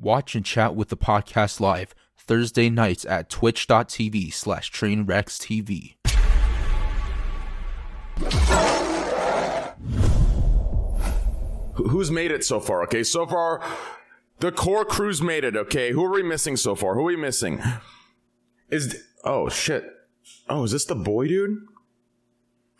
Watch 0.00 0.34
and 0.34 0.44
chat 0.44 0.74
with 0.74 0.88
the 0.88 0.96
podcast 0.96 1.60
live 1.60 1.94
Thursday 2.16 2.70
nights 2.70 3.04
at 3.04 3.28
twitch.tv 3.28 4.32
slash 4.32 4.72
trainwreckstv. 4.72 5.94
Who's 11.74 12.10
made 12.10 12.30
it 12.30 12.44
so 12.44 12.60
far? 12.60 12.82
Okay, 12.84 13.02
so 13.02 13.26
far, 13.26 13.62
the 14.40 14.52
core 14.52 14.84
crew's 14.84 15.22
made 15.22 15.44
it. 15.44 15.56
Okay, 15.56 15.92
who 15.92 16.04
are 16.04 16.12
we 16.12 16.22
missing 16.22 16.56
so 16.56 16.74
far? 16.74 16.94
Who 16.94 17.00
are 17.00 17.04
we 17.04 17.16
missing? 17.16 17.62
Is 18.68 19.02
oh 19.24 19.48
shit? 19.48 19.84
Oh, 20.48 20.64
is 20.64 20.72
this 20.72 20.84
the 20.84 20.94
boy, 20.94 21.28
dude? 21.28 21.58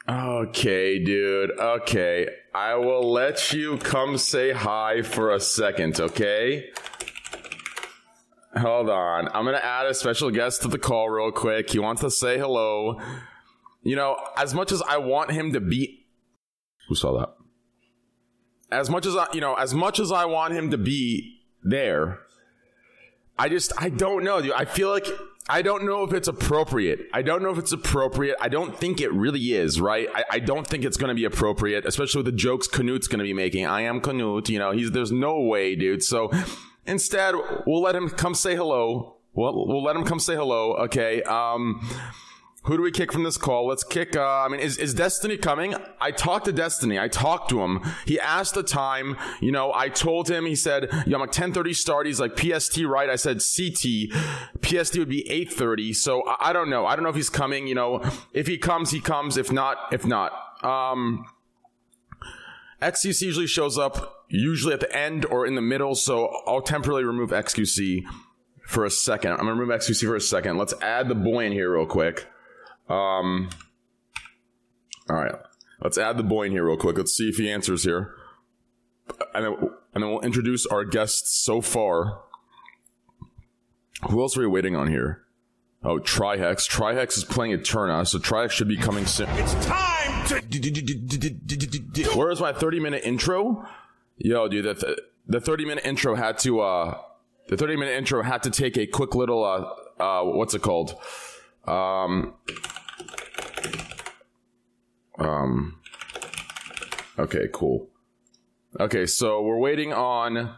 Okay, 0.08 1.02
dude. 1.02 1.52
Okay, 1.58 2.28
I 2.54 2.74
will 2.74 3.10
let 3.10 3.52
you 3.52 3.78
come 3.78 4.18
say 4.18 4.52
hi 4.52 5.02
for 5.02 5.32
a 5.32 5.40
second. 5.40 6.00
Okay. 6.00 6.70
Hold 8.56 8.90
on. 8.90 9.28
I'm 9.28 9.44
gonna 9.44 9.58
add 9.58 9.86
a 9.86 9.94
special 9.94 10.30
guest 10.30 10.62
to 10.62 10.68
the 10.68 10.78
call 10.78 11.08
real 11.08 11.32
quick. 11.32 11.70
He 11.70 11.78
wants 11.78 12.02
to 12.02 12.10
say 12.10 12.38
hello. 12.38 13.00
You 13.82 13.96
know, 13.96 14.16
as 14.36 14.54
much 14.54 14.72
as 14.72 14.82
I 14.82 14.98
want 14.98 15.32
him 15.32 15.52
to 15.54 15.60
be, 15.60 16.06
who 16.88 16.94
saw 16.94 17.18
that? 17.18 17.34
as 18.72 18.88
much 18.88 19.06
as 19.06 19.14
I, 19.14 19.26
you 19.32 19.40
know, 19.40 19.54
as 19.54 19.74
much 19.74 20.00
as 20.00 20.10
I 20.10 20.24
want 20.24 20.54
him 20.54 20.70
to 20.70 20.78
be 20.78 21.40
there, 21.62 22.20
I 23.38 23.48
just, 23.48 23.72
I 23.78 23.90
don't 23.90 24.24
know, 24.24 24.40
dude. 24.40 24.52
I 24.52 24.64
feel 24.64 24.88
like 24.88 25.06
I 25.48 25.62
don't 25.62 25.84
know 25.84 26.04
if 26.04 26.12
it's 26.12 26.28
appropriate. 26.28 27.08
I 27.12 27.22
don't 27.22 27.42
know 27.42 27.50
if 27.50 27.58
it's 27.58 27.72
appropriate. 27.72 28.36
I 28.40 28.48
don't 28.48 28.76
think 28.76 29.00
it 29.00 29.12
really 29.12 29.52
is, 29.52 29.80
right? 29.80 30.08
I, 30.14 30.24
I 30.32 30.38
don't 30.38 30.66
think 30.66 30.84
it's 30.84 30.96
going 30.96 31.08
to 31.08 31.14
be 31.14 31.24
appropriate, 31.24 31.84
especially 31.86 32.20
with 32.20 32.26
the 32.26 32.32
jokes 32.32 32.66
Knut's 32.68 33.08
going 33.08 33.18
to 33.18 33.24
be 33.24 33.34
making. 33.34 33.66
I 33.66 33.82
am 33.82 34.00
Knut, 34.00 34.48
you 34.48 34.58
know, 34.58 34.72
he's, 34.72 34.90
there's 34.90 35.12
no 35.12 35.40
way, 35.40 35.76
dude. 35.76 36.02
So 36.02 36.30
instead, 36.86 37.34
we'll 37.66 37.82
let 37.82 37.94
him 37.94 38.08
come 38.10 38.34
say 38.34 38.54
hello. 38.56 39.16
We'll, 39.34 39.66
we'll 39.66 39.82
let 39.82 39.96
him 39.96 40.04
come 40.04 40.20
say 40.20 40.34
hello, 40.34 40.74
okay? 40.74 41.22
Um, 41.22 41.80
who 42.64 42.76
do 42.76 42.82
we 42.82 42.92
kick 42.92 43.12
from 43.12 43.24
this 43.24 43.36
call? 43.36 43.66
Let's 43.66 43.82
kick. 43.82 44.14
Uh, 44.14 44.22
I 44.22 44.48
mean, 44.48 44.60
is, 44.60 44.78
is 44.78 44.94
Destiny 44.94 45.36
coming? 45.36 45.74
I 46.00 46.12
talked 46.12 46.44
to 46.44 46.52
Destiny. 46.52 46.98
I 46.98 47.08
talked 47.08 47.48
to 47.50 47.60
him. 47.60 47.80
He 48.06 48.20
asked 48.20 48.54
the 48.54 48.62
time. 48.62 49.16
You 49.40 49.50
know, 49.50 49.72
I 49.74 49.88
told 49.88 50.30
him. 50.30 50.46
He 50.46 50.54
said, 50.54 50.88
"Yeah, 51.06 51.16
I'm 51.16 51.20
like 51.20 51.32
10:30 51.32 51.74
start." 51.74 52.06
He's 52.06 52.20
like, 52.20 52.36
"PST, 52.36 52.84
right?" 52.84 53.10
I 53.10 53.16
said, 53.16 53.38
"CT." 53.38 54.12
PST 54.62 54.96
would 54.96 55.08
be 55.08 55.26
8:30. 55.28 55.92
So 55.92 56.22
I, 56.22 56.50
I 56.50 56.52
don't 56.52 56.70
know. 56.70 56.86
I 56.86 56.94
don't 56.94 57.02
know 57.02 57.10
if 57.10 57.16
he's 57.16 57.30
coming. 57.30 57.66
You 57.66 57.74
know, 57.74 58.00
if 58.32 58.46
he 58.46 58.58
comes, 58.58 58.92
he 58.92 59.00
comes. 59.00 59.36
If 59.36 59.50
not, 59.50 59.76
if 59.90 60.06
not. 60.06 60.32
Um, 60.62 61.26
XQC 62.82 63.22
usually 63.22 63.46
shows 63.46 63.78
up 63.78 64.26
usually 64.28 64.74
at 64.74 64.80
the 64.80 64.94
end 64.94 65.24
or 65.26 65.46
in 65.46 65.54
the 65.54 65.62
middle. 65.62 65.94
So 65.94 66.28
I'll 66.46 66.60
temporarily 66.60 67.04
remove 67.04 67.30
XQC 67.30 68.04
for 68.66 68.84
a 68.84 68.90
second. 68.90 69.32
I'm 69.32 69.38
gonna 69.38 69.54
remove 69.54 69.68
XQC 69.68 70.06
for 70.06 70.16
a 70.16 70.20
second. 70.20 70.58
Let's 70.58 70.74
add 70.82 71.08
the 71.08 71.14
boy 71.14 71.46
in 71.46 71.52
here 71.52 71.72
real 71.72 71.86
quick. 71.86 72.26
Um, 72.88 73.50
all 75.08 75.16
right, 75.16 75.34
let's 75.80 75.96
add 75.96 76.16
the 76.16 76.24
boy 76.24 76.46
in 76.46 76.52
here 76.52 76.66
real 76.66 76.76
quick. 76.76 76.96
Let's 76.96 77.14
see 77.14 77.28
if 77.28 77.36
he 77.36 77.50
answers 77.50 77.84
here, 77.84 78.14
and 79.34 79.44
then, 79.44 79.52
and 79.94 80.02
then 80.02 80.10
we'll 80.10 80.20
introduce 80.20 80.66
our 80.66 80.84
guests 80.84 81.38
so 81.42 81.60
far. 81.60 82.22
Who 84.10 84.20
else 84.20 84.36
are 84.36 84.40
we 84.40 84.48
waiting 84.48 84.74
on 84.74 84.88
here? 84.88 85.22
Oh, 85.84 85.98
Trihex. 85.98 86.68
Trihex 86.68 87.16
is 87.16 87.24
playing 87.24 87.52
Eterna, 87.52 88.04
so 88.04 88.18
Trihex 88.18 88.50
should 88.50 88.68
be 88.68 88.76
coming 88.76 89.06
soon. 89.06 89.28
It's 89.30 89.54
time 89.64 90.01
to. 90.26 92.18
Where 92.18 92.30
is 92.30 92.40
my 92.40 92.52
30 92.52 92.80
minute 92.80 93.04
intro? 93.04 93.66
Yo, 94.16 94.48
dude, 94.48 94.64
the, 94.64 94.96
the 95.26 95.40
30 95.40 95.64
minute 95.64 95.84
intro 95.84 96.14
had 96.14 96.38
to, 96.38 96.60
uh, 96.60 96.98
the 97.48 97.56
30 97.56 97.76
minute 97.76 97.96
intro 97.96 98.22
had 98.22 98.42
to 98.44 98.50
take 98.50 98.76
a 98.76 98.86
quick 98.86 99.14
little, 99.14 99.44
uh, 99.44 100.02
uh, 100.02 100.24
what's 100.24 100.54
it 100.54 100.62
called? 100.62 100.94
Um, 101.66 102.34
um, 105.18 105.80
okay, 107.18 107.48
cool. 107.52 107.88
Okay, 108.80 109.06
so 109.06 109.42
we're 109.42 109.58
waiting 109.58 109.92
on. 109.92 110.54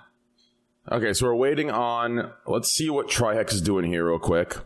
Okay, 0.90 1.12
so 1.12 1.26
we're 1.26 1.34
waiting 1.34 1.70
on. 1.70 2.32
Let's 2.46 2.70
see 2.72 2.90
what 2.90 3.08
Trihex 3.08 3.52
is 3.52 3.60
doing 3.60 3.86
here, 3.86 4.06
real 4.06 4.18
quick. 4.18 4.56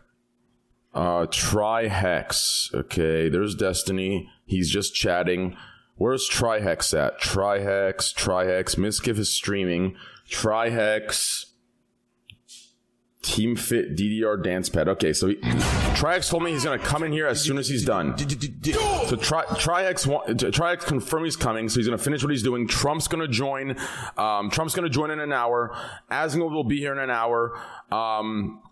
Uh, 0.98 1.26
Trihex. 1.26 2.75
Okay, 2.75 3.28
there's 3.28 3.54
Destiny. 3.54 4.28
He's 4.47 4.69
just 4.69 4.97
chatting. 4.97 5.56
Where's 5.94 6.28
Trihex 6.28 6.92
at? 6.92 7.20
Trihex, 7.20 8.12
Trihex. 8.12 8.76
Mizkif 8.76 9.16
is 9.16 9.31
streaming. 9.31 9.94
Trihex. 10.28 11.44
Team 13.22 13.54
Fit 13.54 13.94
DDR 13.97 14.42
dance 14.42 14.69
pad. 14.69 14.88
Okay, 14.88 15.12
so 15.12 15.28
he, 15.28 15.37
Trihex 15.37 16.28
told 16.31 16.42
me 16.42 16.50
he's 16.50 16.64
gonna 16.64 16.81
come 16.81 17.04
in 17.04 17.12
here 17.12 17.28
as 17.28 17.41
soon 17.41 17.58
as 17.58 17.69
he's 17.69 17.84
done. 17.84 18.19
So 18.19 19.14
Tri, 19.14 19.44
Trihex 19.44 20.04
Trihex 20.50 20.81
confirmed 20.81 21.26
he's 21.26 21.37
coming, 21.37 21.69
so 21.69 21.78
he's 21.78 21.87
gonna 21.87 21.98
finish 21.98 22.25
what 22.25 22.31
he's 22.32 22.42
doing. 22.42 22.66
Trump's 22.66 23.06
gonna 23.06 23.28
join. 23.28 23.76
Um, 24.16 24.50
Trump's 24.50 24.75
gonna 24.75 24.88
join 24.88 25.12
in 25.12 25.20
an 25.20 25.32
hour. 25.32 25.76
Asmongold 26.10 26.50
will 26.50 26.64
be 26.64 26.78
here 26.78 26.92
in 26.92 26.98
an 26.98 27.10
hour. 27.10 27.56
Um, 27.92 28.62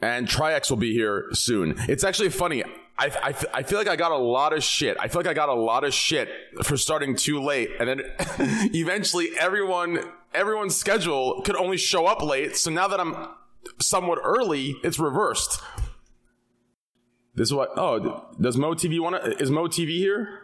and 0.00 0.26
Trihex 0.26 0.70
will 0.70 0.76
be 0.76 0.92
here 0.92 1.28
soon. 1.32 1.74
It's 1.88 2.04
actually 2.04 2.30
funny. 2.30 2.62
I, 2.98 3.10
I, 3.22 3.34
I 3.58 3.62
feel 3.62 3.78
like 3.78 3.88
I 3.88 3.96
got 3.96 4.12
a 4.12 4.16
lot 4.16 4.52
of 4.52 4.62
shit. 4.64 4.96
I 4.98 5.08
feel 5.08 5.20
like 5.20 5.26
I 5.26 5.34
got 5.34 5.48
a 5.48 5.54
lot 5.54 5.84
of 5.84 5.92
shit 5.92 6.28
for 6.62 6.76
starting 6.76 7.14
too 7.14 7.42
late, 7.42 7.70
and 7.78 7.88
then 7.88 8.00
eventually 8.74 9.28
everyone 9.38 10.00
everyone's 10.34 10.76
schedule 10.76 11.42
could 11.42 11.56
only 11.56 11.76
show 11.76 12.06
up 12.06 12.22
late. 12.22 12.56
So 12.56 12.70
now 12.70 12.88
that 12.88 13.00
I'm 13.00 13.28
somewhat 13.80 14.18
early, 14.22 14.76
it's 14.82 14.98
reversed. 14.98 15.60
This 17.34 17.48
is 17.48 17.54
what? 17.54 17.70
Oh, 17.76 18.26
does 18.40 18.56
Mo 18.56 18.74
TV 18.74 18.98
want 18.98 19.22
to? 19.22 19.42
Is 19.42 19.50
Mo 19.50 19.66
TV 19.66 19.90
here? 19.96 20.40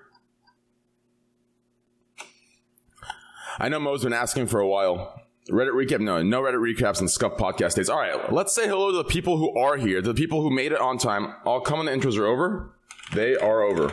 I 3.58 3.68
know 3.68 3.80
Mo's 3.80 4.02
been 4.02 4.12
asking 4.12 4.46
for 4.46 4.60
a 4.60 4.68
while. 4.68 5.21
Reddit 5.50 5.72
recap? 5.72 6.00
No, 6.00 6.22
no 6.22 6.40
Reddit 6.40 6.76
recaps 6.76 7.00
and 7.00 7.10
Scuff 7.10 7.36
podcast 7.36 7.74
days. 7.74 7.88
All 7.88 7.98
right, 7.98 8.32
let's 8.32 8.54
say 8.54 8.68
hello 8.68 8.92
to 8.92 8.96
the 8.96 9.04
people 9.04 9.38
who 9.38 9.58
are 9.58 9.76
here, 9.76 10.00
the 10.00 10.14
people 10.14 10.40
who 10.42 10.50
made 10.50 10.72
it 10.72 10.80
on 10.80 10.98
time. 10.98 11.34
All 11.44 11.60
come 11.60 11.80
on 11.80 11.86
the 11.86 11.92
intros 11.92 12.16
are 12.16 12.26
over. 12.26 12.70
They 13.12 13.36
are 13.36 13.62
over. 13.62 13.92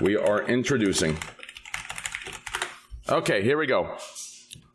We 0.00 0.16
are 0.16 0.42
introducing. 0.42 1.16
Okay, 3.08 3.42
here 3.42 3.56
we 3.56 3.66
go. 3.66 3.96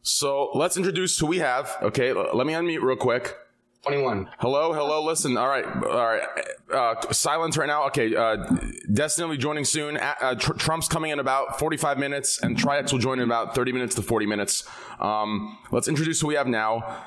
So 0.01 0.49
let's 0.55 0.77
introduce 0.77 1.19
who 1.19 1.27
we 1.27 1.39
have. 1.39 1.75
Okay, 1.81 2.13
let 2.13 2.47
me 2.47 2.53
unmute 2.53 2.81
real 2.81 2.95
quick. 2.95 3.35
21. 3.84 4.29
Hello, 4.40 4.73
hello. 4.73 5.03
Listen, 5.06 5.38
all 5.38 5.47
right, 5.47 5.66
all 5.66 6.06
right. 6.06 6.22
Uh, 6.72 7.13
silence 7.13 7.57
right 7.57 7.67
now. 7.67 7.88
Okay, 7.88 8.13
uh, 8.13 8.35
Destiny 8.91 9.28
will 9.28 9.35
be 9.35 9.41
joining 9.41 9.63
soon. 9.63 9.95
Uh, 9.95 10.13
uh, 10.19 10.35
Tr- 10.35 10.53
Trump's 10.53 10.90
coming 10.90 11.12
in 11.12 11.19
about 11.19 11.59
45 11.59 11.97
minutes, 11.97 12.41
and 12.41 12.57
Trihex 12.57 12.91
will 12.91 13.00
join 13.00 13.19
in 13.19 13.25
about 13.25 13.56
30 13.56 13.72
minutes 13.72 13.95
to 13.95 14.01
40 14.01 14.25
minutes. 14.25 14.68
Um, 15.00 15.57
let's 15.72 15.88
introduce 15.88 16.19
who 16.19 16.28
we 16.28 16.35
have 16.35 16.47
now. 16.47 17.03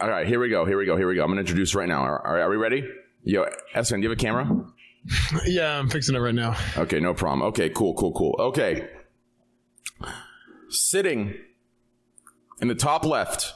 All 0.00 0.08
right, 0.08 0.26
here 0.26 0.40
we 0.40 0.48
go. 0.48 0.64
Here 0.64 0.76
we 0.76 0.84
go. 0.84 0.96
Here 0.96 1.06
we 1.06 1.14
go. 1.14 1.22
I'm 1.22 1.30
gonna 1.30 1.40
introduce 1.42 1.74
right 1.76 1.88
now. 1.88 2.00
All 2.00 2.32
right, 2.34 2.40
are 2.40 2.50
we 2.50 2.56
ready? 2.56 2.82
Yo, 3.22 3.46
Espen, 3.74 3.96
do 3.96 4.02
you 4.02 4.08
have 4.10 4.18
a 4.18 4.20
camera? 4.20 4.64
Yeah, 5.46 5.78
I'm 5.78 5.90
fixing 5.90 6.14
it 6.14 6.18
right 6.18 6.34
now. 6.34 6.56
Okay, 6.78 6.98
no 6.98 7.12
problem. 7.12 7.42
Okay, 7.48 7.68
cool, 7.68 7.92
cool, 7.92 8.12
cool. 8.12 8.34
Okay. 8.38 8.88
Sitting 10.70 11.34
in 12.62 12.68
the 12.68 12.74
top 12.74 13.04
left 13.04 13.52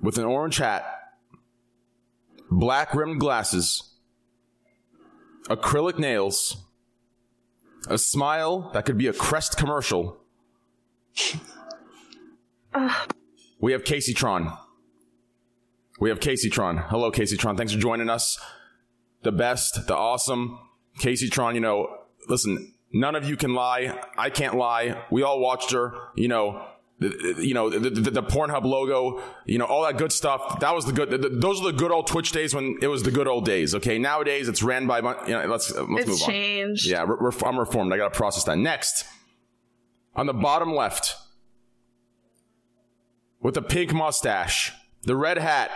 with 0.00 0.18
an 0.18 0.24
orange 0.24 0.58
hat, 0.58 0.84
black 2.50 2.94
rimmed 2.94 3.20
glasses, 3.20 3.94
acrylic 5.44 5.98
nails, 5.98 6.64
a 7.88 7.98
smile 7.98 8.70
that 8.74 8.84
could 8.84 8.98
be 8.98 9.06
a 9.06 9.12
Crest 9.12 9.56
commercial. 9.56 10.18
We 13.60 13.72
have 13.72 13.82
Kaceytron. 13.82 14.56
We 15.98 16.10
have 16.10 16.20
Kaceytron. 16.20 16.86
Hello, 16.90 17.10
Kaceytron. 17.10 17.56
Thanks 17.56 17.72
for 17.72 17.80
joining 17.80 18.08
us 18.08 18.38
the 19.22 19.32
best, 19.32 19.86
the 19.86 19.96
awesome. 19.96 20.58
Kaceytron, 21.00 21.54
you 21.54 21.60
know, 21.60 21.88
listen, 22.28 22.74
none 22.92 23.14
of 23.14 23.28
you 23.28 23.36
can 23.36 23.54
lie. 23.54 23.98
I 24.16 24.30
can't 24.30 24.56
lie. 24.56 25.02
We 25.10 25.22
all 25.22 25.40
watched 25.40 25.72
her, 25.72 25.92
you 26.14 26.28
know. 26.28 26.64
The, 27.00 27.08
the- 27.36 27.46
you 27.46 27.54
know 27.54 27.70
the, 27.70 27.90
the, 27.90 28.10
the 28.10 28.22
Pornhub 28.22 28.64
logo, 28.64 29.22
you 29.46 29.56
know 29.58 29.66
all 29.66 29.84
that 29.84 29.98
good 29.98 30.10
stuff. 30.12 30.58
That 30.60 30.74
was 30.74 30.84
the 30.84 30.92
good. 30.92 31.10
The, 31.10 31.18
the- 31.18 31.28
those 31.28 31.60
are 31.60 31.70
the 31.70 31.78
good 31.78 31.92
old 31.92 32.06
Twitch 32.08 32.32
days 32.32 32.54
when 32.54 32.76
it 32.82 32.88
was 32.88 33.04
the 33.04 33.12
good 33.12 33.28
old 33.28 33.44
days. 33.44 33.74
Okay, 33.76 33.98
nowadays 33.98 34.48
it's 34.48 34.62
ran 34.64 34.86
by. 34.88 34.98
You 35.26 35.34
know, 35.34 35.46
let's 35.46 35.70
let's 35.74 35.88
move 35.88 35.98
It's 36.00 36.22
on. 36.22 36.28
changed. 36.30 36.86
Yeah, 36.86 37.04
re- 37.04 37.16
ref- 37.20 37.44
I'm 37.44 37.56
reformed. 37.58 37.92
I 37.92 37.96
got 37.98 38.12
to 38.12 38.16
process 38.18 38.42
that. 38.44 38.58
Next, 38.58 39.04
on 40.16 40.26
the 40.26 40.32
bottom 40.34 40.74
left, 40.74 41.14
with 43.40 43.54
the 43.54 43.62
pink 43.62 43.92
mustache, 43.94 44.72
the 45.04 45.14
red 45.14 45.38
hat, 45.38 45.70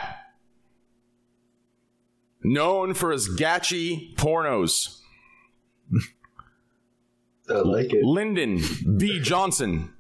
known 2.43 2.95
for 2.95 3.13
his 3.13 3.29
gatchy 3.29 4.13
pornos. 4.17 4.99
I 7.49 7.55
like 7.59 7.93
it. 7.93 8.05
Lyndon 8.05 8.61
B. 8.97 9.21
Johnson. 9.21 9.92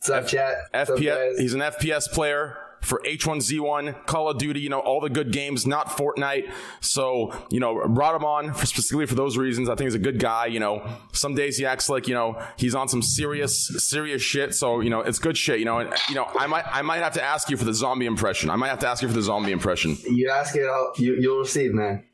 What's 0.00 0.08
up, 0.08 0.26
chat? 0.28 0.72
FPS. 0.72 1.38
He's 1.38 1.52
an 1.52 1.60
FPS 1.60 2.10
player 2.10 2.56
for 2.80 3.02
H1Z1, 3.04 4.06
Call 4.06 4.30
of 4.30 4.38
Duty. 4.38 4.60
You 4.60 4.70
know 4.70 4.78
all 4.78 4.98
the 4.98 5.10
good 5.10 5.30
games, 5.30 5.66
not 5.66 5.88
Fortnite. 5.88 6.50
So 6.80 7.34
you 7.50 7.60
know, 7.60 7.86
brought 7.86 8.14
him 8.14 8.24
on 8.24 8.54
for, 8.54 8.64
specifically 8.64 9.04
for 9.04 9.14
those 9.14 9.36
reasons. 9.36 9.68
I 9.68 9.74
think 9.74 9.88
he's 9.88 9.94
a 9.94 9.98
good 9.98 10.18
guy. 10.18 10.46
You 10.46 10.58
know, 10.58 10.90
some 11.12 11.34
days 11.34 11.58
he 11.58 11.66
acts 11.66 11.90
like 11.90 12.08
you 12.08 12.14
know 12.14 12.42
he's 12.56 12.74
on 12.74 12.88
some 12.88 13.02
serious 13.02 13.68
serious 13.86 14.22
shit. 14.22 14.54
So 14.54 14.80
you 14.80 14.88
know, 14.88 15.00
it's 15.00 15.18
good 15.18 15.36
shit. 15.36 15.58
You 15.58 15.66
know, 15.66 15.80
and 15.80 15.92
you 16.08 16.14
know, 16.14 16.24
I 16.34 16.46
might 16.46 16.64
I 16.66 16.80
might 16.80 17.02
have 17.02 17.12
to 17.14 17.22
ask 17.22 17.50
you 17.50 17.58
for 17.58 17.66
the 17.66 17.74
zombie 17.74 18.06
impression. 18.06 18.48
I 18.48 18.56
might 18.56 18.68
have 18.68 18.78
to 18.78 18.88
ask 18.88 19.02
you 19.02 19.08
for 19.08 19.14
the 19.14 19.20
zombie 19.20 19.52
impression. 19.52 19.98
You 20.08 20.30
ask 20.30 20.56
it, 20.56 20.64
I'll, 20.64 20.94
you, 20.96 21.14
you'll 21.16 21.40
receive, 21.40 21.74
man. 21.74 22.04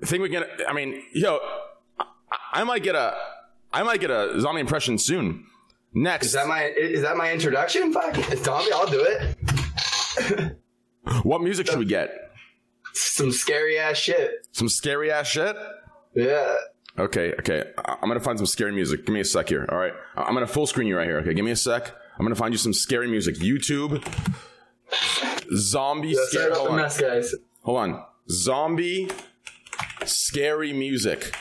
I 0.00 0.06
think 0.06 0.22
we 0.22 0.28
can. 0.28 0.44
I 0.68 0.72
mean, 0.72 1.02
yo, 1.12 1.40
I, 1.98 2.04
I 2.52 2.62
might 2.62 2.84
get 2.84 2.94
a 2.94 3.16
I 3.72 3.82
might 3.82 3.98
get 3.98 4.12
a 4.12 4.40
zombie 4.40 4.60
impression 4.60 4.98
soon. 4.98 5.46
Next, 5.94 6.26
Is 6.26 6.32
that 6.32 6.46
my 6.46 6.64
is 6.64 7.02
that 7.02 7.16
my 7.16 7.30
introduction? 7.32 7.92
Fuck, 7.92 8.16
it's 8.32 8.44
zombie. 8.44 8.72
I'll 8.72 8.86
do 8.86 9.04
it. 9.06 10.56
what 11.22 11.42
music 11.42 11.66
should 11.66 11.78
we 11.78 11.84
get? 11.84 12.10
Some 12.94 13.30
scary 13.30 13.78
ass 13.78 13.96
shit. 13.98 14.46
Some 14.52 14.68
scary 14.68 15.10
ass 15.10 15.26
shit. 15.26 15.54
Yeah. 16.14 16.54
Okay, 16.98 17.32
okay. 17.38 17.64
I'm 17.84 18.08
gonna 18.08 18.20
find 18.20 18.38
some 18.38 18.46
scary 18.46 18.72
music. 18.72 19.04
Give 19.06 19.12
me 19.14 19.20
a 19.20 19.24
sec 19.24 19.48
here. 19.48 19.66
All 19.70 19.78
right, 19.78 19.92
I'm 20.16 20.34
gonna 20.34 20.46
full 20.46 20.66
screen 20.66 20.86
you 20.88 20.96
right 20.96 21.06
here. 21.06 21.18
Okay, 21.18 21.34
give 21.34 21.44
me 21.44 21.50
a 21.50 21.56
sec. 21.56 21.94
I'm 22.18 22.24
gonna 22.24 22.34
find 22.34 22.52
you 22.54 22.58
some 22.58 22.72
scary 22.74 23.08
music. 23.08 23.36
YouTube, 23.36 24.02
zombie 25.56 26.14
Let's 26.14 26.30
scary. 26.30 26.52
Hold 26.54 26.68
on, 26.70 26.76
mess, 26.76 27.00
guys. 27.00 27.34
hold 27.62 27.78
on. 27.78 28.04
Zombie 28.30 29.10
scary 30.04 30.72
music. 30.72 31.34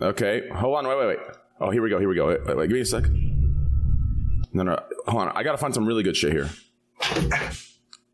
Okay, 0.00 0.48
hold 0.54 0.76
on. 0.78 0.86
Wait, 0.88 0.98
wait, 0.98 1.06
wait. 1.08 1.18
Oh, 1.60 1.70
here 1.70 1.82
we 1.82 1.90
go. 1.90 1.98
Here 1.98 2.08
we 2.08 2.14
go. 2.14 2.28
Wait, 2.28 2.44
wait, 2.46 2.56
wait. 2.56 2.68
Give 2.68 2.74
me 2.74 2.80
a 2.80 2.86
sec. 2.86 3.04
No, 4.52 4.62
no. 4.62 4.78
Hold 5.06 5.28
on. 5.28 5.36
I 5.36 5.42
gotta 5.42 5.58
find 5.58 5.74
some 5.74 5.86
really 5.86 6.02
good 6.02 6.16
shit 6.16 6.32
here. 6.32 6.48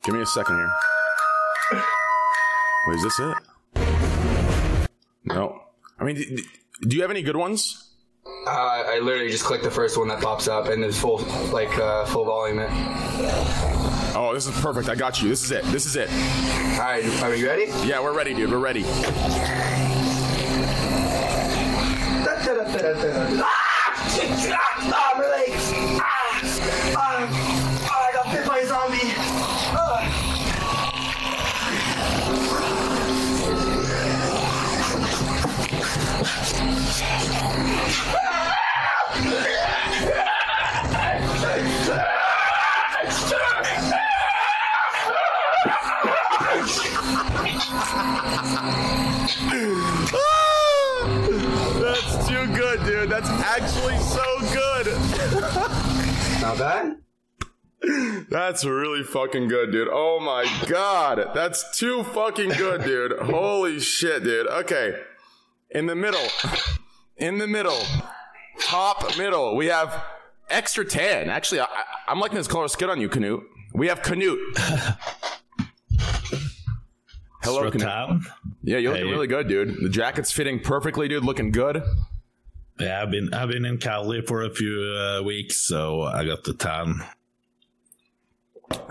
Give 0.03 0.15
me 0.15 0.21
a 0.21 0.27
second 0.27 0.57
here. 0.57 1.83
Wait, 2.89 2.97
is 2.97 3.03
this 3.05 3.21
it? 3.21 3.37
No. 5.25 5.63
I 5.99 6.05
mean, 6.05 6.17
d- 6.17 6.37
d- 6.37 6.45
do 6.89 6.97
you 6.97 7.03
have 7.03 7.11
any 7.11 7.23
good 7.23 7.37
ones? 7.37 7.83
Uh, 8.47 8.51
I 8.51 8.99
literally 9.01 9.31
just 9.31 9.45
click 9.45 9.63
the 9.63 9.71
first 9.71 9.97
one 9.99 10.09
that 10.09 10.21
pops 10.21 10.47
up 10.47 10.67
and 10.69 10.85
it's 10.85 10.99
full 10.99 11.19
like 11.53 11.77
uh, 11.79 12.05
full 12.07 12.25
volume. 12.25 12.59
It. 12.61 12.71
Oh, 14.15 14.31
this 14.35 14.47
is 14.47 14.61
perfect. 14.61 14.89
I 14.89 14.95
got 14.95 15.21
you. 15.23 15.29
This 15.29 15.45
is 15.45 15.51
it. 15.51 15.65
This 15.67 15.87
is 15.87 15.97
it. 15.97 16.09
All 16.11 16.79
right, 16.81 17.05
are 17.23 17.35
you 17.35 17.47
ready? 17.47 17.67
Yeah, 17.87 18.01
we're 18.01 18.13
ready, 18.15 18.35
dude. 18.35 18.51
We're 18.51 18.59
ready. 18.59 18.85
Ah, 22.79 24.76
Not 56.47 56.59
bad. 56.59 56.97
That's 58.31 58.65
really 58.65 59.03
fucking 59.03 59.49
good, 59.49 59.73
dude. 59.73 59.89
Oh 59.91 60.21
my 60.21 60.47
god. 60.69 61.31
That's 61.35 61.77
too 61.77 62.05
fucking 62.05 62.51
good, 62.51 62.85
dude. 62.85 63.19
Holy 63.21 63.81
shit, 63.81 64.23
dude. 64.23 64.47
Okay. 64.47 64.97
In 65.71 65.87
the 65.87 65.97
middle. 65.97 66.25
In 67.17 67.39
the 67.39 67.49
middle. 67.49 67.81
Top 68.61 69.19
middle. 69.19 69.57
We 69.57 69.67
have 69.67 70.05
extra 70.49 70.85
tan. 70.85 71.29
Actually, 71.31 71.61
I, 71.61 71.65
I- 71.65 71.85
I'm 72.13 72.21
liking 72.21 72.37
this 72.39 72.47
color 72.47 72.69
skin 72.69 72.91
on 72.91 73.01
you, 73.01 73.09
Knut. 73.09 73.43
We 73.75 73.89
have 73.89 74.03
Knut. 74.03 74.39
Hello, 77.43 77.69
Knut. 77.71 78.23
Yeah, 78.63 78.79
you're 78.79 78.93
looking 78.93 79.07
Hey. 79.07 79.13
really 79.13 79.27
good, 79.27 79.49
dude. 79.49 79.81
The 79.83 79.89
jacket's 79.89 80.31
fitting 80.31 80.61
perfectly, 80.61 81.09
dude. 81.09 81.25
Looking 81.25 81.51
good. 81.51 81.83
Yeah, 82.79 83.03
I've 83.03 83.11
been 83.11 83.33
I've 83.33 83.49
been 83.49 83.65
in 83.65 83.79
Cali 83.79 84.21
for 84.21 84.43
a 84.43 84.51
few 84.51 84.81
uh, 84.83 85.23
weeks, 85.23 85.57
so 85.57 86.03
I 86.03 86.25
got 86.25 86.45
the 86.45 86.53
tan. 86.53 87.03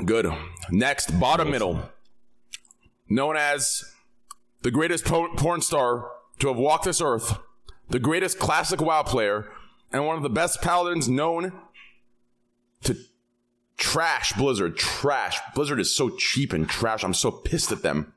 Good. 0.03 0.27
Next, 0.71 1.19
bottom 1.19 1.51
middle. 1.51 1.89
Known 3.07 3.37
as 3.37 3.83
the 4.63 4.71
greatest 4.71 5.05
po- 5.05 5.33
porn 5.35 5.61
star 5.61 6.09
to 6.39 6.47
have 6.47 6.57
walked 6.57 6.85
this 6.85 7.01
earth, 7.01 7.37
the 7.89 7.99
greatest 7.99 8.39
classic 8.39 8.81
WoW 8.81 9.03
player, 9.03 9.51
and 9.91 10.07
one 10.07 10.17
of 10.17 10.23
the 10.23 10.29
best 10.29 10.61
paladins 10.61 11.07
known 11.07 11.51
to 12.83 12.97
trash 13.77 14.33
Blizzard. 14.33 14.77
Trash. 14.77 15.39
Blizzard 15.53 15.79
is 15.79 15.95
so 15.95 16.09
cheap 16.09 16.53
and 16.53 16.67
trash. 16.67 17.03
I'm 17.03 17.13
so 17.13 17.29
pissed 17.29 17.71
at 17.71 17.83
them. 17.83 18.13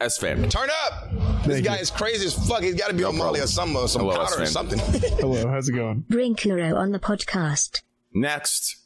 S 0.00 0.18
fam. 0.18 0.48
Turn 0.48 0.68
up. 0.86 1.44
This 1.44 1.60
guy 1.60 1.76
is 1.76 1.90
crazy 1.90 2.26
as 2.26 2.48
fuck. 2.48 2.62
He's 2.62 2.74
got 2.74 2.88
to 2.88 2.94
be 2.94 3.04
on 3.04 3.16
Molly 3.16 3.40
or 3.40 3.46
some, 3.46 3.74
or 3.74 3.88
some 3.88 4.02
Hello, 4.02 4.16
powder 4.16 4.42
or 4.42 4.46
something. 4.46 4.78
Hello, 5.18 5.48
how's 5.48 5.68
it 5.68 5.72
going? 5.72 6.04
Bring 6.08 6.36
Kuro 6.36 6.76
on 6.76 6.92
the 6.92 6.98
podcast. 7.00 7.82
Next, 8.12 8.76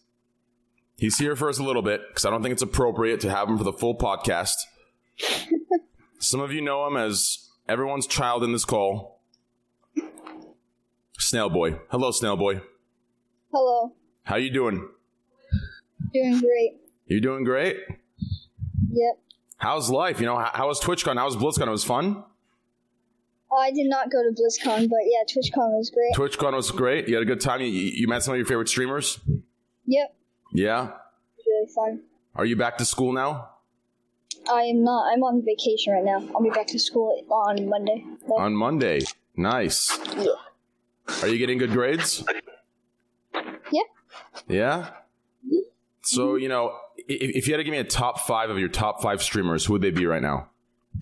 he's 0.96 1.18
here 1.18 1.36
for 1.36 1.48
us 1.48 1.58
a 1.58 1.62
little 1.62 1.82
bit 1.82 2.00
because 2.08 2.24
I 2.24 2.30
don't 2.30 2.42
think 2.42 2.52
it's 2.52 2.62
appropriate 2.62 3.20
to 3.20 3.30
have 3.30 3.48
him 3.48 3.58
for 3.58 3.64
the 3.64 3.72
full 3.72 3.96
podcast. 3.96 4.54
Some 6.18 6.40
of 6.40 6.52
you 6.52 6.62
know 6.62 6.86
him 6.86 6.96
as 6.96 7.50
everyone's 7.68 8.06
child 8.06 8.42
in 8.42 8.52
this 8.52 8.64
call. 8.64 9.20
Snail 11.18 11.50
Boy. 11.50 11.78
Hello, 11.90 12.10
Snail 12.10 12.36
Boy. 12.36 12.62
Hello. 13.52 13.92
How 14.24 14.36
you 14.36 14.50
doing? 14.50 14.88
Doing 16.14 16.40
great. 16.40 16.80
You 17.06 17.20
doing 17.20 17.44
great? 17.44 17.76
Yep. 18.90 19.18
How's 19.62 19.90
life? 19.90 20.18
You 20.18 20.26
know, 20.26 20.36
how, 20.36 20.50
how 20.52 20.66
was 20.66 20.80
TwitchCon? 20.80 21.16
How 21.16 21.24
was 21.24 21.36
BlizzCon? 21.36 21.68
It 21.68 21.70
was 21.70 21.84
fun. 21.84 22.24
I 23.56 23.70
did 23.70 23.86
not 23.86 24.10
go 24.10 24.20
to 24.24 24.30
BlizzCon, 24.30 24.88
but 24.90 24.98
yeah, 25.04 25.22
TwitchCon 25.32 25.70
was 25.78 25.88
great. 25.90 26.14
TwitchCon 26.16 26.52
was 26.54 26.72
great. 26.72 27.06
You 27.06 27.14
had 27.14 27.22
a 27.22 27.26
good 27.26 27.40
time. 27.40 27.60
You, 27.60 27.68
you 27.68 28.08
met 28.08 28.24
some 28.24 28.34
of 28.34 28.38
your 28.38 28.46
favorite 28.46 28.68
streamers. 28.68 29.20
Yep. 29.86 30.16
Yeah. 30.52 30.90
Really 31.46 31.68
fun. 31.72 32.00
Are 32.34 32.44
you 32.44 32.56
back 32.56 32.76
to 32.78 32.84
school 32.84 33.12
now? 33.12 33.50
I 34.50 34.62
am 34.62 34.82
not. 34.82 35.12
I'm 35.12 35.22
on 35.22 35.44
vacation 35.44 35.92
right 35.92 36.02
now. 36.04 36.28
I'll 36.34 36.42
be 36.42 36.50
back 36.50 36.66
to 36.68 36.78
school 36.80 37.24
on 37.30 37.68
Monday. 37.68 38.04
though. 38.26 38.38
On 38.38 38.56
Monday. 38.56 39.02
Nice. 39.36 39.96
Are 41.22 41.28
you 41.28 41.38
getting 41.38 41.58
good 41.58 41.70
grades? 41.70 42.24
Yeah. 43.70 43.82
Yeah. 44.48 44.90
Mm-hmm. 45.46 45.56
So 46.04 46.34
you 46.36 46.48
know, 46.48 46.70
i- 46.98 47.02
if 47.08 47.46
you 47.46 47.54
had 47.54 47.58
to 47.58 47.64
give 47.64 47.72
me 47.72 47.78
a 47.78 47.84
top 47.84 48.20
five 48.20 48.50
of 48.50 48.58
your 48.58 48.68
top 48.68 49.00
five 49.02 49.22
streamers, 49.22 49.64
who 49.64 49.72
would 49.74 49.82
they 49.82 49.90
be 49.90 50.06
right 50.06 50.22
now? 50.22 50.48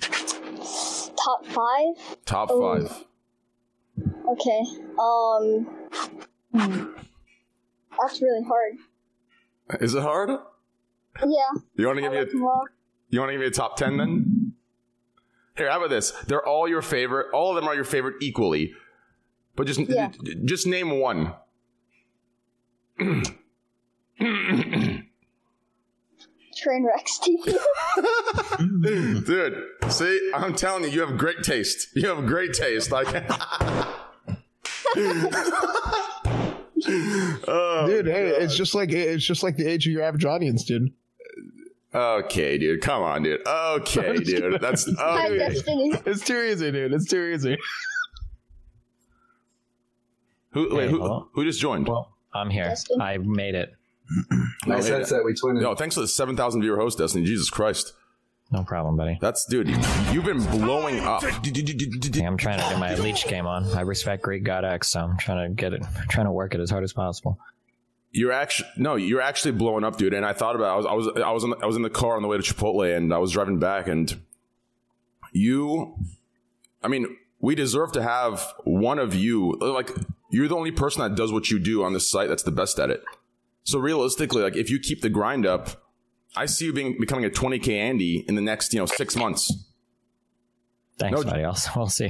Top 0.00 1.44
five. 1.46 2.16
Top 2.26 2.48
Oh. 2.50 2.60
five. 2.78 3.04
Okay. 4.28 4.62
Um. 4.98 5.66
That's 8.00 8.22
really 8.22 8.44
hard. 8.46 8.76
Is 9.82 9.94
it 9.94 10.02
hard? 10.02 10.30
Yeah. 10.30 11.60
You 11.76 11.86
want 11.86 11.96
to 11.98 12.02
give 12.02 12.12
me 12.12 12.18
a 12.18 12.26
You 12.26 12.42
want 13.20 13.28
to 13.28 13.32
give 13.32 13.40
me 13.40 13.46
a 13.46 13.50
top 13.50 13.76
ten 13.76 13.96
then? 13.96 14.54
Here, 15.56 15.70
how 15.70 15.78
about 15.78 15.90
this? 15.90 16.12
They're 16.26 16.46
all 16.46 16.68
your 16.68 16.80
favorite. 16.82 17.32
All 17.34 17.50
of 17.50 17.56
them 17.56 17.68
are 17.68 17.74
your 17.74 17.84
favorite 17.84 18.16
equally, 18.22 18.72
but 19.56 19.66
just 19.66 19.80
Yeah. 19.80 20.10
just 20.44 20.66
name 20.66 20.98
one. 21.00 21.34
Trainwrecks 24.20 25.00
TV. 27.22 27.56
Dude, 29.26 29.64
see, 29.90 30.30
I'm 30.34 30.54
telling 30.54 30.84
you, 30.84 30.90
you 30.90 31.00
have 31.00 31.16
great 31.16 31.42
taste. 31.42 31.88
You 31.94 32.08
have 32.08 32.26
great 32.26 32.52
taste. 32.52 32.92
Like, 32.92 33.06
oh, 37.48 37.84
Dude, 37.86 38.06
hey, 38.06 38.28
it's 38.28 38.56
just 38.56 38.74
like 38.74 38.90
it's 38.92 39.24
just 39.24 39.42
like 39.42 39.56
the 39.56 39.66
age 39.66 39.86
of 39.86 39.92
your 39.92 40.02
average 40.02 40.24
audience, 40.24 40.64
dude. 40.64 40.92
okay, 41.94 42.58
dude. 42.58 42.82
Come 42.82 43.02
on, 43.02 43.22
dude. 43.22 43.46
Okay, 43.46 44.16
dude. 44.18 44.60
That's 44.60 44.88
Hi, 44.98 45.28
okay. 45.28 45.56
Oh, 45.66 46.02
it's 46.04 46.24
too 46.24 46.40
easy, 46.42 46.70
dude. 46.72 46.92
It's 46.92 47.08
too 47.08 47.32
easy. 47.34 47.56
Who, 50.52 50.74
wait, 50.74 50.86
Hey, 50.86 50.90
who, 50.90 50.98
hello? 50.98 51.28
who 51.32 51.44
just 51.44 51.60
joined? 51.60 51.86
Well, 51.88 52.16
I'm 52.34 52.50
here. 52.50 52.64
Justin? 52.64 53.00
I 53.00 53.18
made 53.18 53.54
it. 53.54 53.72
Nice 54.66 54.84
Oh, 54.84 54.88
hey, 54.88 54.98
headset. 54.98 55.24
We 55.24 55.32
twinning. 55.34 55.62
Yo, 55.62 55.74
thanks 55.74 55.94
for 55.94 56.00
the 56.00 56.08
7,000 56.08 56.60
viewer 56.62 56.76
host, 56.76 56.98
Destiny. 56.98 57.24
Jesus 57.24 57.48
Christ. 57.50 57.94
No 58.52 58.64
problem, 58.64 58.96
buddy. 58.96 59.16
That's 59.20 59.44
dude. 59.44 59.68
You've 60.12 60.24
been 60.24 60.42
blowing 60.50 60.98
up. 61.00 61.22
Yeah, 61.22 62.26
I'm 62.26 62.36
trying 62.36 62.58
to 62.58 62.64
get 62.68 62.78
my 62.80 62.96
leech 62.96 63.28
game 63.28 63.46
on. 63.46 63.64
I 63.76 63.82
respect 63.82 64.24
Greekgodx, 64.24 64.86
so 64.86 65.00
I'm 65.00 65.16
trying 65.18 65.48
to 65.48 65.54
get 65.54 65.72
it, 65.72 65.84
trying 66.08 66.26
to 66.26 66.32
work 66.32 66.52
it 66.54 66.60
as 66.60 66.68
hard 66.68 66.82
as 66.82 66.92
possible. 66.92 67.38
You're 68.10 68.32
actually 68.32 68.68
no, 68.76 68.96
you're 68.96 69.20
actually 69.20 69.52
blowing 69.52 69.84
up, 69.84 69.98
dude. 69.98 70.14
And 70.14 70.26
I 70.26 70.32
thought 70.32 70.56
about 70.56 70.72
I 70.72 70.76
was 70.76 70.86
I 70.86 70.92
was 70.94 71.06
I 71.22 71.30
was 71.30 71.44
in, 71.44 71.54
I 71.62 71.66
was 71.66 71.76
in 71.76 71.82
the 71.82 71.90
car 71.90 72.16
on 72.16 72.22
the 72.22 72.28
way 72.28 72.36
to 72.38 72.42
Chipotle, 72.42 72.96
and 72.96 73.14
I 73.14 73.18
was 73.18 73.30
driving 73.30 73.60
back, 73.60 73.86
and 73.86 74.20
you, 75.32 75.94
I 76.82 76.88
mean, 76.88 77.16
we 77.38 77.54
deserve 77.54 77.92
to 77.92 78.02
have 78.02 78.52
one 78.64 78.98
of 78.98 79.14
you. 79.14 79.52
Like 79.60 79.92
you're 80.30 80.48
the 80.48 80.56
only 80.56 80.72
person 80.72 81.02
that 81.02 81.14
does 81.14 81.30
what 81.32 81.50
you 81.50 81.60
do 81.60 81.84
on 81.84 81.92
this 81.92 82.10
site 82.10 82.28
that's 82.28 82.42
the 82.42 82.50
best 82.50 82.80
at 82.80 82.90
it. 82.90 83.04
So 83.64 83.78
realistically, 83.78 84.42
like 84.42 84.56
if 84.56 84.70
you 84.70 84.78
keep 84.78 85.02
the 85.02 85.10
grind 85.10 85.46
up, 85.46 85.82
I 86.36 86.46
see 86.46 86.66
you 86.66 86.72
being 86.72 86.96
becoming 86.98 87.24
a 87.24 87.30
20k 87.30 87.68
Andy 87.76 88.24
in 88.28 88.34
the 88.34 88.40
next 88.40 88.72
you 88.72 88.80
know 88.80 88.86
six 88.86 89.16
months. 89.16 89.52
Thanks, 90.98 91.18
No- 91.18 91.30
buddy. 91.30 91.44
I'll, 91.44 91.56
we'll 91.76 91.88
see. 91.88 92.08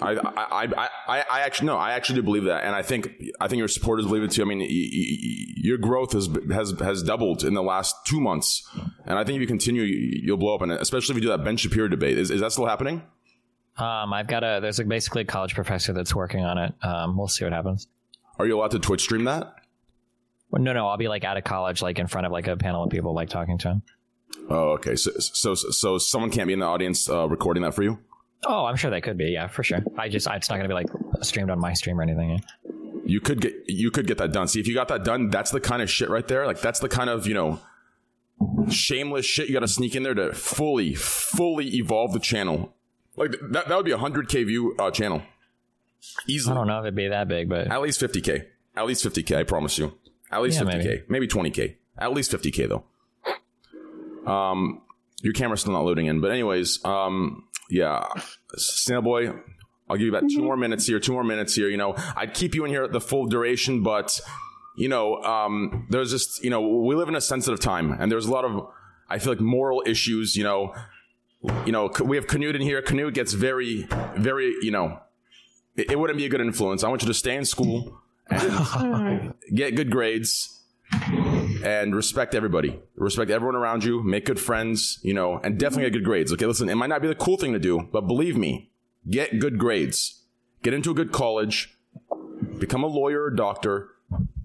I, 0.00 0.10
I, 0.16 0.64
I, 0.64 0.88
I, 1.06 1.24
I 1.30 1.40
actually 1.42 1.66
no, 1.66 1.76
I 1.76 1.92
actually 1.92 2.16
do 2.16 2.22
believe 2.24 2.44
that, 2.44 2.64
and 2.64 2.74
I 2.74 2.82
think 2.82 3.10
I 3.40 3.46
think 3.48 3.58
your 3.58 3.68
supporters 3.68 4.06
believe 4.06 4.24
it 4.24 4.32
too. 4.32 4.42
I 4.42 4.44
mean, 4.44 4.58
y- 4.58 4.66
y- 4.66 5.54
your 5.56 5.78
growth 5.78 6.12
has 6.12 6.28
has 6.52 6.74
has 6.80 7.02
doubled 7.04 7.44
in 7.44 7.54
the 7.54 7.62
last 7.62 7.94
two 8.04 8.20
months, 8.20 8.68
and 9.06 9.18
I 9.18 9.24
think 9.24 9.36
if 9.36 9.40
you 9.42 9.46
continue, 9.46 9.82
you- 9.82 10.20
you'll 10.24 10.36
blow 10.36 10.56
up. 10.56 10.62
And 10.62 10.72
especially 10.72 11.12
if 11.16 11.22
you 11.22 11.28
do 11.30 11.36
that 11.36 11.44
Ben 11.44 11.56
Shapiro 11.56 11.88
debate, 11.88 12.18
is, 12.18 12.30
is 12.30 12.40
that 12.40 12.50
still 12.52 12.66
happening? 12.66 13.02
Um, 13.76 14.12
I've 14.12 14.26
got 14.26 14.42
a 14.42 14.58
there's 14.60 14.78
a, 14.80 14.84
basically 14.84 15.22
a 15.22 15.26
college 15.26 15.54
professor 15.54 15.92
that's 15.92 16.14
working 16.14 16.44
on 16.44 16.58
it. 16.58 16.74
Um, 16.82 17.16
we'll 17.16 17.28
see 17.28 17.44
what 17.44 17.52
happens. 17.52 17.86
Are 18.38 18.46
you 18.46 18.58
allowed 18.58 18.72
to 18.72 18.78
Twitch 18.78 19.02
stream 19.02 19.24
that? 19.24 19.54
Well, 20.50 20.62
no, 20.62 20.72
no, 20.72 20.86
I'll 20.88 20.96
be 20.96 21.08
like 21.08 21.24
out 21.24 21.36
of 21.36 21.44
college, 21.44 21.82
like 21.82 21.98
in 21.98 22.06
front 22.06 22.26
of 22.26 22.32
like 22.32 22.46
a 22.46 22.56
panel 22.56 22.84
of 22.84 22.90
people, 22.90 23.14
like 23.14 23.28
talking 23.28 23.58
to 23.58 23.68
him. 23.68 23.82
Oh, 24.48 24.70
okay. 24.72 24.96
So 24.96 25.10
so 25.18 25.54
so 25.54 25.98
someone 25.98 26.30
can't 26.30 26.46
be 26.46 26.52
in 26.52 26.58
the 26.60 26.66
audience 26.66 27.08
uh, 27.08 27.28
recording 27.28 27.62
that 27.62 27.74
for 27.74 27.82
you. 27.82 27.98
Oh, 28.46 28.64
I'm 28.66 28.76
sure 28.76 28.90
they 28.90 29.00
could 29.00 29.16
be. 29.16 29.30
Yeah, 29.30 29.46
for 29.46 29.62
sure. 29.62 29.82
I 29.96 30.08
just 30.08 30.28
it's 30.30 30.50
not 30.50 30.56
gonna 30.56 30.68
be 30.68 30.74
like 30.74 30.88
streamed 31.22 31.50
on 31.50 31.58
my 31.58 31.72
stream 31.72 31.98
or 31.98 32.02
anything. 32.02 32.30
yeah. 32.30 32.72
You 33.06 33.20
could 33.20 33.40
get 33.40 33.54
you 33.66 33.90
could 33.90 34.06
get 34.06 34.18
that 34.18 34.32
done. 34.32 34.48
See, 34.48 34.60
if 34.60 34.66
you 34.66 34.74
got 34.74 34.88
that 34.88 35.04
done, 35.04 35.30
that's 35.30 35.50
the 35.50 35.60
kind 35.60 35.82
of 35.82 35.90
shit 35.90 36.08
right 36.08 36.26
there. 36.26 36.46
Like 36.46 36.60
that's 36.60 36.80
the 36.80 36.88
kind 36.88 37.10
of 37.10 37.26
you 37.26 37.34
know 37.34 37.60
shameless 38.70 39.24
shit 39.26 39.48
you 39.48 39.54
got 39.54 39.60
to 39.60 39.68
sneak 39.68 39.94
in 39.94 40.02
there 40.02 40.14
to 40.14 40.32
fully 40.32 40.94
fully 40.94 41.68
evolve 41.76 42.12
the 42.12 42.20
channel. 42.20 42.74
Like 43.16 43.36
that 43.50 43.68
that 43.68 43.76
would 43.76 43.86
be 43.86 43.92
a 43.92 43.98
hundred 43.98 44.28
k 44.28 44.44
view 44.44 44.74
uh, 44.78 44.90
channel. 44.90 45.22
Easily. 46.26 46.52
I 46.52 46.58
don't 46.58 46.66
know 46.66 46.78
if 46.78 46.84
it'd 46.84 46.94
be 46.94 47.08
that 47.08 47.28
big, 47.28 47.48
but 47.48 47.68
At 47.70 47.80
least 47.82 48.00
50k. 48.00 48.46
At 48.76 48.86
least 48.86 49.04
50k. 49.04 49.36
I 49.36 49.42
promise 49.44 49.78
you. 49.78 49.94
At 50.30 50.42
least 50.42 50.58
Yeah, 50.60 50.66
50k. 50.66 50.84
maybe. 50.84 51.02
Maybe. 51.08 51.28
20k. 51.28 51.76
At 51.98 52.12
least 52.12 52.32
50k 52.32 52.68
though. 52.68 52.84
Um, 54.30 54.82
your 55.22 55.32
camera's 55.32 55.60
still 55.60 55.72
not 55.72 55.84
loading 55.84 56.06
in, 56.06 56.20
but 56.20 56.30
anyways, 56.30 56.84
um, 56.84 57.44
yeah, 57.70 58.04
Snail 58.56 59.02
Boy. 59.02 59.28
I'll 59.88 59.96
give 59.96 60.06
you 60.06 60.14
about 60.16 60.30
two 60.30 60.42
more 60.42 60.56
minutes 60.56 60.86
here. 60.86 60.98
Two 60.98 61.12
more 61.12 61.24
minutes 61.24 61.54
here. 61.54 61.68
You 61.68 61.76
know, 61.76 61.94
I'd 62.16 62.32
keep 62.32 62.54
you 62.54 62.64
in 62.64 62.70
here 62.70 62.84
at 62.84 62.92
the 62.92 63.00
full 63.00 63.26
duration, 63.26 63.82
but 63.82 64.18
you 64.76 64.88
know, 64.88 65.16
um, 65.22 65.86
there's 65.90 66.10
just 66.10 66.42
you 66.42 66.50
know, 66.50 66.60
we 66.62 66.94
live 66.94 67.08
in 67.08 67.14
a 67.16 67.20
sensitive 67.20 67.60
time, 67.60 67.92
and 67.92 68.10
there's 68.10 68.26
a 68.26 68.30
lot 68.32 68.44
of 68.44 68.66
I 69.08 69.18
feel 69.18 69.32
like 69.32 69.40
moral 69.40 69.82
issues. 69.86 70.36
You 70.36 70.44
know, 70.44 70.74
you 71.66 71.72
know, 71.72 71.90
we 72.02 72.16
have 72.16 72.26
Knut 72.26 72.54
in 72.54 72.62
here. 72.62 72.80
Knut 72.80 73.12
gets 73.12 73.34
very, 73.34 73.86
very, 74.16 74.54
you 74.62 74.70
know, 74.70 74.98
it, 75.76 75.92
it 75.92 75.98
wouldn't 75.98 76.18
be 76.18 76.26
a 76.26 76.28
good 76.28 76.40
influence. 76.40 76.84
I 76.84 76.88
want 76.88 77.02
you 77.02 77.08
to 77.08 77.14
stay 77.14 77.36
in 77.36 77.44
school 77.44 78.00
and 78.30 79.34
get 79.54 79.74
good 79.74 79.90
grades 79.90 80.62
and 81.64 81.94
respect 81.94 82.34
everybody. 82.34 82.80
Respect 82.96 83.30
everyone 83.30 83.56
around 83.56 83.84
you. 83.84 84.02
Make 84.02 84.26
good 84.26 84.40
friends, 84.40 84.98
you 85.02 85.14
know, 85.14 85.40
and 85.42 85.58
definitely 85.58 85.90
get 85.90 85.98
good 85.98 86.04
grades. 86.04 86.32
Okay, 86.32 86.46
listen, 86.46 86.68
it 86.68 86.74
might 86.74 86.88
not 86.88 87.02
be 87.02 87.08
the 87.08 87.14
cool 87.14 87.36
thing 87.36 87.52
to 87.52 87.58
do, 87.58 87.88
but 87.92 88.02
believe 88.02 88.36
me, 88.36 88.70
get 89.08 89.38
good 89.38 89.58
grades. 89.58 90.22
Get 90.62 90.74
into 90.74 90.90
a 90.90 90.94
good 90.94 91.12
college. 91.12 91.76
Become 92.58 92.84
a 92.84 92.88
lawyer 92.88 93.24
or 93.24 93.30
doctor. 93.30 93.90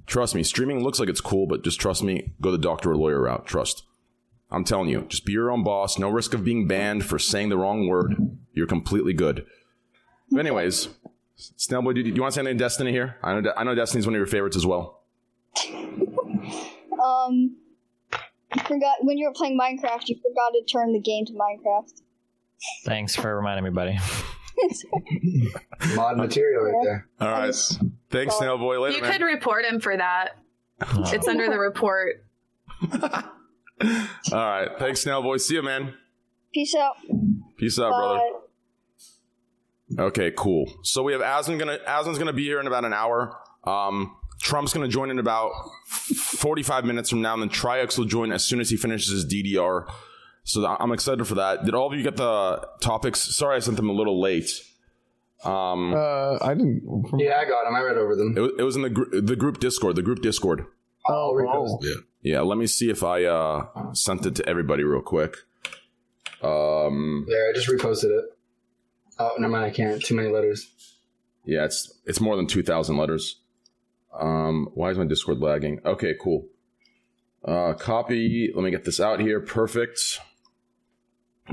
Trust 0.05 0.33
me, 0.33 0.43
streaming 0.43 0.83
looks 0.83 0.99
like 0.99 1.09
it's 1.09 1.21
cool, 1.21 1.45
but 1.45 1.63
just 1.63 1.79
trust 1.79 2.03
me, 2.03 2.33
go 2.41 2.51
the 2.51 2.57
doctor 2.57 2.91
or 2.91 2.97
lawyer 2.97 3.21
route. 3.21 3.45
Trust. 3.45 3.83
I'm 4.51 4.63
telling 4.63 4.89
you, 4.89 5.05
just 5.07 5.25
be 5.25 5.33
your 5.33 5.51
own 5.51 5.63
boss. 5.63 5.99
No 5.99 6.09
risk 6.09 6.33
of 6.33 6.43
being 6.43 6.67
banned 6.67 7.05
for 7.05 7.19
saying 7.19 7.49
the 7.49 7.57
wrong 7.57 7.87
word. 7.87 8.15
You're 8.53 8.65
completely 8.65 9.13
good. 9.13 9.45
But 10.31 10.39
anyways, 10.39 10.89
Snailboy, 11.39 11.93
do 11.95 12.01
you, 12.01 12.11
do 12.11 12.15
you 12.15 12.21
want 12.21 12.33
to 12.33 12.35
say 12.35 12.41
anything 12.41 12.57
Destiny 12.57 12.91
here? 12.91 13.15
I 13.23 13.39
know, 13.39 13.53
I 13.55 13.63
know 13.63 13.73
Destiny's 13.75 14.05
one 14.05 14.13
of 14.13 14.19
your 14.19 14.27
favorites 14.27 14.57
as 14.57 14.65
well. 14.65 15.01
Um, 17.01 17.55
you 18.55 18.61
forgot 18.65 18.97
when 19.01 19.17
you 19.17 19.27
were 19.27 19.33
playing 19.33 19.57
Minecraft. 19.57 20.07
You 20.09 20.15
forgot 20.17 20.51
to 20.53 20.63
turn 20.69 20.91
the 20.91 20.99
game 20.99 21.25
to 21.25 21.33
Minecraft. 21.33 22.01
thanks 22.83 23.15
for 23.15 23.35
reminding 23.37 23.63
me, 23.63 23.69
buddy. 23.69 23.97
Mod 25.95 26.17
material 26.17 26.63
right 26.63 26.83
there. 26.83 27.07
All 27.21 27.27
right. 27.31 27.55
Thanks, 28.11 28.35
Snailboy. 28.35 28.81
Later, 28.81 28.95
You 28.97 29.01
man. 29.03 29.11
could 29.13 29.21
report 29.23 29.63
him 29.65 29.79
for 29.79 29.95
that. 29.95 30.31
It's 31.13 31.27
under 31.27 31.47
the 31.49 31.57
report. 31.59 32.25
All 32.91 32.99
right. 34.33 34.69
Thanks, 34.77 35.05
Snailboy. 35.05 35.39
See 35.39 35.55
you, 35.55 35.63
man. 35.63 35.93
Peace 36.53 36.75
out. 36.75 36.97
Peace 37.57 37.79
out, 37.79 37.91
brother. 37.91 38.17
Bye. 38.19 38.31
Okay, 39.97 40.31
cool. 40.37 40.71
So 40.83 41.01
we 41.03 41.13
have 41.13 41.21
Aslan 41.21 41.57
gonna 41.57 41.79
Aslan's 41.87 42.17
gonna 42.19 42.33
be 42.33 42.43
here 42.43 42.59
in 42.59 42.67
about 42.67 42.85
an 42.85 42.93
hour. 42.93 43.35
Um, 43.63 44.15
Trump's 44.41 44.71
gonna 44.73 44.87
join 44.87 45.09
in 45.09 45.19
about 45.19 45.51
forty 45.87 46.61
five 46.63 46.85
minutes 46.85 47.09
from 47.09 47.21
now, 47.21 47.33
and 47.33 47.41
then 47.41 47.49
Trihex 47.49 47.97
will 47.97 48.05
join 48.05 48.31
as 48.31 48.43
soon 48.45 48.59
as 48.59 48.69
he 48.69 48.77
finishes 48.77 49.09
his 49.11 49.25
DDR. 49.25 49.87
So 50.43 50.61
th- 50.61 50.77
I'm 50.79 50.91
excited 50.91 51.25
for 51.27 51.35
that. 51.35 51.65
Did 51.65 51.73
all 51.75 51.91
of 51.91 51.97
you 51.97 52.03
get 52.03 52.17
the 52.17 52.67
topics? 52.81 53.19
Sorry, 53.35 53.55
I 53.57 53.59
sent 53.59 53.77
them 53.77 53.89
a 53.89 53.93
little 53.93 54.21
late. 54.21 54.49
Um, 55.43 55.93
Uh, 55.93 56.37
I 56.41 56.53
didn't. 56.53 56.81
From, 57.09 57.19
Yeah, 57.19 57.37
I 57.39 57.45
got 57.45 57.63
them. 57.65 57.75
I 57.75 57.81
read 57.81 57.97
over 57.97 58.15
them. 58.15 58.33
it, 58.37 58.41
wa- 58.41 58.49
it 58.59 58.63
was 58.63 58.75
in 58.75 58.81
the 58.83 58.89
gr- 58.89 59.19
the 59.19 59.35
group 59.35 59.59
Discord. 59.59 59.95
The 59.95 60.01
group 60.01 60.21
Discord. 60.21 60.65
I'll 61.07 61.15
oh. 61.37 61.79
Yeah, 61.81 61.93
Yeah, 62.21 62.41
let 62.41 62.57
me 62.57 62.67
see 62.67 62.89
if 62.89 63.03
I 63.03 63.23
uh, 63.23 63.65
sent 63.93 64.25
it 64.25 64.35
to 64.35 64.47
everybody 64.49 64.83
real 64.83 65.01
quick. 65.01 65.35
Um, 66.41 67.25
There, 67.27 67.49
I 67.49 67.53
just 67.53 67.67
reposted 67.69 68.05
it. 68.17 68.25
Oh, 69.19 69.33
never 69.37 69.51
mind. 69.51 69.65
I 69.65 69.69
can't. 69.69 70.01
Too 70.01 70.15
many 70.15 70.29
letters. 70.29 70.69
Yeah, 71.45 71.65
it's 71.65 71.99
it's 72.05 72.21
more 72.21 72.35
than 72.35 72.47
two 72.47 72.63
thousand 72.63 72.97
letters. 72.97 73.41
Um, 74.17 74.69
why 74.73 74.91
is 74.91 74.97
my 74.97 75.05
Discord 75.05 75.39
lagging? 75.39 75.81
Okay, 75.85 76.15
cool. 76.19 76.47
Uh, 77.43 77.73
copy. 77.73 78.51
Let 78.53 78.63
me 78.63 78.71
get 78.71 78.85
this 78.85 78.99
out 78.99 79.19
here. 79.19 79.39
Perfect. 79.39 80.19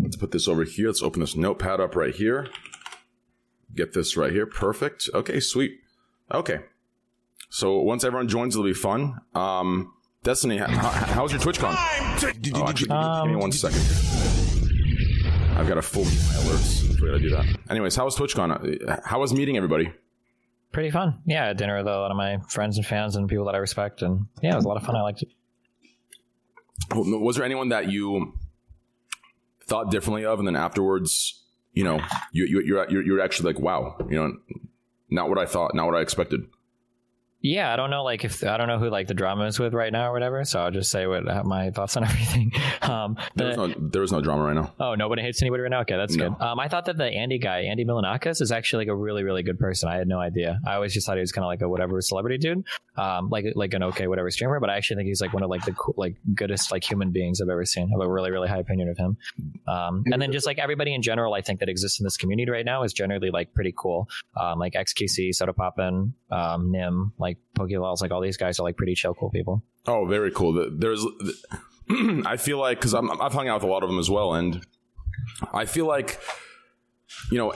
Let's 0.00 0.16
put 0.16 0.30
this 0.30 0.46
over 0.46 0.64
here. 0.64 0.88
Let's 0.88 1.02
open 1.02 1.20
this 1.20 1.36
notepad 1.36 1.80
up 1.80 1.96
right 1.96 2.14
here. 2.14 2.48
Get 3.74 3.94
this 3.94 4.16
right 4.16 4.32
here. 4.32 4.46
Perfect. 4.46 5.10
Okay, 5.12 5.40
sweet. 5.40 5.80
Okay. 6.32 6.60
So 7.48 7.80
once 7.80 8.04
everyone 8.04 8.28
joins, 8.28 8.54
it'll 8.54 8.64
be 8.64 8.74
fun. 8.74 9.20
Um, 9.34 9.92
Destiny, 10.22 10.58
how, 10.58 10.66
how's 10.66 11.30
your 11.30 11.40
TwitchCon? 11.40 11.74
Oh, 12.54 12.66
actually, 12.66 12.88
give 12.88 13.30
me 13.30 13.36
one 13.36 13.52
second. 13.52 13.80
I've 15.56 15.66
got 15.66 15.78
a 15.78 15.82
full 15.82 16.04
alerts. 16.04 16.86
Before 16.86 17.14
I 17.14 17.18
do 17.18 17.30
that. 17.30 17.46
Anyways, 17.70 17.96
how 17.96 18.04
was 18.04 18.14
TwitchCon? 18.16 19.00
How 19.04 19.20
was 19.20 19.32
meeting 19.32 19.56
everybody? 19.56 19.90
Pretty 20.72 20.90
fun. 20.90 21.20
Yeah, 21.24 21.52
dinner 21.54 21.78
with 21.78 21.86
a 21.86 21.90
lot 21.90 22.10
of 22.10 22.16
my 22.16 22.38
friends 22.48 22.76
and 22.76 22.84
fans 22.86 23.16
and 23.16 23.28
people 23.28 23.46
that 23.46 23.54
I 23.54 23.58
respect, 23.58 24.02
and 24.02 24.26
yeah, 24.42 24.52
it 24.52 24.56
was 24.56 24.66
a 24.66 24.68
lot 24.68 24.76
of 24.76 24.82
fun. 24.82 24.96
I 24.96 25.02
liked 25.02 25.22
it. 25.22 25.28
Was 26.94 27.36
there 27.36 27.44
anyone 27.44 27.70
that 27.70 27.90
you 27.90 28.34
thought 29.64 29.90
differently 29.90 30.26
of, 30.26 30.38
and 30.38 30.46
then 30.46 30.56
afterwards, 30.56 31.42
you 31.72 31.84
know, 31.84 32.00
you, 32.32 32.44
you 32.44 32.62
you're 32.62 32.90
you're 32.90 33.02
you're 33.02 33.20
actually 33.20 33.54
like, 33.54 33.62
wow, 33.62 33.96
you 34.10 34.16
know, 34.16 34.36
not 35.08 35.30
what 35.30 35.38
I 35.38 35.46
thought, 35.46 35.74
not 35.74 35.86
what 35.86 35.94
I 35.94 36.00
expected. 36.02 36.42
Yeah, 37.46 37.72
I 37.72 37.76
don't 37.76 37.90
know, 37.90 38.02
like 38.02 38.24
if 38.24 38.42
I 38.42 38.56
don't 38.56 38.66
know 38.66 38.78
who 38.80 38.90
like 38.90 39.06
the 39.06 39.14
drama 39.14 39.44
is 39.44 39.58
with 39.60 39.72
right 39.72 39.92
now 39.92 40.10
or 40.10 40.12
whatever. 40.12 40.44
So 40.44 40.58
I'll 40.60 40.72
just 40.72 40.90
say 40.90 41.06
what 41.06 41.24
my 41.46 41.70
thoughts 41.70 41.96
on 41.96 42.02
everything. 42.10 42.50
Um, 42.82 43.16
There's 43.36 43.54
the- 43.56 43.68
no 43.68 43.74
there's 43.78 44.10
no 44.10 44.20
drama 44.20 44.42
right 44.42 44.54
now. 44.56 44.72
Oh, 44.80 44.94
nobody 44.96 45.22
hates 45.22 45.40
anybody 45.42 45.62
right 45.62 45.70
now. 45.70 45.82
Okay, 45.82 45.96
that's 45.96 46.16
No. 46.16 46.30
good. 46.30 46.42
Um, 46.42 46.58
I 46.58 46.66
thought 46.66 46.86
that 46.86 46.96
the 46.96 47.06
Andy 47.06 47.38
guy, 47.38 47.60
Andy 47.60 47.84
Milonakis, 47.84 48.40
is 48.42 48.50
actually 48.50 48.86
like 48.86 48.90
a 48.92 48.96
really, 48.96 49.22
really 49.22 49.44
good 49.44 49.60
person. 49.60 49.88
I 49.88 49.96
had 49.96 50.08
no 50.08 50.18
idea. 50.18 50.58
I 50.66 50.74
always 50.74 50.92
just 50.92 51.06
thought 51.06 51.16
he 51.16 51.20
was 51.20 51.30
kind 51.30 51.44
of 51.44 51.48
like 51.48 51.62
a 51.62 51.68
whatever 51.68 52.00
celebrity 52.00 52.38
dude, 52.38 52.64
um, 52.96 53.28
like 53.30 53.44
like 53.54 53.74
an 53.74 53.84
okay 53.84 54.08
whatever 54.08 54.28
streamer. 54.32 54.58
But 54.58 54.70
I 54.70 54.76
actually 54.76 54.96
think 54.96 55.06
he's 55.06 55.20
like 55.20 55.32
one 55.32 55.44
of 55.44 55.50
like 55.50 55.64
the 55.64 55.72
cool, 55.74 55.94
like 55.96 56.16
goodest 56.34 56.72
like 56.72 56.82
human 56.82 57.12
beings 57.12 57.40
I've 57.40 57.48
ever 57.48 57.64
seen. 57.64 57.84
I 57.84 57.90
have 57.92 58.00
a 58.08 58.12
really, 58.12 58.32
really 58.32 58.48
high 58.48 58.58
opinion 58.58 58.88
of 58.88 58.98
him. 58.98 59.16
Um, 59.68 60.02
and 60.12 60.20
then 60.20 60.32
just 60.32 60.46
like 60.46 60.58
everybody 60.58 60.92
in 60.94 61.00
general, 61.02 61.34
I 61.34 61.42
think 61.42 61.60
that 61.60 61.68
exists 61.68 62.00
in 62.00 62.04
this 62.04 62.16
community 62.16 62.50
right 62.50 62.64
now 62.64 62.82
is 62.82 62.92
generally 62.92 63.30
like 63.30 63.54
pretty 63.54 63.72
cool. 63.76 64.08
Um, 64.36 64.58
like 64.58 64.72
XQC, 64.72 65.30
Sodapoppin, 65.30 66.12
um, 66.32 66.72
Nim, 66.72 67.12
like 67.18 67.35
Pokelawls, 67.58 68.00
like 68.00 68.10
all 68.10 68.20
these 68.20 68.36
guys 68.36 68.58
are 68.60 68.62
like 68.62 68.76
pretty 68.76 68.94
chill, 68.94 69.14
cool 69.14 69.30
people. 69.30 69.62
Oh, 69.86 70.06
very 70.06 70.30
cool. 70.30 70.70
There's, 70.70 71.04
I 72.26 72.36
feel 72.36 72.58
like 72.58 72.78
because 72.78 72.94
I'm 72.94 73.10
I've 73.20 73.32
hung 73.32 73.48
out 73.48 73.56
with 73.56 73.64
a 73.64 73.72
lot 73.72 73.82
of 73.82 73.88
them 73.88 73.98
as 73.98 74.10
well, 74.10 74.34
and 74.34 74.64
I 75.52 75.64
feel 75.64 75.86
like, 75.86 76.20
you 77.30 77.38
know, 77.38 77.52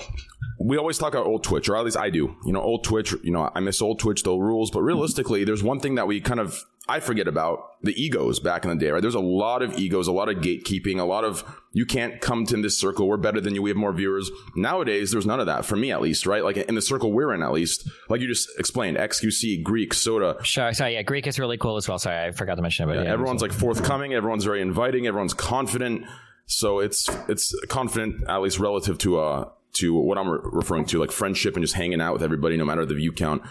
we 0.59 0.77
always 0.77 0.99
talk 0.99 1.15
about 1.15 1.27
old 1.27 1.43
Twitch, 1.43 1.69
or 1.69 1.77
at 1.77 1.85
least 1.85 1.97
I 1.97 2.11
do. 2.11 2.37
You 2.45 2.53
know, 2.53 2.61
old 2.61 2.85
Twitch. 2.85 3.15
You 3.23 3.33
know, 3.33 3.51
I 3.55 3.61
miss 3.61 3.83
old 3.83 3.99
Twitch, 3.99 4.23
the 4.23 4.33
rules. 4.33 4.71
But 4.71 4.83
realistically, 4.83 5.45
there's 5.45 5.63
one 5.63 5.81
thing 5.81 5.95
that 5.97 6.07
we 6.07 6.21
kind 6.21 6.41
of 6.41 6.65
I 6.89 6.99
forget 6.99 7.29
about 7.29 7.83
the 7.83 7.93
egos 8.03 8.41
back 8.41 8.65
in 8.65 8.71
the 8.71 8.77
day, 8.77 8.91
right? 8.91 9.01
There's 9.01 9.15
a 9.15 9.21
lot 9.21 9.63
of 9.63 9.79
egos, 9.79 10.09
a 10.09 10.13
lot 10.13 10.29
of 10.29 10.39
gatekeeping, 10.39 10.99
a 10.99 11.05
lot 11.05 11.25
of 11.25 11.45
you 11.73 11.87
can't 11.87 12.21
come 12.21 12.47
to 12.47 12.61
this 12.61 12.77
circle. 12.77 13.07
We're 13.07 13.17
better 13.17 13.41
than 13.41 13.55
you. 13.55 13.63
We 13.63 13.71
have 13.71 13.77
more 13.77 13.93
viewers. 13.93 14.31
Nowadays, 14.57 15.13
there's 15.13 15.27
none 15.27 15.39
of 15.39 15.47
that 15.47 15.65
for 15.65 15.77
me, 15.77 15.93
at 15.93 16.01
least, 16.01 16.27
right? 16.27 16.43
Like 16.43 16.57
in 16.57 16.75
the 16.75 16.83
circle 16.83 17.13
we're 17.13 17.33
in, 17.33 17.43
at 17.43 17.53
least, 17.53 17.89
like 18.09 18.21
you 18.21 18.27
just 18.27 18.49
explained, 18.59 18.97
XQC, 18.97 19.63
Greek, 19.63 19.95
Soda. 19.95 20.37
Sure, 20.43 20.73
sorry, 20.73 20.95
yeah, 20.95 21.03
Greek 21.03 21.27
is 21.29 21.39
really 21.39 21.59
cool 21.59 21.77
as 21.77 21.87
well. 21.89 21.99
Sorry, 21.99 22.27
I 22.27 22.33
forgot 22.33 22.57
to 22.57 22.63
mention 22.63 22.85
it. 22.85 22.87
But 22.93 22.97
Yeah, 22.99 23.05
yeah, 23.05 23.13
everyone's 23.13 23.43
like 23.43 23.53
forthcoming. 23.53 24.13
Everyone's 24.15 24.45
very 24.45 24.61
inviting. 24.61 25.07
Everyone's 25.07 25.35
confident. 25.35 26.07
So 26.47 26.81
it's 26.81 27.09
it's 27.29 27.55
confident, 27.69 28.29
at 28.29 28.41
least 28.41 28.59
relative 28.59 28.99
to 28.99 29.21
uh 29.21 29.49
to 29.75 29.95
what 29.95 30.19
I'm 30.19 30.29
re- 30.29 30.41
referring 30.43 30.87
to, 30.87 30.99
like 30.99 31.13
friendship 31.13 31.55
and 31.55 31.63
just 31.63 31.75
hanging 31.75 32.01
out 32.01 32.15
with 32.15 32.23
everybody, 32.25 32.57
no 32.57 32.65
matter 32.65 32.85
the 32.85 32.95
view 32.95 33.13
count. 33.13 33.43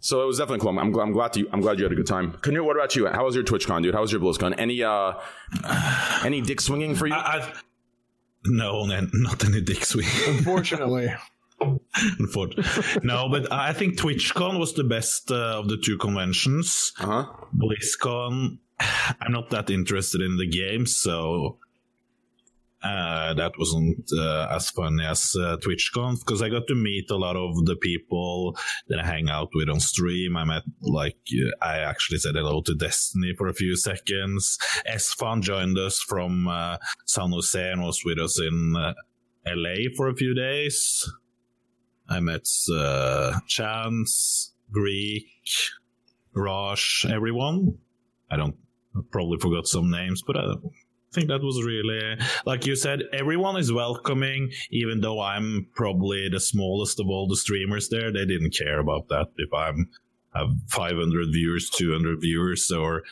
So 0.00 0.22
it 0.22 0.26
was 0.26 0.38
definitely 0.38 0.60
cool. 0.60 0.70
I'm, 0.70 0.78
I'm, 0.78 0.92
glad, 0.92 1.04
I'm 1.04 1.12
glad 1.12 1.32
to 1.34 1.48
I'm 1.52 1.60
glad 1.60 1.78
you 1.78 1.84
had 1.84 1.92
a 1.92 1.96
good 1.96 2.06
time. 2.06 2.32
Knut, 2.40 2.64
what 2.64 2.76
about 2.76 2.94
you? 2.94 3.06
How 3.08 3.24
was 3.24 3.34
your 3.34 3.44
TwitchCon, 3.44 3.82
dude? 3.82 3.94
How 3.94 4.00
was 4.00 4.12
your 4.12 4.20
BlizzCon? 4.20 4.54
Any 4.58 4.82
uh 4.82 5.14
any 6.24 6.40
dick 6.40 6.60
swinging 6.60 6.94
for 6.94 7.06
you? 7.06 7.14
I, 7.14 7.38
I, 7.38 7.52
no, 8.46 8.88
n- 8.90 9.10
not 9.12 9.44
any 9.44 9.60
dick 9.60 9.84
swing. 9.84 10.06
Unfortunately. 10.26 11.12
Unfortunately. 12.18 13.00
no, 13.02 13.28
but 13.28 13.52
I 13.52 13.72
think 13.72 13.98
TwitchCon 13.98 14.60
was 14.60 14.74
the 14.74 14.84
best 14.84 15.32
uh, 15.32 15.58
of 15.58 15.68
the 15.68 15.76
two 15.76 15.98
conventions. 15.98 16.92
Uh-huh. 17.00 17.26
BlizzCon, 17.56 18.58
I'm 18.78 19.32
not 19.32 19.50
that 19.50 19.68
interested 19.68 20.20
in 20.20 20.36
the 20.36 20.46
game, 20.46 20.86
so 20.86 21.58
uh, 22.82 23.34
that 23.34 23.52
wasn't 23.58 24.08
uh, 24.16 24.46
as 24.50 24.70
fun 24.70 25.00
as 25.00 25.34
uh, 25.36 25.56
TwitchCon 25.56 26.20
because 26.20 26.42
I 26.42 26.48
got 26.48 26.66
to 26.68 26.74
meet 26.74 27.10
a 27.10 27.16
lot 27.16 27.36
of 27.36 27.64
the 27.64 27.76
people 27.76 28.56
that 28.88 29.00
I 29.00 29.06
hang 29.06 29.28
out 29.28 29.48
with 29.54 29.68
on 29.68 29.80
stream. 29.80 30.36
I 30.36 30.44
met, 30.44 30.62
like, 30.80 31.18
I 31.60 31.78
actually 31.78 32.18
said 32.18 32.36
hello 32.36 32.62
to 32.62 32.74
Destiny 32.74 33.34
for 33.36 33.48
a 33.48 33.54
few 33.54 33.76
seconds. 33.76 34.58
Esfand 34.88 35.42
joined 35.42 35.76
us 35.76 36.00
from 36.00 36.46
uh, 36.46 36.76
San 37.04 37.32
Jose 37.32 37.70
and 37.70 37.82
was 37.82 38.04
with 38.04 38.18
us 38.18 38.40
in 38.40 38.76
uh, 38.76 38.94
LA 39.46 39.90
for 39.96 40.08
a 40.08 40.14
few 40.14 40.34
days. 40.34 41.10
I 42.08 42.20
met 42.20 42.46
uh, 42.72 43.40
Chance, 43.48 44.52
Greek, 44.70 45.26
Raj, 46.32 47.06
everyone. 47.10 47.78
I 48.30 48.36
don't 48.36 48.56
I 48.96 49.00
probably 49.10 49.38
forgot 49.38 49.66
some 49.66 49.90
names, 49.90 50.22
but 50.22 50.36
I 50.36 50.54
think 51.12 51.28
that 51.28 51.42
was 51.42 51.62
really 51.64 52.16
like 52.46 52.66
you 52.66 52.76
said. 52.76 53.02
Everyone 53.12 53.56
is 53.56 53.72
welcoming, 53.72 54.50
even 54.70 55.00
though 55.00 55.20
I'm 55.20 55.66
probably 55.74 56.28
the 56.28 56.40
smallest 56.40 57.00
of 57.00 57.08
all 57.08 57.26
the 57.26 57.36
streamers 57.36 57.88
there. 57.88 58.12
They 58.12 58.26
didn't 58.26 58.54
care 58.56 58.78
about 58.78 59.08
that 59.08 59.28
if 59.36 59.52
I'm 59.52 59.88
have 60.34 60.48
500 60.68 61.28
viewers, 61.32 61.70
200 61.70 62.20
viewers, 62.20 62.70
or 62.70 63.02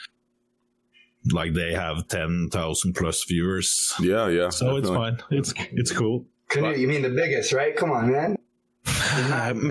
like 1.33 1.55
they 1.55 1.73
have 1.73 2.07
10,000 2.09 2.95
plus 2.95 3.25
viewers. 3.25 3.95
Yeah, 4.01 4.29
yeah. 4.29 4.51
So 4.51 4.77
it's 4.77 4.89
fine. 4.89 5.19
It's 5.31 5.53
it's 5.73 5.93
cool. 5.93 6.27
Knut, 6.51 6.79
you 6.79 6.87
mean 6.87 7.03
the 7.03 7.11
biggest, 7.11 7.53
right? 7.53 7.77
Come 7.77 7.91
on, 7.91 8.13
man. 8.13 8.37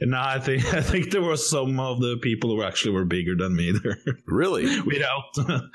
No, 0.00 0.18
I 0.18 0.38
think 0.38 0.72
I 0.72 0.80
think 0.80 1.10
there 1.10 1.22
were 1.22 1.36
some 1.36 1.78
of 1.78 2.00
the 2.00 2.16
people 2.22 2.50
who 2.50 2.62
actually 2.62 2.92
were 2.92 3.04
bigger 3.04 3.36
than 3.36 3.54
me 3.54 3.72
there. 3.82 3.98
Really? 4.26 4.80
Without, 4.86 5.70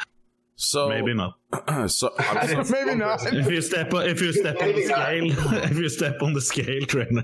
So 0.55 0.89
maybe 0.89 1.13
not. 1.13 1.35
so 1.89 2.13
I'm 2.19 2.65
so- 2.65 2.73
Maybe 2.73 2.95
not. 2.95 3.25
If 3.33 3.49
you 3.49 3.61
step 3.61 3.93
on, 3.93 4.05
if 4.09 4.21
you 4.21 4.31
step 4.33 4.61
on 4.61 4.73
the 4.73 4.83
scale, 4.83 5.63
if 5.63 5.77
you 5.77 5.89
step 5.89 6.21
on 6.21 6.33
the 6.33 6.41
scale, 6.41 6.85
trainer. 6.85 7.23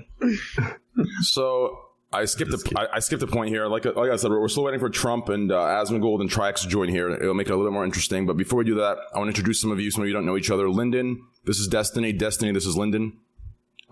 So 1.22 1.78
I 2.12 2.26
skipped 2.26 2.52
a, 2.52 2.78
I, 2.78 2.96
I 2.96 2.98
skipped 2.98 3.22
a 3.22 3.26
point 3.26 3.48
here. 3.48 3.66
Like 3.68 3.84
like 3.84 4.10
I 4.10 4.16
said, 4.16 4.30
we're, 4.30 4.40
we're 4.40 4.48
still 4.48 4.64
waiting 4.64 4.80
for 4.80 4.90
Trump 4.90 5.28
and 5.30 5.50
uh, 5.50 5.56
Asmongold 5.56 6.20
and 6.20 6.28
Trix 6.30 6.62
to 6.62 6.68
join 6.68 6.88
here. 6.88 7.10
It'll 7.10 7.34
make 7.34 7.46
it 7.48 7.52
a 7.52 7.56
little 7.56 7.70
bit 7.70 7.74
more 7.74 7.84
interesting. 7.84 8.26
But 8.26 8.36
before 8.36 8.58
we 8.58 8.64
do 8.64 8.74
that, 8.76 8.98
I 9.14 9.18
want 9.18 9.28
to 9.28 9.30
introduce 9.30 9.60
some 9.60 9.70
of 9.72 9.80
you. 9.80 9.90
Some 9.90 10.02
of 10.02 10.08
you 10.08 10.14
don't 10.14 10.26
know 10.26 10.36
each 10.36 10.50
other. 10.50 10.68
Lyndon, 10.68 11.22
this 11.44 11.58
is 11.58 11.68
Destiny. 11.68 12.12
Destiny, 12.12 12.52
this 12.52 12.66
is 12.66 12.76
Lyndon. 12.76 13.18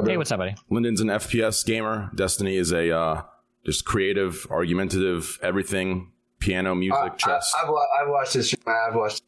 Hey, 0.05 0.17
what's 0.17 0.33
up, 0.33 0.39
buddy? 0.39 0.55
Lyndon's 0.71 1.01
an 1.01 1.09
FPS 1.09 1.65
gamer. 1.65 2.11
Destiny 2.15 2.57
is 2.57 2.73
a 2.73 2.91
uh, 2.91 3.23
just 3.67 3.85
creative, 3.85 4.47
argumentative, 4.51 5.39
everything, 5.43 6.13
piano, 6.39 6.75
music, 6.75 6.99
I, 6.99 7.09
chess. 7.11 7.53
have 7.59 7.69
I've 7.69 8.09
watched 8.09 8.35
this. 8.35 8.55
I've 8.67 8.95
watched. 8.95 9.23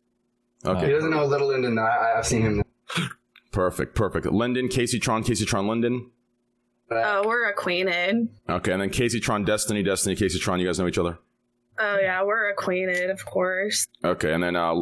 He 0.64 0.90
doesn't 0.92 1.10
know 1.10 1.24
Little 1.24 1.48
Lyndon. 1.48 1.74
though. 1.74 1.82
I, 1.82 2.18
I've 2.18 2.26
seen 2.26 2.42
him. 2.42 2.62
perfect, 3.50 3.94
perfect. 3.94 4.26
Lyndon, 4.26 4.68
Kaceytron, 4.68 5.24
Casey 5.24 5.44
Tron, 5.44 5.66
Lyndon. 5.66 6.10
Oh, 6.90 7.22
we're 7.26 7.48
acquainted. 7.48 8.28
Okay, 8.48 8.72
and 8.72 8.82
then 8.82 8.90
Kaceytron, 8.90 9.46
Destiny, 9.46 9.82
Destiny, 9.82 10.14
Kaceytron. 10.14 10.60
You 10.60 10.66
guys 10.66 10.78
know 10.78 10.86
each 10.86 10.98
other. 10.98 11.18
Oh 11.78 11.98
yeah, 12.00 12.22
we're 12.22 12.50
acquainted, 12.50 13.08
of 13.10 13.24
course. 13.24 13.88
Okay, 14.04 14.32
and 14.32 14.42
then 14.42 14.56
uh, 14.56 14.74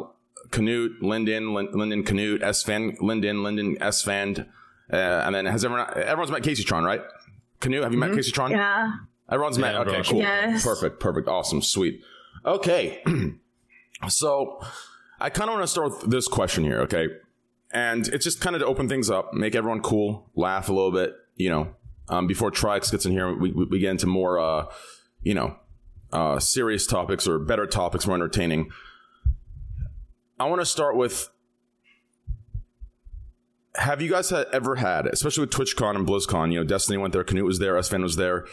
Knut, 0.51 1.01
Lyndon, 1.01 1.55
Lin- 1.55 1.71
Lyndon, 1.73 2.03
Knut, 2.05 2.43
S 2.43 2.63
Van, 2.65 2.97
Lyndon, 3.01 3.43
Lyndon, 3.45 3.77
S 3.81 4.03
Van, 4.03 4.49
uh, 4.93 4.97
and 4.97 5.35
then 5.35 5.47
has 5.47 5.65
everyone? 5.65 5.87
Everyone's 5.97 6.33
met 6.33 6.43
Kaceytron, 6.43 6.85
right? 6.85 7.01
Knut, 7.61 7.83
have 7.85 7.93
you 7.93 7.99
met 7.99 8.11
Kaceytron? 8.11 8.51
Yeah. 8.51 8.91
Everyone's 9.31 9.59
met. 9.59 9.75
Yeah, 9.75 9.81
Okay, 9.83 10.03
cool, 10.11 10.19
Yes. 10.19 10.65
perfect, 10.65 10.99
perfect, 10.99 11.29
awesome, 11.29 11.63
sweet. 11.63 12.03
Okay, 12.45 13.05
so 14.09 14.61
I 15.21 15.29
kind 15.29 15.51
of 15.51 15.55
want 15.55 15.65
to 15.65 15.69
start 15.69 15.91
with 15.91 16.11
this 16.11 16.27
question 16.27 16.65
here, 16.65 16.81
okay? 16.81 17.09
And 17.73 18.09
it's 18.09 18.25
just 18.25 18.41
kind 18.41 18.57
of 18.57 18.63
to 18.63 18.67
open 18.67 18.89
things 18.89 19.11
up, 19.11 19.35
make 19.35 19.55
everyone 19.55 19.81
cool, 19.81 20.31
laugh 20.35 20.69
a 20.69 20.73
little 20.73 20.91
bit, 20.91 21.15
you 21.37 21.51
know. 21.51 21.75
Um, 22.09 22.27
before 22.27 22.51
Trix 22.51 22.91
gets 22.91 23.07
in 23.07 23.13
here, 23.13 23.33
we, 23.33 23.53
we, 23.53 23.79
get 23.79 23.91
into 23.91 24.07
more, 24.07 24.41
uh, 24.41 24.67
you 25.23 25.35
know, 25.35 25.57
uh, 26.13 26.41
serious 26.41 26.85
topics 26.87 27.29
or 27.29 27.39
better 27.39 27.67
topics, 27.67 28.07
more 28.07 28.17
entertaining. 28.17 28.71
I 30.41 30.49
want 30.49 30.61
to 30.61 30.67
start 30.67 30.97
with 30.97 31.29
Have 33.77 34.03
you 34.03 34.11
guys 34.11 34.33
ever 34.33 34.77
had, 34.77 35.07
especially 35.07 35.43
with 35.43 35.51
TwitchCon 35.51 35.95
and 35.95 36.07
BlizzCon, 36.09 36.51
you 36.53 36.59
know, 36.59 36.65
Destiny 36.65 36.97
went 36.99 37.13
there, 37.13 37.23
Knut 37.23 37.45
was 37.45 37.61
there, 37.61 37.75
Esfand 37.75 38.03
was 38.03 38.17
there. 38.17 38.47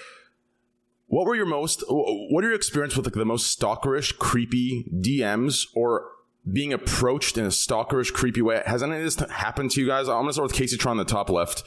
What 1.07 1.25
were 1.25 1.35
your 1.35 1.45
most, 1.47 1.83
what 1.87 2.43
are 2.43 2.47
your 2.47 2.55
experience 2.55 2.95
with 2.95 3.07
like 3.07 3.15
the 3.15 3.25
most 3.25 3.57
stalkerish, 3.57 4.19
creepy 4.19 4.85
DMs 4.93 5.65
or 5.73 6.11
being 6.51 6.73
approached 6.73 7.37
in 7.37 7.45
a 7.45 7.49
stalkerish, 7.49 8.13
creepy 8.13 8.41
way? 8.41 8.61
Has 8.65 8.83
any 8.83 8.97
of 8.97 9.03
this 9.03 9.15
happened 9.29 9.71
to 9.71 9.81
you 9.81 9.87
guys? 9.87 10.07
I'm 10.07 10.15
going 10.15 10.27
to 10.27 10.33
start 10.33 10.51
with 10.51 10.59
Kaceytron 10.59 10.91
on 10.91 10.97
the 10.97 11.05
top 11.05 11.29
left. 11.29 11.63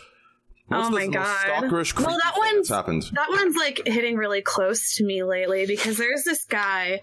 What's 0.69 0.87
oh 0.87 0.91
the 0.91 0.97
my 0.97 1.07
most 1.07 1.15
god. 1.15 1.47
stalkerish, 1.47 1.95
creepy 1.95 2.11
well, 2.11 2.19
that 2.23 2.35
thing 2.35 2.43
one's 2.43 2.69
that's 2.69 2.77
happened? 2.77 3.03
that 3.15 3.29
one's 3.29 3.57
like 3.57 3.83
hitting 3.87 4.17
really 4.17 4.41
close 4.41 4.95
to 4.97 5.05
me 5.05 5.25
lately 5.25 5.67
because 5.67 5.97
there's 5.99 6.23
this 6.23 6.45
guy 6.45 7.01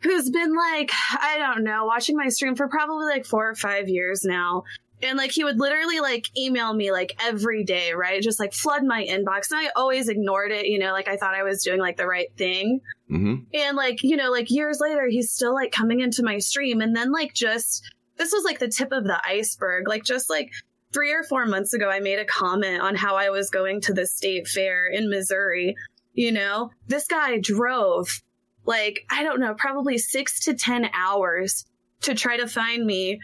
who's 0.00 0.28
been 0.30 0.54
like 0.54 0.92
I 1.18 1.38
don't 1.38 1.64
know 1.64 1.86
watching 1.86 2.16
my 2.16 2.28
stream 2.28 2.54
for 2.54 2.68
probably 2.68 3.06
like 3.06 3.24
four 3.24 3.48
or 3.48 3.54
five 3.54 3.88
years 3.88 4.24
now. 4.24 4.64
And 5.02 5.16
like 5.16 5.30
he 5.30 5.44
would 5.44 5.58
literally 5.58 6.00
like 6.00 6.26
email 6.36 6.72
me 6.72 6.90
like 6.90 7.14
every 7.22 7.64
day, 7.64 7.92
right? 7.92 8.22
Just 8.22 8.40
like 8.40 8.52
flood 8.52 8.84
my 8.84 9.04
inbox. 9.04 9.50
And 9.50 9.60
I 9.60 9.70
always 9.76 10.08
ignored 10.08 10.50
it, 10.50 10.66
you 10.66 10.78
know, 10.78 10.92
like 10.92 11.08
I 11.08 11.16
thought 11.16 11.34
I 11.34 11.44
was 11.44 11.62
doing 11.62 11.78
like 11.78 11.96
the 11.96 12.06
right 12.06 12.32
thing. 12.36 12.80
Mm-hmm. 13.10 13.34
And 13.54 13.76
like, 13.76 14.02
you 14.02 14.16
know, 14.16 14.30
like 14.30 14.50
years 14.50 14.80
later, 14.80 15.06
he's 15.08 15.32
still 15.32 15.54
like 15.54 15.72
coming 15.72 16.00
into 16.00 16.22
my 16.22 16.38
stream. 16.38 16.80
And 16.80 16.96
then 16.96 17.12
like 17.12 17.32
just, 17.32 17.88
this 18.16 18.32
was 18.32 18.44
like 18.44 18.58
the 18.58 18.68
tip 18.68 18.90
of 18.90 19.04
the 19.04 19.20
iceberg. 19.24 19.86
Like 19.86 20.04
just 20.04 20.28
like 20.28 20.50
three 20.92 21.12
or 21.12 21.22
four 21.22 21.46
months 21.46 21.72
ago, 21.72 21.88
I 21.88 22.00
made 22.00 22.18
a 22.18 22.24
comment 22.24 22.82
on 22.82 22.96
how 22.96 23.16
I 23.16 23.30
was 23.30 23.50
going 23.50 23.80
to 23.82 23.94
the 23.94 24.06
state 24.06 24.48
fair 24.48 24.86
in 24.86 25.10
Missouri. 25.10 25.76
You 26.12 26.32
know, 26.32 26.70
this 26.88 27.06
guy 27.06 27.38
drove 27.38 28.22
like, 28.66 29.06
I 29.10 29.22
don't 29.22 29.40
know, 29.40 29.54
probably 29.54 29.96
six 29.96 30.40
to 30.44 30.54
10 30.54 30.90
hours 30.92 31.64
to 32.02 32.14
try 32.14 32.36
to 32.36 32.46
find 32.46 32.84
me 32.84 33.20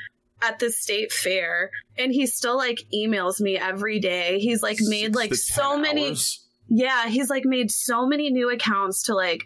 at 0.49 0.59
the 0.59 0.71
state 0.71 1.13
fair. 1.13 1.71
And 1.99 2.13
he 2.13 2.27
still 2.27 2.57
like 2.57 2.83
emails 2.95 3.41
me 3.41 3.57
every 3.59 3.99
day. 4.01 4.39
He's 4.39 4.63
like 4.63 4.79
made 4.81 5.15
like 5.15 5.35
so 5.35 5.79
many 5.79 6.09
hours? 6.09 6.45
yeah, 6.69 7.09
he's 7.09 7.31
like 7.31 7.45
made 7.45 7.71
so 7.71 8.07
many 8.07 8.31
new 8.31 8.51
accounts 8.51 9.05
to 9.05 9.15
like 9.15 9.43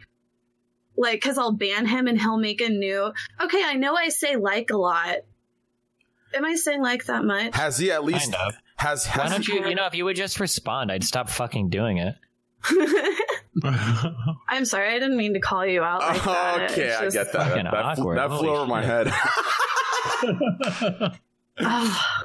like 0.97 1.21
cuz 1.21 1.39
I'll 1.39 1.53
ban 1.53 1.87
him 1.87 2.07
and 2.07 2.21
he'll 2.21 2.39
make 2.39 2.61
a 2.61 2.69
new. 2.69 3.13
Okay, 3.41 3.63
I 3.65 3.75
know 3.75 3.95
I 3.95 4.09
say 4.09 4.37
like 4.37 4.71
a 4.71 4.77
lot. 4.77 5.17
Am 6.35 6.45
I 6.45 6.57
saying 6.57 6.83
like 6.83 7.07
that 7.07 7.25
much? 7.25 7.55
Has 7.57 7.79
he 7.79 7.91
at 7.91 8.05
least, 8.05 8.33
Kind 8.33 8.49
of. 8.49 8.55
has, 8.77 9.07
Why 9.07 9.23
has 9.25 9.33
don't 9.33 9.47
he, 9.47 9.55
you? 9.55 9.69
You 9.71 9.75
know, 9.75 9.87
if 9.87 9.95
you 9.95 10.05
would 10.05 10.17
just 10.17 10.41
respond, 10.41 10.93
I'd 10.93 11.03
stop 11.05 11.31
fucking 11.31 11.71
doing 11.71 11.97
it. 11.99 12.17
I'm 14.49 14.65
sorry, 14.65 14.89
I 14.91 14.99
didn't 14.99 15.17
mean 15.17 15.35
to 15.35 15.41
call 15.41 15.65
you 15.67 15.83
out 15.83 16.01
like 16.01 16.23
that. 16.25 16.71
okay, 16.71 16.83
It's 16.89 16.99
I 16.99 17.05
just- 17.05 17.17
get 17.17 17.33
that. 17.33 17.49
Fucking 17.49 17.65
That, 17.65 17.73
that, 17.73 17.95
flew, 17.97 18.03
awkward. 18.05 18.19
that 18.19 18.29
flew 18.29 18.37
Holy 18.39 18.49
over 18.51 18.67
my 18.67 18.85
head. 18.85 19.07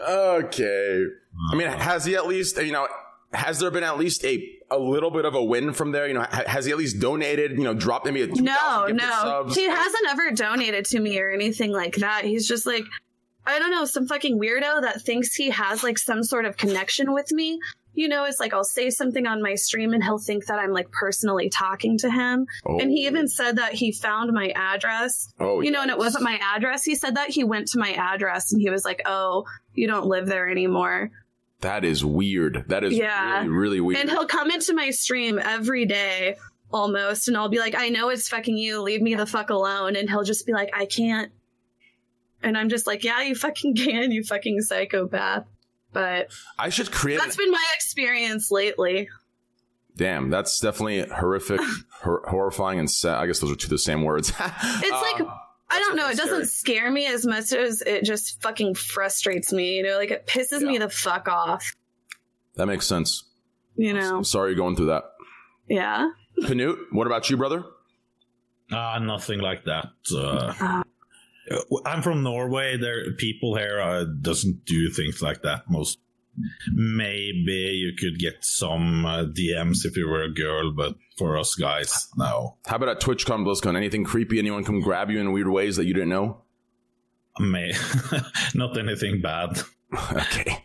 Okay. 0.07 1.05
I 1.51 1.55
mean, 1.55 1.67
uh-huh. 1.67 1.77
has 1.79 2.05
he 2.05 2.15
at 2.15 2.27
least, 2.27 2.61
you 2.61 2.71
know, 2.71 2.87
has 3.33 3.59
there 3.59 3.71
been 3.71 3.83
at 3.83 3.97
least 3.97 4.23
a 4.25 4.47
a 4.69 4.77
little 4.77 5.11
bit 5.11 5.25
of 5.25 5.33
a 5.33 5.43
win 5.43 5.73
from 5.73 5.91
there? 5.91 6.07
You 6.07 6.13
know, 6.13 6.21
ha- 6.21 6.43
has 6.45 6.65
he 6.65 6.71
at 6.71 6.77
least 6.77 6.99
donated, 6.99 7.51
you 7.57 7.63
know, 7.63 7.73
dropped 7.73 8.05
maybe 8.05 8.21
a 8.21 8.27
no, 8.27 8.87
no. 8.87 9.09
subs? 9.09 9.55
He 9.55 9.67
hasn't 9.67 10.07
ever 10.09 10.31
donated 10.31 10.85
to 10.85 10.99
me 10.99 11.19
or 11.19 11.31
anything 11.31 11.71
like 11.71 11.95
that. 11.95 12.25
He's 12.25 12.47
just 12.47 12.65
like 12.65 12.83
I 13.45 13.59
don't 13.59 13.71
know, 13.71 13.85
some 13.85 14.07
fucking 14.07 14.39
weirdo 14.39 14.81
that 14.81 15.01
thinks 15.01 15.35
he 15.35 15.49
has 15.49 15.83
like 15.83 15.97
some 15.97 16.23
sort 16.23 16.45
of 16.45 16.55
connection 16.55 17.13
with 17.13 17.31
me 17.31 17.59
you 17.95 18.07
know, 18.07 18.25
it's 18.25 18.39
like 18.39 18.53
I'll 18.53 18.63
say 18.63 18.89
something 18.89 19.27
on 19.27 19.41
my 19.41 19.55
stream 19.55 19.93
and 19.93 20.03
he'll 20.03 20.17
think 20.17 20.45
that 20.47 20.57
I'm 20.57 20.71
like 20.71 20.91
personally 20.91 21.49
talking 21.49 21.97
to 21.99 22.09
him. 22.09 22.47
Oh. 22.65 22.79
And 22.79 22.89
he 22.89 23.05
even 23.05 23.25
oh. 23.25 23.27
said 23.27 23.57
that 23.57 23.73
he 23.73 23.91
found 23.91 24.31
my 24.33 24.51
address. 24.55 25.31
Oh, 25.39 25.61
you 25.61 25.71
know, 25.71 25.81
and 25.81 25.91
it 25.91 25.97
wasn't 25.97 26.23
my 26.23 26.39
address. 26.41 26.83
He 26.83 26.95
said 26.95 27.15
that 27.15 27.29
he 27.29 27.43
went 27.43 27.67
to 27.69 27.79
my 27.79 27.93
address 27.93 28.51
and 28.51 28.61
he 28.61 28.69
was 28.69 28.83
like, 28.83 29.01
"Oh, 29.05 29.45
you 29.73 29.87
don't 29.87 30.07
live 30.07 30.25
there 30.25 30.49
anymore." 30.49 31.11
That 31.61 31.85
is 31.85 32.03
weird. 32.03 32.65
That 32.67 32.83
is 32.83 32.93
Yeah. 32.93 33.39
really, 33.39 33.49
really 33.49 33.81
weird. 33.81 34.01
And 34.01 34.09
he'll 34.09 34.25
come 34.25 34.51
into 34.51 34.73
my 34.73 34.89
stream 34.89 35.39
every 35.39 35.85
day 35.85 36.35
almost 36.71 37.27
and 37.27 37.37
I'll 37.37 37.49
be 37.49 37.59
like, 37.59 37.75
"I 37.75 37.89
know 37.89 38.09
it's 38.09 38.27
fucking 38.27 38.57
you. 38.57 38.81
Leave 38.81 39.01
me 39.01 39.13
the 39.15 39.27
fuck 39.27 39.49
alone." 39.51 39.95
And 39.95 40.09
he'll 40.09 40.23
just 40.23 40.47
be 40.47 40.53
like, 40.53 40.71
"I 40.73 40.85
can't." 40.87 41.31
And 42.41 42.57
I'm 42.57 42.69
just 42.69 42.87
like, 42.87 43.03
"Yeah, 43.03 43.21
you 43.21 43.35
fucking 43.35 43.75
can, 43.77 44.11
you 44.11 44.23
fucking 44.23 44.61
psychopath." 44.61 45.45
But 45.93 46.31
I 46.59 46.69
should 46.69 46.91
create. 46.91 47.19
that's 47.19 47.35
been 47.37 47.51
my 47.51 47.65
experience 47.75 48.51
lately. 48.51 49.09
Damn, 49.95 50.29
that's 50.31 50.59
definitely 50.59 51.05
horrific, 51.07 51.61
hor- 52.01 52.23
horrifying, 52.27 52.79
and 52.79 52.89
sad. 52.89 53.17
I 53.17 53.27
guess 53.27 53.39
those 53.39 53.51
are 53.51 53.55
two 53.55 53.67
of 53.67 53.69
the 53.71 53.77
same 53.77 54.03
words. 54.03 54.29
It's 54.39 54.41
like 54.91 55.27
I 55.69 55.79
don't 55.79 55.95
know. 55.95 56.09
It 56.09 56.17
doesn't 56.17 56.47
scare 56.49 56.91
me 56.91 57.05
as 57.07 57.25
much 57.25 57.51
as 57.53 57.81
it 57.81 58.03
just 58.03 58.41
fucking 58.41 58.75
frustrates 58.75 59.51
me. 59.53 59.75
You 59.77 59.83
know, 59.83 59.97
like 59.97 60.11
it 60.11 60.27
pisses 60.27 60.61
me 60.61 60.77
the 60.77 60.89
fuck 60.89 61.27
off. 61.27 61.71
that 62.55 62.65
makes 62.67 62.85
sense. 62.87 63.23
You 63.75 63.93
know, 63.93 64.17
I'm 64.17 64.23
sorry 64.23 64.51
you're 64.51 64.57
going 64.57 64.75
through 64.75 64.87
that. 64.87 65.03
yeah. 65.67 66.09
Knut, 66.41 66.77
what 66.91 67.05
about 67.07 67.29
you, 67.29 67.37
brother? 67.37 67.63
Ah, 68.71 68.97
nothing 68.99 69.39
like 69.39 69.65
that. 69.65 69.87
Uh, 70.15 70.82
I'm 71.85 72.01
from 72.01 72.23
Norway. 72.23 72.77
There, 72.77 73.13
people 73.13 73.55
here 73.55 73.81
uh, 73.81 74.05
doesn't 74.05 74.65
do 74.65 74.89
things 74.89 75.21
like 75.21 75.41
that. 75.43 75.69
Most 75.69 75.99
maybe 76.73 77.51
you 77.51 77.93
could 77.97 78.17
get 78.17 78.43
some 78.43 79.05
uh, 79.05 79.25
DMs 79.25 79.85
if 79.85 79.95
you 79.95 80.07
were 80.07 80.23
a 80.23 80.33
girl, 80.33 80.71
but 80.71 80.95
for 81.17 81.37
us 81.37 81.55
guys, 81.55 82.07
no. 82.17 82.57
How 82.65 82.77
about 82.77 82.89
at 82.89 83.01
TwitchCon, 83.01 83.45
BlizzCon? 83.45 83.75
Anything 83.75 84.03
creepy? 84.03 84.39
Anyone 84.39 84.63
come 84.63 84.81
grab 84.81 85.09
you 85.09 85.19
in 85.19 85.31
weird 85.31 85.49
ways 85.49 85.75
that 85.75 85.85
you 85.85 85.93
didn't 85.93 86.09
know? 86.09 86.41
May 87.39 87.73
not 88.55 88.77
anything 88.77 89.21
bad. 89.21 89.59
okay. 90.11 90.63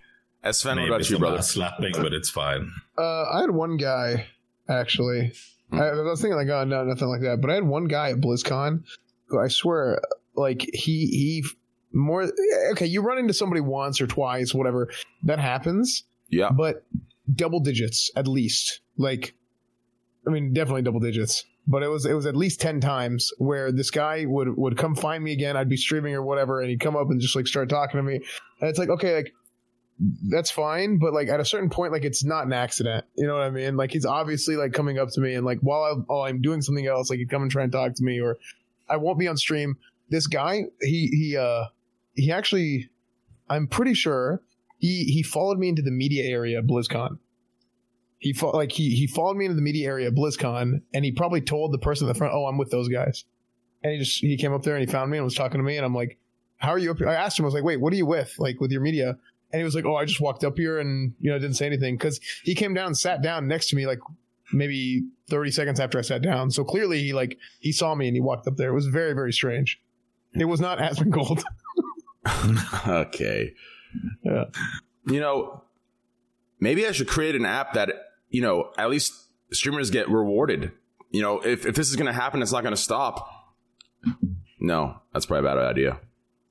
Sven, 0.51 0.77
what 0.77 0.83
Maybe 0.83 0.89
about 0.89 0.99
you, 1.01 1.05
some 1.05 1.19
brother? 1.19 1.43
slapping, 1.43 1.93
but 1.93 2.15
it's 2.15 2.31
fine. 2.31 2.73
Uh, 2.97 3.25
I 3.25 3.41
had 3.41 3.51
one 3.51 3.77
guy 3.77 4.27
actually. 4.69 5.33
Hmm. 5.71 5.81
I, 5.81 5.89
I 5.89 6.01
was 6.01 6.21
thinking 6.21 6.37
like, 6.37 6.49
oh 6.49 6.65
no, 6.65 6.85
nothing 6.85 7.09
like 7.09 7.21
that. 7.23 7.41
But 7.41 7.51
I 7.51 7.55
had 7.55 7.65
one 7.65 7.85
guy 7.87 8.11
at 8.11 8.21
BlizzCon 8.21 8.85
who 9.27 9.39
I 9.39 9.49
swear, 9.49 10.01
like 10.35 10.63
he 10.73 11.07
he 11.07 11.45
more 11.93 12.31
okay. 12.73 12.87
You 12.87 13.03
run 13.03 13.19
into 13.19 13.35
somebody 13.35 13.61
once 13.61 14.01
or 14.01 14.07
twice, 14.07 14.55
whatever 14.55 14.91
that 15.25 15.39
happens. 15.39 16.05
Yeah. 16.29 16.51
But 16.51 16.85
double 17.33 17.61
digits 17.61 18.11
at 18.17 18.27
least. 18.27 18.81
Like, 18.97 19.35
I 20.27 20.31
mean, 20.31 20.53
definitely 20.53 20.83
double 20.83 21.01
digits. 21.01 21.45
But 21.67 21.83
it 21.83 21.89
was 21.89 22.07
it 22.07 22.15
was 22.15 22.27
at 22.27 22.37
least 22.37 22.61
ten 22.61 22.81
times 22.81 23.31
where 23.39 23.71
this 23.71 23.91
guy 23.91 24.25
would 24.27 24.57
would 24.57 24.79
come 24.79 24.95
find 24.95 25.23
me 25.23 25.33
again. 25.33 25.57
I'd 25.57 25.69
be 25.69 25.77
streaming 25.77 26.15
or 26.15 26.23
whatever, 26.23 26.61
and 26.61 26.71
he'd 26.71 26.81
come 26.81 26.97
up 26.97 27.11
and 27.11 27.21
just 27.21 27.37
like 27.37 27.47
start 27.47 27.69
talking 27.69 27.99
to 27.99 28.03
me. 28.03 28.17
And 28.61 28.71
it's 28.71 28.79
like, 28.79 28.89
okay, 28.89 29.17
like 29.17 29.35
that's 30.31 30.51
fine, 30.51 30.99
but 30.99 31.13
like 31.13 31.29
at 31.29 31.41
a 31.41 31.45
certain 31.45 31.71
point, 31.71 31.93
like 31.93 32.05
it's 32.05 32.25
not 32.25 32.47
an 32.47 32.53
accident. 32.53 33.05
You 33.17 33.27
know 33.27 33.35
what 33.35 33.43
I 33.43 33.51
mean? 33.51 33.77
Like 33.77 33.91
he's 33.91 34.07
obviously 34.07 34.57
like 34.57 34.73
coming 34.73 34.99
up 34.99 35.11
to 35.11 35.21
me 35.21 35.35
and 35.35 35.45
like 35.45 35.59
while, 35.61 35.83
I, 35.83 35.93
while 36.07 36.23
I'm 36.23 36.41
doing 36.41 36.63
something 36.63 36.87
else, 36.87 37.11
like 37.11 37.19
he'd 37.19 37.31
come 37.31 37.43
and 37.43 37.51
try 37.51 37.65
and 37.65 37.73
talk 37.73 37.95
to 37.95 38.05
me, 38.05 38.21
or 38.21 38.39
I 38.89 38.97
won't 38.97 39.19
be 39.19 39.29
on 39.29 39.37
stream. 39.37 39.77
This 40.11 40.27
guy, 40.27 40.65
he 40.81 41.09
he 41.09 41.37
uh 41.37 41.65
he 42.15 42.33
actually, 42.33 42.91
I'm 43.49 43.67
pretty 43.67 43.95
sure 43.95 44.43
he 44.79 45.05
he 45.05 45.23
followed 45.23 45.59
me 45.59 45.69
into 45.69 45.83
the 45.83 45.91
media 45.91 46.25
area 46.25 46.59
at 46.59 46.67
BlizzCon. 46.67 47.19
He 48.19 48.33
fo- 48.33 48.51
like 48.51 48.73
he 48.73 48.91
he 48.91 49.07
followed 49.07 49.37
me 49.37 49.45
into 49.45 49.55
the 49.55 49.63
media 49.63 49.87
area 49.87 50.09
at 50.09 50.15
BlizzCon, 50.15 50.83
and 50.95 51.05
he 51.05 51.13
probably 51.13 51.41
told 51.41 51.73
the 51.73 51.79
person 51.79 52.07
in 52.07 52.13
the 52.13 52.19
front, 52.19 52.35
"Oh, 52.35 52.47
I'm 52.47 52.59
with 52.59 52.71
those 52.71 52.89
guys." 52.89 53.25
And 53.83 53.93
he 53.93 53.99
just 53.99 54.21
he 54.21 54.37
came 54.37 54.53
up 54.53 54.63
there 54.63 54.77
and 54.77 54.87
he 54.87 54.91
found 54.91 55.11
me 55.11 55.19
and 55.19 55.25
was 55.25 55.35
talking 55.35 55.59
to 55.59 55.65
me, 55.65 55.77
and 55.77 55.85
I'm 55.85 55.95
like, 55.95 56.19
"How 56.57 56.71
are 56.71 56.79
you 56.79 56.91
up 56.91 56.99
here?" 56.99 57.09
I 57.09 57.15
asked 57.15 57.39
him, 57.39 57.45
I 57.45 57.47
was 57.47 57.55
like, 57.55 57.65
"Wait, 57.65 57.81
what 57.81 57.93
are 57.93 57.97
you 57.97 58.07
with? 58.07 58.35
Like 58.39 58.61
with 58.61 58.73
your 58.73 58.81
media?" 58.81 59.17
And 59.53 59.61
he 59.61 59.65
was 59.65 59.75
like, 59.75 59.85
"Oh, 59.85 59.95
I 59.95 60.05
just 60.05 60.21
walked 60.21 60.43
up 60.43 60.57
here 60.57 60.79
and 60.79 61.15
you 61.21 61.31
know 61.31 61.39
didn't 61.39 61.57
say 61.57 61.67
anything 61.67 61.97
because 61.97 62.21
he 62.43 62.55
came 62.55 62.75
down 62.75 62.87
and 62.87 62.99
sat 62.99 63.23
down 63.23 63.47
next 63.47 63.69
to 63.69 63.77
me 63.77 63.87
like 63.87 64.01
maybe 64.53 65.05
30 65.29 65.51
seconds 65.51 65.81
after 65.81 65.99
I 65.99 66.03
sat 66.03 66.23
down. 66.23 66.51
So 66.51 66.65
clearly 66.65 67.03
he 67.03 67.13
like 67.13 67.39
he 67.61 67.73
saw 67.73 67.95
me 67.95 68.09
and 68.09 68.17
he 68.17 68.21
walked 68.21 68.47
up 68.47 68.57
there. 68.57 68.71
It 68.71 68.75
was 68.75 68.87
very 68.87 69.13
very 69.13 69.33
strange. 69.33 69.81
It 70.35 70.45
was 70.45 70.61
not 70.61 70.79
Asmongold. 70.79 71.43
okay. 72.89 73.55
Yeah. 74.23 74.45
You 75.07 75.21
know, 75.21 75.65
maybe 76.61 76.87
I 76.87 76.93
should 76.93 77.09
create 77.09 77.35
an 77.35 77.47
app 77.47 77.75
that, 77.75 77.91
you 78.29 78.43
know, 78.43 78.71
at 78.77 78.91
least 78.91 79.13
streamers 79.53 79.91
get 79.91 80.09
rewarded. 80.09 80.73
You 81.11 81.23
know, 81.23 81.41
if, 81.41 81.65
if 81.65 81.75
this 81.75 81.89
is 81.89 81.97
going 81.97 82.07
to 82.07 82.13
happen, 82.13 82.43
it's 82.43 82.53
not 82.53 82.63
going 82.63 82.75
to 82.75 82.81
stop. 82.81 83.27
No, 84.61 85.01
that's 85.13 85.27
probably 85.27 85.49
a 85.49 85.55
bad 85.55 85.63
idea. 85.63 86.01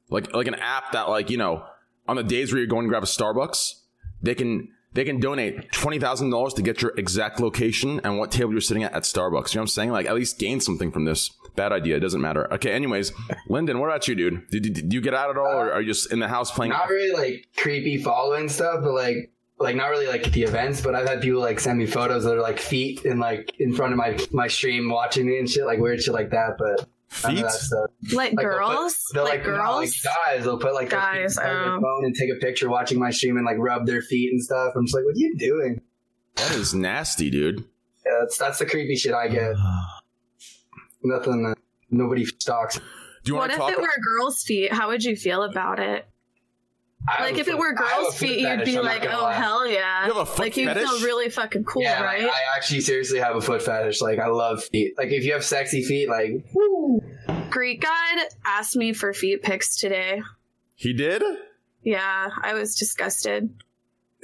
Like, 0.10 0.34
like 0.34 0.48
an 0.48 0.56
app 0.56 0.94
that, 0.94 1.10
like, 1.10 1.30
you 1.30 1.38
know, 1.38 1.63
on 2.08 2.16
the 2.16 2.24
days 2.24 2.52
where 2.52 2.60
you're 2.60 2.68
going 2.68 2.86
to 2.86 2.90
grab 2.90 3.04
a 3.04 3.08
Starbucks, 3.08 3.74
they 4.22 4.34
can, 4.34 4.70
they 4.94 5.04
can 5.04 5.20
donate 5.20 5.72
$20,000 5.72 6.56
to 6.56 6.62
get 6.62 6.82
your 6.82 6.94
exact 6.98 7.40
location 7.40 8.00
and 8.04 8.18
what 8.18 8.32
table 8.32 8.52
you're 8.52 8.62
sitting 8.62 8.84
at 8.84 8.94
at 8.94 9.04
Starbucks. 9.04 9.54
You 9.54 9.60
know 9.60 9.62
what 9.62 9.63
I'm 9.63 9.68
saying? 9.68 9.92
Like, 9.92 10.08
at 10.08 10.16
least 10.16 10.40
gain 10.40 10.60
something 10.62 10.92
from 10.92 11.06
this. 11.06 11.30
Bad 11.58 11.72
idea. 11.72 11.98
It 11.98 12.02
doesn't 12.02 12.22
matter. 12.22 12.54
Okay. 12.54 12.72
Anyways, 12.72 13.12
Lyndon, 13.50 13.80
what 13.80 13.88
about 13.88 14.08
you, 14.08 14.13
dude? 14.13 14.48
Did, 14.52 14.62
did, 14.62 14.74
did 14.76 14.93
you 14.93 15.02
get 15.02 15.15
out 15.15 15.32
at 15.32 15.38
all 15.38 15.60
or 15.60 15.74
are 15.74 15.82
you 15.82 15.88
just 15.88 16.13
in 16.13 16.20
the 16.20 16.28
house 16.28 16.52
playing? 16.52 16.72
Not 16.72 16.88
really 16.88 17.20
like 17.20 17.48
creepy 17.58 17.98
following 17.98 18.48
stuff, 18.48 18.84
but 18.84 18.93
like 18.93 19.32
like 19.60 19.76
not 19.76 19.88
really 19.88 20.06
like 20.06 20.32
the 20.32 20.43
events. 20.43 20.82
But 20.82 20.93
I've 20.93 21.08
had 21.08 21.20
people 21.20 21.41
like 21.41 21.60
send 21.60 21.80
me 21.80 21.88
photos 21.88 22.26
that 22.26 22.38
are 22.38 22.41
like 22.41 22.60
feet 22.60 23.06
in 23.06 23.17
like 23.17 23.60
in 23.60 23.74
front 23.74 23.91
of 23.91 23.98
my 23.98 24.20
my 24.32 24.48
stream 24.48 24.88
watching 24.88 25.26
me 25.26 25.39
and 25.39 25.50
shit, 25.50 25.65
like 25.65 25.80
weird 25.80 26.02
shit 26.02 26.13
like 26.13 26.30
that. 26.30 26.58
But 26.60 26.88
Feet? 27.10 27.41
that 27.41 27.52
stuff. 27.52 27.89
Like, 28.12 28.32
they'll 28.32 28.38
put- 28.38 28.43
girls? 28.43 29.04
they'll 29.13 29.24
like, 29.24 29.39
no, 29.39 29.46
girls? 29.46 29.80
like 29.80 30.13
guys. 30.28 30.43
They'll 30.43 30.60
put 30.60 30.74
like 30.74 30.89
their 30.89 31.00
feet 31.00 31.22
Guys, 31.22 31.38
in 31.38 31.43
front 31.43 31.60
their 31.63 31.74
oh. 31.74 31.82
phone 31.82 32.06
and 32.06 32.13
take 32.13 32.30
a 32.30 32.36
picture 32.36 32.70
watching 32.70 33.00
my 33.00 33.10
stream 33.10 33.38
and 33.38 33.46
like 33.46 33.58
rub 33.58 33.88
their 33.88 34.02
feet 34.02 34.32
and 34.32 34.43
stuff. 34.43 34.74
I'm 34.76 34.86
just 34.86 34.93
like, 34.93 35.06
what 35.06 35.15
are 35.15 35.20
you 35.20 35.36
doing? 35.38 35.82
That 36.36 36.52
is 36.52 36.76
nasty, 36.76 37.32
dude. 37.32 37.63
Yeah, 38.06 38.12
that's 38.20 38.38
that's 38.38 38.60
the 38.60 38.65
creepy 38.65 38.96
shit 38.96 39.13
I 39.13 39.30
get. 39.30 39.56
Nothing. 41.04 41.44
That 41.44 41.58
nobody 41.90 42.26
stalks. 42.26 42.78
Do 42.78 42.84
you 43.26 43.36
what 43.36 43.50
want 43.50 43.52
if 43.52 43.58
to 43.58 43.62
talk? 43.62 43.72
it 43.72 43.80
were 43.80 44.20
girls' 44.20 44.44
feet? 44.44 44.72
How 44.72 44.90
would 44.90 45.04
you 45.04 45.16
feel 45.16 45.44
about 45.44 45.80
it? 45.80 46.08
I 47.08 47.24
Like 47.24 47.38
a 47.38 47.40
if 47.40 47.48
it 47.48 47.58
were 47.58 47.70
a 47.72 47.76
girls' 47.76 48.08
foot 48.08 48.16
feet, 48.16 48.40
you'd 48.40 48.66
be 48.66 48.78
I'm 48.78 48.84
like, 48.84 49.06
"Oh 49.06 49.24
lie. 49.24 49.34
hell 49.34 49.68
yeah!" 49.68 50.08
You 50.08 50.14
have 50.14 50.22
a 50.22 50.26
foot 50.26 50.40
like 50.40 50.58
you'd 50.58 50.74
feel 50.74 51.00
really 51.02 51.30
fucking 51.30 51.64
cool, 51.64 51.84
yeah, 51.84 52.04
right? 52.04 52.24
I, 52.24 52.28
I 52.28 52.58
actually 52.58 52.82
seriously 52.82 53.20
have 53.20 53.36
a 53.36 53.42
foot 53.42 53.62
fetish. 53.62 54.02
Like 54.02 54.20
I 54.20 54.28
love 54.28 54.64
feet. 54.64 54.94
Like 54.98 55.10
if 55.12 55.24
you 55.24 55.34
have 55.34 55.46
sexy 55.46 55.84
feet, 55.84 56.10
like 56.10 56.46
woo. 56.54 57.02
Greek 57.50 57.82
God 57.82 58.28
asked 58.46 58.76
me 58.76 58.94
for 58.94 59.14
feet 59.14 59.42
pics 59.44 59.78
today. 59.78 60.22
He 60.76 60.94
did? 60.94 61.24
Yeah, 61.84 62.30
I 62.42 62.54
was 62.54 62.76
disgusted. 62.76 63.50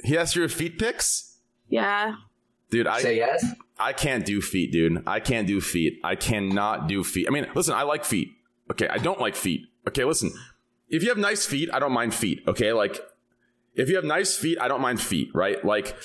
He 0.02 0.18
asked 0.18 0.36
you 0.36 0.46
for 0.46 0.54
feet 0.54 0.78
pics? 0.78 1.38
Yeah, 1.68 2.16
Dude, 2.70 2.86
I 2.86 3.00
Say 3.00 3.16
yes. 3.16 3.44
I 3.78 3.92
can't 3.92 4.24
do 4.24 4.40
feet, 4.40 4.72
dude. 4.72 5.02
I 5.06 5.20
can't 5.20 5.46
do 5.46 5.60
feet. 5.60 6.00
I 6.04 6.14
cannot 6.14 6.88
do 6.88 7.02
feet. 7.02 7.26
I 7.28 7.30
mean, 7.30 7.46
listen, 7.54 7.74
I 7.74 7.82
like 7.82 8.04
feet. 8.04 8.28
Okay, 8.70 8.88
I 8.88 8.98
don't 8.98 9.20
like 9.20 9.36
feet. 9.36 9.62
Okay, 9.88 10.04
listen. 10.04 10.32
If 10.88 11.02
you 11.02 11.08
have 11.08 11.18
nice 11.18 11.44
feet, 11.44 11.70
I 11.72 11.78
don't 11.78 11.92
mind 11.92 12.14
feet. 12.14 12.42
Okay, 12.46 12.72
like 12.72 13.00
if 13.74 13.88
you 13.88 13.96
have 13.96 14.04
nice 14.04 14.36
feet, 14.36 14.58
I 14.60 14.68
don't 14.68 14.80
mind 14.80 15.00
feet, 15.00 15.30
right? 15.34 15.62
Like 15.64 15.96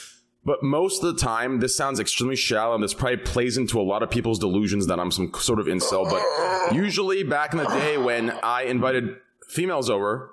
but 0.45 0.63
most 0.63 1.03
of 1.03 1.13
the 1.13 1.21
time, 1.21 1.59
this 1.59 1.75
sounds 1.75 1.99
extremely 1.99 2.35
shallow, 2.35 2.73
and 2.73 2.83
this 2.83 2.93
probably 2.93 3.17
plays 3.17 3.57
into 3.57 3.79
a 3.79 3.83
lot 3.83 4.01
of 4.03 4.09
people's 4.09 4.39
delusions 4.39 4.87
that 4.87 4.99
I'm 4.99 5.11
some 5.11 5.31
sort 5.35 5.59
of 5.59 5.67
incel. 5.67 6.09
But 6.09 6.75
usually, 6.75 7.23
back 7.23 7.51
in 7.51 7.59
the 7.59 7.67
day 7.67 7.97
when 7.97 8.31
I 8.41 8.63
invited 8.63 9.17
females 9.49 9.89
over, 9.89 10.31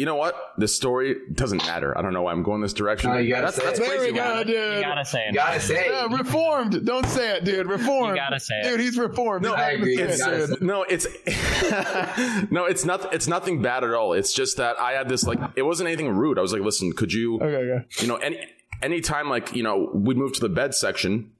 you 0.00 0.06
know 0.06 0.16
what? 0.16 0.54
This 0.56 0.74
story 0.74 1.16
doesn't 1.30 1.62
matter. 1.66 1.96
I 1.96 2.00
don't 2.00 2.14
know 2.14 2.22
why 2.22 2.32
I'm 2.32 2.42
going 2.42 2.62
this 2.62 2.72
direction. 2.72 3.10
No, 3.10 3.18
you 3.18 3.34
gotta 3.34 3.42
that's 3.48 3.56
say 3.58 3.64
that's 3.66 3.78
it. 3.78 3.82
There 3.82 3.98
crazy. 3.98 4.12
we 4.12 4.16
go, 4.16 4.34
man. 4.34 4.46
dude. 4.46 4.76
You 4.76 4.80
gotta 4.80 5.04
say 5.04 5.24
it. 5.26 5.26
You 5.28 5.34
gotta 5.34 5.60
say. 5.60 5.86
it. 5.88 5.92
Yeah, 5.92 6.16
reformed. 6.16 6.86
Don't 6.86 7.04
say 7.04 7.36
it, 7.36 7.44
dude. 7.44 7.66
Reformed. 7.66 8.16
You 8.16 8.22
gotta 8.22 8.40
say 8.40 8.54
it. 8.60 8.64
Dude, 8.64 8.80
he's 8.80 8.96
reformed. 8.96 9.44
No, 9.44 9.52
I 9.52 9.72
agree. 9.72 9.96
say 9.96 10.04
You 10.38 10.44
it, 10.44 10.46
dude. 10.48 10.62
No, 10.62 10.86
it's 10.88 11.06
no, 12.50 12.64
it's 12.64 12.86
not. 12.86 13.12
It's 13.12 13.26
nothing 13.26 13.60
bad 13.60 13.84
at 13.84 13.92
all. 13.92 14.14
It's 14.14 14.32
just 14.32 14.56
that 14.56 14.80
I 14.80 14.92
had 14.92 15.06
this 15.10 15.24
like. 15.24 15.38
It 15.54 15.62
wasn't 15.62 15.88
anything 15.88 16.08
rude. 16.08 16.38
I 16.38 16.40
was 16.40 16.54
like, 16.54 16.62
listen, 16.62 16.92
could 16.94 17.12
you, 17.12 17.36
Okay, 17.36 17.44
okay. 17.56 17.86
you 17.98 18.06
know, 18.06 18.16
any 18.16 18.38
anytime 18.80 19.28
like 19.28 19.54
you 19.54 19.62
know 19.62 19.90
we'd 19.92 20.16
move 20.16 20.32
to 20.32 20.40
the 20.40 20.48
bed 20.48 20.74
section, 20.74 21.32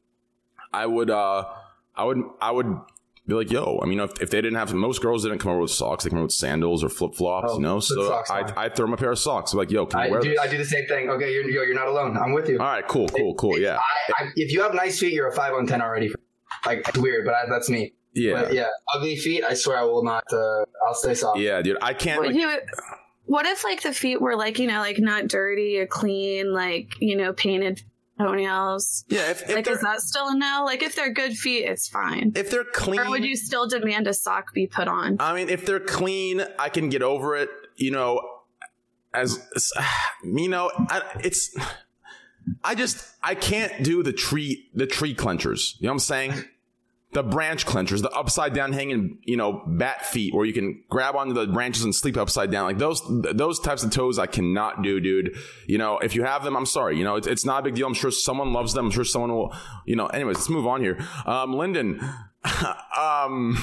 I 0.71 0.85
would, 0.85 1.09
uh 1.09 1.45
I 1.97 2.05
would, 2.05 2.19
I 2.43 2.51
would 2.51 2.79
be 3.31 3.37
like, 3.37 3.51
yo, 3.51 3.81
I 3.83 3.87
mean, 3.87 4.01
if, 4.01 4.21
if 4.21 4.31
they 4.31 4.41
didn't 4.41 4.57
have 4.59 4.73
most 4.75 5.01
girls 5.01 5.23
didn't 5.23 5.39
come 5.39 5.53
over 5.53 5.63
with 5.63 5.71
socks, 5.71 6.05
they 6.05 6.11
come 6.11 6.19
over 6.19 6.25
with 6.25 6.33
sandals 6.33 6.85
or 6.85 6.89
flip 6.89 7.15
flops, 7.15 7.49
Oh, 7.51 7.55
you 7.57 7.61
know. 7.63 7.81
So 7.81 8.13
I. 8.31 8.53
I 8.57 8.69
throw 8.69 8.87
them 8.87 8.93
a 8.95 8.97
pair 8.97 9.13
of 9.13 9.19
socks. 9.19 9.53
I'm 9.53 9.59
like, 9.59 9.71
yo, 9.71 9.87
can 9.87 10.01
you 10.01 10.07
I 10.07 10.11
wear 10.11 10.21
do. 10.21 10.31
this? 10.31 10.39
I 10.39 10.47
do 10.49 10.59
the 10.59 10.65
same 10.65 10.87
thing. 10.87 11.09
Okay, 11.11 11.33
you're 11.33 11.49
you're, 11.49 11.65
you're 11.65 11.75
not 11.75 11.89
alone. 11.89 12.17
I'm 12.17 12.33
with 12.33 12.49
you. 12.49 12.59
all 12.59 12.67
right, 12.67 12.87
cool, 12.87 13.09
cool, 13.09 13.35
cool. 13.37 13.59
Yeah, 13.59 13.79
I, 14.19 14.25
I, 14.25 14.29
if 14.37 14.53
you 14.53 14.63
have 14.63 14.75
nice 14.75 14.99
feet, 14.99 15.13
you're 15.15 15.29
a 15.29 15.33
five 15.33 15.55
on 15.55 15.67
ten 15.67 15.81
already. 15.81 16.13
Like 16.67 16.87
it's 16.89 16.99
weird, 16.99 17.25
but 17.25 17.35
I, 17.35 17.45
that's 17.49 17.71
me. 17.71 17.93
yeah, 18.15 18.33
But 18.43 18.53
yeah, 18.55 18.67
ugly 18.95 19.17
feet. 19.17 19.45
I 19.45 19.55
swear 19.55 19.79
I 19.79 19.85
will 19.85 20.05
not. 20.05 20.25
Uh, 20.33 20.65
I'll 20.87 20.95
stay 20.95 21.15
soft. 21.15 21.39
yeah, 21.39 21.63
dude. 21.63 21.79
I 21.81 21.95
can't. 21.95 22.21
would 22.21 22.35
you 22.35 22.59
What 23.27 23.47
if 23.47 23.65
like 23.65 23.83
the 23.83 23.93
feet 23.93 24.21
were 24.21 24.37
like 24.37 24.59
you 24.59 24.67
know 24.67 24.79
like 24.81 24.99
not 24.99 25.29
dirty 25.29 25.79
or 25.79 25.87
clean, 25.87 26.53
like 26.53 26.89
you 27.01 27.17
know 27.17 27.33
painted 27.33 27.83
toenails? 28.21 29.05
Yeah, 29.09 29.31
if, 29.31 29.43
if 29.49 29.55
like 29.57 29.69
is 29.69 29.81
that 29.81 30.01
still 30.01 30.29
a 30.29 30.37
no? 30.37 30.63
Like 30.65 30.83
if 30.83 30.95
they're 30.97 31.13
good 31.13 31.35
feet, 31.35 31.65
it's 31.65 31.89
fine. 31.89 32.33
if 32.35 32.51
they're 32.51 32.65
clean, 32.65 33.01
Or 33.01 33.11
would 33.11 33.25
you 33.25 33.37
still 33.37 33.67
demand 33.67 34.07
a 34.07 34.15
sock 34.15 34.53
be 34.53 34.67
put 34.67 34.89
on? 34.89 35.17
I 35.21 35.35
mean, 35.35 35.49
if 35.49 35.67
they're 35.67 35.81
clean, 35.81 36.43
I 36.59 36.69
can 36.69 36.89
get 36.89 37.03
over 37.03 37.37
it. 37.37 37.49
You 37.77 37.91
know, 37.93 38.21
as 39.15 39.39
you 40.25 40.49
know, 40.49 40.71
I, 40.77 41.03
it's. 41.23 41.55
I 42.65 42.75
just 42.75 43.07
I 43.23 43.35
can't 43.35 43.85
do 43.85 44.03
the 44.03 44.13
tree 44.13 44.69
the 44.75 44.87
tree 44.87 45.15
clenchers. 45.15 45.75
You 45.79 45.87
know 45.87 45.91
what 45.91 45.95
I'm 45.95 45.99
saying? 46.01 46.45
The 47.13 47.25
branch 47.25 47.67
clenchers, 47.67 48.03
the 48.03 48.11
upside 48.11 48.55
down 48.55 48.73
hanging, 48.73 49.19
you 49.25 49.37
know, 49.37 49.65
bat 49.67 50.07
feet 50.07 50.33
where 50.33 50.47
you 50.47 50.53
can 50.53 50.85
grab 50.89 51.17
onto 51.17 51.35
the 51.35 51.49
branches 51.49 51.83
and 51.83 51.93
sleep 51.93 52.17
upside 52.17 52.53
down. 52.53 52.67
Like 52.67 52.79
those 52.79 53.03
those 53.33 53.59
types 53.59 53.83
of 53.83 53.91
toes 53.91 54.17
I 54.19 54.27
cannot 54.27 54.83
do, 54.83 55.01
dude. 55.01 55.35
You 55.67 55.79
know, 55.79 55.99
if 55.99 56.15
you 56.15 56.23
have 56.23 56.45
them, 56.45 56.57
I'm 56.57 56.67
sorry. 56.67 56.97
You 56.97 57.03
know, 57.03 57.17
it's, 57.17 57.27
it's 57.27 57.45
not 57.45 57.61
a 57.61 57.63
big 57.65 57.75
deal. 57.75 57.89
I'm 57.89 57.95
sure 57.95 58.13
someone 58.13 58.53
loves 58.53 58.75
them. 58.75 58.87
I'm 58.87 58.91
sure 58.93 59.05
someone 59.05 59.33
will, 59.33 59.53
you 59.87 59.97
know, 59.97 60.07
anyways, 60.07 60.37
let's 60.37 60.49
move 60.51 60.69
on 60.69 60.83
here. 60.83 61.05
Um, 61.27 61.53
Lyndon, 61.55 62.01
um, 62.97 63.57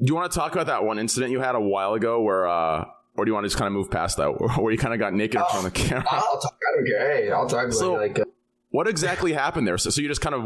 do 0.00 0.06
you 0.06 0.14
want 0.14 0.32
to 0.32 0.36
talk 0.38 0.52
about 0.52 0.66
that 0.66 0.82
one 0.84 0.98
incident 0.98 1.30
you 1.32 1.40
had 1.40 1.54
a 1.54 1.60
while 1.60 1.94
ago 1.94 2.20
where, 2.20 2.48
uh, 2.48 2.84
or 3.16 3.24
do 3.24 3.30
you 3.30 3.34
want 3.34 3.44
to 3.44 3.48
just 3.48 3.58
kind 3.58 3.66
of 3.68 3.72
move 3.74 3.90
past 3.92 4.16
that, 4.16 4.26
where 4.60 4.72
you 4.72 4.78
kind 4.78 4.92
of 4.94 4.98
got 5.00 5.12
naked 5.14 5.40
in 5.40 5.46
front 5.50 5.66
of 5.66 5.72
the 5.72 5.78
camera? 5.78 6.04
I'll 6.10 6.40
talk. 6.40 6.58
I 6.72 6.76
don't 6.76 6.86
care. 6.86 7.16
Hey, 7.16 7.30
I'll 7.30 7.46
talk 7.48 7.64
about 7.66 7.74
So- 7.74 7.96
it. 7.96 8.08
Like, 8.08 8.18
uh, 8.20 8.24
What 8.70 8.86
exactly 8.86 9.32
happened 9.32 9.66
there? 9.66 9.78
So, 9.78 9.90
so 9.90 10.00
you 10.00 10.08
just 10.08 10.20
kind 10.20 10.34
of, 10.34 10.42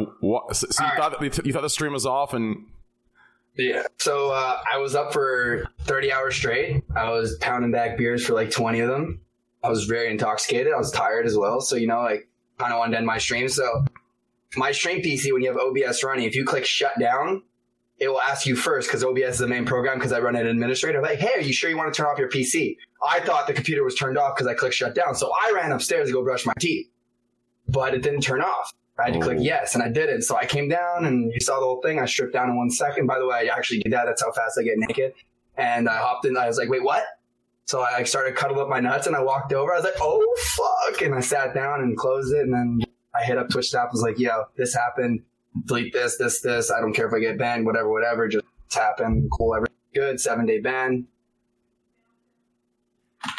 so 0.53 0.67
you 0.67 0.91
thought 0.97 1.19
that, 1.19 1.47
you 1.47 1.53
thought 1.53 1.63
the 1.63 1.71
stream 1.71 1.93
was 1.93 2.07
off, 2.07 2.35
and 2.35 2.67
yeah. 3.57 3.83
So 3.99 4.31
uh, 4.31 4.61
I 4.73 4.79
was 4.79 4.95
up 4.95 5.13
for 5.13 5.67
30 5.81 6.13
hours 6.13 6.35
straight. 6.35 6.83
I 6.97 7.11
was 7.11 7.37
pounding 7.41 7.73
back 7.73 7.99
beers 7.99 8.25
for 8.25 8.35
like 8.35 8.51
20 8.51 8.81
of 8.81 8.89
them. 8.89 9.21
I 9.63 9.69
was 9.69 9.85
very 9.85 10.11
intoxicated. 10.11 10.73
I 10.73 10.79
was 10.79 10.91
tired 10.91 11.27
as 11.27 11.37
well. 11.37 11.61
So, 11.61 11.77
you 11.77 11.87
know, 11.87 12.01
like 12.01 12.29
kind 12.59 12.73
of 12.73 12.79
wanted 12.79 12.93
to 12.93 12.99
end 12.99 13.07
my 13.07 13.19
stream. 13.19 13.49
So 13.49 13.85
my 14.57 14.73
stream 14.73 15.03
PC, 15.03 15.33
when 15.33 15.43
you 15.43 15.49
have 15.49 15.59
OBS 15.59 16.03
running, 16.03 16.25
if 16.25 16.35
you 16.35 16.45
click 16.45 16.65
shut 16.65 16.99
down, 16.99 17.43
it 17.99 18.09
will 18.09 18.21
ask 18.21 18.47
you 18.47 18.57
first 18.57 18.89
because 18.89 19.05
OBS 19.05 19.35
is 19.35 19.39
the 19.39 19.47
main 19.47 19.65
program 19.65 19.99
because 19.99 20.13
I 20.13 20.19
run 20.19 20.35
an 20.35 20.47
administrator. 20.47 21.01
Like, 21.01 21.19
hey, 21.19 21.33
are 21.37 21.41
you 21.41 21.53
sure 21.53 21.71
you 21.71 21.77
want 21.77 21.93
to 21.93 21.97
turn 21.97 22.11
off 22.11 22.19
your 22.19 22.29
PC? 22.29 22.77
I 23.07 23.21
thought 23.21 23.47
the 23.47 23.53
computer 23.53 23.85
was 23.85 23.95
turned 23.95 24.19
off 24.19 24.35
because 24.35 24.49
I 24.49 24.55
clicked 24.55 24.75
shut 24.75 24.95
down. 24.95 25.15
So 25.15 25.31
I 25.31 25.53
ran 25.55 25.71
upstairs 25.71 26.09
to 26.09 26.13
go 26.13 26.25
brush 26.25 26.45
my 26.45 26.55
teeth, 26.59 26.89
but 27.73 27.95
it 27.95 28.03
didn't 28.03 28.21
turn 28.21 28.41
off. 28.41 28.73
I 28.99 29.05
had 29.07 29.15
to 29.15 29.21
click 29.21 29.39
Oh. 29.39 29.43
yes, 29.43 29.75
and 29.75 29.83
I 29.83 29.89
did 29.89 30.09
it. 30.11 30.23
So 30.23 30.37
I 30.37 30.45
came 30.45 30.69
down, 30.69 31.07
and 31.07 31.33
you 31.33 31.41
saw 31.41 31.59
the 31.59 31.65
whole 31.67 31.81
thing. 31.81 31.99
I 31.99 32.05
stripped 32.05 32.35
down 32.35 32.51
in 32.51 32.57
one 32.57 32.71
second. 32.71 33.07
By 33.07 33.19
the 33.19 33.27
way, 33.27 33.49
I 33.51 33.55
actually 33.57 33.81
did 33.81 33.93
that. 33.93 34.05
That's 34.05 34.23
how 34.23 34.31
fast 34.33 34.59
I 34.59 34.63
get 34.63 34.75
naked. 34.77 35.15
And 35.57 35.89
I 35.89 35.97
hopped 35.97 36.25
in. 36.27 36.37
I 36.37 36.47
was 36.47 36.59
like, 36.59 36.69
wait, 36.69 36.83
what? 36.85 37.03
So 37.65 37.81
I 37.81 38.03
started 38.05 38.37
cuddling 38.37 38.61
up 38.61 38.69
my 38.69 38.81
nuts, 38.81 39.07
and 39.07 39.17
I 39.17 39.23
walked 39.23 39.53
over. 39.53 39.73
I 39.73 39.77
was 39.77 39.85
like, 39.85 39.95
oh 40.01 40.37
fuck! 40.91 41.01
And 41.03 41.15
I 41.15 41.21
sat 41.21 41.55
down 41.55 41.81
and 41.81 41.97
closed 41.97 42.35
it, 42.35 42.41
and 42.41 42.53
then 42.53 42.81
I 43.15 43.25
hit 43.25 43.39
up 43.39 43.49
Twitch 43.49 43.69
staff. 43.69 43.89
Was 43.93 44.03
like, 44.03 44.19
yo, 44.19 44.45
this 44.57 44.75
happened. 44.75 45.21
Delete 45.67 45.93
this, 45.93 46.17
this, 46.17 46.41
this. 46.41 46.71
I 46.71 46.81
don't 46.81 46.93
care 46.93 47.07
if 47.07 47.15
I 47.15 47.19
get 47.21 47.39
banned, 47.39 47.65
whatever, 47.67 47.89
whatever. 47.91 48.29
Just 48.29 48.45
happened. 48.73 49.31
Cool, 49.33 49.55
everything 49.55 49.77
good. 49.95 50.21
Seven 50.21 50.47
day 50.47 50.61
ban. 50.61 51.07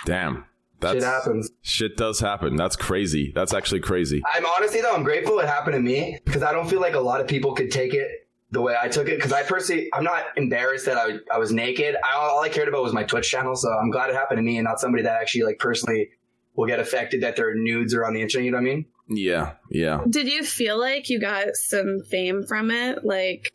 damn, 0.05 0.45
that's, 0.83 0.93
Shit 0.95 1.03
happens. 1.03 1.51
Shit 1.61 1.97
does 1.97 2.19
happen. 2.19 2.55
That's 2.55 2.75
crazy. 2.75 3.31
That's 3.33 3.53
actually 3.53 3.79
crazy. 3.81 4.21
I'm 4.33 4.45
honestly 4.57 4.81
though, 4.81 4.93
I'm 4.93 5.03
grateful 5.03 5.39
it 5.39 5.47
happened 5.47 5.73
to 5.75 5.81
me 5.81 6.19
because 6.25 6.43
I 6.43 6.51
don't 6.51 6.69
feel 6.69 6.81
like 6.81 6.93
a 6.93 6.99
lot 6.99 7.21
of 7.21 7.27
people 7.27 7.53
could 7.53 7.71
take 7.71 7.93
it 7.93 8.09
the 8.51 8.61
way 8.61 8.75
I 8.79 8.87
took 8.87 9.07
it. 9.09 9.15
Because 9.15 9.33
I 9.33 9.43
personally, 9.43 9.89
I'm 9.93 10.03
not 10.03 10.25
embarrassed 10.37 10.85
that 10.85 10.97
I, 10.97 11.17
I 11.33 11.39
was 11.39 11.51
naked. 11.51 11.95
I, 11.95 12.15
all 12.15 12.41
I 12.41 12.49
cared 12.49 12.67
about 12.67 12.83
was 12.83 12.93
my 12.93 13.03
Twitch 13.03 13.29
channel, 13.29 13.55
so 13.55 13.69
I'm 13.71 13.89
glad 13.89 14.09
it 14.09 14.15
happened 14.15 14.37
to 14.37 14.43
me 14.43 14.57
and 14.57 14.65
not 14.65 14.79
somebody 14.79 15.03
that 15.03 15.19
actually 15.19 15.43
like 15.43 15.57
personally 15.59 16.09
will 16.55 16.67
get 16.67 16.79
affected 16.79 17.21
that 17.21 17.35
their 17.35 17.55
nudes 17.55 17.95
are 17.95 18.05
on 18.05 18.13
the 18.13 18.21
internet. 18.21 18.45
You 18.45 18.51
know 18.51 18.57
what 18.57 18.61
I 18.61 18.75
mean? 18.75 18.85
Yeah, 19.09 19.53
yeah. 19.71 20.01
Did 20.09 20.27
you 20.27 20.43
feel 20.43 20.79
like 20.79 21.09
you 21.09 21.19
got 21.19 21.55
some 21.55 22.01
fame 22.09 22.43
from 22.43 22.71
it? 22.71 23.03
Like, 23.03 23.51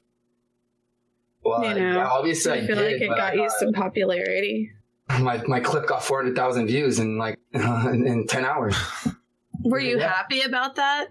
Well, 1.44 1.62
you 1.64 1.74
know, 1.74 1.96
yeah, 1.98 2.06
obviously 2.08 2.52
I 2.52 2.56
I 2.56 2.66
feel 2.66 2.76
did, 2.76 2.92
like 2.92 3.02
it 3.02 3.08
got 3.08 3.32
I 3.32 3.36
you 3.36 3.50
some 3.58 3.72
popularity. 3.72 4.72
my 5.20 5.42
my 5.46 5.60
clip 5.60 5.86
got 5.86 6.02
400,000 6.04 6.66
views 6.66 6.98
in 6.98 7.18
like 7.18 7.38
in, 7.52 8.06
in 8.06 8.26
10 8.26 8.44
hours. 8.44 8.76
Were 9.64 9.80
you 9.80 9.98
Yeah. 9.98 10.12
happy 10.12 10.42
about 10.42 10.76
that? 10.76 11.08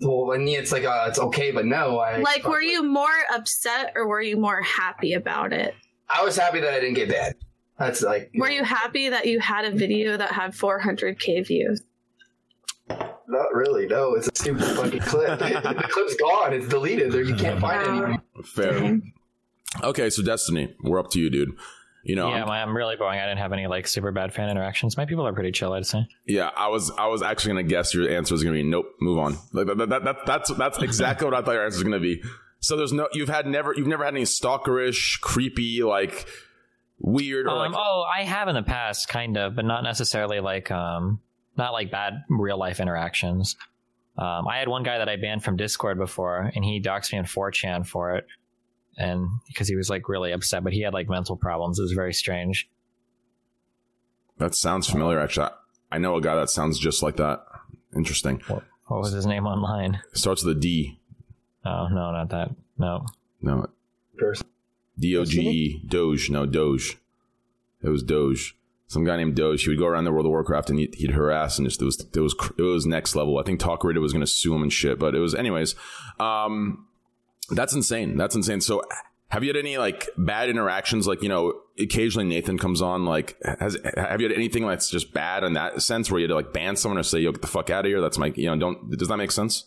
Well, 0.00 0.32
I 0.34 0.38
mean, 0.38 0.58
it's 0.58 0.72
like 0.72 0.84
uh, 0.84 1.06
it's 1.08 1.18
okay, 1.18 1.50
but 1.52 1.64
no. 1.64 1.98
I 1.98 2.18
Like, 2.18 2.46
were 2.46 2.60
you 2.60 2.82
more 2.82 3.08
upset 3.34 3.92
or 3.96 4.06
were 4.06 4.20
you 4.20 4.36
more 4.36 4.60
happy 4.60 5.14
about 5.14 5.54
it? 5.54 5.74
I 6.10 6.22
was 6.22 6.36
happy 6.36 6.60
that 6.60 6.70
I 6.74 6.80
didn't 6.80 6.94
get 6.96 7.08
banned. 7.08 7.36
That's 7.78 8.02
like 8.02 8.30
Were 8.34 8.50
you 8.50 8.62
happy 8.62 9.08
that 9.08 9.24
you 9.26 9.40
had 9.40 9.64
a 9.64 9.70
video 9.70 10.18
that 10.18 10.32
had 10.32 10.52
400k 10.52 11.46
views? 11.46 11.82
not 13.28 13.52
really. 13.54 13.86
No, 13.86 14.14
it's 14.14 14.28
a 14.28 14.30
stupid 14.34 14.64
fucking 14.64 15.00
clip. 15.00 15.38
the 15.38 15.88
clip's 15.90 16.14
gone. 16.16 16.52
It's 16.52 16.68
deleted. 16.68 17.10
There, 17.12 17.22
you 17.22 17.34
can't 17.34 17.58
find 17.60 17.82
it 17.82 17.88
anymore. 17.88 18.22
Fair. 18.44 19.00
Okay, 19.82 20.10
so 20.10 20.22
Destiny, 20.22 20.74
we're 20.84 20.98
up 21.00 21.10
to 21.10 21.18
you, 21.20 21.28
dude. 21.30 21.50
You 22.06 22.14
know, 22.16 22.28
yeah, 22.28 22.44
I'm- 22.44 22.48
I'm 22.50 22.76
really 22.76 22.94
boring. 22.96 23.18
I 23.18 23.24
didn't 23.26 23.38
have 23.38 23.52
any 23.52 23.66
like 23.66 23.86
super 23.88 24.12
bad 24.12 24.32
fan 24.32 24.48
interactions. 24.48 24.96
My 24.96 25.06
people 25.06 25.26
are 25.26 25.32
pretty 25.32 25.50
chill, 25.52 25.72
I'd 25.72 25.86
say. 25.86 26.06
Yeah, 26.26 26.50
I 26.56 26.68
was 26.68 26.90
I 26.96 27.08
was 27.08 27.20
actually 27.22 27.54
gonna 27.54 27.62
guess 27.64 27.92
your 27.94 28.08
answer 28.08 28.32
was 28.34 28.44
gonna 28.44 28.54
be 28.54 28.62
nope, 28.62 28.86
move 29.00 29.18
on. 29.18 29.36
Like, 29.52 29.66
that, 29.66 29.88
that, 29.88 30.04
that, 30.04 30.16
that's 30.26 30.54
that's 30.54 30.78
exactly 30.82 31.24
what 31.24 31.34
I 31.34 31.42
thought 31.42 31.52
your 31.52 31.64
answer 31.64 31.78
was 31.78 31.82
gonna 31.84 31.98
be. 32.00 32.22
So 32.60 32.76
there's 32.76 32.92
no 32.92 33.08
you've 33.12 33.28
had 33.28 33.46
never 33.46 33.74
you've 33.74 33.86
never 33.88 34.04
had 34.04 34.14
any 34.14 34.24
stalkerish, 34.24 35.20
creepy, 35.20 35.82
like 35.82 36.26
weird 36.98 37.46
or 37.46 37.50
Um, 37.50 37.72
like 37.72 37.72
oh, 37.74 38.04
I 38.16 38.22
have 38.22 38.48
in 38.48 38.54
the 38.54 38.62
past, 38.62 39.08
kind 39.08 39.36
of, 39.36 39.56
but 39.56 39.64
not 39.64 39.82
necessarily 39.82 40.40
like 40.40 40.70
um, 40.70 41.20
not 41.56 41.72
like 41.72 41.90
bad 41.90 42.22
real 42.28 42.58
life 42.58 42.80
interactions. 42.80 43.56
Um, 44.18 44.48
I 44.48 44.58
had 44.58 44.68
one 44.68 44.82
guy 44.82 44.98
that 44.98 45.08
I 45.08 45.16
banned 45.16 45.44
from 45.44 45.56
Discord 45.56 45.98
before, 45.98 46.50
and 46.54 46.64
he 46.64 46.80
doxed 46.80 47.12
me 47.12 47.18
on 47.18 47.24
4chan 47.26 47.86
for 47.86 48.16
it, 48.16 48.26
and 48.96 49.28
because 49.46 49.68
he 49.68 49.76
was 49.76 49.90
like 49.90 50.08
really 50.08 50.32
upset, 50.32 50.64
but 50.64 50.72
he 50.72 50.80
had 50.82 50.94
like 50.94 51.08
mental 51.08 51.36
problems. 51.36 51.78
It 51.78 51.82
was 51.82 51.92
very 51.92 52.14
strange. 52.14 52.68
that 54.38 54.54
sounds 54.54 54.88
familiar. 54.88 55.18
Actually, 55.18 55.46
I, 55.92 55.96
I 55.96 55.98
know 55.98 56.16
a 56.16 56.20
guy 56.20 56.34
that 56.34 56.50
sounds 56.50 56.78
just 56.78 57.02
like 57.02 57.16
that. 57.16 57.44
Interesting. 57.94 58.42
What, 58.48 58.64
what 58.86 59.00
was 59.00 59.12
his 59.12 59.26
name 59.26 59.46
online? 59.46 60.00
Starts 60.12 60.44
with 60.44 60.56
a 60.56 60.60
D. 60.60 60.98
Oh 61.64 61.88
no, 61.88 62.12
not 62.12 62.30
that. 62.30 62.50
No. 62.78 63.06
No, 63.40 63.66
Person. 64.16 64.46
D 64.98 65.16
O 65.16 65.24
G 65.24 65.40
E 65.40 65.82
Doge. 65.86 66.30
No 66.30 66.46
Doge. 66.46 66.96
It 67.82 67.88
was 67.88 68.02
Doge. 68.02 68.56
Some 68.88 69.04
guy 69.04 69.16
named 69.16 69.34
Doge. 69.34 69.62
He 69.64 69.68
would 69.70 69.78
go 69.78 69.86
around 69.86 70.04
the 70.04 70.12
World 70.12 70.26
of 70.26 70.30
Warcraft 70.30 70.70
and 70.70 70.78
he'd, 70.78 70.94
he'd 70.94 71.10
harass 71.10 71.58
and 71.58 71.66
just 71.68 71.82
it 71.82 71.84
was 71.84 72.00
it 72.14 72.20
was 72.20 72.34
it 72.56 72.62
was 72.62 72.86
next 72.86 73.14
level. 73.16 73.38
I 73.38 73.42
think 73.42 73.58
Talk 73.60 73.82
Radio 73.84 74.00
was 74.00 74.12
going 74.12 74.24
to 74.24 74.26
sue 74.30 74.54
him 74.54 74.62
and 74.62 74.72
shit. 74.72 74.98
But 74.98 75.14
it 75.14 75.18
was 75.18 75.34
anyways. 75.34 75.74
Um, 76.20 76.86
that's 77.50 77.74
insane. 77.74 78.16
That's 78.16 78.34
insane. 78.34 78.60
So. 78.60 78.82
Have 79.28 79.42
you 79.42 79.48
had 79.48 79.56
any 79.56 79.76
like 79.76 80.08
bad 80.16 80.48
interactions? 80.48 81.08
Like 81.08 81.20
you 81.20 81.28
know, 81.28 81.52
occasionally 81.80 82.28
Nathan 82.28 82.58
comes 82.58 82.80
on. 82.80 83.04
Like, 83.04 83.36
has 83.58 83.76
have 83.96 84.20
you 84.20 84.28
had 84.28 84.36
anything 84.36 84.64
that's 84.64 84.88
just 84.88 85.12
bad 85.12 85.42
in 85.42 85.54
that 85.54 85.82
sense, 85.82 86.12
where 86.12 86.20
you 86.20 86.26
had 86.26 86.28
to 86.28 86.36
like 86.36 86.52
ban 86.52 86.76
someone 86.76 86.96
or 86.96 87.02
say, 87.02 87.18
"Yo, 87.18 87.32
get 87.32 87.40
the 87.42 87.48
fuck 87.48 87.68
out 87.68 87.84
of 87.84 87.90
here"? 87.90 88.00
That's 88.00 88.18
my, 88.18 88.32
you 88.36 88.46
know, 88.46 88.56
don't. 88.56 88.96
Does 88.96 89.08
that 89.08 89.16
make 89.16 89.32
sense? 89.32 89.64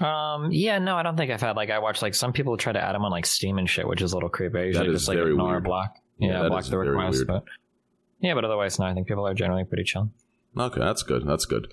Um. 0.00 0.50
Yeah. 0.50 0.80
No, 0.80 0.96
I 0.96 1.04
don't 1.04 1.16
think 1.16 1.30
I've 1.30 1.40
had 1.40 1.54
like 1.54 1.70
I 1.70 1.78
watched 1.78 2.02
like 2.02 2.16
some 2.16 2.32
people 2.32 2.56
try 2.56 2.72
to 2.72 2.80
add 2.80 2.96
him 2.96 3.04
on 3.04 3.12
like 3.12 3.26
Steam 3.26 3.58
and 3.58 3.70
shit, 3.70 3.86
which 3.86 4.02
is 4.02 4.12
a 4.12 4.16
little 4.16 4.28
creepy. 4.28 4.58
I 4.58 4.62
usually 4.64 4.88
is 4.88 4.94
just 4.94 5.08
like 5.08 5.18
very 5.18 5.30
ignore 5.30 5.50
or 5.50 5.52
weird. 5.52 5.64
block. 5.64 5.94
Yeah, 6.18 6.42
Yeah, 6.42 6.48
block 6.48 6.64
the 6.64 6.78
request. 6.78 7.28
But 7.28 7.44
yeah, 8.18 8.34
but 8.34 8.44
otherwise, 8.44 8.80
no. 8.80 8.86
I 8.86 8.94
think 8.94 9.06
people 9.06 9.24
are 9.24 9.34
generally 9.34 9.64
pretty 9.64 9.84
chill. 9.84 10.10
Okay, 10.58 10.80
that's 10.80 11.04
good. 11.04 11.24
That's 11.28 11.44
good. 11.44 11.68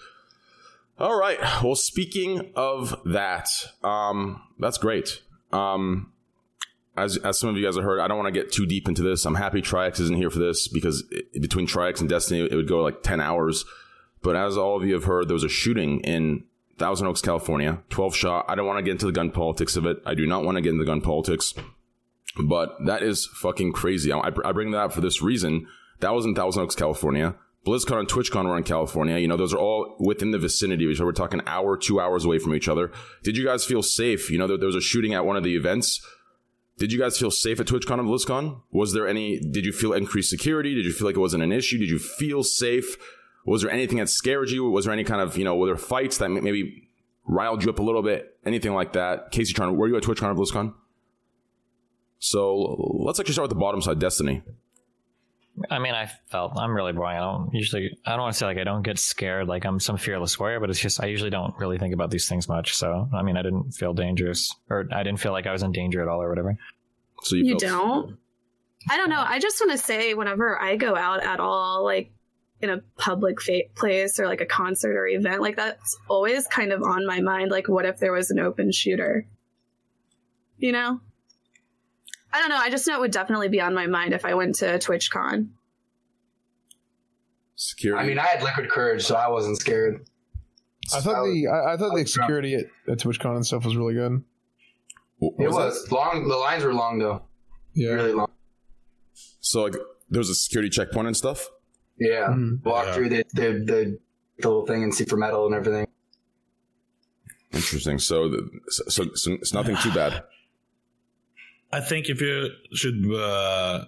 All 1.02 1.18
right. 1.18 1.40
Well, 1.64 1.74
speaking 1.74 2.52
of 2.56 2.96
that, 3.06 3.50
um, 3.84 4.40
that's 4.60 4.78
great. 4.78 5.24
Um, 5.52 6.14
as 6.96 7.18
as 7.18 7.40
some 7.40 7.50
of 7.50 7.58
you 7.58 7.66
guys 7.66 7.76
have 7.76 7.84
heard, 7.84 8.00
I 8.00 8.08
don't 8.08 8.20
want 8.20 8.32
to 8.32 8.40
get 8.40 8.52
too 8.52 8.68
deep 8.68 8.88
into 8.88 9.02
this. 9.02 9.26
I'm 9.26 9.34
happy 9.34 9.62
Trix 9.62 10.00
isn't 10.00 10.16
here 10.16 10.30
for 10.30 10.38
this 10.38 10.68
because 10.68 11.04
it, 11.10 11.42
between 11.42 11.66
Trix 11.66 12.02
and 12.02 12.10
Destiny, 12.10 12.42
it 12.42 12.56
would 12.56 12.68
go 12.68 12.84
like 12.84 13.02
ten 13.02 13.20
hours. 13.20 13.66
But 14.22 14.36
as 14.36 14.58
all 14.58 14.78
of 14.78 14.86
you 14.86 14.94
have 14.94 15.06
heard, 15.06 15.28
there 15.28 15.34
was 15.34 15.44
a 15.44 15.50
shooting 15.50 16.02
in 16.02 16.44
Thousand 16.78 17.08
Oaks, 17.08 17.22
California, 17.22 17.82
12 17.90 18.16
shot. 18.16 18.46
I 18.48 18.54
don't 18.54 18.68
want 18.68 18.78
to 18.78 18.84
get 18.84 18.92
into 18.92 19.08
the 19.08 19.12
gun 19.12 19.32
politics 19.32 19.76
of 19.76 19.88
it. 19.88 19.98
I 20.06 20.14
do 20.14 20.28
not 20.28 20.44
want 20.44 20.58
to 20.58 20.62
get 20.62 20.70
into 20.70 20.84
the 20.84 20.92
gun 20.92 21.02
politics, 21.02 21.56
but 22.40 22.76
that 22.86 23.02
is 23.02 23.26
fucking 23.26 23.74
crazy. 23.74 24.14
I, 24.14 24.20
I 24.46 24.52
bring 24.52 24.70
that 24.72 24.78
up 24.78 24.94
for 24.94 25.02
this 25.02 25.24
reason. 25.24 25.66
That 26.02 26.14
was 26.14 26.28
in 26.28 26.36
Thousand 26.36 26.62
Oaks, 26.62 26.76
California. 26.76 27.34
BlizzCon 27.66 28.00
and 28.00 28.08
TwitchCon 28.08 28.46
were 28.46 28.58
in 28.58 28.64
California. 28.64 29.18
You 29.18 29.28
know, 29.28 29.38
those 29.38 29.54
are 29.54 29.60
all 29.60 29.96
within 30.00 30.32
the 30.32 30.40
vicinity 30.40 30.86
each 30.86 30.98
other. 30.98 31.06
We're 31.06 31.12
talking 31.12 31.42
hour, 31.46 31.78
two 31.78 32.00
hours 32.00 32.26
away 32.26 32.40
from 32.40 32.56
each 32.56 32.68
other. 32.68 32.92
Did 33.24 33.38
you 33.38 33.46
guys 33.46 33.66
feel 33.66 33.84
safe? 33.84 34.32
You 34.32 34.40
know, 34.40 34.48
there, 34.48 34.58
there 34.58 34.68
was 34.68 34.76
a 34.76 34.82
shooting 34.82 35.14
at 35.14 35.26
one 35.26 35.38
of 35.38 35.44
the 35.44 35.56
events. 35.56 36.04
Did 36.80 36.92
you 36.92 36.98
guys 36.98 37.20
feel 37.20 37.30
safe 37.30 37.60
at 37.60 37.68
TwitchCon 37.68 38.00
and 38.00 38.10
BlizzCon? 38.10 38.62
Was 38.72 38.94
there 38.94 39.08
any, 39.08 39.40
did 39.40 39.66
you 39.66 39.72
feel 39.72 39.94
increased 39.94 40.32
security? 40.32 40.74
Did 40.74 40.86
you 40.86 40.92
feel 40.92 41.06
like 41.06 41.16
it 41.16 41.20
wasn't 41.20 41.44
an 41.44 41.52
issue? 41.52 41.78
Did 41.78 41.90
you 41.90 42.00
feel 42.00 42.44
safe? 42.44 42.98
Was 43.46 43.62
there 43.62 43.72
anything 43.72 44.00
that 44.00 44.10
scared 44.10 44.50
you? 44.50 44.68
Was 44.70 44.86
there 44.86 44.94
any 44.94 45.04
kind 45.04 45.22
of, 45.22 45.38
you 45.38 45.44
know, 45.44 45.56
were 45.56 45.68
there 45.68 45.78
fights 45.78 46.18
that 46.18 46.30
maybe 46.30 46.90
riled 47.26 47.64
you 47.64 47.70
up 47.70 47.78
a 47.78 47.84
little 47.84 48.02
bit? 48.02 48.38
Anything 48.44 48.74
like 48.74 48.94
that? 48.94 49.32
Kaceytron, 49.32 49.76
were 49.76 49.88
you 49.88 49.98
at 49.98 50.04
TwitchCon 50.04 50.32
or 50.32 50.36
BlizzCon? 50.36 50.74
So 52.18 52.56
let's 53.06 53.20
actually 53.20 53.34
start 53.34 53.50
with 53.50 53.58
the 53.58 53.60
bottom 53.60 53.82
side, 53.82 54.00
Destiny. 54.00 54.42
I 55.70 55.80
mean, 55.80 55.94
I 55.94 56.10
felt 56.30 56.54
I'm 56.58 56.74
really 56.74 56.94
boring. 56.94 57.18
I 57.18 57.20
don't 57.20 57.54
usually. 57.54 57.98
I 58.06 58.12
don't 58.12 58.22
want 58.22 58.34
to 58.34 58.38
say 58.38 58.46
like 58.46 58.58
I 58.58 58.64
don't 58.64 58.84
get 58.84 58.98
scared. 58.98 59.48
Like 59.48 59.66
I'm 59.66 59.80
some 59.80 59.98
fearless 59.98 60.40
warrior, 60.40 60.60
but 60.60 60.70
it's 60.70 60.80
just 60.80 61.04
I 61.04 61.08
usually 61.08 61.30
don't 61.30 61.54
really 61.58 61.78
think 61.78 61.94
about 61.94 62.10
these 62.10 62.28
things 62.28 62.48
much. 62.48 62.74
So 62.74 63.10
I 63.14 63.22
mean, 63.22 63.38
I 63.38 63.42
didn't 63.42 63.72
feel 63.72 63.94
dangerous, 63.94 64.56
or 64.70 64.88
I 64.92 65.04
didn't 65.04 65.20
feel 65.20 65.34
like 65.34 65.48
I 65.48 65.52
was 65.52 65.64
in 65.64 65.72
danger 65.72 66.02
at 66.02 66.08
all, 66.08 66.22
or 66.22 66.30
whatever. 66.30 66.58
So 67.24 67.36
You 67.36 67.58
don't? 67.58 68.18
I 68.90 68.98
don't 68.98 69.10
know. 69.10 69.24
I 69.26 69.40
just 69.40 69.60
want 69.60 69.74
to 69.74 69.78
say, 69.78 70.14
whenever 70.14 70.60
I 70.60 70.76
go 70.76 70.96
out 70.96 71.24
at 71.24 71.40
all, 71.40 71.84
like 71.84 72.12
in 72.62 72.70
a 72.70 72.80
public 72.98 73.42
fa- 73.42 73.70
place 73.76 74.20
or 74.20 74.28
like 74.28 74.42
a 74.42 74.46
concert 74.46 74.96
or 74.96 75.08
event, 75.08 75.42
like 75.42 75.56
that's 75.56 75.98
always 76.08 76.48
kind 76.48 76.72
of 76.72 76.82
on 76.82 77.06
my 77.06 77.22
mind. 77.22 77.52
Like, 77.52 77.68
what 77.68 77.86
if 77.86 78.00
there 78.00 78.14
was 78.14 78.32
an 78.32 78.40
open 78.40 78.72
shooter? 78.72 79.28
You 80.58 80.72
know? 80.72 81.02
I 82.34 82.40
don't 82.40 82.50
know. 82.50 82.58
I 82.58 82.70
just 82.70 82.88
know 82.88 82.96
it 82.96 83.00
would 83.02 83.12
definitely 83.12 83.50
be 83.50 83.60
on 83.62 83.74
my 83.74 83.88
mind 83.88 84.14
if 84.14 84.24
I 84.26 84.34
went 84.34 84.56
to 84.56 84.66
TwitchCon. 84.78 85.50
Security. 87.56 88.04
I 88.04 88.08
mean, 88.08 88.18
I 88.20 88.26
had 88.26 88.42
liquid 88.44 88.70
courage, 88.70 89.04
so 89.04 89.16
I 89.16 89.28
wasn't 89.30 89.58
scared. 89.58 90.06
I 90.96 91.00
thought 91.02 91.24
the 91.26 91.48
I, 91.48 91.74
I 91.74 91.78
thought 91.78 91.96
the 91.96 92.06
security 92.06 92.56
at, 92.56 92.66
at 92.90 93.00
TwitchCon 93.00 93.36
and 93.36 93.46
stuff 93.46 93.66
was 93.66 93.76
really 93.76 93.94
good. 93.94 94.24
It 95.22 95.52
was 95.52 95.92
long. 95.92 96.28
The 96.28 96.36
lines 96.36 96.64
were 96.64 96.74
long 96.74 96.98
though. 97.00 97.24
Yeah, 97.74 97.92
really 97.92 98.14
long. 98.14 98.32
So 99.42 99.64
like, 99.64 99.76
there 100.10 100.20
was 100.20 100.30
a 100.30 100.36
security 100.36 100.70
checkpoint 100.70 101.08
and 101.08 101.16
stuff. 101.16 101.50
Yeah, 102.00 102.30
Mhm. 102.30 102.64
walk 102.66 102.86
Yeah. 102.88 102.94
through 102.94 103.10
the, 103.10 103.26
the 103.34 103.42
the 103.44 104.00
the 104.40 104.48
little 104.48 104.66
thing 104.66 104.82
and 104.84 104.94
see 104.94 105.06
for 105.06 105.18
metal 105.18 105.46
and 105.46 105.54
everything. 105.54 105.88
Interesting. 107.54 108.00
So, 108.00 108.30
the, 108.30 108.50
so, 108.70 108.84
so, 108.88 109.06
so 109.14 109.34
it's 109.34 109.54
nothing 109.54 109.76
too 109.78 109.94
bad. 109.94 110.24
I 111.74 111.80
think 111.80 112.10
if 112.10 112.22
you 112.22 112.50
should, 112.74 113.06
uh, 113.14 113.86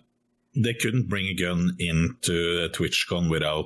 they 0.55 0.73
couldn't 0.73 1.09
bring 1.09 1.25
a 1.27 1.33
gun 1.33 1.75
into 1.79 2.69
TwitchCon 2.69 3.29
without 3.29 3.65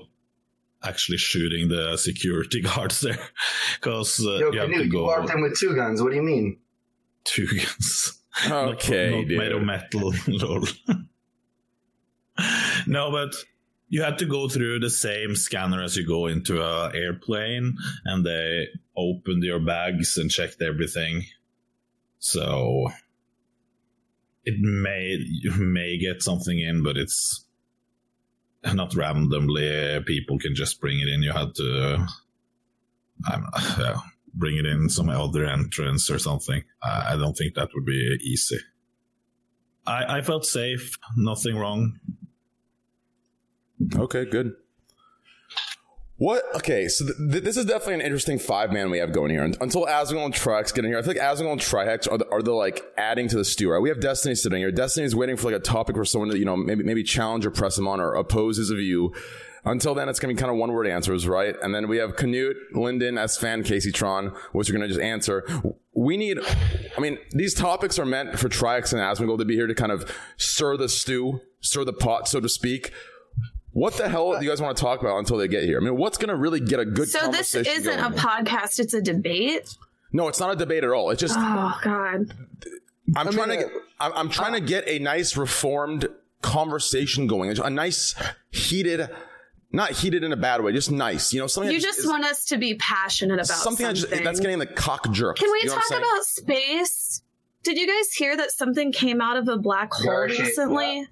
actually 0.84 1.18
shooting 1.18 1.70
the 1.70 1.98
security 1.98 2.62
guards 2.70 3.02
there, 3.02 3.20
because 3.80 4.20
uh, 4.26 4.38
Yo, 4.38 4.52
you 4.52 4.60
have 4.60 4.70
Knut, 4.70 4.78
to 4.78 4.84
you 4.86 4.92
go 4.92 5.04
walked 5.06 5.30
in 5.30 5.42
with 5.42 5.58
two 5.60 5.76
guns. 5.76 6.02
What 6.02 6.10
do 6.12 6.16
you 6.16 6.24
mean? 6.24 6.58
two 7.28 7.48
guns. 7.48 8.14
Okay, 8.46 9.10
not, 9.10 9.18
not 9.18 9.28
dude. 9.28 9.38
made 9.40 9.52
of 9.52 9.64
metal. 9.64 10.14
lol. 10.28 10.68
no, 12.86 13.10
but 13.10 13.34
you 13.90 14.04
had 14.04 14.20
to 14.20 14.26
go 14.26 14.48
through 14.48 14.80
the 14.80 14.92
same 14.92 15.36
scanner 15.36 15.82
as 15.82 15.98
you 15.98 16.06
go 16.06 16.28
into 16.28 16.62
a 16.62 16.92
airplane, 16.94 17.76
and 18.06 18.24
they 18.24 18.68
opened 18.96 19.44
your 19.44 19.60
bags 19.60 20.20
and 20.20 20.30
checked 20.30 20.62
everything. 20.62 21.24
So 22.20 22.92
it 24.48 24.56
may 24.60 25.18
you 25.28 25.52
may 25.58 25.98
get 25.98 26.24
something 26.24 26.60
in, 26.60 26.82
but 26.82 26.98
it's 26.98 27.46
not 28.74 28.96
randomly. 28.96 30.02
People 30.06 30.40
can 30.40 30.56
just 30.56 30.80
bring 30.80 31.00
it 31.00 31.10
in. 31.10 31.22
You 31.22 31.34
had 31.34 31.54
to. 31.56 32.08
Bring 34.40 34.58
it 34.58 34.68
in 34.68 34.88
some 34.88 35.10
other 35.10 35.48
entrance 35.48 36.12
or 36.12 36.20
something. 36.20 36.64
I, 36.84 37.14
I 37.14 37.16
don't 37.16 37.34
think 37.34 37.56
that 37.56 37.70
would 37.74 37.86
be 37.86 38.20
easy. 38.22 38.60
I, 39.88 40.18
I 40.18 40.22
felt 40.22 40.46
safe, 40.46 40.92
nothing 41.16 41.58
wrong. 41.58 42.00
Okay, 43.96 44.26
good. 44.26 44.54
What? 46.20 46.44
Okay, 46.56 46.88
so 46.88 47.06
th- 47.06 47.18
th- 47.32 47.44
this 47.44 47.58
is 47.58 47.66
definitely 47.66 47.96
an 47.96 48.02
interesting 48.02 48.40
five 48.40 48.72
man 48.72 48.90
we 48.90 48.98
have 48.98 49.12
going 49.12 49.30
here. 49.30 49.44
Un- 49.44 49.54
Until 49.62 49.86
Asmongold 49.86 50.26
and 50.26 50.34
Trihex 50.34 50.74
get 50.74 50.84
in 50.84 50.90
here, 50.90 50.98
I 50.98 51.04
feel 51.04 51.14
like 51.14 51.22
Asmongold 51.22 51.52
and 51.54 51.62
Trihex 51.62 52.12
are 52.12 52.18
the, 52.18 52.28
are 52.32 52.42
the 52.42 52.54
like 52.54 52.84
adding 52.98 53.28
to 53.28 53.38
the 53.38 53.46
stew. 53.46 53.72
Right? 53.72 53.80
We 53.80 53.90
have 53.90 54.00
Destiny 54.00 54.34
sitting 54.34 54.58
here. 54.58 54.72
Destiny's 54.72 55.16
waiting 55.16 55.38
for 55.38 55.52
like 55.52 55.60
a 55.60 55.64
topic 55.64 55.96
for 55.96 56.06
someone 56.06 56.30
to 56.32 56.38
you 56.40 56.46
know 56.46 56.58
maybe 56.58 56.84
maybe 56.84 57.04
challenge 57.04 57.46
or 57.46 57.52
press 57.52 57.78
him 57.78 57.88
on 57.88 58.00
or 58.00 58.16
oppose 58.16 58.58
his 58.58 58.72
view. 58.72 59.14
Until 59.64 59.94
then, 59.94 60.08
it's 60.10 60.20
gonna 60.20 60.34
be 60.34 60.40
kind 60.40 60.50
of 60.52 60.58
one 60.58 60.72
word 60.72 60.88
answers, 60.88 61.28
right? 61.28 61.54
And 61.62 61.76
then 61.76 61.88
we 61.88 61.98
have 61.98 62.16
Knut, 62.16 62.54
Lyndon, 62.74 63.18
S 63.18 63.38
Fan, 63.38 63.64
Kaceytron, 63.64 64.36
which 64.54 64.70
are 64.70 64.74
gonna 64.74 64.88
just 64.88 65.00
answer. 65.00 65.46
We 65.94 66.16
need, 66.16 66.40
I 66.98 67.02
mean, 67.02 67.18
these 67.32 67.54
topics 67.54 68.00
are 68.00 68.06
meant 68.06 68.40
for 68.40 68.50
Trihex 68.50 68.94
and 68.94 69.02
Asmongold 69.02 69.40
to 69.40 69.46
be 69.46 69.56
here 69.56 69.68
to 69.68 69.76
kind 69.76 69.92
of 69.92 70.10
stir 70.38 70.78
the 70.78 70.88
stew, 70.90 71.42
stir 71.60 71.84
the 71.84 71.94
pot, 71.94 72.28
so 72.28 72.40
to 72.40 72.48
speak. 72.50 72.92
What 73.78 73.94
the 73.94 74.10
hell 74.10 74.40
do 74.40 74.44
you 74.44 74.50
guys 74.50 74.60
want 74.60 74.76
to 74.76 74.82
talk 74.82 75.02
about 75.02 75.20
until 75.20 75.38
they 75.38 75.48
get 75.48 75.64
here? 75.64 75.78
I 75.78 75.84
mean, 75.84 75.98
what's 75.98 76.18
going 76.18 76.30
to 76.30 76.36
really 76.36 76.60
get 76.60 76.80
a 76.80 76.86
good 76.86 77.08
so 77.10 77.30
this 77.30 77.54
isn't 77.54 77.84
going 77.84 78.00
a 78.00 78.10
here? 78.10 78.18
podcast; 78.18 78.80
it's 78.80 78.96
a 78.96 79.02
debate. 79.04 79.70
No, 80.12 80.28
it's 80.30 80.40
not 80.40 80.52
a 80.52 80.56
debate 80.56 80.84
at 80.84 80.90
all. 80.90 81.12
It's 81.12 81.22
just 81.22 81.36
Oh 81.38 81.78
God! 81.84 82.34
I'm 83.16 83.32
trying 83.32 83.50
to 83.50 83.58
get, 83.58 83.68
I'm, 84.00 84.14
I'm 84.14 84.30
trying 84.30 84.54
to 84.54 84.64
uh, 84.64 84.66
get 84.66 84.88
a 84.88 84.98
nice 84.98 85.38
reformed 85.38 86.08
conversation 86.42 87.28
going. 87.28 87.56
A 87.60 87.70
nice 87.70 88.16
heated, 88.50 89.10
not 89.72 89.92
heated 89.92 90.24
in 90.24 90.32
a 90.32 90.38
bad 90.38 90.64
way, 90.64 90.72
just 90.72 90.90
nice. 90.90 91.32
You 91.32 91.42
know, 91.42 91.48
something 91.48 91.72
You 91.72 91.80
that 91.80 91.86
just 91.86 92.00
is- 92.00 92.08
want 92.08 92.26
us 92.26 92.46
to 92.46 92.58
be 92.58 92.74
passionate 92.76 93.36
about 93.36 93.46
something, 93.46 93.86
something. 93.86 94.10
that 94.10 94.16
just, 94.16 94.24
that's 94.24 94.40
getting 94.40 94.58
the 94.58 94.66
cock 94.66 95.12
jerk. 95.12 95.38
Can 95.38 95.52
we 95.52 95.60
You 95.62 95.68
know 95.68 95.76
talk 95.76 95.92
about 96.00 96.24
space? 96.24 97.22
Did 97.62 97.78
you 97.78 97.86
guys 97.86 98.12
hear 98.14 98.36
that 98.38 98.50
something 98.50 98.92
came 98.92 99.22
out 99.22 99.38
of 99.38 99.48
a 99.48 99.58
black 99.58 99.94
hole 99.94 100.06
Garage, 100.06 100.40
recently? 100.40 101.08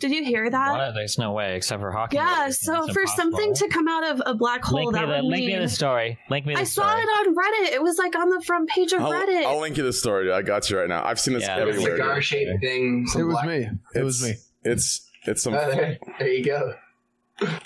Did 0.00 0.10
you 0.10 0.24
hear 0.24 0.50
that? 0.50 0.70
What? 0.72 0.94
There's 0.94 1.18
no 1.18 1.32
way, 1.32 1.54
except 1.56 1.80
for 1.80 1.92
hockey. 1.92 2.16
Yeah, 2.16 2.46
It's 2.48 2.60
so 2.60 2.72
for 2.88 3.00
impossible. 3.02 3.06
something 3.16 3.54
to 3.54 3.68
come 3.68 3.86
out 3.86 4.10
of 4.10 4.22
a 4.26 4.34
black 4.34 4.64
hole, 4.64 4.78
link 4.80 4.92
me 4.94 4.98
that 5.00 5.06
the 5.06 5.12
would 5.12 5.24
link 5.24 5.44
mean 5.46 5.58
me 5.58 5.64
the 5.64 5.68
story. 5.68 6.18
Link 6.30 6.46
me 6.46 6.54
the 6.54 6.60
I 6.60 6.64
story. 6.64 6.88
saw 6.88 6.98
it 6.98 7.02
on 7.28 7.34
Reddit. 7.36 7.72
It 7.74 7.82
was 7.82 7.98
like 7.98 8.16
on 8.16 8.30
the 8.30 8.40
front 8.40 8.68
page 8.70 8.92
of 8.92 9.02
I'll, 9.02 9.12
Reddit. 9.12 9.44
I'll 9.44 9.60
link 9.60 9.76
you 9.76 9.84
the 9.84 9.92
story. 9.92 10.24
dude. 10.24 10.32
I 10.32 10.42
got 10.42 10.68
you 10.70 10.78
right 10.78 10.88
now. 10.88 11.04
I've 11.04 11.20
seen 11.20 11.34
this 11.34 11.44
Yeah, 11.44 11.60
It 11.60 11.66
was 11.66 11.76
a 11.76 11.80
everywhere. 11.80 11.96
dude. 11.96 12.04
cigar 12.06 12.22
shaped 12.22 12.60
thing. 12.62 13.06
It 13.16 13.22
was 13.22 13.44
me. 13.44 13.68
It 13.94 14.02
was 14.02 14.22
me. 14.24 14.34
It's 14.64 15.08
it's 15.26 15.42
some. 15.42 15.54
Oh, 15.54 15.70
there, 15.70 15.98
there 16.18 16.28
you 16.28 16.44
go. 16.44 16.74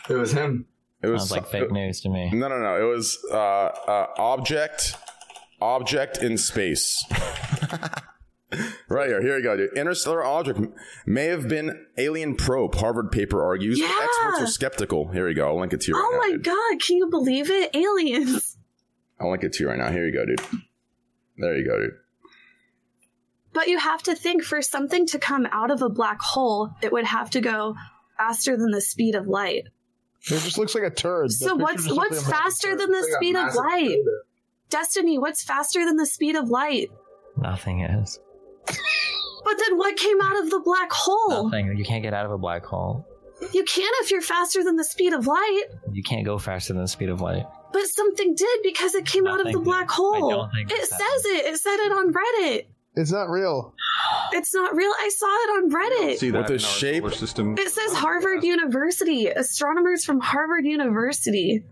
It 0.09 0.15
was 0.15 0.33
him. 0.33 0.67
It 1.03 1.07
was 1.09 1.23
Sounds 1.29 1.31
like 1.33 1.47
fake 1.49 1.71
news 1.71 2.01
to 2.01 2.09
me. 2.09 2.31
No, 2.33 2.49
no, 2.49 2.59
no. 2.59 2.81
It 2.81 2.89
was 2.93 3.19
uh, 3.31 3.37
uh, 3.37 4.07
object, 4.19 4.97
object 5.61 6.19
in 6.19 6.37
space. 6.39 7.05
right 8.89 9.09
here. 9.09 9.21
Here 9.23 9.37
you 9.39 9.43
go, 9.43 9.57
dude. 9.57 9.77
Interstellar 9.77 10.25
object 10.25 10.61
may 11.07 11.27
have 11.27 11.49
been 11.49 11.87
alien 11.99 12.37
probe. 12.37 12.75
Harvard 12.75 13.11
paper 13.13 13.43
argues. 13.45 13.79
Yeah. 13.79 13.87
Experts 14.03 14.41
are 14.41 14.47
skeptical. 14.47 15.09
Here 15.09 15.29
you 15.29 15.35
go. 15.35 15.49
I'll 15.49 15.59
link 15.61 15.73
it 15.73 15.81
to 15.83 15.93
you 15.93 15.97
oh 15.97 16.01
right 16.01 16.09
oh 16.09 16.13
now. 16.13 16.19
my 16.19 16.31
dude. 16.33 16.45
god, 16.45 16.83
can 16.87 16.97
you 16.97 17.09
believe 17.11 17.51
it? 17.51 17.75
Aliens. 17.75 18.57
I'll 19.21 19.31
link 19.31 19.45
it 19.45 19.53
to 19.55 19.65
you 19.65 19.71
right 19.71 19.79
now. 19.79 19.91
Here 19.91 20.07
you 20.07 20.13
go, 20.13 20.25
dude. 20.27 20.41
There 21.39 21.57
you 21.57 21.65
go, 21.67 21.81
dude. 21.81 21.91
But 23.53 23.69
you 23.69 23.79
have 23.79 24.03
to 24.05 24.15
think 24.17 24.43
for 24.43 24.61
something 24.63 25.07
to 25.07 25.19
come 25.19 25.47
out 25.51 25.71
of 25.71 25.81
a 25.83 25.89
black 25.89 26.21
hole, 26.21 26.71
it 26.83 26.93
would 26.93 27.05
have 27.05 27.31
to 27.31 27.41
go 27.41 27.77
faster 28.19 28.57
than 28.57 28.71
the 28.73 28.81
speed 28.81 29.15
of 29.15 29.29
light. 29.29 29.69
It 30.27 30.41
just 30.41 30.59
looks 30.59 30.75
like 30.75 30.85
a 30.85 30.91
turd. 30.91 31.31
So 31.31 31.51
picture 31.51 31.63
what's 31.63 31.85
just 31.85 31.95
looks 31.95 32.11
what's 32.11 32.27
like 32.29 32.35
faster 32.43 32.77
than 32.77 32.91
the 32.91 32.99
Like 32.99 33.09
a 33.09 33.13
speed 33.15 33.37
of 33.37 33.55
light? 33.55 33.89
soda. 33.91 34.11
Destiny, 34.71 35.19
what's 35.19 35.45
faster 35.45 35.85
than 35.85 35.97
the 35.97 36.07
speed 36.07 36.35
of 36.35 36.49
light? 36.49 36.91
Nothing 37.37 37.81
is. 37.83 38.19
But 38.67 39.59
then 39.59 39.77
what 39.77 39.97
came 39.97 40.21
out 40.23 40.43
of 40.43 40.51
the 40.51 40.61
black 40.61 40.91
hole? 40.93 41.45
Nothing. 41.45 41.77
You 41.77 41.85
can't 41.85 42.03
get 42.03 42.15
out 42.15 42.25
of 42.25 42.33
a 42.33 42.39
black 42.39 42.65
hole. 42.65 43.07
You 43.53 43.65
can 43.65 43.91
if 44.03 44.11
you're 44.11 44.23
faster 44.23 44.65
than 44.65 44.77
the 44.77 44.85
speed 44.85 45.13
of 45.13 45.27
light. 45.27 45.65
You 45.93 46.03
can't 46.03 46.25
go 46.25 46.39
faster 46.39 46.73
than 46.73 46.83
the 46.83 46.89
speed 46.89 47.11
of 47.11 47.21
light. 47.21 47.45
But 47.73 47.87
something 47.89 48.35
did 48.35 48.61
because 48.63 48.95
it 48.95 49.05
came 49.05 49.27
out 49.27 49.41
of 49.41 49.47
the 49.47 49.53
Nothing 49.53 49.65
black 49.65 49.91
hole. 49.91 50.15
I 50.17 50.31
don't 50.31 50.51
think 50.53 50.71
it 50.71 50.79
that 50.81 50.87
says 50.89 51.25
it. 51.27 51.47
It 51.53 51.59
said 51.59 51.77
it 51.77 51.93
on 51.93 52.13
Reddit. 52.13 52.67
It's 52.97 53.11
not 53.11 53.29
real. 53.29 53.75
It's 54.33 54.55
not 54.55 54.75
real. 54.75 54.91
I 54.99 55.11
saw 55.15 55.27
it 55.27 55.51
on 55.65 55.71
Reddit. 55.71 56.19
See 56.19 56.31
that 56.31 56.39
With 56.39 56.47
the 56.47 56.59
shape- 56.61 57.03
solar 57.03 57.13
system. 57.15 57.57
It 57.59 57.69
says 57.71 57.93
Harvard 57.93 58.45
University. 58.45 59.27
Astronomers 59.27 60.05
from 60.05 60.21
Harvard 60.21 60.65
University. 60.65 61.65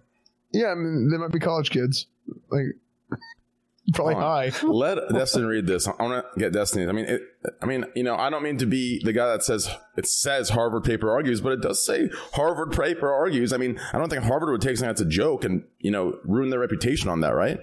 Yeah, 0.53 0.73
I 0.73 0.75
mean, 0.75 1.09
they 1.11 1.17
might 1.17 1.31
be 1.31 1.39
college 1.39 1.71
kids. 1.71 2.07
Like, 2.51 2.67
probably 3.95 4.14
high. 4.14 4.53
Let 4.62 4.99
Destiny 5.12 5.45
read 5.45 5.66
this. 5.66 5.88
I 5.88 6.03
want 6.03 6.25
to 6.25 6.40
get 6.40 6.53
Destiny. 6.53 6.87
I 6.87 6.92
mean, 6.92 7.07
it, 7.07 7.23
I 7.61 7.66
mean, 7.66 7.85
you 7.95 8.05
know, 8.05 8.16
I 8.16 8.31
don't 8.31 8.42
mean 8.42 8.59
to 8.59 8.66
be 8.66 9.01
the 9.05 9.12
guy 9.12 9.27
that 9.29 9.42
says 9.42 9.68
it 9.97 10.07
says 10.07 10.51
Harvard 10.51 10.85
paper 10.85 11.11
argues, 11.11 11.40
but 11.40 11.53
it 11.53 11.61
does 11.61 11.85
say 11.85 12.09
Harvard 12.35 12.73
paper 12.73 13.12
argues. 13.12 13.53
I 13.53 13.57
mean, 13.57 13.81
I 13.92 13.99
don't 13.99 14.09
think 14.09 14.23
Harvard 14.23 14.51
would 14.51 14.61
take 14.61 14.77
something 14.77 14.88
that's 14.88 15.01
a 15.01 15.07
joke 15.07 15.45
and 15.45 15.64
you 15.81 15.90
know 15.90 16.18
ruin 16.25 16.51
their 16.51 16.61
reputation 16.61 17.09
on 17.09 17.21
that, 17.21 17.35
right? 17.35 17.59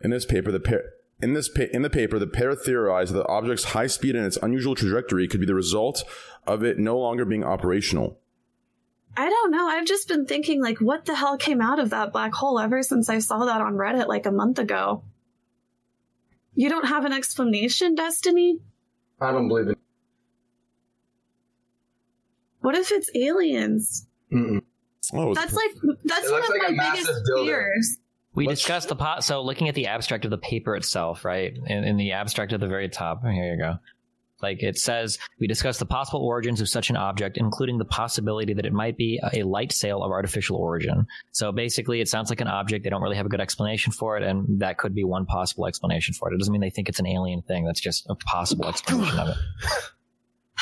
In 0.00 0.10
this 0.10 0.24
paper, 0.26 0.52
the 0.52 0.60
pair. 0.60 0.90
In 1.22 1.32
this 1.32 1.48
pa- 1.48 1.70
in 1.72 1.82
the 1.82 1.90
paper, 1.90 2.18
the 2.18 2.26
pair 2.26 2.54
theorized 2.54 3.14
that 3.14 3.18
the 3.18 3.28
object's 3.28 3.64
high 3.64 3.86
speed 3.86 4.14
and 4.14 4.26
its 4.26 4.36
unusual 4.42 4.74
trajectory 4.74 5.26
could 5.26 5.40
be 5.40 5.46
the 5.46 5.54
result 5.54 6.04
of 6.46 6.62
it 6.62 6.78
no 6.78 6.98
longer 6.98 7.24
being 7.24 7.44
operational. 7.44 8.18
I 9.16 9.28
don't 9.28 9.50
know. 9.50 9.66
I've 9.68 9.86
just 9.86 10.08
been 10.08 10.26
thinking, 10.26 10.60
like, 10.62 10.78
what 10.78 11.04
the 11.04 11.14
hell 11.14 11.36
came 11.38 11.60
out 11.60 11.78
of 11.78 11.90
that 11.90 12.12
black 12.12 12.32
hole 12.34 12.58
ever 12.58 12.82
since 12.82 13.08
I 13.08 13.20
saw 13.20 13.44
that 13.44 13.60
on 13.60 13.74
Reddit 13.74 14.08
like 14.08 14.26
a 14.26 14.32
month 14.32 14.58
ago? 14.58 15.04
You 16.54 16.68
don't 16.68 16.86
have 16.86 17.04
an 17.04 17.12
explanation, 17.12 17.94
Destiny? 17.94 18.58
I 19.20 19.32
don't 19.32 19.48
believe 19.48 19.68
it. 19.68 19.78
What 22.60 22.74
if 22.76 22.90
it's 22.92 23.10
aliens? 23.14 24.06
Mm-mm. 24.32 24.62
Oh, 25.12 25.34
That's 25.34 25.52
like 25.52 25.70
that's 26.04 26.26
It 26.26 26.32
one 26.32 26.42
of 26.42 26.48
like 26.48 26.76
my 26.76 26.90
biggest 26.92 27.10
fears. 27.36 27.98
We 28.34 28.46
Let's- 28.46 28.60
discussed 28.60 28.88
the 28.88 28.96
pot. 28.96 29.22
So 29.22 29.42
looking 29.42 29.68
at 29.68 29.74
the 29.74 29.86
abstract 29.88 30.24
of 30.24 30.30
the 30.30 30.38
paper 30.38 30.74
itself, 30.74 31.24
right? 31.24 31.52
In, 31.66 31.84
in 31.84 31.96
the 31.98 32.12
abstract 32.12 32.52
at 32.52 32.60
the 32.60 32.66
very 32.66 32.88
top. 32.88 33.22
Here 33.22 33.52
you 33.52 33.58
go. 33.58 33.74
Like 34.44 34.62
it 34.62 34.76
says, 34.78 35.18
we 35.40 35.46
discuss 35.46 35.78
the 35.78 35.86
possible 35.86 36.20
origins 36.20 36.60
of 36.60 36.68
such 36.68 36.90
an 36.90 36.96
object, 36.96 37.38
including 37.38 37.78
the 37.78 37.86
possibility 37.86 38.52
that 38.52 38.66
it 38.66 38.74
might 38.74 38.98
be 38.98 39.18
a 39.32 39.42
light 39.42 39.72
sail 39.72 40.02
of 40.02 40.10
artificial 40.12 40.58
origin. 40.58 41.06
So 41.32 41.50
basically, 41.50 42.02
it 42.02 42.08
sounds 42.10 42.28
like 42.28 42.42
an 42.42 42.46
object. 42.46 42.84
They 42.84 42.90
don't 42.90 43.00
really 43.00 43.16
have 43.16 43.24
a 43.24 43.30
good 43.30 43.40
explanation 43.40 43.90
for 43.90 44.18
it, 44.18 44.22
and 44.22 44.60
that 44.60 44.76
could 44.76 44.94
be 44.94 45.02
one 45.02 45.24
possible 45.24 45.66
explanation 45.66 46.12
for 46.12 46.30
it. 46.30 46.34
It 46.34 46.38
doesn't 46.40 46.52
mean 46.52 46.60
they 46.60 46.68
think 46.68 46.90
it's 46.90 46.98
an 46.98 47.06
alien 47.06 47.40
thing. 47.40 47.64
That's 47.64 47.80
just 47.80 48.06
a 48.10 48.14
possible 48.16 48.68
explanation 48.68 49.18
of 49.18 49.28
it. 49.28 49.36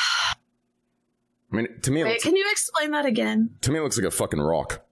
I 1.53 1.57
mean, 1.57 1.67
to 1.83 1.91
me, 1.91 2.03
it 2.03 2.05
Wait, 2.05 2.11
looks, 2.13 2.23
can 2.23 2.37
you 2.37 2.47
explain 2.53 2.93
that 2.93 3.05
again? 3.05 3.51
to 3.63 3.73
me, 3.73 3.81
it 3.81 3.83
looks 3.83 3.99
like 3.99 4.07
a 4.07 4.13
fucking 4.13 4.41
rock. 4.41 4.87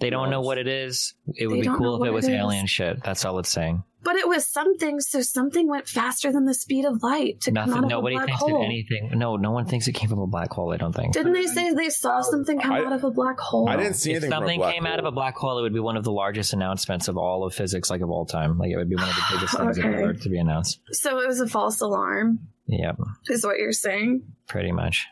They 0.00 0.10
don't 0.10 0.28
know 0.30 0.40
what 0.40 0.58
it 0.58 0.66
is. 0.66 1.14
It 1.34 1.46
would 1.46 1.58
They 1.58 1.62
be 1.62 1.68
cool 1.68 2.02
if 2.02 2.08
it 2.08 2.12
was 2.12 2.26
it 2.26 2.32
is. 2.32 2.40
alien 2.40 2.66
shit. 2.66 3.02
That's 3.04 3.24
all 3.24 3.38
it's 3.38 3.48
saying. 3.48 3.84
But 4.02 4.16
it 4.16 4.28
was 4.28 4.46
something, 4.46 5.00
so 5.00 5.22
something 5.22 5.66
went 5.66 5.88
faster 5.88 6.30
than 6.30 6.44
the 6.44 6.52
speed 6.52 6.84
of 6.84 7.02
light 7.02 7.40
to 7.42 7.50
come 7.52 7.56
out 7.56 7.66
Nothing. 7.68 7.84
of 7.84 7.88
Nobody 7.90 8.16
a 8.16 8.18
black 8.18 8.26
thinks 8.26 8.40
hole. 8.42 8.58
that 8.58 8.64
anything. 8.66 9.10
No, 9.14 9.36
no 9.36 9.50
one 9.52 9.64
thinks 9.64 9.88
it 9.88 9.92
came 9.92 10.10
from 10.10 10.18
a 10.18 10.26
black 10.26 10.50
hole. 10.50 10.74
I 10.74 10.76
don't 10.76 10.92
think. 10.94 11.14
Didn't 11.14 11.32
they 11.32 11.46
say 11.46 11.72
they 11.72 11.88
saw 11.88 12.20
something 12.20 12.58
come 12.60 12.72
I- 12.72 12.80
out 12.84 12.92
of 12.92 13.02
a 13.04 13.10
black 13.10 13.38
hole? 13.38 13.66
I 13.68 13.76
didn't 13.76 13.94
see 13.94 14.10
if 14.10 14.16
anything 14.16 14.30
from 14.30 14.42
a 14.42 14.46
something 14.46 14.58
black 14.60 14.74
came 14.74 14.86
out 14.86 14.98
of 14.98 15.04
a 15.06 15.10
black 15.12 15.36
hole, 15.36 15.58
it 15.58 15.62
would 15.62 15.72
be 15.72 15.80
one 15.80 15.96
of 15.96 16.04
the 16.04 16.12
largest 16.12 16.52
announcements 16.52 17.08
of 17.08 17.16
all 17.16 17.44
of 17.46 17.54
physics, 17.54 17.88
like 17.88 18.02
of 18.02 18.10
all 18.10 18.26
time. 18.26 18.58
Like 18.58 18.72
it 18.72 18.76
would 18.76 18.90
be 18.90 18.96
one 18.96 19.08
of 19.08 19.14
the 19.14 19.22
biggest 19.36 19.56
things 19.56 19.78
Okay. 19.78 19.88
ever 19.88 20.12
to 20.12 20.28
be 20.28 20.38
announced. 20.38 20.80
So 20.90 21.20
it 21.20 21.26
was 21.26 21.40
a 21.40 21.46
false 21.48 21.80
alarm, 21.80 22.40
Yep, 22.66 22.98
is 23.28 23.42
what 23.46 23.56
you're 23.58 23.72
saying. 23.72 24.24
pretty 24.48 24.72
much. 24.72 25.06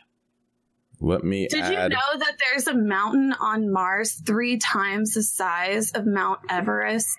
Let 1.05 1.25
me 1.25 1.49
Did 1.49 1.65
you 1.65 1.75
know 1.89 2.17
that 2.17 2.37
there's 2.39 2.67
a 2.67 2.73
mountain 2.73 3.33
on 3.37 3.69
Mars 3.69 4.13
three 4.13 4.57
times 4.57 5.15
the 5.15 5.23
size 5.23 5.91
of 5.91 6.05
Mount 6.05 6.39
Everest 6.49 7.17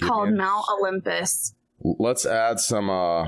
called 0.00 0.30
a- 0.30 0.32
Mount 0.32 0.64
Olympus? 0.70 1.54
Let's 1.80 2.24
add 2.24 2.58
some. 2.58 2.88
uh 2.88 3.24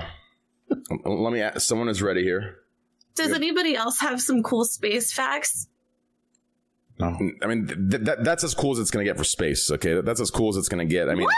Let 1.04 1.32
me. 1.32 1.42
Add, 1.42 1.60
someone 1.60 1.90
is 1.90 2.00
ready 2.00 2.22
here. 2.22 2.56
Does 3.16 3.32
anybody 3.32 3.76
else 3.76 4.00
have 4.00 4.22
some 4.22 4.42
cool 4.42 4.64
space 4.64 5.12
facts? 5.12 5.68
No. 6.98 7.16
I 7.42 7.46
mean, 7.46 7.66
th- 7.90 8.02
that, 8.04 8.24
that's 8.24 8.44
as 8.44 8.54
cool 8.54 8.72
as 8.72 8.78
it's 8.78 8.90
going 8.90 9.04
to 9.04 9.10
get 9.10 9.18
for 9.18 9.24
space. 9.24 9.70
Okay, 9.70 10.00
that's 10.00 10.20
as 10.22 10.30
cool 10.30 10.48
as 10.48 10.56
it's 10.56 10.70
going 10.70 10.88
to 10.88 10.90
get. 10.90 11.10
I 11.10 11.14
mean, 11.14 11.28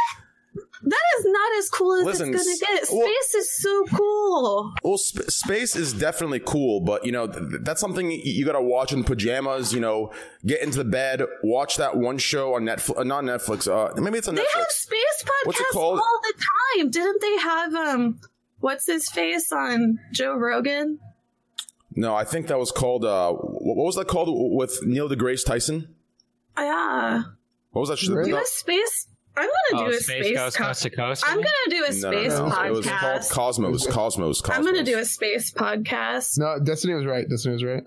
That 0.83 0.97
is 1.19 1.27
not 1.27 1.59
as 1.59 1.69
cool 1.69 1.93
as 1.97 2.07
Listen, 2.07 2.35
it's 2.35 2.43
gonna 2.45 2.57
get. 2.75 2.87
Space 2.87 2.97
well- 2.97 3.07
is 3.37 3.59
so 3.59 3.85
cool. 3.95 4.73
well, 4.83 4.97
sp- 4.97 5.29
space 5.31 5.77
is 5.77 5.93
definitely 5.93 6.41
cool, 6.41 6.81
but 6.81 7.05
you 7.05 7.13
know, 7.13 7.27
th- 7.27 7.61
that's 7.63 7.81
something 7.83 8.11
you 8.11 8.47
got 8.47 8.53
to 8.53 8.63
watch 8.63 8.91
in 8.95 9.05
pajamas. 9.05 9.75
You 9.75 9.81
know, 9.81 10.11
get 10.47 10.63
into 10.63 10.79
the 10.79 10.85
bed, 10.85 11.23
watch 11.43 11.77
that 11.77 11.97
one 11.99 12.17
show 12.17 12.55
on 12.55 12.63
Netflix, 12.63 12.99
uh, 12.99 13.03
not 13.05 13.25
Netflix. 13.25 13.69
Uh, 13.71 14.01
maybe 14.01 14.17
it's 14.19 14.27
on 14.29 14.37
They 14.37 14.41
Netflix. 14.43 14.55
have 14.55 14.71
space 14.71 15.23
podcasts 15.25 15.47
What's 15.47 15.61
it 15.61 15.67
called? 15.71 15.99
all 15.99 16.21
the 16.23 16.45
time. 16.79 16.91
Didn't 16.91 17.21
they 17.21 17.37
have 17.39 17.75
um 17.75 18.21
what's 18.61 18.87
his 18.87 19.09
face 19.11 19.53
on 19.53 19.99
Joe 20.13 20.35
Rogan? 20.35 20.99
No, 21.95 22.15
I 22.15 22.25
think 22.25 22.47
that 22.47 22.59
was 22.59 22.71
called. 22.73 23.05
Uh, 23.05 23.33
what 23.33 23.85
was 23.85 23.97
that 23.97 24.07
called 24.09 24.29
with 24.57 24.81
Neil 24.87 25.11
deGrasse 25.11 25.45
Tyson? 25.45 25.95
Yeah. 26.57 27.23
What 27.73 27.81
was 27.81 27.89
that? 27.91 27.99
show? 27.99 28.15
Do 28.23 28.31
No, 28.31 28.41
space 28.45 29.07
I'm 29.37 29.49
gonna 29.73 29.83
Oh, 29.85 29.91
do 29.91 29.97
a 29.97 30.01
space 30.01 30.27
space 30.27 30.37
coast, 30.39 30.57
co- 30.57 30.65
coast 30.65 30.83
to 30.83 30.91
coast. 30.91 31.25
I'm 31.27 31.37
gonna 31.37 31.49
do 31.69 31.77
a 31.77 31.81
no, 31.81 31.87
no, 31.87 31.93
space 31.93 32.03
no. 32.39 32.63
It 32.65 32.71
was 32.73 32.87
called 32.87 32.95
podcast. 33.23 33.31
Cosmos. 33.31 33.87
Cosmos. 33.87 34.41
Cosmos. 34.41 34.59
I'm 34.59 34.65
gonna 34.65 34.85
do 34.85 34.99
a 34.99 35.05
space 35.05 35.53
podcast. 35.53 36.39
No, 36.39 36.59
Destiny 36.59 36.95
was 36.95 37.07
right. 37.07 37.29
Destiny 37.29 37.53
was 37.55 37.65
right. 37.65 37.85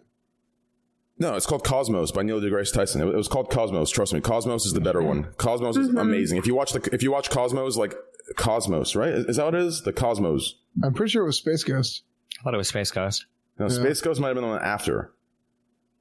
No, 1.20 1.36
it's 1.36 1.46
called 1.46 1.64
Cosmos 1.64 2.12
by 2.12 2.24
Neil 2.24 2.42
deGrasse 2.42 2.74
Tyson. 2.74 3.02
It 3.02 3.14
was 3.14 3.28
called 3.28 3.50
Cosmos. 3.52 3.90
Trust 3.92 4.14
me, 4.14 4.22
Cosmos 4.22 4.66
is 4.66 4.74
the 4.74 4.82
better 4.82 5.02
one. 5.02 5.26
Cosmos 5.38 5.78
is 5.78 5.90
Mhm. 5.90 6.02
amazing. 6.02 6.38
If 6.40 6.48
you 6.48 6.56
watch 6.56 6.74
the, 6.74 6.90
if 6.94 7.04
you 7.04 7.12
watch 7.12 7.30
Cosmos, 7.30 7.78
like 7.78 7.94
Cosmos, 8.36 8.96
right? 8.96 9.14
Is 9.14 9.36
that 9.38 9.46
what 9.46 9.54
it 9.56 9.62
is? 9.62 9.84
The 9.84 9.94
Cosmos. 9.94 10.56
I'm 10.84 10.94
pretty 10.94 11.12
sure 11.12 11.24
it 11.24 11.28
was 11.28 11.38
Space 11.38 11.64
Ghost. 11.64 12.04
I 12.40 12.44
thought 12.44 12.54
it 12.56 12.58
was 12.58 12.70
Space 12.70 12.90
Ghost. 12.90 13.26
No, 13.60 13.66
Yeah. 13.66 13.70
Space 13.74 14.02
Ghost 14.02 14.20
might 14.20 14.30
have 14.30 14.36
been 14.36 14.44
the 14.44 14.50
one 14.50 14.62
after. 14.64 15.12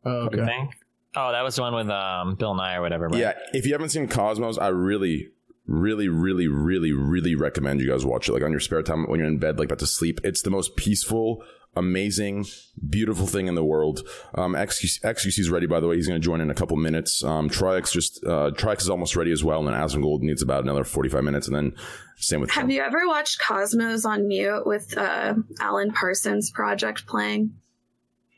Oh, 0.04 0.30
You 0.32 0.40
okay. 0.42 0.68
Think? 1.12 1.24
Oh, 1.24 1.32
that 1.32 1.42
was 1.42 1.56
the 1.56 1.62
one 1.62 1.74
with 1.74 1.88
um, 1.88 2.34
Bill 2.36 2.54
Nye 2.54 2.76
or 2.76 2.82
whatever. 2.82 3.08
Right? 3.08 3.20
Yeah, 3.20 3.32
if 3.52 3.66
you 3.66 3.72
haven't 3.72 3.90
seen 3.90 4.08
Cosmos, 4.08 4.58
I 4.58 4.68
really, 4.68 5.28
really, 5.66 6.08
really, 6.08 6.48
really, 6.48 6.92
really 6.92 7.34
recommend 7.34 7.80
you 7.80 7.90
guys 7.90 8.04
watch 8.04 8.28
it. 8.28 8.32
Like 8.32 8.42
on 8.42 8.50
your 8.50 8.60
spare 8.60 8.82
time 8.82 9.08
when 9.08 9.20
you're 9.20 9.28
in 9.28 9.38
bed, 9.38 9.58
like 9.58 9.66
about 9.66 9.78
to 9.80 9.86
sleep. 9.86 10.20
It's 10.24 10.42
the 10.42 10.50
most 10.50 10.76
peaceful, 10.76 11.42
amazing, 11.76 12.46
beautiful 12.88 13.26
thing 13.26 13.46
in 13.46 13.54
the 13.54 13.64
world. 13.64 14.06
Um, 14.34 14.54
XQC, 14.54 15.00
XQC 15.02 15.38
is 15.38 15.50
ready, 15.50 15.66
by 15.66 15.80
the 15.80 15.88
way. 15.88 15.96
He's 15.96 16.08
going 16.08 16.20
to 16.20 16.24
join 16.24 16.40
in 16.40 16.50
a 16.50 16.54
couple 16.54 16.76
minutes. 16.76 17.22
Um, 17.24 17.48
Trix 17.48 17.92
just 17.92 18.24
uh, 18.24 18.50
Trix 18.50 18.84
is 18.84 18.90
almost 18.90 19.16
ready 19.16 19.32
as 19.32 19.44
well, 19.44 19.60
and 19.60 19.68
then 19.68 19.74
Asmongold 19.74 20.20
needs 20.20 20.42
about 20.42 20.64
another 20.64 20.84
45 20.84 21.24
minutes, 21.24 21.46
and 21.46 21.56
then 21.56 21.74
same 22.16 22.40
with. 22.40 22.50
Have 22.50 22.70
you 22.70 22.82
ever 22.82 23.06
watched 23.06 23.40
Cosmos 23.40 24.04
on 24.04 24.28
mute 24.28 24.66
with 24.66 24.96
uh, 24.96 25.34
Alan 25.60 25.92
Parsons 25.92 26.50
project 26.50 27.06
playing? 27.06 27.54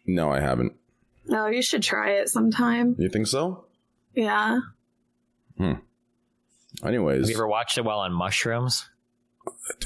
No, 0.07 0.31
I 0.31 0.41
haven't. 0.41 0.75
No, 1.27 1.47
you 1.47 1.63
should 1.63 1.83
try 1.83 2.11
it 2.13 2.29
sometime. 2.29 2.97
You 2.99 3.09
think 3.09 3.27
so? 3.27 3.65
Yeah. 4.15 4.61
Hmm. 5.57 5.73
Anyways, 6.85 7.21
Have 7.23 7.31
you 7.31 7.37
ever 7.37 7.47
watched 7.49 7.79
it 7.79 7.85
while 7.85 8.01
on 8.01 8.13
mushrooms? 8.13 8.89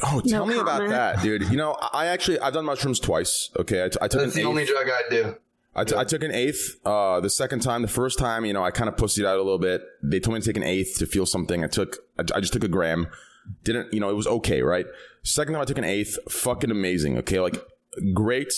oh, 0.02 0.20
tell 0.26 0.46
No 0.46 0.46
me 0.46 0.58
about 0.58 0.88
that, 0.88 1.22
dude. 1.22 1.42
You 1.50 1.56
know, 1.56 1.72
I 1.92 2.06
actually 2.06 2.40
I've 2.40 2.54
done 2.54 2.64
mushrooms 2.64 2.98
twice. 3.00 3.50
Okay, 3.58 3.84
I, 3.84 3.88
t- 3.88 3.98
I 4.00 4.08
took 4.08 4.20
That's 4.22 4.34
an 4.36 4.42
the 4.42 4.48
only 4.48 4.64
drug 4.64 4.86
I 4.88 5.02
do. 5.10 5.36
I, 5.74 5.84
t- 5.84 5.94
I 5.96 6.04
took 6.04 6.24
an 6.24 6.32
eighth. 6.32 6.76
Uh, 6.84 7.20
the 7.20 7.30
second 7.30 7.60
time, 7.60 7.82
the 7.82 7.88
first 7.88 8.18
time, 8.18 8.44
you 8.44 8.52
know, 8.52 8.64
I 8.64 8.70
kind 8.72 8.88
of 8.88 8.96
pussied 8.96 9.24
out 9.24 9.36
a 9.36 9.42
little 9.42 9.58
bit. 9.58 9.82
They 10.02 10.18
told 10.18 10.34
me 10.34 10.40
to 10.40 10.46
take 10.46 10.56
an 10.56 10.64
eighth 10.64 10.98
to 10.98 11.06
feel 11.06 11.24
something. 11.26 11.62
I 11.62 11.68
took, 11.68 11.98
I, 12.18 12.22
I 12.34 12.40
just 12.40 12.52
took 12.52 12.64
a 12.64 12.68
gram. 12.68 13.06
Didn't, 13.64 13.92
you 13.94 14.00
know, 14.00 14.08
it 14.10 14.16
was 14.16 14.26
okay, 14.26 14.62
right? 14.62 14.86
Second 15.22 15.52
time 15.54 15.62
I 15.62 15.66
took 15.66 15.78
an 15.78 15.84
eighth, 15.84 16.18
fucking 16.30 16.70
amazing. 16.70 17.16
Okay, 17.18 17.38
like 17.38 17.62
great, 18.12 18.52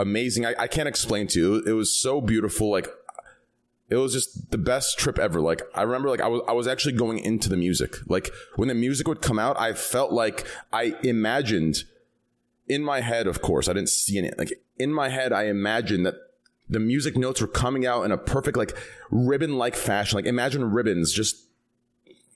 amazing. 0.00 0.46
I, 0.46 0.54
I 0.58 0.66
can't 0.66 0.88
explain 0.88 1.26
to 1.28 1.38
you. 1.38 1.62
It 1.66 1.72
was 1.72 1.92
so 1.92 2.20
beautiful. 2.20 2.70
Like 2.70 2.88
it 3.88 3.96
was 3.96 4.12
just 4.12 4.50
the 4.50 4.58
best 4.58 4.98
trip 4.98 5.18
ever. 5.18 5.40
Like 5.40 5.62
I 5.74 5.82
remember, 5.82 6.08
like 6.08 6.20
I 6.20 6.28
was, 6.28 6.42
I 6.48 6.52
was 6.52 6.66
actually 6.66 6.94
going 6.94 7.18
into 7.18 7.48
the 7.48 7.56
music. 7.56 7.96
Like 8.08 8.30
when 8.56 8.68
the 8.68 8.74
music 8.74 9.06
would 9.08 9.20
come 9.20 9.38
out, 9.38 9.60
I 9.60 9.72
felt 9.74 10.12
like 10.12 10.46
I 10.72 10.96
imagined 11.02 11.84
in 12.68 12.82
my 12.82 13.00
head. 13.00 13.26
Of 13.26 13.42
course, 13.42 13.68
I 13.68 13.72
didn't 13.72 13.90
see 13.90 14.18
it. 14.18 14.38
Like 14.38 14.52
in 14.78 14.92
my 14.92 15.08
head, 15.08 15.32
I 15.32 15.44
imagined 15.44 16.06
that 16.06 16.14
the 16.68 16.80
music 16.80 17.16
notes 17.16 17.40
were 17.40 17.48
coming 17.48 17.84
out 17.84 18.04
in 18.04 18.12
a 18.12 18.18
perfect 18.18 18.56
like 18.56 18.76
ribbon 19.10 19.58
like 19.58 19.74
fashion. 19.74 20.16
Like 20.16 20.26
imagine 20.26 20.70
ribbons 20.70 21.12
just, 21.12 21.44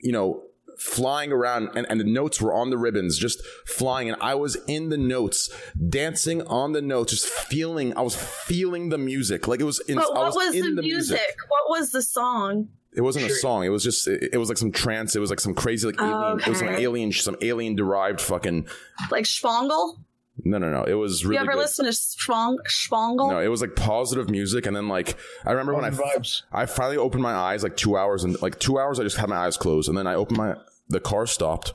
you 0.00 0.12
know, 0.12 0.42
flying 0.78 1.32
around 1.32 1.70
and, 1.76 1.86
and 1.88 2.00
the 2.00 2.04
notes 2.04 2.40
were 2.40 2.52
on 2.52 2.70
the 2.70 2.78
ribbons 2.78 3.18
just 3.18 3.44
flying. 3.66 4.08
And 4.08 4.20
I 4.20 4.34
was 4.34 4.56
in 4.66 4.88
the 4.88 4.98
notes 4.98 5.50
dancing 5.88 6.42
on 6.42 6.72
the 6.72 6.82
notes 6.82 7.12
just 7.12 7.26
feeling 7.26 7.96
I 7.96 8.02
was 8.02 8.16
feeling 8.16 8.88
the 8.88 8.98
music. 8.98 9.48
Like 9.48 9.60
it 9.60 9.64
was 9.64 9.80
in, 9.80 9.96
But 9.96 10.14
what 10.14 10.26
was, 10.26 10.34
was, 10.34 10.54
in 10.54 10.74
the, 10.74 10.82
music? 10.82 11.20
What 11.48 11.78
was 11.78 11.90
the 11.90 12.02
song? 12.02 12.68
it 12.94 13.00
wasn't 13.00 13.26
a 13.26 13.34
song. 13.34 13.64
It 13.64 13.70
was 13.70 13.82
just 13.82 14.06
it, 14.06 14.30
it 14.34 14.38
was 14.38 14.48
like 14.48 14.58
some 14.58 14.70
trance. 14.70 15.16
It 15.16 15.20
was 15.20 15.30
like 15.30 15.40
some 15.40 15.54
crazy 15.54 15.86
like 15.86 16.00
alien 16.00 16.38
it 16.40 16.46
was 16.46 16.58
some 16.58 16.68
alien 16.68 17.12
some 17.12 17.36
alien 17.42 17.74
derived 17.74 18.20
fucking 18.20 18.68
Like 19.10 19.24
Schwangel? 19.24 19.98
No 20.42 20.58
no 20.58 20.70
no 20.70 20.82
it 20.84 20.94
was 20.94 21.24
really 21.24 21.36
you 21.36 21.42
ever 21.42 21.52
good. 21.52 21.58
listen 21.58 21.84
to 21.84 21.92
Schwang- 21.92 22.58
Schwangel? 22.66 23.30
No, 23.30 23.38
it 23.38 23.48
was 23.48 23.60
like 23.60 23.76
positive 23.76 24.28
music, 24.28 24.66
and 24.66 24.74
then 24.74 24.88
like 24.88 25.16
I 25.44 25.52
remember 25.52 25.74
when 25.74 25.84
I 25.84 25.90
vibes. 25.90 26.42
I 26.52 26.66
finally 26.66 26.96
opened 26.96 27.22
my 27.22 27.34
eyes 27.34 27.62
like 27.62 27.76
two 27.76 27.96
hours 27.96 28.24
and 28.24 28.40
like 28.42 28.58
two 28.58 28.78
hours 28.78 28.98
I 28.98 29.04
just 29.04 29.16
had 29.16 29.28
my 29.28 29.36
eyes 29.36 29.56
closed, 29.56 29.88
and 29.88 29.96
then 29.96 30.06
I 30.06 30.14
opened 30.14 30.38
my 30.38 30.56
the 30.88 31.00
car 31.00 31.26
stopped. 31.26 31.74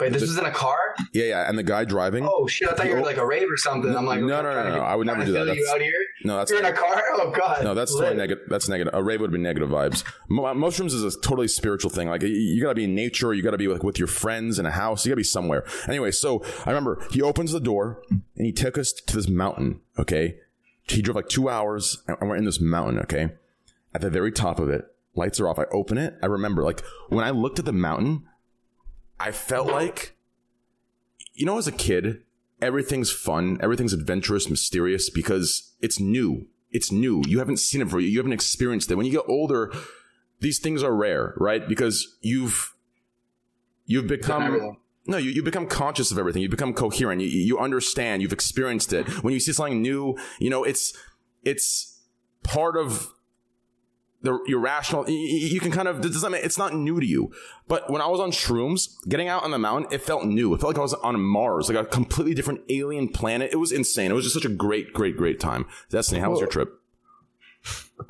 Wait, 0.00 0.12
this 0.12 0.22
was 0.22 0.38
in 0.38 0.44
a 0.44 0.50
car? 0.50 0.76
Yeah, 1.12 1.24
yeah, 1.24 1.48
and 1.48 1.56
the 1.58 1.62
guy 1.62 1.84
driving. 1.84 2.26
Oh 2.28 2.46
shit! 2.46 2.68
I 2.68 2.74
thought 2.74 2.86
you 2.86 2.92
were 2.92 3.00
oh. 3.00 3.04
like 3.04 3.16
a 3.16 3.26
rave 3.26 3.48
or 3.50 3.56
something. 3.56 3.96
I'm 3.96 4.06
like, 4.06 4.20
No, 4.20 4.38
okay, 4.38 4.42
no, 4.42 4.54
no, 4.54 4.68
no, 4.68 4.74
get- 4.76 4.82
I 4.82 4.94
would 4.94 5.06
never 5.06 5.24
do 5.24 5.32
that. 5.32 5.54
You 5.54 5.70
out 5.72 5.80
here? 5.80 5.92
no, 6.24 6.36
that's 6.36 6.50
You're 6.50 6.60
in 6.60 6.66
a 6.66 6.72
car? 6.72 7.02
Oh 7.12 7.32
god. 7.36 7.64
no, 7.64 7.74
that's 7.74 7.92
Lit. 7.92 8.00
totally 8.00 8.16
negative. 8.18 8.44
That's 8.48 8.68
negative. 8.68 8.94
A 8.94 9.02
rave 9.02 9.20
would 9.20 9.32
be 9.32 9.38
negative 9.38 9.68
vibes. 9.68 10.04
Uh, 10.30 10.54
mushrooms 10.54 10.92
is 10.94 11.02
a 11.02 11.20
totally 11.20 11.48
spiritual 11.48 11.90
thing. 11.90 12.08
Like 12.08 12.22
you, 12.22 12.28
you 12.28 12.62
got 12.62 12.70
to 12.70 12.74
be 12.74 12.84
in 12.84 12.94
nature. 12.94 13.32
You 13.32 13.42
got 13.42 13.52
to 13.52 13.58
be 13.58 13.68
like 13.68 13.82
with 13.82 13.98
your 13.98 14.08
friends 14.08 14.58
in 14.58 14.66
a 14.66 14.70
house. 14.70 15.04
You 15.04 15.10
got 15.10 15.14
to 15.14 15.16
be 15.16 15.24
somewhere. 15.24 15.64
Anyway, 15.88 16.10
so 16.10 16.44
I 16.64 16.70
remember 16.70 17.04
he 17.10 17.22
opens 17.22 17.52
the 17.52 17.60
door 17.60 18.02
and 18.10 18.46
he 18.46 18.52
took 18.52 18.76
us 18.76 18.92
to 18.92 19.16
this 19.16 19.28
mountain. 19.28 19.80
Okay, 19.98 20.36
he 20.88 21.02
drove 21.02 21.16
like 21.16 21.28
two 21.28 21.48
hours 21.48 22.02
and 22.06 22.28
we're 22.28 22.36
in 22.36 22.44
this 22.44 22.60
mountain. 22.60 22.98
Okay, 23.00 23.30
at 23.94 24.00
the 24.00 24.10
very 24.10 24.32
top 24.32 24.58
of 24.58 24.68
it, 24.68 24.84
lights 25.14 25.40
are 25.40 25.48
off. 25.48 25.58
I 25.58 25.64
open 25.72 25.98
it. 25.98 26.14
I 26.22 26.26
remember 26.26 26.62
like 26.62 26.82
when 27.08 27.24
I 27.24 27.30
looked 27.30 27.58
at 27.58 27.64
the 27.64 27.72
mountain, 27.72 28.24
I 29.18 29.32
felt 29.32 29.68
like, 29.68 30.16
you 31.34 31.46
know, 31.46 31.58
as 31.58 31.66
a 31.66 31.72
kid, 31.72 32.22
everything's 32.60 33.10
fun, 33.10 33.58
everything's 33.60 33.92
adventurous, 33.92 34.48
mysterious 34.48 35.10
because 35.10 35.74
it's 35.80 36.00
new. 36.00 36.46
It's 36.70 36.90
new. 36.90 37.22
You 37.26 37.38
haven't 37.38 37.58
seen 37.58 37.80
it 37.80 37.84
before. 37.84 38.00
You 38.00 38.08
You 38.08 38.18
haven't 38.18 38.32
experienced 38.32 38.90
it. 38.90 38.96
When 38.96 39.06
you 39.06 39.12
get 39.12 39.24
older, 39.28 39.72
these 40.40 40.58
things 40.58 40.82
are 40.82 40.94
rare, 40.94 41.34
right? 41.36 41.66
Because 41.66 42.16
you've 42.20 42.74
you've 43.86 44.08
become 44.08 44.78
no, 45.06 45.18
you, 45.18 45.30
you 45.30 45.42
become 45.42 45.66
conscious 45.66 46.10
of 46.10 46.18
everything. 46.18 46.42
You 46.42 46.48
become 46.48 46.72
coherent. 46.72 47.20
You, 47.20 47.28
you 47.28 47.58
understand. 47.58 48.22
You've 48.22 48.32
experienced 48.32 48.92
it. 48.92 49.06
When 49.22 49.34
you 49.34 49.40
see 49.40 49.52
something 49.52 49.82
new, 49.82 50.16
you 50.38 50.50
know 50.50 50.64
it's 50.64 50.92
it's 51.44 52.02
part 52.42 52.76
of 52.76 53.13
the 54.24 54.38
your 54.46 54.58
rational. 54.58 55.02
y- 55.02 55.08
y- 55.10 55.48
You 55.52 55.60
can 55.60 55.70
kind 55.70 55.86
of. 55.86 55.98
it 55.98 56.02
Does 56.02 56.22
that 56.22 56.30
mean 56.30 56.40
it's 56.42 56.58
not 56.58 56.74
new 56.74 56.98
to 56.98 57.06
you? 57.06 57.32
But 57.68 57.88
when 57.90 58.02
I 58.02 58.08
was 58.08 58.18
on 58.20 58.30
shrooms, 58.32 58.88
getting 59.08 59.28
out 59.28 59.44
on 59.44 59.52
the 59.52 59.58
mountain, 59.58 59.92
it 59.92 60.02
felt 60.02 60.24
new. 60.24 60.52
It 60.54 60.60
felt 60.60 60.72
like 60.72 60.78
I 60.78 60.82
was 60.82 60.94
on 60.94 61.20
Mars, 61.20 61.68
like 61.70 61.78
a 61.78 61.88
completely 61.88 62.34
different 62.34 62.62
alien 62.68 63.08
planet. 63.08 63.50
It 63.52 63.56
was 63.56 63.70
insane. 63.70 64.10
It 64.10 64.14
was 64.14 64.24
just 64.24 64.34
such 64.34 64.44
a 64.44 64.48
great, 64.54 64.92
great, 64.92 65.16
great 65.16 65.38
time. 65.38 65.66
Destiny, 65.90 66.20
how 66.20 66.30
was 66.30 66.40
your 66.40 66.48
trip? 66.48 66.72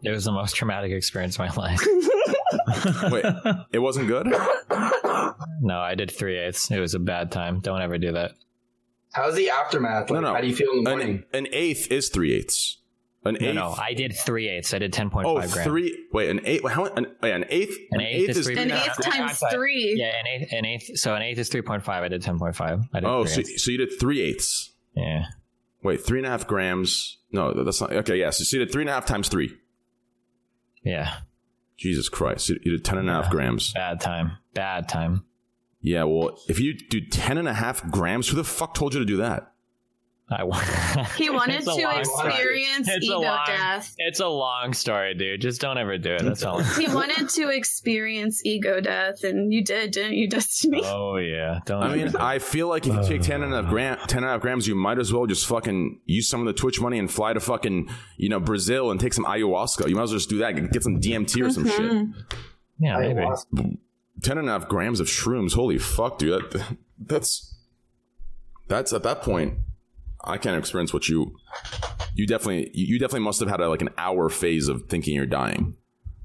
It 0.02 0.10
was 0.10 0.24
the 0.24 0.32
most 0.32 0.56
traumatic 0.56 0.90
experience 0.92 1.38
of 1.38 1.40
my 1.40 1.50
life. 1.54 1.80
Wait, 3.12 3.24
it 3.72 3.78
wasn't 3.78 4.08
good. 4.08 4.26
no, 5.60 5.78
I 5.78 5.94
did 5.94 6.10
three 6.10 6.38
eighths. 6.38 6.70
It 6.70 6.80
was 6.80 6.94
a 6.94 6.98
bad 6.98 7.30
time. 7.30 7.60
Don't 7.60 7.80
ever 7.82 7.98
do 7.98 8.12
that. 8.12 8.32
How's 9.12 9.34
the 9.36 9.50
aftermath? 9.50 10.10
Like, 10.10 10.20
No, 10.22 10.28
no. 10.28 10.34
How 10.34 10.40
do 10.40 10.46
you 10.48 10.56
feel 10.56 10.70
in 10.72 10.82
the 10.84 10.90
morning? 10.90 11.24
An, 11.32 11.46
an 11.46 11.52
eighth 11.52 11.90
is 11.92 12.08
three 12.08 12.32
eighths. 12.34 12.78
An 13.26 13.38
No, 13.40 13.46
eighth. 13.48 13.54
no, 13.54 13.74
I 13.78 13.94
did 13.94 14.14
three 14.14 14.48
eighths. 14.48 14.74
I 14.74 14.78
did 14.78 14.92
ten 14.92 15.08
point 15.08 15.26
oh, 15.26 15.40
five 15.40 15.50
grams. 15.50 15.66
three. 15.66 16.06
Wait, 16.12 16.28
an 16.28 16.40
eighth. 16.44 16.68
How? 16.68 16.84
An, 16.84 17.06
wait, 17.22 17.32
an 17.32 17.46
eighth. 17.48 17.76
An 17.90 18.00
eighth 18.02 18.36
is 18.36 18.44
three- 18.46 18.54
An 18.58 18.70
An 18.70 18.72
eighth 18.72 18.82
eighth 18.98 19.00
times 19.04 19.38
times- 19.40 19.52
three. 19.52 19.94
Yeah, 19.96 20.12
an 20.18 20.26
eighth, 20.26 20.52
an 20.52 20.64
eighth. 20.66 20.98
So 20.98 21.14
an 21.14 21.22
eighth 21.22 21.38
is 21.38 21.48
three 21.48 21.62
point 21.62 21.82
five. 21.82 22.02
I 22.02 22.08
did 22.08 22.20
ten 22.22 22.38
point 22.38 22.54
five. 22.54 22.80
I 22.92 23.00
did 23.00 23.06
Oh, 23.08 23.24
three 23.24 23.32
so, 23.44 23.50
eighths. 23.50 23.64
so 23.64 23.70
you 23.70 23.78
did 23.78 23.98
three 23.98 24.20
eighths. 24.20 24.72
Yeah. 24.94 25.24
Wait, 25.82 26.02
three 26.04 26.18
and 26.18 26.26
a 26.26 26.30
half 26.30 26.46
grams. 26.46 27.18
No, 27.32 27.52
that's 27.64 27.80
not. 27.80 27.92
Okay, 27.92 28.16
yeah. 28.20 28.30
So 28.30 28.56
you 28.56 28.64
did 28.64 28.72
three 28.72 28.82
and 28.82 28.90
a 28.90 28.92
half 28.92 29.06
times 29.06 29.28
three. 29.28 29.54
Yeah. 30.82 31.14
Jesus 31.76 32.08
Christ. 32.08 32.48
You 32.50 32.58
you 32.62 32.72
did 32.72 32.84
ten 32.84 32.98
and 32.98 33.08
a 33.08 33.12
half 33.12 33.30
grams. 33.30 33.72
Bad 33.72 34.00
time. 34.00 34.32
Bad 34.54 34.88
time. 34.88 35.24
Yeah, 35.80 36.04
well, 36.04 36.38
if 36.48 36.60
you 36.60 36.74
do 36.74 37.00
ten 37.00 37.36
and 37.38 37.48
a 37.48 37.52
half 37.54 37.90
grams, 37.90 38.28
who 38.28 38.36
the 38.36 38.44
fuck 38.44 38.74
told 38.74 38.94
you 38.94 39.00
to 39.00 39.06
do 39.06 39.16
that? 39.18 39.52
I 40.30 40.42
wa- 40.42 40.58
He 41.18 41.28
wanted 41.28 41.64
to 41.64 41.90
experience 41.98 42.88
It's 42.88 43.04
ego 43.04 43.20
long- 43.20 43.44
death. 43.46 43.94
It's 43.98 44.20
a 44.20 44.26
long 44.26 44.72
story, 44.72 45.14
dude. 45.14 45.42
Just 45.42 45.60
don't 45.60 45.76
ever 45.76 45.98
do 45.98 46.14
it. 46.14 46.22
That's 46.22 46.42
all. 46.44 46.62
He 46.78 46.88
wanted 46.88 47.28
to 47.28 47.50
experience 47.50 48.40
ego 48.44 48.80
death, 48.80 49.22
and 49.22 49.52
you 49.52 49.62
did, 49.62 49.90
didn't 49.92 50.14
you, 50.14 50.28
Destiny? 50.30 50.80
oh 50.82 51.16
yeah. 51.16 51.60
Don't. 51.66 51.82
I 51.82 51.94
mean, 51.94 52.10
do. 52.10 52.18
I 52.18 52.38
feel 52.38 52.68
like 52.68 52.86
if 52.86 52.94
you 52.94 53.02
take 53.04 53.20
10 53.22 53.42
and 53.42 53.52
a 53.52 53.62
half, 53.62 53.70
gram, 53.70 53.98
10 54.06 54.18
and 54.18 54.26
a 54.26 54.30
half 54.32 54.40
grams, 54.40 54.66
you 54.66 54.74
might 54.74 54.98
as 54.98 55.12
well 55.12 55.26
just 55.26 55.46
fucking 55.46 56.00
use 56.06 56.26
some 56.26 56.40
of 56.40 56.46
the 56.46 56.54
Twitch 56.54 56.80
money 56.80 56.98
and 56.98 57.10
fly 57.10 57.34
to 57.34 57.40
fucking, 57.40 57.90
you 58.16 58.30
know, 58.30 58.40
Brazil 58.40 58.90
and 58.90 58.98
take 58.98 59.12
some 59.12 59.26
ayahuasca. 59.26 59.88
You 59.88 59.94
might 59.96 60.04
as 60.04 60.10
well 60.10 60.18
just 60.18 60.30
do 60.30 60.38
that. 60.38 60.52
Get 60.72 60.82
some 60.82 61.00
DMT 61.00 61.42
or 61.44 61.50
some 61.50 61.64
Mhm. 61.64 62.14
yeah, 62.78 62.98
maybe. 62.98 63.20
shit. 63.60 63.78
10 64.22 64.38
and 64.38 64.48
a 64.48 64.52
half 64.52 64.68
grams 64.68 65.00
of 65.00 65.06
shrooms. 65.06 65.52
Holy 65.52 65.76
fuck, 65.76 66.16
dude. 66.18 66.50
That, 66.52 66.76
that's, 66.98 67.54
that's 68.68 68.92
at 68.94 69.02
that 69.02 69.20
point, 69.20 69.58
I 70.24 70.38
can't 70.38 70.58
experience 70.58 70.92
what 70.92 71.08
you, 71.08 71.36
you 72.14 72.26
definitely, 72.26 72.70
you 72.74 72.98
definitely 72.98 73.24
must 73.24 73.40
have 73.40 73.48
had 73.48 73.60
a, 73.60 73.68
like 73.68 73.82
an 73.82 73.90
hour 73.98 74.28
phase 74.28 74.68
of 74.68 74.88
thinking 74.88 75.14
you're 75.14 75.26
dying. 75.26 75.76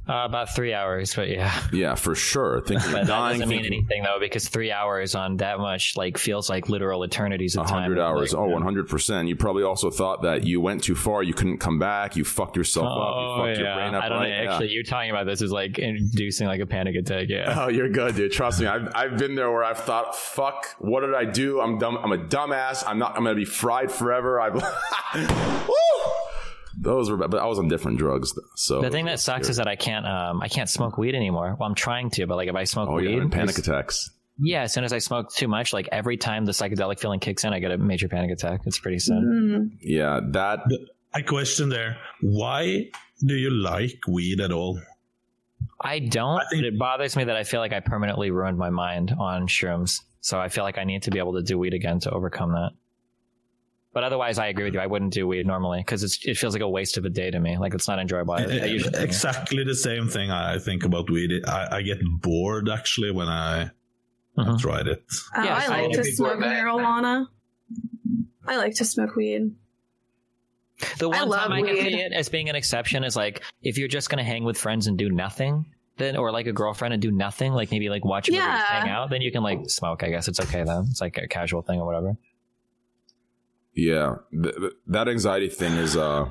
Uh, 0.09 0.25
about 0.25 0.55
three 0.55 0.73
hours, 0.73 1.13
but 1.13 1.29
yeah. 1.29 1.53
Yeah, 1.71 1.93
for 1.95 2.15
sure. 2.15 2.61
Thinking 2.61 2.91
But 2.91 3.05
that 3.05 3.29
doesn't 3.29 3.47
mean 3.47 3.59
thinking- 3.61 3.73
anything 3.79 4.03
though, 4.03 4.17
because 4.19 4.49
three 4.49 4.71
hours 4.71 5.13
on 5.13 5.37
that 5.37 5.59
much 5.59 5.95
like 5.95 6.17
feels 6.17 6.49
like 6.49 6.67
literal 6.67 7.03
eternities 7.03 7.55
of 7.55 7.65
A 7.65 7.69
time. 7.69 7.83
hundred 7.83 7.99
hours. 7.99 8.33
Like, 8.33 8.41
oh, 8.41 8.47
one 8.47 8.63
hundred 8.63 8.89
percent. 8.89 9.27
You 9.27 9.35
probably 9.35 9.61
also 9.63 9.91
thought 9.91 10.23
that 10.23 10.45
you 10.45 10.61
went 10.61 10.83
too 10.83 10.95
far. 10.95 11.21
You 11.21 11.33
couldn't 11.35 11.59
come 11.59 11.77
back. 11.77 12.15
You 12.15 12.23
fucked 12.23 12.57
yourself 12.57 12.87
up. 12.87 12.91
You 12.91 12.99
Oh 13.03 13.35
fucked 13.45 13.57
your 13.59 13.67
yeah, 13.67 13.75
brain 13.75 13.93
up. 13.95 14.03
I 14.03 14.09
don't 14.09 14.17
right? 14.19 14.29
know. 14.29 14.43
Yeah. 14.43 14.51
Actually, 14.53 14.69
you 14.69 14.83
talking 14.83 15.11
about 15.11 15.27
this 15.27 15.41
is 15.43 15.51
like 15.51 15.77
inducing 15.77 16.47
like 16.47 16.59
a 16.61 16.65
panic 16.65 16.95
attack. 16.95 17.27
Yeah. 17.29 17.53
Oh, 17.59 17.67
you're 17.69 17.89
good, 17.89 18.15
dude. 18.15 18.31
Trust 18.31 18.61
me. 18.61 18.65
I've, 18.67 18.89
I've 18.95 19.17
been 19.17 19.35
there 19.35 19.51
where 19.51 19.63
I've 19.63 19.77
thought, 19.79 20.15
fuck, 20.15 20.75
what 20.79 21.01
did 21.01 21.13
I 21.13 21.25
do? 21.25 21.61
I'm 21.61 21.77
dumb. 21.77 21.97
I'm 21.97 22.11
a 22.13 22.17
dumbass. 22.17 22.83
I'm 22.87 22.97
not, 22.97 23.15
I'm 23.15 23.23
going 23.23 23.35
to 23.35 23.39
be 23.39 23.45
fried 23.45 23.91
forever. 23.91 24.39
I've, 24.41 24.55
Woo! 25.67 25.73
Those 26.81 27.09
were 27.11 27.17
bad, 27.17 27.29
but 27.31 27.41
I 27.41 27.45
was 27.45 27.59
on 27.59 27.67
different 27.67 27.97
drugs. 27.97 28.33
So 28.55 28.81
The 28.81 28.89
thing 28.89 29.05
that 29.05 29.19
sucks 29.19 29.49
is 29.49 29.57
that 29.57 29.67
I 29.67 29.75
can't 29.75 30.05
um 30.05 30.41
I 30.41 30.47
can't 30.47 30.69
smoke 30.69 30.97
weed 30.97 31.15
anymore. 31.15 31.55
Well, 31.59 31.67
I'm 31.67 31.75
trying 31.75 32.09
to, 32.11 32.25
but 32.27 32.35
like 32.37 32.47
if 32.49 32.55
I 32.55 32.63
smoke 32.63 32.89
oh, 32.89 32.95
weed, 32.95 33.09
you're 33.09 33.29
panic 33.29 33.57
attacks. 33.57 34.09
Yeah, 34.41 34.61
as 34.63 34.73
soon 34.73 34.85
as 34.85 34.93
I 34.93 34.99
smoke 34.99 35.33
too 35.33 35.49
much, 35.49 35.73
like 35.73 35.89
every 35.91 36.15
time 36.15 36.45
the 36.45 36.53
psychedelic 36.53 36.99
feeling 36.99 37.19
kicks 37.19 37.43
in, 37.43 37.53
I 37.53 37.59
get 37.59 37.71
a 37.71 37.77
major 37.77 38.07
panic 38.07 38.31
attack. 38.31 38.61
It's 38.65 38.79
pretty 38.79 38.99
sad. 38.99 39.17
Mm. 39.17 39.71
Yeah, 39.81 40.21
that. 40.29 40.59
I 41.13 41.21
question 41.23 41.67
there. 41.69 41.97
Why 42.21 42.89
do 43.25 43.35
you 43.35 43.49
like 43.49 43.99
weed 44.07 44.39
at 44.39 44.51
all? 44.51 44.79
I 45.81 45.99
don't. 45.99 46.39
I 46.39 46.45
think- 46.49 46.61
but 46.61 46.67
it 46.67 46.79
bothers 46.79 47.15
me 47.17 47.25
that 47.25 47.35
I 47.35 47.43
feel 47.43 47.59
like 47.59 47.73
I 47.73 47.79
permanently 47.81 48.31
ruined 48.31 48.57
my 48.57 48.69
mind 48.69 49.13
on 49.19 49.47
shrooms. 49.47 50.01
So 50.21 50.39
I 50.39 50.49
feel 50.49 50.63
like 50.63 50.77
I 50.77 50.83
need 50.83 51.03
to 51.03 51.11
be 51.11 51.19
able 51.19 51.33
to 51.33 51.41
do 51.41 51.57
weed 51.57 51.73
again 51.73 51.99
to 52.01 52.11
overcome 52.11 52.51
that. 52.51 52.71
But 53.91 54.03
otherwise, 54.03 54.37
I 54.37 54.47
agree 54.47 54.65
with 54.65 54.75
you. 54.75 54.79
I 54.79 54.85
wouldn't 54.85 55.13
do 55.13 55.27
weed 55.27 55.47
normally 55.47 55.79
because 55.79 56.03
it 56.23 56.37
feels 56.37 56.53
like 56.53 56.61
a 56.61 56.69
waste 56.69 56.97
of 56.97 57.05
a 57.05 57.09
day 57.09 57.31
to 57.31 57.39
me. 57.39 57.57
Like 57.57 57.73
it's 57.73 57.87
not 57.87 57.97
enjoyable. 57.99 58.33
I, 58.35 58.43
I 58.43 58.45
exactly 59.01 59.63
the 59.63 59.73
same 59.75 60.07
thing 60.07 60.29
I 60.29 60.59
think 60.59 60.83
about 60.85 61.09
weed. 61.09 61.43
I, 61.47 61.77
I 61.77 61.81
get 61.81 61.97
bored 62.21 62.69
actually 62.69 63.11
when 63.11 63.27
I 63.27 63.71
Mhm. 64.37 64.59
tried 64.59 64.87
it. 64.87 65.03
Oh, 65.35 65.43
Yeah, 65.43 65.55
I 65.55 65.65
so 65.65 65.71
like 65.71 65.91
to 65.91 66.03
smoke 66.05 66.39
bed. 66.39 66.63
marijuana. 66.63 67.27
I 68.47 68.57
like 68.57 68.75
to 68.75 68.85
smoke 68.85 69.15
weed. 69.15 69.53
The 70.99 71.09
one 71.09 71.27
love 71.27 71.41
time 71.41 71.51
I 71.51 71.61
can 71.61 71.73
weed. 71.73 71.81
see 71.81 71.95
it 71.99 72.13
as 72.13 72.29
being 72.29 72.47
an 72.47 72.55
exception 72.55 73.03
is 73.03 73.15
like 73.15 73.43
if 73.63 73.77
you're 73.77 73.89
just 73.89 74.09
gonna 74.09 74.23
hang 74.23 74.43
with 74.45 74.57
friends 74.57 74.87
and 74.87 74.97
do 74.97 75.09
nothing, 75.09 75.65
then 75.97 76.15
or 76.15 76.31
like 76.31 76.47
a 76.47 76.53
girlfriend 76.53 76.93
and 76.93 77.01
do 77.01 77.11
nothing, 77.11 77.51
like 77.53 77.71
maybe 77.71 77.89
like 77.89 78.05
watch 78.05 78.29
movies, 78.29 78.43
Yeah. 78.45 78.63
hang 78.81 78.89
out, 78.89 79.09
then 79.09 79.21
you 79.21 79.31
can 79.31 79.43
like 79.43 79.69
smoke. 79.69 80.03
I 80.03 80.09
guess 80.09 80.27
it's 80.29 80.39
okay 80.39 80.63
then. 80.63 80.85
It's 80.89 81.01
like 81.01 81.17
a 81.17 81.27
casual 81.27 81.63
thing 81.63 81.79
or 81.81 81.85
whatever. 81.85 82.15
Yeah, 83.79 84.15
th- 84.31 84.55
th- 84.55 84.73
that 84.87 85.07
anxiety 85.07 85.49
thing 85.49 85.73
is 85.73 85.95
uh 85.95 86.29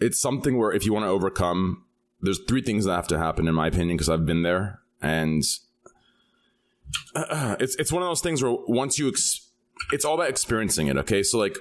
it's 0.00 0.20
something 0.20 0.58
where 0.58 0.72
if 0.72 0.84
you 0.84 0.92
want 0.92 1.04
to 1.04 1.08
overcome 1.08 1.84
there's 2.20 2.40
three 2.48 2.62
things 2.62 2.84
that 2.86 2.94
have 2.94 3.06
to 3.08 3.18
happen 3.18 3.46
in 3.46 3.54
my 3.54 3.66
opinion 3.68 3.96
because 3.96 4.08
I've 4.08 4.26
been 4.26 4.42
there 4.42 4.80
and 5.00 5.42
it's 7.14 7.76
it's 7.76 7.92
one 7.92 8.02
of 8.02 8.08
those 8.08 8.20
things 8.20 8.42
where 8.42 8.56
once 8.66 8.98
you 8.98 9.08
ex- 9.08 9.50
it's 9.92 10.04
all 10.04 10.14
about 10.14 10.30
experiencing 10.30 10.86
it, 10.88 10.96
okay? 10.96 11.22
So 11.22 11.38
like 11.38 11.56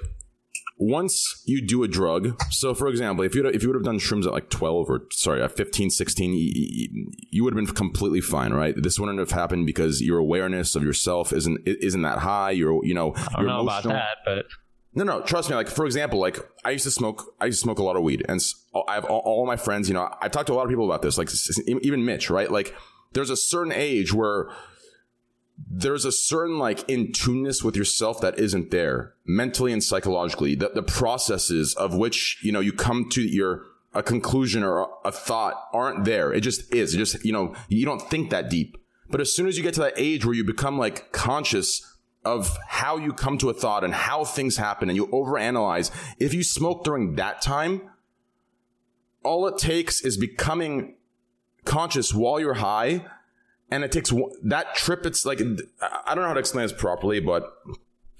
once 0.84 1.42
you 1.46 1.66
do 1.66 1.84
a 1.84 1.88
drug, 1.88 2.38
so 2.52 2.74
for 2.74 2.90
example, 2.90 3.24
if 3.24 3.34
you 3.34 3.46
if 3.48 3.64
you 3.64 3.70
would 3.70 3.76
have 3.76 3.86
done 3.86 4.00
shrooms 4.00 4.26
at 4.26 4.34
like 4.34 4.50
12 4.50 4.90
or 4.90 5.04
sorry, 5.12 5.42
at 5.42 5.56
15, 5.56 5.90
16, 5.90 6.34
you, 6.34 7.16
you, 7.32 7.44
would 7.44 7.56
have 7.56 7.66
been 7.66 7.74
completely 7.74 8.20
fine, 8.20 8.52
right? 8.52 8.76
This 8.76 9.00
wouldn't 9.00 9.20
have 9.20 9.32
happened 9.32 9.66
because 9.66 10.02
your 10.02 10.18
awareness 10.18 10.76
of 10.76 10.84
yourself 10.84 11.32
isn't 11.32 11.62
isn't 11.66 12.02
that 12.02 12.20
high. 12.20 12.52
You're 12.52 12.84
you 12.84 12.94
know, 12.94 13.14
I 13.16 13.38
don't 13.38 13.46
know 13.46 13.62
about 13.62 13.86
emotional. 13.86 13.94
that, 13.94 14.18
but 14.26 14.46
No, 14.94 15.06
no, 15.06 15.22
trust 15.22 15.50
me. 15.50 15.56
Like 15.56 15.70
for 15.70 15.86
example, 15.86 16.20
like 16.20 16.38
I 16.66 16.72
used 16.72 16.84
to 16.84 16.92
smoke. 16.92 17.34
I 17.40 17.46
used 17.46 17.60
to 17.60 17.64
smoke 17.64 17.80
a 17.80 17.84
lot 17.84 17.96
of 17.96 18.04
weed, 18.04 18.26
and 18.28 18.44
I 18.88 18.96
have 18.96 19.06
all, 19.06 19.20
all 19.20 19.46
my 19.46 19.56
friends. 19.56 19.88
You 19.88 19.94
know, 19.94 20.14
I've 20.22 20.32
talked 20.32 20.48
to 20.48 20.54
a 20.54 20.56
lot 20.56 20.66
of 20.66 20.70
people 20.70 20.86
about 20.86 21.02
this. 21.02 21.18
Like 21.18 21.30
even 21.66 22.04
Mitch, 22.04 22.30
right? 22.30 22.52
Like 22.52 22.76
there's 23.14 23.30
a 23.30 23.38
certain 23.38 23.72
age 23.72 24.14
where 24.14 24.50
there's 25.58 26.06
a 26.06 26.12
certain 26.12 26.58
like 26.58 26.88
in 26.90 27.12
tuneness 27.12 27.64
with 27.64 27.76
yourself 27.76 28.22
that 28.22 28.40
isn't 28.40 28.72
there 28.72 29.14
mentally 29.26 29.72
and 29.72 29.84
psychologically. 29.84 30.56
The 30.56 30.70
the 30.70 30.84
processes 30.84 31.74
of 31.76 31.96
which 31.96 32.40
you 32.44 32.52
know 32.52 32.60
you 32.60 32.74
come 32.74 33.10
to 33.12 33.22
your 33.22 33.66
a 33.94 34.02
conclusion 34.02 34.64
or 34.64 34.90
a, 35.06 35.12
thought 35.12 35.68
aren't 35.72 36.06
there. 36.06 36.34
It 36.34 36.42
just 36.42 36.74
is. 36.74 36.96
It 36.96 36.98
just 36.98 37.24
you 37.24 37.32
know 37.32 37.56
you 37.68 37.86
don't 37.86 38.02
think 38.10 38.30
that 38.32 38.50
deep. 38.50 38.78
But 39.10 39.22
as 39.22 39.34
soon 39.34 39.48
as 39.48 39.58
you 39.58 39.64
get 39.64 39.76
to 39.76 39.82
that 39.82 39.94
age 39.96 40.26
where 40.26 40.34
you 40.34 40.44
become 40.44 40.78
like 40.78 41.12
conscious 41.12 41.82
of 42.26 42.58
how 42.68 42.98
you 42.98 43.14
come 43.14 43.38
to 43.38 43.50
a 43.50 43.54
thought 43.54 43.84
and 43.84 43.94
how 43.94 44.24
things 44.24 44.58
happen 44.58 44.90
and 44.90 44.96
you 44.96 45.08
overanalyze, 45.08 45.92
if 46.20 46.34
you 46.34 46.42
smoke 46.42 46.84
during 46.84 47.16
that 47.16 47.42
time, 47.42 47.82
all 49.24 49.46
it 49.48 49.58
takes 49.58 50.02
is 50.02 50.18
becoming 50.18 50.96
conscious 51.66 52.14
while 52.14 52.40
you're 52.40 52.56
high. 52.56 53.06
And 53.72 53.84
it 53.84 53.92
takes 53.92 54.12
one- 54.12 54.32
that 54.44 54.76
trip. 54.76 55.06
It's 55.06 55.26
like, 55.26 55.40
I 55.40 56.16
don't 56.16 56.24
know 56.24 56.28
how 56.28 56.34
to 56.34 56.40
explain 56.40 56.66
this 56.66 56.74
properly, 56.74 57.20
but 57.20 57.52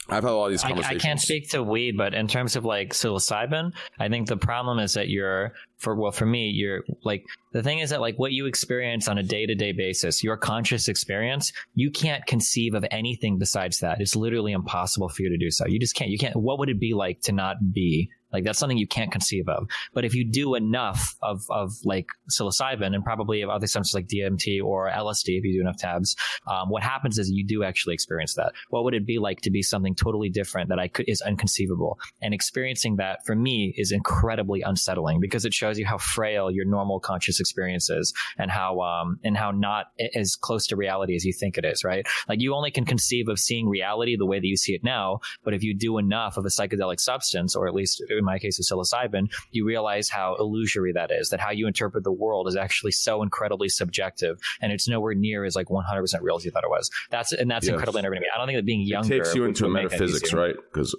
I've 0.10 0.24
had 0.24 0.32
a 0.32 0.36
lot 0.36 0.46
of 0.48 0.52
these 0.52 0.64
I, 0.64 0.70
conversations. 0.70 1.04
I 1.04 1.08
can't 1.08 1.22
speak 1.22 1.50
to 1.52 1.64
weed, 1.64 1.98
but 1.98 2.14
in 2.14 2.28
terms 2.28 2.56
of 2.56 2.66
like 2.66 2.90
psilocybin, 2.90 3.72
I 4.00 4.10
think 4.10 4.28
the 4.28 4.36
problem 4.36 4.80
is 4.80 4.96
that 4.96 5.08
you're 5.08 5.54
for 5.78 5.96
well 5.96 6.12
for 6.12 6.26
me, 6.26 6.50
you're 6.50 6.84
like 7.04 7.24
the 7.54 7.64
thing 7.64 7.80
is 7.80 7.92
that 7.92 8.02
like 8.02 8.18
what 8.18 8.34
you 8.34 8.46
experience 8.46 9.08
on 9.08 9.18
a 9.18 9.24
day 9.24 9.46
to 9.46 9.56
day 9.56 9.72
basis, 9.72 10.24
your 10.24 10.36
conscious 10.36 10.90
experience, 10.90 11.54
you 11.74 11.90
can't 11.90 12.26
conceive 12.26 12.74
of 12.74 12.86
anything 12.92 13.38
besides 13.38 13.80
that. 13.80 14.02
It's 14.02 14.16
literally 14.16 14.52
impossible 14.52 15.08
for 15.08 15.22
you 15.22 15.30
to 15.30 15.38
do 15.38 15.52
so. 15.52 15.66
You 15.68 15.80
just 15.80 15.96
can't. 15.96 16.10
You 16.10 16.18
can't. 16.18 16.36
What 16.36 16.60
would 16.60 16.70
it 16.70 16.80
be 16.80 16.94
like 16.94 17.22
to 17.22 17.32
not 17.32 17.72
be? 17.72 18.10
Like 18.34 18.44
that's 18.44 18.60
something 18.60 18.78
you 18.78 18.88
can't 18.88 19.12
conceive 19.12 19.48
of. 19.48 19.68
But 19.94 20.06
if 20.06 20.16
you 20.16 20.26
do 20.26 20.56
enough 20.56 21.16
of 21.22 21.44
of 21.50 21.74
like 21.86 22.08
psilocybin 22.32 22.96
and 22.96 23.04
probably 23.04 23.42
of 23.42 23.50
other 23.50 23.68
substances 23.68 23.94
like 23.94 24.08
DMT 24.08 24.64
or 24.64 24.90
LSD, 24.90 25.38
if 25.38 25.44
you 25.44 25.54
do 25.54 25.62
enough 25.62 25.78
tabs, 25.78 26.16
um, 26.48 26.70
what 26.70 26.84
happens 26.84 27.18
is 27.20 27.30
you 27.30 27.46
do 27.46 27.64
actually 27.64 27.94
experience 27.94 28.34
that. 28.36 28.54
What 28.70 28.84
would 28.84 28.94
it 28.94 29.06
be 29.06 29.20
like 29.20 29.42
to 29.42 29.52
be 29.52 29.62
something 29.62 29.96
totally 29.96 30.30
different 30.30 30.70
that 30.70 30.80
I 30.80 30.88
could 30.88 31.08
is 31.08 31.22
unconceivable? 31.22 32.00
And 32.22 32.34
experiencing 32.34 32.98
that 32.98 33.20
for 33.26 33.36
me 33.36 33.74
is 33.78 33.92
incredibly 33.92 34.62
unsettling 34.62 35.20
because 35.20 35.46
it 35.46 35.54
shows 35.54 35.78
you 35.78 35.86
how 35.86 35.98
frail 35.98 36.50
your 36.50 36.66
normal 36.66 37.00
conscious 37.00 37.40
experience 37.40 37.90
is 37.90 38.14
and 38.38 38.50
how 38.50 38.80
um 38.82 39.20
and 39.24 39.38
how 39.38 39.52
not 39.52 39.88
as 40.16 40.36
close 40.36 40.68
to 40.68 40.76
reality 40.76 41.16
as 41.16 41.24
you 41.24 41.34
think 41.34 41.58
it 41.58 41.66
is. 41.66 41.84
Right? 41.84 42.08
Like 42.28 42.42
you 42.42 42.56
only 42.56 42.72
can 42.72 42.86
conceive 42.86 43.28
of 43.28 43.40
seeing 43.40 43.70
reality 43.70 44.16
the 44.18 44.26
way 44.26 44.40
that 44.40 44.48
you 44.48 44.58
see 44.58 44.74
it 44.74 44.84
now, 44.84 45.20
but 45.44 45.54
if 45.54 45.64
you 45.64 45.76
do 45.76 45.98
enough 45.98 46.38
of 46.38 46.46
a 46.46 46.50
psychedelic 46.50 47.00
substance, 47.00 47.56
or 47.56 47.68
at 47.68 47.74
least 47.74 48.02
in 48.24 48.26
my 48.26 48.40
case, 48.40 48.58
with 48.58 48.68
psilocybin, 48.68 49.32
you 49.52 49.66
realize 49.66 50.10
how 50.10 50.36
illusory 50.40 50.94
that 50.94 51.12
is. 51.12 51.30
That 51.30 51.40
how 51.40 51.52
you 51.52 51.68
interpret 51.68 52.04
the 52.04 52.12
world 52.12 52.48
is 52.48 52.56
actually 52.56 52.92
so 52.92 53.22
incredibly 53.22 53.70
subjective, 53.70 54.40
and 54.62 54.72
it's 54.72 54.88
nowhere 54.88 55.14
near 55.14 55.44
as 55.46 55.56
like 55.56 55.70
100 55.70 56.02
percent 56.02 56.24
real 56.24 56.38
as 56.38 56.46
you 56.46 56.52
thought 56.52 56.64
it 56.64 56.70
was. 56.70 56.90
That's 57.10 57.34
and 57.34 57.50
that's 57.52 57.66
Yes. 57.66 57.74
incredibly 57.74 58.00
unnerving 58.00 58.18
to 58.18 58.22
me. 58.22 58.28
I 58.34 58.38
don't 58.38 58.48
think 58.48 58.58
that 58.58 58.66
being 58.66 58.82
It 58.82 58.88
younger 58.88 59.18
takes 59.18 59.36
you 59.36 59.46
into 59.46 59.68
metaphysics, 59.70 60.34
right? 60.34 60.56
Because 60.72 60.96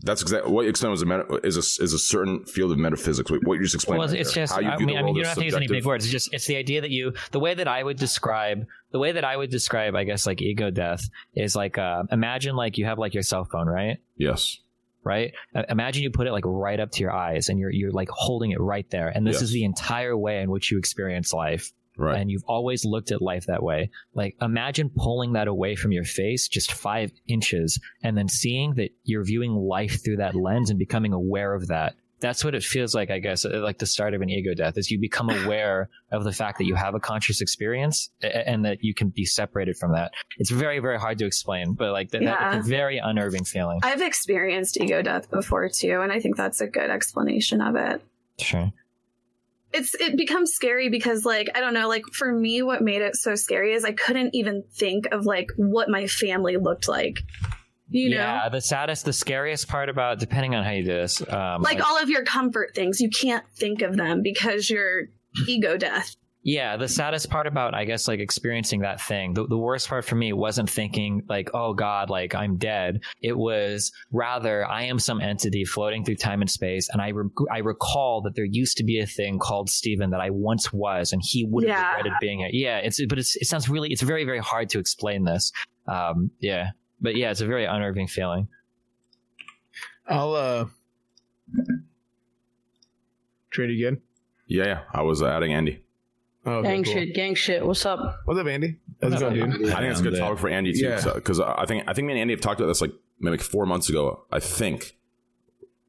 that's 0.00 0.22
exactly 0.22 0.52
what 0.52 0.62
you 0.62 0.68
explained 0.70 0.92
was 0.92 1.02
a 1.02 1.06
meta, 1.06 1.40
is 1.42 1.56
a 1.56 1.82
is 1.82 1.92
a 1.92 1.98
certain 1.98 2.44
field 2.44 2.70
of 2.70 2.78
metaphysics. 2.78 3.30
What 3.30 3.54
you 3.54 3.62
just 3.62 3.74
explained. 3.74 3.98
Well, 3.98 4.08
right 4.08 4.18
it's 4.18 4.32
just. 4.32 4.56
I 4.56 4.76
mean, 4.78 4.96
I 4.96 5.02
mean, 5.02 5.16
you 5.16 5.22
don't 5.22 5.28
have 5.28 5.38
to 5.38 5.44
use 5.44 5.54
any 5.54 5.66
big 5.66 5.84
words. 5.84 6.04
It's 6.04 6.12
just. 6.12 6.32
It's 6.32 6.46
the 6.46 6.56
idea 6.56 6.80
that 6.82 6.90
you. 6.90 7.14
The 7.32 7.40
way 7.40 7.54
that 7.54 7.66
I 7.66 7.82
would 7.82 7.96
describe. 7.96 8.66
The 8.90 8.98
way 8.98 9.12
that 9.12 9.24
I 9.24 9.36
would 9.36 9.50
describe, 9.50 9.94
I 9.96 10.04
guess, 10.04 10.26
like 10.26 10.40
ego 10.40 10.70
death 10.70 11.08
is 11.34 11.56
like. 11.56 11.78
Uh, 11.78 12.04
imagine 12.12 12.54
like 12.54 12.78
you 12.78 12.84
have 12.84 12.98
like 12.98 13.12
your 13.14 13.24
cell 13.24 13.44
phone, 13.44 13.66
right? 13.66 13.98
Yes. 14.16 14.58
Right. 15.08 15.32
Imagine 15.70 16.02
you 16.02 16.10
put 16.10 16.26
it 16.26 16.32
like 16.32 16.44
right 16.46 16.78
up 16.78 16.90
to 16.92 17.00
your 17.00 17.12
eyes, 17.12 17.48
and 17.48 17.58
you're 17.58 17.70
you're 17.70 17.90
like 17.92 18.10
holding 18.10 18.50
it 18.50 18.60
right 18.60 18.88
there, 18.90 19.08
and 19.08 19.26
this 19.26 19.36
Yes. 19.36 19.42
is 19.44 19.50
the 19.52 19.64
entire 19.64 20.16
way 20.16 20.42
in 20.42 20.50
which 20.50 20.70
you 20.70 20.76
experience 20.78 21.32
life. 21.32 21.72
Right. 21.96 22.20
And 22.20 22.30
you've 22.30 22.44
always 22.46 22.84
looked 22.84 23.10
at 23.10 23.20
life 23.20 23.46
that 23.46 23.62
way. 23.62 23.90
Like 24.14 24.36
imagine 24.40 24.90
pulling 24.94 25.32
that 25.32 25.48
away 25.48 25.74
from 25.74 25.90
your 25.92 26.04
face 26.04 26.46
just 26.46 26.72
five 26.72 27.10
inches, 27.26 27.80
and 28.04 28.16
then 28.16 28.28
seeing 28.28 28.74
that 28.74 28.90
you're 29.04 29.24
viewing 29.24 29.52
life 29.56 30.04
through 30.04 30.18
that 30.18 30.34
lens 30.34 30.70
and 30.70 30.78
becoming 30.78 31.12
aware 31.12 31.54
of 31.54 31.66
that 31.68 31.94
that's 32.20 32.44
what 32.44 32.54
it 32.54 32.62
feels 32.62 32.94
like 32.94 33.10
i 33.10 33.18
guess 33.18 33.44
uh, 33.44 33.60
like 33.62 33.78
the 33.78 33.86
start 33.86 34.14
of 34.14 34.20
an 34.22 34.28
ego 34.28 34.54
death 34.54 34.76
is 34.76 34.90
you 34.90 34.98
become 34.98 35.30
aware 35.30 35.88
of 36.12 36.24
the 36.24 36.32
fact 36.32 36.58
that 36.58 36.64
you 36.64 36.74
have 36.74 36.94
a 36.94 37.00
conscious 37.00 37.40
experience 37.40 38.10
and 38.22 38.64
that 38.64 38.78
you 38.82 38.92
can 38.94 39.08
be 39.08 39.24
separated 39.24 39.76
from 39.76 39.92
that 39.92 40.12
it's 40.38 40.50
very 40.50 40.78
very 40.80 40.98
hard 40.98 41.18
to 41.18 41.26
explain 41.26 41.74
but 41.74 41.92
like 41.92 42.10
that, 42.10 42.22
Yeah. 42.22 42.56
it's 42.58 42.66
a 42.66 42.68
very 42.68 42.98
unnerving 42.98 43.44
feeling 43.44 43.80
I've 43.82 44.02
experienced 44.02 44.80
ego 44.80 45.02
death 45.02 45.30
before 45.30 45.68
too, 45.68 46.00
and 46.02 46.10
I 46.12 46.20
think 46.20 46.36
that's 46.36 46.60
a 46.60 46.66
good 46.66 46.90
explanation 46.90 47.60
of 47.60 47.76
it. 47.76 48.02
sure 48.38 48.72
It's 49.72 49.94
it 49.94 50.16
becomes 50.16 50.52
scary 50.52 50.88
because 50.88 51.24
like 51.26 51.50
I 51.54 51.60
don't 51.60 51.74
know, 51.74 51.88
like 51.88 52.04
for 52.12 52.32
me 52.32 52.62
what 52.62 52.82
made 52.82 53.02
it 53.02 53.16
so 53.16 53.34
scary 53.34 53.74
is 53.74 53.84
I 53.84 53.92
couldn't 53.92 54.34
even 54.34 54.64
think 54.72 55.06
of 55.12 55.26
like 55.26 55.48
what 55.56 55.88
my 55.90 56.06
family 56.06 56.56
looked 56.56 56.88
like. 56.88 57.18
You 57.90 58.10
know? 58.10 58.16
yeah 58.16 58.48
the 58.48 58.60
saddest 58.60 59.04
the 59.04 59.12
scariest 59.12 59.68
part 59.68 59.88
about 59.88 60.18
depending 60.18 60.54
on 60.54 60.64
how 60.64 60.70
you 60.72 60.82
do 60.84 60.92
this 60.92 61.22
um 61.28 61.62
Like 61.62 61.84
all 61.84 62.02
of 62.02 62.10
your 62.10 62.24
comfort 62.24 62.74
things, 62.74 63.00
you 63.00 63.10
can't 63.10 63.44
think 63.56 63.82
of 63.82 63.96
them 63.96 64.22
because 64.22 64.68
you're 64.68 65.04
ego 65.46 65.76
death. 65.76 66.16
Yeah, 66.44 66.76
the 66.78 66.88
saddest 66.88 67.28
part 67.28 67.46
about, 67.46 67.74
I 67.74 67.84
guess, 67.84 68.08
like 68.08 68.20
experiencing 68.20 68.80
that 68.80 69.00
thing, 69.02 69.34
the, 69.34 69.46
the 69.46 69.58
worst 69.58 69.88
part 69.88 70.04
for 70.04 70.14
me 70.14 70.32
wasn't 70.32 70.70
thinking, 70.70 71.22
like, 71.28 71.50
oh 71.52 71.74
God, 71.74 72.08
like 72.08 72.34
I'm 72.34 72.56
dead. 72.56 73.00
It 73.20 73.36
was 73.36 73.92
rather, 74.12 74.64
I 74.64 74.84
am 74.84 74.98
some 74.98 75.20
entity 75.20 75.64
floating 75.66 76.04
through 76.04 76.14
time 76.14 76.40
and 76.40 76.48
space. 76.48 76.88
And 76.90 77.02
I, 77.02 77.08
re- 77.08 77.28
I 77.52 77.58
recall 77.58 78.22
that 78.22 78.34
there 78.34 78.46
used 78.46 78.78
to 78.78 78.84
be 78.84 79.00
a 79.00 79.06
thing 79.06 79.38
called 79.38 79.68
Steven 79.68 80.10
that 80.10 80.20
I 80.20 80.30
once 80.30 80.72
was, 80.72 81.12
and 81.12 81.20
he 81.22 81.44
would 81.44 81.64
have 81.64 81.76
Yeah. 81.76 81.88
regretted 81.96 82.12
being 82.20 82.38
here. 82.38 82.50
Yeah, 82.52 82.78
it's, 82.78 83.04
but 83.06 83.18
it's, 83.18 83.36
it 83.36 83.46
sounds 83.46 83.68
really, 83.68 83.90
it's 83.90 84.02
very, 84.02 84.24
very 84.24 84.38
hard 84.40 84.70
to 84.70 84.78
explain 84.78 85.24
this. 85.24 85.52
Um, 85.86 86.30
yeah. 86.38 86.70
But 87.00 87.16
yeah, 87.16 87.30
it's 87.30 87.40
a 87.40 87.46
very 87.46 87.64
unnerving 87.64 88.08
feeling. 88.08 88.48
I'll 90.06 90.34
uh 90.34 90.66
trade 93.50 93.70
again. 93.70 94.00
Yeah, 94.46 94.64
yeah. 94.64 94.80
I 94.92 95.02
was 95.02 95.22
uh, 95.22 95.26
adding 95.26 95.52
Andy. 95.52 95.82
Oh, 96.46 96.52
okay, 96.58 96.68
gang 96.68 96.84
cool. 96.84 96.92
shit, 96.94 97.14
gang 97.14 97.34
shit. 97.34 97.66
What's 97.66 97.84
up? 97.84 98.20
What's 98.24 98.40
up, 98.40 98.46
Andy? 98.46 98.78
How's 99.02 99.12
it 99.12 99.14
What's 99.16 99.22
going, 99.22 99.34
dude? 99.50 99.70
I 99.70 99.80
think 99.80 99.90
it's 99.90 100.00
a 100.00 100.02
good 100.02 100.14
And, 100.14 100.22
uh, 100.22 100.26
topic 100.26 100.40
for 100.40 100.48
Andy 100.48 100.72
too, 100.72 100.78
yeah. 100.86 101.12
because 101.14 101.40
I 101.40 101.66
think 101.66 101.84
I 101.86 101.92
think 101.92 102.06
me 102.06 102.14
and 102.14 102.20
Andy 102.20 102.32
have 102.34 102.40
talked 102.40 102.60
about 102.60 102.68
this 102.68 102.80
like 102.80 102.92
maybe 103.20 103.32
like 103.36 103.42
four 103.42 103.66
months 103.66 103.88
ago. 103.90 104.24
I 104.32 104.40
think 104.40 104.96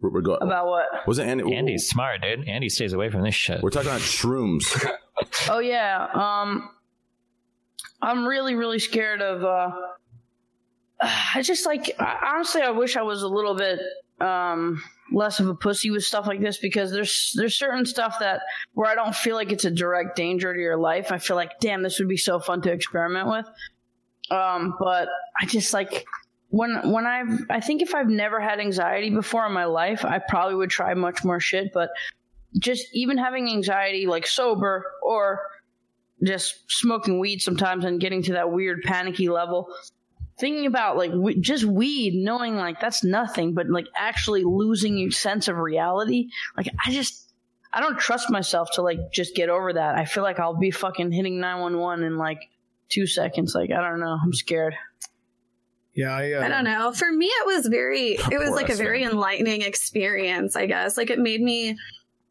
we're, 0.02 0.10
we're 0.10 0.22
going. 0.22 0.40
About 0.42 0.68
what? 0.68 0.86
Was 1.08 1.18
it 1.20 1.28
Andy? 1.28 1.56
Andy's 1.56 1.88
smart, 1.88 2.22
dude. 2.22 2.48
Andy 2.48 2.68
stays 2.70 2.94
away 2.94 3.10
from 3.10 3.24
this 3.24 3.36
shit. 3.36 3.62
We're 3.62 3.70
talking 3.70 3.90
about 3.90 4.02
shrooms. 4.02 4.86
Oh 5.50 5.60
yeah. 5.60 6.08
Um, 6.14 6.70
I'm 8.02 8.26
really, 8.26 8.56
really 8.56 8.80
scared 8.80 9.22
of. 9.22 9.44
uh 9.44 9.72
I 11.36 11.42
just 11.42 11.66
like 11.66 11.96
honestly, 12.00 12.62
I 12.62 12.72
wish 12.72 12.98
I 12.98 13.02
was 13.02 13.24
a 13.24 13.28
little 13.28 13.56
bit 13.56 13.80
um 14.22 14.84
less 15.12 15.40
of 15.40 15.48
a 15.48 15.56
pussy 15.56 15.90
with 15.92 16.04
stuff 16.04 16.28
like 16.28 16.42
this 16.42 16.58
because 16.58 16.92
there's 16.92 17.34
there's 17.36 17.58
certain 17.58 17.86
stuff 17.86 18.18
that 18.20 18.42
where 18.74 18.90
I 18.90 18.96
don't 18.96 19.16
feel 19.16 19.36
like 19.36 19.52
it's 19.52 19.66
a 19.66 19.72
direct 19.72 20.16
danger 20.16 20.54
to 20.54 20.60
your 20.60 20.78
life. 20.78 21.12
I 21.12 21.18
feel 21.18 21.36
like, 21.36 21.60
damn, 21.60 21.84
this 21.84 22.00
would 22.00 22.10
be 22.10 22.18
so 22.18 22.40
fun 22.40 22.62
to 22.64 22.72
experiment 22.72 23.28
with. 23.30 23.46
Um, 24.32 24.76
but 24.80 25.08
I 25.40 25.46
just 25.46 25.74
like 25.74 26.06
when 26.50 26.92
when 26.92 27.06
I've 27.06 27.46
I 27.50 27.60
think 27.60 27.82
if 27.82 27.96
I've 27.96 28.10
never 28.10 28.40
had 28.40 28.60
anxiety 28.60 29.10
before 29.10 29.46
in 29.46 29.54
my 29.54 29.66
life, 29.66 30.06
I 30.06 30.20
probably 30.20 30.56
would 30.56 30.70
try 30.70 30.94
much 30.94 31.24
more 31.24 31.40
shit. 31.40 31.72
But 31.74 31.90
just 32.58 32.88
even 32.94 33.18
having 33.18 33.48
anxiety 33.48 34.08
like 34.08 34.28
sober 34.28 34.86
or 35.04 35.42
just 36.24 36.70
smoking 36.70 37.20
weed 37.20 37.42
sometimes 37.42 37.86
and 37.86 38.02
getting 38.02 38.22
to 38.24 38.34
that 38.34 38.52
weird 38.52 38.82
panicky 38.84 39.30
level 39.30 39.74
thinking 40.40 40.66
about 40.66 40.98
like 40.98 41.12
we, 41.14 41.40
just 41.40 41.66
weed 41.66 42.14
knowing 42.16 42.56
like 42.56 42.80
that's 42.80 43.04
nothing 43.04 43.54
but 43.54 43.70
like 43.70 43.88
actually 43.98 44.44
losing 44.44 44.98
your 44.98 45.12
sense 45.12 45.48
of 45.48 45.58
reality 45.58 46.28
like 46.56 46.68
i 46.86 46.92
just 46.92 47.32
i 47.74 47.80
don't 47.80 48.00
trust 48.00 48.30
myself 48.30 48.70
to 48.74 48.82
like 48.82 49.00
just 49.12 49.36
get 49.36 49.50
over 49.50 49.74
that 49.74 49.96
i 49.96 50.06
feel 50.06 50.24
like 50.24 50.40
i'll 50.40 50.58
be 50.58 50.72
fucking 50.72 51.12
hitting 51.12 51.40
911 51.40 52.06
in 52.06 52.18
like 52.18 52.40
two 52.88 53.06
seconds 53.06 53.54
like 53.54 53.70
i 53.72 53.82
don't 53.82 54.00
know 54.00 54.18
i'm 54.24 54.34
scared 54.34 54.76
Yeah, 55.94 56.16
I, 56.16 56.32
uh, 56.34 56.46
I 56.46 56.48
don't 56.48 56.64
know. 56.64 56.94
For 56.94 57.12
me, 57.12 57.26
it 57.26 57.46
was 57.46 57.66
very, 57.68 58.12
it 58.32 58.40
was 58.40 58.52
like 58.52 58.70
a 58.70 58.76
very 58.76 59.04
enlightening 59.04 59.64
experience, 59.64 60.56
I 60.56 60.66
guess. 60.66 60.96
Like 60.96 61.10
it 61.10 61.20
made 61.20 61.42
me, 61.42 61.76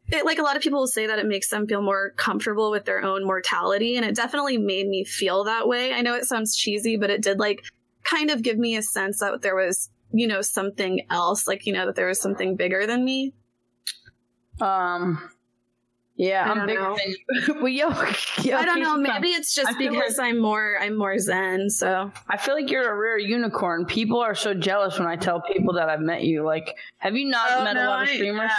it, 0.07 0.25
like 0.25 0.39
a 0.39 0.41
lot 0.41 0.55
of 0.55 0.63
people 0.63 0.79
will 0.79 0.87
say 0.87 1.05
that 1.05 1.19
it 1.19 1.27
makes 1.27 1.49
them 1.49 1.67
feel 1.67 1.81
more 1.81 2.13
comfortable 2.15 2.71
with 2.71 2.85
their 2.85 3.03
own 3.03 3.25
mortality. 3.25 3.95
And 3.95 4.05
it 4.05 4.15
definitely 4.15 4.57
made 4.57 4.87
me 4.87 5.03
feel 5.03 5.43
that 5.43 5.67
way. 5.67 5.93
I 5.93 6.01
know 6.01 6.15
it 6.15 6.25
sounds 6.25 6.55
cheesy, 6.55 6.97
but 6.97 7.11
it 7.11 7.21
did 7.21 7.37
like 7.37 7.61
kind 8.09 8.29
of 8.31 8.41
give 8.41 8.57
me 8.57 8.75
a 8.75 8.81
sense 8.81 9.19
that 9.19 9.41
there 9.41 9.55
was, 9.55 9.89
you 10.11 10.27
know, 10.27 10.41
something 10.41 11.01
else, 11.09 11.47
like, 11.47 11.65
you 11.65 11.73
know, 11.73 11.85
that 11.85 11.95
there 11.95 12.07
was 12.07 12.19
something 12.19 12.55
bigger 12.55 12.85
than 12.87 13.03
me. 13.05 13.33
um 14.61 15.29
yeah 16.15 16.43
I 16.45 16.51
i'm 16.51 16.67
bigger 16.67 16.81
know. 16.81 16.97
than 16.97 17.11
you 17.13 17.53
but 17.61 17.71
yo, 17.71 17.87
yo 18.43 18.57
I 18.57 18.65
don't 18.65 18.81
know. 18.81 18.97
Maybe 18.97 19.29
it's 19.29 19.55
just 19.55 19.69
I 19.69 19.77
because 19.77 20.19
I'm 20.19 20.37
more, 20.41 20.77
I'm 20.81 20.97
more 20.97 21.17
zen. 21.17 21.69
So 21.69 22.11
I 22.27 22.35
feel 22.35 22.55
like 22.55 22.69
you're 22.69 22.91
a 22.91 22.97
rare 22.97 23.17
unicorn. 23.17 23.85
People 23.85 24.19
are 24.19 24.35
so 24.35 24.53
jealous 24.53 24.99
when 24.99 25.07
I 25.07 25.15
tell 25.15 25.39
people 25.41 25.75
that 25.75 25.87
I've 25.89 26.01
met 26.01 26.23
you. 26.23 26.43
Like, 26.45 26.75
have 26.97 27.15
you 27.15 27.29
not 27.29 27.47
Oh, 27.51 27.63
met 27.63 27.77
a 27.77 27.85
lot 27.85 28.03
of 28.03 28.09
I- 28.09 28.13
streamers? 28.15 28.51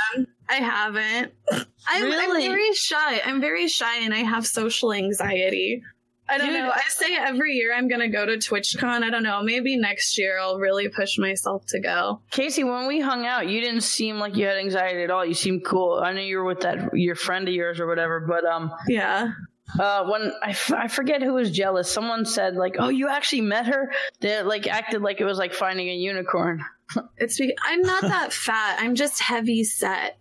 I 0.48 0.54
haven't. 0.54 1.32
I'm, 1.52 2.12
I'm 2.12 2.40
very 2.40 2.72
shy. 2.72 3.20
I'm 3.24 3.40
very 3.42 3.68
shy 3.68 3.98
and 4.04 4.14
I 4.14 4.18
have 4.20 4.46
social 4.46 4.92
anxiety. 4.92 5.82
I 6.30 6.38
don't 6.38 6.46
Dude, 6.48 6.56
know. 6.58 6.70
I 6.72 6.82
say 6.88 7.16
every 7.16 7.54
year 7.54 7.74
I'm 7.74 7.88
going 7.88 8.00
to 8.00 8.08
go 8.08 8.24
to 8.24 8.36
TwitchCon. 8.36 9.02
I 9.02 9.10
don't 9.10 9.22
know. 9.24 9.42
Maybe 9.42 9.76
next 9.76 10.16
year 10.16 10.38
I'll 10.38 10.58
really 10.58 10.88
push 10.88 11.18
myself 11.18 11.66
to 11.68 11.80
go. 11.80 12.20
Casey, 12.30 12.62
when 12.64 12.86
we 12.86 13.00
hung 13.00 13.26
out, 13.26 13.48
you 13.48 13.60
didn't 13.60 13.80
seem 13.82 14.18
like 14.18 14.36
you 14.36 14.46
had 14.46 14.56
anxiety 14.56 15.02
at 15.02 15.10
all. 15.10 15.24
You 15.26 15.34
seemed 15.34 15.64
cool. 15.64 16.00
I 16.02 16.12
know 16.12 16.20
you 16.20 16.38
were 16.38 16.44
with 16.44 16.60
that 16.60 16.90
your 16.94 17.16
friend 17.16 17.48
of 17.48 17.54
yours 17.54 17.80
or 17.80 17.86
whatever, 17.88 18.20
but 18.20 18.44
um, 18.44 18.70
Yeah. 18.86 19.32
uh, 19.78 20.04
when 20.04 20.32
I, 20.42 20.50
f- 20.50 20.72
I 20.72 20.86
forget 20.88 21.22
who 21.22 21.34
was 21.34 21.50
jealous, 21.50 21.90
someone 21.90 22.24
said 22.24 22.54
like, 22.56 22.76
"Oh, 22.78 22.88
you 22.88 23.08
actually 23.08 23.42
met 23.42 23.66
her." 23.66 23.92
They 24.20 24.42
like 24.42 24.66
acted 24.66 25.02
like 25.02 25.20
it 25.20 25.24
was 25.24 25.38
like 25.38 25.52
finding 25.54 25.88
a 25.88 25.94
unicorn. 25.94 26.62
It's 27.18 27.38
because 27.38 27.54
I'm 27.64 27.82
not 27.82 28.02
that 28.02 28.32
fat. 28.32 28.78
I'm 28.80 28.96
just 28.96 29.20
heavy 29.20 29.62
set. 29.62 30.18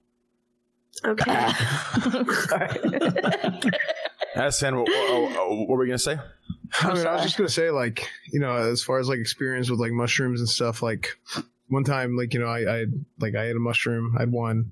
Okay. 1.04 1.50
Sorry. 2.48 2.80
Hassan, 4.34 4.76
what, 4.78 4.88
what 4.90 5.68
were 5.70 5.78
we 5.78 5.88
gonna 5.88 5.98
say? 6.00 6.18
I, 6.82 6.94
mean, 6.94 7.08
I 7.08 7.14
was 7.14 7.24
just 7.24 7.38
gonna 7.38 7.50
say, 7.50 7.72
like, 7.72 8.08
you 8.32 8.40
know, 8.40 8.54
as 8.56 8.84
far 8.84 9.00
as 9.00 9.10
like 9.10 9.20
experience 9.20 9.70
with 9.70 9.80
like 9.80 9.92
mushrooms 9.92 10.40
and 10.40 10.50
stuff, 10.50 10.82
like 10.82 11.18
one 11.68 11.84
time, 11.84 12.16
like, 12.16 12.34
you 12.34 12.40
know, 12.40 12.48
I, 12.48 12.82
I 12.82 12.86
like 13.20 13.36
I 13.36 13.48
ate 13.50 13.56
a 13.56 13.60
mushroom, 13.60 14.16
I 14.18 14.22
had 14.22 14.32
one, 14.32 14.72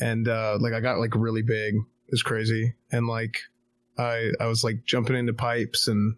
and 0.00 0.28
uh 0.28 0.58
like 0.60 0.72
I 0.72 0.80
got 0.80 0.98
like 0.98 1.14
really 1.14 1.42
big. 1.42 1.74
It's 2.08 2.22
crazy, 2.22 2.74
and 2.90 3.06
like 3.06 3.38
I 3.98 4.30
I 4.40 4.46
was 4.46 4.62
like 4.62 4.84
jumping 4.84 5.16
into 5.16 5.32
pipes 5.32 5.88
and 5.88 6.16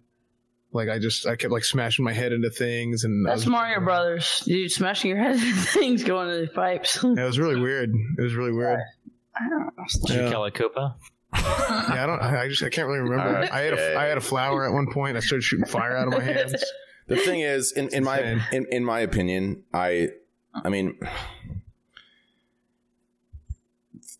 like 0.73 0.89
I 0.89 0.99
just 0.99 1.27
I 1.27 1.37
kept 1.37 1.53
like 1.53 1.65
smashing 1.65 2.05
my 2.05 2.13
head 2.13 2.33
into 2.33 2.51
things, 2.51 3.05
and 3.05 3.25
That's 3.27 3.43
was, 3.43 3.47
Mario 3.47 3.81
Brothers. 3.81 4.43
Dude, 4.45 4.71
smashing 4.73 5.11
your 5.11 5.19
head 5.19 5.37
into 5.37 5.55
things 5.55 6.03
going 6.05 6.29
into 6.29 6.47
the 6.47 6.53
pipes. 6.53 6.99
Yeah, 7.03 7.23
it 7.23 7.27
was 7.27 7.39
really 7.39 7.61
weird. 7.61 7.95
It 8.19 8.23
was 8.23 8.35
really 8.35 8.53
weird. 8.53 8.81
I 9.37 9.49
don't 9.49 9.71
you 10.11 10.15
Yeah. 10.23 10.31
kill 10.31 10.45
a 10.45 10.51
Koopa? 10.51 10.95
Yeah, 11.35 12.03
I 12.03 12.07
don't. 12.07 12.21
I 12.21 12.49
just 12.49 12.63
I 12.63 12.69
can't 12.69 12.89
really 12.89 13.01
remember. 13.01 13.39
Okay. 13.39 13.51
I 13.51 13.61
had 13.61 13.75
a 13.75 13.97
I 13.99 14.05
had 14.05 14.19
a 14.19 14.23
flower 14.23 14.67
at 14.67 14.73
one 14.73 14.91
point. 14.93 15.17
I 15.17 15.21
started 15.21 15.43
shooting 15.43 15.67
fire 15.67 15.97
out 15.97 16.09
of 16.09 16.15
my 16.15 16.21
hands. 16.33 16.65
The 17.07 17.17
thing 17.17 17.41
is, 17.41 17.73
in, 17.73 17.89
in 17.93 18.05
my 18.05 18.41
in, 18.53 18.67
in 18.71 18.85
my 18.85 19.01
opinion, 19.01 19.65
I 19.73 20.11
I 20.55 20.69
mean 20.69 20.99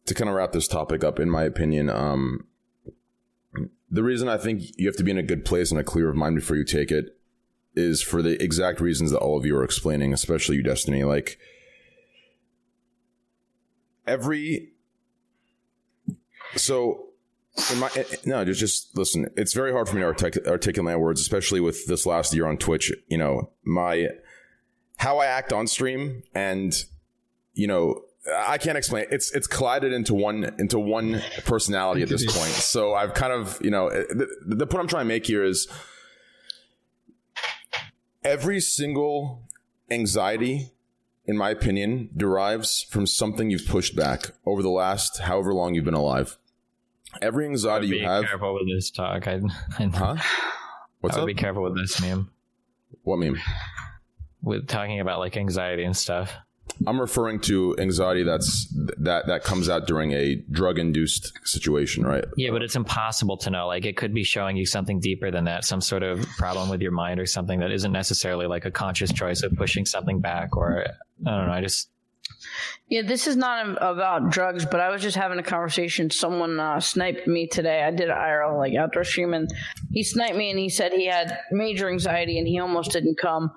to 0.07 0.15
kind 0.15 0.29
of 0.29 0.37
wrap 0.37 0.53
this 0.53 0.69
topic 0.69 1.03
up, 1.03 1.19
in 1.19 1.31
my 1.31 1.45
opinion, 1.45 1.89
um 1.89 2.47
the 3.91 4.03
reason 4.03 4.29
I 4.29 4.37
think 4.37 4.63
you 4.77 4.87
have 4.89 4.97
to 4.97 5.05
be 5.05 5.13
in 5.13 5.19
a 5.19 5.23
good 5.23 5.45
place 5.45 5.71
and 5.71 5.79
a 5.79 5.85
clear 5.85 6.11
of 6.11 6.17
mind 6.17 6.35
before 6.35 6.57
you 6.57 6.65
take 6.65 6.91
it 6.91 7.17
is 7.77 8.03
for 8.03 8.23
the 8.23 8.43
exact 8.43 8.81
reasons 8.81 9.13
that 9.13 9.19
all 9.19 9.39
of 9.39 9.47
you 9.47 9.57
are 9.57 9.65
explaining, 9.65 10.13
especially 10.13 10.57
you, 10.57 10.63
Destiny. 10.63 11.05
Like 11.05 11.39
every 14.07 14.74
so 16.57 17.07
my 17.77 17.89
eh, 17.97 18.05
no 18.25 18.45
just 18.45 18.61
just 18.61 18.97
listen 18.97 19.29
it's 19.37 19.53
very 19.53 19.73
hard 19.73 19.89
for 19.89 19.95
me 19.95 20.01
to 20.01 20.07
artic- 20.07 20.47
articulate 20.47 20.85
my 20.85 20.97
words 20.97 21.21
especially 21.21 21.61
with 21.61 21.87
this 21.87 22.05
last 22.05 22.35
year 22.35 22.47
on 22.47 22.57
twitch 22.57 22.93
you 23.09 23.17
know 23.17 23.51
my 23.65 24.09
how 24.97 25.19
i 25.19 25.27
act 25.27 25.53
on 25.53 25.67
stream 25.67 26.23
and 26.35 26.85
you 27.53 27.67
know 27.67 28.01
i 28.47 28.59
can't 28.59 28.77
explain 28.77 29.07
it's 29.11 29.33
it's 29.35 29.47
collided 29.47 29.93
into 29.93 30.15
one 30.15 30.55
into 30.59 30.79
one 30.79 31.23
personality 31.45 32.03
at 32.03 32.09
this 32.09 32.25
point. 32.25 32.51
So 32.51 32.95
i've 32.95 33.15
kind 33.15 33.33
of 33.33 33.59
you 33.63 33.71
know 33.71 33.89
eh, 33.89 34.05
the, 34.11 34.57
the 34.57 34.67
point 34.67 34.83
i'm 34.83 34.89
trying 34.89 35.05
to 35.05 35.09
make 35.09 35.27
here 35.27 35.45
is 35.45 35.69
every 38.25 38.61
single 38.61 39.43
anxiety 39.91 40.73
in 41.27 41.37
my 41.37 41.51
opinion 41.51 42.11
derives 42.17 42.83
from 42.91 43.07
something 43.07 43.51
you've 43.51 43.67
pushed 43.67 43.95
back 43.95 44.33
over 44.45 44.63
the 44.63 44.71
last 44.71 45.21
however 45.21 45.55
long 45.55 45.75
you've 45.75 45.85
been 45.85 45.95
alive 45.95 46.37
every 47.23 47.47
anxiety 47.47 47.89
you 47.89 48.05
have 48.07 48.25
careful 48.25 48.55
with 48.55 48.69
this 48.69 48.91
talk. 48.91 49.27
I, 49.27 49.41
I, 49.79 49.85
huh 49.87 50.17
what's 51.01 51.17
I 51.17 51.21
up 51.21 51.27
be 51.27 51.35
careful 51.35 51.63
with 51.63 51.77
this 51.77 52.01
meme. 52.01 52.31
what 53.03 53.19
meme 53.19 53.39
With 54.43 54.69
talking 54.69 55.01
about 55.01 55.19
like 55.19 55.37
anxiety 55.37 55.85
and 55.85 55.97
stuff. 55.97 56.33
i'm 56.87 57.01
referring 57.01 57.39
to 57.41 57.77
anxiety 57.79 58.23
that's 58.25 58.67
that 58.99 59.27
that 59.27 59.45
comes 59.45 59.69
out 59.69 59.87
during 59.87 60.13
a 60.13 60.37
drug 60.51 60.79
induced 60.79 61.33
situation 61.47 62.05
right 62.05 62.25
Yeah, 62.37 62.51
but 62.51 62.63
it's 62.63 62.75
impossible 62.75 63.37
to 63.39 63.51
know. 63.51 63.67
Like 63.67 63.85
it 63.85 63.97
could 63.97 64.13
be 64.15 64.25
showing 64.25 64.57
you 64.57 64.67
something 64.67 64.99
deeper 64.99 65.31
than 65.31 65.45
that, 65.45 65.65
some 65.65 65.81
sort 65.81 66.03
of 66.03 66.27
problem 66.39 66.69
with 66.71 66.81
your 66.81 66.91
mind 66.93 67.21
or 67.21 67.27
something 67.27 67.61
that 67.61 67.71
isn't 67.71 67.93
necessarily 67.93 68.47
like 68.47 68.65
a 68.65 68.71
conscious 68.71 69.13
choice 69.13 69.43
of 69.43 69.53
pushing 69.57 69.85
something 69.87 70.21
back 70.21 70.57
or 70.57 70.85
I 71.27 71.31
don't 71.31 71.47
know. 71.47 71.53
I 71.53 71.61
just 71.61 71.91
Yeah, 72.89 73.03
this 73.03 73.27
is 73.27 73.37
not 73.37 73.67
about 73.81 74.31
drugs, 74.31 74.65
but 74.65 74.81
I 74.81 74.91
was 74.91 75.03
just 75.03 75.17
having 75.17 75.39
a 75.39 75.43
conversation. 75.43 76.11
Someone 76.11 76.61
uh, 76.61 76.81
sniped 76.81 77.27
me 77.27 77.47
today. 77.47 77.83
I 77.83 77.91
did 77.91 78.09
an 78.11 78.17
IRL 78.17 78.59
like 78.59 78.75
outdoor 78.75 79.05
stream, 79.05 79.35
and 79.35 79.53
he 79.93 80.03
sniped 80.03 80.37
me, 80.37 80.51
and 80.51 80.59
he 80.59 80.69
said 80.69 80.93
he 80.93 81.07
had 81.07 81.39
major 81.51 81.89
anxiety, 81.89 82.39
and 82.39 82.47
he 82.47 82.59
almost 82.59 82.93
didn't 82.93 83.19
come, 83.19 83.53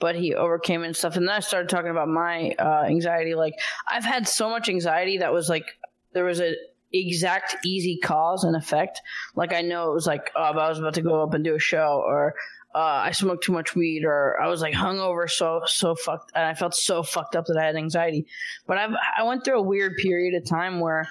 but 0.00 0.16
he 0.16 0.34
overcame 0.34 0.82
and 0.82 0.96
stuff. 0.96 1.16
And 1.16 1.28
then 1.28 1.34
I 1.34 1.40
started 1.40 1.68
talking 1.68 1.90
about 1.90 2.08
my 2.08 2.54
uh, 2.58 2.84
anxiety. 2.84 3.34
Like 3.34 3.54
I've 3.88 4.04
had 4.04 4.28
so 4.28 4.50
much 4.50 4.68
anxiety 4.68 5.18
that 5.18 5.32
was 5.32 5.48
like 5.48 5.66
there 6.12 6.24
was 6.24 6.40
a 6.40 6.54
exact 6.92 7.56
easy 7.64 7.98
cause 7.98 8.44
and 8.44 8.56
effect. 8.56 9.00
Like 9.34 9.52
I 9.52 9.62
know 9.62 9.90
it 9.90 9.94
was 9.94 10.06
like 10.06 10.30
oh, 10.36 10.42
I 10.42 10.68
was 10.68 10.78
about 10.78 10.94
to 10.94 11.02
go 11.02 11.22
up 11.22 11.34
and 11.34 11.44
do 11.44 11.54
a 11.54 11.60
show, 11.60 12.02
or 12.04 12.34
uh, 12.74 12.78
I 12.78 13.12
smoked 13.12 13.44
too 13.44 13.52
much 13.52 13.74
weed, 13.76 14.04
or 14.04 14.40
I 14.40 14.48
was 14.48 14.60
like 14.60 14.74
hungover, 14.74 15.30
so 15.30 15.62
so 15.66 15.94
fucked, 15.94 16.32
and 16.34 16.44
I 16.44 16.54
felt 16.54 16.74
so 16.74 17.02
fucked 17.02 17.36
up 17.36 17.46
that 17.46 17.56
I 17.56 17.64
had 17.64 17.76
anxiety. 17.76 18.26
But 18.66 18.78
I've 18.78 18.90
I 19.16 19.22
went 19.22 19.44
through 19.44 19.58
a 19.58 19.62
weird 19.62 19.96
period 19.96 20.34
of 20.34 20.44
time 20.48 20.80
where 20.80 21.08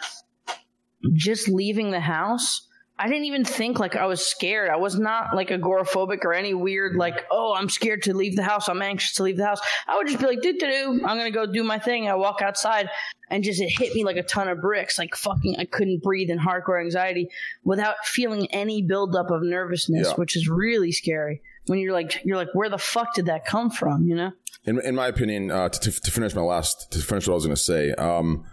just 1.13 1.47
leaving 1.47 1.91
the 1.91 1.99
house, 1.99 2.67
I 2.97 3.07
didn't 3.07 3.25
even 3.25 3.43
think 3.43 3.79
like 3.79 3.95
I 3.95 4.05
was 4.05 4.25
scared. 4.25 4.69
I 4.69 4.75
was 4.77 4.97
not 4.99 5.35
like 5.35 5.49
agoraphobic 5.49 6.23
or 6.23 6.33
any 6.33 6.53
weird 6.53 6.95
like 6.95 7.25
oh 7.31 7.53
I'm 7.55 7.69
scared 7.69 8.03
to 8.03 8.13
leave 8.13 8.35
the 8.35 8.43
house. 8.43 8.69
I'm 8.69 8.81
anxious 8.81 9.15
to 9.15 9.23
leave 9.23 9.37
the 9.37 9.45
house. 9.45 9.59
I 9.87 9.97
would 9.97 10.07
just 10.07 10.19
be 10.19 10.27
like 10.27 10.41
do 10.41 10.53
do 10.53 10.59
do. 10.59 10.91
I'm 11.05 11.17
gonna 11.17 11.31
go 11.31 11.45
do 11.45 11.63
my 11.63 11.79
thing. 11.79 12.07
I 12.07 12.15
walk 12.15 12.41
outside 12.41 12.89
and 13.29 13.43
just 13.43 13.59
it 13.61 13.69
hit 13.69 13.95
me 13.95 14.03
like 14.03 14.17
a 14.17 14.23
ton 14.23 14.47
of 14.47 14.61
bricks. 14.61 14.97
Like 14.99 15.15
fucking 15.15 15.55
I 15.57 15.65
couldn't 15.65 16.03
breathe 16.03 16.29
in 16.29 16.39
hardcore 16.39 16.79
anxiety 16.81 17.29
without 17.63 18.05
feeling 18.05 18.47
any 18.51 18.81
buildup 18.81 19.31
of 19.31 19.41
nervousness, 19.43 20.09
Yeah. 20.09 20.13
which 20.15 20.35
is 20.37 20.47
really 20.47 20.91
scary. 20.91 21.41
When 21.67 21.79
you're 21.79 21.93
like 21.93 22.23
you're 22.25 22.37
like 22.37 22.53
where 22.53 22.69
the 22.69 22.77
fuck 22.77 23.13
did 23.13 23.27
that 23.27 23.45
come 23.45 23.69
from? 23.69 24.05
You 24.07 24.15
know. 24.15 24.31
in, 24.65 24.79
in 24.81 24.95
my 24.95 25.07
opinion, 25.07 25.51
uh, 25.51 25.69
to, 25.69 25.91
to 25.91 26.11
finish 26.11 26.33
my 26.35 26.41
last, 26.41 26.91
to 26.91 26.99
finish 26.99 27.27
what 27.27 27.33
I 27.33 27.35
was 27.35 27.45
going 27.45 27.55
to 27.55 27.61
say, 27.61 27.91
um, 27.93 28.45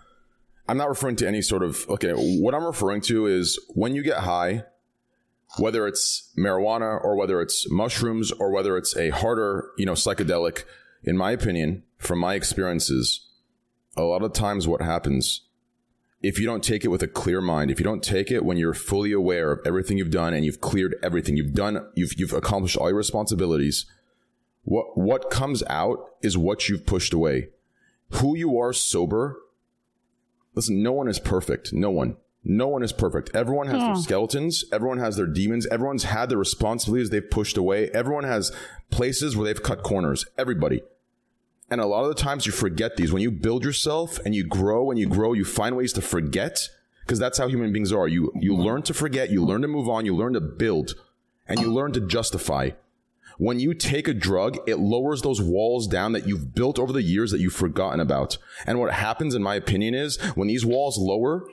I'm 0.69 0.77
not 0.77 0.89
referring 0.89 1.17
to 1.17 1.29
any 1.29 1.43
sort 1.43 1.63
of, 1.63 1.89
okay, 1.89 2.13
what 2.13 2.55
I'm 2.55 2.65
referring 2.65 3.01
to 3.03 3.27
is 3.27 3.59
when 3.75 3.95
you 3.95 4.03
get 4.03 4.19
high, 4.19 4.65
whether 5.59 5.87
it's 5.87 6.33
marijuana 6.39 7.03
or 7.03 7.17
whether 7.17 7.41
it's 7.41 7.71
mushrooms 7.71 8.33
or 8.33 8.51
whether 8.51 8.77
it's 8.77 8.97
a 8.97 9.11
harder, 9.11 9.71
you 9.79 9.87
know, 9.87 9.95
psychedelic, 9.95 10.65
in 11.03 11.17
my 11.17 11.33
opinion, 11.33 11.83
from 11.99 12.19
my 12.19 12.35
experiences, 12.35 13.27
a 13.97 14.03
lot 14.03 14.23
of 14.23 14.33
times 14.33 14.69
what 14.69 14.81
happens 14.83 15.43
if 16.23 16.39
you 16.39 16.45
don't 16.47 16.62
take 16.62 16.85
it 16.85 16.89
with 16.89 17.03
a 17.03 17.09
clear 17.09 17.41
mind, 17.41 17.71
if 17.71 17.79
you 17.81 17.85
don't 17.85 18.03
take 18.03 18.31
it 18.31 18.45
when 18.45 18.57
you're 18.59 18.75
fully 18.75 19.12
aware 19.12 19.53
of 19.53 19.61
everything 19.66 19.97
you've 19.99 20.11
done 20.11 20.35
and 20.35 20.45
you've 20.45 20.61
cleared 20.61 20.95
everything 21.03 21.37
you've 21.37 21.55
done, 21.55 21.87
you've, 21.95 22.12
you've 22.18 22.33
accomplished 22.35 22.77
all 22.77 22.89
your 22.89 22.97
responsibilities, 22.99 23.87
what 24.62 24.97
what 24.99 25.31
comes 25.31 25.62
out 25.68 25.99
is 26.23 26.37
what 26.37 26.68
you've 26.68 26.85
pushed 26.85 27.14
away. 27.14 27.49
Who 28.14 28.37
you 28.37 28.59
are 28.59 28.73
sober. 28.75 29.39
Listen, 30.55 30.83
no 30.83 30.93
one 30.93 31.09
is 31.09 31.18
perfect. 31.18 31.73
No 31.73 31.91
one. 31.91 32.16
No 32.45 32.68
one 32.68 32.83
is 32.83 32.93
perfect. 32.93 33.31
Everyone 33.35 33.68
has 33.68 33.79
their 33.81 33.95
Hmm. 33.95 34.01
skeletons. 34.01 34.64
Everyone 34.73 34.99
has 34.99 35.16
their 35.16 35.27
demons. 35.27 35.66
Everyone's 35.66 36.05
had 36.05 36.29
their 36.29 36.39
responsibilities 36.39 37.11
they've 37.11 37.31
pushed 37.31 37.57
away. 37.57 37.91
Everyone 37.91 38.25
has 38.25 38.51
places 38.91 39.37
where 39.37 39.47
they've 39.47 39.62
cut 39.62 39.83
corners. 39.83 40.27
Everybody. 40.37 40.83
And 41.71 41.81
a 41.81 41.87
lot 41.87 42.03
of 42.03 42.09
the 42.09 42.21
times 42.21 42.47
you 42.47 42.53
forget 42.53 42.97
these. 42.97 43.12
When 43.12 43.23
you 43.23 43.31
build 43.31 43.64
yourself 43.64 44.18
and 44.25 44.35
you 44.35 44.45
grow 44.45 44.91
and 44.91 44.99
you 44.99 45.07
grow, 45.07 45.33
you 45.33 45.45
find 45.45 45.77
ways 45.77 45.93
to 45.95 46.03
forget 46.03 46.68
because 47.03 47.18
that's 47.18 47.39
how 47.39 47.49
human 47.49 47.73
beings 47.73 47.93
are. 47.93 48.09
You 48.09 48.33
you 48.35 48.57
learn 48.57 48.83
to 48.83 48.95
forget, 48.95 49.31
you 49.31 49.45
learn 49.45 49.62
to 49.62 49.68
move 49.68 49.89
on, 49.89 50.05
you 50.07 50.14
learn 50.14 50.33
to 50.35 50.41
build, 50.41 50.95
and 51.47 51.61
you 51.61 51.73
learn 51.73 51.93
to 51.93 52.01
justify. 52.01 52.71
When 53.39 53.59
you 53.59 53.73
take 53.73 54.07
a 54.07 54.12
drug, 54.12 54.59
it 54.66 54.79
lowers 54.79 55.23
those 55.23 55.41
walls 55.41 55.87
down 55.87 56.12
that 56.12 56.29
you've 56.29 56.55
built 56.55 56.79
over 56.79 56.93
the 56.93 57.03
years 57.03 57.31
that 57.31 57.41
you've 57.41 57.55
forgotten 57.55 57.99
about. 57.99 58.37
And 58.66 58.79
what 58.79 58.93
happens, 58.93 59.35
in 59.35 59.43
my 59.43 59.55
opinion, 59.55 59.95
is 59.95 60.21
when 60.35 60.49
these 60.49 60.66
walls 60.66 60.99
lower, 60.99 61.49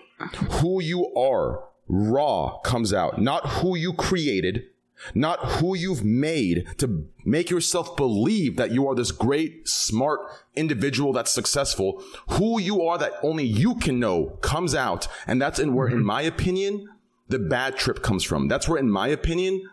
who 0.50 0.82
you 0.82 1.14
are 1.16 1.64
raw 1.88 2.58
comes 2.60 2.92
out, 2.92 3.22
not 3.22 3.48
who 3.48 3.78
you 3.78 3.94
created, 3.94 4.66
not 5.14 5.40
who 5.40 5.76
you've 5.76 6.04
made 6.04 6.68
to 6.78 7.08
make 7.26 7.50
yourself 7.50 7.96
believe 7.96 8.58
that 8.58 8.72
you 8.72 8.88
are 8.88 8.96
this 8.96 9.12
great, 9.12 9.68
smart 9.68 10.20
individual 10.56 11.14
that's 11.14 11.32
successful. 11.32 12.04
Who 12.32 12.60
you 12.60 12.82
are 12.84 12.98
that 12.98 13.14
only 13.24 13.46
you 13.46 13.76
can 13.76 14.00
know 14.00 14.38
comes 14.42 14.76
out. 14.76 15.08
And 15.26 15.42
that's 15.42 15.60
in 15.60 15.74
where, 15.74 15.88
in 15.88 15.98
mm-hmm. 15.98 16.06
my 16.06 16.22
opinion, 16.24 16.90
the 17.28 17.40
bad 17.40 17.76
trip 17.76 18.02
comes 18.02 18.24
from. 18.24 18.48
That's 18.48 18.68
where, 18.68 18.80
in 18.80 18.90
my 18.90 19.08
opinion, 19.10 19.70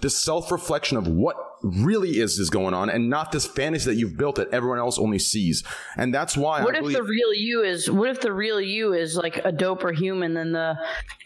the 0.00 0.10
self 0.10 0.50
reflection 0.52 0.96
of 0.96 1.06
what 1.08 1.36
really 1.62 2.18
is 2.20 2.38
is 2.38 2.50
going 2.50 2.74
on 2.74 2.90
and 2.90 3.08
not 3.08 3.32
this 3.32 3.46
fantasy 3.46 3.86
that 3.90 3.96
you've 3.96 4.16
built 4.16 4.36
that 4.36 4.48
everyone 4.52 4.78
else 4.78 4.98
only 4.98 5.18
sees. 5.18 5.64
And 5.96 6.14
that's 6.14 6.36
why 6.36 6.62
What 6.62 6.74
I 6.74 6.78
if 6.78 6.82
believe 6.82 6.96
the 6.98 7.02
real 7.02 7.32
you 7.34 7.62
is? 7.64 7.90
What 7.90 8.10
if 8.10 8.20
the 8.20 8.32
real 8.32 8.60
you 8.60 8.92
is 8.92 9.16
like 9.16 9.38
a 9.38 9.52
doper 9.52 9.94
human 9.96 10.34
than 10.34 10.52
the 10.52 10.74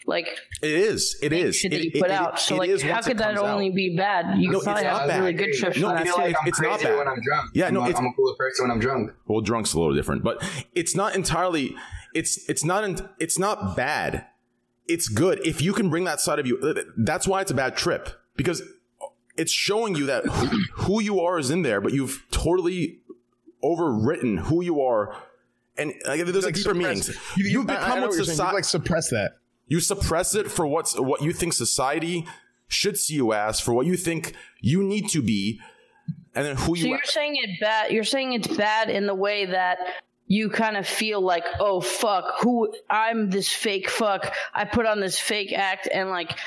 like 0.07 0.27
it 0.63 0.71
is. 0.71 1.17
It 1.21 1.33
is. 1.33 1.55
shit 1.57 1.71
that 1.71 1.79
It- 1.81 1.83
you 1.95 2.01
put 2.01 2.09
it- 2.09 2.11
out? 2.11 2.35
it- 2.35 2.39
So 2.39 2.55
it 2.55 2.59
like, 2.59 2.69
is 2.69 2.81
how 2.81 2.93
once 2.93 3.05
could 3.07 3.17
it 3.17 3.19
that 3.19 3.35
comes 3.35 3.39
only 3.49 3.69
out. 3.69 3.75
be 3.75 3.95
bad? 3.97 4.37
You 4.39 4.51
No, 4.51 4.59
can 4.59 4.63
probably 4.65 4.81
it's 4.83 4.89
have 4.97 5.07
not 5.07 5.17
really 5.19 5.33
bad. 5.33 5.37
good 5.45 5.53
trips 5.53 5.77
No, 5.77 5.87
from 5.89 5.97
it's 5.97 6.05
that 6.05 6.11
I 6.11 6.15
too. 6.15 6.21
like 6.29 6.35
I'm 6.41 6.47
it's 6.47 6.61
not 6.61 6.69
crazier 6.69 6.87
bad. 6.89 6.97
when 6.97 7.07
I'm 7.07 7.21
drunk. 7.21 7.49
Yeah, 7.53 7.69
no, 7.69 7.79
I'm, 7.81 7.85
a- 7.85 7.89
it's- 7.89 7.99
I'm 7.99 8.05
a 8.07 8.13
cooler 8.13 8.35
person 8.35 8.63
when 8.63 8.71
I'm 8.71 8.79
drunk. 8.79 9.11
Well, 9.27 9.41
drunk's 9.41 9.73
a 9.73 9.79
little 9.79 9.93
different, 9.95 10.23
but 10.23 10.43
it's 10.73 10.95
not 10.95 11.13
entirely. 11.15 11.75
It's 12.15 12.49
it's 12.49 12.63
not 12.63 12.83
in- 12.83 13.09
it's 13.19 13.37
not 13.37 13.75
bad. 13.75 14.25
It's 14.87 15.07
good 15.07 15.45
if 15.45 15.61
you 15.61 15.73
can 15.73 15.89
bring 15.89 16.05
that 16.05 16.19
side 16.19 16.39
of 16.39 16.47
you. 16.47 16.57
That's 16.97 17.27
why 17.27 17.41
it's 17.41 17.51
a 17.51 17.53
bad 17.53 17.75
trip 17.77 18.09
because 18.35 18.61
it's 19.37 19.51
showing 19.51 19.95
you 19.95 20.05
that 20.07 20.25
who, 20.25 20.47
who 20.73 21.01
you 21.01 21.19
are 21.21 21.39
is 21.39 21.49
in 21.51 21.61
there, 21.61 21.81
but 21.81 21.93
you've 21.93 22.25
totally 22.31 22.99
overwritten 23.63 24.39
who 24.39 24.63
you 24.63 24.81
are, 24.81 25.15
and 25.77 25.93
like, 26.05 26.25
there's 26.25 26.45
like 26.45 26.55
deeper 26.55 26.73
suppress- 26.73 26.75
meanings. 26.75 27.09
You- 27.37 27.45
you- 27.45 27.51
You've 27.61 27.69
I- 27.69 27.73
I 27.75 27.77
become 27.77 27.89
what 27.89 28.01
what 28.01 28.11
you're. 28.11 28.19
You, 28.19 28.25
society 28.25 28.55
like 28.55 28.63
suppress 28.65 29.09
that. 29.09 29.33
you 29.67 29.79
suppress 29.79 30.35
it 30.35 30.49
for 30.51 30.65
what's 30.67 30.99
what 30.99 31.21
you 31.21 31.31
think 31.33 31.53
society 31.53 32.25
should 32.67 32.97
see 32.97 33.15
you 33.15 33.33
as, 33.33 33.59
for 33.59 33.73
what 33.73 33.85
you 33.85 33.95
think 33.97 34.33
you 34.59 34.83
need 34.83 35.09
to 35.09 35.21
be, 35.21 35.59
and 36.35 36.45
then 36.45 36.55
who 36.55 36.75
So 36.75 36.83
you. 36.83 36.89
you're 36.89 36.99
saying 37.03 37.35
it 37.37 37.59
bad. 37.59 37.91
You're 37.91 38.03
saying 38.03 38.33
it's 38.33 38.47
bad 38.47 38.89
in 38.89 39.05
the 39.07 39.15
way 39.15 39.45
that 39.45 39.77
you 40.27 40.49
kind 40.49 40.77
of 40.77 40.87
feel 40.87 41.19
like, 41.21 41.43
oh 41.59 41.81
fuck, 41.81 42.39
who 42.41 42.73
I'm 42.89 43.29
this 43.29 43.49
fake 43.51 43.89
fuck. 43.89 44.33
I 44.53 44.63
put 44.65 44.85
on 44.85 44.99
this 45.01 45.19
fake 45.19 45.51
act 45.53 45.87
and 45.91 46.09
like, 46.09 46.37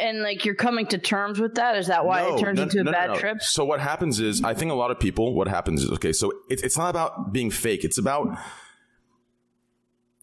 and 0.00 0.22
like 0.22 0.44
you're 0.44 0.54
coming 0.54 0.86
to 0.88 0.98
terms 0.98 1.38
with 1.40 1.54
that. 1.56 1.76
Is 1.76 1.86
that 1.88 2.04
why 2.04 2.22
No, 2.22 2.36
it 2.36 2.40
turns 2.40 2.56
no, 2.56 2.62
into 2.64 2.80
a 2.80 2.84
no, 2.84 2.90
no, 2.90 2.96
bad 2.96 3.18
trip? 3.18 3.42
So 3.42 3.64
what 3.64 3.80
happens 3.80 4.20
is, 4.20 4.42
I 4.42 4.54
think 4.54 4.70
a 4.70 4.74
lot 4.74 4.90
of 4.90 4.98
people, 4.98 5.34
what 5.34 5.48
happens 5.48 5.82
is, 5.82 5.90
okay, 5.92 6.12
so 6.12 6.32
it's 6.48 6.62
it's 6.62 6.78
not 6.78 6.90
about 6.90 7.32
being 7.32 7.50
fake. 7.50 7.84
It's 7.84 7.98
about 7.98 8.38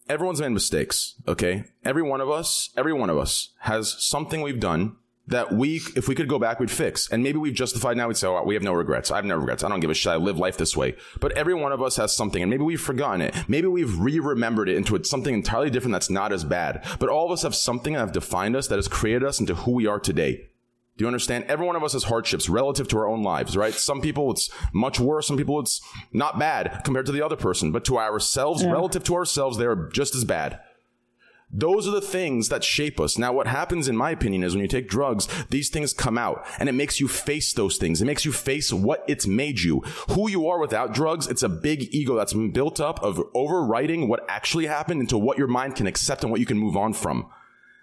everyone's 0.10 0.42
made 0.42 0.50
mistakes. 0.50 1.16
Okay, 1.28 1.66
every 1.84 2.04
one 2.04 2.22
of 2.22 2.30
us, 2.30 2.70
every 2.78 2.94
one 2.94 3.10
of 3.10 3.18
us 3.18 3.50
has 3.60 3.96
something 4.00 4.42
we've 4.42 4.60
done 4.60 4.96
that 5.28 5.54
we, 5.54 5.78
if 5.96 6.08
we 6.10 6.16
could 6.16 6.28
go 6.28 6.38
back, 6.38 6.60
we'd 6.60 6.70
fix. 6.70 7.10
And 7.10 7.24
maybe 7.24 7.38
we've 7.38 7.54
justified 7.54 7.96
now. 7.96 8.08
We'd 8.10 8.18
say, 8.18 8.28
oh, 8.28 8.44
we 8.44 8.56
have 8.56 8.64
no 8.64 8.74
regrets. 8.74 9.10
I 9.10 9.16
have 9.16 9.26
no 9.26 9.38
regrets. 9.38 9.64
I 9.64 9.70
don't 9.70 9.80
give 9.80 9.90
a 9.90 9.94
shit. 9.94 10.12
I 10.12 10.18
live 10.18 10.38
life 10.38 10.58
this 10.58 10.76
way. 10.76 10.96
But 11.22 11.32
every 11.34 11.54
one 11.54 11.72
of 11.72 11.82
us 11.82 11.96
has 11.96 12.14
something, 12.14 12.42
and 12.42 12.50
maybe 12.50 12.64
we've 12.64 12.82
forgotten 12.82 13.22
it. 13.22 13.34
Maybe 13.48 13.68
we've 13.68 13.98
re-remembered 13.98 14.68
it 14.68 14.76
into 14.76 15.02
something 15.06 15.34
entirely 15.34 15.70
different 15.70 15.94
that's 15.94 16.10
not 16.10 16.34
as 16.34 16.44
bad. 16.44 16.86
But 17.00 17.08
all 17.10 17.26
of 17.26 17.32
us 17.32 17.44
have 17.44 17.56
something 17.56 17.94
that 17.94 18.00
have 18.00 18.12
defined 18.12 18.56
us, 18.58 18.68
that 18.68 18.76
has 18.78 18.90
created 18.90 19.24
us 19.24 19.40
into 19.40 19.56
who 19.56 19.72
we 19.72 19.88
are 19.88 20.00
today. 20.00 20.50
Do 20.98 21.04
you 21.06 21.08
understand? 21.08 21.46
Every 21.46 21.66
one 21.66 21.76
of 21.76 21.84
us 21.84 21.94
has 21.94 22.04
hardships 22.04 22.48
relative 22.50 22.88
to 22.90 22.98
our 23.00 23.08
own 23.08 23.24
lives, 23.24 23.58
right? 23.58 23.74
Some 23.74 24.00
people 24.00 24.30
it's 24.30 24.52
much 24.74 25.00
worse. 25.00 25.26
Some 25.26 25.38
people 25.38 25.60
it's 25.60 25.82
not 26.12 26.38
bad 26.38 26.82
compared 26.84 27.08
to 27.08 27.12
the 27.12 27.26
other 27.26 27.36
person. 27.36 27.72
But 27.72 27.84
to 27.86 27.98
ourselves, 27.98 28.62
Yeah. 28.62 28.72
relative 28.74 29.04
to 29.06 29.16
ourselves, 29.16 29.58
they 29.58 29.66
are 29.66 29.90
just 29.92 30.14
as 30.14 30.24
bad. 30.24 30.60
Those 31.56 31.88
are 31.88 31.92
the 31.92 32.02
things 32.02 32.50
that 32.50 32.64
shape 32.64 33.00
us. 33.00 33.20
Now, 33.20 33.32
what 33.32 33.46
happens, 33.46 33.88
in 33.88 33.96
my 33.96 34.10
opinion, 34.10 34.44
is 34.44 34.56
when 34.56 34.64
you 34.64 34.68
take 34.68 34.90
drugs, 34.90 35.28
these 35.52 35.70
things 35.70 35.94
come 35.94 36.18
out 36.18 36.44
and 36.58 36.68
it 36.68 36.74
makes 36.74 37.00
you 37.00 37.08
face 37.08 37.54
those 37.54 37.78
things. 37.78 38.02
It 38.02 38.06
makes 38.06 38.26
you 38.26 38.32
face 38.32 38.74
what 38.74 39.04
it's 39.08 39.28
made 39.28 39.60
you. 39.60 39.82
Who 40.10 40.30
you 40.32 40.48
are 40.48 40.60
without 40.60 40.96
drugs, 40.96 41.28
it's 41.28 41.44
a 41.44 41.50
big 41.50 41.94
ego 41.94 42.16
that's 42.16 42.34
been 42.34 42.52
built 42.52 42.80
up 42.80 43.04
of 43.04 43.18
overwriting 43.36 44.08
what 44.08 44.26
actually 44.28 44.66
happened 44.66 45.02
into 45.02 45.18
what 45.18 45.38
your 45.38 45.48
mind 45.48 45.76
can 45.76 45.86
accept 45.86 46.24
and 46.24 46.32
what 46.32 46.40
you 46.40 46.48
can 46.48 46.58
move 46.58 46.76
on 46.76 46.94
from. 46.94 47.30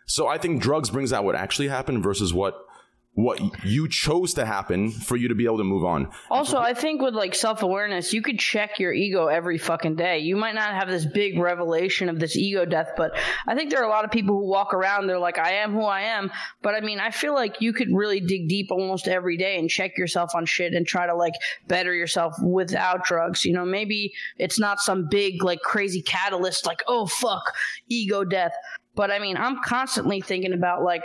So 0.05 0.27
I 0.27 0.39
think 0.39 0.61
drugs 0.61 0.91
brings 0.91 1.13
out 1.13 1.23
what 1.23 1.37
actually 1.37 1.69
happened 1.69 2.03
versus 2.03 2.35
what 2.35 2.67
what 3.15 3.41
you 3.65 3.89
chose 3.89 4.35
to 4.35 4.47
happen 4.47 4.91
for 4.91 5.17
you 5.17 5.29
to 5.29 5.35
be 5.35 5.45
able 5.45 5.59
to 5.59 5.65
move 5.65 5.85
on. 5.85 6.09
Also, 6.31 6.59
I 6.59 6.75
think 6.75 7.03
with 7.03 7.15
like 7.15 7.35
self 7.35 7.63
awareness, 7.63 8.13
you 8.13 8.23
could 8.23 8.39
check 8.39 8.79
your 8.79 8.93
ego 8.93 9.27
every 9.27 9.59
fucking 9.59 9.97
day. 9.97 10.21
You 10.21 10.37
might 10.37 10.55
not 10.55 10.75
have 10.75 10.89
this 10.89 11.05
big 11.05 11.39
revelation 11.39 12.09
of 12.09 12.21
this 12.21 12.37
ego 12.37 12.65
death, 12.65 12.93
but 12.97 13.13
I 13.49 13.57
think 13.57 13.71
there 13.71 13.81
are 13.81 13.87
a 13.87 13.91
lot 13.91 14.05
of 14.05 14.13
people 14.13 14.37
who 14.37 14.49
walk 14.49 14.73
around, 14.73 15.07
they're 15.07 15.19
like, 15.19 15.39
I 15.39 15.55
am 15.55 15.73
who 15.73 15.83
I 15.83 16.03
am. 16.03 16.31
But 16.63 16.75
I 16.75 16.81
mean, 16.81 17.01
I 17.01 17.11
feel 17.11 17.35
like 17.35 17.61
you 17.61 17.73
could 17.73 17.89
really 17.93 18.21
dig 18.21 18.49
deep 18.49 18.71
almost 18.71 19.09
every 19.09 19.37
day 19.37 19.59
and 19.59 19.69
check 19.69 19.99
yourself 19.99 20.35
on 20.37 20.47
shit 20.47 20.73
and 20.73 20.87
try 20.87 21.07
to 21.07 21.15
like 21.15 21.35
better 21.67 21.93
yourself 21.93 22.35
without 22.41 23.05
drugs. 23.05 23.45
You 23.45 23.55
know, 23.55 23.65
maybe 23.65 24.13
it's 24.39 24.61
not 24.61 24.79
some 24.79 25.09
big, 25.11 25.43
like 25.43 25.61
crazy 25.61 26.01
catalyst, 26.03 26.65
like, 26.65 26.83
oh 26.87 27.07
fuck, 27.07 27.43
ego 27.89 28.23
death. 28.23 28.53
But 28.95 29.11
I 29.11 29.19
mean, 29.19 29.37
I'm 29.37 29.63
constantly 29.63 30.21
thinking 30.21 30.53
about 30.53 30.83
like, 30.83 31.03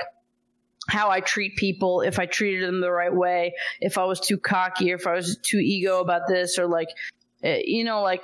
how 0.87 1.09
I 1.09 1.19
treat 1.19 1.55
people, 1.55 2.01
if 2.01 2.19
I 2.19 2.25
treated 2.25 2.67
them 2.67 2.81
the 2.81 2.91
right 2.91 3.13
way, 3.13 3.53
if 3.81 3.97
I 3.97 4.05
was 4.05 4.19
too 4.19 4.37
cocky 4.37 4.91
or 4.91 4.95
if 4.95 5.07
I 5.07 5.13
was 5.13 5.37
too 5.41 5.57
ego 5.59 5.99
about 5.99 6.27
this 6.27 6.59
or 6.59 6.67
like, 6.67 6.89
eh, 7.43 7.61
you 7.65 7.83
know, 7.83 8.01
like 8.01 8.23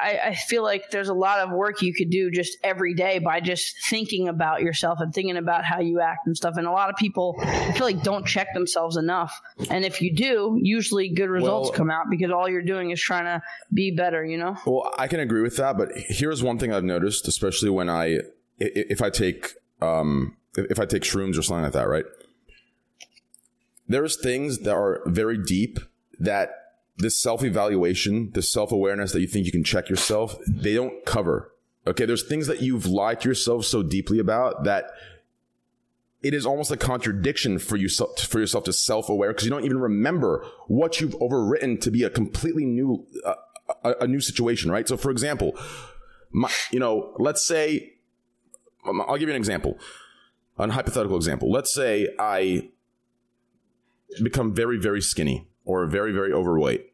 I, 0.00 0.18
I 0.26 0.34
feel 0.34 0.62
like 0.62 0.90
there's 0.90 1.08
a 1.08 1.14
lot 1.14 1.38
of 1.38 1.50
work 1.50 1.82
you 1.82 1.94
could 1.94 2.10
do 2.10 2.30
just 2.30 2.58
every 2.64 2.94
day 2.94 3.18
by 3.20 3.40
just 3.40 3.74
thinking 3.88 4.28
about 4.28 4.62
yourself 4.62 4.98
and 5.00 5.12
thinking 5.14 5.36
about 5.36 5.64
how 5.64 5.80
you 5.80 6.00
act 6.00 6.26
and 6.26 6.36
stuff. 6.36 6.56
And 6.56 6.66
a 6.66 6.70
lot 6.72 6.90
of 6.90 6.96
people, 6.96 7.36
I 7.38 7.72
feel 7.72 7.86
like, 7.86 8.02
don't 8.02 8.26
check 8.26 8.48
themselves 8.54 8.96
enough. 8.96 9.40
And 9.70 9.84
if 9.84 10.00
you 10.02 10.14
do, 10.14 10.58
usually 10.60 11.08
good 11.10 11.30
results 11.30 11.68
Well- 11.70 11.76
come 11.76 11.90
out 11.90 12.06
because 12.10 12.30
all 12.32 12.48
you're 12.48 12.62
doing 12.62 12.90
is 12.90 13.00
trying 13.00 13.24
to 13.24 13.42
be 13.72 13.92
better, 13.92 14.24
you 14.24 14.36
know? 14.38 14.56
Well, 14.66 14.92
I 14.98 15.06
can 15.06 15.20
agree 15.20 15.42
with 15.42 15.56
that, 15.58 15.78
but 15.78 15.90
here's 15.94 16.42
one 16.42 16.58
thing 16.58 16.72
I've 16.72 16.84
noticed, 16.84 17.28
especially 17.28 17.70
when 17.70 17.88
I 17.88 18.16
i- 18.16 18.20
if 18.58 19.00
I 19.00 19.10
take 19.10 19.54
um 19.80 20.36
if 20.56 20.78
I 20.78 20.86
take 20.86 21.02
shrooms 21.02 21.38
or 21.38 21.42
something 21.42 21.64
like 21.64 21.72
that, 21.72 21.88
right? 21.88 22.04
There's 23.88 24.20
things 24.20 24.60
that 24.60 24.74
are 24.74 25.02
very 25.06 25.38
deep 25.38 25.80
that 26.18 26.50
this 26.98 27.16
self-evaluation, 27.16 28.32
this 28.32 28.52
self-awareness 28.52 29.12
that 29.12 29.20
you 29.20 29.26
think 29.26 29.46
you 29.46 29.52
can 29.52 29.64
check 29.64 29.88
yourself, 29.88 30.36
they 30.46 30.74
don't 30.74 31.04
cover. 31.04 31.52
Okay, 31.86 32.04
there's 32.04 32.22
things 32.22 32.46
that 32.46 32.60
you've 32.60 32.86
lied 32.86 33.22
to 33.22 33.28
yourself 33.28 33.64
so 33.64 33.82
deeply 33.82 34.18
about 34.18 34.64
that 34.64 34.90
it 36.22 36.34
is 36.34 36.44
almost 36.44 36.70
a 36.70 36.76
contradiction 36.76 37.58
for 37.58 37.76
you 37.76 37.88
for 37.88 38.38
yourself 38.38 38.64
to 38.64 38.72
self-aware 38.72 39.30
because 39.30 39.44
you 39.44 39.50
don't 39.50 39.64
even 39.64 39.80
remember 39.80 40.44
what 40.66 41.00
you've 41.00 41.14
overwritten 41.18 41.80
to 41.80 41.90
be 41.90 42.02
a 42.02 42.10
completely 42.10 42.66
new 42.66 43.06
uh, 43.24 43.34
a, 43.84 43.94
a 44.00 44.06
new 44.06 44.20
situation, 44.20 44.70
right? 44.70 44.86
So, 44.86 44.96
for 44.96 45.10
example, 45.10 45.56
my, 46.30 46.50
you 46.70 46.78
know, 46.78 47.14
let's 47.18 47.42
say 47.42 47.94
I'll 48.84 49.16
give 49.16 49.28
you 49.28 49.34
an 49.34 49.40
example, 49.40 49.78
an 50.60 50.70
hypothetical 50.70 51.16
example. 51.16 51.50
Let's 51.50 51.72
say 51.72 52.08
I 52.18 52.70
become 54.22 54.54
very 54.54 54.78
very 54.78 55.00
skinny 55.00 55.48
or 55.64 55.86
very 55.86 56.12
very 56.12 56.32
overweight, 56.32 56.92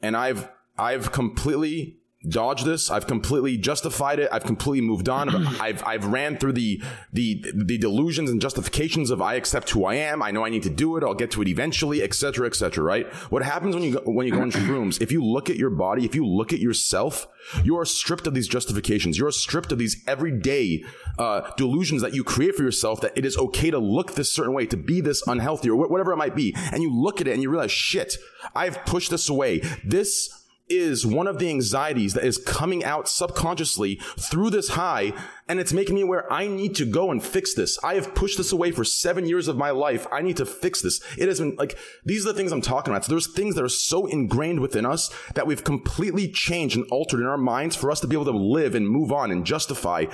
and 0.00 0.16
I've 0.16 0.48
I've 0.78 1.12
completely 1.12 1.98
dodged 2.28 2.64
this. 2.64 2.90
I've 2.90 3.06
completely 3.06 3.56
justified 3.56 4.18
it. 4.18 4.28
I've 4.32 4.44
completely 4.44 4.86
moved 4.86 5.08
on. 5.08 5.28
I've 5.60 5.82
I've 5.84 6.06
ran 6.06 6.36
through 6.36 6.52
the 6.52 6.82
the 7.12 7.44
the 7.54 7.78
delusions 7.78 8.30
and 8.30 8.40
justifications 8.40 9.10
of 9.10 9.20
I 9.20 9.34
accept 9.34 9.70
who 9.70 9.84
I 9.84 9.94
am. 9.94 10.22
I 10.22 10.30
know 10.30 10.44
I 10.44 10.50
need 10.50 10.62
to 10.64 10.70
do 10.70 10.96
it. 10.96 11.04
I'll 11.04 11.14
get 11.14 11.30
to 11.32 11.42
it 11.42 11.48
eventually, 11.48 12.02
etc., 12.02 12.46
etc. 12.46 12.82
right? 12.82 13.06
What 13.30 13.42
happens 13.42 13.74
when 13.74 13.84
you 13.84 13.94
go, 13.94 14.00
when 14.04 14.26
you 14.26 14.32
go 14.32 14.42
on 14.42 14.50
shrooms? 14.50 15.00
If 15.00 15.12
you 15.12 15.24
look 15.24 15.50
at 15.50 15.56
your 15.56 15.70
body, 15.70 16.04
if 16.04 16.14
you 16.14 16.26
look 16.26 16.52
at 16.52 16.58
yourself, 16.60 17.26
you 17.64 17.76
are 17.78 17.84
stripped 17.84 18.26
of 18.26 18.34
these 18.34 18.48
justifications. 18.48 19.18
You're 19.18 19.30
stripped 19.32 19.72
of 19.72 19.78
these 19.78 20.02
everyday 20.06 20.84
uh, 21.18 21.50
delusions 21.56 22.02
that 22.02 22.14
you 22.14 22.24
create 22.24 22.54
for 22.54 22.62
yourself 22.62 23.00
that 23.00 23.12
it 23.16 23.24
is 23.24 23.36
okay 23.36 23.70
to 23.70 23.78
look 23.78 24.14
this 24.14 24.30
certain 24.30 24.52
way, 24.52 24.66
to 24.66 24.76
be 24.76 25.00
this 25.00 25.26
unhealthy, 25.26 25.70
or 25.70 25.86
wh- 25.86 25.90
whatever 25.90 26.12
it 26.12 26.16
might 26.16 26.34
be. 26.34 26.54
And 26.72 26.82
you 26.82 26.94
look 26.94 27.20
at 27.20 27.26
it 27.26 27.32
and 27.32 27.42
you 27.42 27.50
realize, 27.50 27.72
shit, 27.72 28.16
I've 28.54 28.84
pushed 28.84 29.10
this 29.10 29.28
away. 29.28 29.60
This 29.84 30.41
is 30.78 31.06
one 31.06 31.26
of 31.26 31.38
the 31.38 31.48
anxieties 31.48 32.14
that 32.14 32.24
is 32.24 32.38
coming 32.38 32.84
out 32.84 33.08
subconsciously 33.08 33.96
through 34.18 34.50
this 34.50 34.70
high 34.70 35.12
and 35.48 35.60
it's 35.60 35.72
making 35.72 35.94
me 35.94 36.00
aware 36.02 36.32
I 36.32 36.46
need 36.46 36.74
to 36.76 36.86
go 36.86 37.10
and 37.10 37.22
fix 37.22 37.52
this. 37.52 37.78
I 37.84 37.94
have 37.94 38.14
pushed 38.14 38.38
this 38.38 38.52
away 38.52 38.70
for 38.70 38.84
seven 38.84 39.26
years 39.26 39.48
of 39.48 39.56
my 39.56 39.70
life. 39.70 40.06
I 40.10 40.22
need 40.22 40.38
to 40.38 40.46
fix 40.46 40.80
this. 40.80 41.00
It 41.18 41.28
has 41.28 41.40
been 41.40 41.56
like, 41.56 41.76
these 42.04 42.24
are 42.24 42.32
the 42.32 42.38
things 42.38 42.52
I'm 42.52 42.62
talking 42.62 42.92
about. 42.92 43.04
So 43.04 43.10
there's 43.12 43.26
things 43.26 43.54
that 43.56 43.64
are 43.64 43.68
so 43.68 44.06
ingrained 44.06 44.60
within 44.60 44.86
us 44.86 45.10
that 45.34 45.46
we've 45.46 45.62
completely 45.62 46.28
changed 46.28 46.76
and 46.76 46.86
altered 46.90 47.20
in 47.20 47.26
our 47.26 47.36
minds 47.36 47.76
for 47.76 47.90
us 47.90 48.00
to 48.00 48.06
be 48.06 48.16
able 48.16 48.24
to 48.26 48.30
live 48.30 48.74
and 48.74 48.88
move 48.88 49.12
on 49.12 49.30
and 49.30 49.44
justify 49.44 50.06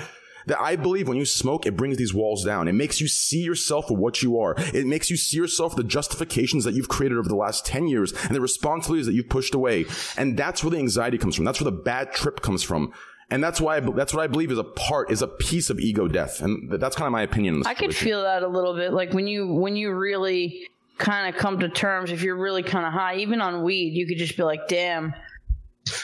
that 0.49 0.59
I 0.59 0.75
believe 0.75 1.07
when 1.07 1.17
you 1.17 1.25
smoke, 1.25 1.65
it 1.65 1.75
brings 1.75 1.97
these 1.97 2.13
walls 2.13 2.43
down. 2.43 2.67
It 2.67 2.73
makes 2.73 3.01
you 3.01 3.07
see 3.07 3.41
yourself 3.41 3.87
for 3.87 3.97
what 3.97 4.21
you 4.21 4.39
are. 4.39 4.55
It 4.57 4.85
makes 4.85 5.09
you 5.09 5.17
see 5.17 5.37
yourself 5.37 5.75
the 5.75 5.83
justifications 5.83 6.63
that 6.65 6.73
you've 6.73 6.89
created 6.89 7.17
over 7.17 7.29
the 7.29 7.35
last 7.35 7.65
10 7.65 7.87
years 7.87 8.13
and 8.25 8.35
the 8.35 8.41
responsibilities 8.41 9.05
that 9.05 9.13
you've 9.13 9.29
pushed 9.29 9.55
away. 9.55 9.85
And 10.17 10.37
that's 10.37 10.63
where 10.63 10.71
the 10.71 10.77
anxiety 10.77 11.17
comes 11.17 11.35
from. 11.35 11.45
That's 11.45 11.61
where 11.61 11.71
the 11.71 11.77
bad 11.77 12.11
trip 12.11 12.41
comes 12.41 12.63
from. 12.63 12.93
And 13.31 13.43
that's 13.43 13.61
why 13.61 13.77
I, 13.77 13.79
that's 13.79 14.13
what 14.13 14.23
I 14.23 14.27
believe 14.27 14.51
is 14.51 14.57
a 14.57 14.63
part, 14.63 15.11
is 15.11 15.21
a 15.21 15.27
piece 15.27 15.69
of 15.69 15.79
ego 15.79 16.07
death. 16.07 16.41
And 16.41 16.71
that's 16.71 16.95
kind 16.95 17.05
of 17.05 17.11
my 17.11 17.21
opinion. 17.21 17.55
on 17.55 17.59
this 17.61 17.67
I 17.67 17.75
could 17.75 17.95
feel 17.95 18.23
that 18.23 18.43
a 18.43 18.47
little 18.47 18.75
bit. 18.75 18.91
Like 18.91 19.13
when 19.13 19.27
you 19.27 19.53
when 19.53 19.75
you 19.75 19.93
really 19.93 20.67
kind 20.97 21.33
of 21.33 21.39
come 21.39 21.59
to 21.59 21.69
terms, 21.69 22.11
if 22.11 22.23
you're 22.23 22.37
really 22.37 22.63
kind 22.63 22.85
of 22.85 22.93
high, 22.93 23.17
even 23.17 23.39
on 23.39 23.63
weed, 23.63 23.93
you 23.93 24.07
could 24.07 24.17
just 24.17 24.35
be 24.35 24.43
like, 24.43 24.67
"Damn, 24.67 25.13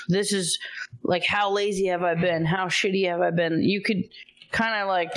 this 0.07 0.33
is 0.33 0.59
like 1.01 1.25
how 1.25 1.51
lazy 1.51 1.87
have 1.87 2.03
I 2.03 2.13
been? 2.13 2.45
How 2.45 2.67
shitty 2.67 3.07
have 3.09 3.21
I 3.21 3.31
been?" 3.31 3.63
You 3.63 3.81
could 3.81 4.03
kind 4.55 4.81
of 4.81 4.87
like 4.87 5.11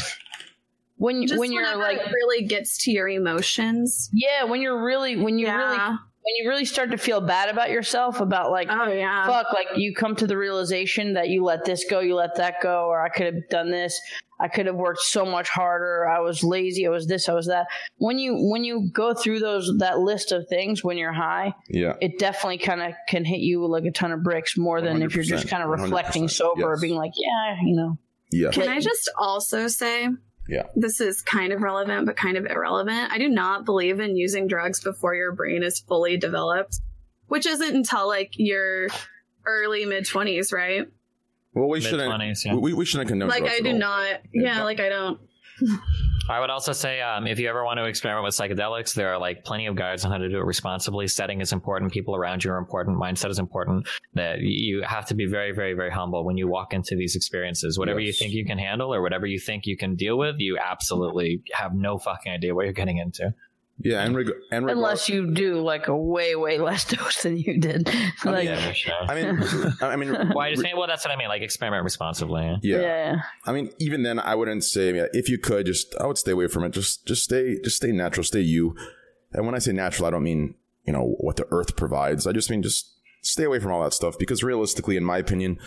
when 0.96 1.26
Just 1.26 1.38
when 1.38 1.52
you're 1.52 1.76
like 1.76 1.98
it 1.98 2.12
really 2.12 2.44
gets 2.44 2.84
to 2.84 2.90
your 2.90 3.08
emotions. 3.08 4.10
yeah, 4.12 4.44
when 4.44 4.60
you're 4.60 4.84
really 4.84 5.16
when 5.16 5.38
you 5.38 5.46
really 5.46 5.78
when 5.78 6.34
you 6.44 6.48
really 6.48 6.64
start 6.64 6.90
to 6.90 6.98
feel 6.98 7.20
bad 7.20 7.48
about 7.48 7.70
yourself 7.70 8.20
about 8.20 8.50
like 8.50 8.68
Oh 8.70 8.92
yeah. 8.92 9.26
fuck 9.26 9.46
like 9.54 9.68
you 9.78 9.94
come 9.94 10.14
to 10.16 10.26
the 10.26 10.36
realization 10.36 11.14
that 11.14 11.28
you 11.28 11.42
let 11.44 11.64
this 11.64 11.84
go 11.88 12.00
you 12.00 12.14
let 12.16 12.34
that 12.36 12.56
go 12.62 12.86
or 12.86 13.00
i 13.00 13.08
could 13.08 13.26
have 13.32 13.48
done 13.48 13.70
this 13.70 13.98
i 14.38 14.46
could 14.48 14.66
have 14.66 14.74
worked 14.74 15.00
so 15.00 15.24
much 15.24 15.48
harder 15.48 16.06
i 16.06 16.18
was 16.20 16.44
lazy 16.44 16.86
i 16.86 16.90
was 16.90 17.06
this 17.06 17.30
i 17.30 17.32
was 17.32 17.46
that 17.46 17.66
when 17.96 18.18
you 18.18 18.34
when 18.50 18.62
you 18.62 18.90
go 18.92 19.14
through 19.14 19.38
those 19.38 19.72
that 19.78 20.00
list 20.00 20.30
of 20.32 20.46
things 20.48 20.84
when 20.84 20.98
you're 20.98 21.14
high 21.14 21.54
Yeah. 21.70 21.94
it 22.02 22.18
definitely 22.18 22.58
kind 22.58 22.82
of 22.82 22.92
can 23.08 23.24
hit 23.24 23.40
you 23.40 23.64
like 23.66 23.84
a 23.84 23.90
ton 23.92 24.12
of 24.12 24.22
bricks 24.22 24.58
more 24.58 24.82
than 24.82 25.00
if 25.00 25.14
you're 25.14 25.24
just 25.24 25.48
kind 25.48 25.62
of 25.62 25.70
reflecting 25.70 26.28
sober 26.28 26.72
yes. 26.72 26.80
being 26.82 26.96
like 26.96 27.12
yeah 27.16 27.56
you 27.64 27.74
know 27.74 27.96
Yeah. 28.30 28.50
Can 28.50 28.68
I 28.68 28.80
just 28.80 29.10
also 29.18 29.68
say 29.68 30.08
Yeah. 30.48 30.64
this 30.76 31.00
is 31.00 31.22
kind 31.22 31.52
of 31.52 31.62
relevant 31.62 32.06
but 32.06 32.16
kind 32.16 32.36
of 32.36 32.46
irrelevant. 32.46 33.12
I 33.12 33.18
do 33.18 33.28
not 33.28 33.64
believe 33.64 34.00
in 34.00 34.16
using 34.16 34.46
drugs 34.46 34.82
before 34.82 35.14
your 35.14 35.32
brain 35.32 35.62
is 35.62 35.78
fully 35.80 36.16
developed, 36.16 36.80
which 37.26 37.46
isn't 37.46 37.74
until 37.74 38.06
like 38.06 38.32
your 38.36 38.88
early 39.46 39.84
mid 39.86 40.04
20s, 40.04 40.52
right? 40.52 40.86
Well, 41.54 41.68
we 41.68 41.80
shouldn't, 41.80 42.44
yeah. 42.44 42.54
we, 42.54 42.72
we 42.72 42.84
shouldn't 42.84 43.08
condone 43.08 43.28
like 43.28 43.40
drugs 43.40 43.54
I 43.54 43.56
at 43.58 43.64
do 43.64 43.70
all. 43.72 43.78
not. 43.78 44.20
Yeah, 44.32 44.62
like 44.62 44.80
I 44.80 44.88
don't. 44.88 45.20
I 46.30 46.40
would 46.40 46.50
also 46.50 46.72
say 46.72 47.00
um, 47.00 47.26
if 47.26 47.38
you 47.38 47.48
ever 47.48 47.64
want 47.64 47.78
to 47.78 47.86
experiment 47.86 48.24
with 48.24 48.34
psychedelics, 48.34 48.92
there 48.92 49.08
are 49.08 49.18
like 49.18 49.44
plenty 49.44 49.66
of 49.66 49.76
guides 49.76 50.04
on 50.04 50.10
how 50.10 50.18
to 50.18 50.28
do 50.28 50.36
it 50.36 50.44
responsibly. 50.44 51.08
Setting 51.08 51.40
is 51.40 51.52
important. 51.52 51.90
People 51.90 52.14
around 52.14 52.44
you 52.44 52.50
are 52.50 52.58
important. 52.58 52.98
Mindset 52.98 53.30
is 53.30 53.38
important. 53.38 53.88
That 54.12 54.40
you 54.40 54.82
have 54.82 55.06
to 55.06 55.14
be 55.14 55.26
very, 55.26 55.52
very, 55.52 55.72
very 55.72 55.90
humble 55.90 56.26
when 56.26 56.36
you 56.36 56.46
walk 56.46 56.74
into 56.74 56.96
these 56.96 57.16
experiences. 57.16 57.78
Whatever 57.78 58.00
you 58.00 58.12
think 58.12 58.32
you 58.34 58.44
can 58.44 58.58
handle 58.58 58.92
or 58.92 59.00
whatever 59.00 59.26
you 59.26 59.38
think 59.38 59.64
you 59.64 59.76
can 59.76 59.96
deal 59.96 60.18
with, 60.18 60.36
you 60.38 60.58
absolutely 60.58 61.42
have 61.52 61.72
no 61.74 61.96
fucking 61.96 62.30
idea 62.30 62.54
what 62.54 62.64
you're 62.64 62.74
getting 62.74 62.98
into. 62.98 63.32
Yeah. 63.80 64.02
And, 64.02 64.16
reg- 64.16 64.32
and 64.50 64.64
regard- 64.64 64.76
unless 64.78 65.08
you 65.08 65.32
do 65.32 65.60
like 65.60 65.88
a 65.88 65.96
way 65.96 66.34
way 66.34 66.58
less 66.58 66.84
dose 66.92 67.22
than 67.22 67.36
you 67.36 67.58
did 67.58 67.88
oh, 68.24 68.30
like 68.30 68.44
yeah, 68.44 68.72
sure. 68.72 68.94
I 69.08 69.14
mean, 69.14 69.42
I 69.80 69.96
mean, 69.96 70.10
well, 70.10 70.40
I 70.40 70.50
just 70.50 70.62
think, 70.62 70.76
well, 70.76 70.86
that's 70.86 71.04
what 71.04 71.12
I 71.12 71.16
mean. 71.16 71.28
Like 71.28 71.42
experiment 71.42 71.84
responsibly. 71.84 72.58
Yeah. 72.62 72.76
yeah. 72.76 72.80
yeah. 72.80 73.20
I 73.46 73.52
mean, 73.52 73.70
even 73.78 74.02
then, 74.02 74.18
I 74.18 74.34
wouldn't 74.34 74.64
say 74.64 74.94
yeah, 74.94 75.06
if 75.12 75.28
you 75.28 75.38
could 75.38 75.66
just. 75.66 75.94
I 76.00 76.06
would 76.06 76.18
stay 76.18 76.32
away 76.32 76.48
from 76.48 76.64
it. 76.64 76.70
Just, 76.70 77.06
just 77.06 77.24
stay, 77.24 77.60
just 77.62 77.76
stay 77.76 77.92
natural. 77.92 78.24
Stay 78.24 78.40
you. 78.40 78.74
And 79.32 79.46
when 79.46 79.54
I 79.54 79.58
say 79.58 79.72
natural, 79.72 80.06
I 80.06 80.10
don't 80.10 80.22
mean 80.22 80.54
you 80.88 80.92
know 80.92 81.14
what 81.18 81.36
the 81.36 81.46
earth 81.50 81.76
provides. 81.76 82.26
I 82.26 82.32
just 82.32 82.50
mean 82.50 82.62
just 82.62 82.94
stay 83.22 83.44
away 83.44 83.60
from 83.60 83.72
all 83.72 83.82
that 83.84 83.92
stuff 83.92 84.18
because 84.18 84.42
realistically, 84.42 84.96
in 84.96 85.04
my 85.04 85.18
opinion, 85.18 85.58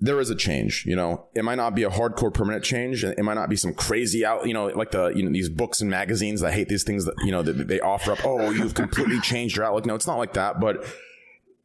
there 0.00 0.20
is 0.20 0.30
a 0.30 0.34
change. 0.36 0.84
You 0.86 0.94
know, 0.96 1.26
it 1.34 1.44
might 1.44 1.56
not 1.56 1.74
be 1.74 1.82
a 1.82 1.90
hardcore 1.90 2.32
permanent 2.32 2.62
change. 2.64 3.02
and 3.04 3.18
It 3.18 3.22
might 3.24 3.34
not 3.34 3.48
be 3.48 3.56
some 3.56 3.74
crazy 3.74 4.24
out. 4.24 4.46
You 4.46 4.54
know, 4.54 4.66
like 4.66 4.90
the 4.92 5.08
you 5.08 5.22
know 5.24 5.32
these 5.32 5.48
books 5.48 5.80
and 5.80 5.90
magazines. 5.90 6.42
I 6.42 6.52
hate 6.52 6.68
these 6.68 6.84
things 6.84 7.04
that 7.06 7.14
you 7.24 7.32
know 7.32 7.42
that 7.42 7.68
they 7.68 7.80
offer 7.80 8.12
up. 8.12 8.24
Oh, 8.24 8.50
you've 8.50 8.74
completely 8.74 9.20
changed 9.22 9.56
your 9.56 9.64
outlook. 9.66 9.86
No, 9.86 9.94
it's 9.94 10.06
not 10.06 10.18
like 10.18 10.34
that. 10.34 10.60
But 10.60 10.84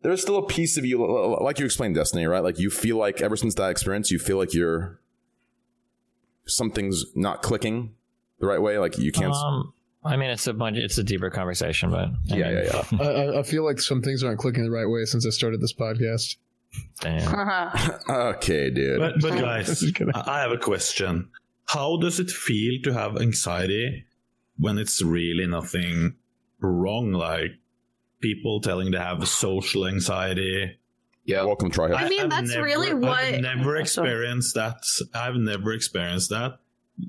there's 0.02 0.22
still 0.22 0.38
a 0.38 0.46
piece 0.48 0.78
of 0.78 0.86
you, 0.86 1.06
like 1.42 1.60
you 1.60 1.66
explained, 1.66 1.96
Destiny. 1.96 2.26
Right? 2.26 2.44
Like 2.44 2.60
you 2.60 2.70
feel 2.70 2.98
like 2.98 3.22
ever 3.22 3.36
since 3.36 3.54
that 3.56 3.70
experience, 3.70 4.10
you 4.12 4.20
feel 4.20 4.38
like 4.38 4.54
you're 4.54 5.00
something's 6.46 7.06
not 7.16 7.42
clicking 7.42 7.94
the 8.40 8.48
right 8.48 8.62
way. 8.62 8.78
Like 8.80 8.98
you 8.98 9.12
can't. 9.12 9.34
Um, 9.34 9.74
I 10.04 10.18
mean, 10.18 10.30
it's 10.32 10.48
a 10.48 10.54
bunch. 10.54 10.78
It's 10.78 10.98
a 10.98 11.04
deeper 11.04 11.30
conversation, 11.30 11.90
but 11.90 12.10
I 12.10 12.12
yeah, 12.26 12.36
mean, 12.48 12.64
yeah, 12.66 12.84
yeah. 12.92 12.98
I, 13.00 13.06
I- 13.06 13.40
I 13.40 13.44
feel 13.44 13.64
like 13.64 13.80
some 13.80 14.02
things 14.02 14.24
aren't 14.24 14.40
clicking 14.40 14.64
the 14.64 14.72
right 14.72 14.86
way 14.90 15.06
since 15.06 15.26
I 15.26 15.30
started 15.30 15.62
this 15.62 15.74
podcast. 15.74 16.36
Damn. 17.00 17.72
okay, 18.10 18.70
dude. 18.70 19.00
But, 19.00 19.22
but 19.22 19.32
guys, 19.40 19.84
I 20.16 20.24
I 20.26 20.42
have 20.42 20.52
a 20.52 20.58
question. 20.58 21.30
How 21.66 21.98
does 21.98 22.20
it 22.20 22.30
feel 22.30 22.82
to 22.84 22.94
have 22.94 23.18
anxiety 23.18 24.06
when 24.58 24.78
it's 24.78 25.02
really 25.02 25.48
nothing 25.48 26.16
wrong? 26.60 27.12
Like 27.12 27.52
people 28.22 28.62
telling 28.62 28.92
they 28.92 28.98
have 28.98 29.28
social 29.28 29.88
anxiety. 29.88 30.78
Yeah, 31.26 31.44
welcome, 31.46 31.70
to 31.72 31.76
try 31.76 31.92
I 31.94 32.10
mean, 32.10 32.28
that's 32.28 32.50
never, 32.50 32.64
really 32.64 32.94
what- 32.94 33.18
I've 33.18 33.42
never 33.42 33.78
oh, 33.78 33.80
experienced 33.80 34.56
that. 34.56 34.84
I've 35.14 35.36
never 35.36 35.72
experienced 35.72 36.32
that. 36.32 36.60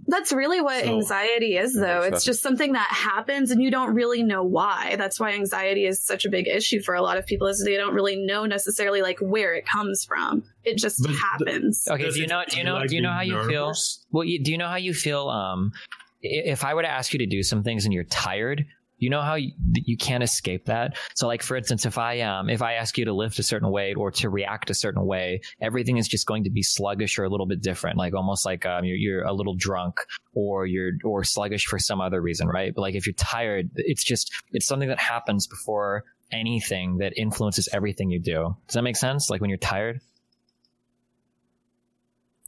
That's 0.07 0.33
really 0.33 0.61
what 0.61 0.85
So- 0.85 0.91
anxiety 0.97 1.57
is, 1.57 1.75
though. 1.75 2.03
Yes, 2.03 2.13
It's 2.13 2.25
just 2.25 2.43
something 2.43 2.73
that 2.73 2.89
happens 2.91 3.51
and 3.51 3.63
you 3.63 3.71
don't 3.71 3.95
really 3.95 4.23
know 4.23 4.43
why. 4.43 4.97
That's 4.97 5.21
why 5.21 5.33
anxiety 5.33 5.87
is 5.87 6.03
such 6.03 6.25
a 6.25 6.31
big 6.31 6.47
issue 6.49 6.81
for 6.81 6.95
a 6.95 7.03
lot 7.03 7.19
of 7.19 7.27
people 7.27 7.47
is 7.49 7.63
they 7.65 7.77
don't 7.77 7.95
really 7.95 8.17
know 8.17 8.47
necessarily 8.47 9.03
like 9.03 9.19
where 9.21 9.55
it 9.55 9.67
comes 9.67 10.05
from. 10.05 10.43
It 10.65 10.79
just 10.79 11.07
happens. 11.07 11.87
Okay, 11.89 12.11
do 12.11 12.21
you 12.21 12.27
know? 12.27 12.43
Do 12.49 12.57
you 12.59 12.65
know? 12.65 12.87
Do 12.87 12.95
you 12.97 13.03
know 13.03 13.13
how 13.13 13.23
you 13.23 13.47
feel? 13.47 13.73
Well, 14.11 14.25
you, 14.25 14.43
do 14.43 14.51
you 14.53 14.59
know 14.59 14.69
how 14.69 14.77
you 14.77 14.95
feel? 14.95 15.29
Um, 15.29 15.73
if 16.23 16.65
I 16.65 16.73
were 16.75 16.83
to 16.83 16.89
ask 16.91 17.13
you 17.13 17.19
to 17.19 17.27
do 17.27 17.43
some 17.43 17.63
things 17.63 17.85
and 17.85 17.93
you're 17.93 18.05
tired, 18.05 18.65
you 18.99 19.11
know 19.11 19.23
how 19.23 19.35
you, 19.35 19.53
you 19.73 19.97
can't 19.97 20.23
escape 20.23 20.67
that. 20.67 20.97
So, 21.15 21.27
like 21.27 21.43
for 21.43 21.57
instance, 21.57 21.85
if 21.87 21.99
I 21.99 22.21
um 22.21 22.49
if 22.49 22.63
I 22.63 22.75
ask 22.75 22.97
you 22.97 23.05
to 23.07 23.13
lift 23.13 23.39
a 23.39 23.43
certain 23.43 23.71
weight 23.71 23.97
or 23.97 24.11
to 24.13 24.31
react 24.31 24.71
a 24.71 24.75
certain 24.75 25.05
way, 25.05 25.41
everything 25.61 25.97
is 25.99 26.09
just 26.09 26.27
going 26.27 26.45
to 26.45 26.51
be 26.51 26.63
sluggish 26.63 27.19
or 27.19 27.25
a 27.25 27.29
little 27.29 27.47
bit 27.47 27.61
different. 27.61 27.99
Like 27.99 28.15
almost 28.15 28.45
like 28.45 28.65
um 28.67 28.85
you're, 28.85 28.97
you're 28.97 29.25
a 29.25 29.33
little 29.33 29.55
drunk 29.55 30.01
or 30.35 30.67
you're 30.67 30.93
or 31.05 31.25
sluggish 31.25 31.67
for 31.67 31.79
some 31.79 32.01
other 32.01 32.21
reason, 32.21 32.49
right? 32.49 32.73
But 32.75 32.83
like 32.83 32.95
if 32.95 33.07
you're 33.07 33.15
tired, 33.15 33.71
it's 33.75 34.05
just 34.05 34.33
it's 34.53 34.67
something 34.67 34.89
that 34.89 35.01
happens 35.01 35.47
before 35.47 36.05
anything 36.33 36.99
that 36.99 37.13
influences 37.17 37.69
everything 37.73 38.11
you 38.11 38.21
do. 38.21 38.57
Does 38.67 38.75
that 38.75 38.83
make 38.83 38.97
sense? 38.97 39.31
Like 39.31 39.41
when 39.41 39.51
you're 39.51 39.59
tired. 39.59 40.01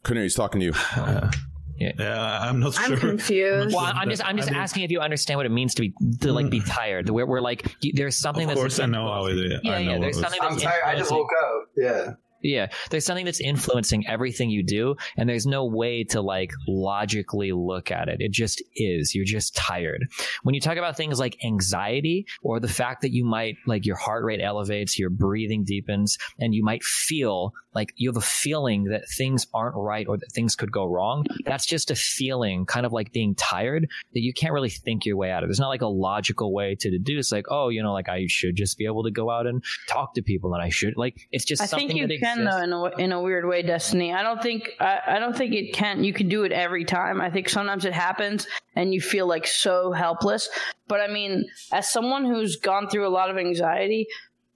Knut, 0.04 0.22
he's 0.22 0.34
talking 0.34 0.60
to 0.60 0.66
you. 0.66 0.72
yeah, 1.78 2.38
I'm 2.42 2.60
not 2.60 2.78
I'm 2.78 2.96
confused. 2.96 3.74
Well, 3.74 3.84
I'm 3.84 4.08
just 4.08 4.24
I'm 4.24 4.36
just 4.36 4.48
I 4.48 4.52
mean- 4.52 4.60
asking 4.60 4.82
if 4.84 4.90
you 4.90 5.00
understand 5.00 5.38
what 5.38 5.46
it 5.46 5.50
means 5.50 5.74
to 5.74 5.82
be 5.82 5.94
to 6.20 6.32
like 6.32 6.50
be 6.50 6.60
hmm. 6.60 6.68
tired. 6.68 7.10
Where 7.10 7.26
we're 7.26 7.40
like 7.40 7.76
there's 7.94 8.16
something 8.16 8.44
Of 8.44 8.48
that's 8.50 8.60
course, 8.60 8.80
I 8.80 8.86
know 8.86 9.12
how 9.12 9.26
it 9.26 9.38
is. 9.38 9.60
Yeah, 9.62 9.72
I 9.72 9.78
yeah. 9.80 9.94
know 9.94 10.00
There's 10.00 10.20
something 10.20 10.38
that's 10.40 10.54
I'm 10.54 10.60
tired. 10.60 10.82
I 10.84 10.96
just 10.96 11.10
influencing- 11.10 11.18
woke 11.18 11.30
up. 11.44 11.68
Yeah. 11.76 12.14
Yeah, 12.42 12.68
there's 12.90 13.04
something 13.04 13.24
that's 13.24 13.40
influencing 13.40 14.06
everything 14.06 14.50
you 14.50 14.62
do, 14.62 14.96
and 15.16 15.28
there's 15.28 15.46
no 15.46 15.64
way 15.64 16.04
to 16.04 16.20
like 16.20 16.52
logically 16.68 17.52
look 17.52 17.90
at 17.90 18.08
it. 18.08 18.18
It 18.20 18.32
just 18.32 18.62
is. 18.74 19.14
You're 19.14 19.24
just 19.24 19.56
tired. 19.56 20.06
When 20.42 20.54
you 20.54 20.60
talk 20.60 20.76
about 20.76 20.96
things 20.96 21.18
like 21.18 21.36
anxiety 21.44 22.26
or 22.42 22.60
the 22.60 22.68
fact 22.68 23.02
that 23.02 23.12
you 23.12 23.24
might 23.24 23.56
like 23.66 23.86
your 23.86 23.96
heart 23.96 24.24
rate 24.24 24.40
elevates, 24.42 24.98
your 24.98 25.10
breathing 25.10 25.64
deepens, 25.64 26.18
and 26.38 26.54
you 26.54 26.62
might 26.62 26.82
feel 26.82 27.52
like 27.74 27.92
you 27.96 28.08
have 28.08 28.16
a 28.16 28.20
feeling 28.20 28.84
that 28.84 29.02
things 29.16 29.46
aren't 29.52 29.76
right 29.76 30.06
or 30.08 30.16
that 30.16 30.32
things 30.32 30.56
could 30.56 30.72
go 30.72 30.86
wrong. 30.86 31.26
That's 31.44 31.66
just 31.66 31.90
a 31.90 31.94
feeling, 31.94 32.64
kind 32.64 32.86
of 32.86 32.92
like 32.92 33.12
being 33.12 33.34
tired, 33.34 33.86
that 34.14 34.20
you 34.20 34.32
can't 34.32 34.54
really 34.54 34.70
think 34.70 35.04
your 35.04 35.16
way 35.16 35.30
out 35.30 35.42
of. 35.42 35.48
There's 35.48 35.60
not 35.60 35.68
like 35.68 35.82
a 35.82 35.86
logical 35.86 36.54
way 36.54 36.74
to 36.80 36.90
deduce, 36.90 37.30
like, 37.30 37.46
oh, 37.50 37.68
you 37.68 37.82
know, 37.82 37.92
like 37.92 38.08
I 38.08 38.24
should 38.28 38.56
just 38.56 38.78
be 38.78 38.86
able 38.86 39.04
to 39.04 39.10
go 39.10 39.30
out 39.30 39.46
and 39.46 39.62
talk 39.88 40.14
to 40.14 40.22
people, 40.22 40.54
and 40.54 40.62
I 40.62 40.70
should 40.70 40.96
like. 40.96 41.28
It's 41.32 41.44
just 41.44 41.62
I 41.62 41.66
something 41.66 42.06
that 42.08 42.20
can 42.26 42.44
though 42.44 42.62
in 42.62 42.72
a, 42.72 42.84
in 42.96 43.12
a 43.12 43.20
weird 43.20 43.46
way, 43.46 43.62
Destiny. 43.62 44.12
I 44.12 44.22
don't 44.22 44.42
think 44.42 44.70
I, 44.80 45.00
I 45.06 45.18
don't 45.18 45.36
think 45.36 45.54
it 45.54 45.72
can. 45.72 46.04
You 46.04 46.12
can 46.12 46.28
do 46.28 46.44
it 46.44 46.52
every 46.52 46.84
time. 46.84 47.20
I 47.20 47.30
think 47.30 47.48
sometimes 47.48 47.84
it 47.84 47.92
happens 47.92 48.46
and 48.74 48.92
you 48.92 49.00
feel 49.00 49.26
like 49.26 49.46
so 49.46 49.92
helpless. 49.92 50.48
But 50.88 51.00
I 51.00 51.08
mean, 51.08 51.44
as 51.72 51.90
someone 51.90 52.24
who's 52.24 52.56
gone 52.56 52.88
through 52.88 53.06
a 53.06 53.10
lot 53.10 53.30
of 53.30 53.38
anxiety, 53.38 54.06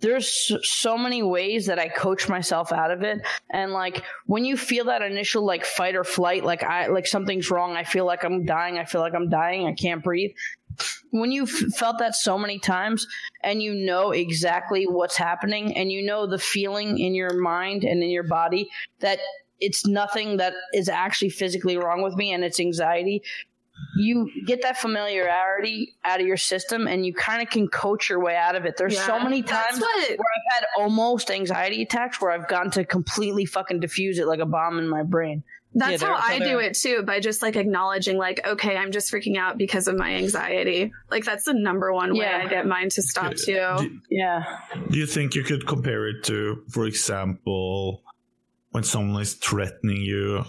there's 0.00 0.52
so- 0.62 0.98
many 0.98 1.22
ways 1.22 1.66
that 1.66 1.78
I 1.78 1.88
coach 1.88 2.28
myself 2.28 2.72
out 2.72 2.90
of 2.90 3.02
it. 3.02 3.20
And 3.48 3.72
like 3.72 4.02
when 4.26 4.44
you 4.44 4.56
feel 4.56 4.86
that 4.86 5.02
initial 5.02 5.44
like 5.44 5.64
fight 5.64 5.96
or 5.96 6.04
flight, 6.04 6.44
like 6.44 6.62
I 6.62 6.88
like 6.88 7.06
something's 7.06 7.50
wrong. 7.50 7.76
I 7.76 7.84
feel 7.84 8.04
like 8.04 8.24
I'm 8.24 8.44
dying. 8.44 8.78
I 8.78 8.84
feel 8.84 9.00
like 9.00 9.14
I'm 9.14 9.30
dying. 9.30 9.66
I 9.66 9.72
can't 9.72 10.02
breathe 10.02 10.32
when 11.10 11.32
you've 11.32 11.50
felt 11.50 11.98
that 11.98 12.14
so 12.14 12.38
many 12.38 12.58
times 12.58 13.06
and 13.42 13.62
you 13.62 13.74
know 13.74 14.12
exactly 14.12 14.84
what's 14.84 15.16
happening 15.16 15.76
and 15.76 15.90
you 15.90 16.02
know 16.02 16.26
the 16.26 16.38
feeling 16.38 16.98
in 16.98 17.14
your 17.14 17.34
mind 17.40 17.84
and 17.84 18.02
in 18.02 18.10
your 18.10 18.22
body 18.22 18.68
that 19.00 19.18
it's 19.58 19.86
nothing 19.86 20.38
that 20.38 20.54
is 20.72 20.88
actually 20.88 21.28
physically 21.28 21.76
wrong 21.76 22.02
with 22.02 22.14
me 22.14 22.32
and 22.32 22.44
it's 22.44 22.60
anxiety 22.60 23.22
you 23.98 24.30
get 24.46 24.62
that 24.62 24.76
familiarity 24.78 25.94
out 26.04 26.20
of 26.20 26.26
your 26.26 26.36
system 26.36 26.86
and 26.86 27.04
you 27.04 27.12
kind 27.12 27.42
of 27.42 27.50
can 27.50 27.68
coach 27.68 28.08
your 28.08 28.22
way 28.22 28.36
out 28.36 28.56
of 28.56 28.64
it. 28.64 28.76
There's 28.76 28.98
so 29.00 29.18
many 29.20 29.42
times 29.42 29.80
what- 29.80 30.08
where 30.08 30.18
i've 30.18 30.54
had 30.60 30.66
almost 30.78 31.30
anxiety 31.30 31.82
attacks 31.82 32.20
where 32.20 32.30
i've 32.30 32.48
gotten 32.48 32.70
to 32.72 32.84
completely 32.84 33.44
fucking 33.44 33.80
diffuse 33.80 34.18
it 34.18 34.26
like 34.26 34.40
a 34.40 34.46
bomb 34.46 34.78
in 34.78 34.88
my 34.88 35.02
brain. 35.02 35.42
That's 35.72 36.02
Yeah, 36.02 36.16
how 36.16 36.34
I 36.34 36.40
do 36.40 36.58
it 36.58 36.74
too, 36.76 37.02
by 37.04 37.20
just 37.20 37.42
like 37.42 37.54
acknowledging, 37.54 38.16
like, 38.18 38.44
okay, 38.44 38.76
I'm 38.76 38.90
just 38.90 39.12
freaking 39.12 39.36
out 39.36 39.56
because 39.56 39.86
of 39.86 39.96
my 39.96 40.14
anxiety. 40.16 40.92
Like, 41.12 41.24
that's 41.24 41.44
the 41.44 41.54
number 41.54 41.92
one 41.92 42.12
way 42.12 42.24
Yeah. 42.24 42.42
I 42.44 42.48
get 42.48 42.66
mine 42.66 42.88
to 42.88 43.02
stop 43.02 43.34
too. 43.36 44.00
yeah. 44.10 44.42
Do 44.90 44.98
you 44.98 45.06
think 45.06 45.36
you 45.36 45.44
could 45.44 45.68
compare 45.68 46.08
it 46.08 46.24
to, 46.24 46.64
for 46.70 46.86
example, 46.86 48.02
when 48.70 48.82
someone 48.82 49.22
is 49.22 49.34
threatening 49.34 49.98
you, 50.02 50.44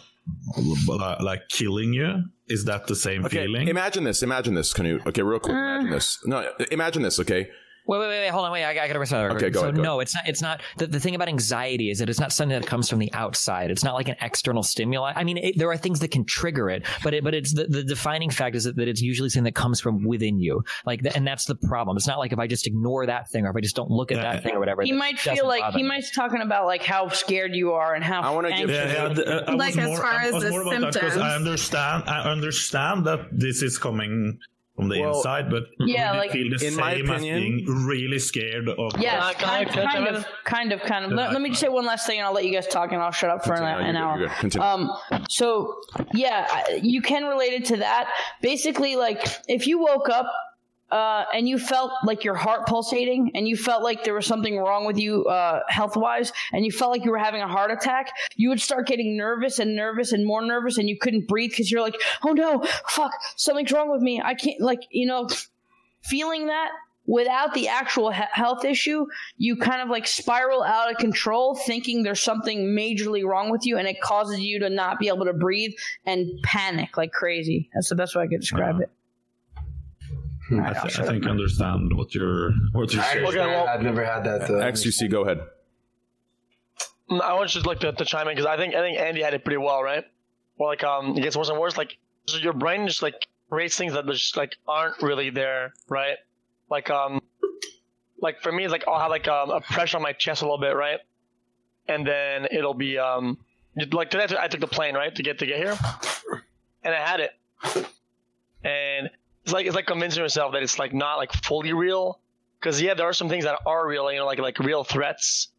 like 1.22 1.50
killing 1.50 1.94
you? 1.94 2.24
Is 2.48 2.66
that 2.66 2.88
the 2.88 2.96
same 2.96 3.26
Okay, 3.26 3.46
feeling? 3.46 3.68
imagine 3.68 4.04
this. 4.04 4.24
Imagine 4.24 4.56
this, 4.56 4.74
Knut. 4.74 5.06
Okay, 5.08 5.22
real 5.22 5.40
quick. 5.40 5.54
Imagine 5.54 5.88
uh. 5.88 5.96
this. 5.96 6.20
No, 6.26 6.52
imagine 6.72 7.02
this. 7.02 7.20
Okay, 7.20 7.50
Wait, 7.92 8.00
wait, 8.00 8.08
wait, 8.08 8.20
wait, 8.22 8.30
hold 8.30 8.46
on, 8.46 8.54
wait. 8.54 8.64
I, 8.64 8.70
I 8.70 8.88
gotta 8.88 9.00
respond. 9.00 9.34
Okay, 9.34 9.50
go 9.50 9.60
so 9.60 9.66
ahead, 9.66 9.76
go 9.76 9.82
no, 9.82 10.00
it's 10.00 10.16
not. 10.16 10.26
It's 10.26 10.42
not. 10.42 10.62
The, 10.78 10.88
the 10.88 11.00
thing 11.02 11.14
about 11.14 11.28
anxiety 11.28 11.90
is 11.90 12.00
that 12.00 12.10
it's 12.10 12.22
not 12.22 12.32
something 12.32 12.58
that 12.58 12.66
comes 12.66 12.90
from 12.90 13.00
the 13.00 13.12
outside. 13.12 13.70
It's 13.70 13.84
not 13.84 13.96
like 13.96 14.08
an 14.08 14.16
external 14.22 14.64
stimuli. 14.64 15.12
I 15.14 15.26
mean, 15.26 15.38
it, 15.38 15.58
there 15.58 15.70
are 15.70 15.76
things 15.76 16.00
that 16.00 16.10
can 16.10 16.24
trigger 16.24 16.70
it, 16.70 16.86
but 17.04 17.14
it, 17.14 17.22
but 17.22 17.34
it's 17.34 17.54
the, 17.54 17.66
the 17.66 17.84
defining 17.84 18.30
fact 18.30 18.56
is 18.56 18.64
that, 18.64 18.78
that 18.78 18.88
it's 18.88 19.02
usually 19.02 19.28
something 19.28 19.44
that 19.44 19.56
comes 19.56 19.82
from 19.82 20.06
within 20.06 20.40
you. 20.40 20.64
Like, 20.86 21.04
the, 21.04 21.14
and 21.14 21.28
that's 21.28 21.44
the 21.44 21.56
problem. 21.56 21.98
It's 21.98 22.08
not 22.08 22.18
like 22.18 22.32
if 22.32 22.40
I 22.40 22.48
just 22.48 22.66
ignore 22.66 23.08
that 23.08 23.30
thing 23.30 23.46
or 23.46 23.50
if 23.50 23.58
I 23.58 23.60
just 23.60 23.76
don't 23.76 23.92
look 23.92 24.14
at 24.14 24.22
that 24.22 24.42
thing 24.42 24.56
or 24.56 24.60
whatever. 24.60 24.84
he 24.84 24.94
might 24.94 25.20
feel 25.20 25.46
like 25.46 25.74
he 25.74 25.84
me. 25.84 25.90
might 25.90 26.04
be 26.04 26.08
talking 26.16 26.40
about 26.40 26.68
like 26.68 26.84
how 26.84 27.10
scared 27.10 27.54
you 27.54 27.74
are 27.74 27.94
and 27.94 28.06
how 28.06 28.22
I 28.22 28.30
wanna 28.30 28.52
give- 28.52 28.70
anxious 28.70 28.94
yeah, 28.94 29.08
yeah, 29.10 29.14
th- 29.14 29.28
uh, 29.28 29.56
Like, 29.58 29.78
as 29.78 29.90
more, 29.90 29.98
far 29.98 30.14
as 30.14 30.42
the 30.42 30.50
more 30.50 30.62
about 30.62 30.94
that 30.94 30.94
because 30.94 31.18
I 31.18 31.36
understand. 31.36 32.06
I 32.08 32.22
understand 32.22 33.06
that 33.08 33.28
this 33.34 33.62
is 33.62 33.78
coming 33.78 34.40
from 34.82 34.90
the 34.90 35.00
Well, 35.00 35.16
inside, 35.18 35.50
but 35.52 35.66
Yeah, 35.80 36.12
would 36.12 36.18
like- 36.18 36.32
feel 36.32 36.50
the 36.58 36.66
In 36.66 36.76
my 36.76 36.96
same 36.96 37.10
opinion- 37.10 37.36
as 37.36 37.42
being 37.44 37.86
really 37.86 38.18
scared 38.20 38.68
of. 38.68 38.92
Yes, 39.00 39.36
Can 39.36 39.50
I- 39.50 39.64
kind, 39.66 39.70
can 39.70 39.88
kind 39.88 40.08
of, 40.08 40.26
kind 40.44 40.72
of, 40.74 40.82
kind 40.82 41.06
of. 41.06 41.12
Let, 41.12 41.34
let 41.34 41.42
me 41.42 41.50
just 41.50 41.62
say 41.62 41.68
one 41.70 41.86
last 41.86 42.08
thing, 42.08 42.18
and 42.18 42.26
I'll 42.26 42.34
let 42.34 42.46
you 42.46 42.52
guys 42.52 42.66
talk, 42.68 42.92
and 42.92 43.02
I'll 43.02 43.12
shut 43.12 43.30
up 43.30 43.46
for 43.46 43.54
an, 43.54 43.60
Continue. 43.60 43.90
an 43.90 43.96
You're 43.96 44.04
hour. 44.04 44.14
good, 44.18 44.22
you're 44.22 44.30
good. 44.30 44.40
Continue. 44.40 44.68
Um, 44.68 44.92
so 45.30 45.76
yeah, 46.14 46.48
you 46.82 47.02
can 47.02 47.26
relate 47.26 47.54
it 47.54 47.66
to 47.66 47.78
that. 47.78 48.08
Basically, 48.42 48.96
like 48.96 49.24
if 49.48 49.68
you 49.68 49.78
woke 49.80 50.10
up 50.10 50.26
uh, 50.92 51.26
and 51.34 51.48
you 51.48 51.58
felt 51.58 51.92
like 52.06 52.24
your 52.24 52.36
heart 52.36 52.68
pulsating, 52.68 53.32
and 53.34 53.48
you 53.48 53.56
felt 53.56 53.84
like 53.84 54.04
there 54.04 54.14
was 54.14 54.26
something 54.26 54.58
wrong 54.58 54.86
with 54.86 54.98
you 54.98 55.26
uh, 55.26 55.62
health 55.68 55.96
wise, 55.96 56.32
and 56.52 56.66
you 56.66 56.72
felt 56.72 56.92
like 56.92 57.06
you 57.06 57.12
were 57.12 57.18
having 57.18 57.42
a 57.42 57.48
heart 57.48 57.72
attack, 57.72 58.12
you 58.36 58.50
would 58.50 58.60
start 58.60 58.88
getting 58.88 59.18
nervous 59.18 59.60
and 59.60 59.76
nervous 59.76 60.12
and 60.12 60.26
more 60.26 60.42
nervous, 60.42 60.78
and 60.78 60.90
you 60.90 60.98
couldn't 60.98 61.28
breathe 61.28 61.52
because 61.52 61.72
you're 61.72 61.82
like, 61.82 61.96
oh 62.24 62.34
no, 62.34 62.64
fuck, 62.90 63.12
something's 63.36 63.72
wrong 63.72 63.92
with 63.92 64.02
me. 64.02 64.22
I 64.24 64.34
can't, 64.34 64.60
like, 64.60 64.82
you 64.92 65.06
know, 65.06 65.30
feeling 66.04 66.48
that 66.48 66.70
without 67.06 67.54
the 67.54 67.68
actual 67.68 68.12
he- 68.12 68.22
health 68.32 68.64
issue, 68.64 69.06
you 69.38 69.56
kind 69.56 69.82
of 69.82 69.90
like 69.90 70.08
spiral 70.08 70.64
out 70.64 70.92
of 70.92 70.98
control, 70.98 71.56
thinking 71.56 72.04
there's 72.04 72.22
something 72.22 72.76
majorly 72.76 73.26
wrong 73.26 73.50
with 73.50 73.66
you, 73.66 73.78
and 73.78 73.88
it 73.88 74.00
causes 74.02 74.40
you 74.40 74.60
to 74.60 74.70
not 74.70 75.00
be 75.00 75.08
able 75.08 75.26
to 75.26 75.34
breathe 75.34 75.72
and 76.06 76.28
panic 76.44 76.98
like 76.98 77.12
crazy. 77.12 77.70
That's 77.74 77.90
the 77.90 77.96
best 77.96 78.16
way 78.16 78.24
I 78.24 78.28
could 78.28 78.42
describe 78.42 78.82
it. 78.82 78.90
I, 80.60 80.74
th- 80.74 81.00
I 81.00 81.04
think 81.06 81.26
I 81.26 81.30
understand 81.30 81.96
what 81.96 82.14
you're 82.14 82.52
what 82.74 82.94
you're 82.94 83.04
saying. 83.04 83.26
understand. 83.26 83.52
well- 83.52 83.68
I've 83.68 83.82
never 83.82 84.04
had 84.06 84.24
that 84.26 84.48
though. 84.48 84.56
XQC, 84.60 85.10
go 85.10 85.22
ahead. 85.24 85.40
Mm, 87.10 87.22
I 87.22 87.34
want 87.34 87.50
just 87.50 87.66
like 87.66 87.80
to, 87.82 87.92
to 87.92 88.06
chime 88.06 88.28
in 88.28 88.36
because 88.36 88.46
I 88.48 88.58
think 88.58 88.74
I 88.76 88.82
think 88.82 88.98
Andy 89.00 89.22
had 89.22 89.34
it 89.34 89.44
pretty 89.44 89.58
well, 89.58 89.82
right? 89.84 90.06
Well, 90.58 90.70
like 90.70 90.84
um, 90.84 91.18
it 91.18 91.22
gets 91.22 91.36
worse 91.36 91.50
and 91.50 91.60
worse. 91.60 91.78
Like 91.78 91.98
so 92.28 92.38
your 92.38 92.54
brain 92.54 92.88
just 92.88 93.02
like 93.02 93.28
creates 93.50 93.78
things 93.78 93.94
that 93.94 94.06
just 94.08 94.38
like 94.38 94.56
aren't 94.68 95.02
really 95.02 95.30
there, 95.30 95.74
right? 95.90 96.18
Like 96.70 96.90
um, 96.90 97.22
like 98.22 98.42
for 98.42 98.52
me, 98.52 98.64
it's 98.64 98.72
like 98.72 98.84
I'll 98.88 99.00
have 99.00 99.10
like 99.12 99.28
um, 99.28 99.50
a 99.50 99.62
pressure 99.62 99.98
on 99.98 100.04
my 100.04 100.14
chest 100.14 100.42
a 100.42 100.46
little 100.46 100.60
bit, 100.60 100.76
right? 100.76 101.00
And 101.88 102.06
then 102.08 102.48
it'll 102.52 102.74
be 102.76 102.98
um, 102.98 103.38
like 103.92 104.10
today 104.12 104.24
I 104.24 104.28
took- 104.28 104.40
I 104.40 104.48
took 104.48 104.60
the 104.62 104.68
plane 104.68 104.96
right 104.96 105.14
to 105.16 105.24
get 105.24 105.40
to 105.40 105.46
get 105.46 105.58
here, 105.58 105.78
and 106.84 106.94
I 106.94 107.00
had 107.06 107.20
it, 107.22 107.32
and 108.64 109.10
it's 109.52 109.54
like 109.54 109.66
it's 109.66 109.76
like 109.76 109.86
convincing 109.86 110.24
yourself 110.24 110.54
that 110.54 110.64
it's 110.64 110.80
like 110.80 110.94
not 110.94 111.18
like 111.18 111.34
fully 111.34 111.74
real, 111.74 112.20
because 112.60 112.82
yeah, 112.82 112.94
there 112.94 113.06
are 113.08 113.14
some 113.14 113.28
things 113.28 113.44
that 113.44 113.60
are 113.66 113.86
real, 113.88 114.10
you 114.12 114.20
know, 114.20 114.26
like 114.26 114.40
like 114.40 114.58
real 114.60 114.84
threats, 114.86 115.50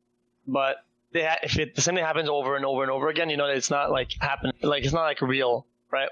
but 0.46 0.76
they 1.12 1.24
ha- 1.24 1.38
if 1.42 1.58
it 1.58 1.74
the 1.74 1.82
same 1.82 1.94
thing 1.94 2.04
happens 2.04 2.28
over 2.28 2.56
and 2.56 2.64
over 2.64 2.82
and 2.82 2.90
over 2.90 3.08
again, 3.08 3.28
you 3.28 3.36
know 3.36 3.46
that 3.46 3.56
it's 3.56 3.70
not 3.70 3.90
like 3.90 4.12
happen 4.18 4.52
like 4.62 4.84
it's 4.84 4.94
not 4.94 5.02
like 5.02 5.20
real, 5.20 5.66
right? 5.90 6.08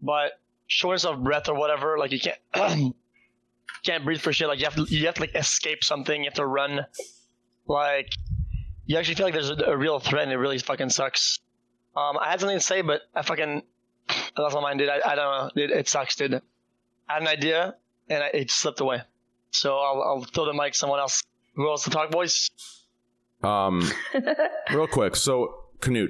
But 0.00 0.38
shortness 0.68 1.04
of 1.04 1.24
breath 1.24 1.48
or 1.48 1.54
whatever, 1.54 1.98
like 1.98 2.12
you 2.12 2.20
can't 2.20 2.38
can't 3.84 4.04
breathe 4.04 4.20
for 4.20 4.32
shit. 4.32 4.46
Like 4.46 4.60
you 4.60 4.66
have 4.66 4.76
to 4.76 4.84
you 4.84 5.06
have 5.06 5.16
to 5.16 5.22
like 5.22 5.34
escape 5.34 5.82
something, 5.82 6.22
you 6.22 6.28
have 6.30 6.34
to 6.34 6.46
run, 6.46 6.86
like 7.66 8.14
you 8.86 8.96
actually 8.96 9.16
feel 9.16 9.26
like 9.26 9.34
there's 9.34 9.50
a, 9.50 9.56
a 9.66 9.76
real 9.76 9.98
threat 9.98 10.22
and 10.22 10.32
it 10.32 10.36
really 10.36 10.58
fucking 10.58 10.90
sucks. 10.90 11.40
Um, 11.96 12.16
I 12.20 12.30
had 12.30 12.38
something 12.38 12.58
to 12.58 12.64
say, 12.64 12.82
but 12.82 13.02
I 13.12 13.22
fucking 13.22 13.62
I 14.36 14.42
lost 14.42 14.54
my 14.54 14.60
mind, 14.60 14.78
dude. 14.78 14.88
I, 14.88 15.00
I 15.04 15.14
don't 15.14 15.56
know. 15.56 15.62
It, 15.62 15.70
it 15.70 15.88
sucks, 15.88 16.16
dude. 16.16 16.34
I 16.34 17.12
had 17.12 17.22
an 17.22 17.28
idea 17.28 17.76
and 18.08 18.22
I, 18.22 18.26
it 18.28 18.50
slipped 18.50 18.80
away. 18.80 19.02
So 19.50 19.76
I'll, 19.76 20.02
I'll 20.02 20.24
throw 20.24 20.46
the 20.46 20.52
mic 20.52 20.72
to 20.72 20.78
someone 20.78 20.98
else. 20.98 21.22
Who 21.54 21.68
else 21.68 21.84
to 21.84 21.90
talk, 21.90 22.10
boys? 22.10 22.50
Um, 23.42 23.88
real 24.72 24.88
quick. 24.88 25.14
So, 25.14 25.66
Knut, 25.80 26.08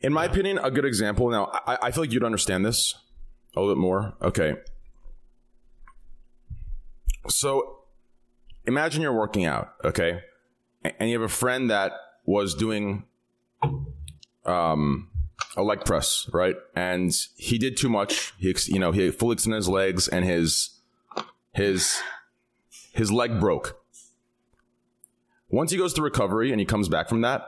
in 0.00 0.12
my 0.12 0.26
opinion, 0.26 0.58
a 0.58 0.70
good 0.70 0.84
example. 0.84 1.28
Now, 1.30 1.50
I, 1.66 1.78
I 1.82 1.90
feel 1.90 2.04
like 2.04 2.12
you'd 2.12 2.24
understand 2.24 2.64
this 2.64 2.94
a 3.56 3.60
little 3.60 3.74
bit 3.74 3.80
more. 3.80 4.14
Okay. 4.22 4.54
So, 7.28 7.80
imagine 8.66 9.02
you're 9.02 9.12
working 9.12 9.44
out, 9.44 9.74
okay, 9.84 10.20
and 10.84 11.10
you 11.10 11.20
have 11.20 11.28
a 11.28 11.32
friend 11.32 11.70
that 11.70 11.92
was 12.24 12.54
doing 12.54 13.04
um, 14.44 15.08
a 15.56 15.62
leg 15.62 15.84
press, 15.84 16.28
right? 16.32 16.56
And 16.74 17.12
he 17.36 17.58
did 17.58 17.76
too 17.76 17.88
much. 17.88 18.32
He, 18.38 18.54
you 18.66 18.78
know, 18.78 18.92
he 18.92 19.10
fully 19.10 19.34
extended 19.34 19.56
his 19.56 19.68
legs, 19.68 20.08
and 20.08 20.24
his 20.24 20.80
his 21.52 22.00
his 22.92 23.10
leg 23.10 23.40
broke. 23.40 23.80
Once 25.48 25.72
he 25.72 25.78
goes 25.78 25.92
to 25.94 26.02
recovery 26.02 26.50
and 26.52 26.60
he 26.60 26.66
comes 26.66 26.88
back 26.88 27.08
from 27.08 27.22
that, 27.22 27.42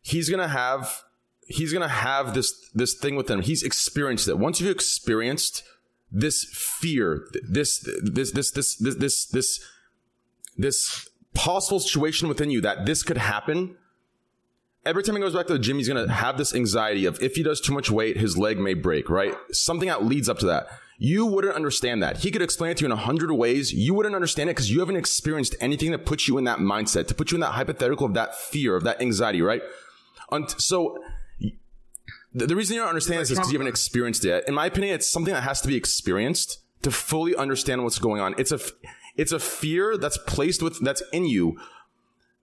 he's 0.00 0.28
gonna 0.28 0.48
have 0.48 1.02
he's 1.46 1.72
gonna 1.72 1.88
have 1.88 2.34
this 2.34 2.70
this 2.74 2.94
thing 2.94 3.16
with 3.16 3.30
him. 3.30 3.42
He's 3.42 3.62
experienced 3.62 4.28
it. 4.28 4.38
Once 4.38 4.60
you've 4.60 4.70
experienced 4.70 5.64
this 6.10 6.44
fear, 6.52 7.26
this 7.42 7.80
this 8.02 8.32
this 8.32 8.50
this 8.52 8.76
this 8.76 8.94
this 8.96 9.26
this, 9.26 9.60
this 10.56 11.08
possible 11.34 11.80
situation 11.80 12.28
within 12.28 12.50
you 12.50 12.60
that 12.60 12.84
this 12.86 13.02
could 13.02 13.16
happen 13.16 13.76
Every 14.84 15.02
time 15.02 15.14
he 15.14 15.20
goes 15.20 15.34
back 15.34 15.46
to 15.46 15.52
the 15.52 15.58
gym, 15.58 15.78
he's 15.78 15.88
gonna 15.88 16.10
have 16.10 16.36
this 16.38 16.54
anxiety 16.54 17.04
of 17.06 17.22
if 17.22 17.36
he 17.36 17.42
does 17.42 17.60
too 17.60 17.72
much 17.72 17.90
weight, 17.90 18.16
his 18.16 18.36
leg 18.36 18.58
may 18.58 18.74
break, 18.74 19.08
right? 19.08 19.34
Something 19.52 19.88
that 19.88 20.04
leads 20.04 20.28
up 20.28 20.38
to 20.40 20.46
that. 20.46 20.66
You 20.98 21.26
wouldn't 21.26 21.54
understand 21.54 22.02
that. 22.02 22.18
He 22.18 22.30
could 22.30 22.42
explain 22.42 22.72
it 22.72 22.78
to 22.78 22.82
you 22.82 22.86
in 22.86 22.92
a 22.92 22.96
hundred 22.96 23.32
ways. 23.32 23.72
You 23.72 23.94
wouldn't 23.94 24.14
understand 24.14 24.50
it 24.50 24.52
because 24.52 24.70
you 24.70 24.80
haven't 24.80 24.96
experienced 24.96 25.56
anything 25.60 25.90
that 25.92 26.04
puts 26.06 26.28
you 26.28 26.38
in 26.38 26.44
that 26.44 26.58
mindset, 26.58 27.08
to 27.08 27.14
put 27.14 27.30
you 27.30 27.36
in 27.36 27.40
that 27.40 27.52
hypothetical 27.52 28.06
of 28.06 28.14
that 28.14 28.36
fear, 28.36 28.76
of 28.76 28.84
that 28.84 29.00
anxiety, 29.00 29.42
right? 29.42 29.62
So 30.58 30.98
the, 32.34 32.56
reason 32.56 32.74
you 32.74 32.80
don't 32.80 32.88
understand 32.88 33.20
this 33.20 33.30
is 33.30 33.38
because 33.38 33.52
you 33.52 33.58
haven't 33.58 33.68
experienced 33.68 34.24
it. 34.24 34.44
In 34.48 34.54
my 34.54 34.66
opinion, 34.66 34.94
it's 34.94 35.08
something 35.08 35.34
that 35.34 35.42
has 35.42 35.60
to 35.62 35.68
be 35.68 35.76
experienced 35.76 36.60
to 36.82 36.90
fully 36.90 37.36
understand 37.36 37.84
what's 37.84 37.98
going 37.98 38.20
on. 38.20 38.34
It's 38.38 38.52
a, 38.52 38.60
it's 39.16 39.32
a 39.32 39.38
fear 39.38 39.96
that's 39.96 40.18
placed 40.18 40.62
with, 40.62 40.80
that's 40.80 41.02
in 41.12 41.26
you 41.26 41.58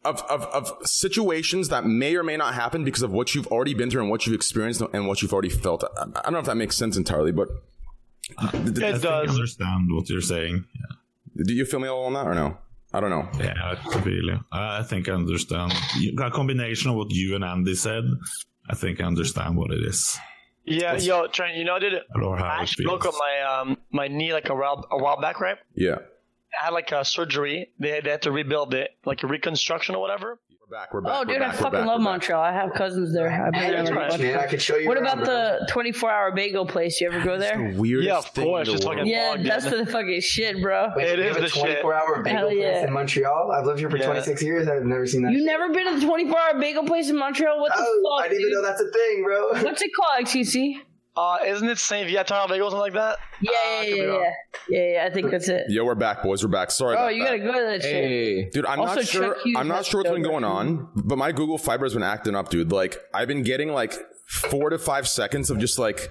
of, 0.06 0.22
of, 0.30 0.44
of 0.46 0.72
situations 0.88 1.70
that 1.70 1.86
may 1.86 2.16
or 2.16 2.24
may 2.24 2.38
not 2.38 2.54
happen 2.54 2.84
because 2.84 3.02
of 3.02 3.12
what 3.12 3.36
you've 3.36 3.48
already 3.48 3.74
been 3.74 3.90
through 3.90 4.02
and 4.02 4.10
what 4.10 4.26
you've 4.26 4.36
experienced 4.36 4.82
and 4.94 5.08
what 5.08 5.22
you've 5.22 5.34
already 5.34 5.50
felt. 5.50 5.84
I, 5.84 6.04
I 6.04 6.22
don't 6.24 6.34
know 6.34 6.40
if 6.40 6.46
that 6.46 6.56
makes 6.56 6.78
sense 6.78 6.96
entirely, 6.98 7.32
but 7.32 7.50
I 8.38 8.48
think 8.48 9.06
I 9.06 9.22
understand 9.22 9.90
what 9.92 10.10
you're 10.10 10.22
saying. 10.22 10.66
do 11.46 11.54
you 11.54 11.66
feel 11.66 11.80
me 11.80 11.88
all 11.88 12.06
on 12.06 12.14
that 12.14 12.28
or 12.28 12.34
no? 12.36 12.58
I 12.94 13.00
don't 13.02 13.10
know. 13.12 13.28
Yeah, 13.40 13.54
I 13.86 14.00
feel 14.02 14.14
you. 14.14 14.40
I 14.52 14.82
think 14.84 15.08
I 15.10 15.12
understand. 15.14 15.74
You- 16.00 16.16
A 16.24 16.32
combination 16.32 16.90
of 16.92 16.96
what 16.98 17.12
you 17.12 17.36
and 17.36 17.44
Andy 17.44 17.76
said, 17.76 18.04
I 18.70 18.76
think 18.76 19.00
I 19.02 19.04
understand 19.06 19.58
what 19.58 19.72
it 19.72 19.84
is. 19.84 20.18
Yeah, 20.66 20.96
yo, 20.98 21.28
Trent, 21.28 21.56
you 21.56 21.66
know, 21.66 21.80
dude, 21.80 21.94
I 21.94 21.98
it 21.98 22.62
actually 22.62 22.86
broke 22.86 23.04
feels. 23.04 23.16
up 23.16 23.20
my 23.20 23.42
um 23.42 23.78
my 23.92 24.08
knee 24.08 24.34
like 24.34 24.50
a 24.50 24.56
while 24.56 24.86
a 24.92 24.98
while 24.98 25.20
back, 25.20 25.40
right? 25.40 25.58
Yeah. 25.76 25.98
I 26.62 26.66
had 26.66 26.74
like 26.74 26.92
a 26.92 27.04
surgery. 27.06 27.70
They 27.80 28.02
they 28.02 28.10
had 28.12 28.22
to 28.24 28.32
rebuild 28.32 28.74
it, 28.74 28.92
like 29.06 29.24
a 29.24 29.28
reconstruction 29.28 29.96
or 29.96 30.02
whatever. 30.02 30.40
We're 30.70 30.78
back. 30.78 30.94
We're 30.94 31.02
back. 31.02 31.14
Oh, 31.16 31.26
dude, 31.26 31.42
I 31.42 31.52
fucking 31.52 31.84
love 31.86 32.00
Montreal. 32.00 32.40
I 32.44 32.52
have 32.54 32.74
cousins 32.76 33.12
there. 33.12 33.28
I've 33.32 33.54
been 33.54 33.62
Hey, 33.62 33.72
there 33.72 33.84
like 33.86 34.14
a 34.14 34.18
man, 34.22 34.38
I 34.38 34.46
could 34.46 34.62
show 34.62 34.76
you 34.78 34.88
What 34.88 34.98
around, 34.98 35.22
about 35.22 35.26
the 35.26 35.68
24 35.72 36.12
hour 36.12 36.32
bagel 36.32 36.64
place? 36.68 37.02
You 37.02 37.08
ever 37.12 37.24
go 37.24 37.40
there? 37.40 37.74
weirdest 37.76 38.08
Yeah, 38.08 38.18
of 38.20 38.32
course, 38.36 38.70
just 38.70 38.84
fucking 38.84 39.08
Yeah, 39.08 39.36
that's 39.42 39.66
in. 39.66 39.84
the 39.84 39.92
fucking 39.92 40.22
shit, 40.22 40.62
bro. 40.62 40.90
Wait, 40.96 41.08
It 41.08 41.18
you 41.18 41.26
is 41.26 41.36
have 41.36 41.44
a 41.44 41.48
the 41.48 41.50
24 41.50 41.94
hour 41.96 42.22
bagel 42.22 42.38
Hell 42.40 42.48
place 42.50 42.60
yeah. 42.62 42.84
in 42.86 42.94
Montreal? 42.94 43.52
I've 43.52 43.66
lived 43.66 43.80
here 43.80 43.90
for 43.90 43.98
Yeah. 43.98 44.06
26 44.06 44.44
years. 44.44 44.68
I've 44.68 44.84
never 44.84 45.08
seen 45.08 45.24
that. 45.24 45.32
You 45.32 45.40
shit. 45.40 45.46
never 45.48 45.70
been 45.74 45.92
to 45.92 46.00
the 46.00 46.06
24 46.06 46.38
hour 46.40 46.60
bagel 46.60 46.84
place 46.84 47.10
in 47.10 47.18
Montreal? 47.18 47.60
What 47.60 47.72
the 47.76 47.84
Oh, 47.84 48.18
fuck? 48.20 48.26
I 48.26 48.30
didn't 48.30 48.42
even 48.42 48.54
know 48.54 48.62
that's 48.62 48.82
a 48.82 48.92
thing, 48.92 49.24
bro. 49.24 49.50
What's 49.64 49.82
it 49.82 49.90
called, 49.96 50.24
XQC? 50.24 50.82
Uh, 51.20 51.38
isn't 51.46 51.68
it 51.68 51.78
Saint 51.78 52.08
Viateur 52.10 52.48
Bagel 52.48 52.68
or 52.68 52.72
something 52.72 52.80
like 52.80 52.94
that? 52.94 53.18
Yeah, 53.42 53.52
yeah, 53.52 53.82
could 53.90 53.98
yeah, 53.98 54.06
yeah, 54.06 54.32
yeah, 54.70 54.92
yeah. 54.94 55.06
I 55.06 55.10
think 55.14 55.32
that's 55.32 55.50
it. 55.50 55.66
Yo, 55.68 55.84
we're 55.84 55.94
back, 55.96 56.24
boys. 56.24 56.44
We're 56.44 56.50
back. 56.50 56.72
Sorry. 56.72 56.96
Oh, 56.96 57.00
about 57.02 57.16
you 57.16 57.24
that. 57.24 57.38
gotta 57.38 57.40
go 57.40 57.52
to 57.52 57.66
that 57.72 57.82
shit. 57.82 58.54
Dude, 58.54 58.66
I'm 58.66 58.80
Also, 58.80 58.96
not 58.96 59.06
sure. 59.06 59.36
I'm 59.58 59.68
not 59.68 59.86
sure 59.86 60.00
what's 60.02 60.12
been 60.14 60.24
going 60.24 60.46
on, 60.46 60.88
but 60.96 61.18
my 61.18 61.34
Google 61.34 61.58
Fiber 61.58 61.86
has 61.86 61.94
been 61.94 62.04
acting 62.04 62.36
up, 62.36 62.50
dude. 62.50 62.72
Like 62.72 62.98
I've 63.14 63.28
been 63.28 63.44
getting 63.44 63.74
like 63.74 63.94
four 64.28 64.70
to 64.70 64.78
five 64.78 65.10
seconds 65.10 65.50
of 65.50 65.58
just 65.60 65.78
like 65.78 66.10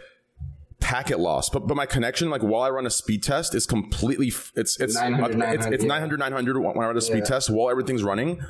packet 0.81 1.19
loss, 1.21 1.49
but 1.49 1.67
but 1.67 1.75
my 1.77 1.87
connection, 1.87 2.29
like 2.29 2.43
while 2.43 2.63
I 2.63 2.69
run 2.71 2.85
a 2.85 2.91
speed 2.91 3.23
test, 3.23 3.55
is 3.55 3.65
completely. 3.67 4.29
f- 4.29 4.53
It's 4.57 4.79
it's 4.79 4.95
900, 4.95 5.41
it's, 5.55 5.67
it's 5.67 5.85
900, 5.85 6.19
900 6.19 6.19
900 6.19 6.61
when 6.61 6.77
I 6.85 6.87
run 6.89 6.97
a 6.97 7.01
speed 7.01 7.19
Yeah. 7.21 7.25
test 7.25 7.49
while 7.49 7.71
everything's 7.71 8.03
running, 8.05 8.43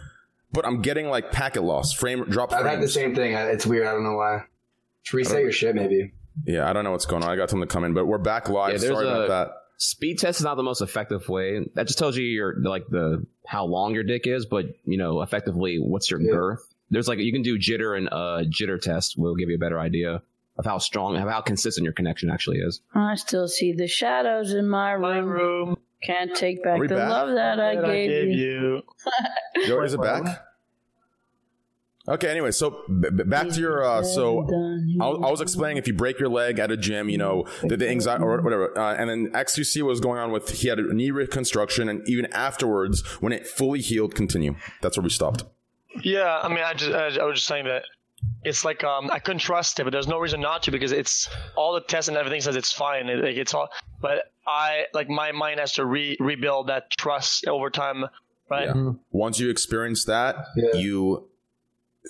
but 0.53 0.67
I'm 0.67 0.83
getting 0.83 1.09
like 1.09 1.31
packet 1.31 1.63
loss, 1.63 1.93
frame 1.93 2.25
drop 2.25 2.53
I've 2.53 2.67
had 2.67 2.81
the 2.81 2.89
same 2.89 3.15
thing. 3.15 3.35
It's 3.35 3.65
weird. 3.67 3.87
I 3.87 3.93
don't 3.93 4.03
know 4.03 4.17
why. 4.17 4.45
Just 5.05 5.15
reset 5.15 5.43
your 5.43 5.53
shit, 5.53 5.75
maybe. 5.77 6.13
Yeah, 6.45 6.69
I 6.69 6.73
don't 6.73 6.85
know 6.85 6.93
what's 6.93 7.07
going 7.07 7.23
on. 7.23 7.31
I 7.31 7.37
got 7.37 7.51
something 7.51 7.69
to 7.69 7.73
come 7.73 7.85
in, 7.85 7.95
but 7.95 8.07
we're 8.07 8.19
back 8.19 8.49
live. 8.49 8.73
Yeah, 8.73 8.79
there's 8.79 8.95
Sorry 8.95 9.09
about 9.09 9.29
that. 9.29 9.51
speed 9.77 10.19
test 10.19 10.41
is 10.41 10.45
not 10.45 10.57
the 10.57 10.63
most 10.63 10.81
effective 10.81 11.29
way. 11.29 11.61
That 11.75 11.87
just 11.87 11.99
tells 11.99 12.17
you 12.17 12.25
your 12.25 12.57
like 12.61 12.87
the 12.89 13.27
how 13.47 13.65
long 13.65 13.95
your 13.95 14.05
dick 14.05 14.27
is, 14.27 14.47
but 14.47 14.67
you 14.85 14.99
know, 14.99 15.23
effectively, 15.23 15.79
what's 15.79 16.11
your 16.11 16.21
Yeah. 16.21 16.33
girth? 16.33 16.61
There's 16.91 17.09
like 17.09 17.19
you 17.19 17.33
can 17.33 17.43
do 17.43 17.59
jitter 17.59 17.97
and 17.97 18.09
uh 18.11 18.45
jitter 18.49 18.81
test 18.81 19.19
will 19.19 19.35
give 19.35 19.49
you 19.49 19.57
a 19.57 19.59
better 19.59 19.79
idea 19.79 20.23
of 20.57 20.65
how 20.65 20.79
strong, 20.79 21.17
of 21.17 21.29
how 21.29 21.41
consistent 21.41 21.85
your 21.85 21.93
connection 21.93 22.31
actually 22.31 22.59
is. 22.59 22.81
I 22.95 23.15
still 23.15 23.47
see 23.47 23.73
the 23.73 23.87
shadows 23.87 24.53
in 24.53 24.69
my 24.69 24.93
room. 24.93 25.03
My 25.03 25.19
room 25.19 25.77
Can't 26.03 26.35
take 26.35 26.63
back 26.65 26.81
the 26.81 26.89
back? 26.89 27.11
love 27.11 27.35
that 27.35 27.61
I 27.61 27.75
that 27.77 27.85
I 27.85 27.93
gave 27.95 28.09
gave 28.11 28.29
you. 28.31 28.83
you. 29.57 29.67
Yo, 29.67 29.83
is 29.83 29.95
it 29.95 30.01
back? 30.01 30.45
Okay. 32.09 32.29
Anyway, 32.29 32.51
so 32.51 32.83
b- 32.89 33.11
b- 33.15 33.25
back 33.25 33.49
to 33.51 33.61
your. 33.61 33.85
Uh, 33.85 34.03
so 34.03 34.41
I, 35.01 35.07
was- 35.09 35.23
I 35.27 35.31
was 35.31 35.41
explaining 35.41 35.77
if 35.77 35.87
you 35.87 35.95
break 35.95 36.19
your 36.19 36.29
leg 36.29 36.59
at 36.59 36.71
a 36.71 36.77
gym, 36.77 37.09
you 37.09 37.19
know, 37.19 37.47
the, 37.63 37.77
the 37.77 37.89
anxiety 37.89 38.25
or 38.25 38.41
whatever. 38.41 38.77
Uh, 38.79 38.95
and 38.95 39.11
then 39.11 39.31
XQC 39.33 39.83
was 39.83 40.01
going 40.01 40.19
on 40.19 40.33
with 40.33 40.51
he 40.51 40.69
had 40.69 40.79
a 40.79 40.93
knee 40.95 41.11
reconstruction, 41.11 41.89
and 41.89 42.09
even 42.09 42.27
afterwards, 42.33 43.03
when 43.21 43.33
it 43.33 43.47
fully 43.47 43.81
healed, 43.81 44.15
continue. 44.15 44.55
That's 44.81 44.97
where 44.97 45.05
we 45.05 45.11
stopped. 45.11 45.45
Yeah, 46.03 46.41
I 46.43 46.49
mean, 46.49 46.59
I 46.65 46.75
just 46.75 46.93
I, 46.93 47.23
I 47.23 47.25
was 47.27 47.37
just 47.37 47.47
saying 47.47 47.65
that 47.67 47.83
it's 48.45 48.65
like 48.65 48.83
um 48.85 49.11
I 49.13 49.19
couldn't 49.19 49.41
trust 49.41 49.79
it, 49.81 49.85
but 49.85 49.91
there's 49.91 50.09
no 50.09 50.19
reason 50.19 50.41
not 50.41 50.63
to 50.65 50.71
because 50.71 50.93
it's 50.93 51.29
all 51.57 51.73
the 51.75 51.81
tests 51.81 52.09
and 52.09 52.17
everything 52.17 52.41
says 52.41 52.57
it's 52.57 52.73
fine. 52.73 53.09
It, 53.09 53.23
like, 53.23 53.37
it's 53.37 53.55
all, 53.55 53.69
but 54.01 54.33
I 54.47 54.85
like 54.95 55.09
my 55.09 55.33
mind 55.33 55.61
has 55.61 55.73
to 55.75 55.85
re- 55.85 56.17
rebuild 56.21 56.69
that 56.69 56.91
trust 56.91 57.47
over 57.47 57.69
time, 57.71 58.05
right? 58.51 58.67
Yeah. 58.75 58.93
Once 59.11 59.39
you 59.41 59.51
experience 59.51 60.05
that, 60.07 60.37
Yeah. 60.57 60.79
you. 60.81 61.29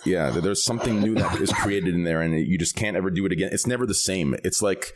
Yeah, 0.05 0.31
there's 0.31 0.63
something 0.65 1.01
new 1.01 1.15
that 1.17 1.41
is 1.41 1.53
created 1.53 1.95
in 1.95 2.05
there, 2.05 2.23
and 2.23 2.39
you 2.39 2.59
just 2.59 2.77
can't 2.77 2.97
ever 2.97 3.11
do 3.11 3.27
it 3.27 3.33
again. 3.33 3.51
It's 3.53 3.67
never 3.67 3.87
the 3.87 3.95
same. 3.95 4.35
It's 4.45 4.63
like, 4.63 4.93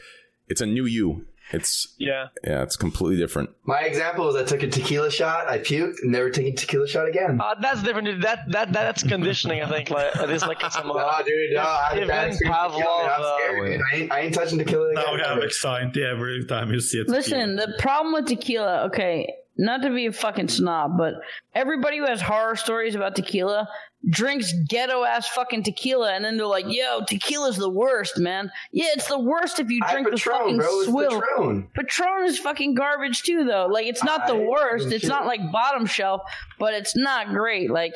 it's 0.49 0.61
a 0.61 0.67
new 0.67 0.85
you. 0.85 1.27
It's 1.53 1.95
Yeah. 1.99 2.29
yeah, 2.45 2.63
it's 2.63 2.77
completely 2.77 3.19
different. 3.19 3.51
My 3.65 3.81
example 3.81 4.29
is 4.29 4.37
I 4.37 4.45
took 4.45 4.63
a 4.63 4.69
tequila 4.69 5.11
shot, 5.11 5.49
I 5.49 5.59
puked, 5.59 5.97
never 6.03 6.31
taking 6.31 6.57
tequila 6.57 6.89
shot 6.89 7.09
again. 7.09 7.39
Uh, 7.43 7.55
that's 7.61 7.83
different. 7.83 8.07
dude. 8.07 8.23
That 8.23 8.51
that 8.53 8.73
that's 8.73 9.03
conditioning. 9.03 9.61
I 9.63 9.69
think 9.69 9.91
like 9.91 10.17
it 10.17 10.31
is 10.31 10.43
like 10.47 10.61
some. 10.71 10.91
Uh, 10.91 10.95
no, 10.95 11.23
dude, 11.27 11.53
no. 11.53 11.61
I 11.61 11.89
had 11.91 11.93
a 11.93 11.97
Even 11.99 12.09
bad 12.09 12.29
experience 12.29 12.73
tequila, 12.73 13.05
I'm 13.05 13.23
uh, 13.23 13.37
scared, 13.37 13.73
dude. 13.73 13.81
I 13.93 13.97
ain't, 13.97 14.13
I 14.13 14.21
ain't 14.21 14.35
touching 14.35 14.59
tequila 14.59 14.91
again. 14.93 15.05
Now 15.05 15.15
we 15.15 15.21
have 15.21 15.31
ever. 15.33 15.43
anxiety 15.43 16.05
every 16.05 16.45
time 16.47 16.73
you 16.73 16.81
see 16.81 16.99
it. 17.01 17.09
Listen, 17.09 17.57
the 17.57 17.75
problem 17.79 18.15
with 18.15 18.27
tequila, 18.27 18.85
okay, 18.87 19.31
not 19.63 19.83
to 19.83 19.91
be 19.91 20.07
a 20.07 20.13
fucking 20.13 20.49
snob, 20.49 20.99
but 20.99 21.15
everybody 21.55 21.99
who 21.99 22.07
has 22.07 22.21
horror 22.21 22.57
stories 22.57 22.95
about 22.95 23.15
tequila 23.17 23.69
drinks 24.11 24.53
ghetto 24.69 25.05
ass 25.05 25.29
fucking 25.29 25.63
tequila 25.63 26.13
and 26.13 26.25
then 26.25 26.37
they're 26.37 26.47
like, 26.47 26.65
yo, 26.69 27.03
tequila's 27.07 27.57
the 27.57 27.71
worst, 27.71 28.19
man. 28.19 28.51
Yeah, 28.73 28.89
it's 28.95 29.07
the 29.07 29.19
worst 29.19 29.61
if 29.61 29.71
you 29.71 29.81
I 29.85 29.93
drink 29.93 30.07
the 30.11 30.17
Patron, 30.17 30.39
fucking 30.39 30.57
bro. 30.59 30.83
Swill. 30.83 31.21
Patron. 31.21 31.69
Patron 31.75 32.25
is 32.25 32.39
fucking 32.39 32.75
garbage 32.75 33.23
too, 33.23 33.45
though. 33.45 33.67
Like, 33.71 33.87
it's 33.87 34.03
not 34.03 34.27
the 34.27 34.37
worst. 34.37 34.91
It's 34.91 35.07
not 35.07 35.27
like 35.27 35.53
bottom 35.53 35.87
shelf, 35.87 36.23
but 36.59 36.75
it's 36.75 36.97
not 36.97 37.29
great. 37.29 37.71
Like, 37.71 37.93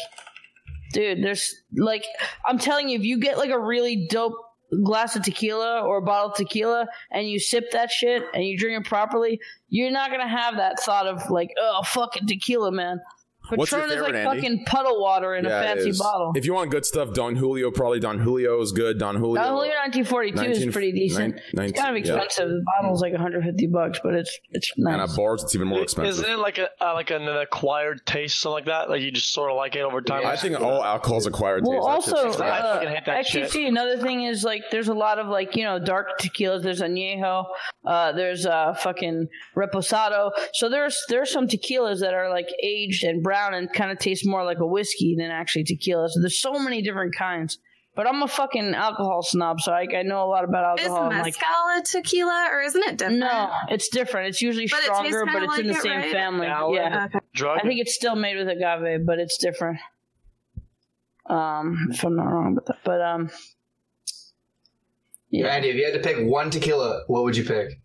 dude. 0.93 1.25
There's 1.25 1.55
like 1.75 2.05
I'm 2.47 2.59
telling 2.59 2.89
you, 2.89 2.99
if 2.99 3.05
you 3.05 3.19
get 3.19 3.39
like 3.39 3.51
a 3.51 3.59
really 3.59 4.07
dope 4.09 4.35
glass 4.82 5.16
of 5.16 5.23
tequila 5.23 5.82
or 5.82 5.98
a 5.98 6.03
bottle 6.03 6.31
of 6.31 6.36
tequila 6.36 6.86
and 7.11 7.28
you 7.28 7.39
sip 7.39 7.70
that 7.73 7.90
shit 7.90 8.23
and 8.35 8.44
you 8.44 8.57
drink 8.59 8.81
it 8.81 8.89
properly, 8.89 9.40
you're 9.69 9.90
not 9.90 10.11
gonna 10.11 10.28
have 10.28 10.57
that 10.57 10.81
thought 10.81 11.07
of 11.07 11.31
like, 11.31 11.51
oh 11.59 11.82
fucking 11.85 12.27
tequila, 12.27 12.73
man. 12.73 13.01
What's 13.55 13.70
your 13.73 13.81
Patron 13.82 13.98
is 13.98 14.02
like 14.02 14.14
Andy? 14.14 14.40
fucking 14.43 14.64
puddle 14.66 15.01
water 15.01 15.35
in 15.35 15.44
Yeah, 15.44 15.60
a 15.60 15.62
fancy 15.77 15.93
bottle. 15.98 16.32
If 16.35 16.44
you 16.44 16.55
want 16.55 16.70
good 16.70 16.85
stuff, 16.85 17.12
Don 17.14 17.36
Julio 17.36 17.70
probably 17.70 18.01
Don 18.01 18.18
Julio 18.18 18.60
is 18.60 18.73
good. 18.73 18.98
Don 18.98 19.16
Julio. 19.16 19.43
Don 19.43 19.52
Julio 19.52 19.73
1942 19.85 20.36
19 20.36 20.68
is 20.68 20.73
pretty 20.73 20.93
decent. 20.93 21.40
nine- 21.55 21.68
it's 21.70 21.78
kind 21.81 21.90
of 21.97 22.02
19 22.02 22.05
yeah. 22.16 22.23
expensive. 22.23 22.48
The 22.51 22.64
bottle's 22.81 23.01
like 23.02 23.12
150 23.12 23.66
bucks, 23.68 24.01
but 24.02 24.14
it's 24.14 24.39
it's 24.51 24.73
nice. 24.77 24.93
And 24.94 25.02
at 25.02 25.16
bars, 25.16 25.43
it's 25.44 25.55
even 25.55 25.68
more 25.68 25.81
expensive. 25.82 26.24
Isn't 26.24 26.31
it 26.31 26.39
like 26.39 26.59
a 26.59 26.68
uh, 26.81 26.94
like 26.94 27.10
an 27.10 27.28
acquired 27.28 28.05
taste, 28.06 28.40
something 28.40 28.55
like 28.55 28.64
that? 28.66 28.90
Like 28.90 29.02
you 29.02 29.10
just 29.10 29.32
sort 29.32 29.51
of 29.51 29.56
like 29.56 29.77
it 29.77 29.81
over 29.82 30.01
time. 30.01 30.27
I 30.27 30.36
think 30.36 30.60
all 30.60 30.82
alcohol's 30.85 31.27
acquired 31.27 31.64
Well, 31.64 31.74
taste. 31.97 32.09
That 32.10 32.16
also, 32.16 32.28
shit's 32.31 32.40
I 32.40 32.47
trash. 32.48 32.62
uh, 32.62 32.74
fucking 32.81 33.24
XQC, 33.44 33.51
shit. 33.52 33.68
another 33.68 33.98
thing 33.98 34.24
is 34.24 34.43
like 34.44 34.62
there's 34.70 34.89
a 34.89 34.94
lot 34.94 35.18
of 35.18 35.28
like, 35.28 35.55
you 35.56 35.64
know, 35.64 35.78
dark 35.78 36.18
tequilas. 36.20 36.62
There's 36.62 36.81
añejo, 36.81 37.44
uh, 37.86 38.12
there's 38.12 38.44
uh, 38.47 38.74
fucking 38.74 39.28
reposado. 39.56 40.31
So 40.55 40.68
there's 40.68 40.98
there's 41.09 41.31
some 41.31 41.47
tequilas 41.48 42.01
that 42.01 42.14
are 42.14 42.28
like 42.31 42.48
aged 42.62 43.05
and 43.05 43.23
brown 43.23 43.36
and 43.55 43.73
kind 43.73 43.91
of 43.91 43.99
taste 43.99 44.27
more 44.27 44.45
like 44.45 44.59
a 44.59 44.67
whiskey 44.67 45.15
than 45.19 45.31
actually 45.31 45.65
tequila. 45.65 46.09
So 46.09 46.21
there's 46.21 46.41
so 46.41 46.59
many 46.59 46.83
different 46.83 47.15
kinds. 47.15 47.59
But 47.95 48.07
I'm 48.07 48.23
a 48.23 48.29
fucking 48.29 48.75
alcohol 48.75 49.23
snob, 49.23 49.59
so 49.63 49.73
I, 49.73 49.87
I 49.97 50.03
know 50.03 50.23
a 50.23 50.29
lot 50.29 50.45
about 50.45 50.79
alcohol. 50.79 51.05
I'm 51.05 51.19
like, 51.19 51.25
mezcal 51.25 51.49
a 51.79 51.83
tequila 51.83 52.49
or 52.53 52.61
isn't 52.61 52.83
it 52.83 52.99
different? 52.99 53.21
no, 53.21 53.51
it's 53.71 53.89
different. 53.89 54.29
It's 54.29 54.43
usually 54.43 54.67
But 54.67 54.81
it 54.81 54.83
stronger, 54.85 55.25
but 55.25 55.33
kinda 55.33 55.47
it's 55.47 55.59
in 55.61 55.67
the 55.69 55.73
it, 55.73 55.81
same 55.81 56.01
right? 56.01 56.13
family. 56.13 56.47
Yeah, 56.47 56.69
Yeah. 56.71 57.05
Okay. 57.07 57.19
drug. 57.33 57.59
I 57.59 57.67
think 57.67 57.81
it's 57.81 57.95
still 57.95 58.15
made 58.15 58.37
with 58.37 58.49
agave, 58.49 59.07
but 59.07 59.19
it's 59.19 59.39
different. 59.39 59.79
Um, 61.25 61.89
if 61.91 62.05
I'm 62.05 62.17
not 62.17 62.25
wrong 62.25 62.53
about 62.53 62.67
that, 62.67 62.79
but 62.85 63.01
um, 63.01 63.31
yeah, 65.31 65.47
Randy, 65.47 65.71
if 65.71 65.77
you 65.77 65.85
had 65.85 65.95
to 65.95 66.01
pick 66.01 66.25
one 66.25 66.51
tequila, 66.51 67.03
what 67.07 67.25
would 67.25 67.35
you 67.37 67.45
pick? 67.45 67.81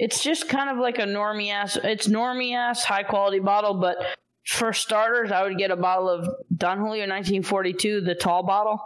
It's 0.00 0.22
just 0.22 0.48
kind 0.48 0.70
of 0.70 0.78
like 0.78 0.98
a 0.98 1.02
normie 1.04 1.52
ass. 1.52 1.76
It's 1.84 2.08
normie 2.08 2.56
ass 2.56 2.84
high 2.84 3.02
quality 3.02 3.38
bottle, 3.38 3.74
but 3.74 3.98
for 4.46 4.72
starters, 4.72 5.30
I 5.30 5.42
would 5.42 5.58
get 5.58 5.70
a 5.70 5.76
bottle 5.76 6.08
of 6.08 6.26
Don 6.56 6.78
Julio 6.78 7.02
1942, 7.02 8.00
the 8.00 8.14
tall 8.14 8.42
bottle. 8.42 8.80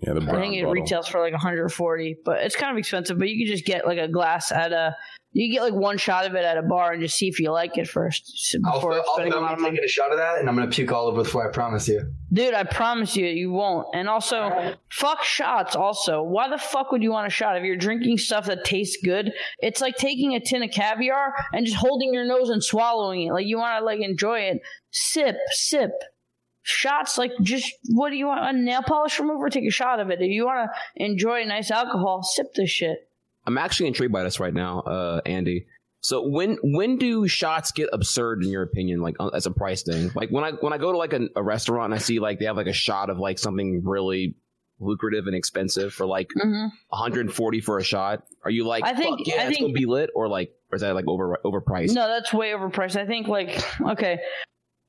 yeah, 0.00 0.14
the 0.14 0.22
I 0.22 0.40
think 0.40 0.54
it 0.54 0.62
bottle. 0.62 0.72
retails 0.72 1.06
for 1.06 1.20
like 1.20 1.32
140, 1.32 2.16
but 2.24 2.40
it's 2.40 2.56
kind 2.56 2.72
of 2.72 2.78
expensive. 2.78 3.18
But 3.18 3.28
you 3.28 3.44
can 3.44 3.54
just 3.54 3.66
get 3.66 3.86
like 3.86 3.98
a 3.98 4.08
glass 4.08 4.50
at 4.50 4.72
a, 4.72 4.96
you 5.34 5.52
get 5.52 5.62
like 5.62 5.74
one 5.74 5.98
shot 5.98 6.26
of 6.26 6.34
it 6.34 6.44
at 6.44 6.56
a 6.56 6.62
bar 6.62 6.92
and 6.92 7.02
just 7.02 7.16
see 7.16 7.26
if 7.26 7.40
you 7.40 7.50
like 7.50 7.76
it 7.76 7.88
first 7.88 8.56
I'll, 8.64 8.74
before 8.74 8.94
I'll 8.94 9.04
spending 9.14 9.32
a 9.32 9.36
film 9.36 9.44
lot 9.44 9.50
you 9.50 9.54
of 9.54 9.60
money. 9.60 9.72
taking 9.72 9.84
a 9.84 9.88
shot 9.88 10.12
of 10.12 10.18
that, 10.18 10.38
and 10.38 10.48
I'm 10.48 10.54
gonna 10.54 10.70
puke 10.70 10.92
all 10.92 11.08
over 11.08 11.22
the 11.22 11.28
floor. 11.28 11.48
I 11.48 11.52
promise 11.52 11.88
you. 11.88 12.08
Dude, 12.32 12.54
I 12.54 12.62
promise 12.62 13.16
you, 13.16 13.26
you 13.26 13.50
won't. 13.50 13.88
And 13.94 14.08
also, 14.08 14.76
fuck 14.90 15.24
shots. 15.24 15.74
Also, 15.76 16.22
why 16.22 16.48
the 16.48 16.58
fuck 16.58 16.92
would 16.92 17.02
you 17.02 17.10
want 17.10 17.26
a 17.26 17.30
shot 17.30 17.56
if 17.56 17.64
you're 17.64 17.76
drinking 17.76 18.18
stuff 18.18 18.46
that 18.46 18.64
tastes 18.64 18.98
good? 19.04 19.32
It's 19.58 19.80
like 19.80 19.96
taking 19.96 20.34
a 20.34 20.40
tin 20.40 20.62
of 20.62 20.70
caviar 20.70 21.34
and 21.52 21.66
just 21.66 21.78
holding 21.78 22.14
your 22.14 22.26
nose 22.26 22.48
and 22.48 22.62
swallowing 22.62 23.26
it. 23.26 23.32
Like 23.32 23.46
you 23.46 23.58
want 23.58 23.80
to 23.80 23.84
like 23.84 24.00
enjoy 24.00 24.38
it. 24.40 24.62
Sip, 24.90 25.36
sip. 25.50 25.90
Shots 26.62 27.18
like 27.18 27.32
just 27.42 27.72
what 27.90 28.10
do 28.10 28.16
you 28.16 28.26
want? 28.26 28.56
A 28.56 28.58
nail 28.58 28.82
polish 28.82 29.18
remover? 29.18 29.50
Take 29.50 29.66
a 29.66 29.70
shot 29.70 30.00
of 30.00 30.10
it. 30.10 30.20
If 30.22 30.30
you 30.30 30.46
want 30.46 30.70
to 30.70 31.04
enjoy 31.04 31.44
nice 31.44 31.70
alcohol, 31.70 32.22
sip 32.22 32.54
this 32.54 32.70
shit. 32.70 32.98
I'm 33.46 33.58
actually 33.58 33.88
intrigued 33.88 34.12
by 34.12 34.22
this 34.22 34.40
right 34.40 34.54
now, 34.54 34.80
uh, 34.80 35.20
Andy. 35.26 35.66
So 36.00 36.26
when 36.28 36.58
when 36.62 36.98
do 36.98 37.26
shots 37.28 37.72
get 37.72 37.88
absurd 37.92 38.42
in 38.42 38.50
your 38.50 38.62
opinion, 38.62 39.00
like 39.00 39.16
uh, 39.20 39.28
as 39.28 39.46
a 39.46 39.50
price 39.50 39.82
thing? 39.82 40.10
Like 40.14 40.30
when 40.30 40.44
I 40.44 40.50
when 40.52 40.72
I 40.72 40.78
go 40.78 40.92
to 40.92 40.98
like 40.98 41.12
a, 41.14 41.28
a 41.36 41.42
restaurant 41.42 41.86
and 41.86 41.94
I 41.94 41.98
see 41.98 42.18
like 42.20 42.38
they 42.38 42.44
have 42.44 42.56
like 42.56 42.66
a 42.66 42.72
shot 42.74 43.08
of 43.10 43.18
like 43.18 43.38
something 43.38 43.82
really 43.84 44.34
lucrative 44.80 45.26
and 45.26 45.34
expensive 45.36 45.94
for 45.94 46.04
like 46.04 46.28
Mm-hmm. 46.36 46.66
140 46.88 47.60
for 47.60 47.78
a 47.78 47.82
shot. 47.84 48.24
Are 48.44 48.50
you 48.50 48.66
like, 48.66 48.84
I 48.84 48.92
think- 48.94 49.26
yeah, 49.26 49.34
I 49.36 49.38
it's 49.46 49.56
think- 49.56 49.60
gonna 49.60 49.72
be 49.72 49.86
lit, 49.86 50.10
or 50.14 50.28
like, 50.28 50.52
or 50.70 50.76
is 50.76 50.82
that 50.82 50.94
like 50.94 51.06
over 51.08 51.38
overpriced? 51.44 51.94
No, 51.94 52.06
that's 52.08 52.32
way 52.34 52.50
overpriced. 52.50 52.96
I 53.00 53.06
think 53.06 53.26
like 53.28 53.62
okay, 53.92 54.18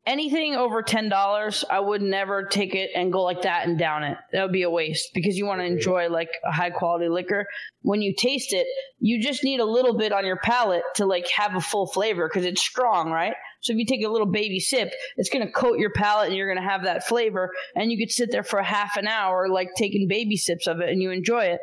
anything 0.06 0.56
over 0.56 0.82
ten 0.82 1.10
dollars, 1.10 1.66
I 1.70 1.80
would 1.80 2.02
never 2.02 2.44
take 2.44 2.76
it 2.76 2.92
and 2.96 3.12
go 3.12 3.24
like 3.24 3.42
that 3.44 3.68
and 3.68 3.78
down 3.78 4.04
it. 4.04 4.18
That 4.32 4.44
would 4.44 4.52
be 4.52 4.64
a 4.64 4.70
waste 4.70 5.12
because 5.14 5.38
you 5.38 5.46
want 5.46 5.62
to 5.62 5.66
enjoy 5.66 6.10
like 6.10 6.30
a 6.44 6.52
high 6.52 6.70
quality 6.70 7.10
liquor. 7.10 7.48
When 7.82 8.02
you 8.02 8.14
taste 8.18 8.54
it, 8.54 8.68
you 9.00 9.22
just 9.22 9.44
need 9.44 9.60
a 9.60 9.66
little 9.66 9.98
bit 9.98 10.12
on 10.12 10.26
your 10.26 10.38
palate 10.38 10.84
to 10.96 11.06
like 11.06 11.28
have 11.30 11.56
a 11.56 11.62
full 11.62 11.88
flavor 11.88 12.28
because 12.28 12.46
it's 12.46 12.62
strong, 12.62 13.12
right? 13.12 13.36
So 13.62 13.74
if 13.74 13.80
you 13.80 13.86
take 13.86 14.06
a 14.06 14.10
little 14.10 14.28
baby 14.28 14.60
sip, 14.60 14.92
it's 15.18 15.30
gonna 15.30 15.52
coat 15.52 15.80
your 15.80 15.92
palate 15.92 16.28
and 16.28 16.36
you're 16.36 16.54
gonna 16.54 16.68
have 16.68 16.84
that 16.84 17.08
flavor, 17.08 17.52
and 17.76 17.92
you 17.92 17.98
could 17.98 18.12
sit 18.12 18.32
there 18.32 18.44
for 18.44 18.60
a 18.60 18.66
half 18.66 18.98
an 18.98 19.08
hour 19.08 19.50
like 19.50 19.70
taking 19.76 20.08
baby 20.08 20.38
sips 20.38 20.68
of 20.68 20.80
it 20.80 20.90
and 20.90 21.02
you 21.02 21.12
enjoy 21.12 21.46
it 21.46 21.60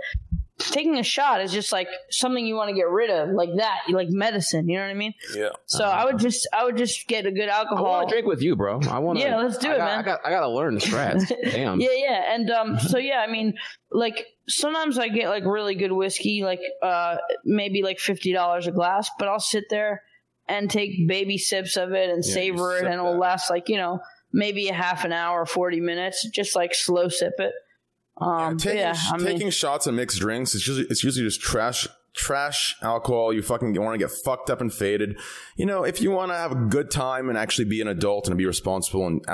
taking 0.71 0.99
a 0.99 1.03
shot 1.03 1.41
is 1.41 1.53
just 1.53 1.73
like 1.73 1.89
something 2.11 2.45
you 2.47 2.55
want 2.55 2.69
to 2.71 2.75
get 2.75 2.89
rid 2.89 3.11
of, 3.11 3.31
like 3.31 3.51
that, 3.57 3.81
like 3.91 4.09
medicine. 4.11 4.69
You 4.69 4.77
know 4.79 4.85
what 4.85 4.91
I 4.91 4.95
mean? 4.95 5.15
Yeah. 5.35 5.49
So 5.67 5.85
I 5.85 6.05
would 6.05 6.19
just, 6.19 6.49
I 6.53 6.65
would 6.65 6.77
just 6.77 7.07
get 7.09 7.27
a 7.27 7.33
good 7.33 7.49
I 7.49 7.59
alcohol. 7.59 7.85
want 7.85 8.09
to 8.09 8.15
drink 8.15 8.27
with 8.27 8.43
you, 8.43 8.57
bro. 8.57 8.81
I 8.89 8.99
want 8.99 9.19
to. 9.19 9.25
Yeah, 9.25 9.37
let's 9.39 9.59
do 9.59 9.69
I 9.71 9.75
it, 9.75 9.79
got, 9.79 9.85
man. 9.85 9.99
I 9.99 10.03
got, 10.03 10.21
I 10.27 10.31
got 10.31 10.41
to 10.41 10.49
learn 10.49 10.75
the 10.75 10.81
strats. 10.81 11.29
Damn. 11.51 11.81
Yeah, 11.81 11.89
yeah, 11.95 12.35
and 12.35 12.51
um, 12.51 12.79
so 12.79 12.99
yeah, 12.99 13.25
I 13.27 13.31
mean, 13.31 13.55
like 13.91 14.27
sometimes 14.49 14.99
I 14.99 15.09
get 15.09 15.29
like 15.29 15.45
really 15.45 15.75
good 15.75 15.93
whiskey, 15.93 16.43
like 16.45 16.61
uh, 16.83 17.17
maybe 17.45 17.83
like 17.83 17.99
fifty 17.99 18.33
dollars 18.33 18.67
a 18.67 18.73
glass, 18.73 19.11
but 19.19 19.29
I'll 19.29 19.41
sit 19.41 19.65
there 19.71 20.03
and 20.49 20.69
take 20.71 21.07
baby 21.09 21.39
sips 21.39 21.77
of 21.77 21.93
it 21.93 22.11
and 22.11 22.25
Yeah, 22.25 22.35
savor 22.35 22.77
it, 22.79 22.85
and 22.85 22.95
it'll 22.95 23.13
that. 23.13 23.19
last 23.19 23.51
like 23.51 23.69
you 23.69 23.77
know 23.77 24.01
maybe 24.33 24.69
a 24.69 24.75
half 24.75 25.05
an 25.05 25.13
hour, 25.13 25.47
forty 25.47 25.81
minutes, 25.81 26.29
just 26.31 26.57
like 26.57 26.75
slow 26.75 27.09
sip 27.09 27.35
it. 27.39 27.53
Um, 28.23 28.57
but 28.57 28.63
taking, 28.63 28.79
yeah, 28.79 28.97
I 29.13 29.17
mean, 29.17 29.27
taking 29.27 29.51
shots 29.51 29.87
and 29.87 29.97
mixed 29.97 30.19
drinks 30.21 30.55
it's 30.55 30.67
usually 30.67 30.87
it's 30.89 31.03
usually 31.03 31.27
just 31.27 31.41
trash 31.41 31.89
trash 32.15 32.77
alcohol. 32.83 33.33
You 33.33 33.43
fucking 33.43 33.75
want 33.81 33.95
to 33.95 33.99
get 33.99 34.11
fucked 34.11 34.51
up 34.51 34.61
and 34.61 34.73
faded. 34.73 35.19
You 35.57 35.67
know 35.67 35.85
if 35.85 36.01
you 36.01 36.11
want 36.11 36.31
to 36.31 36.37
have 36.37 36.53
a 36.53 36.57
good 36.57 36.91
time 36.91 37.29
and 37.29 37.39
actually 37.39 37.65
be 37.67 37.81
an 37.81 37.89
adult 37.89 38.29
and 38.29 38.37
be 38.37 38.47
responsible 38.47 39.07
and 39.07 39.25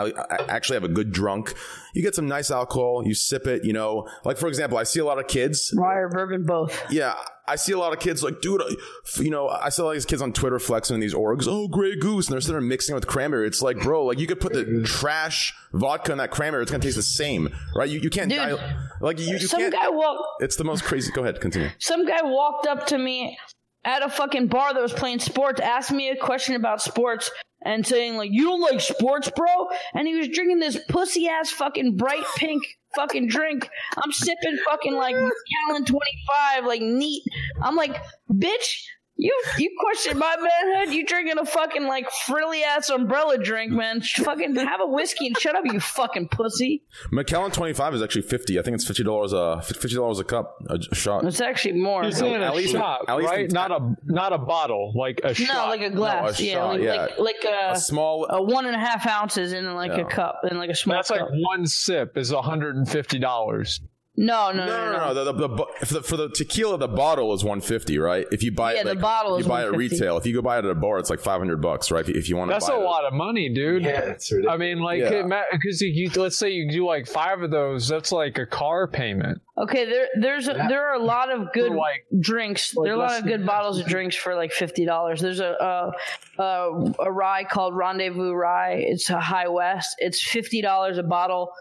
actually 0.48 0.76
have 0.76 0.84
a 0.84 0.88
good 0.88 1.12
drunk 1.12 1.54
you 1.94 2.02
get 2.02 2.14
some 2.14 2.28
nice 2.28 2.50
alcohol 2.50 3.02
you 3.04 3.14
sip 3.14 3.46
it 3.46 3.64
you 3.64 3.72
know. 3.72 4.08
Like 4.24 4.38
for 4.38 4.48
example 4.48 4.78
i 4.78 4.84
see 4.84 5.00
a 5.00 5.04
lot 5.04 5.18
of 5.18 5.26
kids. 5.26 5.74
Rye 5.76 5.96
or 5.96 6.08
bourbon, 6.08 6.44
both. 6.44 6.90
yeah, 6.90 7.14
I 7.48 7.56
see 7.56 7.72
a 7.72 7.78
lot 7.78 7.92
of 7.92 8.00
kids 8.00 8.22
like, 8.22 8.40
dude, 8.40 8.60
I, 8.62 8.74
you 9.20 9.30
know, 9.30 9.48
I 9.48 9.68
see 9.70 9.82
a 9.82 9.84
lot 9.84 9.90
of 9.92 9.96
these 9.96 10.04
kids 10.06 10.22
on 10.22 10.32
Twitter 10.32 10.58
flexing 10.58 10.94
in 10.94 11.00
these 11.00 11.14
orgs. 11.14 11.46
Oh, 11.48 11.66
Grey 11.68 11.96
Goose, 11.96 12.26
and 12.26 12.32
they're 12.34 12.40
sitting 12.40 12.54
there 12.54 12.60
mixing 12.60 12.92
it 12.94 12.96
with 12.96 13.06
cranberry. 13.06 13.46
It's 13.46 13.62
like, 13.62 13.80
bro, 13.80 14.04
like 14.04 14.18
you 14.18 14.26
could 14.26 14.40
put 14.40 14.52
the 14.52 14.82
trash 14.84 15.54
vodka 15.72 16.12
in 16.12 16.18
that 16.18 16.30
cranberry. 16.30 16.62
It's 16.62 16.70
gonna 16.72 16.82
taste 16.82 16.96
the 16.96 17.02
same, 17.02 17.48
right? 17.74 17.88
You, 17.88 18.00
you 18.00 18.10
can't, 18.10 18.30
Dude, 18.30 18.58
like 19.00 19.18
you, 19.18 19.26
you 19.32 19.38
Some 19.40 19.60
can't. 19.60 19.72
guy 19.72 19.88
walked. 19.88 20.42
it's 20.42 20.56
the 20.56 20.64
most 20.64 20.84
crazy. 20.84 21.10
Go 21.12 21.22
ahead, 21.22 21.40
continue. 21.40 21.70
some 21.78 22.06
guy 22.06 22.22
walked 22.22 22.66
up 22.66 22.86
to 22.88 22.98
me 22.98 23.36
at 23.84 24.02
a 24.02 24.08
fucking 24.08 24.48
bar 24.48 24.74
that 24.74 24.82
was 24.82 24.92
playing 24.92 25.18
sports, 25.20 25.60
asked 25.60 25.92
me 25.92 26.10
a 26.10 26.16
question 26.16 26.54
about 26.56 26.82
sports, 26.82 27.30
and 27.64 27.86
saying 27.86 28.16
like, 28.16 28.30
"You 28.32 28.44
don't 28.44 28.60
like 28.60 28.80
sports, 28.80 29.30
bro?" 29.34 29.68
And 29.94 30.06
he 30.06 30.16
was 30.16 30.28
drinking 30.28 30.58
this 30.58 30.78
pussy 30.88 31.28
ass 31.28 31.50
fucking 31.50 31.96
bright 31.96 32.24
pink 32.36 32.62
fucking 32.94 33.28
drink. 33.28 33.68
I'm 33.96 34.12
sipping 34.12 34.58
fucking 34.64 34.94
like 34.94 35.14
Macallan 35.14 35.84
twenty 35.84 36.24
five, 36.28 36.64
like 36.64 36.80
neat. 36.82 37.22
I'm 37.62 37.76
like, 37.76 37.96
bitch. 38.32 38.84
You 39.20 39.36
you 39.58 39.70
question 39.80 40.16
my 40.16 40.36
manhood? 40.36 40.94
You 40.94 41.04
drinking 41.04 41.38
a 41.38 41.44
fucking 41.44 41.88
like 41.88 42.08
frilly 42.24 42.62
ass 42.62 42.88
umbrella 42.88 43.36
drink, 43.36 43.72
man? 43.72 44.00
Fucking 44.00 44.54
have 44.54 44.80
a 44.80 44.86
whiskey 44.86 45.26
and 45.26 45.36
shut 45.36 45.56
up, 45.56 45.64
you 45.64 45.80
fucking 45.80 46.28
pussy. 46.28 46.84
Macallan 47.10 47.50
twenty 47.50 47.72
five 47.72 47.92
is 47.94 48.00
actually 48.02 48.22
fifty. 48.22 48.60
I 48.60 48.62
think 48.62 48.76
it's 48.76 48.86
fifty 48.86 49.02
dollars 49.02 49.34
uh, 49.34 49.56
a 49.58 49.62
fifty 49.62 49.96
dollars 49.96 50.20
a 50.20 50.24
cup 50.24 50.56
a, 50.70 50.78
a 50.92 50.94
shot. 50.94 51.24
It's 51.24 51.40
actually 51.40 51.80
more. 51.80 52.04
You're 52.04 52.12
saying 52.12 52.36
At 52.36 52.52
a 52.52 52.54
least 52.54 52.72
shot, 52.72 53.06
at 53.08 53.16
least 53.16 53.28
right? 53.28 53.50
Not 53.50 53.72
a 53.72 53.96
not 54.04 54.32
a 54.32 54.38
bottle, 54.38 54.92
like 54.94 55.20
a 55.24 55.34
shot. 55.34 55.48
No, 55.48 55.52
shot. 55.54 55.68
like 55.70 55.80
a 55.80 55.90
glass. 55.90 56.38
No, 56.38 56.44
a 56.44 56.46
yeah, 56.48 56.52
shot, 56.54 56.68
like, 56.68 56.80
yeah. 56.82 56.94
like 57.18 57.18
like 57.18 57.44
a, 57.44 57.72
A 57.72 57.76
small- 57.80 58.26
a 58.30 58.40
one 58.40 58.66
and 58.66 58.76
a 58.76 58.78
half 58.78 59.04
ounces 59.04 59.52
in 59.52 59.74
like 59.74 59.90
Yeah. 59.90 60.02
a 60.02 60.04
cup, 60.04 60.42
in 60.48 60.56
like 60.58 60.70
a 60.70 60.76
small 60.76 60.96
That's 60.96 61.10
like 61.10 61.20
cup. 61.20 61.30
one 61.32 61.66
sip 61.66 62.16
is 62.16 62.30
hundred 62.30 62.76
and 62.76 62.88
fifty 62.88 63.18
dollars. 63.18 63.80
No, 64.20 64.50
no, 64.50 64.66
No, 64.66 64.66
no, 64.66 64.92
no, 64.92 64.98
no. 64.98 65.14
The, 65.14 65.32
the, 65.32 65.48
the, 65.48 65.66
for, 65.86 65.94
the, 65.94 66.02
for 66.02 66.16
the 66.16 66.28
tequila, 66.28 66.76
the 66.76 66.88
bottle 66.88 67.32
is 67.34 67.44
one 67.44 67.60
fifty, 67.60 67.98
right? 67.98 68.26
If 68.32 68.42
you 68.42 68.50
buy 68.50 68.74
Yeah, 68.74 68.80
it, 68.80 68.84
the 68.86 68.94
bottle 68.96 69.34
you 69.36 69.42
is 69.42 69.46
buy 69.46 69.62
it 69.64 69.76
retail. 69.76 70.16
If 70.16 70.26
you 70.26 70.34
go 70.34 70.42
buy 70.42 70.56
it 70.58 70.64
at 70.64 70.70
a 70.72 70.74
bar, 70.74 70.98
it's 70.98 71.08
like 71.08 71.20
five 71.20 71.38
hundred 71.38 71.62
bucks, 71.62 71.92
right? 71.92 72.06
If, 72.08 72.16
if 72.16 72.28
you 72.28 72.36
want 72.36 72.50
to, 72.50 72.54
That's 72.54 72.66
buy 72.68 72.74
a 72.74 72.80
it. 72.80 72.82
lot 72.84 73.04
of 73.04 73.12
money, 73.12 73.48
dude. 73.48 73.84
Yeah, 73.84 74.00
it's 74.00 74.32
ridiculous. 74.32 74.54
I 74.54 74.56
mean, 74.58 74.80
like, 74.80 74.98
Yeah. 75.00 75.42
because 75.52 75.80
you, 75.80 75.88
you, 76.10 76.10
let's 76.20 76.36
say 76.36 76.50
you 76.50 76.68
do 76.70 76.84
like 76.84 77.06
five 77.06 77.42
of 77.42 77.52
those, 77.52 77.86
that's 77.86 78.10
like 78.10 78.38
a 78.38 78.46
car 78.46 78.88
payment. 78.88 79.40
Okay, 79.56 79.84
there 79.86 80.08
there's 80.20 80.48
a, 80.48 80.54
there 80.68 80.88
are 80.88 80.94
a 80.94 81.02
lot 81.02 81.30
of 81.32 81.52
good 81.52 81.72
like- 81.72 82.04
drinks. 82.20 82.74
like 82.74 82.86
there 82.86 82.94
are 82.94 82.96
a 82.96 82.98
lot 83.00 83.18
of 83.20 83.24
good 83.24 83.40
than- 83.40 83.46
bottles 83.46 83.78
of 83.78 83.86
drinks 83.86 84.16
for 84.16 84.34
like 84.34 84.50
fifty 84.52 84.84
dollars. 84.84 85.20
There's 85.20 85.40
a, 85.40 85.92
a 86.38 86.42
a 86.42 86.92
a 87.04 87.12
rye 87.12 87.44
called 87.44 87.74
Rendezvous 87.76 88.32
Rye. 88.32 88.82
It's 88.86 89.10
a 89.10 89.20
High 89.20 89.48
West. 89.48 89.94
It's 89.98 90.20
fifty 90.22 90.60
dollars 90.60 90.98
a 90.98 91.02
bottle, 91.04 91.52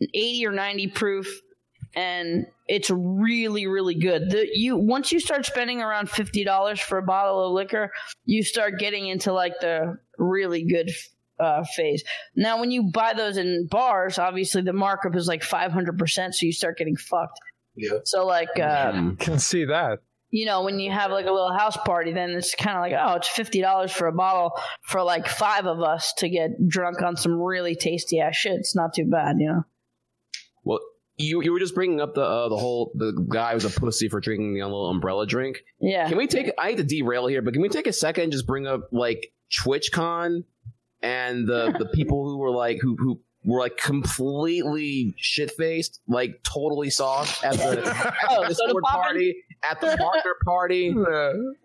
eighty 0.00 0.44
or 0.46 0.50
ninety 0.52 0.88
proof, 0.88 1.40
and 1.96 2.46
it's 2.66 2.90
really 2.90 3.66
really 3.66 3.94
good. 3.94 4.30
The 4.30 4.48
you 4.52 4.76
once 4.76 5.12
you 5.12 5.20
start 5.20 5.46
spending 5.46 5.80
around 5.80 6.10
fifty 6.10 6.44
dollars 6.44 6.80
for 6.80 6.98
a 6.98 7.02
bottle 7.02 7.46
of 7.46 7.52
liquor, 7.52 7.90
you 8.24 8.42
start 8.42 8.78
getting 8.78 9.06
into 9.08 9.32
like 9.32 9.54
the 9.60 9.98
really 10.18 10.64
good 10.64 10.90
uh, 11.40 11.64
phase. 11.74 12.04
Now, 12.36 12.60
when 12.60 12.70
you 12.70 12.84
buy 12.92 13.12
those 13.14 13.36
in 13.36 13.66
bars, 13.70 14.18
obviously 14.18 14.62
the 14.62 14.72
markup 14.72 15.16
is 15.16 15.26
like 15.26 15.42
500%, 15.42 16.32
so 16.32 16.46
you 16.46 16.52
start 16.52 16.78
getting 16.78 16.94
fucked. 16.96 17.40
Yeah. 17.74 17.98
So, 18.04 18.24
like, 18.24 18.56
uh, 18.60 18.92
Can 19.18 19.40
see 19.40 19.64
that. 19.64 19.98
you 20.30 20.46
know, 20.46 20.62
when 20.62 20.78
you 20.78 20.92
have 20.92 21.10
like 21.10 21.26
a 21.26 21.32
little 21.32 21.52
house 21.52 21.76
party, 21.76 22.12
then 22.12 22.30
it's 22.30 22.54
kind 22.54 22.76
of 22.76 22.82
like, 22.82 22.92
oh, 22.96 23.16
it's 23.16 23.26
fifty 23.28 23.60
dollars 23.60 23.90
for 23.90 24.06
a 24.06 24.12
bottle 24.12 24.52
for 24.82 25.02
like 25.02 25.26
five 25.26 25.66
of 25.66 25.80
us 25.80 26.12
to 26.18 26.28
get 26.28 26.50
drunk 26.68 27.02
on 27.02 27.16
some 27.16 27.32
really 27.40 27.74
tasty 27.74 28.20
ass 28.20 28.36
shit. 28.36 28.52
It's 28.52 28.76
not 28.76 28.94
too 28.94 29.06
bad, 29.10 29.34
you 29.40 29.48
know. 29.48 29.62
Well, 30.62 30.78
you 31.16 31.42
you 31.42 31.52
were 31.52 31.58
just 31.60 31.74
bringing 31.74 32.00
up 32.00 32.14
the 32.14 32.22
uh, 32.22 32.48
the 32.48 32.56
whole 32.56 32.90
the 32.94 33.12
guy 33.28 33.54
was 33.54 33.64
a 33.64 33.70
pussy 33.70 34.08
for 34.08 34.20
drinking 34.20 34.54
the 34.54 34.62
little 34.62 34.90
umbrella 34.90 35.26
drink. 35.26 35.60
Yeah. 35.80 36.08
Can 36.08 36.18
we 36.18 36.26
take? 36.26 36.50
I 36.58 36.70
hate 36.70 36.76
to 36.78 36.84
derail 36.84 37.26
here, 37.26 37.42
but 37.42 37.52
can 37.52 37.62
we 37.62 37.68
take 37.68 37.86
a 37.86 37.92
second 37.92 38.24
and 38.24 38.32
just 38.32 38.46
bring 38.46 38.66
up 38.66 38.88
like 38.92 39.32
TwitchCon 39.62 40.44
and 41.02 41.46
the 41.46 41.74
the 41.78 41.86
people 41.86 42.24
who 42.28 42.38
were 42.38 42.50
like 42.50 42.78
who 42.80 42.96
who 42.98 43.20
were 43.44 43.60
like 43.60 43.76
completely 43.76 45.14
shit 45.18 45.50
faced, 45.52 46.00
like 46.08 46.42
totally 46.42 46.90
soft 46.90 47.44
at 47.44 47.52
the, 47.54 47.86
at 47.96 48.14
Oh, 48.30 48.42
the 48.42 48.48
Discord 48.48 48.82
popping? 48.84 49.02
party, 49.02 49.36
at 49.62 49.80
the 49.80 49.96
partner 49.98 50.32
party. 50.44 50.94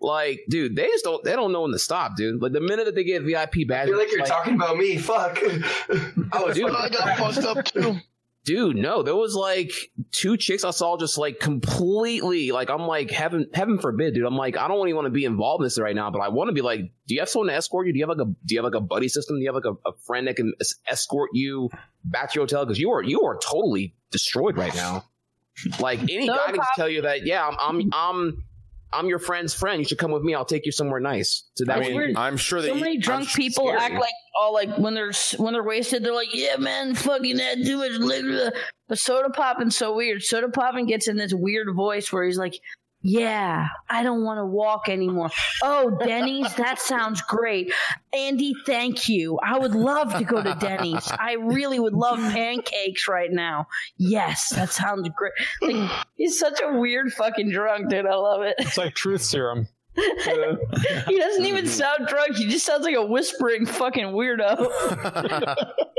Like, 0.02 0.40
dude, 0.48 0.76
they 0.76 0.86
just 0.86 1.04
don't 1.04 1.22
they 1.24 1.32
don't 1.32 1.52
know 1.52 1.62
when 1.62 1.72
to 1.72 1.78
stop, 1.78 2.16
dude. 2.16 2.40
Like 2.42 2.52
the 2.52 2.60
minute 2.60 2.84
that 2.86 2.94
they 2.94 3.04
get 3.04 3.22
VIP 3.22 3.54
I 3.60 3.64
badges, 3.68 3.90
feel 3.90 3.98
like 3.98 4.12
you're 4.12 4.26
talking 4.26 4.54
about 4.54 4.76
me. 4.76 4.96
Fuck. 4.98 5.38
I 6.32 6.42
was 6.42 6.56
Dude, 6.56 6.70
I 6.74 6.88
got 6.88 7.18
fucked 7.18 7.46
up 7.46 7.64
too. 7.64 7.96
Dude, 8.44 8.76
no, 8.76 9.02
there 9.02 9.14
was 9.14 9.34
like 9.34 9.70
two 10.12 10.38
chicks 10.38 10.64
I 10.64 10.70
saw 10.70 10.96
just 10.96 11.18
like 11.18 11.40
completely 11.40 12.52
like 12.52 12.70
I'm 12.70 12.86
like 12.86 13.10
heaven 13.10 13.46
heaven 13.52 13.78
forbid, 13.78 14.14
dude. 14.14 14.24
I'm 14.24 14.36
like 14.36 14.56
I 14.56 14.66
don't 14.66 14.88
even 14.88 14.96
want 14.96 15.06
to 15.06 15.10
be 15.10 15.26
involved 15.26 15.60
in 15.60 15.66
this 15.66 15.78
right 15.78 15.94
now, 15.94 16.10
but 16.10 16.20
I 16.20 16.28
want 16.28 16.48
to 16.48 16.54
be 16.54 16.62
like, 16.62 16.80
do 17.06 17.14
you 17.14 17.20
have 17.20 17.28
someone 17.28 17.48
to 17.48 17.54
escort 17.54 17.86
you? 17.86 17.92
Do 17.92 17.98
you 17.98 18.08
have 18.08 18.16
like 18.16 18.26
a 18.26 18.30
do 18.30 18.54
you 18.54 18.58
have 18.58 18.64
like 18.64 18.80
a 18.80 18.84
buddy 18.84 19.08
system? 19.08 19.36
Do 19.36 19.42
you 19.42 19.48
have 19.52 19.62
like 19.62 19.66
a, 19.66 19.88
a 19.88 19.92
friend 20.06 20.26
that 20.26 20.36
can 20.36 20.54
es- 20.58 20.76
escort 20.88 21.30
you 21.34 21.68
back 22.02 22.30
to 22.30 22.36
your 22.36 22.44
hotel? 22.44 22.64
Because 22.64 22.78
you 22.78 22.90
are 22.92 23.02
you 23.02 23.20
are 23.22 23.38
totally 23.38 23.94
destroyed 24.10 24.56
right 24.56 24.74
now. 24.74 25.04
Like 25.78 26.00
any 26.04 26.26
No 26.26 26.36
guy 26.36 26.52
can 26.52 26.64
tell 26.76 26.88
you 26.88 27.02
that, 27.02 27.26
yeah, 27.26 27.46
I'm 27.46 27.56
I'm 27.60 27.90
I'm 27.92 28.44
I'm 28.92 29.06
your 29.06 29.18
friend's 29.20 29.54
friend. 29.54 29.78
You 29.78 29.84
should 29.84 29.98
come 29.98 30.10
with 30.10 30.22
me. 30.22 30.34
I'll 30.34 30.44
take 30.44 30.66
you 30.66 30.72
somewhere 30.72 31.00
nice. 31.00 31.44
To 31.56 31.64
that 31.66 31.78
I 31.78 31.88
mean, 31.88 32.16
I'm 32.16 32.36
sure 32.36 32.60
that 32.60 32.68
so 32.68 32.74
you- 32.74 32.80
many 32.80 32.96
I'm 32.96 33.00
drunk 33.00 33.28
people 33.32 33.66
scary. 33.66 33.78
act 33.80 33.94
like 33.94 34.12
all 34.40 34.52
like 34.52 34.76
when 34.78 34.94
they're 34.94 35.12
when 35.36 35.52
they're 35.52 35.62
wasted, 35.62 36.04
they're 36.04 36.14
like, 36.14 36.34
yeah, 36.34 36.56
man, 36.56 36.94
fucking 36.94 37.36
that 37.36 37.56
too 37.64 37.78
much 37.78 37.92
liquor. 37.92 38.52
But 38.88 38.98
Sodapoppin's 38.98 39.76
so 39.76 39.94
weird. 39.94 40.22
Sodapoppin 40.22 40.88
gets 40.88 41.06
in 41.08 41.16
this 41.16 41.32
weird 41.34 41.68
voice 41.74 42.12
where 42.12 42.24
he's 42.24 42.38
like. 42.38 42.54
Yeah, 43.02 43.68
I 43.88 44.02
don't 44.02 44.24
want 44.24 44.38
to 44.38 44.44
walk 44.44 44.88
anymore. 44.90 45.30
Oh, 45.62 45.96
Denny's, 46.04 46.54
that 46.56 46.78
sounds 46.78 47.22
great. 47.22 47.72
Andy, 48.12 48.54
thank 48.66 49.08
you. 49.08 49.38
I 49.42 49.58
would 49.58 49.74
love 49.74 50.12
to 50.18 50.24
go 50.24 50.42
to 50.42 50.54
Denny's. 50.60 51.10
I 51.10 51.36
really 51.40 51.80
would 51.80 51.94
love 51.94 52.18
pancakes 52.18 53.08
right 53.08 53.32
now. 53.32 53.68
Yes, 53.96 54.50
that 54.50 54.70
sounds 54.70 55.08
great. 55.16 55.32
Like, 55.62 55.90
he's 56.16 56.38
such 56.38 56.60
a 56.62 56.78
weird 56.78 57.12
fucking 57.12 57.50
drunk, 57.50 57.88
dude. 57.88 58.04
I 58.04 58.14
love 58.16 58.42
it. 58.42 58.56
It's 58.58 58.76
like 58.76 58.94
truth 58.94 59.22
serum. 59.22 59.66
he 59.96 61.18
doesn't 61.18 61.46
even 61.46 61.66
sound 61.66 62.06
drunk. 62.06 62.36
He 62.36 62.48
just 62.48 62.64
sounds 62.64 62.84
like 62.84 62.94
a 62.94 63.04
whispering 63.04 63.66
fucking 63.66 64.06
weirdo. 64.06 64.70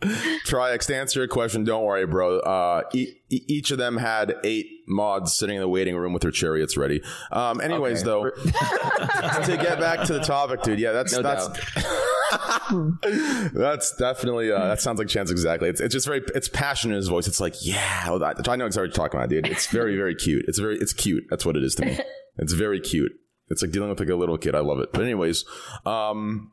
Trihex, 0.00 0.86
to 0.86 0.96
answer 0.96 1.20
your 1.20 1.28
question, 1.28 1.64
don't 1.64 1.84
worry, 1.84 2.06
bro. 2.06 2.38
Uh, 2.40 2.82
e- 2.94 3.14
each 3.28 3.70
of 3.70 3.78
them 3.78 3.98
had 3.98 4.34
eight 4.44 4.66
mods 4.88 5.34
sitting 5.36 5.56
in 5.56 5.60
the 5.60 5.68
waiting 5.68 5.94
room 5.96 6.12
with 6.12 6.22
their 6.22 6.30
chariots 6.30 6.76
ready. 6.76 7.02
Um, 7.30 7.60
anyways, 7.60 8.02
Okay. 8.02 8.06
though, 8.06 8.30
to 9.44 9.58
get 9.60 9.78
back 9.78 10.04
to 10.06 10.14
the 10.14 10.20
topic, 10.20 10.62
dude, 10.62 10.78
yeah, 10.80 10.92
that's 10.92 11.12
No 11.12 11.22
that's 11.22 11.48
that's 13.52 13.96
definitely 13.96 14.50
uh, 14.52 14.68
that 14.68 14.80
sounds 14.80 14.98
like 14.98 15.08
Chance 15.08 15.30
exactly. 15.30 15.68
It's 15.68 15.80
it's 15.80 15.92
just 15.92 16.06
very 16.06 16.22
it's 16.34 16.48
passionate 16.48 16.94
in 16.94 16.98
his 16.98 17.08
voice. 17.08 17.26
It's 17.28 17.40
like 17.40 17.54
yeah, 17.64 18.06
I 18.06 18.10
I 18.48 18.56
know 18.56 18.66
exactly 18.66 18.68
what 18.68 18.74
you're 18.74 18.88
talking 18.88 19.18
about, 19.18 19.30
dude. 19.30 19.46
It's 19.46 19.66
very 19.66 19.96
very 19.96 20.14
cute. 20.14 20.44
It's 20.48 20.58
very 20.58 20.76
it's 20.78 20.92
cute. 20.92 21.24
That's 21.30 21.44
what 21.44 21.56
it 21.56 21.64
is 21.64 21.74
to 21.76 21.84
me. 21.86 21.98
It's 22.38 22.52
very 22.54 22.80
cute. 22.80 23.12
It's 23.48 23.60
like 23.60 23.70
dealing 23.72 23.90
with 23.90 24.00
like 24.00 24.08
a 24.08 24.14
little 24.14 24.38
kid. 24.38 24.54
I 24.54 24.60
love 24.60 24.78
it. 24.78 24.92
But 24.94 25.02
anyways, 25.02 25.44
um, 25.84 26.52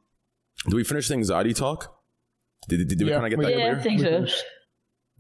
do 0.68 0.76
we 0.76 0.84
finish 0.84 1.08
the 1.08 1.14
anxiety 1.14 1.54
talk? 1.54 1.97
Did, 2.68 2.88
did, 2.88 2.98
did 2.98 3.06
we 3.06 3.12
kind 3.12 3.26
of 3.26 3.30
get 3.30 3.40
we- 3.40 3.46
that 3.46 3.52
yeah, 3.52 3.76
clear? 3.76 3.80
I 3.80 3.82
think 3.82 4.00
so. 4.02 4.26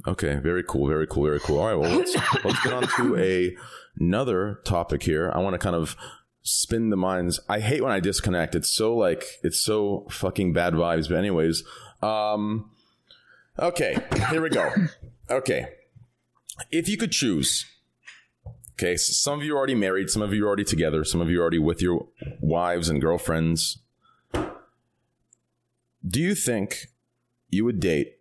Okay, 0.06 0.36
very 0.36 0.64
cool, 0.64 0.88
very 0.88 1.08
cool, 1.08 1.24
very 1.26 1.40
cool. 1.40 1.60
All 1.60 1.68
right, 1.68 1.76
well, 1.76 1.98
let's 1.98 2.16
let's 2.46 2.62
get 2.64 2.74
on 2.74 2.88
to 2.98 3.18
a 3.18 3.56
another 4.00 4.62
topic 4.64 5.04
here. 5.04 5.32
I 5.34 5.40
want 5.40 5.54
to 5.54 5.58
kind 5.58 5.76
of 5.76 5.96
spin 6.44 6.90
the 6.92 6.98
minds. 6.98 7.40
I 7.50 7.60
hate 7.60 7.84
when 7.84 7.92
I 7.92 8.00
disconnect. 8.00 8.56
It's 8.56 8.70
so 8.70 8.96
like 8.96 9.24
it's 9.44 9.60
so 9.60 10.06
fucking 10.10 10.54
bad 10.54 10.74
vibes. 10.74 11.10
But 11.10 11.18
anyways, 11.18 11.64
um, 12.02 12.70
okay, 13.58 13.98
here 14.30 14.42
we 14.42 14.50
go. 14.50 14.72
Okay, 15.30 15.68
if 16.72 16.88
you 16.88 16.98
could 16.98 17.12
choose. 17.12 17.66
Okay, 18.74 18.96
so 18.96 19.12
some 19.12 19.40
of 19.40 19.44
you 19.44 19.56
are 19.56 19.58
already 19.58 19.74
married, 19.74 20.12
some 20.12 20.22
of 20.22 20.32
you 20.32 20.46
are 20.46 20.48
already 20.48 20.64
together, 20.64 21.04
some 21.04 21.20
of 21.20 21.32
you 21.32 21.40
are 21.40 21.42
already 21.42 21.58
with 21.58 21.82
your 21.82 22.10
wives 22.40 22.90
and 22.90 23.02
girlfriends. 23.02 23.80
Do 26.08 26.22
you 26.22 26.36
think 26.36 26.86
you 27.50 27.66
would 27.66 27.80
date 27.80 28.14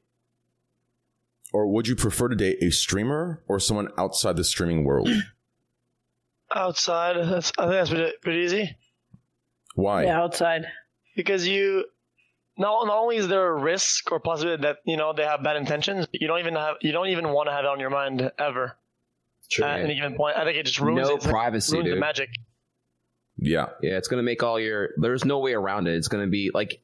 or 1.53 1.67
would 1.69 1.89
you 1.89 1.97
prefer 1.97 2.29
to 2.29 2.37
date 2.37 2.59
a 2.63 2.71
streamer 2.71 3.43
or 3.49 3.59
someone 3.59 3.89
outside 3.99 4.37
the 4.37 4.45
streaming 4.45 4.85
world? 4.85 5.09
Outside, 6.55 7.17
that's, 7.17 7.53
I 7.59 7.63
think 7.63 7.73
that's 7.73 7.91
pretty, 7.91 8.13
pretty 8.23 8.39
easy 8.41 8.77
Why? 9.75 10.05
Yeah, 10.05 10.21
outside. 10.23 10.67
because 11.17 11.47
you. 11.47 11.85
Not, 12.57 12.87
not 12.87 12.97
only 12.97 13.17
is 13.17 13.29
there 13.29 13.49
a 13.49 13.55
risk 13.55 14.11
or 14.13 14.21
possibility 14.21 14.63
that 14.63 14.79
you 14.87 14.97
know 14.97 15.13
they 15.13 15.25
have 15.25 15.43
bad 15.43 15.57
intentions, 15.57 16.07
you 16.13 16.27
don't 16.27 16.39
even 16.39 16.55
have 16.55 16.77
you 16.81 16.93
don't 16.93 17.09
even 17.09 17.29
want 17.31 17.49
to 17.49 17.53
have 17.53 17.65
it 17.65 17.69
on 17.69 17.81
your 17.81 17.91
mind 17.91 18.31
ever 18.39 18.77
at 19.63 19.81
any 19.81 19.97
given 19.97 20.15
point. 20.15 20.37
I 20.39 20.45
think 20.45 20.57
it 20.57 20.65
just 20.67 20.81
ruins 20.81 21.07
no 21.09 21.15
it. 21.15 21.17
It's 21.17 21.25
like- 21.27 21.35
privacy, 21.35 21.75
ruins 21.75 21.87
dude. 21.89 21.97
the 21.97 22.01
magic. 22.01 22.31
Yeah. 23.37 23.67
Yeah, 23.83 23.99
it's 23.99 24.09
gonna 24.09 24.23
make 24.23 24.43
all 24.43 24.59
your. 24.59 24.91
There's 24.97 25.25
no 25.25 25.41
way 25.41 25.53
around 25.53 25.89
it. 25.89 25.97
It's 25.97 26.09
gonna 26.09 26.29
be 26.29 26.51
like 26.55 26.81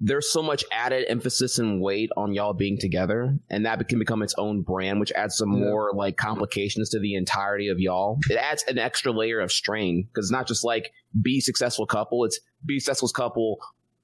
there's 0.00 0.30
so 0.30 0.42
much 0.42 0.64
added 0.70 1.06
emphasis 1.08 1.58
and 1.58 1.80
weight 1.80 2.10
on 2.16 2.34
y'all 2.34 2.52
being 2.52 2.78
together, 2.78 3.38
and 3.48 3.64
that 3.64 3.88
can 3.88 3.98
become 3.98 4.22
its 4.22 4.34
own 4.36 4.62
brand, 4.62 5.00
which 5.00 5.12
adds 5.12 5.36
some 5.36 5.48
more 5.48 5.90
like 5.94 6.16
complications 6.16 6.90
to 6.90 7.00
the 7.00 7.14
entirety 7.14 7.68
of 7.68 7.80
y'all. 7.80 8.18
It 8.28 8.36
adds 8.36 8.64
an 8.68 8.78
extra 8.78 9.12
layer 9.12 9.40
of 9.40 9.50
strain 9.50 10.06
because 10.08 10.26
it's 10.26 10.32
not 10.32 10.46
just 10.46 10.64
like 10.64 10.92
be 11.20 11.40
successful 11.40 11.86
couple; 11.86 12.24
it's 12.24 12.40
be 12.64 12.78
successful 12.78 13.08
couple 13.08 13.58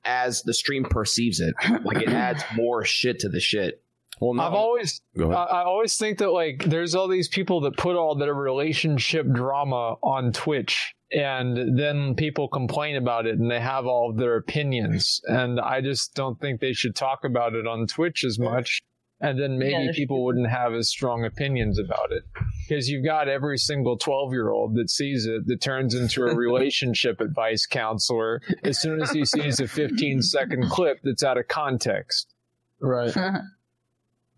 as 0.04 0.42
the 0.42 0.54
stream 0.54 0.84
perceives 0.84 1.40
it. 1.40 1.54
Like 1.84 2.02
it 2.02 2.08
adds 2.08 2.42
more 2.56 2.84
shit 2.84 3.20
to 3.20 3.28
the 3.28 3.40
shit. 3.40 3.82
Well, 4.20 4.34
no. 4.34 4.42
I've 4.44 4.54
always, 4.54 5.00
I. 5.18 5.24
I 5.24 5.64
always 5.64 5.96
think 5.96 6.18
that 6.18 6.30
like 6.30 6.64
there's 6.64 6.94
all 6.94 7.08
these 7.08 7.28
people 7.28 7.62
that 7.62 7.76
put 7.76 7.96
all 7.96 8.14
their 8.14 8.34
relationship 8.34 9.26
drama 9.30 9.96
on 10.02 10.32
Twitch, 10.32 10.94
and 11.14 11.78
then 11.78 12.14
people 12.14 12.48
complain 12.48 12.96
about 12.96 13.26
it, 13.26 13.38
and 13.38 13.50
they 13.50 13.60
have 13.60 13.86
all 13.86 14.10
of 14.10 14.16
their 14.16 14.36
opinions, 14.36 15.20
and 15.26 15.60
I 15.60 15.80
just 15.80 16.14
don't 16.14 16.40
think 16.40 16.60
they 16.60 16.72
should 16.72 16.94
talk 16.96 17.24
about 17.24 17.54
it 17.54 17.66
on 17.66 17.86
Twitch 17.86 18.24
as 18.24 18.38
much. 18.38 18.80
And 19.24 19.38
then 19.38 19.56
maybe 19.56 19.70
Yeah, 19.70 19.84
that's 19.86 19.96
people 19.96 20.24
wouldn't 20.24 20.48
have 20.50 20.74
as 20.74 20.88
strong 20.88 21.24
opinions 21.24 21.78
about 21.78 22.10
it 22.10 22.24
because 22.66 22.88
you've 22.90 23.04
got 23.04 23.28
every 23.28 23.56
single 23.56 23.96
12 23.96 24.32
year 24.32 24.50
old 24.50 24.74
that 24.74 24.90
sees 24.90 25.26
it 25.26 25.46
that 25.46 25.60
turns 25.60 25.94
into 25.94 26.24
a 26.24 26.34
relationship 26.34 27.20
advice 27.20 27.64
counselor 27.64 28.42
as 28.64 28.80
soon 28.80 29.00
as 29.00 29.12
he 29.12 29.24
sees 29.24 29.60
a 29.60 29.68
15 29.68 30.22
second 30.22 30.68
clip 30.68 30.98
that's 31.04 31.22
out 31.22 31.38
of 31.38 31.46
context. 31.46 32.34
Right. 32.80 33.14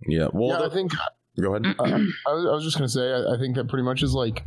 Yeah. 0.07 0.29
Well, 0.35 0.51
yeah, 0.51 0.59
the- 0.59 0.71
I 0.71 0.75
think 0.75 0.93
go 1.41 1.55
ahead. 1.55 1.75
I, 1.81 1.85
I, 2.29 2.33
was, 2.35 2.47
I 2.47 2.51
was 2.53 2.65
just 2.65 2.77
gonna 2.77 2.89
say 2.89 3.11
I, 3.11 3.37
I 3.37 3.39
think 3.39 3.57
that 3.57 3.69
pretty 3.69 3.85
much 3.85 4.03
is 4.03 4.13
like 4.13 4.45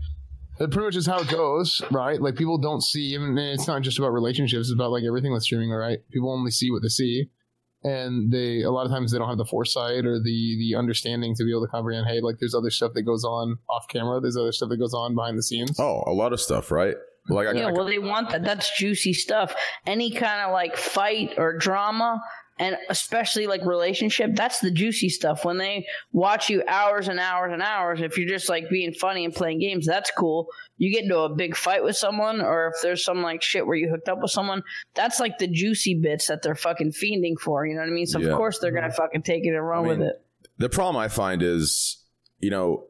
that 0.60 0.72
pretty 0.72 0.86
much 0.88 0.96
is 0.96 1.06
how 1.06 1.20
it 1.20 1.28
goes, 1.30 1.82
right? 1.92 2.22
Like 2.22 2.36
people 2.36 2.58
don't 2.58 2.82
see, 2.82 3.16
and 3.16 3.38
it's 3.38 3.68
not 3.68 3.82
just 3.82 3.98
about 4.00 4.14
relationships; 4.14 4.68
it's 4.68 4.74
about 4.74 4.92
like 4.92 5.04
everything 5.04 5.32
with 5.34 5.44
streaming, 5.44 5.70
right? 5.72 6.00
People 6.12 6.32
only 6.32 6.52
see 6.52 6.72
what 6.72 6.82
they 6.82 6.88
see, 6.90 7.30
and 7.84 8.32
they 8.32 8.62
a 8.62 8.72
lot 8.72 8.86
of 8.86 8.92
times 8.92 9.12
they 9.12 9.18
don't 9.18 9.30
have 9.30 9.38
the 9.38 9.46
foresight 9.46 10.06
or 10.06 10.20
the 10.20 10.58
the 10.60 10.76
understanding 10.78 11.36
to 11.36 11.44
be 11.44 11.52
able 11.52 11.62
to 11.66 11.72
comprehend. 11.72 12.08
Hey, 12.08 12.20
like 12.22 12.38
there's 12.40 12.56
other 12.56 12.70
stuff 12.72 12.94
that 12.96 13.04
goes 13.04 13.24
on 13.24 13.58
off 13.70 13.88
camera. 13.88 14.20
There's 14.20 14.38
other 14.38 14.52
stuff 14.52 14.70
that 14.70 14.78
goes 14.78 14.94
on 14.94 15.16
behind 15.16 15.38
the 15.38 15.44
scenes. 15.44 15.80
Oh, 15.80 16.04
a 16.08 16.14
lot 16.14 16.34
of 16.34 16.40
stuff, 16.42 16.72
right? 16.72 16.96
Like 17.30 17.48
I, 17.48 17.52
yeah, 17.54 17.68
I- 17.68 17.72
well, 17.72 17.86
they 17.86 18.00
want 18.00 18.30
that. 18.32 18.44
That's 18.44 18.78
juicy 18.78 19.14
stuff. 19.14 19.54
Any 19.86 20.12
kind 20.12 20.42
of 20.42 20.54
like 20.54 20.78
fight 20.78 21.34
or 21.38 21.58
drama, 21.58 22.22
and 22.60 22.76
especially 22.90 23.46
like 23.48 23.64
relationship, 23.66 24.32
that's 24.36 24.60
the 24.60 24.72
juicy 24.72 25.10
stuff. 25.10 25.46
When 25.46 25.58
they 25.58 25.86
watch 26.12 26.50
you 26.50 26.64
hours 26.68 27.08
and 27.08 27.20
hours 27.20 27.52
and 27.54 27.62
hours, 27.62 28.02
if 28.02 28.18
you're 28.18 28.28
just 28.28 28.50
like 28.50 28.70
being 28.70 28.94
funny 28.94 29.26
and 29.26 29.34
playing 29.34 29.60
games, 29.60 29.86
that's 29.86 30.12
cool. 30.18 30.48
You 30.78 30.92
get 30.92 31.04
into 31.04 31.20
a 31.20 31.30
big 31.34 31.56
fight 31.56 31.84
with 31.84 31.96
someone, 31.96 32.42
or 32.42 32.68
if 32.76 32.82
there's 32.82 33.04
some 33.04 33.22
like 33.22 33.42
shit 33.42 33.66
where 33.66 33.76
you 33.78 33.90
hooked 33.90 34.10
up 34.10 34.22
with 34.22 34.32
someone, 34.32 34.64
that's 34.96 35.20
like 35.20 35.38
the 35.38 35.48
juicy 35.48 35.96
bits 36.00 36.28
that 36.28 36.42
they're 36.42 36.56
fucking 36.56 36.92
fiending 36.94 37.38
for. 37.40 37.66
You 37.66 37.76
know 37.76 37.82
what 37.82 37.90
I 37.90 37.92
mean? 37.94 38.06
So 38.08 38.20
Yeah. 38.20 38.30
of 38.30 38.38
course 38.38 38.60
they're 38.60 38.72
gonna 38.72 38.92
fucking 38.92 39.22
take 39.24 39.46
it 39.46 39.50
and 39.56 39.66
run 39.68 39.86
I 39.86 39.88
mean, 39.90 40.00
with 40.00 40.08
it. 40.10 40.22
the 40.58 40.70
problem 40.70 40.98
I 40.98 41.08
find 41.08 41.42
is, 41.44 42.04
you 42.40 42.50
know, 42.50 42.86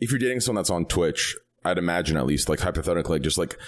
if 0.00 0.10
you're 0.10 0.18
dating 0.18 0.40
someone 0.40 0.60
that's 0.60 0.70
on 0.70 0.84
Twitch, 0.86 1.36
I'd 1.64 1.78
imagine 1.78 2.16
at 2.16 2.26
least, 2.26 2.48
like 2.48 2.60
hypothetically, 2.60 3.18
just 3.20 3.38
like 3.38 3.58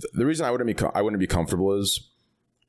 th- 0.00 0.12
the 0.14 0.24
reason 0.26 0.46
I 0.46 0.50
wouldn't 0.50 0.66
be 0.66 0.74
co- 0.74 0.92
I 0.94 1.02
wouldn't 1.02 1.20
be 1.20 1.26
comfortable 1.26 1.72
is 1.78 2.10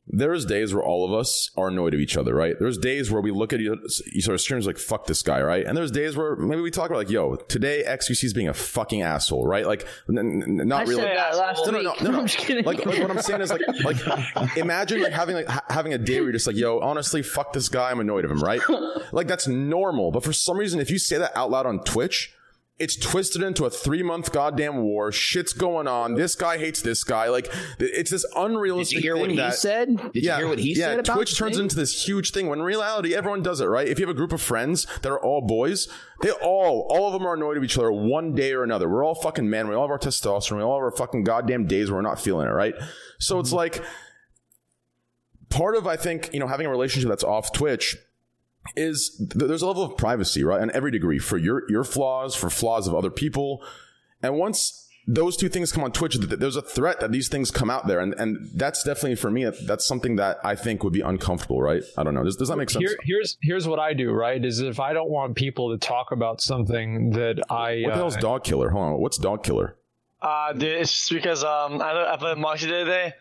there's 0.10 0.46
days 0.46 0.74
where 0.74 0.84
all 0.84 1.06
of 1.06 1.14
us 1.14 1.52
are 1.58 1.68
annoyed 1.68 1.94
at 1.94 2.00
each 2.00 2.16
other, 2.16 2.34
right? 2.34 2.56
There's 2.58 2.78
days 2.78 3.12
where 3.12 3.22
we 3.22 3.32
look 3.32 3.52
at 3.52 3.60
each 3.60 4.28
other's 4.28 4.42
streams 4.42 4.66
like, 4.66 4.78
fuck 4.78 5.06
this 5.06 5.22
guy, 5.22 5.42
right? 5.42 5.66
And 5.66 5.76
there's 5.76 5.92
days 5.92 6.16
where 6.16 6.36
maybe 6.36 6.62
we 6.62 6.72
talk 6.72 6.86
about 6.90 7.00
like, 7.00 7.10
yo, 7.10 7.36
today 7.36 7.84
XQC 7.86 8.24
is 8.24 8.34
being 8.34 8.48
a 8.48 8.54
fucking 8.54 9.02
asshole, 9.02 9.46
right? 9.46 9.66
Like, 9.66 9.86
n- 10.10 10.18
n- 10.18 10.68
not 10.68 10.82
I 10.82 10.90
really. 10.90 11.04
last 11.04 11.66
no, 11.66 11.72
no, 11.72 11.82
no, 11.82 11.94
no, 12.02 12.12
no. 12.12 12.20
I'm 12.20 12.28
just 12.28 12.38
kidding. 12.38 12.64
Like, 12.64 12.86
like, 12.86 13.00
what 13.00 13.12
I'm 13.12 13.22
saying 13.22 13.42
is 13.42 13.52
like, 13.52 13.62
like, 13.84 14.58
imagine 14.58 15.02
like 15.02 15.14
having 15.14 15.36
like 15.36 15.48
ha- 15.48 15.66
having 15.70 15.94
a 15.94 15.98
day 15.98 16.16
where 16.16 16.24
you're 16.24 16.32
just 16.34 16.48
like, 16.48 16.56
yo, 16.56 16.80
honestly, 16.80 17.22
fuck 17.22 17.52
this 17.54 17.68
guy, 17.68 17.92
I'm 17.92 18.00
annoyed 18.00 18.24
of 18.24 18.32
him, 18.32 18.42
right? 18.42 18.62
like 19.12 19.28
that's 19.28 19.48
normal. 19.48 20.12
But 20.12 20.24
for 20.24 20.34
some 20.34 20.58
reason, 20.58 20.80
if 20.80 20.90
you 20.90 21.00
say 21.00 21.18
that 21.18 21.36
out 21.36 21.52
loud 21.52 21.66
on 21.66 21.84
Twitch, 21.84 22.34
it's 22.80 22.96
twisted 22.96 23.42
into 23.42 23.66
a 23.66 23.72
three 23.72 24.04
month 24.04 24.32
goddamn 24.32 24.84
war. 24.84 25.12
Shit's 25.12 25.52
going 25.52 25.88
on. 25.88 26.14
This 26.14 26.36
guy 26.36 26.60
hates 26.60 26.82
this 26.82 27.04
guy. 27.04 27.28
Like 27.30 27.52
it's 27.80 28.12
this 28.12 28.26
unrealistic. 28.36 28.98
Did 28.98 29.04
you 29.04 29.14
hear 29.14 29.20
what 29.20 29.32
he 29.32 29.38
that- 29.38 29.56
said? 29.56 29.98
Did 30.14 30.24
you 30.24 30.32
hear 30.34 30.48
what 30.48 30.60
he 30.60 30.74
yeah, 30.74 30.86
said 30.86 31.00
about 31.00 31.16
Twitch 31.16 31.38
turns 31.38 31.56
thing? 31.56 31.64
into 31.64 31.76
this 31.76 32.08
huge 32.08 32.32
thing 32.32 32.48
when 32.48 32.60
in 32.60 32.66
reality 32.66 33.16
everyone 33.16 33.42
does 33.42 33.62
it, 33.62 33.66
right? 33.66 33.88
If 33.88 34.00
you 34.00 34.06
have 34.06 34.16
a 34.16 34.18
group 34.18 34.32
of 34.32 34.42
friends 34.42 34.86
that 35.02 35.12
are 35.12 35.20
all 35.20 35.42
boys, 35.42 35.88
they 36.22 36.30
all, 36.30 36.88
all 36.90 37.08
of 37.08 37.14
them 37.14 37.28
are 37.28 37.34
annoyed 37.34 37.58
at 37.58 37.64
each 37.64 37.78
other 37.78 37.92
one 37.92 38.36
day 38.36 38.54
or 38.54 38.64
another. 38.64 38.88
We're 38.88 39.04
all 39.04 39.16
fucking 39.16 39.50
men. 39.50 39.68
We 39.68 39.76
all 39.76 39.84
have 39.84 39.92
our 39.92 40.00
testosterone. 40.00 40.58
We 40.58 40.64
all 40.64 40.78
have 40.78 40.84
our 40.84 40.92
fucking 40.92 41.24
goddamn 41.24 41.66
days 41.66 41.90
where 41.90 41.98
we're 41.98 42.08
not 42.08 42.20
feeling 42.20 42.48
it, 42.48 42.52
right? 42.52 42.76
So 43.18 43.40
it's 43.40 43.50
mm-hmm. 43.50 43.58
like 43.58 43.84
part 45.50 45.76
of 45.76 45.88
I 45.88 45.96
think 45.96 46.30
you 46.34 46.40
know 46.40 46.48
having 46.48 46.68
a 46.68 46.70
relationship 46.70 47.10
that's 47.10 47.24
off 47.24 47.52
Twitch 47.54 47.98
is 48.76 49.16
th- 49.18 49.48
there's 49.48 49.62
a 49.62 49.68
level 49.68 49.84
of 49.84 49.98
privacy, 49.98 50.44
right? 50.44 50.62
On 50.62 50.72
every 50.72 50.92
degree 50.92 51.20
for 51.20 51.38
your 51.38 51.70
your 51.70 51.84
flaws, 51.84 52.36
for 52.36 52.50
flaws 52.50 52.88
of 52.88 52.96
other 52.96 53.12
people, 53.12 53.64
and 54.22 54.36
once 54.36 54.84
those 55.10 55.38
two 55.38 55.48
things 55.48 55.72
come 55.72 55.86
on 55.86 55.92
Twitch, 55.94 56.16
th- 56.16 56.28
th- 56.28 56.40
there's 56.40 56.58
a 56.58 56.62
threat 56.62 57.00
that 57.00 57.14
these 57.14 57.30
things 57.30 57.50
come 57.50 57.70
out 57.70 57.88
there, 57.88 58.00
and 58.00 58.14
and 58.16 58.50
that's 58.54 58.84
definitely 58.84 59.16
for 59.16 59.32
me. 59.32 59.50
That's 59.64 59.88
something 59.88 60.18
that 60.18 60.38
I 60.44 60.56
think 60.56 60.84
would 60.84 60.94
be 60.94 61.02
uncomfortable, 61.02 61.62
right? 61.62 61.82
I 61.98 62.04
don't 62.04 62.14
know. 62.14 62.24
Does, 62.24 62.36
does 62.36 62.50
that 62.50 62.58
make 62.58 62.70
sense? 62.70 62.90
Here, 62.90 62.98
here's 63.04 63.38
here's 63.42 63.68
what 63.68 63.80
I 63.80 63.94
do. 63.94 64.12
Right, 64.12 64.44
is 64.44 64.60
if 64.60 64.80
I 64.80 64.94
don't 64.94 65.10
want 65.10 65.36
people 65.36 65.72
to 65.72 65.78
talk 65.78 66.12
about 66.12 66.42
something 66.42 67.12
that 67.12 67.42
I 67.50 67.84
what 67.84 67.90
the 67.90 67.94
uh, 67.94 67.96
hell's 67.96 68.18
dog 68.18 68.44
killer? 68.44 68.70
Hold 68.70 68.86
on, 68.86 69.00
what's 69.00 69.18
dog 69.18 69.44
killer? 69.44 69.76
Uh, 70.22 70.52
dude, 70.54 70.64
it's 70.64 70.92
just 70.92 71.12
because 71.12 71.44
um, 71.44 71.82
I, 71.82 72.14
I 72.14 72.18
played 72.18 72.38
Moxie 72.38 72.68
the 72.68 72.82
other 72.82 72.92
day. 72.92 73.14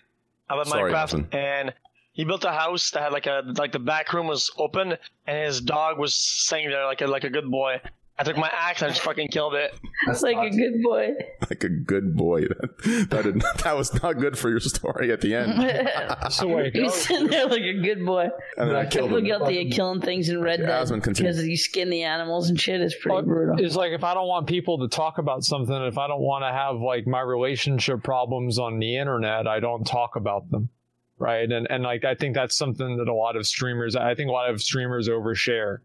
I 0.49 0.55
played 0.55 0.67
Sorry, 0.67 0.93
Minecraft, 0.93 1.03
Austin. 1.03 1.29
and 1.33 1.75
he 2.17 2.25
built 2.25 2.45
a 2.45 2.51
house 2.51 2.91
that 2.93 3.03
had 3.03 3.13
like 3.13 3.27
a 3.27 3.43
like 3.59 3.73
the 3.73 3.79
back 3.79 4.13
room 4.15 4.27
was 4.27 4.51
open, 4.57 4.95
and 5.27 5.45
his 5.47 5.61
dog 5.61 5.99
was 5.99 6.15
sitting 6.15 6.71
there 6.71 6.87
like 6.87 7.03
a 7.03 7.07
like 7.07 7.25
a 7.25 7.31
good 7.31 7.51
boy. 7.51 7.81
I 8.19 8.25
took 8.25 8.39
my 8.39 8.51
axe 8.51 8.81
and 8.81 8.91
I 8.91 8.95
just 8.95 9.05
fucking 9.05 9.29
killed 9.29 9.53
it. 9.55 9.79
That's 10.07 10.23
like 10.23 10.39
a 10.39 10.49
good 10.49 10.83
boy. 10.83 11.11
Like 11.51 11.63
a 11.65 11.69
good 11.69 12.17
boy. 12.17 12.47
That, 12.49 12.79
that, 13.11 13.25
did, 13.25 13.43
that 13.63 13.77
was 13.77 13.93
not 14.03 14.15
good 14.19 14.39
for 14.39 14.49
your 14.49 14.59
story 14.61 15.13
at 15.13 15.21
the 15.21 15.35
end. 15.35 16.33
so 16.33 16.49
wait, 16.49 16.75
He's 16.75 16.95
sitting 16.95 17.27
there 17.27 17.47
like 17.47 17.61
a 17.61 17.75
good 17.83 18.07
boy. 18.07 18.29
And 18.57 18.71
then 18.71 18.77
I 18.77 18.87
killed 18.87 19.11
People 19.11 19.19
him. 19.19 19.25
guilty 19.27 19.67
of 19.67 19.71
killing 19.75 20.01
things 20.01 20.31
in 20.31 20.41
Red 20.41 20.61
Okay, 20.61 20.67
Dead 20.67 20.87
Asmon, 20.87 21.03
continue. 21.03 21.31
because 21.31 21.47
you 21.47 21.59
skin 21.59 21.91
the 21.91 22.05
animals 22.05 22.49
and 22.49 22.59
shit. 22.59 22.81
It's 22.81 22.95
pretty 22.99 23.27
brutal. 23.27 23.63
It's 23.63 23.77
like 23.77 23.93
if 23.93 24.03
I 24.03 24.15
don't 24.15 24.29
want 24.29 24.47
people 24.47 24.79
to 24.79 24.89
talk 24.89 25.19
about 25.19 25.45
something, 25.45 25.77
if 25.85 25.99
I 25.99 26.09
don't 26.09 26.23
want 26.23 26.43
to 26.45 26.53
have 26.53 26.81
like 26.81 27.07
my 27.07 27.21
relationship 27.21 28.03
problems 28.03 28.59
on 28.59 28.79
the 28.79 28.97
internet, 28.97 29.47
I 29.47 29.61
don't 29.61 29.85
talk 29.85 30.17
about 30.17 30.51
them. 30.51 30.71
Right. 31.19 31.51
And 31.51 31.67
and 31.71 31.83
like 31.83 32.05
I 32.05 32.15
think 32.15 32.35
that's 32.35 32.57
something 32.57 32.99
that 32.99 33.09
a 33.09 33.15
lot 33.15 33.37
of 33.37 33.47
streamers 33.47 33.97
I 33.97 34.15
think 34.15 34.29
a 34.29 34.33
lot 34.33 34.51
of 34.51 34.61
streamers 34.61 35.09
overshare. 35.09 35.79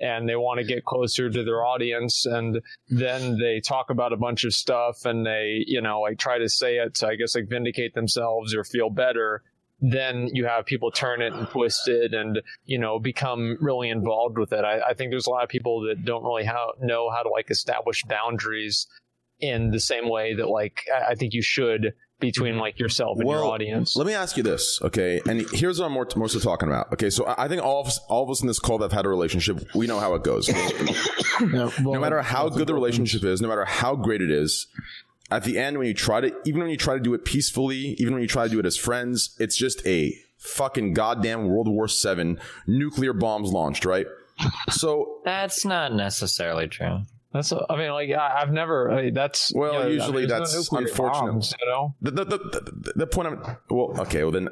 And 0.00 0.28
they 0.28 0.36
want 0.36 0.58
to 0.58 0.64
get 0.64 0.84
closer 0.84 1.28
to 1.28 1.42
their 1.42 1.64
audience 1.64 2.24
and 2.24 2.60
then 2.88 3.36
they 3.36 3.60
talk 3.60 3.90
about 3.90 4.12
a 4.12 4.16
bunch 4.16 4.44
of 4.44 4.54
stuff 4.54 5.04
and 5.04 5.26
they, 5.26 5.64
you 5.66 5.80
know, 5.80 6.02
like 6.02 6.18
try 6.18 6.38
to 6.38 6.48
say 6.48 6.76
it 6.76 6.94
to 6.96 7.08
I 7.08 7.16
guess 7.16 7.34
like 7.34 7.48
vindicate 7.48 7.94
themselves 7.94 8.54
or 8.54 8.62
feel 8.62 8.90
better 8.90 9.42
then 9.80 10.28
you 10.32 10.44
have 10.44 10.66
people 10.66 10.90
turn 10.90 11.22
it 11.22 11.32
and 11.32 11.48
twist 11.48 11.86
it 11.88 12.12
and 12.12 12.40
you 12.64 12.78
know 12.78 12.98
become 12.98 13.56
really 13.60 13.90
involved 13.90 14.36
with 14.36 14.52
it 14.52 14.64
I, 14.64 14.80
I 14.80 14.94
think 14.94 15.10
there's 15.10 15.28
a 15.28 15.30
lot 15.30 15.44
of 15.44 15.48
people 15.48 15.82
that 15.82 16.04
don't 16.04 16.24
really 16.24 16.44
how, 16.44 16.72
know 16.80 17.10
how 17.10 17.22
to 17.22 17.28
like 17.28 17.50
establish 17.50 18.02
boundaries 18.04 18.88
in 19.40 19.70
the 19.70 19.80
same 19.80 20.08
way 20.08 20.34
that 20.34 20.48
like 20.48 20.84
I 20.92 21.10
I 21.10 21.14
think 21.14 21.32
you 21.32 21.42
should 21.42 21.94
between 22.20 22.52
mm-hmm. 22.52 22.60
like 22.60 22.78
yourself 22.78 23.18
and 23.18 23.28
your 23.28 23.44
audience. 23.44 23.96
Let 23.96 24.06
me 24.06 24.14
ask 24.14 24.36
you 24.36 24.42
this, 24.42 24.80
okay? 24.82 25.20
And 25.28 25.44
here's 25.52 25.78
what 25.78 25.86
I'm 25.86 25.92
more, 25.92 26.06
mostly 26.16 26.40
talking 26.40 26.68
about. 26.68 26.92
Okay, 26.92 27.10
so 27.10 27.24
I 27.24 27.48
I 27.48 27.48
think 27.48 27.62
all 27.62 27.80
of 27.80 27.86
us, 27.86 27.98
all 28.08 28.24
of 28.24 28.30
us 28.30 28.42
in 28.42 28.46
this 28.46 28.58
call 28.58 28.76
that 28.78 28.86
have 28.86 28.92
had 28.92 29.06
a 29.06 29.08
relationship, 29.08 29.74
we 29.74 29.86
know 29.86 29.98
how 29.98 30.14
it 30.14 30.22
goes. 30.22 30.48
no 31.40 31.98
matter 31.98 32.20
how 32.20 32.50
good 32.50 32.66
the 32.66 32.74
relationship 32.74 33.24
is, 33.24 33.40
no 33.40 33.48
matter 33.48 33.64
how 33.64 33.96
great 33.96 34.20
it 34.20 34.30
is, 34.30 34.66
at 35.30 35.44
the 35.44 35.58
end 35.58 35.78
when 35.78 35.86
you 35.86 35.94
try 35.94 36.20
to, 36.20 36.34
even 36.44 36.60
when 36.60 36.70
you 36.70 36.76
try 36.76 36.94
to 36.94 37.00
do 37.00 37.14
it 37.14 37.24
peacefully, 37.24 37.96
even 37.98 38.12
when 38.12 38.22
you 38.22 38.28
try 38.28 38.44
to 38.44 38.50
do 38.50 38.58
it 38.58 38.66
as 38.66 38.76
friends, 38.76 39.34
it's 39.38 39.56
just 39.56 39.86
a 39.86 40.14
fucking 40.36 40.92
goddamn 40.92 41.46
World 41.46 41.68
War 41.68 41.88
Seven 41.88 42.38
nuclear 42.66 43.12
bombs 43.12 43.50
launched, 43.50 43.84
right? 43.84 44.06
So 44.70 45.20
That's 45.24 45.64
not 45.64 45.92
necessarily 45.94 46.68
true. 46.68 47.02
That's 47.32 47.52
I 47.52 47.76
mean 47.76 47.90
like 47.92 48.10
I, 48.10 48.40
I've 48.40 48.52
never 48.52 48.90
I, 48.90 49.02
mean, 49.02 49.14
that's 49.14 49.52
Well, 49.54 49.72
you 49.72 49.78
know, 49.78 49.84
I 49.84 49.88
mean, 49.88 49.94
usually 49.94 50.26
no 50.26 50.38
that's 50.38 50.54
unfortunate. 50.72 51.30
bombs, 51.30 51.54
you 51.60 51.66
know. 51.66 51.94
The, 52.00 52.10
the, 52.10 52.24
the, 52.24 52.38
the, 52.38 52.92
the 52.96 53.06
point 53.06 53.28
I'm 53.28 53.56
well, 53.68 54.00
okay, 54.00 54.22
well 54.22 54.32
then 54.32 54.48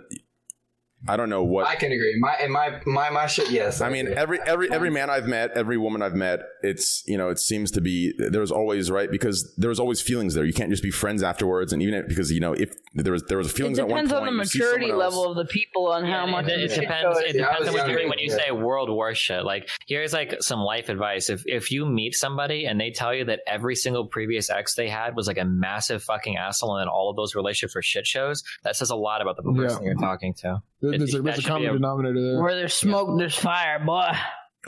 I 1.08 1.16
don't 1.16 1.28
know 1.30 1.42
what 1.44 1.66
I 1.66 1.74
can 1.76 1.92
agree. 1.92 2.16
My 2.18 2.32
and 2.40 2.52
my 2.52 2.80
my 2.86 3.10
my 3.10 3.26
shit. 3.26 3.50
Yes. 3.50 3.80
I 3.80 3.88
mean, 3.90 4.08
every 4.16 4.40
every 4.40 4.70
every 4.70 4.88
um, 4.88 4.94
man 4.94 5.10
I've 5.10 5.26
met, 5.26 5.52
every 5.56 5.76
woman 5.78 6.02
I've 6.02 6.14
met, 6.14 6.40
it's 6.62 7.02
you 7.06 7.16
know, 7.16 7.28
it 7.30 7.38
seems 7.38 7.70
to 7.72 7.80
be 7.80 8.12
there's 8.18 8.50
always 8.50 8.90
right 8.90 9.10
because 9.10 9.54
there's 9.56 9.78
always 9.80 10.00
feelings 10.00 10.34
there. 10.34 10.44
You 10.44 10.52
can't 10.52 10.70
just 10.70 10.82
be 10.82 10.90
friends 10.90 11.22
afterwards, 11.22 11.72
and 11.72 11.82
even 11.82 11.94
if, 11.94 12.08
because 12.08 12.32
you 12.32 12.40
know 12.40 12.52
if 12.52 12.72
there 12.94 13.12
was 13.12 13.22
there 13.24 13.38
was 13.38 13.48
It 13.48 13.56
feelings 13.56 13.78
at 13.78 13.86
one 13.88 14.04
depends 14.04 14.12
point, 14.12 14.22
on 14.22 14.26
the 14.26 14.32
maturity 14.44 14.88
someone 14.88 15.04
else- 15.04 15.14
level 15.14 15.30
of 15.30 15.36
the 15.36 15.44
people 15.52 15.86
on 15.88 16.04
how 16.04 16.26
much 16.26 16.46
It, 16.48 16.64
of 16.64 16.70
it 16.72 16.80
depends. 16.80 17.02
goes- 17.18 17.22
It 17.28 17.36
Yeah, 17.36 17.42
depends 17.50 17.68
on 17.68 17.74
what 17.74 17.80
you 17.82 17.86
younger, 17.88 17.98
mean 18.00 18.08
when 18.08 18.18
you 18.18 18.30
yeah. 18.30 18.44
say 18.46 18.50
world 18.50 18.90
war 18.90 19.14
shit. 19.14 19.44
Like 19.44 19.68
here's 19.86 20.12
like 20.12 20.42
some 20.42 20.60
life 20.60 20.88
advice. 20.88 21.30
If 21.30 21.42
if 21.46 21.70
you 21.70 21.86
meet 21.86 22.14
somebody 22.14 22.66
and 22.66 22.80
they 22.80 22.90
tell 22.90 23.14
you 23.14 23.24
that 23.26 23.40
every 23.46 23.76
single 23.76 24.06
previous 24.06 24.50
ex 24.50 24.74
they 24.74 24.88
had 24.88 25.14
was 25.14 25.26
like 25.26 25.38
a 25.38 25.44
massive 25.44 26.02
fucking 26.02 26.36
asshole, 26.36 26.76
and 26.76 26.82
then 26.82 26.88
all 26.88 27.10
of 27.10 27.16
those 27.16 27.34
relationships 27.34 27.74
were 27.74 27.82
shit 27.82 28.06
shows, 28.06 28.42
that 28.64 28.76
says 28.76 28.90
a 28.90 28.96
lot 28.96 29.22
about 29.22 29.36
the 29.36 29.42
person 29.42 29.82
Yeah. 29.82 29.90
you're 29.90 29.94
talking 30.00 30.34
to. 30.42 30.62
There- 30.86 30.94
It- 30.94 30.98
There's 30.98 31.14
a, 31.14 31.22
there's 31.22 31.38
a 31.38 31.42
common 31.42 31.68
a- 31.68 31.72
denominator 31.74 32.22
there. 32.22 32.42
Where 32.42 32.54
there's 32.54 32.74
smoke, 32.74 33.18
there's 33.18 33.34
fire, 33.36 33.78
boy. 33.84 34.10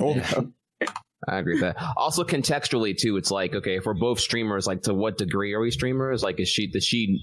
Oh. 0.00 0.48
I 1.28 1.38
agree 1.38 1.54
with 1.54 1.62
that. 1.62 1.76
Also, 1.96 2.22
contextually 2.24 2.96
too, 2.96 3.16
it's 3.16 3.30
like 3.30 3.54
okay, 3.54 3.76
if 3.76 3.86
we're 3.86 3.94
both 3.94 4.20
streamers, 4.20 4.66
like 4.66 4.82
to 4.82 4.94
what 4.94 5.18
degree 5.18 5.52
are 5.52 5.60
we 5.60 5.70
streamers? 5.70 6.22
Like, 6.22 6.38
is 6.40 6.48
she 6.48 6.68
does 6.70 6.84
she 6.84 7.20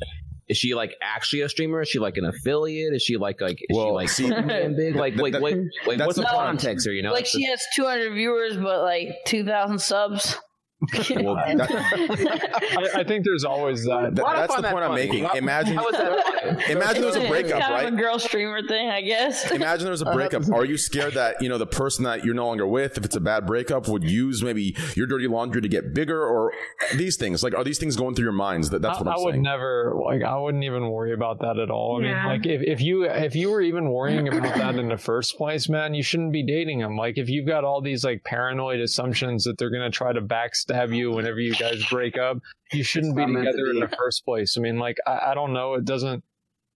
is 0.47 0.57
she 0.57 0.75
like 0.75 0.93
actually 1.01 1.41
a 1.41 1.49
streamer? 1.49 1.81
Is 1.81 1.87
she 1.87 1.97
like 1.99 2.17
an 2.17 2.25
affiliate? 2.25 2.93
Is 2.93 3.01
she 3.01 3.15
like 3.17 3.39
like 3.41 3.57
is 3.61 3.75
she 3.75 3.81
like 3.91 4.09
see- 4.09 4.29
damn 4.29 4.75
big? 4.75 4.95
Like 4.95 5.15
like 5.15 5.33
That- 5.33 5.41
like, 5.41 5.55
like 5.87 5.99
what's 5.99 6.15
the 6.17 6.23
the 6.23 6.27
context 6.27 6.85
here? 6.85 6.93
You 6.93 7.03
know, 7.03 7.13
like 7.13 7.25
she 7.25 7.45
has 7.45 7.61
200 7.75 8.13
viewers, 8.13 8.57
but 8.57 8.81
like 8.83 9.09
2,000 9.25 9.79
subs. 9.79 10.37
Well, 11.09 11.35
that- 11.35 12.89
I, 12.95 12.99
I 12.99 13.03
think 13.03 13.25
there's 13.25 13.43
always 13.45 13.85
that. 13.85 14.15
That- 14.15 14.23
Why 14.23 14.31
do 14.33 14.37
I 14.37 14.39
that's 14.41 14.53
find 14.53 14.63
the 14.63 14.67
that 14.67 14.73
point 14.73 14.85
I'm 14.85 14.93
making. 14.95 15.27
Imagine, 15.35 15.75
how 15.77 15.87
is 15.87 15.97
that 15.97 16.69
imagine 16.69 17.01
there's 17.01 17.15
a 17.15 17.21
It's 17.21 17.29
breakup, 17.29 17.61
kind 17.61 17.73
right? 17.73 17.87
of 17.87 17.93
a 17.93 17.97
girl 17.97 18.19
streamer 18.19 18.61
thing, 18.67 18.89
I 18.89 19.01
guess. 19.01 19.49
Imagine 19.55 19.85
there's 19.85 20.01
a 20.01 20.07
uh, 20.09 20.13
breakup. 20.13 20.49
Are 20.51 20.65
you 20.65 20.77
scared 20.77 21.13
that 21.13 21.41
you 21.41 21.49
know 21.49 21.57
the 21.57 21.65
person 21.65 22.03
that 22.03 22.25
you're 22.25 22.33
no 22.35 22.45
longer 22.45 22.67
with, 22.67 22.97
if 22.97 23.05
it's 23.05 23.15
a 23.15 23.19
bad 23.21 23.45
breakup, 23.45 23.87
would 23.87 24.03
use 24.03 24.43
maybe 24.43 24.75
your 24.95 25.07
dirty 25.07 25.27
laundry 25.27 25.61
to 25.61 25.67
get 25.67 25.93
bigger, 25.93 26.21
or 26.23 26.51
these 26.95 27.15
things? 27.15 27.41
Like, 27.43 27.55
are 27.55 27.63
these 27.63 27.79
things 27.79 27.95
going 27.95 28.13
through 28.15 28.25
your 28.25 28.33
minds? 28.33 28.69
That 28.69 28.81
that's 28.81 28.97
I, 28.99 29.01
what 29.01 29.07
I'm 29.07 29.15
saying. 29.17 29.23
I 29.23 29.25
would 29.25 29.33
saying. 29.35 29.43
never 29.43 29.93
like 30.05 30.23
I 30.23 30.37
wouldn't 30.37 30.63
even 30.65 30.89
worry 30.89 31.13
about 31.13 31.39
that 31.39 31.57
at 31.57 31.71
all. 31.71 32.01
I 32.01 32.05
Yeah. 32.07 32.15
mean, 32.15 32.25
like 32.27 32.45
if, 32.45 32.61
if 32.61 32.81
you 32.81 33.03
if 33.05 33.35
you 33.35 33.49
were 33.49 33.61
even 33.61 33.89
worrying 33.89 34.27
about 34.27 34.55
that 34.55 34.75
in 34.75 34.89
the 34.89 34.97
first 34.97 35.37
place, 35.37 35.69
man, 35.69 35.93
you 35.93 36.03
shouldn't 36.03 36.33
be 36.33 36.43
dating 36.45 36.79
them. 36.79 36.97
Like 36.97 37.17
if 37.17 37.29
you've 37.29 37.47
got 37.47 37.63
all 37.63 37.81
these 37.81 38.03
like 38.03 38.23
paranoid 38.23 38.81
assumptions 38.81 39.45
that 39.45 39.57
they're 39.57 39.69
gonna 39.71 39.89
try 39.89 40.11
to 40.13 40.21
backstab 40.67 40.95
you 40.95 41.11
whenever 41.11 41.39
you 41.39 41.53
guys 41.55 41.85
break 41.89 42.17
up, 42.17 42.37
you 42.71 42.83
shouldn't 42.83 43.15
be 43.15 43.25
meant 43.25 43.45
to 43.45 43.51
together 43.51 43.69
in 43.71 43.79
the 43.79 43.95
first 43.95 44.25
place. 44.25 44.57
I 44.57 44.61
mean, 44.61 44.77
like 44.77 44.97
I, 45.05 45.31
I 45.31 45.33
don't 45.33 45.53
know, 45.53 45.73
it 45.75 45.85
doesn't. 45.85 46.23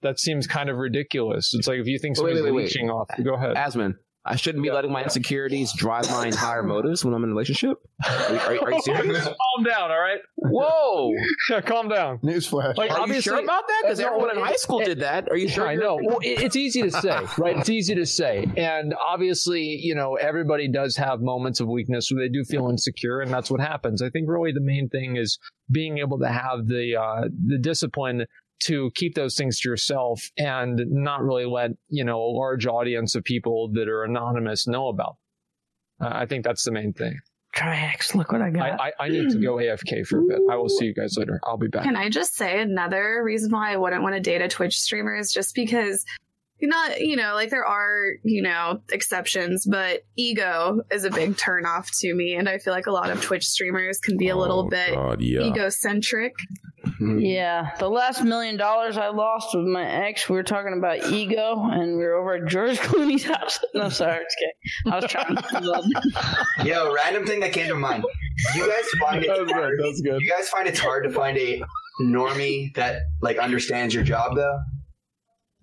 That 0.01 0.17
seems 0.19 0.47
kind 0.47 0.69
of 0.69 0.77
ridiculous. 0.77 1.53
It's 1.53 1.67
like 1.67 1.79
if 1.79 1.87
you 1.87 1.99
think 1.99 2.17
Wait, 2.17 2.23
wait, 2.23 2.29
somebody's 2.37 2.43
wait, 2.45 2.55
wait. 2.55 2.63
leeching 2.63 2.89
off, 2.89 3.09
go 3.23 3.33
ahead. 3.35 3.55
Asmon, 3.57 3.95
I 4.31 4.35
shouldn't 4.35 4.63
be 4.63 4.69
letting 4.71 4.91
my 4.91 5.01
insecurities 5.03 5.73
drive 5.73 6.07
my 6.11 6.27
entire 6.27 6.61
motives 6.61 7.03
when 7.03 7.15
I'm 7.15 7.23
in 7.23 7.31
a 7.31 7.33
relationship. 7.33 7.77
Are 8.07 8.31
you, 8.33 8.39
are, 8.39 8.53
you- 8.53 8.61
are 8.61 8.71
you 8.73 8.81
serious? 8.83 9.23
Calm 9.25 9.63
down, 9.65 9.89
all 9.91 9.99
right? 9.99 10.19
Whoa! 10.35 11.13
Yeah, 11.49 11.61
calm 11.61 11.89
down. 11.89 12.19
Newsflash. 12.19 12.77
Like, 12.77 12.91
Are 12.91 12.97
you 12.97 13.01
obviously- 13.03 13.21
sure 13.23 13.39
about 13.43 13.67
that? 13.67 13.79
Because 13.83 13.99
No, 13.99 14.05
everyone 14.07 14.29
in 14.31 14.37
it- 14.37 14.45
high 14.45 14.55
school 14.55 14.81
it- 14.81 14.85
did 14.85 14.99
that. 14.99 15.27
Are 15.31 15.35
you 15.37 15.47
sure? 15.47 15.67
I 15.67 15.71
you're- 15.73 15.83
know. 15.83 15.99
Well, 16.01 16.19
it- 16.19 16.43
it's 16.43 16.55
easy 16.55 16.83
to 16.83 16.91
say, 16.91 17.19
right? 17.39 17.57
It's 17.57 17.69
easy 17.69 17.95
to 17.95 18.05
say. 18.05 18.45
And 18.55 18.93
obviously, 18.93 19.63
you 19.63 19.95
know, 19.95 20.13
everybody 20.15 20.67
does 20.67 20.95
have 20.97 21.21
moments 21.21 21.59
of 21.59 21.67
weakness 21.67 22.11
where 22.11 22.23
they 22.23 22.29
do 22.31 22.43
feel 22.43 22.69
insecure, 22.69 23.21
and 23.21 23.31
that's 23.33 23.49
what 23.49 23.59
happens. 23.61 24.03
I 24.03 24.09
think 24.11 24.29
really 24.29 24.51
the 24.51 24.61
main 24.61 24.89
thing 24.89 25.15
is 25.17 25.39
being 25.71 25.97
able 25.97 26.19
to 26.19 26.27
have 26.27 26.67
the 26.67 26.95
uh, 27.01 27.29
the 27.47 27.57
discipline 27.57 28.25
to 28.63 28.91
keep 28.95 29.15
those 29.15 29.35
things 29.35 29.59
to 29.59 29.69
yourself 29.69 30.29
and 30.37 30.81
not 30.87 31.21
really 31.23 31.45
let 31.45 31.71
you 31.87 32.03
know 32.03 32.21
a 32.21 32.31
large 32.31 32.65
audience 32.67 33.15
of 33.15 33.23
people 33.23 33.69
that 33.73 33.87
are 33.87 34.03
anonymous 34.03 34.67
know 34.67 34.87
about. 34.87 35.17
Uh, 36.01 36.09
I 36.11 36.25
think 36.25 36.43
that's 36.43 36.63
the 36.63 36.71
main 36.71 36.93
thing. 36.93 37.19
Trihex, 37.55 38.13
look 38.13 38.31
what 38.31 38.41
I 38.41 38.47
I, 38.47 38.51
got. 38.51 38.81
I, 38.81 38.91
I 38.99 39.09
need 39.09 39.31
to 39.31 39.41
go 39.41 39.55
AFK 39.57 40.05
for 40.05 40.19
a 40.19 40.23
bit. 40.23 40.39
I 40.49 40.55
will 40.55 40.69
see 40.69 40.85
you 40.85 40.93
guys 40.93 41.17
later. 41.17 41.39
I'll 41.43 41.57
be 41.57 41.67
back. 41.67 41.83
Can 41.83 41.95
I 41.95 42.09
just 42.09 42.35
say 42.35 42.61
another 42.61 43.21
reason 43.23 43.51
why 43.51 43.73
I 43.73 43.77
wouldn't 43.77 44.03
want 44.03 44.15
to 44.15 44.21
date 44.21 44.41
a 44.41 44.47
Twitch 44.47 44.79
streamer 44.79 45.15
is 45.15 45.33
just 45.33 45.55
because 45.55 46.05
not 46.67 46.99
you 46.99 47.15
know 47.15 47.33
like 47.35 47.49
there 47.49 47.65
are 47.65 48.15
you 48.23 48.41
know 48.41 48.81
exceptions 48.91 49.65
but 49.65 50.03
ego 50.17 50.81
is 50.91 51.05
a 51.05 51.09
big 51.09 51.35
turnoff 51.37 51.87
to 51.99 52.13
me 52.13 52.35
and 52.35 52.49
i 52.49 52.57
feel 52.57 52.73
like 52.73 52.87
a 52.87 52.91
lot 52.91 53.09
of 53.09 53.21
twitch 53.21 53.47
streamers 53.47 53.99
can 53.99 54.17
be 54.17 54.27
a 54.27 54.35
little 54.35 54.67
bit 54.67 54.93
God, 54.93 55.21
yeah. 55.21 55.41
egocentric 55.41 56.33
Mm-hmm. 56.99 57.19
Yeah, 57.19 57.71
the 57.79 57.89
last 57.89 58.23
million 58.23 58.57
dollars 58.57 58.97
I 58.97 59.07
lost 59.07 59.55
with 59.55 59.65
my 59.65 59.85
ex, 59.85 60.27
we 60.27 60.35
were 60.35 60.43
talking 60.43 60.73
about 60.77 61.09
ego, 61.11 61.69
and 61.71 61.97
we 61.97 62.03
were 62.03 62.15
over 62.15 62.35
at 62.35 62.45
George 62.47 62.77
Clooney's 62.79 63.23
house. 63.23 63.59
No, 63.73 63.87
sorry, 63.87 64.23
just 64.25 64.37
kidding. 64.37 64.93
I 64.93 64.95
was 64.97 65.05
trying 65.09 65.35
to. 65.35 66.65
Yo, 66.65 66.93
random 66.93 67.25
thing 67.25 67.39
that 67.39 67.53
came 67.53 67.67
to 67.69 67.75
mind. 67.75 68.03
You 68.53 68.67
guys 68.67 68.85
find 68.99 69.23
it 69.23 69.29
hard, 69.29 69.79
You 69.79 70.29
guys 70.29 70.49
find 70.49 70.67
it's 70.67 70.79
hard 70.79 71.05
to 71.05 71.09
find 71.09 71.37
a 71.37 71.61
normie 72.01 72.73
that 72.75 73.03
like 73.21 73.37
understands 73.37 73.93
your 73.93 74.03
job 74.03 74.35
though. 74.35 74.59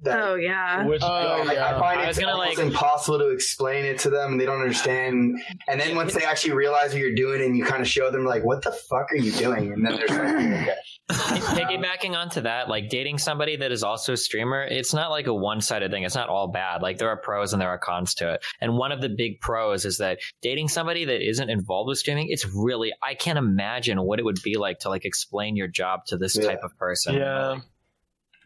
Oh 0.07 0.35
yeah 0.37 0.85
Like, 0.87 1.01
oh, 1.03 1.43
I 1.43 1.79
find 1.79 2.01
I 2.01 2.09
it 2.11 2.17
gonna, 2.17 2.33
almost 2.33 2.59
like- 2.59 2.67
impossible 2.67 3.19
to 3.19 3.29
explain 3.31 3.85
it 3.85 3.99
to 4.01 4.11
them, 4.11 4.33
and 4.33 4.41
they 4.41 4.47
don't 4.47 4.61
understand. 4.61 5.39
And 5.69 5.81
then 5.81 5.97
once 5.97 6.15
they 6.15 6.25
actually 6.25 6.53
realize 6.53 6.93
what 6.93 7.01
you're 7.01 7.15
doing, 7.15 7.43
and 7.43 7.57
you 7.57 7.65
kind 7.65 7.83
of 7.83 7.89
show 7.89 8.11
them, 8.11 8.25
like, 8.25 8.45
"What 8.45 8.63
the 8.63 8.73
fuck 8.73 9.13
are 9.13 9.17
you 9.17 9.33
doing?" 9.33 9.73
And 9.73 9.85
then 9.87 9.97
they're 9.97 10.07
like, 10.09 10.19
oh, 10.21 10.63
okay. 10.63 10.75
Piggybacking 11.11 12.17
onto 12.17 12.41
that, 12.43 12.69
like 12.69 12.89
dating 12.89 13.19
somebody 13.19 13.57
that 13.57 13.71
is 13.73 13.83
also 13.83 14.15
a 14.15 14.17
streamer, 14.17 14.63
it's 14.65 14.93
not 14.93 15.11
like 15.11 15.27
a 15.27 15.35
one 15.35 15.61
sided 15.61 15.91
thing. 15.91 16.03
It's 16.03 16.15
not 16.15 16.29
all 16.29 16.49
bad. 16.49 16.83
Like 16.83 16.99
there 16.99 17.09
are 17.09 17.17
pros 17.17 17.53
and 17.53 17.63
there 17.63 17.69
are 17.69 17.79
cons 17.79 18.15
to 18.15 18.35
it. 18.35 18.45
And 18.61 18.77
one 18.77 18.93
of 18.93 19.01
the 19.01 19.09
big 19.09 19.41
pros 19.41 19.85
is 19.85 19.99
that 19.99 20.19
dating 20.43 20.69
somebody 20.69 21.05
that 21.05 21.27
isn't 21.27 21.49
involved 21.49 21.89
with 21.89 21.99
streaming, 21.99 22.27
it's 22.31 22.47
really, 22.47 22.93
I 23.03 23.15
can't 23.15 23.39
imagine 23.39 24.03
what 24.03 24.19
it 24.19 24.25
would 24.25 24.43
be 24.43 24.57
like 24.57 24.81
to 24.81 24.89
like 24.89 25.05
explain 25.05 25.57
your 25.57 25.69
job 25.69 26.07
to 26.07 26.17
this 26.17 26.37
type 26.37 26.61
of 26.65 26.77
person. 26.77 27.15
Yeah. 27.15 27.61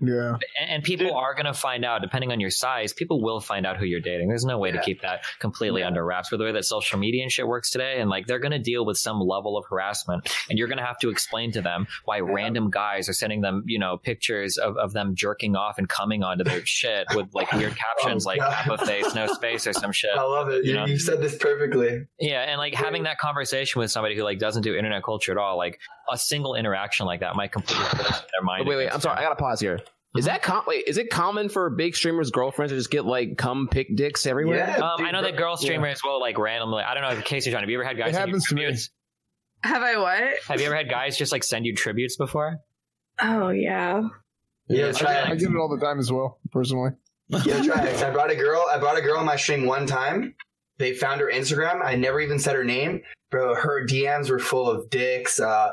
Yeah. 0.00 0.36
And, 0.60 0.70
and 0.70 0.82
people 0.82 1.14
are 1.14 1.34
going 1.34 1.46
to 1.46 1.54
find 1.54 1.84
out, 1.84 2.00
depending 2.02 2.32
on 2.32 2.40
your 2.40 2.50
size, 2.50 2.92
people 2.92 3.20
will 3.22 3.40
find 3.40 3.66
out 3.66 3.76
who 3.76 3.84
you're 3.84 4.00
dating. 4.00 4.28
There's 4.28 4.44
no 4.44 4.58
way 4.58 4.70
to 4.70 4.80
keep 4.80 5.02
that 5.02 5.24
completely 5.38 5.82
under 5.82 6.04
wraps 6.04 6.30
with 6.30 6.38
the 6.40 6.44
way 6.44 6.52
that 6.52 6.64
social 6.64 6.98
media 6.98 7.22
and 7.22 7.30
shit 7.30 7.46
works 7.46 7.70
today. 7.70 8.00
And 8.00 8.08
like, 8.10 8.26
they're 8.26 8.38
going 8.38 8.52
to 8.52 8.58
deal 8.58 8.84
with 8.84 8.96
some 8.98 9.20
level 9.20 9.56
of 9.58 9.64
harassment 9.68 10.28
and 10.48 10.58
you're 10.58 10.68
going 10.68 10.78
to 10.78 10.84
have 10.84 10.98
to 11.00 11.10
explain 11.10 11.52
to 11.52 11.60
them 11.62 11.86
why 12.04 12.20
random 12.20 12.70
guys 12.70 13.08
are 13.08 13.12
sending 13.12 13.40
them, 13.40 13.64
you 13.66 13.78
know, 13.78 13.96
pictures 13.96 14.56
of, 14.56 14.76
of 14.76 14.92
them 14.92 15.14
jerking 15.14 15.56
off 15.56 15.78
and 15.78 15.88
coming 15.88 16.22
onto 16.22 16.44
their 16.44 16.60
shit 16.64 17.06
with 17.14 17.26
like 17.34 17.52
weird 17.52 17.76
captions 17.76 18.26
Oh, 18.26 18.30
like 18.30 18.40
God. 18.40 18.52
half 18.52 18.80
a 18.80 18.86
face, 18.86 19.14
no 19.14 19.26
space 19.26 19.66
or 19.66 19.72
some 19.72 19.92
shit. 19.92 20.10
I 20.16 20.22
love 20.22 20.48
it. 20.48 20.64
You 20.64 20.72
You, 20.72 20.76
know? 20.78 20.86
you 20.86 20.98
said 20.98 21.20
this 21.20 21.36
perfectly. 21.36 22.06
Yeah, 22.18 22.40
and 22.42 22.58
like 22.58 22.74
having 22.74 23.02
that 23.04 23.18
conversation 23.18 23.80
with 23.80 23.90
somebody 23.90 24.16
who 24.16 24.22
like 24.22 24.38
doesn't 24.38 24.62
do 24.62 24.74
internet 24.74 25.02
culture 25.04 25.32
at 25.32 25.38
all, 25.38 25.56
like 25.56 25.78
a 26.10 26.18
single 26.18 26.54
interaction 26.54 27.06
like 27.06 27.20
that 27.20 27.36
might 27.36 27.52
completely 27.52 27.86
their 27.98 28.42
mind. 28.42 28.66
Wait, 28.66 28.76
wait. 28.76 28.88
I'm 28.88 29.00
sorry. 29.00 29.18
I 29.18 29.22
gotta 29.22 29.36
pause 29.36 29.60
here. 29.60 29.80
Is 30.16 30.24
that 30.24 30.42
com- 30.42 30.64
wait, 30.66 30.84
is 30.88 30.98
it 30.98 31.08
common 31.10 31.48
for 31.48 31.70
big 31.70 31.94
streamers' 31.94 32.30
girlfriends 32.32 32.72
to 32.72 32.76
just 32.76 32.90
get 32.90 33.04
like 33.06 33.36
come 33.38 33.68
pick 33.68 33.94
dicks 33.94 34.26
everywhere? 34.26 34.82
um, 34.82 35.04
I 35.04 35.12
know 35.12 35.22
that 35.22 35.36
girl 35.36 35.56
streamers 35.56 36.02
will 36.02 36.18
like 36.20 36.36
randomly. 36.38 36.82
I 36.82 36.94
don't 36.94 37.02
know. 37.02 37.22
Kaceytron, 37.22 37.60
have 37.60 37.70
you 37.70 37.76
ever 37.76 37.84
had 37.84 37.96
guys? 37.96 38.10
It 38.10 38.14
send 38.14 38.28
you 38.28 38.32
happens 38.32 38.48
to 38.48 38.54
me. 38.56 38.76
have 39.62 39.82
i 39.82 39.96
what 39.98 40.22
Have 40.48 40.60
you 40.60 40.66
ever 40.66 40.74
had 40.74 40.88
guys 40.90 41.16
just 41.16 41.30
like 41.32 41.44
send 41.44 41.64
you 41.66 41.74
tributes 41.76 42.16
before? 42.16 42.58
oh 43.20 43.50
yeah 43.50 44.02
Yeah, 44.68 44.90
try 44.92 45.14
I 45.16 45.30
it. 45.32 45.38
get 45.38 45.50
it 45.50 45.56
all 45.56 45.68
the 45.68 45.84
time 45.84 45.98
as 46.00 46.10
well, 46.10 46.40
personally. 46.50 46.90
Yeah, 47.28 47.62
try 47.62 47.84
it. 47.86 48.02
I 48.02 48.10
brought 48.10 48.30
a 48.32 48.36
girl. 48.36 48.64
I 48.72 48.78
brought 48.78 48.98
a 48.98 49.02
girl 49.02 49.18
on 49.18 49.26
my 49.26 49.36
stream 49.36 49.64
one 49.66 49.86
time. 49.86 50.34
They 50.78 50.94
found 50.94 51.20
her 51.20 51.30
Instagram. 51.32 51.84
I 51.84 51.94
never 51.94 52.20
even 52.20 52.38
said 52.38 52.56
her 52.56 52.64
name, 52.64 53.02
bro. 53.30 53.54
Her 53.54 53.86
DMs 53.86 54.30
were 54.30 54.38
full 54.38 54.68
of 54.68 54.88
dicks. 54.90 55.38
Uh, 55.38 55.70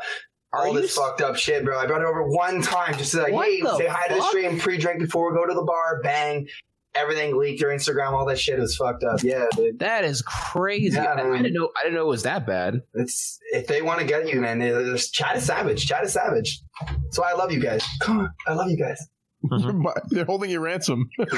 all 0.57 0.73
this 0.73 0.95
fucked 0.95 1.21
up 1.21 1.35
shit, 1.35 1.63
bro. 1.63 1.77
I 1.77 1.85
brought 1.85 2.01
it 2.01 2.07
over 2.07 2.23
one 2.27 2.61
time 2.61 2.97
just 2.97 3.11
to 3.11 3.21
like, 3.23 3.33
What 3.33 3.47
hey, 3.47 3.61
say 3.77 3.87
hi 3.87 4.07
to 4.07 4.15
the 4.15 4.21
stream, 4.23 4.59
pre-drink 4.59 4.99
before 4.99 5.31
we 5.31 5.37
go 5.37 5.45
to 5.45 5.53
the 5.53 5.63
bar. 5.63 6.01
Bang, 6.01 6.47
everything 6.95 7.37
leaked. 7.37 7.61
your 7.61 7.71
Instagram, 7.71 8.11
all 8.11 8.25
that 8.25 8.39
shit 8.39 8.59
was 8.59 8.75
fucked 8.75 9.03
up. 9.03 9.21
Yeah, 9.23 9.45
dude. 9.55 9.79
That 9.79 10.03
is 10.03 10.21
crazy. 10.21 10.95
Yeah, 10.95 11.05
I, 11.13 11.29
I, 11.33 11.37
didn't 11.37 11.53
know. 11.53 11.69
I 11.77 11.83
didn't 11.83 11.95
know 11.95 12.03
it 12.05 12.07
was 12.07 12.23
that 12.23 12.45
bad. 12.47 12.81
It's 12.93 13.39
if 13.53 13.67
they 13.67 13.81
want 13.81 13.99
to 13.99 14.05
get 14.05 14.27
you, 14.27 14.41
man. 14.41 14.59
they- 14.59 14.71
Just 14.71 15.13
chat 15.13 15.37
is 15.37 15.45
savage. 15.45 15.85
Chat 15.85 16.03
is 16.03 16.13
savage. 16.13 16.61
That's 16.87 17.19
why 17.19 17.31
I 17.31 17.33
love 17.33 17.51
you 17.51 17.59
guys. 17.59 17.83
Come 18.01 18.19
on, 18.19 18.29
I 18.47 18.53
love 18.53 18.69
you 18.69 18.77
guys. 18.77 18.99
Mm-hmm. 19.47 19.85
They're 20.09 20.25
holding 20.25 20.49
you 20.49 20.59
ransom. 20.59 21.09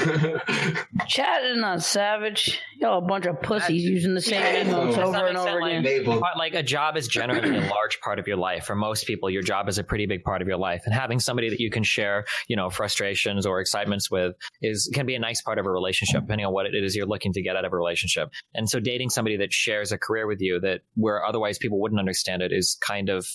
Chad 1.06 1.44
is 1.44 1.58
not 1.58 1.82
savage. 1.82 2.58
Y'all 2.78 2.98
a 2.98 3.00
bunch 3.06 3.26
of 3.26 3.40
pussies 3.42 3.84
using 3.84 4.14
the 4.14 4.20
same 4.20 4.40
Yeah, 4.40 4.64
emotes 4.64 4.96
over 4.98 5.26
and 5.26 5.36
over 5.36 5.60
extent, 5.60 5.86
again. 5.86 6.18
Like, 6.20 6.36
like 6.36 6.54
a 6.54 6.62
job 6.62 6.96
is 6.96 7.08
generally 7.08 7.56
a 7.56 7.60
large 7.68 8.00
part 8.00 8.18
of 8.18 8.26
your 8.26 8.36
life. 8.38 8.64
For 8.64 8.74
most 8.74 9.06
people, 9.06 9.28
your 9.30 9.42
job 9.42 9.68
is 9.68 9.78
a 9.78 9.84
pretty 9.84 10.06
big 10.06 10.24
part 10.24 10.40
of 10.42 10.48
your 10.48 10.56
life, 10.56 10.82
and 10.86 10.94
having 10.94 11.20
somebody 11.20 11.50
that 11.50 11.60
you 11.60 11.70
can 11.70 11.82
share, 11.82 12.24
you 12.48 12.56
know, 12.56 12.70
frustrations 12.70 13.44
or 13.46 13.60
excitements 13.60 14.10
with 14.10 14.34
is 14.62 14.90
can 14.94 15.06
be 15.06 15.14
a 15.14 15.18
nice 15.20 15.42
part 15.42 15.58
of 15.58 15.66
a 15.66 15.70
relationship, 15.70 16.22
depending 16.22 16.46
on 16.46 16.52
what 16.52 16.66
it 16.66 16.74
is 16.74 16.96
you're 16.96 17.06
looking 17.06 17.32
to 17.34 17.42
get 17.42 17.54
out 17.54 17.64
of 17.64 17.72
a 17.72 17.76
relationship. 17.76 18.30
And 18.54 18.68
so, 18.68 18.80
dating 18.80 19.10
somebody 19.10 19.36
that 19.36 19.52
shares 19.52 19.92
a 19.92 19.98
career 19.98 20.26
with 20.26 20.40
you 20.40 20.58
that 20.60 20.80
where 20.94 21.24
otherwise 21.24 21.58
people 21.58 21.80
wouldn't 21.80 22.00
understand 22.00 22.40
it 22.42 22.50
is 22.52 22.78
kind 22.80 23.08
of 23.10 23.26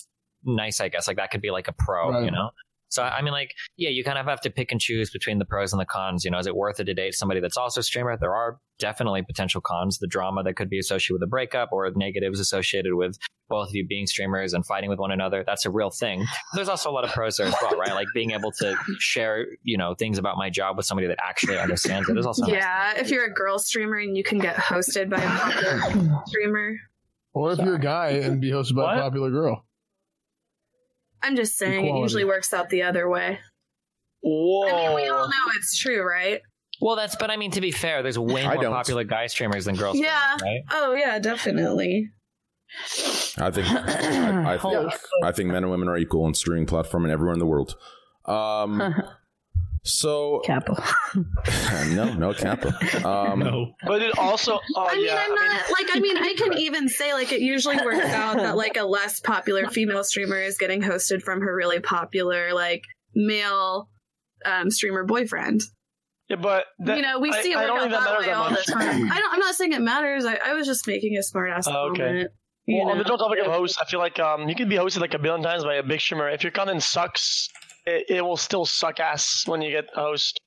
nice, 0.44 0.80
I 0.80 0.88
guess. 0.88 1.08
Like 1.08 1.16
that 1.18 1.30
could 1.30 1.40
be 1.42 1.50
like 1.50 1.68
a 1.68 1.72
pro, 1.72 2.10
Right. 2.10 2.24
you 2.24 2.30
know. 2.30 2.50
So 2.88 3.02
I 3.02 3.22
mean, 3.22 3.32
like, 3.32 3.52
yeah, 3.76 3.90
you 3.90 4.04
kind 4.04 4.18
of 4.18 4.26
have 4.26 4.40
to 4.42 4.50
pick 4.50 4.72
and 4.72 4.80
choose 4.80 5.10
between 5.10 5.38
the 5.38 5.44
pros 5.44 5.72
and 5.72 5.80
the 5.80 5.86
cons. 5.86 6.24
You 6.24 6.30
know, 6.30 6.38
is 6.38 6.46
it 6.46 6.56
worth 6.56 6.80
it 6.80 6.84
to 6.84 6.94
date 6.94 7.14
somebody 7.14 7.40
that's 7.40 7.56
also 7.56 7.80
a 7.80 7.82
streamer? 7.82 8.16
There 8.16 8.34
are 8.34 8.58
definitely 8.78 9.22
potential 9.22 9.60
cons, 9.60 9.98
the 9.98 10.06
drama 10.06 10.42
that 10.44 10.54
could 10.54 10.70
be 10.70 10.78
associated 10.78 11.14
with 11.14 11.22
a 11.22 11.26
breakup 11.30 11.70
or 11.72 11.90
negatives 11.96 12.40
associated 12.40 12.94
with 12.94 13.16
both 13.48 13.68
of 13.68 13.74
you 13.74 13.86
being 13.86 14.06
streamers 14.06 14.52
and 14.52 14.66
fighting 14.66 14.90
with 14.90 14.98
one 14.98 15.12
another. 15.12 15.44
That's 15.46 15.66
a 15.66 15.70
real 15.70 15.90
thing. 15.90 16.24
There's 16.54 16.68
also 16.68 16.90
a 16.90 16.92
lot 16.92 17.04
of 17.04 17.10
pros 17.10 17.36
there 17.36 17.46
as 17.46 17.54
well, 17.62 17.78
right? 17.78 17.92
Like 17.92 18.08
being 18.14 18.32
able 18.32 18.52
to 18.52 18.76
share, 18.98 19.46
you 19.62 19.78
know, 19.78 19.94
things 19.94 20.18
about 20.18 20.36
my 20.36 20.50
job 20.50 20.76
with 20.76 20.86
somebody 20.86 21.06
that 21.08 21.18
actually 21.22 21.58
understands 21.58 22.08
it. 22.08 22.14
There's 22.14 22.26
also 22.26 22.46
yeah 22.46 22.94
if 22.96 23.10
you're 23.10 23.24
a 23.24 23.32
girl 23.32 23.58
streamer 23.58 23.98
and 23.98 24.16
you 24.16 24.24
can 24.24 24.38
get 24.38 24.56
hosted 24.56 25.10
by 25.10 25.18
a 25.18 25.28
popular 25.28 26.22
streamer 26.26 26.76
Or 27.34 27.52
if 27.52 27.58
you're 27.58 27.76
a 27.76 27.80
guy 27.80 28.08
and 28.08 28.40
be 28.40 28.50
hosted 28.50 28.76
by 28.76 28.96
a 28.96 29.00
popular 29.00 29.30
girl. 29.30 29.65
I'm 31.22 31.36
just 31.36 31.56
saying 31.56 31.86
it 31.86 31.98
usually 32.00 32.24
works 32.24 32.52
out 32.54 32.68
the 32.70 32.82
other 32.82 33.08
way 33.08 33.38
Whoa. 34.22 34.68
i 34.68 34.72
mean 34.88 34.94
we 34.96 35.08
all 35.08 35.26
know 35.28 35.52
it's 35.56 35.78
true 35.78 36.02
right 36.02 36.40
Well, 36.80 36.96
that's, 36.96 37.16
but 37.16 37.30
I 37.30 37.36
mean, 37.38 37.50
to 37.52 37.60
be 37.62 37.70
fair, 37.70 38.02
there's 38.02 38.18
way 38.18 38.44
I 38.44 38.54
more 38.54 38.62
don't. 38.64 38.72
popular 38.74 39.04
guy 39.04 39.28
streamers 39.28 39.64
than 39.64 39.76
girls. 39.76 39.96
yeah 39.98 40.36
streamers, 40.36 40.42
right? 40.42 40.60
oh 40.72 40.94
yeah 40.94 41.18
definitely 41.18 42.10
I 43.38 43.50
think 43.50 43.66
I, 43.68 44.54
I 44.54 44.58
think 44.62 44.92
I 45.24 45.32
think 45.32 45.48
men 45.50 45.62
and 45.62 45.70
women 45.70 45.88
are 45.88 45.96
equal 45.96 46.24
on 46.24 46.34
streaming 46.34 46.66
platform 46.66 47.04
and 47.04 47.12
everywhere 47.12 47.32
in 47.32 47.38
the 47.38 47.46
world. 47.46 47.76
Um, 48.26 48.82
so 49.86 50.40
Kappa. 50.44 50.82
no, 51.90 52.12
no 52.14 52.34
Kappa. 52.34 52.68
Um, 53.06 53.38
no. 53.40 53.72
But 53.86 54.02
it 54.02 54.18
also, 54.18 54.60
oh 54.76 54.86
I 54.86 54.96
mean, 54.96 55.06
yeah, 55.06 55.24
I'm 55.26 55.34
not 55.34 55.70
like. 55.70 55.86
I 55.94 56.00
mean, 56.00 56.16
I 56.16 56.34
can 56.36 56.52
even 56.58 56.88
say 56.88 57.12
like 57.14 57.32
it 57.32 57.40
usually 57.40 57.76
works 57.76 58.04
out 58.06 58.36
that 58.36 58.56
like 58.64 58.76
a 58.76 58.84
less 58.84 59.20
popular 59.20 59.68
female 59.68 60.04
streamer 60.04 60.38
is 60.38 60.58
getting 60.58 60.82
hosted 60.82 61.22
from 61.22 61.40
her 61.40 61.54
really 61.54 61.80
popular 61.80 62.52
like 62.52 62.82
male 63.14 63.88
um, 64.44 64.70
streamer 64.70 65.04
boyfriend. 65.04 65.60
Yeah, 66.28 66.36
but 66.36 66.64
that, 66.80 66.96
you 66.96 67.02
know, 67.02 67.20
we 67.20 67.30
I- 67.30 67.40
see 67.42 67.52
it 67.52 67.56
I 67.56 67.60
work 67.60 67.68
don't 67.68 67.78
out 67.78 67.90
that 67.90 68.04
that 68.10 68.18
way 68.18 68.26
that 68.26 68.34
all 68.36 68.50
the 68.50 68.56
time. 68.56 69.10
I 69.12 69.18
don't. 69.20 69.32
I'm 69.32 69.38
not 69.40 69.54
saying 69.54 69.72
it 69.72 69.80
matters. 69.80 70.24
I, 70.24 70.34
I 70.44 70.54
was 70.54 70.66
just 70.66 70.86
making 70.88 71.16
a 71.16 71.22
smart 71.22 71.50
ass 71.50 71.68
Oh, 71.68 71.90
okay. 71.90 72.02
comment. 72.02 72.30
you 72.66 72.78
Well, 72.82 72.90
on 72.90 72.98
the 72.98 73.04
know? 73.04 73.16
topic 73.16 73.38
of 73.38 73.46
hosts, 73.52 73.78
I 73.80 73.84
feel 73.84 74.00
like 74.00 74.18
um, 74.18 74.48
you 74.48 74.56
can 74.56 74.68
be 74.68 74.74
hosted 74.74 75.00
like 75.00 75.14
a 75.14 75.20
billion 75.20 75.42
times 75.44 75.62
by 75.62 75.76
a 75.76 75.84
big 75.84 76.00
streamer. 76.00 76.28
If 76.28 76.42
your 76.42 76.50
content 76.50 76.82
sucks, 76.82 77.48
it, 77.86 78.06
it 78.08 78.20
will 78.24 78.36
still 78.36 78.64
suck 78.64 79.00
ass 79.00 79.44
when 79.46 79.62
you 79.62 79.70
get 79.70 79.86
a 79.94 80.00
host. 80.00 80.40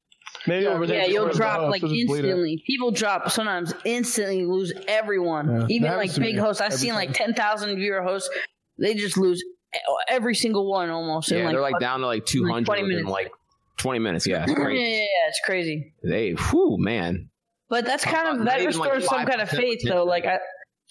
Maybe 0.48 0.68
over 0.68 0.86
there. 0.88 1.02
Yeah, 1.02 1.08
you'll 1.08 1.30
drop 1.30 1.60
out. 1.62 1.70
like 1.70 1.84
instantly. 1.84 2.64
People 2.66 2.92
drop 2.92 3.30
sometimes 3.32 3.74
instantly 3.84 4.46
lose 4.46 4.72
everyone. 4.88 5.50
Yeah, 5.62 5.66
Even 5.70 5.92
like 5.98 6.14
big 6.16 6.36
me 6.36 6.40
hosts. 6.40 6.62
I've 6.62 6.68
every 6.68 6.78
seen 6.78 6.90
time. 6.92 6.96
like 6.98 7.14
ten 7.14 7.34
thousand 7.34 7.76
viewer 7.76 8.02
hosts. 8.02 8.30
They 8.78 8.94
just 8.94 9.18
lose 9.18 9.44
every 10.08 10.36
single 10.36 10.70
one 10.70 10.90
almost. 10.90 11.30
Yeah, 11.32 11.44
like, 11.44 11.52
they're 11.54 11.62
like 11.62 11.74
fucking- 11.74 11.86
down 11.86 12.00
to 12.02 12.06
like 12.06 12.26
200 12.26 12.66
20 12.66 12.82
in 12.82 12.88
minutes. 12.88 13.10
like 13.10 13.32
20 13.78 14.00
minutes. 14.00 14.28
Yeah, 14.28 14.44
it's 14.44 14.52
yeah, 14.52 14.56
crazy. 14.56 14.84
yeah, 14.84 14.98
yeah, 14.98 15.28
it's 15.28 15.42
crazy. 15.46 15.94
They, 16.04 16.32
whew, 16.32 16.78
man. 16.80 17.30
But 17.70 17.86
that's 17.86 18.04
kind 18.04 18.40
of 18.40 18.46
that 18.46 18.62
even, 18.62 18.78
like, 18.80 18.94
restores 18.94 19.10
some 19.10 19.26
kind 19.28 19.42
of 19.42 19.50
faith, 19.50 19.82
though. 19.86 20.04
Like 20.06 20.26
I, 20.26 20.40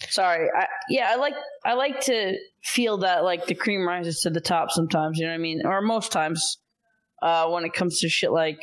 sorry, 0.09 0.49
I 0.55 0.67
yeah, 0.89 1.11
I 1.11 1.17
like 1.17 1.35
I 1.65 1.75
like 1.75 2.01
to 2.03 2.37
feel 2.63 2.99
that 2.99 3.25
like 3.25 3.47
the 3.47 3.55
cream 3.55 3.87
rises 3.87 4.21
to 4.21 4.31
the 4.31 4.41
top 4.41 4.71
sometimes. 4.71 5.19
You 5.19 5.27
know 5.27 5.33
what 5.33 5.37
I 5.37 5.39
mean? 5.39 5.67
Or 5.67 5.81
most 5.81 6.13
times, 6.13 6.59
uh, 7.23 7.49
when 7.49 7.65
it 7.65 7.73
comes 7.73 8.01
to 8.01 8.09
shit 8.09 8.33
like 8.33 8.61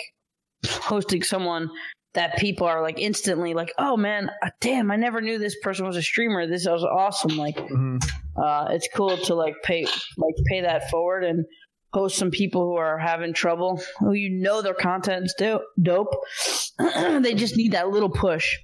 hosting 0.66 1.24
someone 1.24 1.70
that 2.14 2.38
people 2.38 2.66
are 2.66 2.82
like 2.82 3.00
instantly 3.00 3.54
like, 3.54 3.74
oh 3.78 3.98
man, 3.98 4.32
uh, 4.42 4.50
damn, 4.62 4.90
I 4.90 4.96
never 4.96 5.22
knew 5.22 5.38
this 5.38 5.58
person 5.62 5.86
was 5.86 5.98
a 5.98 6.02
streamer. 6.02 6.48
This 6.48 6.66
was 6.66 6.84
awesome. 6.84 7.38
Like, 7.38 7.60
uh, 7.60 8.68
it's 8.72 8.88
cool 8.96 9.18
to 9.18 9.36
like 9.36 9.56
pay 9.64 9.86
like 10.18 10.36
pay 10.50 10.62
that 10.62 10.90
forward 10.90 11.24
and 11.24 11.46
host 11.94 12.18
some 12.18 12.32
people 12.32 12.64
who 12.64 12.76
are 12.76 12.98
having 12.98 13.34
trouble, 13.34 13.82
who 14.00 14.14
you 14.14 14.30
know 14.30 14.62
their 14.62 14.74
content's 14.74 15.34
do- 15.38 15.64
dope. 15.82 16.14
they 16.78 17.34
just 17.36 17.56
need 17.56 17.74
that 17.74 17.90
little 17.90 18.10
push, 18.10 18.58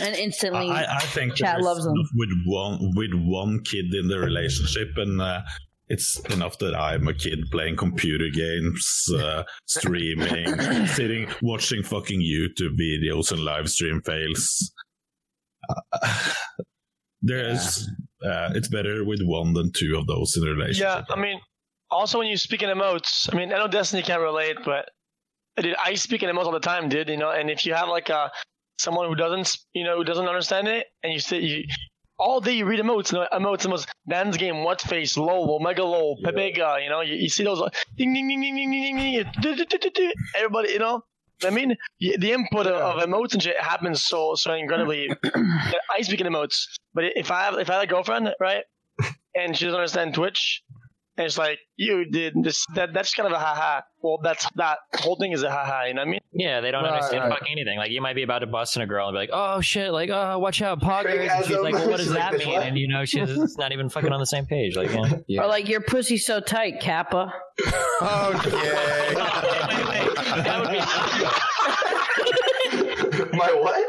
and 0.00 0.14
instantly, 0.16 0.68
I, 0.70 0.96
I 0.96 1.00
think 1.00 1.34
chat 1.34 1.60
loves 1.60 1.84
them. 1.84 1.94
with 2.14 2.30
one 2.44 2.92
with 2.94 3.12
one 3.14 3.62
kid 3.64 3.92
in 3.94 4.08
the 4.08 4.18
relationship, 4.18 4.88
and 4.96 5.20
uh, 5.20 5.42
it's 5.88 6.18
enough 6.30 6.58
that 6.58 6.74
I'm 6.74 7.06
a 7.06 7.14
kid 7.14 7.44
playing 7.50 7.76
computer 7.76 8.28
games, 8.28 9.04
uh, 9.18 9.44
streaming, 9.66 10.46
sitting, 10.86 11.28
watching 11.42 11.82
fucking 11.82 12.20
YouTube 12.20 12.76
videos 12.78 13.30
and 13.30 13.40
live 13.40 13.70
stream 13.70 14.02
fails. 14.02 14.72
Uh, 15.92 16.22
there's, 17.22 17.88
uh, 18.24 18.50
it's 18.54 18.68
better 18.68 19.04
with 19.04 19.20
one 19.22 19.52
than 19.52 19.70
two 19.72 19.96
of 19.96 20.06
those 20.06 20.36
in 20.36 20.46
a 20.46 20.50
relationship. 20.50 21.04
Yeah, 21.08 21.14
I 21.14 21.20
mean, 21.20 21.40
also 21.90 22.18
when 22.18 22.28
you 22.28 22.36
speak 22.36 22.62
in 22.62 22.70
emotes, 22.70 23.32
I 23.32 23.36
mean, 23.36 23.52
I 23.52 23.58
know 23.58 23.68
Destiny 23.68 24.02
can't 24.02 24.22
relate, 24.22 24.56
but 24.64 24.90
dude, 25.56 25.76
I 25.82 25.94
speak 25.94 26.22
in 26.22 26.34
emotes 26.34 26.46
all 26.46 26.52
the 26.52 26.60
time, 26.60 26.88
dude. 26.88 27.08
You 27.08 27.16
know, 27.16 27.30
and 27.30 27.48
if 27.48 27.64
you 27.64 27.74
have 27.74 27.88
like 27.88 28.08
a 28.08 28.30
someone 28.78 29.08
who 29.08 29.14
doesn't, 29.14 29.56
you 29.74 29.84
know, 29.84 29.96
who 29.96 30.04
doesn't 30.04 30.26
understand 30.26 30.68
it, 30.68 30.86
and 31.02 31.12
you 31.12 31.18
say 31.18 31.40
you 31.40 31.64
all 32.18 32.40
day 32.40 32.52
you 32.52 32.64
read 32.64 32.80
emotes, 32.80 33.12
you 33.12 33.18
know, 33.18 33.26
emotes, 33.32 33.66
emotes, 33.66 33.86
DansGame, 34.10 34.64
what 34.64 34.80
face, 34.80 35.16
lol, 35.16 35.58
OMEGALUL, 35.60 36.16
pepega, 36.24 36.82
you 36.82 36.88
know, 36.88 37.00
you, 37.02 37.14
you 37.14 37.28
see 37.28 37.44
those 37.44 37.58
like, 37.58 37.74
ding 37.96 38.14
ding 38.14 38.28
ding 38.28 38.40
ding 38.40 38.56
ding 38.56 38.70
ding 38.72 38.96
ding, 38.96 39.90
ding, 39.94 40.12
everybody, 40.36 40.72
you 40.72 40.78
know. 40.78 41.02
I 41.44 41.50
mean, 41.50 41.76
the 42.00 42.32
input 42.32 42.66
of, 42.66 42.76
of 42.76 43.02
emotes 43.02 43.34
and 43.34 43.42
shit 43.42 43.60
happens 43.60 44.02
so 44.02 44.34
so 44.36 44.54
incredibly. 44.54 45.10
I 45.34 46.00
speak 46.00 46.22
in 46.22 46.26
emotes, 46.26 46.64
but 46.94 47.04
if 47.14 47.30
I 47.30 47.42
have 47.42 47.58
if 47.58 47.68
I 47.68 47.74
have 47.74 47.82
a 47.82 47.86
girlfriend, 47.86 48.34
right, 48.40 48.64
and 49.34 49.54
she 49.54 49.66
doesn't 49.66 49.78
understand 49.78 50.14
Twitch, 50.14 50.62
and 51.16 51.26
it's 51.26 51.38
like 51.38 51.58
you 51.76 52.04
did 52.10 52.34
this, 52.42 52.64
that 52.74 52.92
that's 52.92 53.14
kind 53.14 53.26
of 53.26 53.32
a 53.32 53.38
haha. 53.38 53.80
Well, 54.02 54.18
that's 54.22 54.46
that 54.56 54.78
whole 54.96 55.16
thing 55.16 55.32
is 55.32 55.42
a 55.42 55.50
haha. 55.50 55.84
You 55.84 55.94
know 55.94 56.02
what 56.02 56.08
I 56.08 56.10
mean? 56.10 56.20
Yeah, 56.32 56.60
they 56.60 56.70
don't 56.70 56.84
Right, 56.84 56.92
understand 56.92 57.24
right. 57.24 57.32
fucking 57.32 57.48
anything. 57.50 57.78
Like 57.78 57.90
you 57.90 58.00
might 58.00 58.14
be 58.14 58.22
about 58.22 58.40
to 58.40 58.46
bust 58.46 58.76
in 58.76 58.82
a 58.82 58.86
girl 58.86 59.08
and 59.08 59.14
be 59.14 59.18
like, 59.18 59.30
"Oh 59.32 59.60
shit!" 59.60 59.92
Like, 59.92 60.10
"Oh, 60.10 60.38
watch 60.38 60.60
out, 60.62 60.80
poggers!" 60.80 61.28
And 61.28 61.44
she's 61.46 61.56
like, 61.58 61.74
well, 61.74 61.90
"What 61.90 61.96
does 61.98 62.12
that 62.12 62.34
mean?" 62.34 62.60
And 62.60 62.78
you 62.78 62.88
know, 62.88 63.04
she's 63.04 63.56
not 63.58 63.72
even 63.72 63.88
fucking 63.88 64.12
on 64.12 64.20
the 64.20 64.26
same 64.26 64.46
page. 64.46 64.76
Like, 64.76 64.90
yeah. 65.26 65.42
Or 65.42 65.46
like 65.48 65.68
your 65.68 65.80
pussy 65.80 66.18
so 66.18 66.40
tight, 66.40 66.80
Kappa. 66.80 67.32
My 73.32 73.52
what? 73.52 73.84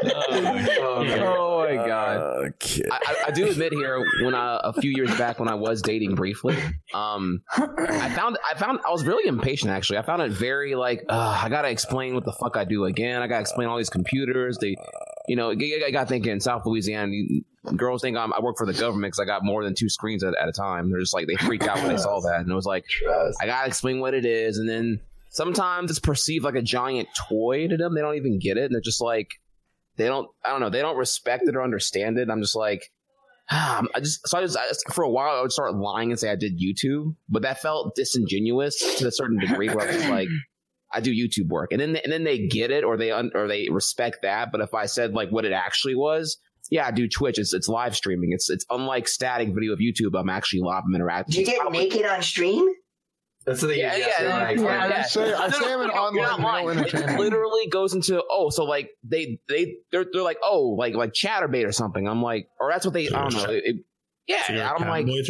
Oh 1.20 1.64
my 1.68 1.74
god! 1.74 2.52
I, 2.90 2.98
I, 3.06 3.14
I 3.26 3.30
do 3.30 3.48
admit 3.48 3.72
here, 3.72 4.04
when 4.22 4.34
I, 4.34 4.60
a 4.62 4.72
few 4.72 4.90
years 4.90 5.16
back 5.18 5.38
when 5.38 5.48
I 5.48 5.54
was 5.54 5.82
dating 5.82 6.14
briefly, 6.14 6.56
um, 6.94 7.42
I 7.50 8.10
found 8.10 8.38
I 8.48 8.56
found 8.56 8.80
I 8.86 8.90
was 8.90 9.04
really 9.04 9.28
impatient. 9.28 9.70
Actually, 9.70 9.98
I 9.98 10.02
found 10.02 10.22
it 10.22 10.32
very 10.32 10.74
like 10.74 11.04
uh, 11.08 11.40
I 11.42 11.48
gotta 11.48 11.68
explain 11.68 12.14
what 12.14 12.24
the 12.24 12.32
fuck 12.32 12.56
I 12.56 12.64
do 12.64 12.84
again. 12.84 13.22
I 13.22 13.26
gotta 13.26 13.40
explain 13.40 13.68
all 13.68 13.76
these 13.76 13.90
computers. 13.90 14.58
They, 14.58 14.76
you 15.26 15.36
know, 15.36 15.50
I 15.50 15.82
I 15.86 15.90
got 15.90 16.08
thinking 16.08 16.32
in 16.32 16.40
South 16.40 16.64
Louisiana, 16.66 17.12
girls 17.76 18.02
think 18.02 18.16
I'm, 18.16 18.32
I 18.32 18.40
work 18.40 18.56
for 18.56 18.66
the 18.66 18.72
government 18.72 19.12
because 19.12 19.20
I 19.20 19.24
got 19.24 19.44
more 19.44 19.64
than 19.64 19.74
two 19.74 19.88
screens 19.88 20.22
at, 20.24 20.34
at 20.36 20.48
a 20.48 20.52
time. 20.52 20.90
They're 20.90 21.00
just 21.00 21.14
like 21.14 21.26
they 21.26 21.36
freak 21.36 21.66
out 21.66 21.78
when 21.78 21.88
they 21.88 21.96
saw 21.96 22.20
that, 22.20 22.40
and 22.40 22.50
it 22.50 22.54
was 22.54 22.66
like 22.66 22.84
I 23.40 23.46
gotta 23.46 23.66
explain 23.66 24.00
what 24.00 24.14
it 24.14 24.24
is, 24.24 24.58
and 24.58 24.68
then 24.68 25.00
sometimes 25.30 25.90
it's 25.90 26.00
perceived 26.00 26.44
like 26.44 26.54
a 26.54 26.62
giant 26.62 27.08
toy 27.28 27.68
to 27.68 27.76
them. 27.76 27.94
They 27.94 28.00
don't 28.00 28.16
even 28.16 28.38
get 28.38 28.56
it, 28.56 28.64
and 28.64 28.74
they're 28.74 28.80
just 28.80 29.00
like 29.00 29.28
they 29.96 30.06
don't 30.06 30.28
i 30.44 30.50
don't 30.50 30.60
know. 30.60 30.70
They 30.70 30.80
don't 30.80 30.96
respect 30.96 31.44
it 31.46 31.56
or 31.56 31.62
understand 31.62 32.18
it. 32.18 32.30
I'm 32.30 32.40
just 32.40 32.56
like 32.56 32.90
i 33.50 33.82
just 33.98 34.26
so 34.28 34.38
I 34.38 34.42
just, 34.42 34.56
I 34.56 34.68
just 34.68 34.92
for 34.92 35.04
a 35.04 35.08
while 35.08 35.36
i 35.36 35.40
would 35.40 35.52
start 35.52 35.74
lying 35.74 36.10
and 36.10 36.20
say 36.20 36.30
i 36.30 36.36
did 36.36 36.60
youtube 36.60 37.14
but 37.30 37.42
that 37.42 37.60
felt 37.60 37.94
disingenuous 37.94 38.98
to 38.98 39.06
a 39.06 39.10
certain 39.10 39.38
degree 39.38 39.68
where 39.68 39.88
i 39.88 39.96
was 39.96 40.08
like 40.08 40.28
i 40.92 41.00
do 41.00 41.10
youtube 41.10 41.48
work. 41.48 41.72
And 41.72 41.80
then 41.80 41.96
and 41.96 42.12
then 42.12 42.24
they 42.24 42.46
get 42.46 42.70
it 42.70 42.84
or 42.84 42.96
they 42.96 43.10
un, 43.10 43.30
or 43.34 43.48
they 43.48 43.68
respect 43.70 44.18
that. 44.22 44.52
But 44.52 44.60
if 44.60 44.74
i 44.74 44.86
said 44.86 45.14
like 45.14 45.30
what 45.30 45.44
it 45.44 45.52
actually 45.52 45.94
was 45.94 46.38
yeah 46.70 46.86
i 46.86 46.90
do 46.90 47.08
twitch. 47.08 47.38
It's, 47.38 47.54
it's 47.54 47.68
live 47.68 47.96
streaming. 47.96 48.32
It's 48.32 48.50
it's 48.50 48.66
unlike 48.70 49.08
static 49.08 49.48
video 49.54 49.72
of 49.72 49.78
youtube. 49.78 50.18
I'm 50.18 50.28
actually 50.28 50.60
live 50.60 50.82
i'm 50.86 50.94
interacting 50.94 51.32
Do 51.32 51.40
you 51.40 51.46
get 51.46 51.72
naked 51.72 52.04
on 52.04 52.22
stream? 52.22 52.68
That's 53.48 53.60
the 53.62 53.76
yeah, 53.76 53.96
yeah, 53.96 54.06
yeah, 54.20 54.36
I 54.96 55.02
say- 55.02 55.32
I 55.32 55.50
say 55.50 55.72
I'm 55.72 55.80
an 55.80 55.86
You're 55.88 55.98
online 55.98 56.76
not 56.76 56.94
It 56.94 57.18
literally 57.18 57.66
goes 57.68 57.94
into 57.94 58.22
oh, 58.30 58.50
so 58.50 58.64
like 58.64 58.90
they 59.02 59.40
they 59.48 59.76
they're, 59.90 60.06
they're 60.12 60.22
like 60.22 60.38
oh 60.42 60.74
like 60.78 60.94
like 60.94 61.12
Chaturbate 61.12 61.66
or 61.66 61.72
something. 61.72 62.06
I'm 62.06 62.22
like, 62.22 62.48
or 62.60 62.70
that's 62.70 62.84
what 62.84 62.94
they 62.94 63.08
I 63.08 63.28
don't 63.28 63.34
know. 63.34 63.50
It, 63.50 63.62
it- 63.64 63.76
yeah, 64.28 64.46
So 64.46 64.52
you're 64.52 64.62
a 64.62 64.66
I'm 64.66 64.86
like, 64.90 65.06
cowboy 65.06 65.22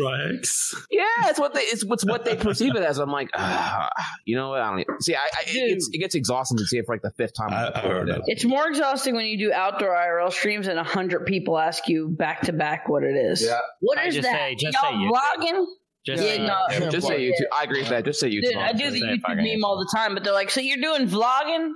yeah, 0.91 1.05
it's 1.27 1.39
what 1.39 1.55
they 1.55 1.61
it's 1.61 1.85
what's 1.85 2.05
what 2.05 2.25
they 2.25 2.35
perceive 2.35 2.75
it 2.75 2.83
as. 2.83 2.99
I'm 2.99 3.13
like, 3.13 3.31
ah, 3.37 3.89
you 4.25 4.35
know 4.35 4.51
what? 4.51 4.61
I 4.61 4.71
don't 4.71 4.81
even, 4.81 5.01
see. 5.01 5.15
I, 5.15 5.21
I 5.21 5.43
it, 5.47 5.69
gets, 5.69 5.89
it 5.93 5.99
gets 5.99 6.15
exhausting 6.17 6.59
to 6.59 6.65
see 6.65 6.79
it 6.79 6.85
for 6.85 6.97
like 6.97 7.03
the 7.03 7.13
fifth 7.13 7.35
time. 7.35 7.51
I, 7.53 7.79
heard 7.79 8.09
it. 8.09 8.23
It's 8.27 8.45
more 8.45 8.67
exhausting 8.67 9.15
when 9.15 9.27
you 9.27 9.39
do 9.39 9.53
outdoor 9.53 9.91
IRL 9.91 10.33
streams 10.33 10.67
and 10.67 10.81
a 10.81 10.83
hundred 10.83 11.27
people 11.27 11.57
ask 11.57 11.87
you 11.87 12.09
back 12.09 12.41
to 12.43 12.53
back 12.53 12.89
what 12.89 13.05
it 13.05 13.15
is. 13.15 13.41
Yeah. 13.47 13.61
What 13.79 13.99
I 13.99 14.07
is 14.07 14.17
just 14.17 14.27
that? 14.29 14.37
say- 14.37 14.55
just 14.57 14.77
Y'all 14.83 14.91
say 14.91 14.97
YouTube. 14.97 15.13
vlogging? 15.13 15.65
Just 16.09 16.25
yeah, 16.25 16.47
no. 16.47 16.57
YouTube. 16.71 16.91
Just 16.91 17.07
say 17.07 17.21
YouTube. 17.21 17.47
I 17.55 17.65
agree 17.65 17.81
with 17.81 17.91
that. 17.91 18.05
Just 18.07 18.19
say 18.19 18.31
YouTube. 18.31 18.43
Dude, 18.43 18.57
I 18.57 18.73
do 18.73 18.91
the 18.91 19.03
YouTube 19.03 19.21
fucking 19.21 19.45
meme 19.45 19.63
all 19.63 19.79
the 19.79 19.91
time, 19.95 20.15
but 20.15 20.25
they're 20.25 20.33
like, 20.33 20.49
"So 20.49 20.63
you're 20.63 20.79
doing 20.79 21.07
vlogging? 21.07 21.73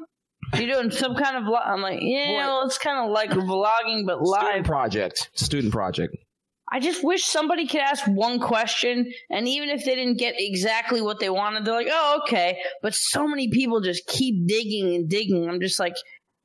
You're 0.54 0.74
doing 0.74 0.90
some 1.02 1.14
kind 1.16 1.36
of 1.36 1.42
vlog?" 1.42 1.66
I'm 1.66 1.82
like, 1.82 1.98
"Yeah, 2.00 2.38
well, 2.38 2.66
it's 2.66 2.78
kind 2.78 3.04
of 3.04 3.10
like 3.10 3.30
vlogging, 3.30 4.06
but 4.06 4.22
live." 4.22 4.42
Student 4.42 4.66
project. 4.66 5.30
Student 5.34 5.72
project. 5.72 6.16
I 6.74 6.80
just 6.80 7.04
wish 7.04 7.24
somebody 7.24 7.66
could 7.66 7.82
ask 7.82 8.06
one 8.06 8.40
question, 8.40 9.12
and 9.28 9.46
even 9.46 9.68
if 9.68 9.84
they 9.84 9.94
didn't 9.94 10.16
get 10.16 10.36
exactly 10.38 11.02
what 11.02 11.20
they 11.20 11.28
wanted, 11.28 11.66
they're 11.66 11.74
like, 11.74 11.88
"Oh, 11.90 12.20
okay." 12.22 12.58
But 12.80 12.94
so 12.94 13.28
many 13.28 13.50
people 13.50 13.82
just 13.82 14.06
keep 14.06 14.46
digging 14.46 14.94
and 14.94 15.10
digging. 15.10 15.46
I'm 15.46 15.60
just 15.60 15.78
like, 15.78 15.94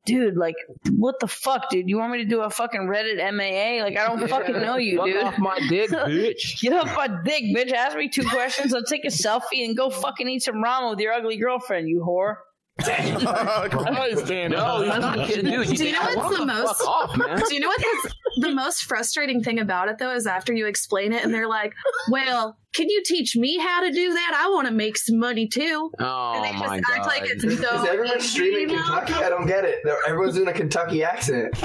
dude, 0.07 0.37
like, 0.37 0.55
what 0.91 1.19
the 1.19 1.27
fuck, 1.27 1.69
dude? 1.69 1.87
You 1.87 1.97
want 1.97 2.13
me 2.13 2.19
to 2.19 2.25
do 2.25 2.41
a 2.41 2.49
fucking 2.49 2.81
Reddit 2.81 3.17
MAA? 3.17 3.83
Like, 3.83 3.97
I 3.97 4.07
don't 4.07 4.27
fucking 4.27 4.55
know 4.55 4.77
you, 4.77 5.03
dude. 5.05 5.23
off 5.23 5.37
my 5.37 5.59
dick, 5.69 5.89
bitch. 5.91 6.59
Get 6.61 6.73
off 6.73 6.95
my 6.95 7.07
dick, 7.23 7.43
bitch. 7.43 7.71
Ask 7.71 7.95
me 7.95 8.09
two 8.09 8.23
questions. 8.23 8.73
I'll 8.73 8.83
take 8.83 9.05
a 9.05 9.09
selfie 9.09 9.65
and 9.65 9.77
go 9.77 9.89
fucking 9.89 10.27
eat 10.27 10.41
some 10.41 10.55
ramen 10.55 10.91
with 10.91 10.99
your 10.99 11.13
ugly 11.13 11.37
girlfriend, 11.37 11.87
you 11.89 12.03
whore. 12.07 12.37
Christ, 12.79 14.27
Dan. 14.27 14.51
No, 14.51 14.83
you're 14.83 14.99
not 14.99 15.27
kidding, 15.27 15.45
dude. 15.45 15.75
Do 15.75 15.85
you 15.85 15.93
know 15.93 15.99
what's 16.15 16.37
the 16.37 16.45
most? 16.45 16.81
Off, 16.81 17.17
man. 17.17 17.39
Do 17.47 17.53
you 17.53 17.59
know 17.59 17.67
what 17.67 17.81
that's 18.03 18.15
the 18.39 18.51
most 18.51 18.83
frustrating 18.83 19.41
thing 19.41 19.59
about 19.59 19.89
it 19.89 19.97
though 19.97 20.13
is 20.13 20.27
after 20.27 20.53
you 20.53 20.67
explain 20.67 21.11
it 21.11 21.23
and 21.23 21.33
they're 21.33 21.47
like, 21.47 21.73
"Well, 22.11 22.57
can 22.73 22.89
you 22.89 23.01
teach 23.03 23.35
me 23.35 23.57
how 23.57 23.81
to 23.81 23.91
do 23.91 24.13
that? 24.13 24.39
I 24.43 24.49
want 24.49 24.67
to 24.67 24.73
make 24.73 24.97
some 24.97 25.17
money 25.17 25.47
too." 25.47 25.91
Oh 25.99 26.33
and 26.35 26.43
they 26.43 26.49
oh 26.49 26.53
just 26.53 26.67
my 26.67 26.77
act 26.77 26.85
god. 26.97 27.07
like 27.07 27.23
it's 27.25 27.43
Is 27.43 27.59
so 27.59 27.83
everyone 27.85 28.19
streaming 28.21 28.69
you 28.69 28.75
know? 28.75 28.83
Kentucky? 28.83 29.13
I 29.13 29.29
don't 29.29 29.47
get 29.47 29.65
it. 29.65 29.79
Everyone's 30.07 30.35
doing 30.35 30.47
a 30.47 30.53
Kentucky 30.53 31.03
accent. 31.03 31.55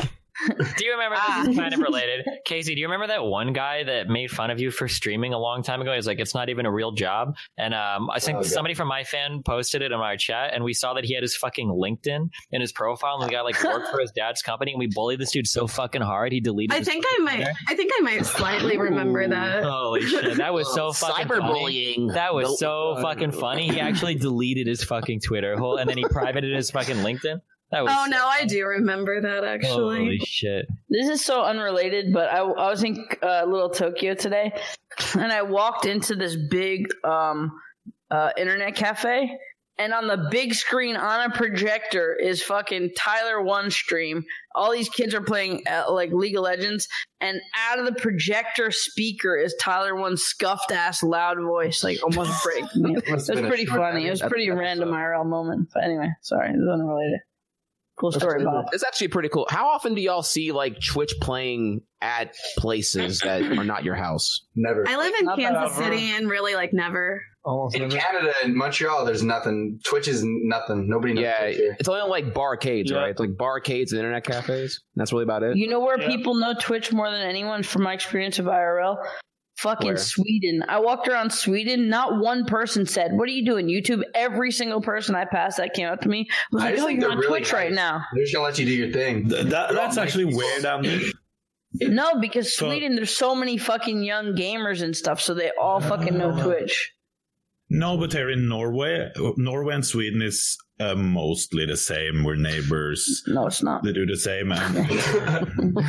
Do 0.77 0.85
you 0.85 0.93
remember? 0.93 1.17
Ah. 1.19 1.43
This 1.45 1.53
is 1.53 1.59
kind 1.59 1.75
of 1.75 1.81
related. 1.81 2.27
Casey, 2.45 2.75
do 2.75 2.81
you 2.81 2.87
remember 2.87 3.07
that 3.09 3.25
one 3.25 3.53
guy 3.53 3.85
that 3.85 4.09
made 4.09 4.31
fun 4.31 4.51
of 4.51 4.61
you 4.61 4.71
for 4.71 4.89
streaming 4.89 5.33
a 5.35 5.39
long 5.39 5.63
time 5.63 5.81
ago? 5.81 5.93
He's 5.95 6.07
like, 6.07 6.19
it's 6.21 6.35
not 6.35 6.49
even 6.49 6.67
a 6.67 6.73
real 6.73 6.93
job. 6.93 7.35
And 7.59 7.75
um, 7.75 8.11
I 8.11 8.19
think 8.19 8.39
Oh, 8.39 8.43
somebody 8.43 8.75
from 8.75 8.89
my 8.89 9.05
fan 9.05 9.43
posted 9.45 9.83
it 9.83 9.93
in 9.93 10.01
our 10.01 10.17
chat, 10.17 10.55
and 10.55 10.65
we 10.65 10.73
saw 10.73 10.95
that 10.95 11.05
he 11.05 11.15
had 11.15 11.23
his 11.23 11.37
fucking 11.37 11.69
LinkedIn 11.69 12.31
in 12.51 12.61
his 12.61 12.73
profile, 12.73 13.19
and 13.21 13.29
the 13.29 13.33
guy 13.33 13.43
like 13.43 13.63
worked 13.63 13.89
for 13.91 14.01
his 14.01 14.11
dad's 14.13 14.43
company, 14.43 14.73
and 14.73 14.79
we 14.79 14.87
bullied 14.93 15.21
this 15.21 15.31
dude 15.33 15.47
so 15.47 15.67
fucking 15.67 16.03
hard 16.03 16.33
he 16.33 16.41
deleted. 16.41 16.77
I 16.77 16.83
think 16.83 17.05
I 17.07 17.19
might. 17.23 17.47
I 17.69 17.75
think 17.75 17.93
I 17.99 18.01
might 18.03 18.25
slightly 18.27 18.79
remember 18.79 19.27
that. 19.29 19.65
Holy 19.65 20.03
shit, 20.03 20.37
that 20.39 20.55
was 20.55 20.73
so 20.75 20.93
fucking 20.93 21.29
funny. 21.29 21.43
Cyberbullying. 21.43 22.15
That 22.15 22.35
was 22.35 22.49
Nope. 22.49 22.59
so 22.59 22.97
fucking 23.03 23.33
funny. 23.33 23.69
He 23.71 23.81
actually 23.81 24.15
deleted 24.15 24.67
his 24.67 24.83
fucking 24.83 25.21
Twitter 25.21 25.57
whole, 25.57 25.77
and 25.77 25.89
then 25.89 25.99
he 25.99 26.05
privated 26.11 26.55
his 26.55 26.71
fucking 26.71 26.97
LinkedIn. 26.97 27.41
That 27.73 27.85
was 27.85 27.93
Oh 27.97 28.07
no, 28.09 28.27
I 28.27 28.45
do 28.45 28.67
remember 28.67 29.23
that 29.23 29.45
actually. 29.45 29.97
holy 29.97 30.19
shit. 30.19 30.67
This 30.91 31.09
is 31.09 31.25
so 31.25 31.43
unrelated, 31.43 32.13
but 32.13 32.29
I, 32.29 32.41
I 32.41 32.69
was 32.69 32.85
in 32.85 33.05
uh, 33.23 33.45
Little 33.47 33.71
Tokyo 33.71 34.15
today, 34.15 34.53
and 35.15 35.33
I 35.33 35.41
walked 35.43 35.87
into 35.87 36.15
this 36.15 36.37
big 36.37 36.87
um, 37.03 37.51
uh, 38.11 38.31
internet 38.37 38.77
cafe, 38.77 39.39
and 39.79 39.95
on 39.95 40.07
the 40.07 40.29
big 40.31 40.53
screen 40.53 40.97
on 40.97 41.31
a 41.31 41.35
projector 41.35 42.15
is 42.15 42.43
fucking 42.43 42.91
Tyler1 42.91 43.73
Stream. 43.73 44.23
All 44.55 44.71
these 44.71 44.91
kids 44.91 45.15
are 45.15 45.23
playing 45.23 45.63
uh, 45.67 45.91
like 45.91 46.13
League 46.13 46.37
of 46.37 46.43
Legends, 46.43 46.89
and 47.23 47.41
out 47.57 47.79
of 47.79 47.87
the 47.87 47.99
projector 47.99 48.71
speaker 48.71 49.35
is 49.35 49.55
Tyler1's 49.63 50.23
scuffed 50.23 50.73
ass 50.73 51.03
loud 51.03 51.41
voice, 51.41 51.83
like 51.83 52.03
almost 52.05 52.45
breaking 52.45 52.97
it. 52.97 53.05
It 53.09 53.13
was 53.15 53.31
pretty 53.31 53.65
funny. 53.65 54.07
It 54.07 54.11
was 54.11 54.21
pretty 54.21 54.51
random 54.51 54.91
IRL 54.91 55.25
moment. 55.25 55.71
But 55.73 55.85
anyway, 55.85 56.11
sorry, 56.21 56.51
it 56.51 56.59
was 56.59 56.69
unrelated. 56.71 57.21
Cool 57.99 58.13
story, 58.13 58.43
Bob. 58.45 58.67
It's 58.73 58.83
actually 58.85 59.09
pretty 59.09 59.29
cool. 59.29 59.47
How 59.51 59.69
often 59.69 59.95
do 59.95 60.01
y'all 60.01 60.23
see 60.23 60.51
like 60.53 60.77
Twitch 60.83 61.15
playing 61.21 61.83
at 62.01 62.35
places 62.57 63.21
that 63.21 63.43
are 63.59 63.65
not 63.65 63.85
your 63.85 63.95
house? 63.95 64.47
Never. 64.57 64.85
I 64.89 64.97
live 64.97 65.13
in 65.21 65.27
Not 65.27 65.39
Kansas. 65.39 65.77
City 65.77 66.11
and 66.13 66.29
really 66.29 66.55
like 66.55 66.73
never. 66.73 67.23
Almost 67.45 67.75
In 67.75 67.83
never. 67.83 67.97
Canada 67.97 68.33
and 68.45 68.55
Montreal, 68.55 69.05
there's 69.05 69.23
nothing. 69.23 69.81
Twitch 69.85 70.07
is 70.09 70.23
nothing. 70.25 70.89
Nobody 70.89 71.13
knows 71.15 71.23
Yeah, 71.23 71.41
Twitch 71.41 71.57
here. 71.57 71.77
it's 71.81 71.89
only 71.89 72.09
like 72.09 72.33
barcades, 72.33 72.89
Yeah. 72.91 72.99
right? 72.99 73.11
It's 73.11 73.21
like 73.21 73.31
barcades 73.31 73.91
and 73.91 73.99
internet 73.99 74.25
cafes. 74.25 74.81
That's 74.97 75.13
really 75.13 75.25
about 75.25 75.43
it. 75.43 75.57
You 75.57 75.69
know 75.69 75.81
where 75.81 76.01
Yeah. 76.01 76.07
people 76.09 76.35
know 76.37 76.55
Twitch 76.59 76.93
more 76.93 77.11
than 77.11 77.21
anyone 77.21 77.63
from 77.65 77.83
my 77.83 77.93
experience 77.95 78.39
of 78.39 78.47
IRL? 78.47 78.97
Fucking 79.63 79.87
Where? 79.87 79.97
Sweden. 79.97 80.65
I 80.69 80.81
walked 80.81 81.07
around 81.07 81.33
Sweden. 81.33 81.89
Not 81.89 82.19
one 82.19 82.47
person 82.47 82.85
said, 82.85 83.13
What 83.13 83.29
are 83.29 83.33
you 83.33 83.45
doing? 83.45 83.69
YouTube. 83.69 84.03
Every 84.13 84.51
single 84.51 84.81
person 84.81 85.15
I 85.15 85.25
passed 85.25 85.59
that 85.59 85.73
came 85.73 85.87
up 85.87 86.01
to 86.01 86.09
me 86.09 86.29
was 86.51 86.65
I 86.65 86.71
like, 86.73 86.81
Oh, 86.81 86.89
you're 86.89 87.11
on 87.13 87.19
really 87.19 87.29
Twitch 87.29 87.53
right 87.53 87.71
now. 87.71 88.03
They're 88.13 88.25
just 88.25 88.35
gonna 88.35 88.45
let 88.45 88.59
you 88.59 88.67
do 88.67 88.73
your 88.73 88.91
thing. 88.91 89.29
Th- 89.29 89.47
that, 89.47 89.73
that's 89.73 89.99
actually 89.99 90.35
weird, 90.35 90.65
um, 90.65 90.85
Andy. 90.85 91.13
No, 91.81 92.19
because 92.21 92.57
Sweden, 92.57 92.97
there's 92.97 93.17
so 93.17 93.37
many 93.37 93.57
fucking 93.57 94.03
young 94.03 94.35
gamers 94.35 94.83
and 94.83 94.97
stuff, 94.97 95.21
so 95.21 95.33
they 95.33 95.53
all 95.61 95.81
fucking 95.81 96.19
know 96.19 96.31
uh. 96.31 96.43
Twitch. 96.43 96.93
No, 97.71 97.97
but 97.97 98.11
they're 98.11 98.31
in 98.31 98.49
Norway, 98.49 99.11
Norway 99.37 99.75
and 99.75 99.87
Sweden 99.87 100.21
is 100.21 100.59
uh, 100.81 100.95
mostly 100.95 101.67
the 101.67 101.77
same. 101.77 102.25
We're 102.25 102.37
neighbors. 102.37 103.23
No, 103.27 103.47
it's 103.47 103.63
not. 103.63 103.83
They 103.83 103.93
do 103.93 104.07
the 104.07 104.17
same. 104.17 104.53
And 104.53 104.77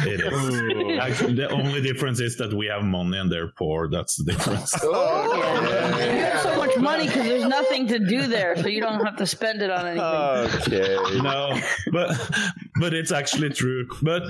it 0.05 0.19
is. 0.21 0.99
Actually, 0.99 1.35
the 1.35 1.49
only 1.49 1.81
difference 1.81 2.19
is 2.19 2.37
that 2.37 2.53
we 2.53 2.67
have 2.67 2.83
money 2.83 3.17
and 3.17 3.31
they're 3.31 3.51
poor. 3.57 3.89
That's 3.89 4.15
the 4.17 4.31
difference. 4.31 4.73
Yeah. 4.83 6.13
You 6.13 6.21
have 6.21 6.41
so 6.41 6.57
much 6.57 6.77
money 6.77 7.07
because 7.07 7.23
there's 7.23 7.45
nothing 7.45 7.87
to 7.87 7.99
do 7.99 8.27
there, 8.27 8.55
so 8.55 8.67
you 8.67 8.81
don't 8.81 9.03
have 9.03 9.17
to 9.17 9.25
spend 9.25 9.61
it 9.61 9.69
on 9.69 9.87
anything. 9.87 10.73
Okay. 10.73 11.21
no, 11.21 11.59
but 11.91 12.31
but 12.79 12.93
it's 12.93 13.11
actually 13.11 13.49
true. 13.49 13.87
But 14.01 14.23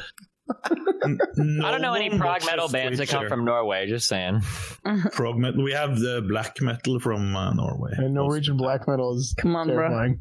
I 0.52 1.72
don't 1.72 1.82
know 1.82 1.94
any 1.94 2.18
prog 2.18 2.46
metal 2.46 2.68
bands 2.70 3.00
that 3.00 3.10
come 3.10 3.28
from 3.28 3.46
Norway. 3.46 3.88
Just 3.88 4.08
saying. 4.08 4.42
prog 5.12 5.38
metal. 5.38 5.64
We 5.64 5.72
have 5.74 6.00
the 6.00 6.24
black 6.28 6.62
metal 6.62 7.00
from 7.00 7.36
uh, 7.36 7.54
Norway. 7.54 7.92
And 7.98 8.14
Norwegian 8.14 8.58
black 8.58 8.88
metal 8.88 9.16
is 9.16 9.36
Come 9.38 9.56
on, 9.56 9.68
bro. 9.68 10.16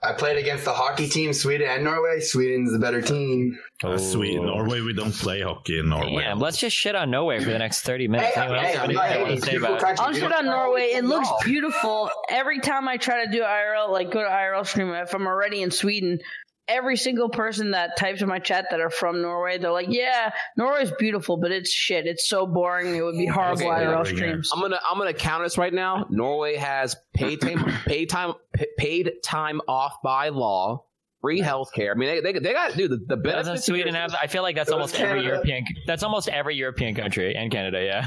Terrifying. 0.00 0.14
I 0.14 0.18
played 0.18 0.36
against 0.38 0.64
the 0.64 0.72
hockey 0.72 1.08
team, 1.08 1.32
Sweden 1.32 1.68
and 1.68 1.84
Norway. 1.84 2.20
Sweden's 2.20 2.72
the 2.72 2.78
better 2.78 3.02
team. 3.02 3.58
Uh, 3.82 3.98
Sweden, 3.98 4.46
Norway. 4.46 4.80
We 4.80 4.92
don't 4.92 5.12
play 5.12 5.40
hockey 5.40 5.78
in 5.80 5.88
Norway. 5.88 6.22
Damn, 6.22 6.38
let's 6.38 6.58
just 6.58 6.76
shit 6.76 6.94
on 6.94 7.10
Norway 7.10 7.38
for 7.40 7.50
the 7.50 7.58
next 7.58 7.82
30 7.82 8.08
minutes. 8.08 8.34
Hey, 8.34 8.40
Anyone 8.42 8.58
hey, 8.60 8.66
else 8.66 8.74
have 8.76 8.84
I'm 8.84 8.90
anything 8.90 8.96
not- 8.96 9.08
they 9.12 9.18
want 9.20 9.30
hey, 9.30 9.36
to 9.36 9.42
say 9.42 9.50
beautiful 9.50 9.74
about 9.76 9.90
it? 9.92 9.96
country. 9.96 10.22
I'll 10.22 10.28
shit 10.30 10.38
on 10.38 10.46
Norway. 10.46 10.82
It 10.94 11.04
looks 11.04 11.28
beautiful. 11.44 12.10
Every 12.28 12.60
time 12.60 12.88
I 12.88 12.96
try 12.96 13.24
to 13.24 13.30
do 13.30 13.42
IRL, 13.42 13.90
like 13.90 14.10
go 14.10 14.22
to 14.22 14.28
IRL 14.28 14.66
stream, 14.66 14.88
if 14.90 15.14
I'm 15.14 15.26
already 15.26 15.62
in 15.62 15.70
Sweden, 15.70 16.18
every 16.66 16.96
single 16.98 17.30
person 17.30 17.70
that 17.70 17.96
types 17.96 18.20
in 18.20 18.28
my 18.28 18.38
chat 18.38 18.66
that 18.70 18.80
are 18.80 18.90
from 18.90 19.22
Norway, 19.22 19.56
they're 19.56 19.70
like, 19.72 19.86
"Yeah, 19.88 20.30
Norway's 20.56 20.92
beautiful, 20.98 21.38
but 21.38 21.50
it's 21.50 21.70
shit. 21.72 22.06
It's 22.06 22.28
so 22.28 22.46
boring. 22.46 22.94
It 22.94 23.00
would 23.02 23.16
be 23.16 23.24
horrible 23.26 23.62
Okay, 23.62 23.84
IRL 23.84 24.00
okay. 24.00 24.14
streams." 24.14 24.50
I'm 24.52 24.60
gonna 24.60 24.78
I'm 24.90 24.98
gonna 24.98 25.14
counter 25.14 25.44
this 25.46 25.56
right 25.56 25.72
now. 25.72 26.06
Norway 26.10 26.56
has 26.56 26.94
pay 27.14 27.36
time 27.36 27.64
paid 27.86 28.10
time 28.10 28.34
p- 28.58 28.66
paid 28.76 29.12
time 29.24 29.60
off 29.68 29.96
by 30.02 30.28
law, 30.30 30.84
free 31.20 31.40
health 31.40 31.72
care. 31.72 31.92
I 31.92 31.94
mean, 31.94 32.22
they, 32.22 32.32
they, 32.32 32.38
they 32.38 32.52
got 32.52 32.74
dude 32.74 32.90
the, 32.90 32.96
the 33.06 33.16
benefits. 33.16 33.48
Doesn't 33.48 33.62
Sweden 33.64 33.94
have? 33.94 34.14
I 34.20 34.26
feel 34.26 34.42
like 34.42 34.56
that's 34.56 34.70
almost 34.70 34.94
does 34.94 35.02
every 35.02 35.20
Canada. 35.22 35.28
European. 35.34 35.64
That's 35.86 36.02
almost 36.02 36.28
every 36.28 36.56
European 36.56 36.94
country 36.94 37.34
and 37.36 37.50
Canada. 37.50 37.82
Yeah. 37.84 38.06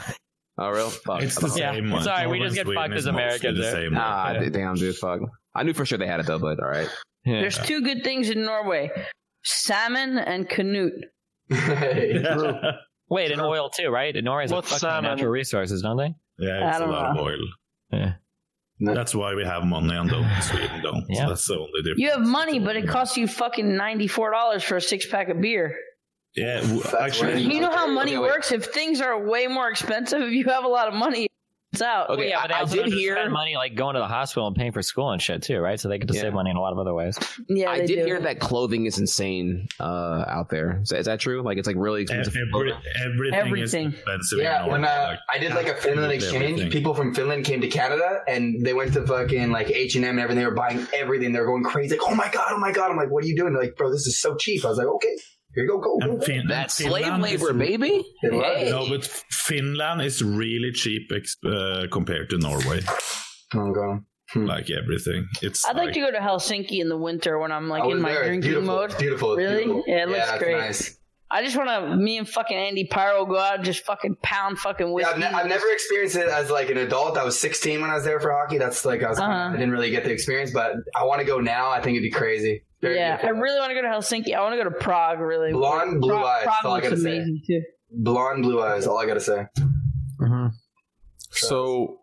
Oh, 0.57 0.69
real? 0.69 0.89
Fuck. 0.89 1.23
It's 1.23 1.35
the 1.39 1.47
Yeah, 1.59 1.73
same 1.73 1.89
one. 1.89 2.03
sorry, 2.03 2.27
we 2.27 2.33
Norway 2.37 2.47
just 2.47 2.55
get 2.55 2.65
Sweden 2.65 2.83
fucked 2.83 2.93
is 2.95 3.07
as 3.07 3.11
mostly 3.13 3.23
Americans 3.23 3.57
The 3.57 3.63
there. 3.63 3.71
same 3.71 3.93
Ah, 3.97 4.31
Yeah. 4.33 4.49
damn, 4.49 4.75
dude. 4.75 4.95
Fuck. 4.95 5.21
I 5.55 5.63
knew 5.63 5.73
for 5.73 5.85
sure 5.85 5.97
they 5.97 6.05
had 6.07 6.19
it 6.19 6.25
though, 6.27 6.39
but 6.39 6.59
all 6.59 6.67
right. 6.69 6.89
Yeah. 7.25 7.41
There's 7.41 7.57
two 7.57 7.81
good 7.81 8.03
things 8.03 8.29
in 8.29 8.43
Norway: 8.45 8.91
salmon 9.43 10.17
and 10.17 10.47
Knut. 10.49 10.91
Wait, 13.09 13.31
and 13.31 13.41
oil 13.41 13.69
too, 13.69 13.89
right? 13.89 14.15
Norway 14.23 14.43
has 14.43 14.51
a 14.51 14.55
What's 14.55 14.69
fucking 14.69 14.79
salmon? 14.79 15.11
natural 15.11 15.31
resources, 15.31 15.81
don't 15.81 15.97
they? 15.97 16.13
Yeah, 16.39 16.67
it's 16.67 16.75
I 16.75 16.77
a 16.77 16.79
don't 16.79 16.91
lot 16.91 17.15
know. 17.15 17.21
of 17.21 17.27
oil. 17.27 17.39
Yeah. 17.91 18.13
That's 18.81 19.13
why 19.13 19.33
we 19.35 19.43
have 19.45 19.63
money 19.63 19.95
and 19.95 20.09
don't. 20.09 20.41
Sweden 20.41 20.81
don't. 20.81 21.05
Yeah. 21.07 21.27
That's 21.29 21.45
the 21.45 21.53
only 21.55 21.81
difference. 21.83 21.99
You 21.99 22.11
have 22.11 22.21
money, 22.21 22.59
but 22.59 22.75
it 22.75 22.87
costs 22.87 23.15
you 23.17 23.27
fucking 23.27 23.75
ninety 23.77 24.07
four 24.07 24.31
dollars 24.31 24.63
for 24.63 24.77
a 24.77 24.81
six 24.81 25.05
pack 25.05 25.29
of 25.29 25.39
beer. 25.39 25.75
Yeah, 26.35 26.61
w- 26.61 26.81
actually, 26.99 27.41
You 27.43 27.59
know 27.59 27.71
how 27.71 27.87
money 27.87 28.17
works? 28.17 28.51
If 28.53 28.65
things 28.67 29.01
are 29.01 29.21
way 29.29 29.47
more 29.47 29.69
expensive, 29.69 30.21
if 30.21 30.31
you 30.39 30.45
have 30.45 30.63
a 30.63 30.67
lot 30.69 30.87
of 30.87 30.93
money, 30.93 31.27
it's 31.73 31.81
out. 31.81 32.09
Okay, 32.09 32.17
Well, 32.21 32.27
yeah, 32.27 32.41
but 32.41 32.47
they 32.49 32.53
I- 32.53 32.57
I 32.57 32.61
also 32.61 32.73
did 32.75 32.79
don't 32.81 32.85
have 32.89 32.93
to 32.93 32.99
hear- 32.99 33.15
spend 33.15 33.31
money 33.31 33.55
like 33.55 33.75
going 33.75 33.93
to 33.95 33.99
the 34.01 34.07
hospital 34.07 34.47
and 34.47 34.55
paying 34.55 34.71
for 34.73 34.81
school 34.81 35.11
and 35.11 35.21
shit 35.21 35.41
too, 35.41 35.59
right? 35.59 35.79
So 35.79 35.87
they 35.87 35.97
get 35.99 36.07
to 36.09 36.13
Yeah. 36.13 36.21
save 36.21 36.33
money 36.33 36.49
in 36.51 36.57
a 36.57 36.61
lot 36.61 36.73
of 36.73 36.79
other 36.79 36.93
ways. 36.93 37.17
Yeah, 37.47 37.69
I 37.71 37.79
they 37.79 37.85
did 37.87 37.99
do. 37.99 38.05
hear 38.05 38.19
that 38.21 38.39
clothing 38.39 38.85
is 38.85 38.97
insane 38.99 39.67
uh, 39.79 40.25
out 40.27 40.49
there. 40.49 40.79
Is 40.83 40.89
that, 40.89 40.99
is 40.99 41.05
that 41.05 41.19
true? 41.21 41.41
Like 41.43 41.57
it's 41.57 41.67
like 41.67 41.77
really 41.79 42.01
expensive. 42.01 42.35
every, 42.53 42.73
everything, 43.05 43.39
Everything. 43.39 43.87
is 43.87 43.93
expensive. 43.93 44.39
Yeah, 44.39 44.67
when 44.67 44.83
uh, 44.83 45.07
Like, 45.11 45.19
I 45.33 45.37
did 45.39 45.53
like 45.53 45.67
a 45.69 45.75
Finland 45.75 46.11
exchange, 46.11 46.43
everything. 46.43 46.71
people 46.71 46.93
from 46.93 47.13
Finland 47.15 47.45
came 47.45 47.61
to 47.61 47.67
Canada 47.67 48.21
and 48.27 48.65
they 48.65 48.73
went 48.73 48.93
to 48.93 49.05
fucking 49.07 49.51
like 49.51 49.69
H 49.71 49.95
and 49.95 50.03
M 50.03 50.11
and 50.11 50.19
everything. 50.19 50.43
They 50.43 50.49
were 50.49 50.55
buying 50.55 50.85
everything. 50.93 51.31
They 51.31 51.39
were 51.39 51.45
going 51.47 51.63
crazy. 51.63 51.97
Like, 51.97 52.07
oh 52.11 52.15
my 52.15 52.29
god, 52.31 52.47
oh 52.51 52.57
my 52.59 52.71
god. 52.73 52.91
I'm 52.91 52.97
like, 52.97 53.09
what 53.11 53.23
are 53.23 53.27
you 53.27 53.35
doing? 53.37 53.53
They're 53.53 53.63
like, 53.63 53.75
bro, 53.77 53.91
this 53.91 54.07
is 54.07 54.19
so 54.19 54.35
cheap. 54.35 54.65
I 54.65 54.69
was 54.69 54.77
like, 54.77 54.87
okay, 54.87 55.15
here 55.55 55.63
you 55.63 55.69
go, 55.69 55.77
go. 55.79 55.97
go, 55.99 56.17
go. 56.17 56.25
Fin- 56.25 56.47
That 56.47 56.71
slave 56.71 57.03
Finland 57.03 57.23
labor, 57.23 57.53
baby. 57.53 58.03
They 58.23 58.29
love 58.29 58.57
it. 58.57 58.57
Hey. 58.65 58.69
No, 58.71 58.87
but 58.89 59.05
Finland 59.31 60.01
is 60.01 60.23
really 60.23 60.71
cheap 60.71 61.11
ex- 61.15 61.37
uh, 61.45 61.87
compared 61.91 62.29
to 62.31 62.37
Norway. 62.37 62.81
Oh, 63.55 63.71
God. 63.71 63.99
Like 64.33 64.69
everything, 64.71 65.27
it's. 65.41 65.67
I'd 65.67 65.75
like 65.75 65.91
to 65.91 65.99
go 65.99 66.09
to 66.09 66.17
Helsinki 66.19 66.79
in 66.79 66.87
the 66.87 66.95
winter 66.95 67.37
when 67.37 67.51
I'm 67.51 67.67
like 67.67 67.83
in 67.83 68.01
my 68.01 68.11
there. 68.13 68.19
It's 68.21 68.27
drinking 68.27 68.49
beautiful. 68.51 68.75
mode. 68.75 68.97
Beautiful. 68.97 69.35
Really? 69.35 69.63
beautiful. 69.65 69.83
Yeah, 69.87 70.03
it 70.03 70.07
looks 70.09 70.29
it's 70.29 70.37
great. 70.43 70.57
Nice. 70.57 70.97
I 71.29 71.43
just 71.43 71.57
want 71.57 71.69
to, 71.69 71.97
me 71.97 72.17
and 72.17 72.27
fucking 72.27 72.55
Andy 72.55 72.85
Pyro 72.85 73.25
go 73.25 73.37
out 73.37 73.55
and 73.55 73.65
just 73.65 73.83
fucking 73.85 74.15
pound 74.23 74.57
fucking 74.59 74.87
Yeah, 74.87 74.93
whiskey. 74.93 75.11
I've, 75.13 75.19
ne- 75.19 75.25
I've 75.37 75.47
never 75.47 75.65
experienced 75.73 76.15
it 76.15 76.27
as 76.29 76.49
like 76.49 76.69
an 76.69 76.77
adult. 76.77 77.17
I 77.17 77.23
was 77.25 77.37
16 77.39 77.81
when 77.81 77.89
I 77.89 77.95
was 77.95 78.03
there 78.05 78.21
for 78.21 78.31
hockey. 78.31 78.57
That's 78.57 78.85
like 78.85 79.03
I 79.03 79.09
was. 79.09 79.19
Uh-huh. 79.19 79.29
I 79.29 79.51
didn't 79.51 79.71
really 79.71 79.91
get 79.91 80.05
the 80.05 80.11
experience, 80.11 80.51
but 80.51 80.75
I 80.95 81.03
want 81.03 81.19
to 81.19 81.25
go 81.25 81.39
now. 81.41 81.69
I 81.69 81.81
think 81.81 81.95
it'd 81.97 82.03
be 82.03 82.11
crazy. 82.11 82.63
Very 82.81 82.95
yeah, 82.97 83.19
I 83.21 83.27
really 83.29 83.59
want 83.59 83.69
to 83.69 83.75
go 83.75 83.81
to 83.81 83.87
Helsinki. 83.87 84.35
I 84.35 84.41
want 84.41 84.53
to 84.53 84.57
go 84.57 84.63
to 84.63 84.71
Prague. 84.75 85.19
Really, 85.19 85.51
Blonde, 85.53 86.01
blue 86.01 86.13
Prague, 86.13 86.25
eyes, 86.25 86.43
Prague 86.45 86.65
all 86.65 86.73
I 86.73 86.81
gotta 86.81 86.97
say. 86.97 87.17
amazing 87.17 87.41
too. 87.45 87.61
blonde, 87.91 88.41
blue 88.43 88.61
eyes. 88.61 88.87
All 88.87 88.97
I 88.97 89.05
gotta 89.05 89.19
say. 89.19 89.45
So 91.31 91.99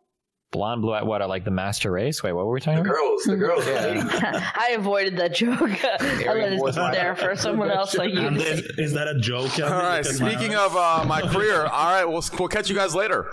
Blonde, 0.50 0.80
blue, 0.80 1.04
what 1.04 1.20
are 1.20 1.28
like 1.28 1.44
the 1.44 1.50
master 1.50 1.90
race? 1.90 2.22
Wait, 2.22 2.32
what 2.32 2.46
were 2.46 2.52
we 2.54 2.60
talking 2.60 2.82
The 2.82 2.88
about? 2.88 2.96
girls, 2.96 3.22
the 3.24 3.36
girls. 3.36 3.66
yeah. 3.66 4.50
I 4.56 4.70
avoided 4.70 5.16
that 5.18 5.34
joke. 5.34 5.60
I 5.84 6.32
let 6.32 6.52
it 6.54 6.60
sit 6.74 6.92
there 6.92 7.14
for 7.16 7.36
someone 7.36 7.70
else 7.70 7.94
like 7.96 8.10
you. 8.14 8.20
Then, 8.30 8.62
is 8.78 8.94
that 8.94 9.08
a 9.08 9.18
joke? 9.20 9.58
all 9.60 9.68
right. 9.70 10.04
Speaking 10.06 10.54
of 10.54 10.74
uh, 10.74 11.04
my 11.06 11.20
career, 11.20 11.66
all 11.66 11.90
right, 11.90 12.04
we'll 12.06 12.24
we'll 12.38 12.48
catch 12.48 12.70
you 12.70 12.74
guys 12.76 12.94
later. 12.94 13.30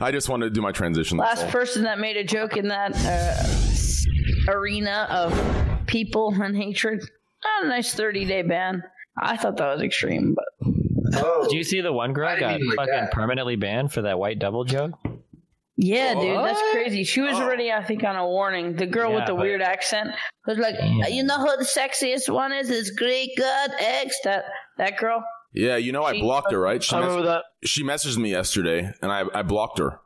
I 0.00 0.10
just 0.12 0.28
wanted 0.28 0.46
to 0.46 0.50
do 0.50 0.60
my 0.62 0.72
transition. 0.72 1.18
Last 1.18 1.44
all. 1.44 1.50
person 1.50 1.82
that 1.84 1.98
made 1.98 2.16
a 2.16 2.24
joke 2.24 2.56
in 2.56 2.68
that 2.68 2.92
uh, 2.96 3.69
arena 4.50 5.06
of 5.10 5.86
people 5.86 6.32
and 6.42 6.56
hatred. 6.56 7.02
A 7.62 7.66
nice 7.66 7.94
30 7.94 8.24
day 8.26 8.42
ban. 8.42 8.82
I 9.18 9.36
thought 9.36 9.56
that 9.58 9.72
was 9.74 9.82
extreme, 9.82 10.34
but 10.34 10.44
Oh, 11.14 11.44
Did 11.48 11.56
you 11.56 11.64
see 11.64 11.80
the 11.80 11.92
one 11.92 12.12
girl 12.12 12.28
I 12.28 12.38
got 12.38 12.60
like 12.60 12.76
fucking 12.76 12.92
that. 12.92 13.10
permanently 13.12 13.56
banned 13.56 13.92
for 13.92 14.02
that 14.02 14.18
white 14.18 14.38
devil 14.38 14.64
joke? 14.64 14.92
yeah, 15.76 16.14
dude, 16.14 16.36
that's 16.44 16.60
crazy. 16.72 17.04
She 17.04 17.20
was 17.20 17.34
oh. 17.36 17.42
already, 17.42 17.72
I 17.72 17.82
think, 17.82 18.04
on 18.04 18.14
a 18.14 18.26
warning. 18.26 18.76
The 18.76 18.86
girl 18.86 19.10
Yeah, 19.10 19.16
with 19.16 19.26
the 19.26 19.32
but- 19.34 19.40
weird 19.42 19.62
accent 19.62 20.10
was 20.46 20.58
like, 20.58 20.76
"You 21.10 21.22
know 21.24 21.38
who 21.38 21.56
the 21.56 21.64
sexiest 21.64 22.28
one 22.32 22.52
is? 22.52 22.70
It's 22.70 22.90
Greek 22.90 23.30
God 23.38 23.70
X." 23.80 24.16
That 24.24 24.44
that 24.78 24.98
girl. 24.98 25.24
Yeah, 25.54 25.76
you 25.78 25.90
know 25.92 26.04
I 26.04 26.20
blocked 26.20 26.52
her, 26.52 26.60
right? 26.60 26.82
She, 26.82 26.94
I 26.94 27.00
mes- 27.00 27.06
remember 27.08 27.26
that. 27.28 27.44
she 27.64 27.82
messaged 27.82 28.18
me 28.18 28.30
yesterday, 28.30 28.92
and 29.02 29.10
I, 29.10 29.24
I 29.34 29.42
blocked 29.42 29.78
her. 29.78 29.98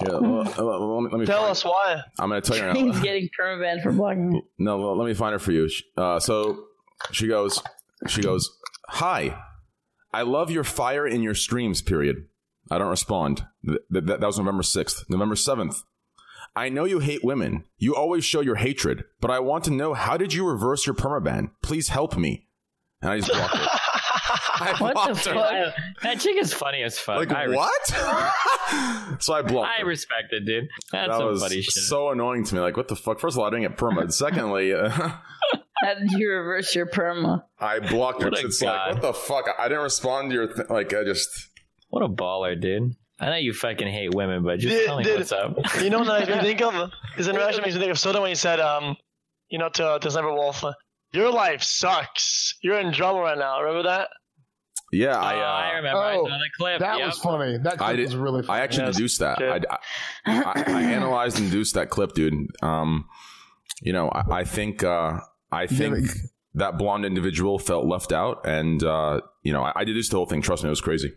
Yeah, 0.00 0.08
well, 0.20 0.40
uh, 0.58 0.62
let 0.64 1.02
me, 1.04 1.08
let 1.12 1.20
me 1.20 1.26
Tell 1.26 1.40
find- 1.42 1.50
us 1.52 1.64
why. 1.64 2.02
I'm 2.18 2.28
going 2.28 2.42
to 2.42 2.52
tell 2.52 2.74
you 2.76 2.84
He's 2.86 2.96
now. 2.96 3.02
getting 3.02 3.28
permabanned 3.38 3.82
for 3.82 3.92
blocking 3.92 4.30
me. 4.30 4.42
No, 4.58 4.78
well, 4.78 4.96
let 4.96 5.06
me 5.06 5.14
find 5.14 5.32
her 5.32 5.38
for 5.38 5.52
you. 5.52 5.68
Uh, 5.96 6.18
so 6.20 6.64
she 7.12 7.28
goes, 7.28 7.62
she 8.08 8.20
goes, 8.22 8.50
hi, 8.88 9.38
I 10.12 10.22
love 10.22 10.50
your 10.50 10.64
fire 10.64 11.06
in 11.06 11.22
your 11.22 11.34
streams. 11.34 11.82
Period. 11.82 12.26
I 12.70 12.78
don't 12.78 12.88
respond. 12.88 13.46
Th- 13.64 13.78
th- 13.92 14.04
that 14.04 14.20
was 14.20 14.38
November 14.38 14.62
sixth. 14.64 15.04
November 15.08 15.36
seventh. 15.36 15.82
I 16.56 16.68
know 16.70 16.84
you 16.84 16.98
hate 17.00 17.22
women. 17.22 17.64
You 17.78 17.94
always 17.94 18.24
show 18.24 18.40
your 18.40 18.56
hatred, 18.56 19.04
but 19.20 19.30
I 19.30 19.40
want 19.40 19.64
to 19.64 19.70
know 19.70 19.92
how 19.94 20.16
did 20.16 20.32
you 20.32 20.48
reverse 20.48 20.86
your 20.86 20.94
permaban? 20.94 21.50
Please 21.62 21.88
help 21.90 22.16
me. 22.16 22.48
And 23.02 23.10
I 23.12 23.18
just 23.20 23.30
blocked 23.30 23.56
her. 23.56 23.66
I 24.54 24.74
What 24.78 24.88
the 24.88 24.94
blocked 24.94 25.24
her. 25.26 25.34
fuck? 25.34 25.52
I- 25.52 25.72
that 26.02 26.20
chick 26.20 26.36
is 26.36 26.52
funny 26.52 26.82
as 26.82 26.98
fuck. 26.98 27.18
Like 27.18 27.32
I 27.32 27.44
res- 27.44 27.56
what? 27.56 27.86
so 29.22 29.34
I 29.34 29.42
blocked. 29.42 29.70
I 29.76 29.80
her. 29.80 29.86
respect 29.86 30.32
it, 30.32 30.44
dude. 30.44 30.68
That's 30.92 31.08
that 31.10 31.16
some 31.18 31.26
was 31.28 31.42
funny 31.42 31.62
shit. 31.62 31.72
so 31.74 32.10
annoying 32.10 32.44
to 32.44 32.54
me. 32.54 32.60
Like, 32.60 32.76
what 32.76 32.88
the 32.88 32.96
fuck? 32.96 33.20
First 33.20 33.36
of 33.36 33.40
all, 33.40 33.46
I 33.46 33.50
didn't 33.50 33.62
get 33.62 33.76
perma. 33.76 34.12
Secondly, 34.12 34.72
uh, 34.72 34.88
How 35.82 35.94
did 35.94 36.10
you 36.12 36.30
reverse 36.30 36.74
your 36.74 36.86
perma? 36.86 37.44
I 37.58 37.78
blocked 37.80 38.22
her. 38.22 38.30
What 38.30 38.44
It's 38.44 38.60
guy. 38.60 38.86
like, 38.86 38.94
what 38.94 39.02
the 39.02 39.12
fuck? 39.14 39.44
I 39.58 39.68
didn't 39.68 39.82
respond 39.84 40.30
to 40.30 40.34
your 40.34 40.46
th- 40.52 40.68
like. 40.70 40.92
I 40.94 41.04
just 41.04 41.28
What 41.90 42.02
a 42.02 42.08
baller, 42.08 42.60
dude. 42.60 42.94
I 43.20 43.30
know 43.30 43.36
you 43.36 43.52
fucking 43.54 43.88
hate 43.88 44.14
women, 44.14 44.42
but 44.42 44.58
just 44.58 44.74
Did- 44.74 44.86
tell 44.86 44.98
me 44.98 45.04
did- 45.04 45.18
what's 45.18 45.32
up. 45.32 45.56
You 45.82 45.90
know 45.90 46.00
what 46.00 46.10
I 46.10 46.24
makes 46.26 46.42
think 46.42 46.60
of? 46.62 46.90
His 47.16 47.28
interaction 47.28 47.62
makes 47.62 47.74
me 47.74 47.80
think 47.80 47.90
of 47.92 47.98
Soda 47.98 48.20
when 48.20 48.28
he 48.30 48.34
said, 48.34 48.60
um, 48.60 48.96
you 49.48 49.58
know, 49.58 49.68
to 49.70 49.98
to 50.00 50.10
Sniper 50.10 50.32
Wolf, 50.32 50.62
your 51.12 51.30
life 51.30 51.62
sucks. 51.62 52.54
You're 52.62 52.78
in 52.80 52.90
drama 52.92 53.20
right 53.20 53.38
now. 53.38 53.60
Remember 53.60 53.88
that? 53.88 54.08
Yeah. 54.96 55.16
Oh, 55.16 55.20
I 55.20 55.34
I 55.34 55.72
uh, 55.72 55.76
remember. 55.76 55.98
I 56.00 56.14
Oh, 56.16 56.26
saw 56.26 56.38
the 56.38 56.50
clip. 56.58 56.78
That 56.80 56.98
Yep. 56.98 57.06
was 57.06 57.18
funny. 57.18 57.58
That 57.58 57.74
I 57.74 57.76
clip 57.76 57.96
did. 57.96 58.04
was 58.06 58.16
really 58.16 58.42
funny. 58.42 58.60
I 58.60 58.62
actually 58.64 58.86
Yes. 58.86 58.96
deduced 58.96 59.18
that. 59.20 59.42
I, 59.42 59.56
I, 59.56 60.42
I, 60.42 60.64
I 60.66 60.82
analyzed 60.92 61.38
and 61.38 61.50
deduced 61.50 61.74
that 61.74 61.90
clip, 61.90 62.12
dude. 62.14 62.34
Um, 62.62 63.06
you 63.82 63.92
know, 63.92 64.08
I, 64.08 64.38
I 64.40 64.44
think 64.44 64.82
uh, 64.84 65.20
I 65.52 65.66
think 65.66 66.08
that 66.54 66.78
blonde 66.78 67.04
individual 67.04 67.58
felt 67.58 67.86
left 67.86 68.12
out, 68.12 68.46
and 68.46 68.82
uh, 68.82 69.20
you 69.42 69.52
know, 69.52 69.62
I, 69.62 69.72
I 69.76 69.84
deduced 69.84 70.10
the 70.10 70.16
whole 70.16 70.26
thing. 70.26 70.42
Trust 70.42 70.62
me, 70.64 70.68
it 70.68 70.70
was 70.70 70.80
crazy. 70.80 71.12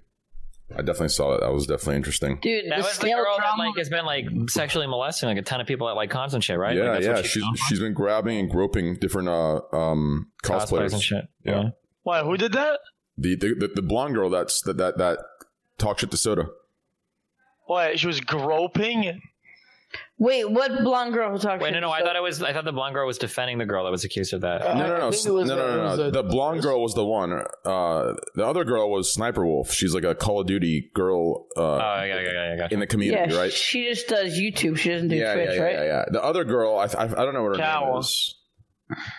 I 0.72 0.84
definitely 0.84 1.10
saw 1.10 1.34
it. 1.34 1.42
That 1.42 1.52
was 1.52 1.66
definitely 1.66 1.96
interesting. 1.96 2.38
Dude, 2.44 2.66
That 2.66 2.76
the 2.78 2.84
was 2.84 2.90
the 2.90 2.94
scale 3.08 3.18
girl 3.18 3.34
that 3.38 3.42
drama. 3.56 3.64
like 3.70 3.78
has 3.80 3.90
been 3.90 4.06
like 4.06 4.26
sexually 4.50 4.86
molesting 4.86 5.28
like 5.28 5.40
a 5.40 5.42
ton 5.42 5.60
of 5.60 5.66
people 5.66 5.90
at 5.90 5.96
like 5.96 6.12
cons 6.12 6.36
and 6.36 6.44
shit, 6.44 6.60
right? 6.60 6.78
Yeah, 6.78 6.92
like, 6.92 6.94
that's 7.02 7.06
yeah. 7.08 7.14
what 7.14 7.26
She's 7.26 7.44
she's 7.68 7.80
been 7.80 7.94
grabbing 7.96 8.38
and 8.38 8.52
groping 8.52 8.94
different 8.98 9.30
uh 9.30 9.62
um 9.74 10.28
Cosplayers 10.44 10.68
cosplayers. 10.70 10.94
and 10.94 11.02
shit. 11.02 11.26
Yeah. 11.44 11.64
Why? 12.04 12.22
Who 12.24 12.38
did 12.38 12.52
that? 12.54 12.80
The 13.20 13.36
the, 13.36 13.56
the, 13.56 13.68
the 13.76 13.82
blonde 13.82 14.16
girl 14.16 14.30
that's 14.30 14.62
that 14.62 14.78
that 14.78 14.98
that 14.98 15.20
talk 15.78 16.00
shit 16.00 16.12
to 16.12 16.18
Soda. 16.18 16.48
What? 17.68 18.00
She 18.00 18.08
was 18.08 18.20
groping. 18.22 19.22
Wait, 20.20 20.50
what 20.50 20.84
blonde 20.84 21.14
girl 21.14 21.32
was 21.32 21.42
talking? 21.42 21.62
Wait, 21.62 21.72
no, 21.72 21.80
no. 21.80 21.92
I 21.92 22.02
thought 22.02 22.16
it 22.16 22.22
was. 22.22 22.44
I 22.44 22.54
thought 22.54 22.66
the 22.66 22.72
blonde 22.72 22.94
girl 22.94 23.08
was 23.08 23.18
defending 23.18 23.58
the 23.58 23.66
girl 23.66 23.86
that 23.86 23.92
was 23.92 24.04
accused 24.04 24.34
of 24.34 24.42
that. 24.42 24.62
no, 24.62 24.88
no, 24.88 24.98
no, 24.98 25.08
s- 25.08 25.26
no, 25.26 25.44
no, 25.44 25.56
no, 25.56 25.96
no. 25.96 26.12
The 26.12 26.24
blonde 26.24 26.62
girl 26.62 26.82
was 26.82 26.94
the 26.94 27.06
one. 27.06 27.32
Uh, 27.66 28.14
the 28.36 28.46
other 28.46 28.64
girl 28.66 28.92
was 28.92 29.12
Sniper 29.12 29.46
Wolf. 29.46 29.72
She's 29.72 29.96
like 29.96 30.04
a 30.04 30.14
Call 30.14 30.42
of 30.42 30.48
Duty 30.48 30.92
girl. 30.94 31.48
Uh, 31.58 31.62
oh, 31.62 32.04
yeah, 32.04 32.06
yeah, 32.06 32.22
yeah, 32.22 32.56
yeah. 32.56 32.68
in 32.70 32.80
the 32.80 32.88
community, 32.88 33.34
yeah, 33.34 33.40
right? 33.40 33.52
she 33.52 33.86
just 33.86 34.08
does 34.08 34.38
YouTube. 34.38 34.78
She 34.78 34.90
doesn't 34.90 35.08
do 35.08 35.16
yeah, 35.16 35.34
Twitch, 35.34 35.50
yeah, 35.50 35.56
yeah, 35.56 35.62
right? 35.62 35.74
yeah, 35.74 35.84
yeah. 35.84 36.06
The 36.12 36.24
other 36.24 36.44
girl, 36.44 36.78
I, 36.78 36.86
I, 36.86 37.04
I 37.04 37.08
don't 37.08 37.34
know 37.34 37.44
what 37.44 37.60
her 37.60 37.86
name 37.86 37.98
is. 37.98 38.36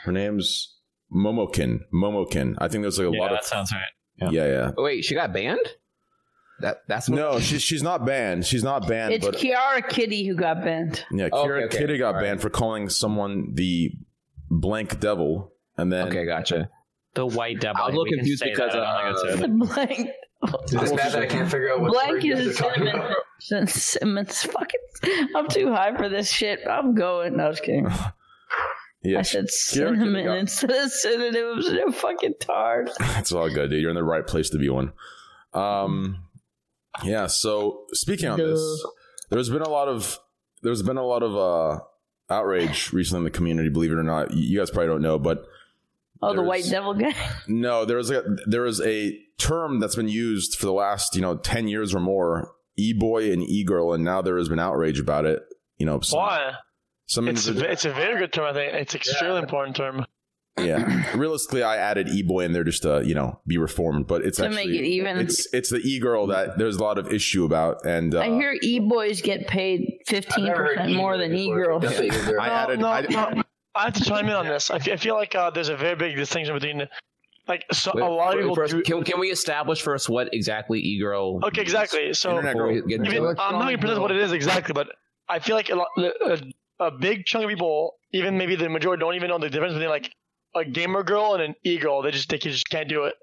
Her 0.04 0.12
name's 0.12 0.76
Momokun. 1.12 1.80
Momokun. 1.92 2.54
I 2.58 2.68
think 2.68 2.82
there's 2.82 2.98
like 2.98 3.08
a 3.08 3.10
Yeah, 3.12 3.20
lot 3.20 3.32
of. 3.32 3.38
that 3.38 3.44
sounds 3.44 3.72
right. 3.72 3.82
Yeah, 4.32 4.44
yeah. 4.44 4.46
yeah. 4.46 4.70
Wait, 4.76 5.04
she 5.04 5.14
got 5.14 5.32
banned? 5.32 5.66
That 6.60 6.82
that's 6.86 7.08
no, 7.08 7.40
she's 7.40 7.62
she's 7.62 7.82
not 7.82 8.04
banned. 8.04 8.44
She's 8.44 8.62
not 8.62 8.86
banned. 8.86 9.14
It's 9.14 9.24
but 9.24 9.36
Kiara 9.36 9.86
Kitty 9.88 10.26
who 10.26 10.34
got 10.34 10.62
banned. 10.62 11.04
yeah, 11.10 11.30
Oh, 11.32 11.46
Kira 11.46 11.56
okay, 11.56 11.64
okay. 11.66 11.78
Kitty 11.78 11.96
got 11.98 12.20
banned 12.20 12.42
for 12.42 12.50
calling 12.50 12.90
someone 12.90 13.54
the 13.54 13.92
blank 14.50 15.00
devil, 15.00 15.54
and 15.78 15.90
then 15.90 16.08
okay, 16.08 16.26
gotcha. 16.26 16.68
The 17.14 17.24
white 17.26 17.60
devil. 17.60 17.80
I 17.82 17.86
was 17.86 17.94
a 17.94 17.96
little 17.96 18.04
We 18.04 18.10
can 18.10 18.18
confused 18.18 18.42
say 18.42 18.50
because 18.50 18.72
that. 18.74 18.82
I 18.82 19.08
don't 19.10 19.16
think 19.16 19.30
uh, 19.30 19.32
it's 19.32 19.42
it. 19.42 19.74
Blank. 19.74 20.10
It's 20.82 20.92
bad 20.92 21.12
that 21.12 21.22
I 21.22 21.26
can't 21.26 21.50
figure 21.50 21.72
out 21.72 21.80
what 21.80 21.92
Blank 21.92 22.10
word 22.12 22.24
you 22.24 22.34
guys 22.34 22.46
is 22.46 22.60
are 22.60 22.62
talking 22.62 22.84
cinnamon. 22.86 23.06
about. 23.06 23.16
Cinnamons. 23.70 24.42
Fucking. 24.42 24.80
I'm 25.34 25.48
too 25.48 25.72
high 25.72 25.96
for 25.96 26.08
this 26.10 26.30
shit. 26.30 26.60
I'm 26.70 26.94
going. 26.94 27.38
No, 27.38 27.44
I 27.44 27.48
was 27.48 27.60
kidding. 27.60 27.88
yeah, 29.02 29.20
I 29.20 29.22
said 29.22 29.50
cinnamon 29.50 30.24
got- 30.24 30.38
instead 30.38 30.70
of 30.70 30.90
synonyms. 30.90 31.66
They're 31.70 31.90
fucking 31.92 32.34
tard. 32.40 32.90
It's 33.18 33.32
all 33.32 33.48
good, 33.48 33.70
dude. 33.70 33.80
You're 33.80 33.90
in 33.90 33.96
the 33.96 34.04
right 34.04 34.26
place 34.26 34.50
to 34.50 34.58
be 34.58 34.68
one. 34.68 34.92
Um, 35.54 36.24
yeah. 37.04 37.26
So 37.26 37.84
speaking 37.92 38.28
on 38.28 38.38
this, 38.38 38.86
there's 39.30 39.48
been 39.50 39.62
a 39.62 39.68
lot 39.68 39.88
of 39.88 40.18
there's 40.62 40.82
been 40.82 40.96
a 40.98 41.04
lot 41.06 41.22
of 41.22 41.36
uh 41.36 41.80
outrage 42.32 42.92
recently 42.92 43.20
in 43.20 43.24
the 43.24 43.30
community. 43.30 43.68
Believe 43.68 43.92
it 43.92 43.98
or 43.98 44.02
not, 44.02 44.32
you 44.34 44.58
guys 44.58 44.70
probably 44.70 44.88
don't 44.88 45.02
know, 45.02 45.18
but 45.18 45.44
Oh, 46.22 46.34
the 46.34 46.42
white 46.42 46.66
devil 46.68 46.92
guy. 46.92 47.14
no, 47.48 47.84
there 47.86 47.96
was 47.96 48.10
a 48.10 48.22
there 48.46 48.66
is 48.66 48.80
a 48.82 49.18
term 49.38 49.80
that's 49.80 49.96
been 49.96 50.08
used 50.08 50.56
for 50.58 50.66
the 50.66 50.72
last 50.72 51.14
you 51.14 51.22
know 51.22 51.36
ten 51.38 51.66
years 51.66 51.94
or 51.94 52.00
more, 52.00 52.52
e 52.76 52.92
boy 52.92 53.32
and 53.32 53.42
e 53.42 53.64
girl, 53.64 53.94
and 53.94 54.04
now 54.04 54.20
there 54.20 54.36
has 54.36 54.48
been 54.48 54.58
outrage 54.58 55.00
about 55.00 55.24
it. 55.24 55.40
You 55.78 55.86
know, 55.86 56.00
some, 56.00 56.18
Why? 56.18 56.52
Some 57.10 57.26
It's 57.28 57.46
a, 57.46 57.50
individual- 57.50 57.72
it's 57.72 57.84
a 57.84 57.92
very 57.92 58.18
good 58.20 58.32
term. 58.32 58.44
I 58.46 58.52
think 58.52 58.72
it's 58.74 58.94
extremely 58.94 59.38
important 59.40 59.74
term. 59.76 60.06
yeah. 60.58 61.10
Realistically, 61.16 61.62
I 61.62 61.76
added 61.76 62.08
e 62.08 62.22
boy 62.22 62.44
in 62.44 62.52
there 62.52 62.64
just 62.64 62.82
to 62.82 63.02
you 63.04 63.14
know 63.14 63.40
be 63.46 63.58
reformed, 63.58 64.06
but 64.06 64.22
it's 64.24 64.38
To 64.38 64.46
actually 64.46 64.66
make 64.68 64.80
it 64.80 64.84
even. 64.84 65.18
It's 65.18 65.52
it's 65.52 65.70
the 65.70 65.78
e 65.78 65.98
girl 65.98 66.28
that 66.28 66.56
there's 66.56 66.76
a 66.76 66.82
lot 66.82 66.98
of 66.98 67.12
issue 67.12 67.44
about, 67.44 67.84
and 67.84 68.14
uh, 68.14 68.20
I 68.20 68.28
hear 68.28 68.56
e 68.62 68.78
boys 68.78 69.20
get 69.22 69.48
paid 69.48 69.98
15% 70.08 70.94
more 70.94 71.18
than 71.18 71.34
e 71.34 71.48
girls. 71.52 71.84
I 71.84 72.48
added. 72.48 72.78
no, 72.80 72.88
I, 72.88 73.00
no, 73.02 73.42
I 73.74 73.84
have 73.84 73.94
to 73.94 74.04
chime 74.04 74.26
in 74.26 74.32
on 74.32 74.46
this. 74.46 74.70
I 74.70 74.78
feel, 74.78 75.14
like 75.14 75.34
uh, 75.34 75.50
there's 75.50 75.68
a 75.68 75.76
very 75.76 75.94
big 75.96 76.16
distinction 76.16 76.54
between, 76.54 76.88
like, 77.46 77.64
so 77.72 77.92
Wait, 77.94 78.02
a 78.02 78.08
lot 78.08 78.34
of 78.34 78.40
people 78.40 78.54
first, 78.56 78.72
do. 78.72 78.82
can, 78.82 79.02
can 79.04 79.20
we 79.20 79.30
establish 79.30 79.80
first 79.82 80.08
what 80.08 80.32
exactly 80.34 80.80
e-girl 80.80 81.40
Okay, 81.44 81.62
exactly. 81.62 82.12
So 82.14 82.30
Internet 82.30 82.56
girl. 82.56 82.68
Before 82.68 82.82
we 82.84 82.88
get 82.88 82.98
into 83.00 83.10
even, 83.12 83.24
it. 83.30 83.36
I'm 83.40 83.54
not 83.54 83.66
gonna 83.66 83.78
present 83.78 84.00
what 84.00 84.10
it 84.10 84.16
is 84.18 84.32
exactly, 84.32 84.72
but 84.72 84.88
I 85.28 85.38
feel 85.38 85.54
like 85.56 85.70
a, 85.70 85.76
lot, 85.76 85.88
a, 85.98 86.40
a 86.80 86.90
big 86.90 87.26
chunk 87.26 87.44
of 87.44 87.50
people, 87.50 87.94
even 88.12 88.38
maybe 88.38 88.56
the 88.56 88.68
majority, 88.68 89.00
don't 89.00 89.14
even 89.14 89.28
know 89.28 89.38
the 89.38 89.50
difference 89.50 89.74
between 89.74 89.90
like 89.90 90.10
a 90.56 90.64
gamer 90.64 91.02
girl 91.02 91.34
and 91.34 91.42
an 91.42 91.54
e 91.62 91.78
girl. 91.78 92.02
They 92.02 92.10
just 92.10 92.28
they 92.28 92.38
just 92.38 92.68
can't 92.68 92.88
do 92.88 93.04
it. 93.04 93.14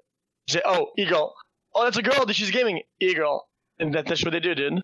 You 0.46 0.54
say, 0.54 0.62
oh, 0.64 0.92
e 0.96 1.04
girl. 1.04 1.34
Oh, 1.74 1.84
that's 1.84 1.98
a 1.98 2.02
girl. 2.02 2.26
She's 2.28 2.50
gaming. 2.50 2.82
E 3.00 3.14
girl. 3.14 3.48
And 3.78 3.94
that, 3.94 4.06
that's 4.06 4.24
what 4.24 4.30
they 4.30 4.40
do, 4.40 4.54
dude. 4.54 4.82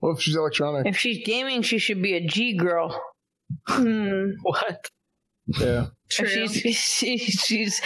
What 0.00 0.16
if 0.16 0.22
she's 0.22 0.36
electronic? 0.36 0.86
If 0.86 0.98
she's 0.98 1.24
gaming, 1.24 1.62
she 1.62 1.78
should 1.78 2.02
be 2.02 2.14
a 2.14 2.26
G 2.26 2.56
girl. 2.56 3.00
Hmm. 3.66 4.32
What? 4.42 4.90
Yeah. 5.46 5.86
True. 6.10 6.28
If 6.44 6.52
she's 6.52 6.76
she, 6.76 7.18
she's 7.18 7.80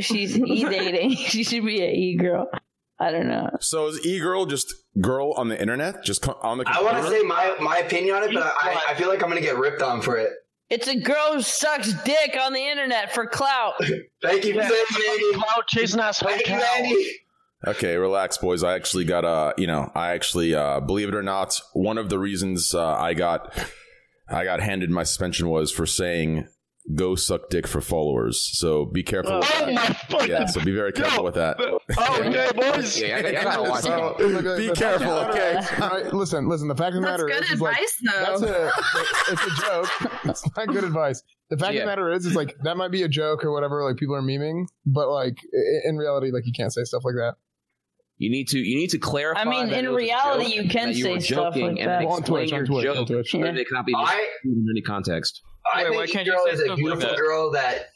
she's 0.00 0.38
e 0.38 0.64
dating, 0.64 1.10
she 1.16 1.44
should 1.44 1.64
be 1.64 1.82
a 1.82 1.90
e 1.90 2.16
girl. 2.16 2.48
I 3.02 3.10
don't 3.10 3.26
know. 3.26 3.50
so 3.60 3.88
is 3.88 4.06
e 4.06 4.20
girl 4.20 4.46
just 4.46 4.74
girl 5.00 5.32
on 5.32 5.48
the 5.48 5.60
internet, 5.60 6.04
just 6.04 6.28
on 6.28 6.58
the 6.58 6.64
I 6.66 6.80
want 6.82 6.98
to 6.98 7.10
say 7.10 7.22
my, 7.22 7.56
my 7.60 7.78
opinion 7.78 8.14
on 8.14 8.22
it, 8.22 8.32
but 8.32 8.42
I, 8.44 8.80
I 8.90 8.94
feel 8.94 9.08
like 9.08 9.22
I'm 9.22 9.28
gonna 9.28 9.40
get 9.40 9.58
ripped 9.58 9.82
on 9.82 10.02
for 10.02 10.16
it. 10.16 10.30
It's 10.70 10.86
a 10.86 10.96
girl 10.96 11.34
who 11.34 11.42
sucks 11.42 11.92
dick 12.04 12.36
on 12.40 12.52
the 12.52 12.64
internet 12.64 13.12
for 13.12 13.26
clout. 13.26 13.74
Thank 14.22 14.44
you 14.44 14.54
for 14.54 14.62
saying 14.62 14.84
it, 14.90 15.10
Andy. 15.10 15.38
Cloud 15.38 15.64
chasing 15.68 16.00
ass 16.00 16.20
Thank 16.20 16.46
you. 16.48 16.54
Andy. 16.54 17.10
Okay, 17.66 17.96
relax, 17.96 18.38
boys. 18.38 18.62
I 18.62 18.74
actually 18.74 19.04
got 19.04 19.24
uh, 19.24 19.52
you 19.58 19.66
know, 19.66 19.90
I 19.94 20.12
actually 20.12 20.54
uh, 20.54 20.78
believe 20.80 21.08
it 21.08 21.14
or 21.14 21.22
not, 21.22 21.60
one 21.72 21.98
of 21.98 22.08
the 22.08 22.18
reasons 22.18 22.72
uh, 22.72 22.94
I 22.94 23.14
got 23.14 23.52
I 24.28 24.44
got 24.44 24.60
handed 24.60 24.90
my 24.90 25.02
suspension 25.02 25.48
was 25.48 25.72
for 25.72 25.86
saying 25.86 26.46
"go 26.94 27.14
suck 27.14 27.48
dick" 27.50 27.66
for 27.66 27.80
followers. 27.80 28.50
So 28.58 28.84
be 28.84 29.02
careful. 29.02 29.32
Oh 29.34 29.38
with 29.40 29.50
Oh 29.54 29.66
that. 29.66 29.74
my 29.74 29.86
fucking. 30.08 30.28
Yeah, 30.30 30.46
so 30.46 30.64
be 30.64 30.72
very 30.72 30.92
careful 30.92 31.24
with 31.24 31.34
that. 31.34 31.56
Oh, 31.60 31.78
okay, 32.20 32.50
boys. 32.54 33.00
Yeah, 33.00 33.16
I, 33.16 33.28
I 33.28 33.32
gotta 33.32 33.70
watch 33.70 33.82
So, 33.82 34.16
look, 34.18 34.56
Be 34.58 34.70
careful, 34.72 35.10
okay? 35.12 35.58
All 35.80 35.88
right, 35.90 36.12
listen, 36.12 36.48
listen. 36.48 36.68
The 36.68 36.74
fact 36.76 36.88
of 36.96 37.02
the 37.02 37.08
matter 37.08 37.26
good 37.26 37.42
is, 37.44 37.50
is 37.52 37.60
like, 37.60 37.74
advice, 37.76 37.98
though. 38.04 38.38
that's 38.38 38.42
a, 38.42 38.70
it's 39.32 39.42
a 39.46 39.62
joke. 39.62 39.88
It's 40.24 40.56
not 40.56 40.68
good 40.68 40.84
advice. 40.84 41.22
The 41.50 41.58
fact 41.58 41.74
Yeah. 41.74 41.80
of 41.80 41.84
the 41.84 41.90
matter 41.90 42.10
is, 42.12 42.24
is 42.26 42.34
like 42.34 42.56
that 42.62 42.76
might 42.76 42.90
be 42.90 43.02
a 43.02 43.08
joke 43.08 43.44
or 43.44 43.52
whatever. 43.52 43.84
Like 43.84 43.96
people 43.96 44.14
are 44.14 44.22
memeing, 44.22 44.64
but 44.86 45.08
like 45.10 45.36
in 45.84 45.96
reality, 45.96 46.30
like 46.32 46.46
you 46.46 46.52
can't 46.52 46.72
say 46.72 46.84
stuff 46.84 47.02
like 47.04 47.14
that. 47.16 47.34
You 48.18 48.30
need 48.30 48.48
to 48.50 48.58
you 48.58 48.76
need 48.76 48.90
to 48.90 48.98
clarify. 48.98 49.40
I 49.40 49.44
mean, 49.44 49.68
that 49.70 49.78
in 49.80 49.84
it 49.86 49.88
was 49.88 49.94
a 49.96 50.04
reality, 50.04 50.44
joke, 50.44 50.54
you 50.64 50.70
can 50.70 50.88
that 50.90 50.94
you 50.96 51.02
say 51.04 51.12
were 51.14 51.20
stuff 51.20 51.54
joking, 51.54 51.62
like 51.62 51.78
and 51.80 51.88
that. 51.90 51.98
then 52.00 52.08
On 52.08 52.18
explain 52.20 52.42
Twitch, 52.48 52.52
on 52.52 52.58
your 52.58 52.66
Twitch, 52.66 52.86
on 52.86 52.94
joke, 52.94 53.06
Twitch. 53.08 53.30
so 53.32 53.38
that 53.38 53.54
Yeah. 53.54 53.60
it 53.60 53.68
cannot 53.68 53.86
be 53.86 53.94
I- 53.96 54.28
in 54.44 54.66
any 54.70 54.80
context. 54.82 55.42
I 55.74 55.84
Wait, 55.84 55.90
why 55.90 55.96
think 56.06 56.12
can't 56.12 56.26
you 56.26 56.32
girl 56.32 56.42
say 56.46 56.50
is 56.52 56.60
a 56.60 56.64
stuff 56.64 56.68
like 56.70 56.76
beautiful 56.78 57.08
that? 57.10 57.16
girl 57.16 57.50
that 57.52 57.86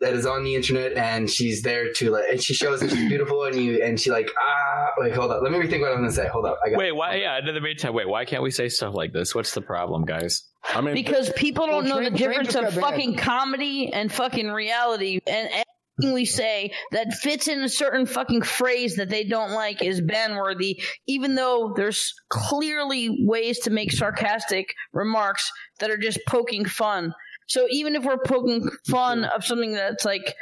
that 0.00 0.14
is 0.14 0.26
on 0.26 0.44
the 0.44 0.54
internet 0.54 0.92
and 0.92 1.28
she's 1.28 1.62
there 1.62 1.92
to 1.92 2.10
like 2.10 2.24
and 2.30 2.40
she 2.42 2.54
shows 2.54 2.80
that 2.80 2.90
she's 2.90 3.08
beautiful 3.08 3.44
and 3.44 3.56
you 3.56 3.82
and 3.82 3.98
she 4.00 4.10
like 4.10 4.30
ah 4.40 4.90
wait 4.98 5.12
hold 5.12 5.30
up 5.32 5.42
let 5.42 5.50
me 5.50 5.58
rethink 5.58 5.80
what 5.80 5.90
I'm 5.90 5.96
gonna 5.98 6.12
say 6.12 6.28
hold 6.28 6.46
up 6.46 6.58
I 6.64 6.70
got 6.70 6.78
Wait, 6.78 6.92
why? 6.92 7.16
Yeah, 7.16 7.38
in 7.38 7.52
the 7.52 7.60
meantime, 7.60 7.94
wait, 7.94 8.08
why 8.08 8.24
can't 8.24 8.42
we 8.42 8.50
say 8.52 8.68
stuff 8.68 8.94
like 8.94 9.12
this? 9.12 9.34
What's 9.34 9.52
the 9.54 9.60
problem, 9.60 10.04
guys? 10.04 10.44
I 10.64 10.80
mean, 10.80 10.94
Because 10.94 11.32
people 11.36 11.66
don't 11.66 11.84
Well, 11.84 12.00
know 12.02 12.10
the 12.10 12.16
Train- 12.16 12.16
Train 12.16 12.28
difference 12.30 12.54
of 12.54 12.62
got 12.62 12.70
banned. 12.74 12.80
fucking 12.82 13.16
comedy 13.16 13.92
and 13.92 14.12
fucking 14.12 14.48
reality. 14.50 15.18
And 15.26 15.48
anything 15.48 15.64
we 16.02 16.24
say 16.24 16.72
that 16.92 17.12
fits 17.14 17.48
in 17.48 17.60
a 17.62 17.68
certain 17.68 18.06
fucking 18.06 18.42
phrase 18.42 18.96
that 18.96 19.08
they 19.08 19.24
don't 19.24 19.50
like 19.52 19.82
is 19.82 20.00
ban 20.00 20.36
worthy, 20.36 20.80
even 21.06 21.34
though 21.34 21.72
there's 21.76 22.12
clearly 22.28 23.24
ways 23.26 23.58
to 23.60 23.70
make 23.70 23.90
sarcastic 23.92 24.72
remarks 24.92 25.50
that 25.80 25.90
are 25.90 25.96
just 25.98 26.20
poking 26.28 26.64
fun. 26.64 27.12
So 27.48 27.66
even 27.70 27.96
if 27.96 28.04
we're 28.04 28.18
poking 28.24 28.68
fun 28.88 29.24
of 29.24 29.44
something 29.44 29.72
that's 29.72 30.04
like, 30.04 30.34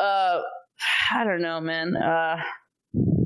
uh, 0.00 0.40
I 1.12 1.24
don't 1.24 1.42
know, 1.42 1.60
man. 1.60 1.96
Uh, 1.96 2.36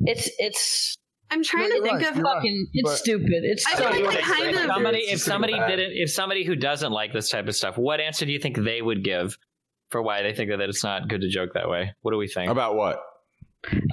it's 0.05 0.29
it's 0.39 0.97
I'm 1.31 1.43
trying 1.43 1.71
No, 1.71 1.77
to 1.77 1.83
think 1.83 2.01
right, 2.01 2.09
of 2.11 2.17
you're 2.17 2.25
right. 2.25 2.35
fucking 2.35 2.67
it's 2.75 2.91
But- 2.91 2.97
stupid. 2.99 3.29
It's 3.45 3.67
I 3.67 3.75
so 3.77 3.91
feel 3.93 4.05
like 4.05 4.19
stupid. 4.19 4.35
kind 4.37 4.51
If 4.57 4.61
of- 4.61 4.67
somebody, 4.67 4.99
if 4.99 5.21
somebody 5.21 5.53
didn't, 5.55 5.93
if 5.95 6.11
somebody 6.11 6.45
who 6.45 6.57
doesn't 6.57 6.93
like 6.93 7.13
this 7.13 7.31
type 7.31 7.49
of 7.49 7.55
stuff, 7.57 7.79
what 7.79 8.01
answer 8.01 8.27
do 8.27 8.33
you 8.33 8.39
think 8.39 8.57
they 8.59 8.83
would 8.83 9.03
give 9.05 9.37
for 9.93 10.03
why 10.03 10.23
they 10.23 10.35
think 10.35 10.51
that 10.51 10.61
it's 10.61 10.83
not 10.83 11.09
good 11.09 11.21
to 11.21 11.29
joke 11.29 11.51
that 11.55 11.69
way? 11.69 11.95
What 12.03 12.11
do 12.11 12.17
we 12.19 12.27
think? 12.27 12.51
about 12.51 12.75
what? 12.75 13.01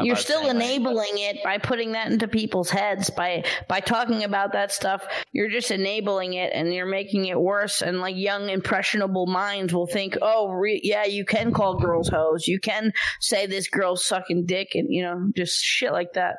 You're 0.01 0.13
about 0.13 0.23
still 0.23 0.41
saying, 0.41 0.55
like- 0.57 0.65
enabling 0.65 1.17
it 1.19 1.43
by 1.43 1.59
putting 1.59 1.91
that 1.91 2.11
into 2.11 2.27
people's 2.27 2.71
heads 2.71 3.11
by 3.11 3.43
by 3.67 3.81
talking 3.81 4.23
about 4.23 4.53
that 4.53 4.71
stuff. 4.71 5.05
You're 5.31 5.49
just 5.49 5.69
enabling 5.69 6.33
it, 6.33 6.51
and 6.55 6.73
you're 6.73 6.87
making 6.87 7.25
it 7.25 7.39
worse. 7.39 7.83
And 7.83 7.99
like 8.01 8.15
young 8.15 8.49
impressionable 8.49 9.27
minds 9.27 9.71
will 9.71 9.85
think, 9.85 10.17
"Oh, 10.23 10.49
re- 10.49 10.81
yeah, 10.83 11.05
you 11.05 11.23
can 11.23 11.53
call 11.53 11.77
girls 11.79 12.09
hoes. 12.09 12.47
You 12.47 12.59
can 12.59 12.93
say 13.21 13.45
this 13.45 13.67
girl's 13.67 14.03
sucking 14.07 14.47
dick, 14.47 14.69
and 14.73 14.87
you 14.89 15.03
know, 15.03 15.29
just 15.37 15.61
shit 15.63 15.91
like 15.91 16.13
that." 16.13 16.37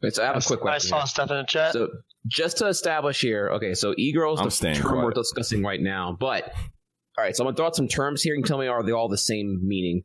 Wait, 0.00 0.14
so 0.14 0.22
I 0.22 0.26
have 0.26 0.36
a 0.36 0.40
quick 0.40 0.60
question. 0.60 0.88
I 0.94 0.98
saw 0.98 0.98
here. 1.00 1.06
stuff 1.06 1.30
in 1.32 1.36
the 1.38 1.44
chat. 1.44 1.72
So 1.72 1.88
just 2.28 2.58
to 2.58 2.66
establish 2.68 3.20
here, 3.20 3.50
okay, 3.54 3.74
so 3.74 3.92
e-girls 3.98 4.38
I'm 4.38 4.46
the 4.46 4.50
staying 4.52 4.76
term 4.76 4.92
quiet. 4.92 5.04
we're 5.04 5.10
discussing 5.12 5.62
right 5.64 5.80
now, 5.80 6.16
but 6.18 6.52
all 7.16 7.24
right, 7.24 7.34
so 7.36 7.44
I'm 7.44 7.46
gonna 7.46 7.56
throw 7.56 7.66
out 7.66 7.76
some 7.76 7.88
terms 7.88 8.22
here 8.22 8.34
and 8.34 8.44
tell 8.44 8.58
me 8.58 8.66
are 8.66 8.82
they 8.82 8.92
all 8.92 9.08
the 9.08 9.18
same 9.18 9.60
meaning? 9.62 10.02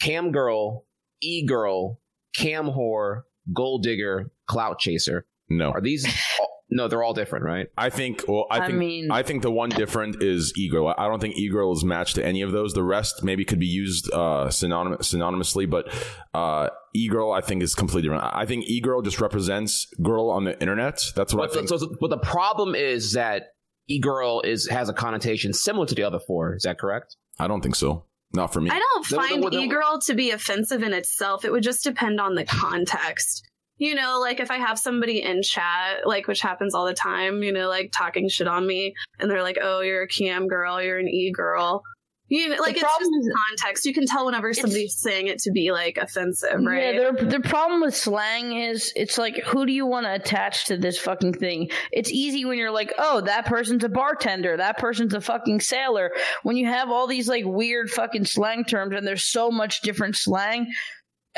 Cam 0.00 0.30
girl, 0.32 0.86
e-girl, 1.22 2.00
cam 2.36 2.66
whore, 2.66 3.22
gold 3.52 3.82
digger, 3.82 4.30
clout 4.46 4.78
chaser. 4.78 5.26
No, 5.48 5.70
Are 5.70 5.80
these? 5.80 6.04
all, 6.40 6.48
no, 6.70 6.86
they're 6.88 7.02
all 7.02 7.14
different, 7.14 7.46
right? 7.46 7.68
I 7.78 7.88
think. 7.88 8.24
Well, 8.28 8.46
I 8.50 8.58
I 8.58 8.66
think. 8.66 8.74
I, 8.74 8.76
mean- 8.78 9.08
think 9.24 9.42
the 9.42 9.50
one 9.50 9.70
different 9.70 10.22
is 10.22 10.52
e-girl. 10.56 10.94
I 10.98 11.08
don't 11.08 11.18
think 11.20 11.36
e-girl 11.36 11.72
is 11.72 11.82
matched 11.84 12.16
to 12.16 12.24
any 12.24 12.42
of 12.42 12.52
those. 12.52 12.74
The 12.74 12.82
rest 12.82 13.24
maybe 13.24 13.44
could 13.46 13.58
be 13.58 13.66
used 13.66 14.12
uh, 14.12 14.50
synonym- 14.50 14.98
synonymously, 14.98 15.68
but 15.68 15.88
uh, 16.34 16.68
e-girl 16.94 17.32
I 17.32 17.40
think 17.40 17.62
is 17.62 17.74
completely 17.74 18.10
different. 18.10 18.24
I 18.36 18.44
think 18.44 18.66
e-girl 18.66 19.00
just 19.00 19.20
represents 19.20 19.86
girl 20.02 20.28
on 20.28 20.44
the 20.44 20.60
internet. 20.60 21.02
That's 21.16 21.32
what 21.32 21.48
But 21.48 21.50
I 21.50 21.54
think. 21.60 21.68
the, 21.70 21.78
so, 21.78 21.96
but 22.00 22.10
the 22.10 22.18
problem 22.18 22.74
is 22.74 23.14
that 23.14 23.44
e-girl 23.88 24.40
is 24.42 24.68
has 24.68 24.88
a 24.88 24.92
connotation 24.92 25.52
similar 25.52 25.86
to 25.86 25.94
the 25.94 26.02
other 26.04 26.18
four. 26.20 26.54
Is 26.54 26.62
that 26.62 26.78
correct? 26.78 27.16
I 27.38 27.48
don't 27.48 27.60
think 27.62 27.74
so. 27.74 28.04
Not 28.34 28.52
for 28.52 28.60
me. 28.60 28.70
I 28.70 28.78
don't 28.78 29.08
Then- 29.08 29.18
find 29.18 29.42
then- 29.42 29.50
then- 29.52 29.60
e-girl 29.60 29.98
to 30.06 30.14
be 30.14 30.30
offensive 30.30 30.82
in 30.82 30.92
itself. 30.92 31.44
It 31.44 31.50
would 31.52 31.62
just 31.62 31.82
depend 31.82 32.20
on 32.20 32.34
the 32.34 32.44
context. 32.44 33.44
You 33.78 33.94
know, 33.94 34.18
like 34.20 34.40
if 34.40 34.50
I 34.50 34.56
have 34.58 34.78
somebody 34.78 35.22
in 35.22 35.40
chat, 35.42 36.04
like 36.06 36.26
which 36.26 36.40
happens 36.40 36.74
all 36.74 36.84
the 36.84 36.94
time, 36.94 37.42
you 37.44 37.52
know, 37.52 37.68
like 37.68 37.92
talking 37.96 38.28
shit 38.28 38.48
on 38.48 38.66
me, 38.66 38.92
and 39.20 39.30
they're 39.30 39.42
like, 39.44 39.56
"Oh, 39.62 39.80
you're 39.80 40.02
a 40.02 40.08
cam 40.08 40.48
girl, 40.48 40.82
you're 40.82 40.98
an 40.98 41.06
e 41.08 41.30
girl." 41.32 41.82
You 42.30 42.50
know, 42.50 42.56
like 42.60 42.76
it's 42.76 42.82
just 42.82 43.10
context. 43.48 43.86
You 43.86 43.94
can 43.94 44.06
tell 44.06 44.26
whenever 44.26 44.52
somebody's 44.52 44.96
saying 44.96 45.28
it 45.28 45.38
to 45.40 45.50
be 45.50 45.72
like 45.72 45.96
offensive, 45.96 46.60
right? 46.62 46.94
Yeah, 46.94 47.10
the, 47.10 47.24
the 47.24 47.40
problem 47.40 47.80
with 47.80 47.96
slang 47.96 48.54
is 48.54 48.92
it's 48.94 49.16
like, 49.16 49.38
who 49.44 49.64
do 49.64 49.72
you 49.72 49.86
want 49.86 50.04
to 50.04 50.14
attach 50.14 50.66
to 50.66 50.76
this 50.76 50.98
fucking 50.98 51.34
thing? 51.34 51.70
It's 51.90 52.10
easy 52.10 52.44
when 52.44 52.58
you're 52.58 52.70
like, 52.70 52.92
oh, 52.98 53.22
that 53.22 53.46
person's 53.46 53.82
a 53.82 53.88
bartender, 53.88 54.58
that 54.58 54.76
person's 54.76 55.14
a 55.14 55.22
fucking 55.22 55.60
sailor. 55.60 56.10
When 56.42 56.56
you 56.56 56.66
have 56.66 56.90
all 56.90 57.06
these 57.06 57.28
like 57.28 57.44
weird 57.46 57.88
fucking 57.88 58.26
slang 58.26 58.64
terms 58.64 58.94
and 58.94 59.06
there's 59.06 59.24
so 59.24 59.50
much 59.50 59.80
different 59.80 60.14
slang, 60.14 60.66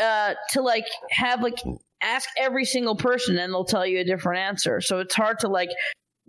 uh, 0.00 0.34
to 0.50 0.62
like 0.62 0.86
have 1.10 1.42
like 1.42 1.58
ask 2.02 2.28
every 2.38 2.64
single 2.64 2.96
person 2.96 3.38
and 3.38 3.52
they'll 3.52 3.64
tell 3.64 3.86
you 3.86 4.00
a 4.00 4.04
different 4.04 4.40
answer. 4.40 4.80
So 4.80 4.98
it's 5.00 5.14
hard 5.14 5.40
to 5.40 5.48
like 5.48 5.70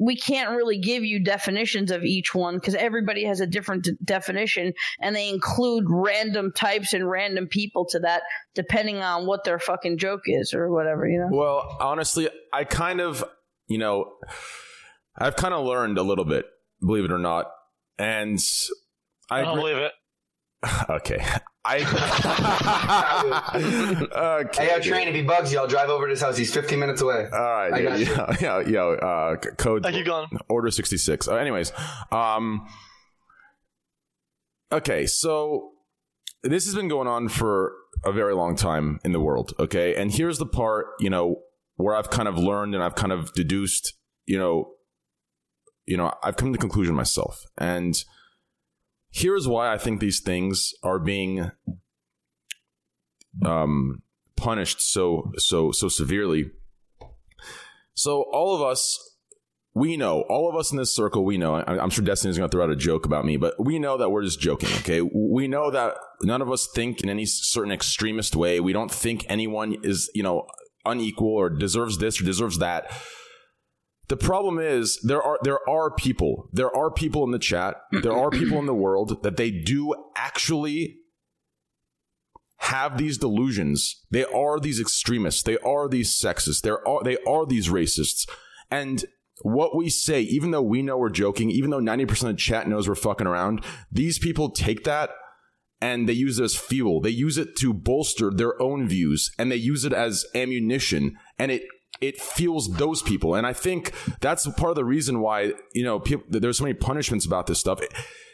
we 0.02 0.16
can't 0.16 0.50
really 0.50 0.80
give 0.80 1.04
you 1.04 1.24
definitions 1.24 1.92
of 1.92 2.04
each 2.04 2.34
one 2.34 2.56
because 2.56 2.74
everybody 2.74 3.24
has 3.24 3.40
a 3.40 3.46
different 3.46 3.84
d- 3.84 3.92
definition 4.04 4.74
and 5.00 5.16
they 5.16 5.30
include 5.30 5.86
random 5.88 6.52
types 6.52 6.94
and 6.94 7.08
random 7.08 7.48
people 7.48 7.86
to 7.86 8.00
that 8.00 8.24
depending 8.56 8.98
on 8.98 9.28
what 9.28 9.44
their 9.44 9.60
fucking 9.60 10.00
joke 10.00 10.24
is 10.26 10.56
or 10.56 10.72
whatever, 10.72 11.08
you 11.08 11.20
know? 11.20 11.28
Well, 11.30 11.78
honestly, 11.80 12.28
I 12.52 12.64
kind 12.64 13.00
of, 13.00 13.24
you 13.68 13.78
know, 13.78 14.14
I've 15.16 15.36
kind 15.36 15.54
of 15.54 15.68
learned 15.68 16.00
a 16.00 16.04
little 16.04 16.26
bit, 16.26 16.46
believe 16.82 17.06
it 17.06 17.12
or 17.12 17.20
not, 17.20 17.52
and 18.00 18.40
I, 19.30 19.42
I 19.42 19.44
don't 19.44 19.58
believe 19.58 19.78
it. 19.78 19.92
Okay, 20.90 21.24
I. 21.64 21.78
okay. 24.46 24.66
Hey, 24.66 24.72
yo, 24.76 24.80
train. 24.80 25.08
If 25.08 25.16
he 25.16 25.22
bugs 25.22 25.52
you, 25.54 25.60
I'll 25.60 25.68
drive 25.68 25.90
over 25.90 26.08
to 26.08 26.12
his 26.12 26.22
house. 26.22 26.36
He's 26.38 26.54
15 26.54 26.80
minutes 26.80 27.02
away. 27.02 27.28
All 27.32 27.40
right, 27.40 27.74
I 27.74 27.80
yeah, 27.80 27.96
you. 27.96 28.06
yeah, 28.06 28.36
yeah, 28.40 28.62
yeah. 28.68 28.82
Uh, 28.82 29.36
c- 29.42 29.50
code. 29.58 29.86
I 29.86 29.92
keep 29.92 30.06
going. 30.06 30.28
Order 30.50 30.72
sixty 30.72 30.98
six. 30.98 31.28
Uh, 31.28 31.36
anyways, 31.36 31.72
um, 32.12 32.68
okay, 34.72 35.06
so 35.06 35.72
this 36.44 36.66
has 36.66 36.74
been 36.74 36.88
going 36.88 37.08
on 37.08 37.30
for 37.30 37.74
a 38.04 38.12
very 38.12 38.34
long 38.34 38.56
time 38.56 39.00
in 39.04 39.12
the 39.12 39.20
world. 39.20 39.54
Okay, 39.60 39.96
and 39.96 40.12
here's 40.12 40.40
the 40.40 40.48
part, 40.48 40.88
you 41.00 41.10
know, 41.10 41.42
where 41.76 41.96
I've 41.96 42.10
kind 42.10 42.28
of 42.28 42.38
learned 42.38 42.74
and 42.74 42.84
I've 42.84 42.96
kind 42.96 43.12
of 43.12 43.34
deduced, 43.34 43.94
you 44.26 44.40
know, 44.40 44.72
you 45.86 45.98
know, 45.98 46.12
I've 46.24 46.38
come 46.38 46.48
to 46.52 46.54
the 46.54 46.62
conclusion 46.62 46.96
myself, 46.96 47.44
and 47.58 48.04
here's 49.12 49.48
why 49.48 49.72
I 49.72 49.78
think 49.78 50.00
these 50.00 50.20
things 50.20 50.74
are 50.84 51.00
being 51.00 51.52
um, 53.46 54.02
punished 54.36 54.82
so 54.82 55.32
so 55.38 55.72
so 55.72 55.88
severely. 55.88 56.52
So 57.94 58.24
all 58.32 58.56
of 58.56 58.62
us, 58.62 58.98
we 59.76 59.98
know, 59.98 60.22
all 60.30 60.50
of 60.50 60.56
us 60.56 60.72
in 60.72 60.78
this 60.78 60.96
circle, 60.96 61.24
we 61.24 61.38
know. 61.38 61.56
I, 61.56 61.78
I'm 61.78 61.90
sure 61.90 62.04
Destiny's 62.04 62.38
going 62.38 62.50
to 62.50 62.56
throw 62.56 62.64
out 62.64 62.72
a 62.72 62.76
joke 62.76 63.06
about 63.06 63.26
me, 63.26 63.38
but 63.38 63.54
we 63.64 63.80
know 63.80 63.98
that 63.98 64.10
we're 64.10 64.24
just 64.24 64.40
joking. 64.40 64.70
Okay, 64.80 65.02
we 65.02 65.48
know 65.48 65.70
that 65.72 65.96
none 66.24 66.42
of 66.42 66.50
us 66.50 66.68
think 66.74 67.02
in 67.02 67.10
any 67.10 67.26
certain 67.26 67.72
extremist 67.72 68.36
way. 68.36 68.60
We 68.60 68.74
don't 68.74 68.92
think 68.92 69.26
anyone 69.30 69.78
is 69.84 70.10
you 70.16 70.24
know 70.24 70.48
unequal 70.86 71.30
or 71.30 71.50
deserves 71.50 71.98
this 71.98 72.20
or 72.20 72.24
deserves 72.24 72.60
that. 72.60 72.92
The 74.12 74.18
problem 74.18 74.60
is 74.60 75.00
there 75.04 75.24
are 75.24 75.40
there 75.42 75.70
are 75.70 75.90
people 75.90 76.50
there 76.52 76.76
are 76.76 76.92
people 76.92 77.24
in 77.24 77.32
the 77.32 77.40
chat 77.40 77.78
there 78.04 78.12
are 78.12 78.30
people 78.30 78.60
in 78.60 78.66
the 78.66 78.76
world 78.76 79.24
that 79.24 79.38
they 79.38 79.52
do 79.52 79.96
actually 80.18 80.98
have 82.58 82.98
these 82.98 83.18
delusions. 83.18 84.06
They 84.12 84.26
are 84.26 84.60
these 84.60 84.82
extremists. 84.82 85.44
They 85.44 85.58
are 85.60 85.88
these 85.88 86.12
sexists. 86.14 86.60
They 86.60 86.72
are 86.72 87.04
they 87.06 87.20
are 87.26 87.46
these 87.46 87.70
racists. 87.70 88.28
And 88.70 89.06
what 89.44 89.78
we 89.78 89.90
say, 89.90 90.24
even 90.24 90.52
though 90.52 90.62
we 90.62 90.82
know 90.82 90.98
we're 90.98 91.10
joking, 91.10 91.50
even 91.50 91.70
though 91.70 91.80
90% 91.80 92.12
of 92.12 92.20
the 92.20 92.34
chat 92.34 92.68
knows 92.68 92.90
we're 92.90 92.96
fucking 92.96 93.28
around, 93.28 93.64
these 93.90 94.20
people 94.20 94.50
take 94.50 94.84
that 94.84 95.12
and 95.80 96.10
they 96.10 96.14
use 96.14 96.38
it 96.38 96.44
as 96.44 96.58
fuel. 96.58 97.00
They 97.00 97.12
use 97.12 97.38
it 97.38 97.56
to 97.60 97.74
bolster 97.74 98.30
their 98.30 98.62
own 98.62 98.90
views 98.90 99.32
and 99.40 99.50
they 99.50 99.56
use 99.56 99.86
it 99.86 99.94
as 99.94 100.26
ammunition 100.36 101.16
and 101.40 101.50
it 101.50 101.64
it 102.02 102.20
fuels 102.20 102.74
those 102.74 103.02
people. 103.02 103.36
And 103.36 103.46
I 103.48 103.54
think 103.54 103.94
that's 104.20 104.48
part 104.48 104.72
of 104.72 104.76
the 104.76 104.86
reason 104.86 105.22
why, 105.22 105.54
you 105.74 105.84
know, 105.84 106.00
people, 106.00 106.26
there's 106.30 106.58
so 106.58 106.64
many 106.64 106.74
punishments 106.74 107.26
about 107.26 107.48
this 107.48 107.60
stuff. 107.60 107.80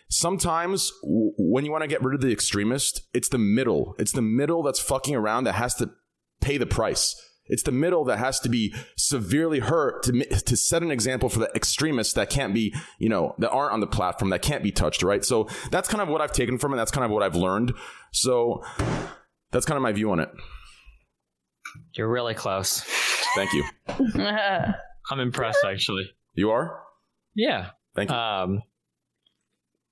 Sometimes 0.10 0.92
w- 1.04 1.34
when 1.38 1.66
you 1.66 1.72
want 1.72 1.84
to 1.84 1.88
get 1.88 2.02
rid 2.02 2.16
of 2.16 2.22
the 2.22 2.32
extremist, 2.32 3.02
it's 3.14 3.30
the 3.30 3.38
middle. 3.38 3.94
It's 4.00 4.14
the 4.14 4.22
middle 4.22 4.64
that's 4.64 4.80
fucking 4.80 5.16
around 5.16 5.44
that 5.44 5.56
has 5.56 5.76
to 5.76 5.92
pay 6.40 6.58
the 6.58 6.66
price. 6.66 7.22
It's 7.50 7.64
the 7.64 7.72
middle 7.72 8.04
that 8.06 8.18
has 8.18 8.40
to 8.42 8.50
be 8.50 8.74
severely 8.98 9.60
hurt 9.60 10.04
to 10.04 10.26
to 10.26 10.58
set 10.58 10.84
an 10.84 10.92
example 10.92 11.30
for 11.30 11.40
the 11.40 11.52
extremists 11.56 12.14
that 12.14 12.30
can't 12.30 12.54
be, 12.54 12.74
you 13.00 13.10
know, 13.10 13.36
that 13.38 13.52
aren't 13.52 13.74
on 13.74 13.80
the 13.80 13.88
platform 13.88 14.32
that 14.32 14.42
can't 14.42 14.64
be 14.64 14.72
touched, 14.72 15.02
right? 15.02 15.24
So 15.24 15.48
that's 15.72 15.88
kind 15.88 16.02
of 16.02 16.10
what 16.10 16.22
I've 16.22 16.34
taken 16.34 16.58
from 16.58 16.74
it. 16.74 16.78
That's 16.78 16.92
kind 16.92 17.06
of 17.06 17.12
what 17.12 17.24
I've 17.24 17.36
learned. 17.36 17.74
So 18.12 18.64
that's 19.52 19.66
kind 19.66 19.78
of 19.78 19.82
my 19.82 19.94
view 19.94 20.12
on 20.12 20.20
it. 20.20 20.30
You're 21.94 22.10
really 22.10 22.34
close. 22.34 22.82
Thank 23.36 23.54
you. 23.54 23.64
I'm 25.10 25.20
impressed, 25.20 25.60
actually. 25.66 26.10
You 26.34 26.52
are? 26.52 26.82
Yeah. 27.36 27.70
Thank 27.96 28.10
you. 28.10 28.16
Um, 28.16 28.62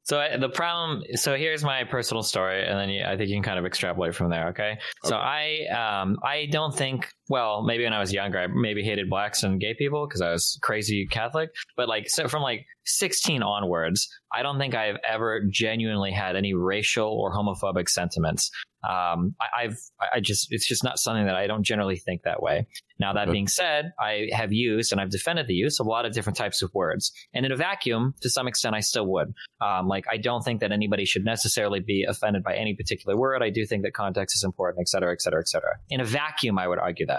so 0.04 0.20
I, 0.20 0.38
the 0.38 0.50
problem. 0.50 1.04
So 1.16 1.36
here's 1.36 1.64
my 1.64 1.84
personal 1.84 2.22
story, 2.22 2.66
and 2.66 2.78
then 2.78 2.90
you, 2.90 3.04
I 3.04 3.18
think 3.18 3.30
you 3.30 3.36
can 3.36 3.44
kind 3.44 3.58
of 3.58 3.66
extrapolate 3.66 4.14
from 4.14 4.30
there. 4.30 4.50
Okay. 4.50 4.72
okay. 4.72 4.80
So 5.04 5.16
I, 5.16 5.66
um, 5.68 6.18
I 6.24 6.48
don't 6.52 6.76
think. 6.76 7.08
Well, 7.28 7.64
maybe 7.64 7.84
when 7.84 7.94
I 7.94 8.00
was 8.00 8.14
younger, 8.14 8.40
I 8.40 8.48
maybe 8.48 8.84
hated 8.84 9.10
blacks 9.10 9.44
and 9.44 9.60
gay 9.60 9.74
people 9.74 10.08
because 10.08 10.22
I 10.22 10.32
was 10.32 10.60
crazy 10.62 11.08
Catholic. 11.10 11.50
But 11.76 11.90
like, 11.90 12.08
so 12.08 12.28
from 12.28 12.44
like 12.44 12.66
16 12.86 13.42
onwards, 13.42 14.08
I 14.32 14.44
don't 14.44 14.60
think 14.60 14.76
I've 14.76 14.98
ever 15.08 15.42
genuinely 15.50 16.12
had 16.12 16.36
any 16.36 16.54
racial 16.54 17.08
or 17.08 17.34
homophobic 17.34 17.90
sentiments. 17.90 18.52
Um, 18.84 19.34
I, 19.42 19.64
I've, 19.64 19.80
I 20.14 20.20
just, 20.20 20.50
it's 20.52 20.68
just 20.68 20.84
not 20.84 21.00
something 21.00 21.26
that 21.26 21.36
I 21.36 21.48
don't 21.48 21.64
generally 21.64 21.98
think 21.98 22.22
that 22.24 22.44
way. 22.44 22.68
Now, 23.00 23.14
that 23.14 23.32
being 23.32 23.48
said, 23.48 23.92
I 24.00 24.28
have 24.32 24.54
used 24.54 24.92
and 24.92 25.02
I've 25.02 25.10
defended 25.10 25.48
the 25.48 25.54
use 25.56 25.80
of 25.80 25.88
a 25.88 25.90
lot 25.90 26.06
of 26.06 26.14
different 26.14 26.38
types 26.38 26.62
of 26.62 26.72
words. 26.74 27.12
And 27.34 27.46
in 27.46 27.52
a 27.52 27.56
vacuum, 27.56 28.14
to 28.22 28.30
some 28.30 28.48
extent, 28.48 28.76
I 28.76 28.82
still 28.82 29.08
would. 29.08 29.34
Um, 29.60 29.88
like, 29.88 30.06
I 30.10 30.18
don't 30.18 30.44
think 30.44 30.62
that 30.62 30.72
anybody 30.72 31.06
should 31.06 31.26
necessarily 31.26 31.80
be 31.80 32.06
offended 32.08 32.44
by 32.44 32.56
any 32.56 32.76
particular 32.76 33.18
word. 33.18 33.42
I 33.42 33.50
do 33.50 33.66
think 33.66 33.84
that 33.84 33.94
context 33.94 34.36
is 34.36 34.44
important, 34.44 34.82
et 34.82 34.90
cetera, 34.90 35.12
et 35.12 35.22
cetera, 35.22 35.42
et 35.42 35.48
cetera. 35.48 35.78
In 35.90 36.00
a 36.00 36.06
vacuum, 36.06 36.60
I 36.60 36.68
would 36.68 36.80
argue 36.80 37.08
that. 37.08 37.15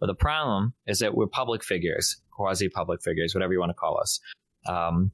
But 0.00 0.06
the 0.06 0.14
problem 0.14 0.74
is 0.86 0.98
that 1.00 1.14
we're 1.14 1.26
public 1.26 1.62
figures, 1.62 2.20
quasi 2.30 2.68
public 2.68 3.02
figures, 3.02 3.34
whatever 3.34 3.52
you 3.52 3.60
want 3.60 3.70
to 3.70 3.74
call 3.74 4.00
us. 4.00 4.18
Um, 4.66 5.12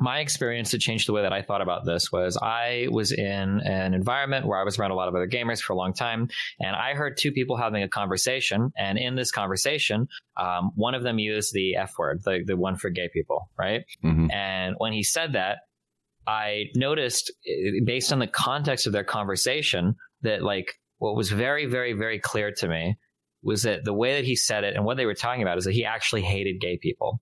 my 0.00 0.20
experience 0.20 0.70
that 0.70 0.78
changed 0.78 1.08
the 1.08 1.12
way 1.12 1.22
that 1.22 1.32
I 1.32 1.42
thought 1.42 1.60
about 1.60 1.84
this 1.84 2.12
was 2.12 2.38
I 2.40 2.86
was 2.90 3.10
in 3.10 3.60
an 3.60 3.94
environment 3.94 4.46
where 4.46 4.56
I 4.56 4.62
was 4.62 4.78
around 4.78 4.92
a 4.92 4.94
lot 4.94 5.08
of 5.08 5.14
other 5.16 5.26
gamers 5.26 5.60
for 5.60 5.72
a 5.72 5.76
long 5.76 5.92
time, 5.92 6.28
and 6.60 6.76
I 6.76 6.94
heard 6.94 7.16
two 7.16 7.32
people 7.32 7.56
having 7.56 7.82
a 7.82 7.88
conversation. 7.88 8.70
And 8.78 8.96
in 8.96 9.16
this 9.16 9.32
conversation, 9.32 10.06
um, 10.36 10.70
one 10.76 10.94
of 10.94 11.02
them 11.02 11.18
used 11.18 11.52
the 11.52 11.74
F 11.74 11.94
word, 11.98 12.20
the, 12.24 12.44
the 12.46 12.56
one 12.56 12.76
for 12.76 12.90
gay 12.90 13.08
people, 13.12 13.50
right? 13.58 13.84
And 14.30 14.76
when 14.78 14.92
he 14.92 15.02
said 15.02 15.32
that, 15.32 15.58
I 16.28 16.66
noticed, 16.76 17.32
eh, 17.46 17.80
based 17.84 18.12
on 18.12 18.20
the 18.20 18.26
context 18.28 18.86
of 18.86 18.92
their 18.92 19.04
conversation, 19.04 19.96
that 20.22 20.42
like 20.42 20.74
what 20.98 21.16
was 21.16 21.30
very, 21.30 21.66
very, 21.66 21.92
very 21.92 22.20
clear 22.20 22.52
to 22.52 22.68
me 22.68 22.98
was 23.42 23.62
that 23.62 23.84
the 23.84 23.94
way 23.94 24.16
that 24.16 24.24
he 24.24 24.36
said 24.36 24.64
it 24.64 24.74
and 24.74 24.84
what 24.84 24.96
they 24.96 25.06
were 25.06 25.14
talking 25.14 25.42
about 25.42 25.58
is 25.58 25.64
that 25.64 25.74
he 25.74 25.84
actually 25.84 26.22
hated 26.22 26.60
gay 26.60 26.78
people. 26.80 27.20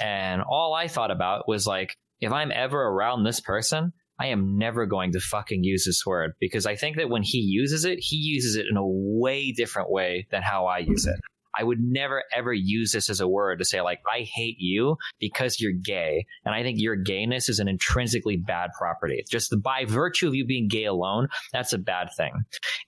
And 0.00 0.42
all 0.42 0.74
I 0.74 0.88
thought 0.88 1.10
about 1.10 1.48
was 1.48 1.66
like, 1.66 1.94
if 2.20 2.32
I'm 2.32 2.52
ever 2.52 2.80
around 2.80 3.24
this 3.24 3.40
person, 3.40 3.92
I 4.20 4.28
am 4.28 4.58
never 4.58 4.86
going 4.86 5.12
to 5.12 5.20
fucking 5.20 5.62
use 5.62 5.84
this 5.84 6.04
word 6.04 6.32
because 6.40 6.66
I 6.66 6.74
think 6.74 6.96
that 6.96 7.08
when 7.08 7.22
he 7.22 7.38
uses 7.38 7.84
it, 7.84 7.98
he 8.00 8.16
uses 8.16 8.56
it 8.56 8.66
in 8.68 8.76
a 8.76 8.84
way 8.84 9.52
different 9.52 9.90
way 9.90 10.26
than 10.30 10.42
how 10.42 10.66
I 10.66 10.78
use 10.78 11.06
it. 11.06 11.14
I 11.58 11.64
would 11.64 11.80
never 11.80 12.24
ever 12.34 12.52
use 12.52 12.92
this 12.92 13.08
as 13.08 13.20
a 13.20 13.28
word 13.28 13.58
to 13.58 13.64
say 13.64 13.80
like 13.80 14.00
I 14.12 14.20
hate 14.20 14.56
you 14.58 14.96
because 15.18 15.60
you're 15.60 15.72
gay, 15.72 16.26
and 16.44 16.54
I 16.54 16.62
think 16.62 16.78
your 16.78 16.96
gayness 16.96 17.48
is 17.48 17.58
an 17.58 17.68
intrinsically 17.68 18.36
bad 18.36 18.70
property. 18.78 19.24
Just 19.30 19.54
by 19.62 19.84
virtue 19.86 20.28
of 20.28 20.34
you 20.34 20.44
being 20.44 20.68
gay 20.68 20.84
alone, 20.84 21.28
that's 21.52 21.72
a 21.72 21.78
bad 21.78 22.08
thing. 22.16 22.32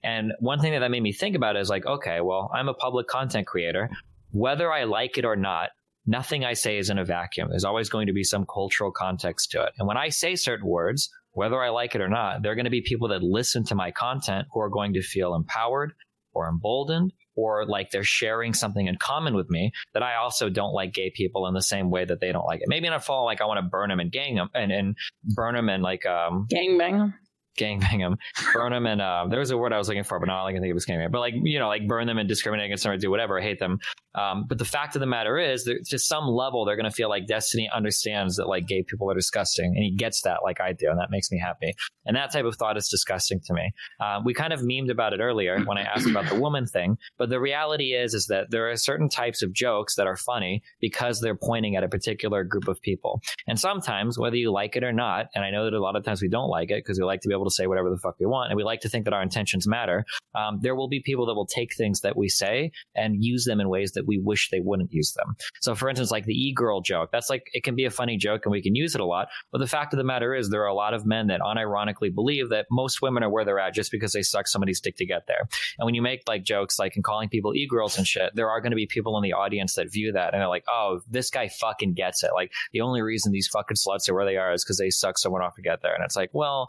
And 0.02 0.32
one 0.40 0.60
thing 0.60 0.72
that 0.72 0.80
that 0.80 0.90
made 0.90 1.02
me 1.02 1.12
think 1.12 1.36
about 1.36 1.56
is 1.56 1.70
like, 1.70 1.86
okay, 1.86 2.20
well, 2.20 2.50
I'm 2.54 2.68
a 2.68 2.74
public 2.74 3.06
content 3.06 3.46
creator. 3.46 3.90
Whether 4.32 4.72
I 4.72 4.84
like 4.84 5.18
it 5.18 5.24
or 5.24 5.36
not, 5.36 5.70
nothing 6.06 6.44
I 6.44 6.54
say 6.54 6.78
is 6.78 6.90
in 6.90 6.98
a 6.98 7.04
vacuum. 7.04 7.48
There's 7.50 7.64
always 7.64 7.88
going 7.88 8.06
to 8.06 8.12
be 8.12 8.24
some 8.24 8.46
cultural 8.52 8.90
context 8.90 9.50
to 9.52 9.62
it. 9.62 9.72
And 9.78 9.86
when 9.86 9.96
I 9.96 10.08
say 10.08 10.36
certain 10.36 10.66
words, 10.66 11.10
whether 11.32 11.62
I 11.62 11.68
like 11.68 11.94
it 11.94 12.00
or 12.00 12.08
not, 12.08 12.42
there 12.42 12.50
are 12.52 12.56
going 12.56 12.64
to 12.64 12.70
be 12.70 12.82
people 12.82 13.08
that 13.08 13.22
listen 13.22 13.64
to 13.64 13.74
my 13.74 13.90
content 13.90 14.48
who 14.52 14.60
are 14.60 14.68
going 14.68 14.92
to 14.94 15.02
feel 15.02 15.34
empowered 15.34 15.92
or 16.32 16.48
emboldened 16.48 17.12
or 17.36 17.66
like 17.66 17.90
they're 17.90 18.04
sharing 18.04 18.54
something 18.54 18.86
in 18.86 18.96
common 18.96 19.34
with 19.34 19.50
me 19.50 19.72
that 19.94 20.02
I 20.02 20.16
also 20.16 20.48
don't 20.48 20.72
like 20.72 20.92
gay 20.92 21.10
people 21.14 21.46
in 21.46 21.54
the 21.54 21.62
same 21.62 21.90
way 21.90 22.04
that 22.04 22.20
they 22.20 22.32
don't 22.32 22.46
like 22.46 22.60
it. 22.60 22.68
Maybe 22.68 22.88
not 22.88 23.04
fall 23.04 23.24
like 23.24 23.40
I 23.40 23.46
want 23.46 23.58
to 23.58 23.68
burn 23.68 23.88
them 23.88 24.00
and 24.00 24.10
gang 24.10 24.34
them 24.34 24.48
and, 24.54 24.72
and 24.72 24.96
burn 25.34 25.54
them 25.54 25.68
and 25.68 25.82
like 25.82 26.06
um 26.06 26.46
gang 26.48 26.78
bang 26.78 26.98
them. 26.98 27.14
Gangbang 27.58 28.00
them, 28.00 28.16
burn 28.52 28.72
them, 28.72 28.86
and 28.86 29.00
uh, 29.00 29.26
there 29.28 29.40
was 29.40 29.50
a 29.50 29.58
word 29.58 29.72
I 29.72 29.78
was 29.78 29.88
looking 29.88 30.04
for, 30.04 30.18
but 30.18 30.26
not 30.26 30.44
like 30.44 30.52
I 30.52 30.54
can 30.54 30.62
think 30.62 30.70
it 30.70 30.74
was 30.74 30.86
gangbang. 30.86 31.10
But 31.10 31.20
like 31.20 31.34
you 31.36 31.58
know, 31.58 31.68
like 31.68 31.86
burn 31.86 32.06
them 32.06 32.18
and 32.18 32.28
discriminate 32.28 32.66
against 32.66 32.84
them 32.84 32.92
or 32.92 32.96
do 32.96 33.10
whatever, 33.10 33.40
hate 33.40 33.58
them. 33.58 33.78
Um, 34.14 34.46
but 34.48 34.58
the 34.58 34.64
fact 34.64 34.96
of 34.96 35.00
the 35.00 35.06
matter 35.06 35.38
is, 35.38 35.64
to 35.64 35.98
some 35.98 36.26
level, 36.26 36.64
they're 36.64 36.76
going 36.76 36.90
to 36.90 36.94
feel 36.94 37.08
like 37.08 37.26
Destiny 37.26 37.70
understands 37.72 38.36
that 38.36 38.48
like 38.48 38.66
gay 38.66 38.82
people 38.82 39.10
are 39.10 39.14
disgusting, 39.14 39.66
and 39.66 39.84
he 39.84 39.92
gets 39.92 40.22
that 40.22 40.38
like 40.42 40.60
I 40.60 40.72
do, 40.72 40.90
and 40.90 40.98
that 40.98 41.10
makes 41.10 41.30
me 41.30 41.38
happy. 41.38 41.74
And 42.06 42.16
that 42.16 42.32
type 42.32 42.44
of 42.44 42.56
thought 42.56 42.76
is 42.76 42.88
disgusting 42.88 43.40
to 43.46 43.54
me. 43.54 43.72
Uh, 44.00 44.20
we 44.24 44.34
kind 44.34 44.52
of 44.52 44.60
memed 44.60 44.90
about 44.90 45.12
it 45.12 45.20
earlier 45.20 45.60
when 45.64 45.78
I 45.78 45.82
asked 45.82 46.08
about 46.08 46.28
the 46.28 46.40
woman 46.40 46.66
thing, 46.66 46.96
but 47.18 47.28
the 47.28 47.40
reality 47.40 47.92
is, 47.94 48.14
is 48.14 48.26
that 48.26 48.50
there 48.50 48.70
are 48.70 48.76
certain 48.76 49.08
types 49.08 49.42
of 49.42 49.52
jokes 49.52 49.94
that 49.96 50.06
are 50.06 50.16
funny 50.16 50.62
because 50.80 51.20
they're 51.20 51.36
pointing 51.36 51.76
at 51.76 51.84
a 51.84 51.88
particular 51.88 52.42
group 52.42 52.66
of 52.68 52.80
people, 52.82 53.20
and 53.46 53.60
sometimes 53.60 54.18
whether 54.18 54.36
you 54.36 54.50
like 54.50 54.74
it 54.76 54.82
or 54.82 54.92
not, 54.92 55.26
and 55.34 55.44
I 55.44 55.50
know 55.50 55.64
that 55.64 55.74
a 55.74 55.80
lot 55.80 55.96
of 55.96 56.04
times 56.04 56.20
we 56.20 56.28
don't 56.28 56.48
like 56.48 56.70
it 56.70 56.84
because 56.84 56.98
we 56.98 57.04
like 57.04 57.20
to 57.20 57.28
be 57.28 57.34
able 57.34 57.44
to 57.44 57.49
say 57.50 57.66
whatever 57.66 57.90
the 57.90 57.98
fuck 57.98 58.16
we 58.18 58.26
want, 58.26 58.50
and 58.50 58.56
we 58.56 58.64
like 58.64 58.80
to 58.80 58.88
think 58.88 59.04
that 59.04 59.14
our 59.14 59.22
intentions 59.22 59.66
matter. 59.66 60.04
Um, 60.34 60.60
there 60.62 60.74
will 60.74 60.88
be 60.88 61.00
people 61.00 61.26
that 61.26 61.34
will 61.34 61.46
take 61.46 61.74
things 61.74 62.00
that 62.00 62.16
we 62.16 62.28
say 62.28 62.72
and 62.94 63.22
use 63.22 63.44
them 63.44 63.60
in 63.60 63.68
ways 63.68 63.92
that 63.92 64.06
we 64.06 64.18
wish 64.18 64.50
they 64.50 64.60
wouldn't 64.60 64.92
use 64.92 65.12
them. 65.12 65.34
So, 65.60 65.74
for 65.74 65.88
instance, 65.88 66.10
like 66.10 66.24
the 66.24 66.34
e-girl 66.34 66.80
joke, 66.80 67.10
that's 67.12 67.30
like 67.30 67.44
it 67.52 67.64
can 67.64 67.74
be 67.74 67.84
a 67.84 67.90
funny 67.90 68.16
joke 68.16 68.42
and 68.44 68.52
we 68.52 68.62
can 68.62 68.74
use 68.74 68.94
it 68.94 69.00
a 69.00 69.04
lot. 69.04 69.28
But 69.52 69.58
the 69.58 69.66
fact 69.66 69.92
of 69.92 69.98
the 69.98 70.04
matter 70.04 70.34
is, 70.34 70.50
there 70.50 70.62
are 70.62 70.66
a 70.66 70.74
lot 70.74 70.94
of 70.94 71.06
men 71.06 71.28
that 71.28 71.40
unironically 71.40 72.14
believe 72.14 72.48
that 72.50 72.66
most 72.70 73.02
women 73.02 73.22
are 73.22 73.30
where 73.30 73.44
they're 73.44 73.58
at 73.58 73.74
just 73.74 73.90
because 73.90 74.12
they 74.12 74.22
suck 74.22 74.46
somebody's 74.46 74.80
dick 74.80 74.96
to 74.96 75.06
get 75.06 75.26
there. 75.26 75.48
And 75.78 75.86
when 75.86 75.94
you 75.94 76.02
make 76.02 76.22
like 76.28 76.44
jokes 76.44 76.78
like 76.78 76.94
and 76.94 77.04
calling 77.04 77.28
people 77.28 77.54
e-girls 77.54 77.98
and 77.98 78.06
shit, 78.06 78.34
there 78.34 78.50
are 78.50 78.60
going 78.60 78.72
to 78.72 78.76
be 78.76 78.86
people 78.86 79.16
in 79.16 79.22
the 79.22 79.32
audience 79.32 79.74
that 79.74 79.92
view 79.92 80.12
that 80.12 80.32
and 80.32 80.40
they're 80.40 80.48
like, 80.48 80.64
oh, 80.68 81.00
this 81.08 81.30
guy 81.30 81.48
fucking 81.48 81.94
gets 81.94 82.22
it. 82.22 82.30
Like 82.34 82.52
the 82.72 82.80
only 82.80 83.02
reason 83.02 83.32
these 83.32 83.48
fucking 83.48 83.76
sluts 83.76 84.08
are 84.08 84.14
where 84.14 84.24
they 84.24 84.36
are 84.36 84.52
is 84.52 84.64
because 84.64 84.78
they 84.78 84.90
suck 84.90 85.18
someone 85.18 85.42
off 85.42 85.54
to 85.56 85.62
get 85.62 85.82
there. 85.82 85.94
And 85.94 86.04
it's 86.04 86.16
like, 86.16 86.30
well, 86.32 86.68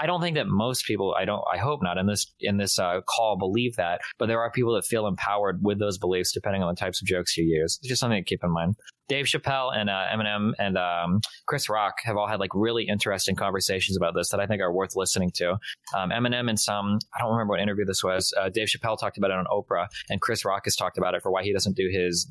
I 0.00 0.06
don't 0.06 0.20
think 0.20 0.36
that 0.36 0.46
most 0.46 0.86
people, 0.86 1.14
I 1.18 1.24
don't, 1.24 1.42
I 1.52 1.58
hope 1.58 1.82
not 1.82 1.98
in 1.98 2.06
this, 2.06 2.26
in 2.40 2.56
this 2.56 2.78
uh, 2.78 3.00
call 3.02 3.36
believe 3.36 3.76
that, 3.76 4.00
but 4.18 4.26
there 4.26 4.40
are 4.40 4.50
people 4.50 4.74
that 4.74 4.84
feel 4.84 5.06
empowered 5.06 5.60
with 5.62 5.78
those 5.78 5.98
beliefs 5.98 6.32
depending 6.32 6.62
on 6.62 6.74
the 6.74 6.78
types 6.78 7.02
of 7.02 7.06
jokes 7.06 7.36
you 7.36 7.44
use. 7.44 7.78
It's 7.80 7.88
just 7.88 8.00
something 8.00 8.22
to 8.22 8.28
keep 8.28 8.42
in 8.42 8.50
mind. 8.50 8.76
Dave 9.08 9.26
Chappelle 9.26 9.76
and 9.76 9.90
uh, 9.90 10.06
Eminem 10.12 10.52
and 10.58 10.78
um, 10.78 11.20
Chris 11.46 11.68
Rock 11.68 11.96
have 12.04 12.16
all 12.16 12.26
had 12.26 12.40
like 12.40 12.54
really 12.54 12.86
interesting 12.88 13.36
conversations 13.36 13.96
about 13.96 14.14
this 14.14 14.30
that 14.30 14.40
I 14.40 14.46
think 14.46 14.62
are 14.62 14.72
worth 14.72 14.96
listening 14.96 15.30
to. 15.34 15.58
Um, 15.94 16.10
Eminem 16.10 16.48
in 16.48 16.56
some, 16.56 16.98
I 17.14 17.20
don't 17.20 17.32
remember 17.32 17.50
what 17.52 17.60
interview 17.60 17.84
this 17.84 18.02
was. 18.02 18.32
Uh, 18.38 18.48
Dave 18.48 18.68
Chappelle 18.68 18.98
talked 18.98 19.18
about 19.18 19.30
it 19.30 19.36
on 19.36 19.44
Oprah, 19.46 19.88
and 20.08 20.20
Chris 20.20 20.44
Rock 20.44 20.62
has 20.64 20.74
talked 20.74 20.96
about 20.96 21.14
it 21.14 21.22
for 21.22 21.30
why 21.30 21.42
he 21.42 21.52
doesn't 21.52 21.76
do 21.76 21.88
his 21.92 22.26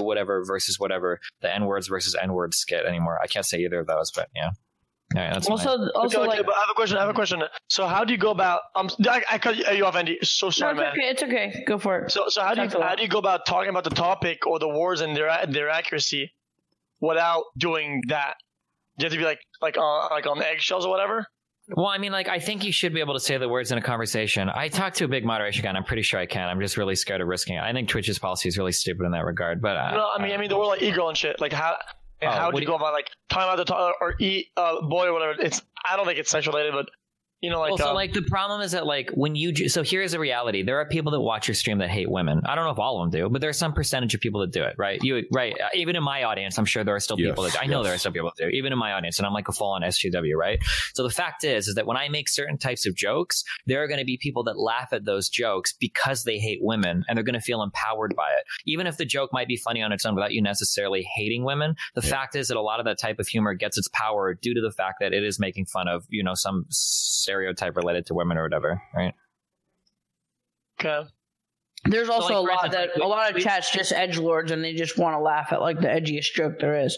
whatever 0.00 0.44
versus 0.46 0.78
whatever, 0.78 1.20
the 1.40 1.52
N 1.52 1.66
words 1.66 1.88
versus 1.88 2.14
N 2.20 2.32
words 2.32 2.56
skit 2.56 2.86
anymore. 2.86 3.18
I 3.22 3.26
can't 3.26 3.46
say 3.46 3.58
either 3.58 3.80
of 3.80 3.86
those, 3.86 4.12
but 4.12 4.28
yeah. 4.36 4.50
All 5.16 5.22
right, 5.22 5.32
that's 5.32 5.48
Also, 5.48 5.64
fine. 5.78 5.88
also 5.94 6.18
okay, 6.20 6.28
like 6.28 6.38
okay, 6.40 6.46
but 6.46 6.54
I 6.54 6.60
have 6.60 6.68
a 6.70 6.74
question. 6.74 6.96
I 6.98 7.00
have 7.00 7.08
a 7.08 7.14
question. 7.14 7.42
So, 7.68 7.86
how 7.86 8.04
do 8.04 8.12
you 8.12 8.18
go 8.18 8.30
about? 8.30 8.60
Um, 8.76 8.90
I, 9.08 9.22
I 9.30 9.38
cut 9.38 9.56
you 9.56 9.84
off, 9.86 9.96
Andy. 9.96 10.18
So 10.22 10.48
no, 10.48 10.50
sorry, 10.50 10.72
it's 10.72 10.80
man. 10.80 10.92
okay. 10.92 11.08
It's 11.08 11.22
okay. 11.22 11.64
Go 11.66 11.78
for 11.78 12.00
it. 12.00 12.10
So, 12.10 12.24
so 12.28 12.42
how 12.42 12.54
do 12.54 12.60
you 12.62 12.68
Talk 12.68 12.76
a 12.76 12.80
lot. 12.80 12.88
how 12.90 12.94
do 12.96 13.02
you 13.02 13.08
go 13.08 13.18
about 13.18 13.46
talking 13.46 13.70
about 13.70 13.84
the 13.84 13.90
topic 13.90 14.46
or 14.46 14.58
the 14.58 14.68
words 14.68 15.00
and 15.00 15.16
their 15.16 15.30
their 15.48 15.70
accuracy 15.70 16.32
without 17.00 17.44
doing 17.56 18.02
that? 18.08 18.34
Do 18.98 19.04
you 19.04 19.06
have 19.06 19.12
to 19.12 19.18
be 19.18 19.24
like 19.24 19.40
like 19.62 19.78
on 19.78 20.08
like 20.10 20.26
on 20.26 20.42
eggshells 20.42 20.84
or 20.84 20.90
whatever? 20.90 21.26
Well, 21.70 21.86
I 21.86 21.98
mean, 21.98 22.12
like, 22.12 22.28
I 22.28 22.38
think 22.38 22.64
you 22.64 22.72
should 22.72 22.94
be 22.94 23.00
able 23.00 23.12
to 23.12 23.20
say 23.20 23.36
the 23.36 23.46
words 23.46 23.70
in 23.72 23.76
a 23.76 23.82
conversation. 23.82 24.48
I 24.48 24.68
talked 24.68 24.96
to 24.96 25.04
a 25.04 25.08
big 25.08 25.22
moderation 25.26 25.62
guy, 25.62 25.68
and 25.68 25.76
I'm 25.76 25.84
pretty 25.84 26.00
sure 26.00 26.18
I 26.18 26.24
can. 26.24 26.48
I'm 26.48 26.60
just 26.60 26.78
really 26.78 26.94
scared 26.96 27.20
of 27.20 27.28
risking 27.28 27.56
it. 27.56 27.60
I 27.60 27.74
think 27.74 27.90
Twitch's 27.90 28.18
policy 28.18 28.48
is 28.48 28.56
really 28.56 28.72
stupid 28.72 29.04
in 29.04 29.12
that 29.12 29.26
regard. 29.26 29.60
But 29.60 29.76
uh, 29.76 29.90
no, 29.90 30.08
I 30.16 30.22
mean, 30.22 30.32
I 30.32 30.38
mean 30.38 30.48
the 30.48 30.56
word 30.56 30.64
like 30.68 30.80
e-girl 30.82 31.08
and 31.10 31.16
shit. 31.16 31.38
Like 31.42 31.52
how 31.52 31.76
and 32.20 32.30
Oh, 32.30 32.34
how 32.34 32.50
do 32.50 32.60
you 32.60 32.66
go 32.66 32.74
about 32.74 32.92
like 32.92 33.10
talking 33.28 33.44
about 33.44 33.56
the 33.56 33.64
to- 33.66 33.92
or 34.00 34.14
e 34.20 34.46
uh, 34.56 34.80
boy 34.82 35.06
or 35.06 35.12
whatever? 35.12 35.40
It's 35.40 35.62
I 35.88 35.96
don't 35.96 36.06
think 36.06 36.18
it's 36.18 36.30
sexual 36.30 36.54
related, 36.54 36.72
but 36.72 36.88
you 37.40 37.50
know, 37.50 37.60
like 37.60 37.70
well, 37.70 37.78
so 37.78 37.88
um, 37.90 37.94
like 37.94 38.12
the 38.12 38.22
problem 38.22 38.60
is 38.62 38.72
that 38.72 38.84
like 38.84 39.10
when 39.14 39.36
you 39.36 39.52
ju- 39.52 39.68
so 39.68 39.84
here's 39.84 40.10
the 40.12 40.18
reality: 40.18 40.62
there 40.64 40.78
are 40.80 40.86
people 40.86 41.12
that 41.12 41.20
watch 41.20 41.46
your 41.46 41.54
stream 41.54 41.78
that 41.78 41.88
hate 41.88 42.10
women. 42.10 42.42
I 42.44 42.56
don't 42.56 42.64
know 42.64 42.70
if 42.72 42.80
all 42.80 43.00
of 43.00 43.10
them 43.10 43.20
do, 43.20 43.28
but 43.28 43.40
there's 43.40 43.56
some 43.56 43.72
percentage 43.72 44.12
of 44.14 44.20
people 44.20 44.40
that 44.40 44.50
do 44.50 44.64
it, 44.64 44.74
right? 44.76 44.98
You 45.02 45.22
right? 45.32 45.54
Uh, 45.58 45.68
Even 45.74 45.94
in 45.94 46.02
my 46.02 46.24
audience, 46.24 46.58
I'm 46.58 46.64
sure 46.64 46.82
there 46.82 46.96
are 46.96 47.00
still 47.00 47.16
people 47.16 47.44
that 47.44 47.56
I 47.60 47.66
know 47.66 47.84
there 47.84 47.94
are 47.94 47.98
still 47.98 48.10
people 48.10 48.32
that 48.36 48.42
do. 48.42 48.48
Even 48.48 48.72
in 48.72 48.78
my 48.78 48.92
audience, 48.92 49.18
and 49.18 49.26
I'm 49.26 49.32
like 49.32 49.46
a 49.48 49.52
full 49.52 49.68
on 49.70 49.82
SJW, 49.82 50.34
right? 50.34 50.58
So 50.94 51.04
the 51.04 51.10
fact 51.10 51.44
is, 51.44 51.68
is 51.68 51.76
that 51.76 51.86
when 51.86 51.96
I 51.96 52.08
make 52.08 52.28
certain 52.28 52.58
types 52.58 52.86
of 52.86 52.96
jokes, 52.96 53.44
there 53.66 53.82
are 53.84 53.86
going 53.86 54.00
to 54.00 54.04
be 54.06 54.18
people 54.20 54.42
that 54.44 54.58
laugh 54.58 54.92
at 54.92 55.04
those 55.04 55.28
jokes 55.28 55.72
because 55.78 56.24
they 56.24 56.38
hate 56.38 56.58
women, 56.60 57.04
and 57.08 57.16
they're 57.16 57.24
going 57.24 57.34
to 57.34 57.40
feel 57.40 57.62
empowered 57.62 58.16
by 58.16 58.28
it. 58.36 58.44
Even 58.66 58.88
if 58.88 58.96
the 58.96 59.04
joke 59.04 59.30
might 59.32 59.46
be 59.46 59.56
funny 59.56 59.80
on 59.80 59.92
its 59.92 60.04
own 60.04 60.16
without 60.16 60.32
you 60.32 60.42
necessarily 60.42 61.06
hating 61.14 61.44
women, 61.44 61.76
the 61.94 62.02
fact 62.02 62.34
is 62.34 62.48
that 62.48 62.56
a 62.56 62.62
lot 62.62 62.80
of 62.80 62.86
that 62.86 62.98
type 62.98 63.20
of 63.20 63.28
humor 63.28 63.54
gets 63.54 63.78
its 63.78 63.88
power 63.92 64.34
due 64.34 64.54
to 64.54 64.60
the 64.60 64.72
fact 64.72 64.96
that 64.98 65.12
it 65.12 65.22
is 65.22 65.38
making 65.38 65.66
fun 65.66 65.86
of 65.86 66.04
you 66.08 66.24
know 66.24 66.34
some 66.34 66.66
stereotype 67.32 67.76
related 67.76 68.06
to 68.06 68.14
women 68.14 68.38
or 68.38 68.42
whatever, 68.44 68.80
right? 68.94 69.12
okay. 70.80 71.06
There's 71.84 72.06
So, 72.08 72.14
also 72.14 72.40
like, 72.40 72.50
a 72.50 72.54
lot 72.54 72.64
instance, 72.64 72.74
that 72.74 73.00
like, 73.00 73.04
a 73.04 73.06
lot 73.08 73.28
of 73.30 73.34
we- 73.36 73.42
chats 73.42 73.70
just 73.70 73.92
edge 73.92 74.18
lords 74.18 74.50
and 74.50 74.64
they 74.64 74.72
just 74.74 74.96
want 74.98 75.14
to 75.14 75.20
laugh 75.20 75.52
at 75.52 75.60
like 75.60 75.78
the 75.80 75.86
edgiest 75.88 76.32
joke 76.32 76.58
there 76.58 76.80
is. 76.80 76.96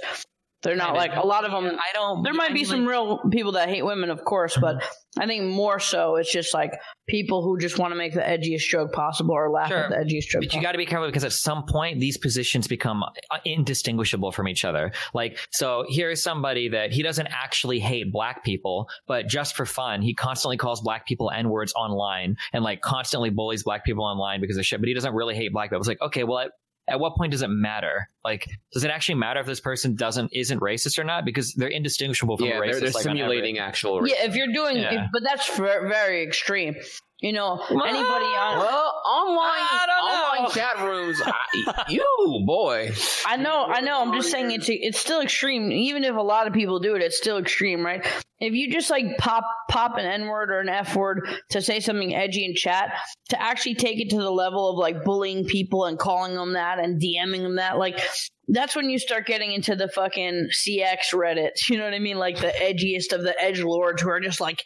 They're 0.62 0.76
not 0.76 0.94
like 0.94 1.12
a 1.14 1.26
lot 1.26 1.44
of 1.44 1.52
them. 1.52 1.64
I 1.78 1.92
don't. 1.94 2.22
There 2.22 2.34
might 2.34 2.52
be 2.52 2.64
some 2.64 2.84
real 2.86 3.18
people 3.30 3.52
that 3.52 3.68
hate 3.68 3.82
women, 3.84 4.10
of 4.10 4.24
course, 4.24 4.58
but 4.60 4.82
I 5.18 5.26
think 5.26 5.44
more 5.44 5.80
so 5.80 6.16
it's 6.16 6.30
just 6.30 6.52
like 6.52 6.72
people 7.08 7.42
who 7.42 7.58
just 7.58 7.78
want 7.78 7.92
to 7.92 7.96
make 7.96 8.12
the 8.12 8.20
edgiest 8.20 8.68
joke 8.68 8.92
possible 8.92 9.34
or 9.34 9.50
laugh 9.50 9.68
Sure. 9.68 9.78
at 9.78 9.90
the 9.90 9.96
edgiest 9.96 10.28
joke. 10.28 10.42
But 10.42 10.54
you 10.54 10.60
got 10.60 10.72
to 10.72 10.78
be 10.78 10.84
careful 10.86 11.08
because 11.08 11.24
at 11.24 11.32
some 11.32 11.64
point 11.64 11.98
these 11.98 12.18
positions 12.18 12.68
become 12.68 13.02
uh, 13.02 13.38
indistinguishable 13.44 14.32
from 14.32 14.48
each 14.48 14.64
other. 14.64 14.92
Like, 15.14 15.38
so 15.50 15.84
here's 15.88 16.22
somebody 16.22 16.68
that 16.68 16.92
he 16.92 17.02
doesn't 17.02 17.28
actually 17.28 17.80
hate 17.80 18.12
black 18.12 18.44
people, 18.44 18.88
but 19.06 19.28
just 19.28 19.56
for 19.56 19.64
fun, 19.64 20.02
he 20.02 20.14
constantly 20.14 20.58
calls 20.58 20.80
black 20.82 21.06
people 21.06 21.30
n 21.30 21.48
words 21.48 21.72
online 21.72 22.36
and 22.52 22.62
like 22.62 22.80
constantly 22.82 23.30
bullies 23.30 23.62
black 23.62 23.84
people 23.84 24.04
online 24.04 24.40
because 24.40 24.56
of 24.58 24.66
shit. 24.66 24.80
But 24.80 24.88
he 24.88 24.94
doesn't 24.94 25.14
really 25.14 25.34
hate 25.34 25.52
black 25.52 25.70
people. 25.70 25.78
It's 25.78 25.88
like, 25.88 26.02
okay, 26.02 26.24
well, 26.24 26.40
at, 26.40 26.50
at 26.90 27.00
what 27.00 27.14
point 27.16 27.32
does 27.32 27.42
it 27.42 27.48
matter? 27.48 28.08
Like, 28.24 28.46
does 28.72 28.84
it 28.84 28.90
actually 28.90 29.14
matter 29.16 29.40
if 29.40 29.46
this 29.46 29.60
person 29.60 29.94
doesn't 29.94 30.30
isn't 30.34 30.60
racist 30.60 30.98
or 30.98 31.04
not? 31.04 31.24
Because 31.24 31.54
they're 31.54 31.68
indistinguishable 31.68 32.36
from 32.36 32.46
Yeah, 32.46 32.60
they're, 32.60 32.74
racist. 32.74 32.80
they're 32.80 32.90
like, 32.90 33.02
simulating 33.02 33.58
actual. 33.58 34.06
Yeah, 34.06 34.24
if 34.24 34.34
you're 34.34 34.52
doing, 34.52 34.76
Yeah. 34.78 35.06
but 35.12 35.22
that's 35.22 35.56
very 35.56 36.22
extreme. 36.22 36.74
You 37.20 37.32
know, 37.34 37.58
anybody 37.68 38.24
on 38.24 38.58
Well, 38.58 39.02
online, 39.04 39.66
I 39.70 39.84
don't 39.86 40.08
know. 40.08 40.38
online 40.38 40.50
chat 40.52 40.78
rooms. 40.86 41.20
I, 41.24 41.84
you 41.88 42.44
boy, 42.46 42.92
I 43.26 43.36
know, 43.36 43.66
I 43.66 43.82
know. 43.82 44.00
I'm 44.00 44.14
just 44.14 44.30
saying 44.30 44.50
it's 44.50 44.68
it's 44.70 44.98
still 44.98 45.20
extreme. 45.20 45.70
Even 45.70 46.04
if 46.04 46.16
a 46.16 46.22
lot 46.22 46.46
of 46.46 46.54
people 46.54 46.78
do 46.80 46.94
it, 46.96 47.02
it's 47.02 47.18
still 47.18 47.36
extreme, 47.36 47.84
right? 47.84 48.06
If 48.38 48.54
you 48.54 48.70
just 48.72 48.88
like 48.88 49.18
pop 49.18 49.44
pop 49.68 49.98
an 49.98 50.06
N 50.06 50.28
word 50.28 50.50
or 50.50 50.60
an 50.60 50.70
F 50.70 50.96
word 50.96 51.28
to 51.50 51.60
say 51.60 51.80
something 51.80 52.14
edgy 52.14 52.46
in 52.46 52.54
chat, 52.54 52.94
to 53.28 53.40
actually 53.40 53.74
take 53.74 54.00
it 54.00 54.10
to 54.10 54.16
the 54.16 54.30
level 54.30 54.70
of 54.70 54.78
like 54.78 55.04
bullying 55.04 55.44
people 55.44 55.84
and 55.84 55.98
calling 55.98 56.34
them 56.34 56.54
that 56.54 56.78
and 56.78 57.02
DMing 57.02 57.42
them 57.42 57.56
that, 57.56 57.76
like 57.76 58.00
that's 58.48 58.74
when 58.74 58.88
you 58.88 58.98
start 58.98 59.26
getting 59.26 59.52
into 59.52 59.76
the 59.76 59.88
fucking 59.88 60.48
CX 60.52 61.12
Reddit. 61.12 61.50
You 61.68 61.76
know 61.76 61.84
what 61.84 61.94
I 61.94 61.98
mean? 61.98 62.18
Like 62.18 62.38
the 62.40 62.48
edgiest 62.48 63.12
of 63.12 63.22
the 63.22 63.38
edge 63.40 63.60
lords 63.62 64.00
who 64.02 64.08
are 64.08 64.20
just 64.20 64.40
like, 64.40 64.64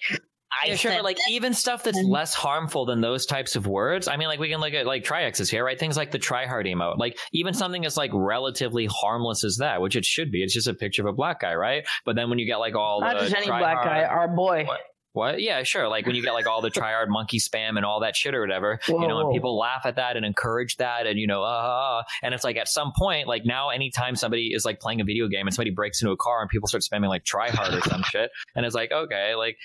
I 0.62 0.68
yeah, 0.68 0.76
sure, 0.76 1.02
like 1.02 1.18
even 1.28 1.54
stuff 1.54 1.82
that's 1.82 2.02
less 2.02 2.34
harmful 2.34 2.86
than 2.86 3.00
those 3.00 3.26
types 3.26 3.56
of 3.56 3.66
words. 3.66 4.08
I 4.08 4.16
mean, 4.16 4.28
like 4.28 4.38
we 4.38 4.48
can 4.48 4.60
look 4.60 4.74
at 4.74 4.86
like 4.86 5.04
Trihex's 5.04 5.50
here, 5.50 5.64
right? 5.64 5.78
Things 5.78 5.96
like 5.96 6.10
the 6.10 6.18
TriHard 6.18 6.66
emote, 6.66 6.98
like 6.98 7.18
even 7.32 7.52
mm-hmm. 7.52 7.58
something 7.58 7.86
as 7.86 7.96
like 7.96 8.10
relatively 8.12 8.86
harmless 8.90 9.44
as 9.44 9.56
that, 9.58 9.80
which 9.80 9.96
it 9.96 10.04
should 10.04 10.30
be. 10.30 10.42
It's 10.42 10.54
just 10.54 10.68
a 10.68 10.74
picture 10.74 11.02
of 11.02 11.06
a 11.06 11.12
black 11.12 11.40
guy, 11.40 11.54
right? 11.54 11.86
But 12.04 12.16
then 12.16 12.30
when 12.30 12.38
you 12.38 12.46
get 12.46 12.56
like 12.56 12.74
all 12.74 13.00
not 13.00 13.14
the 13.14 13.24
just 13.24 13.36
any 13.36 13.46
black 13.46 13.84
guy, 13.84 14.04
our 14.04 14.28
boy. 14.28 14.64
What? 14.66 14.80
What? 15.14 15.40
Yeah, 15.40 15.62
sure. 15.62 15.88
Like 15.88 16.06
when 16.06 16.16
you 16.16 16.22
get 16.22 16.34
like 16.34 16.48
all 16.48 16.60
the 16.60 16.70
TriHard 16.72 17.06
monkey 17.08 17.38
spam 17.38 17.76
and 17.76 17.84
all 17.84 18.00
that 18.00 18.16
shit 18.16 18.34
or 18.34 18.40
whatever, 18.40 18.80
you 18.88 19.06
know, 19.06 19.20
and 19.20 19.32
people 19.32 19.56
laugh 19.56 19.82
at 19.86 19.94
that 19.94 20.16
and 20.16 20.26
encourage 20.26 20.76
that, 20.78 21.06
and 21.06 21.20
you 21.20 21.28
know, 21.28 21.44
uh, 21.44 22.02
and 22.22 22.34
it's 22.34 22.42
like 22.42 22.56
at 22.56 22.66
some 22.66 22.92
point, 22.98 23.28
like 23.28 23.44
now, 23.44 23.70
anytime 23.70 24.16
somebody 24.16 24.50
is 24.52 24.64
like 24.64 24.80
playing 24.80 25.00
a 25.00 25.04
video 25.04 25.28
game 25.28 25.46
and 25.46 25.54
somebody 25.54 25.70
breaks 25.70 26.02
into 26.02 26.10
a 26.10 26.16
car 26.16 26.40
and 26.40 26.50
people 26.50 26.66
start 26.66 26.82
spamming 26.82 27.08
like 27.08 27.22
TriHard 27.22 27.78
or 27.78 27.80
some 27.88 28.02
shit, 28.02 28.30
and 28.56 28.66
it's 28.66 28.74
like, 28.74 28.90
okay, 28.90 29.36
like 29.36 29.56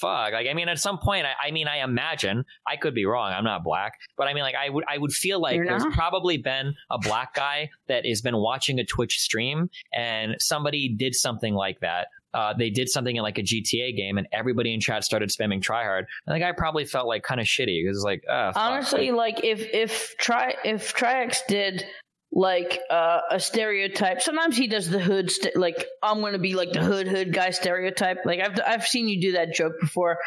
fuck 0.00 0.32
like 0.32 0.46
i 0.48 0.54
mean 0.54 0.68
at 0.68 0.78
some 0.78 0.98
point 0.98 1.26
I, 1.26 1.48
I 1.48 1.50
mean 1.50 1.68
i 1.68 1.82
imagine 1.82 2.44
i 2.66 2.76
could 2.76 2.94
be 2.94 3.04
wrong 3.04 3.32
i'm 3.32 3.44
not 3.44 3.64
black 3.64 3.94
but 4.16 4.28
i 4.28 4.34
mean 4.34 4.42
like 4.42 4.54
i 4.54 4.68
would 4.68 4.84
i 4.88 4.98
would 4.98 5.12
feel 5.12 5.40
like 5.40 5.60
there's 5.60 5.84
probably 5.92 6.36
been 6.36 6.74
a 6.90 6.98
black 6.98 7.34
guy 7.34 7.70
that 7.88 8.06
has 8.06 8.20
been 8.22 8.36
watching 8.36 8.78
a 8.78 8.84
twitch 8.84 9.18
stream 9.18 9.68
and 9.94 10.36
somebody 10.38 10.88
did 10.88 11.14
something 11.14 11.54
like 11.54 11.80
that 11.80 12.08
uh, 12.32 12.54
they 12.56 12.70
did 12.70 12.88
something 12.88 13.16
in 13.16 13.22
like 13.22 13.38
a 13.38 13.42
GTA 13.42 13.96
game, 13.96 14.18
and 14.18 14.26
everybody 14.32 14.72
in 14.72 14.80
chat 14.80 15.04
started 15.04 15.30
spamming 15.30 15.60
TriHard. 15.60 16.04
And 16.26 16.36
the 16.36 16.38
guy 16.38 16.52
probably 16.52 16.84
felt 16.84 17.06
like 17.08 17.22
kind 17.22 17.40
of 17.40 17.46
shitty 17.46 17.82
because 17.82 17.98
it's 17.98 18.04
like, 18.04 18.22
oh, 18.28 18.52
fuck. 18.52 18.56
honestly 18.56 19.10
like 19.10 19.42
if 19.44 19.60
if 19.72 20.14
try 20.18 20.54
if 20.64 20.94
Trihex 20.94 21.38
did 21.48 21.84
like 22.32 22.78
uh, 22.90 23.20
a 23.30 23.40
stereotype. 23.40 24.20
Sometimes 24.22 24.56
he 24.56 24.68
does 24.68 24.88
the 24.88 25.00
hood 25.00 25.30
st- 25.30 25.56
like 25.56 25.84
i'm 26.02 26.20
gonna 26.20 26.38
be 26.38 26.54
like 26.54 26.72
the 26.72 26.80
hood 26.82 27.08
hood 27.08 27.32
guy 27.32 27.50
stereotype. 27.50 28.18
Like 28.24 28.40
i've 28.40 28.58
i've 28.64 28.86
seen 28.86 29.08
you 29.08 29.20
do 29.20 29.32
that 29.32 29.52
joke 29.52 29.74
before 29.80 30.18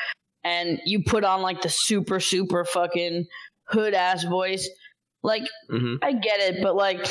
and 0.43 0.79
you 0.85 1.03
put 1.03 1.23
on 1.23 1.41
like 1.41 1.61
the 1.61 1.69
super 1.69 2.19
super 2.19 2.65
fucking 2.65 3.25
hood 3.69 3.93
ass 3.93 4.23
voice. 4.25 4.69
Like 5.23 5.43
Mhm. 5.71 5.99
i 6.01 6.11
get 6.11 6.39
it 6.41 6.61
but 6.61 6.75
like 6.75 7.07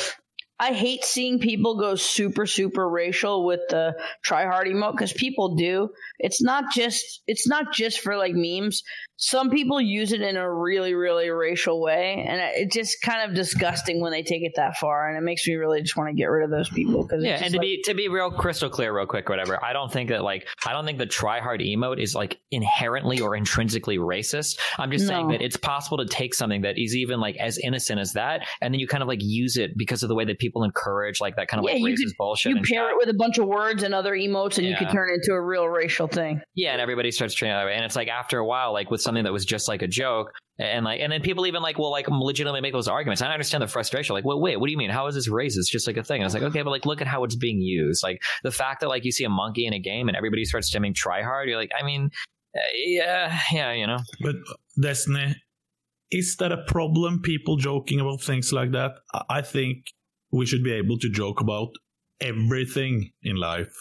I 0.63 0.71
hate 0.71 1.03
seeing 1.03 1.39
people 1.39 1.77
go 1.77 1.95
super 1.95 2.45
super 2.45 2.89
racial 2.89 3.45
with 3.45 3.59
the 3.67 3.97
TriHard 4.25 4.67
emote 4.67 4.93
because 4.93 5.11
people 5.11 5.55
do. 5.55 5.89
It's 6.19 6.41
not 6.41 6.71
just 6.73 7.21
it's 7.27 7.45
not 7.45 7.73
just 7.73 7.99
for 7.99 8.15
like 8.15 8.31
memes. 8.33 8.81
Some 9.17 9.49
people 9.49 9.81
use 9.81 10.13
it 10.13 10.21
in 10.21 10.37
a 10.37 10.49
really 10.49 10.93
really 10.93 11.29
racial 11.29 11.81
way, 11.81 12.25
and 12.25 12.39
it's 12.55 12.73
just 12.73 13.01
kind 13.01 13.29
of 13.29 13.35
disgusting 13.35 13.99
when 13.99 14.13
they 14.13 14.23
take 14.23 14.43
it 14.43 14.53
that 14.55 14.77
far. 14.77 15.09
And 15.09 15.17
it 15.17 15.21
makes 15.21 15.45
me 15.45 15.55
really 15.55 15.81
just 15.81 15.97
want 15.97 16.09
to 16.11 16.13
get 16.13 16.27
rid 16.27 16.45
of 16.45 16.49
those 16.49 16.69
people 16.69 17.03
because 17.03 17.25
Yeah, 17.25 17.43
and 17.43 17.53
to 17.53 17.59
be 17.59 17.81
to 17.83 17.93
be 17.93 18.07
real 18.07 18.31
crystal 18.31 18.69
clear, 18.69 18.95
real 18.95 19.05
quick, 19.05 19.27
whatever. 19.27 19.61
I 19.61 19.73
don't 19.73 19.91
think 19.91 20.11
that 20.11 20.23
like 20.23 20.47
I 20.65 20.71
don't 20.71 20.85
think 20.85 20.97
the 20.97 21.07
TriHard 21.07 21.59
emote 21.59 22.01
is 22.01 22.15
like 22.15 22.39
inherently 22.51 23.19
or 23.19 23.35
intrinsically 23.35 23.97
racist. 23.97 24.59
I'm 24.79 24.91
just 24.91 25.07
saying 25.07 25.27
that 25.27 25.41
it's 25.41 25.57
possible 25.57 25.97
to 25.97 26.05
take 26.05 26.33
something 26.33 26.61
that 26.61 26.77
is 26.77 26.95
even 26.95 27.19
like 27.19 27.35
as 27.35 27.57
innocent 27.57 27.99
as 27.99 28.13
that, 28.13 28.47
and 28.61 28.73
then 28.73 28.79
you 28.79 28.87
kind 28.87 29.03
of 29.03 29.09
like 29.09 29.21
use 29.21 29.57
it 29.57 29.77
because 29.77 30.03
of 30.03 30.09
the 30.09 30.15
way 30.15 30.23
that 30.23 30.39
people 30.39 30.52
encourage 30.61 31.19
like 31.19 31.35
that 31.37 31.47
kind 31.47 31.57
of 31.59 31.65
yeah, 31.67 31.73
like 31.73 31.81
you 31.81 31.87
racist 31.95 32.09
could 32.09 32.17
bullshit. 32.19 32.49
you 32.51 32.57
and 32.57 32.65
pair 32.67 32.91
it 32.91 32.95
with 32.97 33.09
a 33.09 33.15
bunch 33.15 33.39
of 33.39 33.47
words 33.47 33.81
and 33.81 33.95
other 33.95 34.13
emotes, 34.13 34.57
and 34.59 34.67
you 34.67 34.73
Yeah. 34.73 34.77
could 34.79 34.91
turn 34.91 35.09
it 35.09 35.15
into 35.15 35.31
a 35.33 35.41
real 35.41 35.67
racial 35.67 36.07
thing. 36.07 36.41
Yeah, 36.53 36.73
and 36.73 36.79
everybody 36.81 37.09
starts 37.09 37.33
treating 37.33 37.55
it 37.55 37.57
that 37.59 37.65
way. 37.65 37.73
And 37.73 37.83
it's 37.83 37.95
like 37.95 38.09
after 38.09 38.37
a 38.37 38.45
while, 38.45 38.71
like 38.71 38.91
with 38.91 39.01
something 39.01 39.23
that 39.23 39.33
was 39.33 39.45
just 39.45 39.67
like 39.67 39.81
a 39.81 39.87
joke, 39.87 40.31
and 40.59 40.85
like 40.85 41.01
and 41.01 41.11
then 41.11 41.21
people 41.21 41.47
even 41.47 41.63
like 41.63 41.79
will 41.79 41.89
like 41.89 42.07
legitimately 42.07 42.61
make 42.61 42.73
those 42.73 42.87
arguments. 42.87 43.21
And 43.23 43.29
I 43.29 43.33
understand 43.33 43.63
the 43.63 43.67
frustration. 43.67 44.13
Like, 44.13 44.25
well, 44.25 44.39
wait, 44.39 44.59
what 44.59 44.67
do 44.67 44.71
you 44.71 44.77
mean? 44.77 44.91
How 44.91 45.07
is 45.07 45.15
this 45.15 45.27
racist? 45.27 45.57
It's 45.57 45.71
just 45.71 45.87
like 45.87 45.97
a 45.97 46.03
thing. 46.03 46.21
And 46.21 46.25
it's 46.25 46.35
like, 46.35 46.43
okay, 46.43 46.61
but 46.61 46.69
like 46.69 46.85
look 46.85 47.01
at 47.01 47.07
how 47.07 47.23
it's 47.23 47.35
being 47.35 47.57
used. 47.59 48.03
Like 48.03 48.21
the 48.43 48.51
fact 48.51 48.81
that 48.81 48.89
like 48.89 49.03
you 49.05 49.11
see 49.11 49.23
a 49.23 49.29
monkey 49.29 49.65
in 49.65 49.73
a 49.73 49.79
game 49.79 50.09
and 50.09 50.15
everybody 50.15 50.45
starts 50.45 50.69
stimming 50.69 50.93
TriHard, 50.93 51.47
you're 51.47 51.57
like, 51.57 51.71
I 51.79 51.83
mean, 51.83 52.09
uh, 52.55 52.59
yeah, 52.85 53.39
yeah, 53.51 53.71
you 53.73 53.87
know. 53.87 53.97
But 54.21 54.35
Destiny, 54.79 55.35
is 56.11 56.35
that 56.37 56.51
a 56.51 56.63
problem? 56.67 57.21
People 57.23 57.57
joking 57.57 57.99
about 57.99 58.21
things 58.21 58.53
like 58.53 58.71
that? 58.73 58.91
I- 59.13 59.23
I 59.29 59.41
think 59.41 59.77
we 60.33 60.45
should 60.45 60.63
be 60.63 60.73
able 60.73 60.97
to 60.97 61.09
joke 61.09 61.39
about 61.39 61.69
everything 62.19 63.11
in 63.21 63.35
life. 63.37 63.73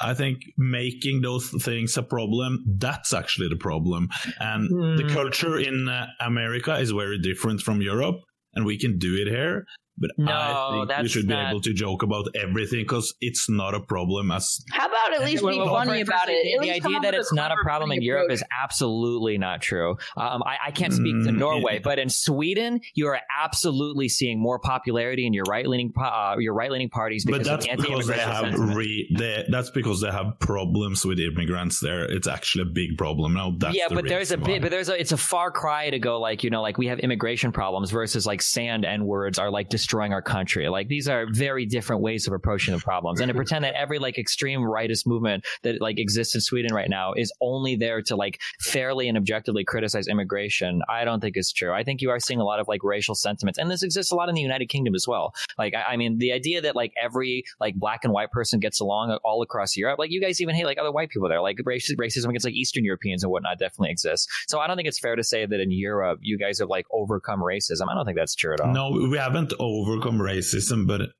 I 0.00 0.14
think 0.14 0.38
making 0.56 1.20
those 1.20 1.50
things 1.62 1.96
a 1.96 2.02
problem, 2.02 2.64
that's 2.78 3.12
actually 3.12 3.48
the 3.48 3.56
problem. 3.56 4.08
And 4.38 4.70
the 4.98 5.04
Hmm. 5.04 5.14
culture 5.14 5.58
in 5.58 5.88
uh, 5.88 6.06
America 6.20 6.74
is 6.78 6.90
very 6.90 7.18
different 7.18 7.60
from 7.60 7.82
Europe, 7.82 8.16
and 8.54 8.64
we 8.64 8.78
can 8.78 8.98
do 8.98 9.16
it 9.16 9.28
here. 9.28 9.64
But 10.00 10.10
No, 10.16 10.32
I 10.32 10.68
think 10.72 10.80
we 10.88 10.94
that's 10.94 11.10
should 11.10 11.26
be 11.28 11.34
not- 11.34 11.50
able 11.50 11.60
to 11.60 11.72
joke 11.74 12.02
about 12.02 12.26
everything 12.34 12.80
because 12.80 13.14
it's 13.20 13.48
not 13.50 13.74
a 13.74 13.80
problem 13.80 14.30
as 14.30 14.60
How 14.72 14.86
about 14.86 15.14
at 15.14 15.24
least 15.24 15.42
Well, 15.42 15.52
be 15.52 15.58
well, 15.58 15.68
funny 15.74 16.00
first- 16.00 16.08
about 16.08 16.28
it? 16.28 16.56
At 16.56 16.62
The, 16.62 16.70
idea 16.70 17.00
that 17.00 17.14
it's 17.14 17.32
not 17.32 17.52
a 17.52 17.56
problem 17.62 17.92
in 17.92 18.00
Europe 18.02 18.24
approach. 18.24 18.38
is 18.38 18.44
absolutely 18.62 19.36
not 19.38 19.60
true. 19.60 19.96
Um, 20.16 20.42
I, 20.44 20.56
I 20.66 20.70
can't 20.70 20.92
speak 20.92 21.14
to 21.24 21.30
Mm, 21.30 21.36
Norway, 21.38 21.74
yeah. 21.74 21.80
but 21.84 21.98
in 21.98 22.08
Sweden, 22.08 22.80
you 22.94 23.08
are 23.08 23.20
absolutely 23.42 24.08
seeing 24.08 24.40
more 24.40 24.58
popularity 24.58 25.26
in 25.26 25.32
your 25.34 25.44
right 25.48 25.66
leaning 25.66 25.92
uh, 26.00 26.36
your 26.38 26.54
right 26.54 26.70
leaning 26.70 26.88
parties 26.88 27.24
But 27.24 27.44
that's 27.44 27.66
of 27.66 27.76
because 27.76 28.06
they 28.06 28.18
have 28.18 28.58
re, 28.58 29.08
they, 29.18 29.44
that's 29.48 29.70
because 29.70 30.00
they 30.00 30.10
have 30.10 30.38
problems 30.40 31.04
with 31.04 31.18
immigrants 31.18 31.80
there. 31.80 32.04
It's 32.04 32.26
actually 32.26 32.62
a 32.62 32.72
big 32.72 32.96
problem 32.96 33.34
now. 33.34 33.54
That's 33.58 33.76
yeah, 33.76 33.88
the 33.88 33.96
but 33.96 34.08
there's 34.08 34.30
a 34.32 34.38
bit, 34.38 34.62
but 34.62 34.70
there's 34.70 34.88
a, 34.88 34.98
it's 34.98 35.12
a 35.12 35.16
far 35.16 35.50
cry 35.50 35.90
to 35.90 35.98
go 35.98 36.20
like, 36.20 36.42
you 36.44 36.50
know, 36.50 36.62
like 36.62 36.78
we 36.78 36.86
have 36.86 36.98
immigration 37.00 37.52
problems 37.52 37.90
versus 37.90 38.26
like 38.26 38.40
sand 38.42 38.84
and 38.84 39.04
words 39.06 39.38
are 39.38 39.50
like 39.50 39.68
destroying 39.90 40.12
our 40.12 40.22
country. 40.22 40.68
Like 40.68 40.86
these 40.86 41.08
are 41.08 41.26
very 41.32 41.66
different 41.66 42.00
ways 42.00 42.28
of 42.28 42.32
approaching 42.32 42.72
the 42.72 42.80
problems. 42.80 43.20
And 43.20 43.28
to 43.28 43.34
pretend 43.40 43.64
that 43.64 43.74
every 43.74 43.98
like 43.98 44.18
extreme 44.18 44.60
rightist 44.60 45.04
movement 45.04 45.44
that 45.62 45.80
like 45.80 45.98
exists 45.98 46.32
in 46.36 46.40
Sweden 46.40 46.72
right 46.72 46.88
now 46.88 47.12
is 47.12 47.32
only 47.40 47.74
there 47.74 48.00
to 48.02 48.14
like 48.14 48.40
fairly 48.60 49.08
and 49.08 49.18
objectively 49.18 49.64
criticize 49.64 50.06
immigration, 50.06 50.80
I 50.88 51.04
don't 51.04 51.18
think 51.18 51.36
is 51.36 51.52
true. 51.52 51.72
I 51.72 51.82
think 51.82 52.02
you 52.02 52.10
are 52.10 52.20
seeing 52.20 52.38
a 52.38 52.44
lot 52.44 52.60
of 52.60 52.68
like 52.68 52.84
racial 52.84 53.16
sentiments. 53.16 53.58
And 53.58 53.68
this 53.68 53.82
exists 53.82 54.12
a 54.12 54.14
lot 54.14 54.28
in 54.28 54.36
the 54.36 54.40
United 54.40 54.68
Kingdom 54.68 54.94
as 54.94 55.08
well. 55.08 55.34
Like, 55.58 55.74
I, 55.74 55.94
I 55.94 55.96
mean, 55.96 56.18
the 56.18 56.32
idea 56.32 56.60
that 56.60 56.76
like 56.76 56.92
every 57.02 57.42
like 57.58 57.74
black 57.74 58.04
and 58.04 58.12
white 58.12 58.30
person 58.30 58.60
gets 58.60 58.78
along 58.78 59.18
all 59.24 59.42
across 59.42 59.76
Europe, 59.76 59.98
like 59.98 60.12
you 60.12 60.20
guys 60.20 60.40
even 60.40 60.54
hate 60.54 60.66
like 60.66 60.78
other 60.78 60.92
white 60.92 61.10
people 61.10 61.28
there. 61.28 61.40
Like 61.40 61.56
racism, 61.66 61.96
racism 61.96 62.28
against 62.28 62.44
like 62.44 62.54
Eastern 62.54 62.84
Europeans 62.84 63.24
and 63.24 63.32
whatnot 63.32 63.58
definitely 63.58 63.90
exists. 63.90 64.28
So 64.46 64.60
I 64.60 64.68
don't 64.68 64.76
think 64.76 64.86
it's 64.86 65.00
fair 65.00 65.16
to 65.16 65.24
say 65.24 65.46
that 65.46 65.60
in 65.60 65.72
Europe 65.72 66.20
you 66.22 66.38
guys 66.38 66.60
have 66.60 66.68
like 66.68 66.86
overcome 66.92 67.40
racism. 67.40 67.88
I 67.90 67.94
don't 67.96 68.04
think 68.04 68.16
that's 68.16 68.36
true 68.36 68.54
at 68.54 68.60
all. 68.60 68.72
No, 68.72 68.90
we 68.92 69.18
haven't 69.18 69.52
overcome 69.80 70.18
racism, 70.18 70.86
but 70.86 71.10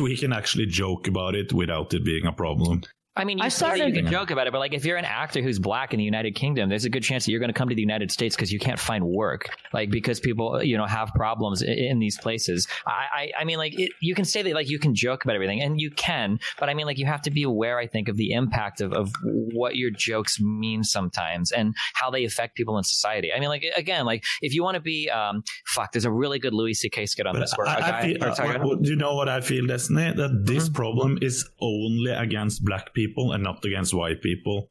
we 0.00 0.16
can 0.16 0.32
actually 0.32 0.66
joke 0.66 1.08
about 1.08 1.34
it 1.34 1.52
without 1.52 1.94
it 1.94 2.04
being 2.04 2.26
a 2.26 2.32
problem. 2.32 2.82
I 3.16 3.22
mean, 3.24 3.38
you, 3.38 3.44
I 3.44 3.48
say 3.48 3.66
that 3.66 3.76
started- 3.76 3.94
you 3.96 4.02
can 4.02 4.10
joke 4.10 4.30
about 4.32 4.48
it, 4.48 4.52
but 4.52 4.58
like 4.58 4.72
if 4.74 4.84
you're 4.84 4.96
an 4.96 5.04
actor 5.04 5.40
who's 5.40 5.60
black 5.60 5.92
in 5.94 5.98
the 5.98 6.04
United 6.04 6.34
Kingdom, 6.34 6.68
there's 6.68 6.84
a 6.84 6.90
good 6.90 7.04
chance 7.04 7.24
that 7.24 7.30
you're 7.30 7.38
going 7.38 7.52
to 7.52 7.56
come 7.56 7.68
to 7.68 7.74
the 7.74 7.80
United 7.80 8.10
States 8.10 8.34
because 8.34 8.52
you 8.52 8.58
can't 8.58 8.78
find 8.78 9.04
work, 9.06 9.50
like 9.72 9.88
because 9.90 10.18
people 10.18 10.60
you 10.64 10.76
know 10.76 10.86
have 10.86 11.10
problems 11.14 11.62
in, 11.62 11.72
in 11.72 11.98
these 12.00 12.18
places. 12.18 12.66
I, 12.86 12.90
I, 12.90 13.32
I 13.42 13.44
mean, 13.44 13.58
like 13.58 13.78
it, 13.78 13.92
you 14.00 14.16
can 14.16 14.24
say 14.24 14.42
that 14.42 14.52
like 14.52 14.68
you 14.68 14.80
can 14.80 14.96
joke 14.96 15.24
about 15.24 15.36
everything, 15.36 15.60
and 15.60 15.80
you 15.80 15.92
can, 15.92 16.40
but 16.58 16.68
I 16.68 16.74
mean, 16.74 16.86
like 16.86 16.98
you 16.98 17.06
have 17.06 17.22
to 17.22 17.30
be 17.30 17.44
aware, 17.44 17.78
I 17.78 17.86
think, 17.86 18.08
of 18.08 18.16
the 18.16 18.32
impact 18.32 18.80
of 18.80 18.92
of 18.92 19.12
what 19.22 19.76
your 19.76 19.90
jokes 19.90 20.40
mean 20.40 20.82
sometimes 20.82 21.52
and 21.52 21.72
how 21.94 22.10
they 22.10 22.24
affect 22.24 22.56
people 22.56 22.78
in 22.78 22.82
society. 22.84 23.30
I 23.32 23.38
mean, 23.38 23.48
like 23.48 23.64
again, 23.76 24.06
like 24.06 24.24
if 24.42 24.54
you 24.54 24.64
want 24.64 24.74
to 24.74 24.80
be, 24.80 25.08
um, 25.10 25.44
fuck, 25.66 25.92
there's 25.92 26.04
a 26.04 26.10
really 26.12 26.40
good 26.40 26.52
Louis 26.52 26.74
C.K. 26.74 27.06
skit 27.06 27.28
on 27.28 27.34
But 27.34 27.40
this 27.42 27.52
where 27.56 27.68
I, 27.68 27.74
a 27.74 27.76
I 27.76 27.80
guy. 27.90 28.02
feel, 28.02 28.24
or, 28.24 28.34
sorry, 28.34 28.56
uh, 28.56 28.58
go 28.58 28.74
do 28.74 28.90
you 28.90 28.96
know 28.96 29.14
what 29.14 29.28
I 29.28 29.40
feel, 29.40 29.66
Destiny? 29.68 30.12
That 30.16 30.44
this 30.44 30.64
Mm-hmm. 30.64 30.74
problem 30.74 31.18
is 31.22 31.48
only 31.60 32.10
against 32.10 32.64
black 32.64 32.92
people 32.94 33.03
and 33.32 33.42
not 33.42 33.64
against 33.64 33.94
white 33.94 34.20
people. 34.22 34.70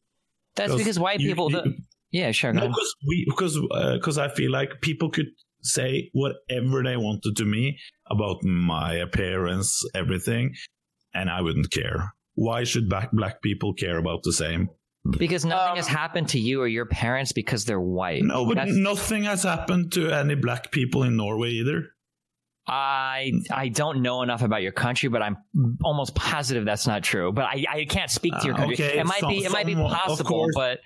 That's 0.55 0.75
because 0.75 0.99
white 0.99 1.19
you- 1.19 1.29
people. 1.29 1.51
you- 1.51 1.61
the, 1.61 1.77
yeah, 2.11 2.31
sure. 2.31 2.53
No, 2.53 2.67
because 2.67 2.95
we 3.07 3.25
because 3.27 3.59
because 3.95 4.17
uh, 4.17 4.23
I 4.23 4.29
feel 4.29 4.51
like 4.51 4.81
people 4.81 5.09
could 5.09 5.27
say 5.63 6.09
whatever 6.13 6.83
they 6.83 6.97
wanted 6.97 7.35
to 7.37 7.45
me 7.45 7.79
about 8.09 8.43
my 8.43 8.93
appearance, 8.95 9.81
everything, 9.95 10.53
and 11.13 11.29
I 11.29 11.41
wouldn't 11.41 11.71
care. 11.71 12.13
Why 12.35 12.65
should 12.65 12.89
black 12.89 13.11
black 13.11 13.41
people 13.41 13.73
care 13.73 13.97
about 13.97 14.21
the 14.23 14.33
same? 14.33 14.69
Because 15.17 15.43
nothing 15.43 15.75
has 15.75 15.87
um, 15.87 15.95
happened 15.95 16.29
to 16.29 16.39
you 16.39 16.61
or 16.61 16.67
your 16.67 16.85
parents 16.85 17.33
because 17.33 17.65
they're 17.65 17.81
white. 17.81 18.23
No, 18.23 18.45
but 18.45 18.55
That's- 18.55 18.75
nothing 18.75 19.23
has 19.23 19.43
happened 19.43 19.91
to 19.93 20.09
any 20.11 20.35
black 20.35 20.71
people 20.71 21.03
in 21.03 21.17
Norway 21.17 21.49
either. 21.49 21.87
I 22.67 23.31
I 23.51 23.67
don't 23.69 24.01
know 24.01 24.21
enough 24.21 24.41
about 24.41 24.61
your 24.61 24.71
country, 24.71 25.09
but 25.09 25.21
I'm 25.21 25.37
almost 25.83 26.15
positive 26.15 26.63
that's 26.65 26.87
not 26.87 27.03
true. 27.03 27.31
But 27.33 27.45
I, 27.45 27.65
I 27.69 27.85
can't 27.85 28.09
speak 28.09 28.33
to 28.39 28.45
your 28.45 28.55
Uh, 28.55 28.59
country. 28.59 28.75
okay, 28.75 28.99
it 28.99 29.05
might 29.05 29.19
some- 29.19 29.29
be 29.31 29.43
it 29.43 29.51
might 29.51 29.65
be 29.65 29.75
possible, 29.75 30.47
but 30.55 30.79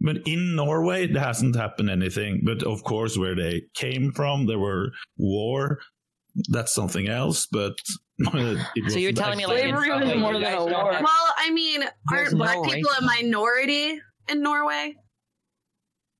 But 0.00 0.18
in 0.26 0.56
Norway, 0.56 1.04
it 1.04 1.16
hasn't 1.16 1.56
happened 1.56 1.88
anything. 1.88 2.42
But 2.44 2.62
of 2.64 2.82
course, 2.84 3.16
where 3.16 3.34
they 3.36 3.62
came 3.74 4.12
from, 4.12 4.46
there 4.46 4.58
were 4.58 4.90
war. 5.16 5.78
That's 6.48 6.74
something 6.74 7.08
else. 7.08 7.46
But 7.46 7.74
it 8.18 8.90
So 8.90 8.98
you're 8.98 9.12
telling 9.12 9.38
me, 9.38 9.46
like, 9.46 9.60
Slavery 9.60 9.90
was 9.90 10.14
more 10.16 10.32
than 10.34 10.44
a 10.44 10.64
war. 10.64 10.90
Well, 10.92 11.26
I 11.38 11.50
mean, 11.50 11.84
aren't 12.10 12.36
black 12.36 12.56
no 12.56 12.64
people 12.64 12.90
a 12.98 13.02
minority 13.02 14.00
in 14.28 14.42
Norway? 14.42 14.96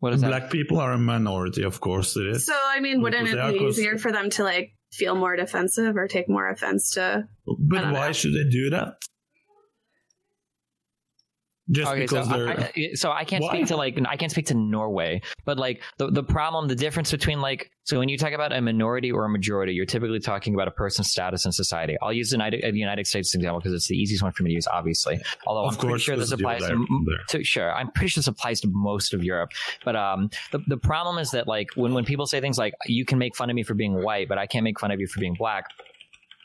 What 0.03 0.12
is 0.12 0.20
that? 0.20 0.27
black 0.27 0.51
people 0.51 0.81
are 0.81 0.91
a 0.91 0.99
minority, 0.99 1.62
of 1.62 1.81
course 1.81 2.16
it 2.16 2.27
is. 2.27 2.45
So, 2.45 2.55
I 2.57 2.81
mean, 2.81 3.03
wouldn't 3.03 3.31
Because 3.31 3.53
it 3.53 3.61
be 3.61 3.65
easier 3.66 3.99
for 3.99 4.11
them 4.11 4.31
to 4.31 4.43
like 4.43 4.73
feel 4.91 5.15
more 5.15 5.37
defensive 5.37 5.97
or 5.97 6.09
take 6.09 6.29
more 6.29 6.51
offense 6.51 6.91
to? 6.95 7.29
But 7.47 7.93
why 7.93 8.09
know. 8.09 8.12
should 8.12 8.35
they 8.35 8.51
do 8.51 8.70
that? 8.70 8.95
Just 11.73 11.90
okay, 11.90 12.07
so 12.07 12.24
they're 12.24 12.70
I, 12.77 12.90
so 12.94 13.11
I 13.11 13.24
can't 13.24 13.43
speak 13.44 13.66
to 13.69 13.77
like 13.77 13.99
I 14.07 14.16
can't 14.16 14.31
speak 14.31 14.47
to 14.47 14.55
Norway, 14.55 15.23
but 15.44 15.59
like 15.59 15.82
the 15.99 16.11
the 16.11 16.23
problem, 16.23 16.69
the 16.69 16.74
difference 16.74 17.11
between 17.11 17.40
like 17.40 17.70
so 17.85 17.99
when 17.99 18.09
you 18.09 18.16
talk 18.16 18.32
about 18.32 18.53
a 18.53 18.61
minority 18.61 19.11
or 19.11 19.24
a 19.24 19.28
majority, 19.28 19.73
you're 19.73 19.86
typically 19.86 20.20
talking 20.20 20.55
about 20.55 20.69
a 20.69 20.70
person's 20.70 21.11
status 21.11 21.47
in 21.47 21.53
society. 21.53 21.97
I'll 22.01 22.12
use 22.12 22.31
the 22.31 22.35
United, 22.35 22.65
uh, 22.65 22.70
the 22.70 22.78
United 22.78 23.09
States 23.09 23.35
example 23.35 23.59
because 23.59 23.73
it's 23.73 23.89
the 23.89 23.97
easiest 23.97 24.23
one 24.23 24.31
for 24.32 24.44
me 24.44 24.51
to 24.51 24.55
use, 24.55 24.69
obviously. 24.69 25.20
Although 25.47 25.66
Of 25.66 25.74
I'm 25.74 25.81
pretty 25.81 25.99
sure 25.99 26.16
this 26.16 26.31
because 26.31 26.40
applies 26.40 26.61
there- 26.61 26.77
to, 26.77 27.05
there. 27.09 27.24
to 27.40 27.44
sure 27.44 27.74
I'm 27.74 27.90
pretty 27.90 28.09
sure 28.09 28.20
this 28.20 28.28
applies 28.28 28.61
to 28.61 28.69
most 28.69 29.15
of 29.15 29.24
Europe. 29.24 29.51
But 29.85 29.97
um, 29.97 30.31
the 30.53 30.61
the 30.69 30.77
problem 30.77 31.19
is 31.19 31.32
that 31.32 31.49
like 31.49 31.70
when 31.74 31.93
when 31.94 32.05
people 32.05 32.27
say 32.27 32.40
things 32.40 32.59
like 32.59 32.74
you 32.86 33.05
can 33.05 33.19
make 33.19 33.35
fun 33.35 33.51
of 33.51 33.57
me 33.57 33.62
for 33.62 33.74
being 33.74 34.01
white, 34.03 34.28
but 34.28 34.39
I 34.39 34.47
can't 34.47 34.65
make 34.65 34.78
fun 34.78 34.90
of 34.90 35.01
you 35.01 35.07
for 35.07 35.19
being 35.20 35.35
black 35.35 35.65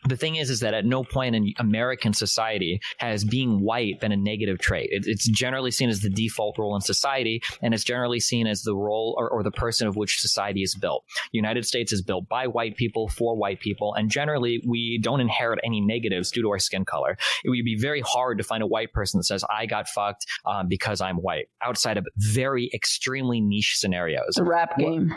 the 0.09 0.17
thing 0.17 0.35
is 0.35 0.49
is 0.49 0.59
that 0.61 0.73
at 0.73 0.85
no 0.85 1.03
point 1.03 1.35
in 1.35 1.53
american 1.59 2.13
society 2.13 2.79
has 2.97 3.23
being 3.23 3.61
white 3.61 3.99
been 3.99 4.11
a 4.11 4.17
negative 4.17 4.59
trait. 4.59 4.89
It, 4.91 5.05
it's 5.07 5.27
generally 5.27 5.71
seen 5.71 5.89
as 5.89 6.01
the 6.01 6.09
default 6.09 6.57
role 6.57 6.75
in 6.75 6.81
society 6.81 7.41
and 7.61 7.73
it's 7.73 7.83
generally 7.83 8.19
seen 8.19 8.47
as 8.47 8.63
the 8.63 8.75
role 8.75 9.15
or, 9.17 9.29
or 9.29 9.43
the 9.43 9.51
person 9.51 9.87
of 9.87 9.95
which 9.95 10.19
society 10.19 10.61
is 10.61 10.75
built. 10.75 11.03
The 11.31 11.37
united 11.37 11.65
states 11.65 11.91
is 11.91 12.01
built 12.01 12.27
by 12.27 12.47
white 12.47 12.77
people 12.77 13.07
for 13.07 13.35
white 13.35 13.59
people 13.59 13.93
and 13.93 14.09
generally 14.09 14.63
we 14.67 14.99
don't 15.01 15.21
inherit 15.21 15.59
any 15.63 15.81
negatives 15.81 16.31
due 16.31 16.41
to 16.41 16.49
our 16.49 16.59
skin 16.59 16.85
color. 16.85 17.17
It 17.43 17.49
would 17.49 17.63
be 17.63 17.77
very 17.77 18.01
hard 18.01 18.37
to 18.37 18.43
find 18.43 18.63
a 18.63 18.67
white 18.67 18.93
person 18.93 19.19
that 19.19 19.23
says 19.23 19.43
i 19.49 19.65
got 19.65 19.87
fucked 19.87 20.25
um, 20.45 20.67
because 20.67 21.01
i'm 21.01 21.17
white 21.17 21.47
outside 21.61 21.97
of 21.97 22.07
very 22.17 22.69
extremely 22.73 23.41
niche 23.41 23.77
scenarios. 23.77 24.35
The 24.35 24.43
rap 24.43 24.77
game. 24.77 25.13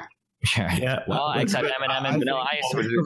Yeah. 0.57 1.01
Well, 1.07 1.33
but- 1.35 1.43
except 1.43 1.65
but 1.65 1.73
Eminem 1.73 2.03
I 2.03 2.09
and 2.09 2.19
Vanilla 2.19 2.47
Ice 2.51 2.75
would 2.75 2.87
do 2.87 3.03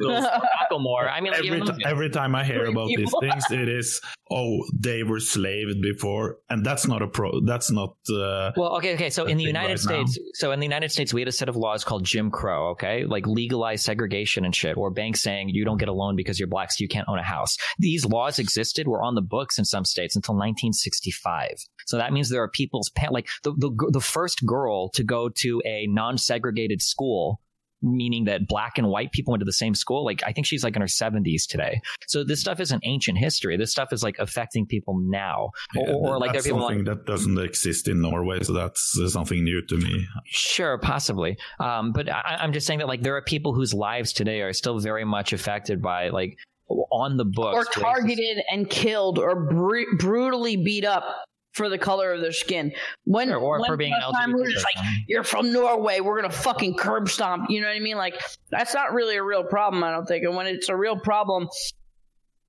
Macklemore. 0.71 1.11
I 1.11 1.21
mean, 1.21 1.33
like, 1.33 1.45
every, 1.45 1.59
even 1.61 1.77
ti- 1.79 1.85
every 1.85 2.11
time 2.11 2.35
I 2.35 2.45
hear 2.45 2.65
about 2.67 2.89
these 2.89 3.13
things, 3.21 3.45
it 3.51 3.69
is 3.69 4.01
oh 4.31 4.65
they 4.79 5.03
were 5.03 5.21
slaved 5.21 5.81
before, 5.83 6.39
and 6.49 6.65
that's 6.65 6.87
not 6.87 7.03
a 7.03 7.09
pro. 7.09 7.41
That's 7.45 7.71
not. 7.71 7.97
Uh, 8.09 8.53
Well, 8.57 8.77
okay, 8.77 8.95
okay. 8.95 9.11
So 9.11 9.25
in 9.27 9.37
the 9.37 9.45
United 9.45 9.81
right 9.87 9.99
now. 9.99 10.05
States, 10.07 10.19
so 10.35 10.53
in 10.53 10.61
the 10.61 10.67
United 10.67 10.91
States, 10.93 11.13
we 11.13 11.21
had 11.21 11.29
a 11.29 11.33
set 11.33 11.49
of 11.49 11.57
laws 11.57 11.83
called 11.85 12.05
Jim 12.05 12.31
Crow. 12.31 12.71
Okay, 12.71 13.05
like 13.05 13.27
legalized 13.27 13.85
segregation 13.85 14.45
and 14.45 14.55
shit, 14.55 14.77
or 14.77 14.91
banks 14.91 15.21
saying 15.21 15.49
you 15.49 15.65
don't 15.65 15.79
get 15.79 15.89
a 15.89 15.93
loan 15.93 16.15
because 16.17 16.39
you're 16.39 16.49
black, 16.49 16.71
so 16.73 16.77
you 16.83 16.89
can't 16.89 17.09
own 17.09 17.19
a 17.19 17.23
house. 17.25 17.57
These 17.79 18.05
laws 18.07 18.39
existed, 18.39 18.87
were 18.87 19.03
on 19.03 19.15
the 19.17 19.23
books 19.23 19.59
in 19.59 19.65
some 19.65 19.85
states 19.85 20.15
until 20.17 20.35
1965. 20.35 21.57
So 21.87 21.97
that 21.99 22.13
means 22.13 22.29
there 22.31 22.43
are 22.43 22.49
people's 22.49 22.91
pa- 22.91 23.11
like 23.11 23.27
the 23.43 23.53
the 23.53 23.71
the 23.93 24.01
first 24.01 24.47
girl 24.47 24.89
to 24.91 25.03
go 25.03 25.29
to 25.29 25.61
a 25.67 25.87
non-segregated 25.89 26.81
school. 26.81 27.24
Meaning 27.87 28.25
that 28.25 28.49
black 28.49 28.79
and 28.79 28.89
white 28.89 29.13
people 29.13 29.33
went 29.33 29.43
to 29.43 29.45
the 29.45 29.53
same 29.53 29.75
school. 29.75 30.07
Like 30.07 30.23
I 30.27 30.33
think 30.33 30.47
she's 30.47 30.65
like 30.65 30.75
in 30.75 30.81
her 30.81 30.89
seventies 30.89 31.47
today. 31.47 31.83
So 32.09 32.25
this 32.25 32.41
stuff 32.41 32.59
isn't 32.59 32.83
ancient 32.87 33.19
history. 33.19 33.59
This 33.59 33.71
stuff 33.71 33.93
is 33.93 34.03
like 34.03 34.17
affecting 34.19 34.65
people 34.65 34.99
now, 34.99 35.51
or, 35.77 35.87
yeah, 35.87 35.93
or 35.93 36.19
like 36.19 36.31
there 36.31 36.31
are 36.31 36.33
that's 36.33 36.47
people 36.47 36.61
like, 36.61 36.71
something 36.71 36.85
that 36.85 37.05
doesn't 37.05 37.39
exist 37.39 37.87
in 37.87 38.01
Norway, 38.01 38.43
so 38.43 38.55
that's 38.55 38.99
something 39.13 39.45
new 39.45 39.61
to 39.67 39.77
me. 39.77 40.07
Sure, 40.25 40.79
possibly. 40.79 41.37
Um, 41.61 41.93
but 41.93 42.11
I, 42.11 42.39
I'm 42.41 42.55
just 42.55 42.67
saying 42.67 42.79
that 42.79 42.89
like 42.89 43.03
there 43.03 43.17
are 43.17 43.23
people 43.23 43.53
whose 43.53 43.75
lives 43.75 44.15
today 44.15 44.41
are 44.41 44.55
still 44.55 44.79
very 44.79 45.05
much 45.05 45.35
affected 45.35 45.83
by 45.83 46.09
like 46.09 46.39
on 46.91 47.19
the 47.19 47.27
books 47.27 47.55
or 47.55 47.65
racist- 47.65 47.83
targeted 47.83 48.39
and 48.51 48.71
killed 48.71 49.19
or 49.19 49.49
bru- 49.51 49.99
brutally 49.99 50.57
beat 50.57 50.87
up 50.87 51.05
for 51.55 51.69
the 51.69 51.79
color 51.79 52.13
of 52.13 52.21
their 52.21 52.33
skin. 52.33 52.73
When 53.05 53.29
Sure, 53.29 53.39
or 53.39 53.61
when 53.61 53.69
for 53.69 53.77
being 53.77 53.93
an 53.93 54.13
time 54.13 54.33
we 54.33 54.41
were 54.41 54.49
just 54.49 54.67
like, 54.77 54.85
you're 55.09 55.25
from 55.25 55.53
Norway, 55.53 56.01
we're 56.01 56.21
gonna 56.21 56.33
fucking 56.33 56.77
curb 56.77 57.09
stomp. 57.09 57.49
You 57.49 57.61
know 57.61 57.69
what 57.69 57.77
I 57.77 57.81
mean? 57.81 57.97
Like 57.97 58.21
that's 58.51 58.75
not 58.75 58.93
really 58.93 59.17
a 59.17 59.23
real 59.23 59.45
problem, 59.45 59.83
I 59.83 59.91
don't 59.91 60.07
think. 60.07 60.25
And 60.25 60.37
when 60.37 60.47
it's 60.47 60.69
a 60.69 60.77
real 60.77 60.99
problem, 60.99 61.49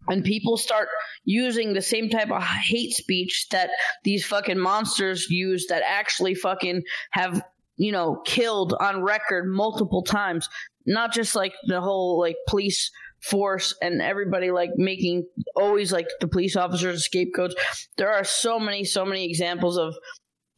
and 0.08 0.24
people 0.24 0.58
start 0.58 0.90
using 1.24 1.74
the 1.74 1.82
same 1.82 2.10
type 2.10 2.32
of 2.32 2.44
hate 2.44 2.94
speech 2.94 3.48
that 3.50 3.70
these 4.04 4.26
fucking 4.26 4.60
monsters 4.60 5.30
use 5.30 5.68
that 5.68 5.84
actually 5.86 6.36
fucking 6.36 6.84
have 7.12 7.44
you 7.78 7.92
know 7.92 8.22
killed 8.26 8.74
on 8.80 9.02
record 9.02 9.48
multiple 9.48 10.04
times 10.04 10.48
not 10.86 11.14
just 11.14 11.36
like 11.36 11.54
the 11.68 11.82
whole 11.82 12.20
like 12.20 12.36
police 12.48 12.92
force 13.30 13.74
and 13.82 14.02
everybody 14.02 14.52
like 14.52 14.72
making 14.76 15.26
always 15.56 15.92
like 15.92 16.08
the 16.20 16.28
police 16.28 16.56
officers 16.56 17.06
scapegoats. 17.06 17.56
There 17.98 18.12
are 18.12 18.24
so 18.24 18.60
many 18.60 18.84
so 18.84 19.06
many 19.06 19.26
examples 19.30 19.78
of 19.78 19.96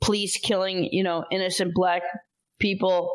police 0.01 0.37
killing 0.37 0.89
you 0.91 1.03
know 1.03 1.25
innocent 1.31 1.73
black 1.73 2.03
people 2.59 3.13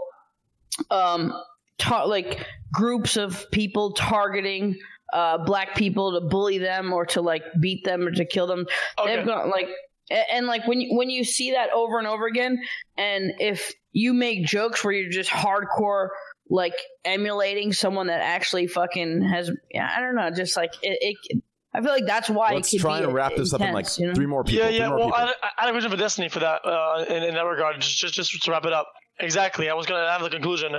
um 0.91 1.33
ta- 1.79 2.05
like 2.05 2.45
groups 2.73 3.16
of 3.16 3.51
people 3.51 3.93
targeting 3.93 4.77
uh 5.12 5.39
black 5.39 5.74
people 5.77 6.19
to 6.19 6.27
bully 6.27 6.59
them 6.59 6.93
or 6.93 7.05
to 7.07 7.20
like 7.20 7.43
beat 7.61 7.85
them 7.85 8.07
or 8.07 8.11
to 8.11 8.24
kill 8.24 8.47
them. 8.47 8.66
They've 9.05 9.27
gone 9.27 9.51
like 9.51 9.69
a- 10.11 10.35
and 10.35 10.47
like 10.47 10.66
when 10.66 10.81
you, 10.81 10.97
when 10.97 11.11
you 11.11 11.24
see 11.24 11.53
that 11.53 11.70
over 11.70 11.99
and 11.99 12.07
over 12.07 12.27
again 12.27 12.59
and 12.97 13.33
if 13.39 13.73
you 13.93 14.15
make 14.15 14.47
jokes 14.47 14.83
where 14.83 14.95
you're 14.95 15.11
just 15.11 15.31
hardcore 15.31 16.09
like 16.48 16.74
emulating 17.05 17.73
someone 17.73 18.09
that 18.09 18.20
actually 18.20 18.66
fucking 18.66 19.23
has 19.23 19.51
yeah, 19.70 19.90
I 19.97 20.01
don't 20.01 20.14
know 20.14 20.31
just 20.31 20.56
like 20.56 20.73
it, 20.82 20.98
it 21.01 21.43
I 21.74 21.81
feel 21.81 21.90
like 21.90 22.06
that's 22.06 22.28
why 22.28 22.55
Let's 22.55 22.73
it 22.73 22.81
try 22.81 22.98
be 22.98 23.05
and 23.05 23.14
wrap 23.14 23.35
this 23.35 23.55
up 23.55 23.60
in 23.60 23.73
like 23.73 23.86
you 23.98 24.09
know? 24.09 24.14
three 24.14 24.27
more 24.27 24.44
people. 24.44 24.64
Yeah, 24.64 24.70
yeah. 24.70 24.89
Well, 24.89 25.06
people. 25.06 25.14
I, 25.14 25.24
I 25.24 25.51
I 25.59 25.64
had 25.64 25.69
a 25.69 25.73
question 25.73 25.90
for 25.90 25.97
Destiny 25.97 26.28
for 26.28 26.40
that 26.40 26.64
uh, 26.66 27.05
in, 27.09 27.23
in 27.23 27.35
that 27.35 27.44
regard. 27.44 27.81
Just, 27.81 27.97
just, 27.97 28.14
just 28.14 28.43
to 28.43 28.51
wrap 28.51 28.66
it 28.66 28.73
up. 28.73 28.93
Exactly. 29.20 29.70
I 29.70 29.74
was 29.74 29.86
gonna 29.86 30.10
have 30.10 30.23
the 30.23 30.31
conclusion. 30.31 30.73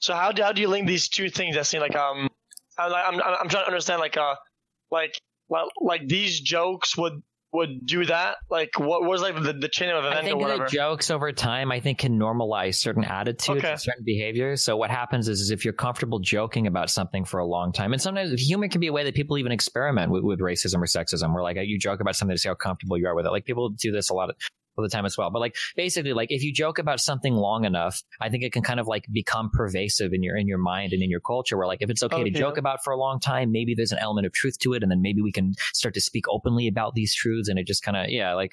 So 0.00 0.14
how 0.14 0.32
do 0.32 0.42
how 0.42 0.52
do 0.52 0.60
you 0.60 0.68
link 0.68 0.86
these 0.86 1.08
two 1.08 1.30
things, 1.30 1.56
Destiny? 1.56 1.80
Like 1.80 1.96
um, 1.96 2.28
I'm 2.78 2.92
I'm 2.92 3.20
I'm 3.20 3.48
trying 3.48 3.64
to 3.64 3.68
understand 3.68 4.00
like 4.00 4.18
uh, 4.18 4.34
like 4.90 5.18
like 5.48 5.68
like 5.80 6.08
these 6.08 6.40
jokes 6.40 6.96
would 6.98 7.22
would 7.54 7.86
do 7.86 8.04
that. 8.06 8.36
Like 8.50 8.78
what 8.78 9.04
was 9.04 9.22
like 9.22 9.34
the, 9.40 9.52
the 9.52 9.68
chain 9.68 9.88
of 9.90 10.04
events? 10.04 10.16
I 10.16 10.20
event 10.20 10.24
or 10.24 10.28
think 10.28 10.40
whatever. 10.42 10.64
the 10.64 10.70
jokes 10.70 11.10
over 11.10 11.32
time, 11.32 11.72
I 11.72 11.80
think, 11.80 11.98
can 11.98 12.18
normalize 12.18 12.74
certain 12.74 13.04
attitudes 13.04 13.58
Okay. 13.58 13.70
and 13.70 13.80
certain 13.80 14.04
behaviors. 14.04 14.62
So 14.62 14.76
what 14.76 14.90
happens 14.90 15.28
is, 15.28 15.40
is 15.40 15.50
if 15.50 15.64
you're 15.64 15.72
comfortable 15.72 16.18
joking 16.18 16.66
about 16.66 16.90
something 16.90 17.24
for 17.24 17.38
a 17.38 17.46
long 17.46 17.72
time, 17.72 17.92
and 17.92 18.02
sometimes 18.02 18.38
humor 18.40 18.68
can 18.68 18.80
be 18.80 18.88
a 18.88 18.92
way 18.92 19.04
that 19.04 19.14
people 19.14 19.38
even 19.38 19.52
experiment 19.52 20.10
with, 20.10 20.24
with 20.24 20.40
racism 20.40 20.76
or 20.76 20.86
sexism, 20.86 21.32
where 21.32 21.42
like 21.42 21.56
you 21.62 21.78
joke 21.78 22.00
about 22.00 22.16
something 22.16 22.34
to 22.34 22.40
see 22.40 22.48
how 22.48 22.54
comfortable 22.54 22.98
you 22.98 23.06
are 23.06 23.14
with 23.14 23.24
it. 23.24 23.30
Like 23.30 23.44
people 23.44 23.70
do 23.70 23.92
this 23.92 24.10
a 24.10 24.14
lot 24.14 24.30
of 24.30 24.36
all 24.76 24.82
the 24.82 24.90
time 24.90 25.04
as 25.04 25.16
well. 25.16 25.30
But 25.30 25.40
like 25.40 25.56
basically, 25.76 26.12
like 26.12 26.30
if 26.30 26.42
you 26.42 26.52
joke 26.52 26.78
about 26.78 27.00
something 27.00 27.34
long 27.34 27.64
enough, 27.64 28.02
I 28.20 28.28
think 28.28 28.42
it 28.42 28.52
can 28.52 28.62
kind 28.62 28.80
of 28.80 28.86
like 28.86 29.06
become 29.12 29.50
pervasive 29.52 30.12
in 30.12 30.22
your 30.22 30.36
in 30.36 30.46
your 30.46 30.58
mind 30.58 30.92
and 30.92 31.02
in 31.02 31.10
your 31.10 31.20
culture. 31.20 31.56
Where 31.56 31.66
like 31.66 31.82
if 31.82 31.90
it's 31.90 32.02
okay, 32.02 32.14
Okay. 32.16 32.30
to 32.30 32.38
joke 32.38 32.56
about 32.58 32.84
for 32.84 32.92
a 32.92 32.96
long 32.98 33.20
time, 33.20 33.52
maybe 33.52 33.74
there's 33.74 33.92
an 33.92 33.98
element 33.98 34.26
of 34.26 34.32
truth 34.32 34.58
to 34.60 34.72
it, 34.74 34.82
and 34.82 34.90
then 34.90 35.02
maybe 35.02 35.20
we 35.20 35.32
can 35.32 35.54
start 35.72 35.94
to 35.94 36.00
speak 36.00 36.28
openly 36.28 36.68
about 36.68 36.94
these 36.94 37.14
truths, 37.14 37.48
and 37.48 37.58
it 37.58 37.66
just 37.66 37.82
kind 37.82 37.96
of 37.96 38.08
yeah, 38.10 38.34
like. 38.34 38.52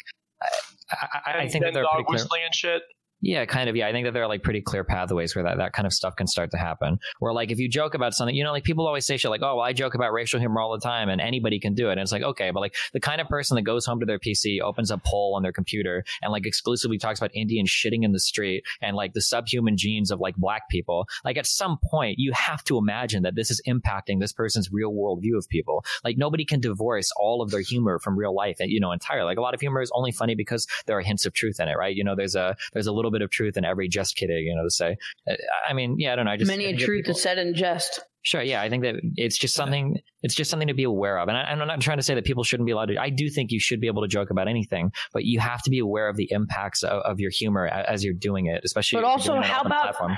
I, 0.92 1.20
I, 1.26 1.38
I 1.44 1.48
think 1.48 1.64
that 1.64 1.74
they're 1.74 1.84
dog 1.84 1.92
pretty 1.94 2.06
clear. 2.06 2.16
whistling 2.16 2.42
and 2.44 2.54
shit. 2.56 2.82
Yeah, 3.22 3.46
kind 3.46 3.70
of. 3.70 3.76
Yeah, 3.76 3.88
I 3.88 3.92
think 3.92 4.08
that 4.08 4.14
there 4.14 4.24
are 4.24 4.28
like 4.28 4.42
pretty 4.42 4.62
clear 4.62 4.84
pathways 4.84 5.36
where 5.36 5.44
that, 5.44 5.58
that 5.58 5.74
kind 5.74 5.86
of 5.86 5.94
stuff 5.94 6.16
can 6.16 6.26
start 6.26 6.50
to 6.52 6.58
happen. 6.58 7.00
Where 7.20 7.34
like 7.34 7.52
if 7.52 7.60
you 7.60 7.70
joke 7.70 7.94
about 7.94 8.16
something, 8.16 8.36
you 8.36 8.44
know, 8.44 8.52
like 8.52 8.64
people 8.64 8.88
always 8.88 9.06
say 9.06 9.18
shit 9.18 9.30
like, 9.30 9.44
"Oh, 9.44 9.58
well, 9.58 9.66
I 9.66 9.74
joke 9.74 9.94
about 9.94 10.12
racial 10.12 10.40
humor 10.40 10.60
all 10.60 10.72
the 10.72 10.80
time, 10.80 11.08
and 11.08 11.22
anybody 11.22 11.60
can 11.60 11.76
do 11.76 11.90
it." 11.90 11.94
And 11.94 12.02
it's 12.02 12.12
like, 12.12 12.24
okay, 12.24 12.50
but 12.50 12.62
like 12.62 12.76
the 12.94 13.00
kind 13.00 13.22
of 13.22 13.28
person 13.28 13.56
that 13.56 13.62
goes 13.62 13.86
home 13.86 14.00
to 14.00 14.06
their 14.06 14.18
PC, 14.18 14.60
opens 14.62 14.90
a 14.90 14.98
poll 14.98 15.36
on 15.36 15.44
their 15.44 15.52
computer, 15.52 16.04
and 16.24 16.32
like 16.32 16.48
exclusively 16.48 16.98
talks 16.98 17.20
about 17.20 17.30
Indians 17.36 17.70
shitting 17.70 18.04
in 18.04 18.12
the 18.12 18.20
street 18.20 18.64
and 18.82 18.96
like 18.96 19.14
the 19.14 19.22
subhuman 19.22 19.78
genes 19.78 20.10
of 20.10 20.20
like 20.20 20.36
black 20.36 20.68
people. 20.70 21.08
Like 21.24 21.38
at 21.38 21.46
some 21.46 21.78
point, 21.92 22.16
you 22.18 22.32
have 22.34 22.64
to 22.66 22.78
imagine 22.78 23.22
that 23.24 23.36
this 23.36 23.52
is 23.52 23.62
impacting 23.68 24.20
this 24.20 24.34
person's 24.34 24.72
real 24.72 24.94
world 24.94 25.22
view 25.22 25.38
of 25.38 25.48
people. 25.48 25.86
Like 26.04 26.18
nobody 26.18 26.44
can 26.44 26.60
divorce 26.60 27.12
all 27.18 27.44
of 27.44 27.52
their 27.52 27.62
humor 27.62 28.00
from 28.00 28.18
real 28.18 28.34
life, 28.34 28.58
you 28.60 28.80
know, 28.80 28.92
entirely. 28.92 29.26
Like 29.26 29.38
a 29.38 29.42
lot 29.42 29.54
of 29.54 29.60
humor 29.60 29.82
is 29.82 29.92
only 29.94 30.12
funny 30.12 30.34
because 30.34 30.66
there 30.88 30.98
are 30.98 31.02
hints 31.02 31.28
of 31.28 31.34
truth 31.34 31.60
in 31.60 31.68
it, 31.68 31.78
right? 31.78 31.96
You 31.96 32.04
know, 32.04 32.16
there's 32.16 32.36
a 32.36 32.56
there's 32.74 32.88
a 32.88 32.92
little 32.92 33.11
bit 33.12 33.22
of 33.22 33.30
truth 33.30 33.58
in 33.58 33.66
every 33.66 33.88
just 33.88 34.16
kidding, 34.16 34.46
you 34.46 34.56
know, 34.56 34.64
to 34.64 34.72
say. 34.72 34.98
Uh, 35.30 35.36
I 35.68 35.74
mean, 35.74 35.96
yeah, 36.00 36.14
I 36.14 36.16
don't 36.16 36.26
know. 36.26 36.32
I 36.32 36.38
just 36.38 36.48
Many 36.50 36.66
a 36.66 36.76
truth 36.76 37.06
people- 37.06 37.16
is 37.16 37.22
said 37.22 37.38
in 37.38 37.54
jest. 37.54 38.00
Sure, 38.24 38.42
yeah, 38.44 38.62
I 38.62 38.70
think 38.70 38.84
that 38.84 38.96
it's 39.16 39.36
just 39.36 39.56
something. 39.56 40.00
It's 40.22 40.36
just 40.36 40.52
something 40.52 40.68
to 40.68 40.76
be 40.76 40.84
aware 40.84 41.18
of, 41.18 41.28
and, 41.28 41.36
I, 41.36 41.42
I'm 41.42 41.58
not 41.58 41.82
trying 41.82 41.98
to 41.98 42.04
say 42.04 42.14
that 42.14 42.24
people 42.24 42.44
shouldn't 42.44 42.68
be 42.68 42.72
allowed 42.72 42.90
to. 42.90 42.98
I 43.02 43.10
do 43.10 43.30
think 43.32 43.52
you 43.52 43.60
should 43.60 43.82
be 43.82 43.88
able 43.88 44.04
to 44.04 44.08
joke 44.08 44.30
about 44.30 44.48
anything, 44.48 44.92
but 45.12 45.26
you 45.26 45.40
have 45.40 45.64
to 45.64 45.72
be 45.72 45.80
aware 45.80 46.08
of 46.08 46.18
the 46.18 46.28
impacts 46.32 46.84
of, 46.84 47.02
of 47.02 47.20
your 47.20 47.32
humor 47.32 47.66
as 47.66 48.04
you're 48.04 48.14
doing 48.14 48.46
it, 48.46 48.62
especially. 48.64 49.02
But 49.02 49.08
also, 49.08 49.32
doing 49.32 49.42
it 49.42 49.46
on 49.46 49.52
how 49.52 49.62
about 49.62 49.84
platform. 49.86 50.18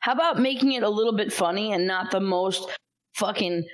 how 0.00 0.12
about 0.12 0.40
making 0.40 0.72
it 0.72 0.82
a 0.82 0.88
little 0.90 1.14
bit 1.16 1.32
funny 1.32 1.72
and 1.72 1.86
not 1.86 2.10
the 2.10 2.18
most 2.18 2.68
fucking 3.14 3.64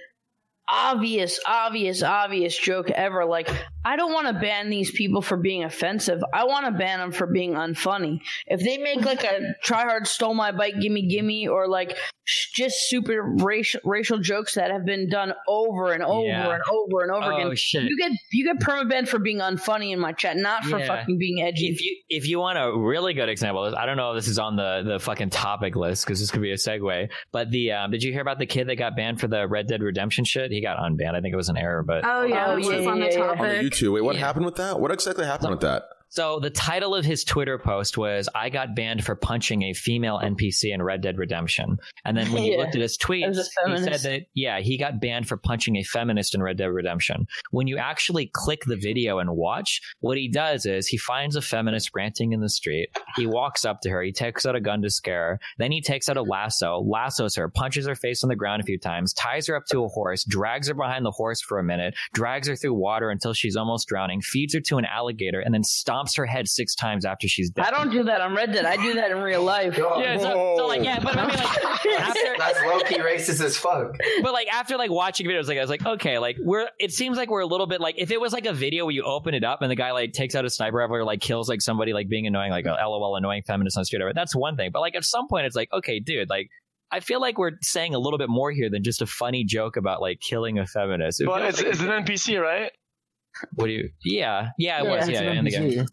obvious, 0.73 1.39
obvious, 1.47 2.03
obvious 2.03 2.57
joke 2.57 2.91
ever? 2.91 3.25
Like, 3.25 3.51
I 3.85 3.97
don't 3.97 4.13
want 4.13 4.29
to 4.29 4.33
ban 4.35 4.71
these 4.71 4.91
people 4.91 5.21
for 5.23 5.37
being 5.37 5.65
offensive. 5.65 6.23
I 6.33 6.45
want 6.45 6.67
to 6.67 6.73
ban 6.73 6.99
them 7.01 7.13
for 7.13 7.27
being 7.27 7.53
unfunny. 7.55 8.21
If 8.47 8.61
they 8.61 8.79
make 8.79 9.05
like 9.05 9.25
a 9.25 9.55
TriHard 9.65 10.07
stole 10.07 10.35
my 10.35 10.53
bike, 10.53 10.75
gimme 10.81 11.07
gimme, 11.09 11.49
or 11.49 11.69
like 11.69 11.97
sh- 12.25 12.53
just 12.55 12.77
super 12.89 13.35
racial 13.41 13.81
racial 13.85 14.19
jokes 14.19 14.55
that 14.55 14.71
have 14.71 14.85
been 14.87 15.09
done 15.11 15.35
over 15.49 15.93
and 15.93 16.03
over 16.03 16.27
Yeah. 16.27 16.51
and 16.55 16.63
over 16.71 17.03
and 17.03 17.11
over 17.13 17.33
Oh, 17.33 17.37
again, 17.37 17.57
shit. 17.57 17.83
you 17.83 17.97
get 17.99 18.13
you 18.33 18.45
get 18.45 18.59
permabanned 18.61 19.09
for 19.09 19.19
being 19.19 19.39
unfunny 19.41 19.93
in 19.93 19.99
my 19.99 20.13
chat, 20.13 20.37
not 20.37 20.65
for 20.65 20.79
Yeah. 20.79 20.87
fucking 20.87 21.19
being 21.19 21.43
edgy. 21.43 21.67
If 21.69 21.83
you 21.83 21.97
if 22.09 22.29
you 22.29 22.39
want 22.39 22.59
a 22.59 22.73
really 22.79 23.15
good 23.15 23.29
example, 23.29 23.75
I 23.77 23.85
don't 23.85 23.97
know 23.97 24.13
if 24.13 24.17
this 24.17 24.29
is 24.29 24.39
on 24.39 24.57
the 24.57 24.83
the 24.87 24.99
fucking 25.01 25.31
topic 25.31 25.75
list 25.77 26.07
because 26.07 26.21
this 26.21 26.31
could 26.31 26.43
be 26.43 26.53
a 26.53 26.57
segue. 26.57 27.11
But 27.33 27.51
the 27.51 27.73
um, 27.73 27.91
did 27.91 28.03
you 28.03 28.13
hear 28.13 28.23
about 28.23 28.39
the 28.39 28.47
kid 28.47 28.69
that 28.69 28.77
got 28.77 28.95
banned 28.97 29.21
for 29.21 29.27
the 29.29 29.47
Red 29.49 29.67
Dead 29.67 29.83
Redemption 29.83 30.25
shit? 30.25 30.51
He 30.53 30.61
got 30.63 30.79
unbanned. 30.79 31.15
I 31.15 31.21
think 31.21 31.33
it 31.33 31.37
was 31.37 31.49
an 31.49 31.57
error, 31.57 31.83
but 31.83 32.05
Oh 32.05 32.23
yeah, 32.25 32.47
Oh, 32.49 32.57
this 32.57 32.69
yeah, 32.69 32.77
was 32.79 32.87
on 32.87 33.01
the 33.01 33.07
yeah, 33.07 33.11
yeah. 33.13 33.19
topic. 33.19 33.41
on 33.41 33.49
the 33.49 33.55
YouTube. 33.71 33.93
Wait, 33.95 34.01
what 34.05 34.15
Yeah. 34.17 34.21
happened 34.23 34.47
with 34.47 34.57
that? 34.57 34.81
What 34.81 34.91
exactly 34.91 35.25
happened 35.27 35.51
with 35.51 35.61
that? 35.61 35.85
So 36.15 36.39
the 36.41 36.51
title 36.51 36.95
of 36.95 37.07
his 37.07 37.25
Twitter 37.25 37.57
post 37.59 37.97
was 37.97 38.29
"I 38.35 38.51
got 38.51 38.77
banned 38.77 39.03
for 39.03 39.15
punching 39.17 39.63
a 39.63 39.73
female 39.73 40.21
NPC 40.23 40.71
in 40.71 40.83
Red 40.83 41.01
Dead 41.01 41.17
Redemption." 41.17 41.79
And 42.05 42.15
then 42.15 42.31
when 42.33 42.45
you 42.45 42.53
Yeah. 42.57 42.59
looked 42.59 42.75
at 42.75 42.83
his 42.83 42.99
tweets, 42.99 43.35
he 43.67 43.79
said 43.79 44.01
that 44.01 44.27
yeah, 44.35 44.61
he 44.61 44.77
got 44.77 45.01
banned 45.01 45.27
for 45.27 45.39
punching 45.39 45.77
a 45.77 45.83
feminist 45.85 46.35
in 46.35 46.43
Red 46.43 46.59
Dead 46.59 46.67
Redemption. 46.67 47.27
When 47.51 47.67
you 47.67 47.79
actually 47.79 48.31
click 48.35 48.61
the 48.67 48.77
video 48.77 49.21
and 49.21 49.31
watch, 49.31 49.81
what 50.01 50.19
he 50.19 50.29
does 50.29 50.67
is 50.67 50.87
he 50.87 50.99
finds 50.99 51.35
a 51.35 51.41
feminist 51.41 51.93
ranting 51.95 52.33
in 52.35 52.41
the 52.43 52.51
street. 52.51 52.91
He 53.17 53.27
walks 53.27 53.65
up 53.65 53.81
to 53.81 53.89
her. 53.89 54.03
He 54.03 54.13
takes 54.13 54.45
out 54.45 54.55
a 54.55 54.61
gun 54.61 54.83
to 54.83 54.91
scare 54.91 55.23
her. 55.29 55.41
Then 55.57 55.73
he 55.73 55.81
takes 55.81 56.11
out 56.11 56.19
a 56.19 56.23
lasso, 56.23 56.83
lassos 56.87 57.37
her, 57.37 57.49
punches 57.49 57.87
her 57.87 57.95
face 57.95 58.23
on 58.23 58.29
the 58.29 58.37
ground 58.37 58.61
a 58.61 58.67
few 58.67 58.79
times, 58.79 59.15
ties 59.15 59.47
her 59.47 59.57
up 59.57 59.65
to 59.71 59.83
a 59.85 59.89
horse, 59.89 60.25
drags 60.25 60.69
her 60.69 60.75
behind 60.75 61.07
the 61.07 61.11
horse 61.11 61.41
for 61.41 61.59
a 61.59 61.65
minute, 61.65 61.95
drags 62.13 62.49
her 62.49 62.57
through 62.57 62.75
water 62.75 63.09
until 63.09 63.33
she's 63.33 63.57
almost 63.57 63.89
drowning, 63.89 64.21
feeds 64.21 64.53
her 64.53 64.61
to 64.61 64.77
an 64.77 64.85
alligator, 64.85 65.41
and 65.41 65.55
then 65.55 65.63
stomps 65.63 66.02
her 66.17 66.27
head 66.27 66.49
six 66.49 66.75
times 66.75 67.05
after 67.05 67.29
she's 67.29 67.51
dead. 67.51 67.65
I 67.67 67.71
don't 67.71 67.91
do 67.91 68.05
that 68.05 68.21
on 68.21 68.35
Red 68.35 68.53
Dead. 68.53 68.65
I 68.65 68.77
do 68.77 68.95
that 68.95 69.11
in 69.11 69.19
real 69.19 69.43
life. 69.43 69.77
Yeah, 69.79 70.19
so, 70.19 70.55
so 70.57 70.67
like 70.67 70.83
yeah, 70.85 70.99
but 71.01 71.17
I 71.17 71.27
mean 71.27 71.37
like 71.37 71.67
after 72.01 72.35
That's 72.39 72.61
low 72.63 72.81
key 72.81 72.99
racist 72.99 73.43
as 73.43 73.57
fuck. 73.57 73.97
but 74.23 74.33
like 74.33 74.49
after 74.53 74.77
like 74.77 74.91
watching 74.91 75.27
videos 75.27 75.49
like 75.49 75.59
I 75.59 75.61
was 75.61 75.71
like 75.71 75.85
okay 75.85 76.19
like 76.19 76.37
we're 76.41 76.69
it 76.79 76.93
seems 76.93 77.17
like 77.17 77.31
we're 77.31 77.41
a 77.41 77.47
little 77.47 77.67
bit 77.67 77.81
like 77.81 77.97
if 77.99 78.11
it 78.11 78.21
was 78.21 78.33
like 78.33 78.47
a 78.47 78.53
video 78.53 78.85
where 78.85 78.95
you 78.95 79.03
open 79.05 79.35
it 79.35 79.45
up 79.45 79.63
and 79.63 79.71
the 79.71 79.77
guy 79.77 79.93
like 79.93 80.13
takes 80.13 80.35
out 80.35 80.45
a 80.45 80.51
sniper 80.51 80.77
rifle 80.79 80.97
or 80.97 81.05
like 81.05 81.21
kills 81.21 81.49
like 81.49 81.61
somebody 81.61 81.93
like 81.93 82.09
being 82.09 82.27
annoying 82.27 82.51
like 82.51 82.67
a 82.67 82.77
lol 82.89 83.17
annoying 83.17 83.43
feminist 83.47 83.77
on 83.77 83.83
the 83.83 83.85
street 83.87 83.99
whatever, 83.99 84.15
that's 84.15 84.35
one 84.35 84.57
thing 84.57 84.71
but 84.73 84.81
like 84.81 84.95
at 84.95 85.05
some 85.05 85.29
point 85.29 85.47
it's 85.47 85.57
like 85.57 85.69
okay 85.73 86.01
dude 86.01 86.29
like 86.31 86.49
I 86.91 87.01
feel 87.01 87.21
like 87.23 87.39
we're 87.39 87.53
saying 87.63 87.95
a 87.95 87.99
little 87.99 88.19
bit 88.19 88.29
more 88.29 88.51
here 88.53 88.69
than 88.69 88.83
just 88.83 89.01
a 89.01 89.07
funny 89.07 89.45
joke 89.45 89.79
about 89.79 90.03
like 90.03 90.21
killing 90.21 90.59
a 90.59 90.67
feminist. 90.67 91.23
It 91.23 91.27
But 91.27 91.41
it's, 91.43 91.59
like- 91.59 91.69
it's 91.69 91.81
an 91.81 91.87
NPC, 91.87 92.39
right? 92.39 92.71
What 93.55 93.67
do 93.67 93.73
you? 93.73 93.91
Yeah, 94.05 94.51
yeah, 94.59 94.81
it 94.81 94.85
Yeah, 94.85 94.91
was. 94.91 95.09
Yeah, 95.09 95.33
in 95.33 95.45
the 95.45 95.51
game. 95.51 95.87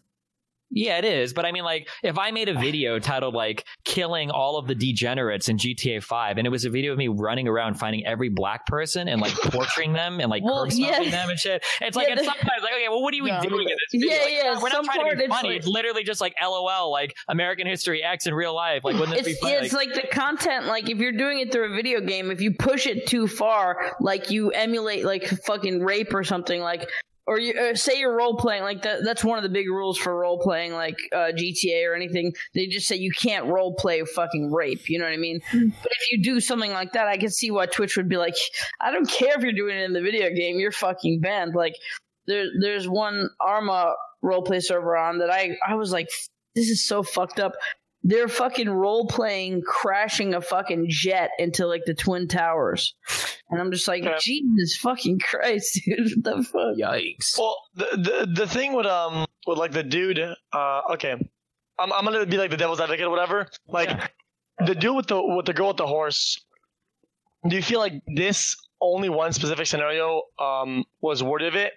Yeah, 0.72 0.98
it 0.98 1.04
is. 1.04 1.32
But 1.32 1.44
I 1.46 1.50
mean, 1.50 1.64
like, 1.64 1.88
if 2.04 2.16
I 2.16 2.30
made 2.30 2.48
a 2.48 2.54
video 2.54 3.00
titled 3.00 3.34
like 3.34 3.64
"Killing 3.84 4.30
All 4.30 4.56
of 4.56 4.68
the 4.68 4.74
Degenerates" 4.76 5.48
in 5.48 5.58
GTA 5.58 6.00
Five, 6.00 6.38
and 6.38 6.46
it 6.46 6.50
was 6.50 6.64
a 6.64 6.70
video 6.70 6.92
of 6.92 6.98
me 6.98 7.08
running 7.08 7.48
around 7.48 7.74
finding 7.74 8.06
every 8.06 8.28
black 8.28 8.66
person 8.66 9.08
and 9.08 9.20
like 9.20 9.32
torturing 9.32 9.92
them 9.94 10.20
and 10.20 10.30
like 10.30 10.44
Well, 10.44 10.62
curb 10.62 10.72
stomping 10.72 11.04
yeah. 11.06 11.10
them 11.10 11.28
and 11.30 11.36
shit, 11.36 11.64
it's 11.80 11.96
like 11.96 12.06
Yeah, 12.06 12.12
it's 12.12 12.22
the- 12.22 12.26
sometimes 12.28 12.62
like, 12.62 12.72
okay, 12.74 12.88
well, 12.88 13.02
what 13.02 13.12
are 13.12 13.16
you 13.16 13.26
Yeah, 13.26 13.40
doing 13.40 13.68
in 13.68 13.74
this 13.90 14.00
video? 14.00 14.14
Yeah, 14.14 14.22
Like, 14.22 14.32
yeah, 14.32 14.54
We're 14.62 14.68
not 14.68 14.70
some 14.70 14.84
trying 14.84 15.10
to 15.10 15.16
be 15.16 15.24
it's 15.24 15.34
funny. 15.34 15.48
like- 15.48 15.56
it's 15.58 15.66
literally 15.66 16.04
just 16.04 16.20
like 16.20 16.34
LOL, 16.40 16.92
like 16.92 17.16
American 17.26 17.66
History 17.66 18.04
X 18.04 18.28
in 18.28 18.34
real 18.34 18.54
life. 18.54 18.84
Like, 18.84 18.94
wouldn't 18.94 19.16
this 19.16 19.26
be 19.26 19.34
funny? 19.42 19.54
it's 19.54 19.74
like 19.74 19.92
the 19.92 20.06
content 20.12 20.66
like 20.66 20.88
if 20.88 20.98
you're 20.98 21.10
doing 21.10 21.40
it 21.40 21.50
through 21.50 21.72
a 21.72 21.74
video 21.74 22.00
game 22.00 22.30
if 22.30 22.40
you 22.40 22.54
push 22.54 22.86
it 22.86 23.08
too 23.08 23.26
far 23.26 23.96
like 24.00 24.30
you 24.30 24.50
emulate 24.52 25.04
like 25.04 25.26
fucking 25.26 25.80
rape 25.82 26.14
or 26.14 26.22
something 26.22 26.60
like 26.60 26.88
or 27.30 27.38
you 27.38 27.54
uh, 27.54 27.76
say 27.76 27.96
you're 27.96 28.16
role 28.16 28.34
playing 28.34 28.64
like 28.64 28.82
that 28.82 29.04
that's 29.04 29.22
one 29.22 29.38
of 29.38 29.44
the 29.44 29.48
big 29.48 29.68
rules 29.68 29.96
for 29.96 30.18
role 30.18 30.40
playing 30.40 30.72
like 30.72 30.96
uh, 31.12 31.30
GTA 31.32 31.88
or 31.88 31.94
anything. 31.94 32.32
They 32.54 32.66
just 32.66 32.88
say 32.88 32.96
you 32.96 33.12
can't 33.12 33.46
role 33.46 33.72
play 33.76 34.02
fucking 34.02 34.50
rape 34.52 34.90
you 34.90 34.98
know 34.98 35.04
what 35.04 35.14
I 35.14 35.16
mean? 35.16 35.40
But 35.52 35.92
if 35.92 36.10
you 36.10 36.24
do 36.24 36.40
something 36.40 36.72
like 36.72 36.92
that 36.94 37.06
I 37.06 37.18
can 37.18 37.30
see 37.30 37.52
why 37.52 37.66
Twitch 37.66 37.96
would 37.96 38.08
be 38.08 38.16
like 38.16 38.34
I 38.80 38.90
don't 38.90 39.08
care 39.08 39.36
if 39.36 39.42
you're 39.44 39.52
doing 39.52 39.78
it 39.78 39.84
in 39.84 39.92
the 39.92 40.02
video 40.02 40.28
game 40.34 40.58
you're 40.58 40.72
fucking 40.72 41.20
banned. 41.20 41.54
Like 41.54 41.76
there 42.26 42.46
there's 42.60 42.88
one 42.88 43.28
Arma 43.40 43.94
roleplay 44.24 44.60
server 44.60 44.96
on 44.96 45.18
that 45.18 45.30
I 45.30 45.56
I 45.64 45.76
was 45.76 45.92
like 45.92 46.08
this 46.56 46.68
is 46.68 46.84
so 46.84 47.04
fucked 47.04 47.38
up 47.38 47.52
they're 48.02 48.28
fucking 48.28 48.68
role 48.68 49.06
playing 49.06 49.62
crashing 49.62 50.34
a 50.34 50.40
fucking 50.40 50.86
jet 50.88 51.30
into 51.38 51.66
like 51.66 51.82
the 51.86 51.94
twin 51.94 52.28
towers. 52.28 52.94
And 53.50 53.60
i'm 53.60 53.72
just 53.72 53.88
like 53.88 54.04
jesus 54.20 54.76
fucking 54.76 55.18
christ 55.18 55.80
dude. 55.84 56.10
What 56.22 56.36
the 56.36 56.42
fuck? 56.44 56.76
Yikes. 56.78 57.38
Well, 57.38 57.56
the, 57.74 57.86
the 57.96 58.32
the 58.42 58.46
thing 58.46 58.72
with 58.74 58.86
um 58.86 59.26
with 59.46 59.58
like 59.58 59.72
the 59.72 59.82
dude, 59.82 60.18
uh, 60.18 60.80
okay, 60.92 61.12
I'm 61.78 61.92
I'm 61.92 62.04
gonna 62.04 62.26
be 62.26 62.38
like 62.38 62.50
the 62.50 62.56
devil's 62.56 62.80
advocate 62.80 63.06
or 63.06 63.10
whatever. 63.10 63.48
Like 63.66 64.12
the 64.64 64.74
dude 64.74 64.96
with 64.96 65.08
the 65.08 65.22
with 65.22 65.46
the 65.46 65.52
girl 65.52 65.68
with 65.68 65.78
the 65.78 65.86
horse. 65.86 66.42
Do 67.48 67.56
you 67.56 67.62
feel 67.62 67.80
like 67.80 67.94
this 68.14 68.56
only 68.82 69.08
one 69.08 69.32
specific 69.32 69.66
scenario 69.66 70.22
um 70.38 70.84
was 71.00 71.22
worthy 71.22 71.46
of 71.46 71.56
it, 71.56 71.72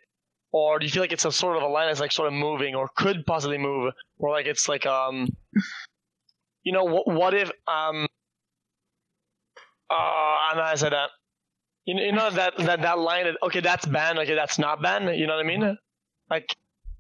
or 0.52 0.78
do 0.78 0.86
you 0.86 0.92
feel 0.92 1.02
like 1.02 1.12
it's 1.12 1.26
a 1.26 1.32
sort 1.32 1.58
of 1.58 1.64
a 1.64 1.68
line 1.68 1.88
that's 1.88 2.00
like 2.00 2.12
sort 2.12 2.28
of 2.28 2.34
moving 2.34 2.76
or 2.76 2.90
could 2.96 3.26
possibly 3.26 3.58
move, 3.58 3.94
or 4.20 4.30
like 4.32 4.46
it's 4.46 4.70
like 4.70 4.86
um, 4.86 5.28
you 6.64 6.72
know, 6.72 6.84
what 6.84 7.08
what 7.08 7.34
if 7.34 7.50
um, 7.68 8.08
uh, 9.90 9.94
I 9.94 10.52
know 10.56 10.62
I 10.62 10.76
said 10.76 10.94
that. 10.94 11.10
You 11.86 11.96
know, 11.96 12.04
you 12.04 12.12
know 12.14 12.30
that 12.30 12.58
that 12.60 12.82
that 12.82 13.00
line. 13.00 13.26
that- 13.26 13.38
Okay, 13.44 13.60
that's 13.60 13.86
banned. 13.86 14.18
Okay, 14.20 14.36
that's 14.36 14.58
not 14.58 14.82
banned. 14.82 15.18
You 15.20 15.28
know 15.28 15.36
what 15.36 15.46
I 15.46 15.48
mean? 15.48 15.78
Like, 16.30 16.48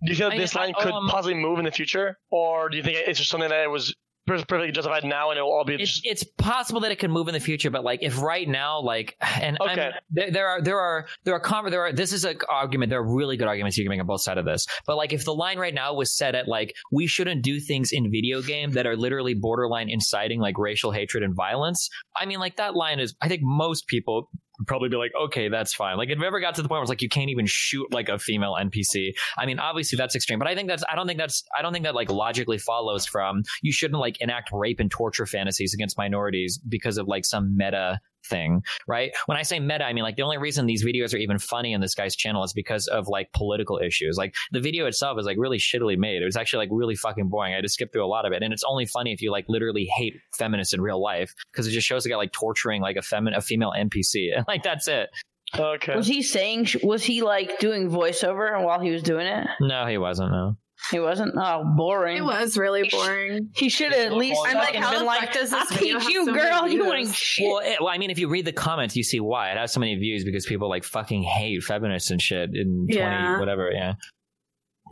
do 0.04 0.12
you 0.12 0.16
feel 0.16 0.30
I- 0.32 0.38
this 0.38 0.56
line 0.56 0.74
could 0.78 0.92
um, 0.92 1.08
possibly 1.08 1.36
move 1.36 1.60
in 1.60 1.66
the 1.66 1.72
future, 1.72 2.18
or 2.32 2.70
do 2.70 2.78
you 2.78 2.84
think 2.84 2.98
it's 2.98 3.18
just 3.20 3.30
something 3.32 3.50
that 3.50 3.64
it 3.64 3.70
was 3.70 3.96
perfectly 4.26 4.72
justified 4.72 5.04
now 5.04 5.30
and 5.30 5.38
it 5.38 5.42
will 5.42 5.52
all 5.52 5.66
be 5.66 5.76
it's, 5.76 6.02
it's 6.04 6.24
possible 6.24 6.82
that 6.82 6.92
it 6.92 7.00
can 7.00 7.12
move 7.12 7.28
in 7.28 7.34
the 7.34 7.40
future, 7.40 7.70
but 7.70 7.84
like 7.84 8.02
if 8.04 8.22
right 8.22 8.48
now, 8.48 8.80
like 8.80 9.18
and 9.22 9.58
Okay. 9.60 9.92
there, 10.12 10.32
there 10.32 10.48
are 10.48 10.62
there 10.62 10.80
are 10.80 11.06
there 11.24 11.36
are 11.36 11.70
there 11.70 11.82
are 11.86 11.94
this 11.94 12.14
is 12.14 12.26
an 12.26 12.38
argument. 12.50 12.90
There 12.90 13.00
are 13.00 13.16
really 13.16 13.38
good 13.38 13.48
arguments 13.48 13.78
you 13.78 13.84
can 13.84 13.90
make 13.90 14.00
on 14.00 14.08
both 14.08 14.22
sides 14.22 14.40
of 14.40 14.46
this. 14.46 14.66
But 14.86 14.98
like 14.98 15.14
if 15.14 15.26
the 15.26 15.34
line 15.34 15.58
right 15.60 15.74
now 15.74 15.94
was 15.94 16.16
set 16.16 16.36
at 16.36 16.48
like 16.48 16.76
we 16.92 17.08
shouldn't 17.08 17.44
do 17.44 17.60
things 17.60 17.92
in 17.92 18.12
video 18.12 18.42
game 18.42 18.72
that 18.72 18.86
are 18.86 18.96
literally 18.96 19.34
borderline 19.34 19.90
inciting 19.90 20.40
like 20.40 20.58
racial 20.58 20.92
hatred 20.92 21.24
and 21.24 21.36
violence. 21.36 21.90
I 22.16 22.26
mean, 22.26 22.40
like 22.40 22.58
that 22.58 22.76
line 22.76 23.00
is. 23.00 23.16
I 23.22 23.28
think 23.28 23.42
most 23.44 23.88
people 23.88 24.30
probably 24.68 24.90
be 24.90 24.98
like, 24.98 25.12
okay, 25.20 25.50
that's 25.50 25.74
fine. 25.74 25.98
Like 25.98 26.10
if 26.10 26.20
it 26.20 26.24
ever 26.24 26.40
got 26.40 26.56
to 26.56 26.62
the 26.62 26.68
point 26.68 26.78
where 26.78 26.84
it's 26.84 26.90
like 26.90 27.02
you 27.02 27.10
can't 27.10 27.30
even 27.30 27.46
shoot 27.46 27.92
like 27.92 28.10
a 28.10 28.20
female 28.20 28.56
NPC. 28.60 29.14
I 29.38 29.46
mean, 29.46 29.60
obviously 29.60 29.98
that's 29.98 30.16
extreme, 30.16 30.40
but 30.40 30.48
I 30.48 30.56
think 30.56 30.68
that's 30.68 30.84
I 30.90 30.96
don't 30.96 31.08
think 31.08 31.20
that's 31.20 31.44
I 31.58 31.62
don't 31.62 31.74
think 31.74 31.86
that 31.86 31.96
like 31.96 32.10
logically 32.10 32.58
follows 32.58 33.06
from 33.06 33.44
you 33.62 33.72
shouldn't 33.72 34.00
like 34.00 34.22
enact 34.22 34.50
rape 34.52 34.80
and 34.80 34.92
torture 34.92 35.26
fantasies 35.26 35.74
against 35.74 35.98
minorities 35.98 36.60
because 36.68 36.98
of 36.98 37.08
like 37.08 37.26
some 37.26 37.56
meta 37.58 38.00
thing, 38.26 38.64
right? 38.88 39.12
When 39.26 39.38
I 39.38 39.44
say 39.44 39.60
meta, 39.60 39.86
I 39.86 39.94
mean 39.94 40.04
like 40.04 40.16
the 40.16 40.24
only 40.24 40.38
reason 40.38 40.66
these 40.66 40.86
videos 40.86 41.14
are 41.14 41.18
even 41.18 41.40
funny 41.40 41.74
on 41.74 41.82
this 41.82 41.96
guy's 41.96 42.16
channel 42.16 42.44
is 42.44 42.54
because 42.54 42.88
of 42.88 43.08
like 43.08 43.32
political 43.34 43.80
issues. 43.80 44.18
Like 44.18 44.36
the 44.52 44.60
video 44.60 44.86
itself 44.86 45.20
is 45.20 45.26
like 45.26 45.38
really 45.40 45.58
shittily 45.58 45.98
made. 45.98 46.22
It 46.22 46.26
was 46.26 46.38
actually 46.38 46.66
like 46.66 46.70
really 46.72 46.96
fucking 46.96 47.30
boring. 47.30 47.54
I 47.54 47.62
just 47.62 47.76
skipped 47.76 47.94
through 47.94 48.06
a 48.06 48.08
lot 48.08 48.26
of 48.26 48.34
it, 48.34 48.44
and 48.44 48.54
it's 48.54 48.64
only 48.64 48.86
funny 48.86 49.14
if 49.14 49.22
you 49.22 49.32
like 49.32 49.46
literally 49.48 49.86
hate 49.86 50.16
feminists 50.38 50.74
in 50.74 50.82
real 50.82 51.02
life 51.02 51.34
because 51.52 51.68
it 51.68 51.72
just 51.72 51.88
shows 51.88 52.06
a 52.06 52.10
guy 52.10 52.16
like 52.16 52.32
torturing 52.32 52.82
like 52.82 52.96
a 52.96 53.02
femin 53.02 53.36
a 53.36 53.42
female 53.42 53.74
NPC, 53.78 54.30
and 54.36 54.46
like 54.48 54.64
that's 54.64 54.88
it. 54.88 55.10
Okay. 55.58 55.96
was 55.96 56.08
he 56.08 56.24
saying 56.24 56.68
was 56.82 57.04
he 57.04 57.22
like 57.22 57.60
doing 57.60 57.88
voiceover 57.88 58.64
while 58.64 58.80
he 58.80 58.90
was 58.90 59.04
doing 59.04 59.28
it 59.28 59.48
No, 59.62 59.86
he 59.86 60.00
wasn't. 60.00 60.32
No. 60.32 60.58
He 60.92 61.00
wasn't 61.00 61.34
oh 61.38 61.64
boring 61.78 62.18
It 62.18 62.24
was 62.24 62.58
really 62.58 62.88
boring. 62.90 63.50
he 63.56 63.70
should 63.70 63.94
have 63.94 64.12
at 64.12 64.14
least 64.14 64.40
I'm 64.46 64.56
like, 64.56 64.76
how 64.76 64.92
been 64.92 65.00
the 65.00 65.06
like 65.06 65.22
fuck 65.22 65.34
does 65.34 65.52
this 65.52 65.72
I 65.72 65.76
video 65.76 66.00
hate 66.00 66.10
you 66.10 66.26
so 66.26 66.32
many 66.32 66.50
girl 66.50 66.68
you 66.68 66.94
ain't 66.94 67.14
shit 67.14 67.48
Well, 67.48 67.60
it, 67.60 67.78
well, 67.80 67.90
I 67.90 67.98
mean, 67.98 68.12
if 68.12 68.20
you 68.20 68.28
read 68.28 68.46
the 68.46 68.52
comments, 68.52 68.96
you 68.96 69.04
see 69.04 69.20
why 69.20 69.52
it 69.52 69.58
has 69.58 69.72
so 69.72 69.80
many 69.80 69.96
views 69.96 70.24
because 70.26 70.46
people 70.46 70.70
like 70.70 70.84
fucking 70.84 71.24
hate 71.24 71.64
feminists 71.64 72.12
and 72.12 72.22
shit 72.22 72.52
in 72.54 72.88
twenty 72.92 73.40
whatever. 73.40 73.72
Yeah. 73.72 73.94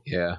Yeah. 0.06 0.36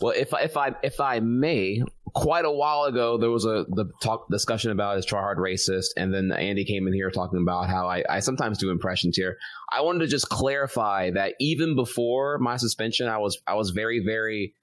Well, 0.00 0.14
if 0.16 0.32
I, 0.32 0.42
if 0.42 0.56
I 0.56 0.74
if 0.82 1.00
I 1.00 1.20
may, 1.20 1.82
quite 2.14 2.44
a 2.44 2.50
while 2.50 2.84
ago 2.84 3.18
there 3.18 3.30
was 3.30 3.44
a 3.44 3.64
the 3.68 3.86
talk 4.02 4.28
discussion 4.30 4.70
about 4.70 4.98
is 4.98 5.06
TriHard 5.06 5.36
racist, 5.36 5.88
and 5.96 6.12
then 6.12 6.30
Andy 6.32 6.64
came 6.64 6.86
in 6.86 6.92
here 6.92 7.10
talking 7.10 7.40
about 7.40 7.68
how 7.68 7.88
I, 7.88 8.04
I 8.08 8.20
sometimes 8.20 8.58
do 8.58 8.70
impressions 8.70 9.16
here. 9.16 9.36
I 9.72 9.80
wanted 9.80 10.00
to 10.00 10.06
just 10.06 10.28
clarify 10.28 11.10
that 11.12 11.34
even 11.40 11.74
before 11.74 12.38
my 12.38 12.56
suspension, 12.56 13.08
I 13.08 13.18
was 13.18 13.40
I 13.46 13.54
was 13.54 13.70
very 13.70 14.02
very 14.04 14.54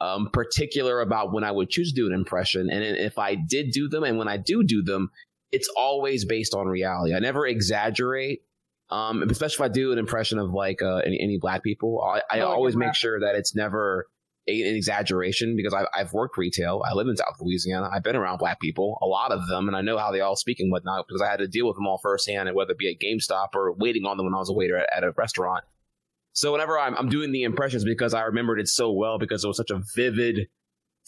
um, 0.00 0.28
particular 0.32 1.00
about 1.00 1.32
when 1.32 1.44
I 1.44 1.50
would 1.50 1.70
choose 1.70 1.92
to 1.92 1.96
do 2.00 2.06
an 2.06 2.14
impression, 2.14 2.70
and 2.70 2.82
if 2.82 3.18
I 3.18 3.34
did 3.34 3.72
do 3.72 3.88
them, 3.88 4.04
and 4.04 4.18
when 4.18 4.28
I 4.28 4.36
do 4.36 4.62
do 4.62 4.82
them, 4.82 5.10
it's 5.52 5.68
always 5.76 6.24
based 6.24 6.54
on 6.54 6.66
reality. 6.66 7.14
I 7.14 7.18
never 7.18 7.46
exaggerate. 7.46 8.42
Um, 8.92 9.22
especially 9.22 9.66
if 9.66 9.70
I 9.70 9.72
do 9.72 9.92
an 9.92 9.98
impression 9.98 10.40
of 10.40 10.50
like 10.50 10.82
uh, 10.82 10.96
any, 10.96 11.20
any 11.20 11.38
black 11.38 11.62
people, 11.62 12.02
I, 12.02 12.22
I 12.28 12.40
Oh, 12.40 12.48
always 12.48 12.74
make 12.74 12.96
sure 12.96 13.20
that 13.20 13.36
it's 13.36 13.54
never 13.54 14.08
a, 14.48 14.62
an 14.68 14.74
exaggeration 14.74 15.54
because 15.54 15.72
I, 15.72 15.86
I've 15.94 16.12
worked 16.12 16.36
retail. 16.36 16.82
I 16.84 16.94
live 16.94 17.06
in 17.06 17.16
South 17.16 17.36
Louisiana. 17.40 17.88
I've 17.92 18.02
been 18.02 18.16
around 18.16 18.38
black 18.38 18.58
people, 18.58 18.98
a 19.00 19.06
lot 19.06 19.30
of 19.30 19.46
them, 19.46 19.68
and 19.68 19.76
I 19.76 19.80
know 19.80 19.96
how 19.96 20.10
they 20.10 20.20
all 20.20 20.34
speak 20.34 20.58
and 20.58 20.72
whatnot 20.72 21.06
because 21.06 21.22
I 21.22 21.30
had 21.30 21.38
to 21.38 21.46
deal 21.46 21.68
with 21.68 21.76
them 21.76 21.86
all 21.86 21.98
firsthand, 21.98 22.48
and 22.48 22.56
whether 22.56 22.72
it 22.72 22.78
be 22.78 22.90
at 22.90 22.98
GameStop 22.98 23.54
or 23.54 23.72
waiting 23.74 24.06
on 24.06 24.16
them 24.16 24.26
when 24.26 24.34
I 24.34 24.38
was 24.38 24.50
a 24.50 24.54
waiter 24.54 24.76
at, 24.76 24.88
at 24.92 25.04
a 25.04 25.12
restaurant. 25.12 25.62
So 26.32 26.52
whenever 26.52 26.78
I'm, 26.78 26.96
I'm 26.96 27.08
doing 27.08 27.32
the 27.32 27.42
impressions 27.42 27.84
because 27.84 28.14
I 28.14 28.22
remembered 28.22 28.60
it 28.60 28.68
so 28.68 28.92
well 28.92 29.18
because 29.18 29.44
it 29.44 29.48
was 29.48 29.56
such 29.56 29.70
a 29.70 29.82
vivid 29.94 30.48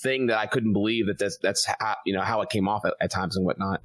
thing 0.00 0.26
that 0.26 0.38
I 0.38 0.46
couldn't 0.46 0.72
believe 0.72 1.06
that 1.06 1.18
that's 1.18 1.38
that's 1.42 1.66
how, 1.66 1.96
you 2.04 2.14
know 2.14 2.22
how 2.22 2.40
it 2.40 2.50
came 2.50 2.68
off 2.68 2.84
at, 2.84 2.94
at 3.00 3.10
times 3.10 3.36
and 3.36 3.44
whatnot. 3.44 3.82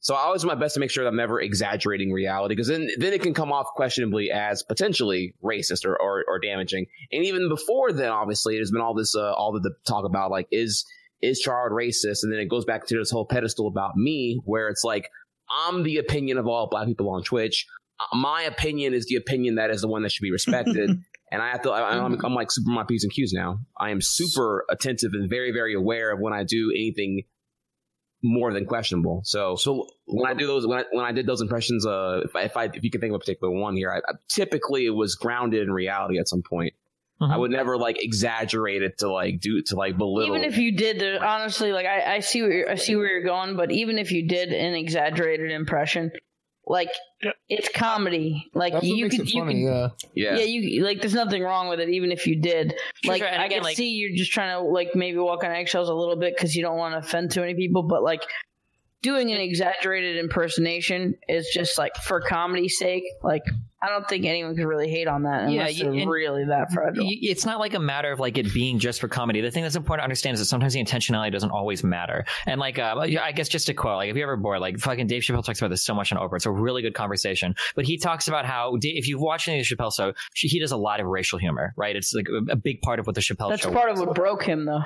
So 0.00 0.14
I 0.14 0.20
always 0.20 0.42
do 0.42 0.48
my 0.48 0.54
best 0.54 0.74
to 0.74 0.80
make 0.80 0.90
sure 0.90 1.04
that 1.04 1.10
I'm 1.10 1.16
never 1.16 1.40
exaggerating 1.40 2.12
reality 2.12 2.54
because 2.54 2.68
then 2.68 2.88
then 2.98 3.12
it 3.12 3.20
can 3.20 3.34
come 3.34 3.52
off 3.52 3.66
questionably 3.74 4.30
as 4.30 4.62
potentially 4.62 5.34
racist 5.42 5.84
or, 5.84 6.00
or, 6.00 6.24
or 6.28 6.38
damaging. 6.38 6.86
And 7.10 7.24
even 7.24 7.48
before 7.48 7.92
then, 7.92 8.10
obviously, 8.10 8.54
there's 8.54 8.70
been 8.70 8.80
all 8.80 8.94
this 8.94 9.16
uh, 9.16 9.32
all 9.32 9.52
the, 9.52 9.60
the 9.60 9.74
talk 9.86 10.04
about 10.04 10.30
like 10.30 10.46
is 10.50 10.86
is 11.20 11.40
Chard 11.40 11.72
racist, 11.72 12.22
and 12.22 12.32
then 12.32 12.38
it 12.38 12.48
goes 12.48 12.64
back 12.64 12.86
to 12.86 12.96
this 12.96 13.10
whole 13.10 13.26
pedestal 13.26 13.66
about 13.66 13.96
me, 13.96 14.40
where 14.44 14.68
it's 14.68 14.84
like 14.84 15.08
I'm 15.50 15.82
the 15.82 15.98
opinion 15.98 16.38
of 16.38 16.46
all 16.46 16.68
black 16.68 16.86
people 16.86 17.10
on 17.10 17.24
Twitch. 17.24 17.66
My 18.12 18.42
opinion 18.42 18.94
is 18.94 19.06
the 19.06 19.16
opinion 19.16 19.56
that 19.56 19.70
is 19.70 19.80
the 19.80 19.88
one 19.88 20.02
that 20.02 20.12
should 20.12 20.22
be 20.22 20.30
respected. 20.30 20.90
and 21.32 21.42
I 21.42 21.50
have 21.50 21.62
to, 21.62 21.70
I, 21.70 21.98
I'm, 21.98 22.24
I'm 22.24 22.34
like 22.34 22.50
super 22.50 22.70
my 22.70 22.84
P's 22.84 23.04
and 23.04 23.12
Q's 23.12 23.32
now. 23.32 23.60
I 23.76 23.90
am 23.90 24.00
super 24.00 24.64
attentive 24.70 25.12
and 25.14 25.28
very, 25.28 25.52
very 25.52 25.74
aware 25.74 26.12
of 26.12 26.20
when 26.20 26.32
I 26.32 26.44
do 26.44 26.70
anything 26.74 27.24
more 28.22 28.52
than 28.52 28.66
questionable. 28.66 29.22
So, 29.24 29.56
so 29.56 29.86
when 30.06 30.28
I 30.28 30.34
do 30.34 30.46
those, 30.46 30.66
when 30.66 30.78
I, 30.78 30.84
when 30.90 31.04
I 31.04 31.12
did 31.12 31.26
those 31.26 31.40
impressions, 31.40 31.86
uh, 31.86 32.22
if 32.24 32.34
I, 32.34 32.42
if 32.42 32.56
I, 32.56 32.64
if 32.64 32.82
you 32.82 32.90
can 32.90 33.00
think 33.00 33.12
of 33.12 33.16
a 33.16 33.18
particular 33.20 33.52
one 33.52 33.76
here, 33.76 33.90
I, 33.92 33.98
I, 33.98 34.14
typically 34.28 34.86
it 34.86 34.90
was 34.90 35.14
grounded 35.14 35.62
in 35.62 35.72
reality 35.72 36.18
at 36.18 36.28
some 36.28 36.42
point. 36.42 36.74
I 37.20 37.36
would 37.36 37.50
never 37.50 37.76
like 37.76 38.02
exaggerate 38.02 38.82
it 38.82 38.98
to 38.98 39.10
like 39.10 39.40
do 39.40 39.60
to 39.62 39.76
like 39.76 39.98
belittle. 39.98 40.36
Even 40.36 40.48
if 40.48 40.56
you 40.56 40.76
did, 40.76 41.02
honestly, 41.16 41.72
like 41.72 41.86
I, 41.86 42.14
I 42.14 42.20
see 42.20 42.42
where 42.42 42.52
you're, 42.52 42.70
I 42.70 42.76
see 42.76 42.94
where 42.94 43.08
you're 43.08 43.24
going, 43.24 43.56
but 43.56 43.72
even 43.72 43.98
if 43.98 44.12
you 44.12 44.28
did 44.28 44.52
an 44.52 44.74
exaggerated 44.74 45.50
impression, 45.50 46.12
like 46.68 46.90
it's 47.48 47.68
comedy. 47.74 48.46
Like 48.54 48.74
That's 48.74 48.84
you 48.84 49.04
makes 49.04 49.16
could, 49.16 49.32
you 49.32 49.40
funny, 49.40 49.64
could, 49.64 49.90
yeah. 50.14 50.36
yeah, 50.36 50.44
you 50.44 50.84
like. 50.84 51.00
There's 51.00 51.14
nothing 51.14 51.42
wrong 51.42 51.68
with 51.68 51.80
it, 51.80 51.88
even 51.88 52.12
if 52.12 52.26
you 52.26 52.40
did. 52.40 52.74
Sure, 53.02 53.12
like 53.12 53.22
sure, 53.22 53.28
and 53.28 53.42
I 53.42 53.46
again, 53.46 53.58
can 53.58 53.64
like- 53.64 53.76
see 53.76 53.90
you're 53.90 54.14
just 54.16 54.32
trying 54.32 54.54
to 54.54 54.60
like 54.60 54.94
maybe 54.94 55.18
walk 55.18 55.42
on 55.44 55.50
eggshells 55.50 55.88
a 55.88 55.94
little 55.94 56.16
bit 56.16 56.34
because 56.36 56.54
you 56.54 56.62
don't 56.62 56.76
want 56.76 56.92
to 56.94 56.98
offend 56.98 57.30
too 57.30 57.40
many 57.40 57.54
people, 57.54 57.82
but 57.82 58.02
like 58.02 58.22
doing 59.02 59.32
an 59.32 59.40
exaggerated 59.40 60.16
impersonation 60.16 61.14
is 61.28 61.48
just 61.52 61.78
like 61.78 61.96
for 61.96 62.20
comedy's 62.20 62.78
sake. 62.78 63.04
Like 63.22 63.44
I 63.80 63.88
don't 63.88 64.08
think 64.08 64.24
anyone 64.24 64.56
could 64.56 64.66
really 64.66 64.88
hate 64.90 65.06
on 65.06 65.22
that 65.22 65.50
Yeah, 65.50 65.60
unless 65.60 65.78
you- 65.78 65.92
they're 65.92 66.08
really 66.08 66.44
that 66.46 66.72
fragile. 66.72 67.04
It's 67.08 67.46
not 67.46 67.60
like 67.60 67.74
a 67.74 67.78
matter 67.78 68.10
of 68.10 68.18
like 68.18 68.36
it 68.36 68.52
being 68.52 68.78
just 68.78 69.00
for 69.00 69.06
comedy. 69.08 69.40
The 69.40 69.50
thing 69.50 69.62
that's 69.62 69.76
important 69.76 70.00
to 70.00 70.04
understand 70.04 70.34
is 70.34 70.40
that 70.40 70.46
sometimes 70.46 70.74
the 70.74 70.82
intentionality 70.82 71.30
doesn't 71.30 71.50
always 71.50 71.84
matter. 71.84 72.24
And 72.46 72.60
like, 72.60 72.78
uh, 72.78 72.96
I 72.98 73.32
guess 73.32 73.48
just 73.48 73.66
to 73.66 73.74
quote, 73.74 73.96
like 73.96 74.10
if 74.10 74.16
you're 74.16 74.28
ever 74.28 74.36
bored, 74.36 74.60
like 74.60 74.78
fucking 74.78 75.06
Dave 75.06 75.22
Chappelle 75.22 75.44
talks 75.44 75.60
about 75.60 75.70
this 75.70 75.84
so 75.84 75.94
much 75.94 76.12
on 76.12 76.18
Oprah. 76.18 76.36
It's 76.36 76.46
a 76.46 76.50
really 76.50 76.82
good 76.82 76.94
conversation. 76.94 77.54
But 77.76 77.84
he 77.84 77.98
talks 77.98 78.26
about 78.26 78.46
how 78.46 78.76
if 78.80 79.06
you've 79.06 79.20
watched 79.20 79.46
any 79.48 79.60
of 79.60 79.68
the 79.68 79.76
Chappelle 79.76 79.94
show, 79.94 80.12
he 80.34 80.58
does 80.58 80.72
a 80.72 80.76
lot 80.76 80.98
of 81.00 81.06
racial 81.06 81.38
humor, 81.38 81.72
right? 81.76 81.94
It's 81.94 82.12
like 82.12 82.26
a, 82.50 82.56
big 82.56 82.82
part 82.82 82.98
of 82.98 83.06
what 83.06 83.14
the 83.14 83.20
Chappelle 83.20 83.50
That's 83.50 83.62
show. 83.62 83.70
That's 83.70 83.80
part 83.80 83.90
of 83.90 83.98
what 84.00 84.14
broke 84.14 84.42
him, 84.42 84.64
though. 84.64 84.82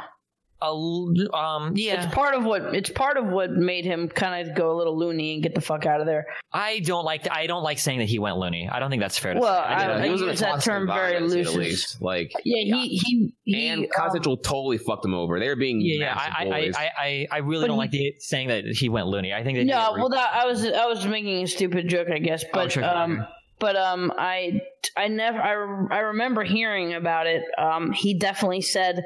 Um, 0.62 1.72
yeah. 1.76 2.04
It's 2.04 2.14
part 2.14 2.34
of 2.34 2.44
what 2.44 2.74
it's 2.74 2.90
part 2.90 3.16
of 3.16 3.26
what 3.26 3.50
made 3.50 3.84
him 3.84 4.08
kind 4.08 4.48
of 4.48 4.54
go 4.56 4.70
a 4.72 4.76
little 4.76 4.96
loony 4.98 5.34
and 5.34 5.42
get 5.42 5.54
the 5.54 5.60
fuck 5.60 5.86
out 5.86 6.00
of 6.00 6.06
there. 6.06 6.26
I 6.52 6.78
don't 6.80 7.04
like. 7.04 7.28
I 7.30 7.46
don't 7.46 7.62
like 7.62 7.78
saying 7.78 7.98
that 7.98 8.08
he 8.08 8.18
went 8.18 8.36
loony. 8.38 8.68
I 8.70 8.78
don't 8.78 8.90
think 8.90 9.00
that's 9.00 9.18
fair 9.18 9.34
to 9.34 9.40
Well, 9.40 9.62
say. 9.62 9.68
I- 9.74 9.86
don't- 9.86 10.00
I 10.02 10.06
use 10.06 10.40
that 10.40 10.62
term 10.62 10.86
very 10.86 11.16
environment, 11.16 11.32
loosely. 11.54 11.74
Like, 12.00 12.32
Yeah, 12.44 12.76
he 12.76 12.88
he, 12.98 13.34
he 13.44 13.68
and 13.68 13.90
Comedy 13.90 14.14
Central 14.14 14.36
totally 14.36 14.78
fucked 14.78 15.04
him 15.04 15.14
over. 15.14 15.38
They 15.40 15.48
were 15.48 15.56
being 15.56 15.80
Yeah, 15.80 15.96
yeah. 16.00 16.14
I, 16.16 16.44
I. 16.44 16.72
I, 16.76 16.90
I, 16.98 17.28
I 17.32 17.38
really 17.38 17.62
But 17.64 17.66
don't 17.68 17.76
he- 17.76 17.78
like 17.78 17.90
the 17.90 18.14
saying 18.20 18.48
that 18.48 18.64
he 18.66 18.88
went 18.88 19.06
loony. 19.08 19.32
I 19.32 19.42
think 19.44 19.58
that 19.58 19.64
No, 19.64 19.94
well, 19.96 20.08
that, 20.10 20.30
I 20.34 20.46
was 20.46 20.64
I 20.64 20.86
was 20.86 21.06
making 21.06 21.42
a 21.42 21.46
stupid 21.46 21.88
joke, 21.88 22.08
I 22.12 22.18
guess, 22.18 22.44
but 22.52 22.72
sure. 22.72 22.84
um, 22.84 23.26
but 23.58 23.76
um, 23.76 24.12
I 24.18 24.60
I 24.96 25.08
never 25.08 25.38
I, 25.38 25.96
I 25.96 25.98
remember 26.00 26.42
hearing 26.44 26.94
about 26.94 27.26
it. 27.26 27.42
Um, 27.58 27.92
he 27.92 28.18
definitely 28.18 28.60
said 28.62 29.02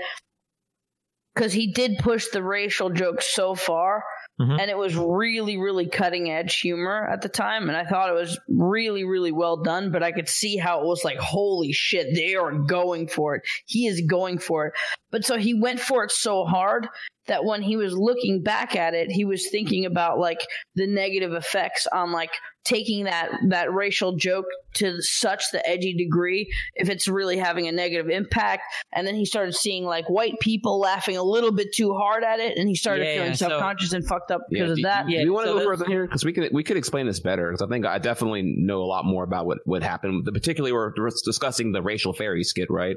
because 1.37 1.53
he 1.53 1.67
did 1.71 1.99
push 1.99 2.29
the 2.29 2.43
racial 2.43 2.89
joke 2.89 3.21
so 3.21 3.55
far. 3.55 4.03
Mhm. 4.41 4.59
And 4.61 4.71
it 4.71 4.77
was 4.77 4.97
really, 4.97 5.59
really 5.59 5.87
cutting 5.87 6.31
edge 6.31 6.61
humor 6.61 7.07
at 7.11 7.21
the 7.23 7.29
time, 7.29 7.69
and 7.69 7.77
I 7.77 7.85
thought 7.85 8.11
it 8.11 8.15
was 8.15 8.39
really, 8.49 9.05
really 9.05 9.33
well 9.33 9.59
done. 9.59 9.91
But 9.93 10.03
I 10.03 10.13
could 10.13 10.29
see 10.29 10.57
how 10.57 10.81
it 10.81 10.87
was 10.87 11.05
like, 11.05 11.19
holy 11.19 11.73
shit, 11.73 12.15
they 12.15 12.35
are 12.35 12.53
going 12.53 13.07
for 13.07 13.37
it. 13.37 13.43
He 13.67 13.87
is 13.87 14.03
going 14.03 14.39
for 14.39 14.67
it. 14.67 14.73
But 15.11 15.25
so 15.25 15.37
he 15.37 15.55
went 15.55 15.81
for 15.81 16.05
it 16.05 16.11
so 16.11 16.45
hard 16.45 16.89
that 17.27 17.45
when 17.45 17.63
he 17.63 17.77
was 17.77 17.95
looking 17.95 18.43
back 18.43 18.77
at 18.77 18.95
it, 18.95 19.11
he 19.11 19.25
was 19.25 19.49
thinking 19.49 19.85
about 19.85 20.19
like 20.19 20.41
the 20.75 20.87
negative 20.87 21.33
effects 21.33 21.87
on 21.87 22.13
like 22.13 22.33
taking 22.67 23.05
that 23.05 23.31
that 23.49 23.73
racial 23.73 24.17
joke 24.17 24.45
to 24.75 25.01
such 25.01 25.43
the 25.53 25.67
edgy 25.67 25.95
degree 25.95 26.53
if 26.75 26.91
it's 26.91 27.09
really 27.09 27.39
having 27.39 27.67
a 27.67 27.73
negative 27.73 28.11
impact. 28.11 28.63
And 28.93 29.07
then 29.07 29.15
he 29.15 29.25
started 29.25 29.55
seeing 29.55 29.85
like 29.85 30.11
white 30.11 30.39
people 30.41 30.79
laughing 30.79 31.17
a 31.17 31.23
little 31.23 31.53
bit 31.53 31.73
too 31.75 31.95
hard 31.95 32.25
at 32.25 32.41
it, 32.41 32.59
and 32.59 32.69
he 32.69 32.75
started 32.75 33.07
Yeah, 33.07 33.15
feeling 33.15 33.35
so- 33.35 33.49
self-conscious 33.49 33.93
and 33.95 34.07
fucked 34.07 34.31
up 34.31 34.43
because 34.51 34.67
Yeah, 34.67 34.73
of 34.73 34.77
do, 34.77 34.83
that. 34.83 35.07
Do 35.07 35.13
you 35.15 35.33
want 35.33 35.47
to 35.47 35.55
go 35.55 35.65
further 35.65 35.87
here? 35.87 36.05
Because 36.07 36.25
we 36.25 36.33
could 36.33 36.51
we 36.53 36.63
could 36.65 36.77
explain 36.77 37.07
this 37.07 37.21
better. 37.21 37.51
Because 37.51 37.63
I 37.63 37.69
think 37.69 37.87
I 37.87 37.99
definitely 37.99 38.43
know 38.43 38.83
a 38.83 38.87
lot 38.87 39.05
more 39.05 39.25
about 39.25 39.47
what 39.47 39.59
what 39.65 39.83
happened. 39.83 40.27
Particularly, 40.27 40.73
we're 40.73 40.93
we're 40.99 41.11
discussing 41.25 41.73
the 41.73 41.81
racial 41.83 42.13
fairy 42.13 42.45
skit, 42.45 42.69
right? 42.71 42.97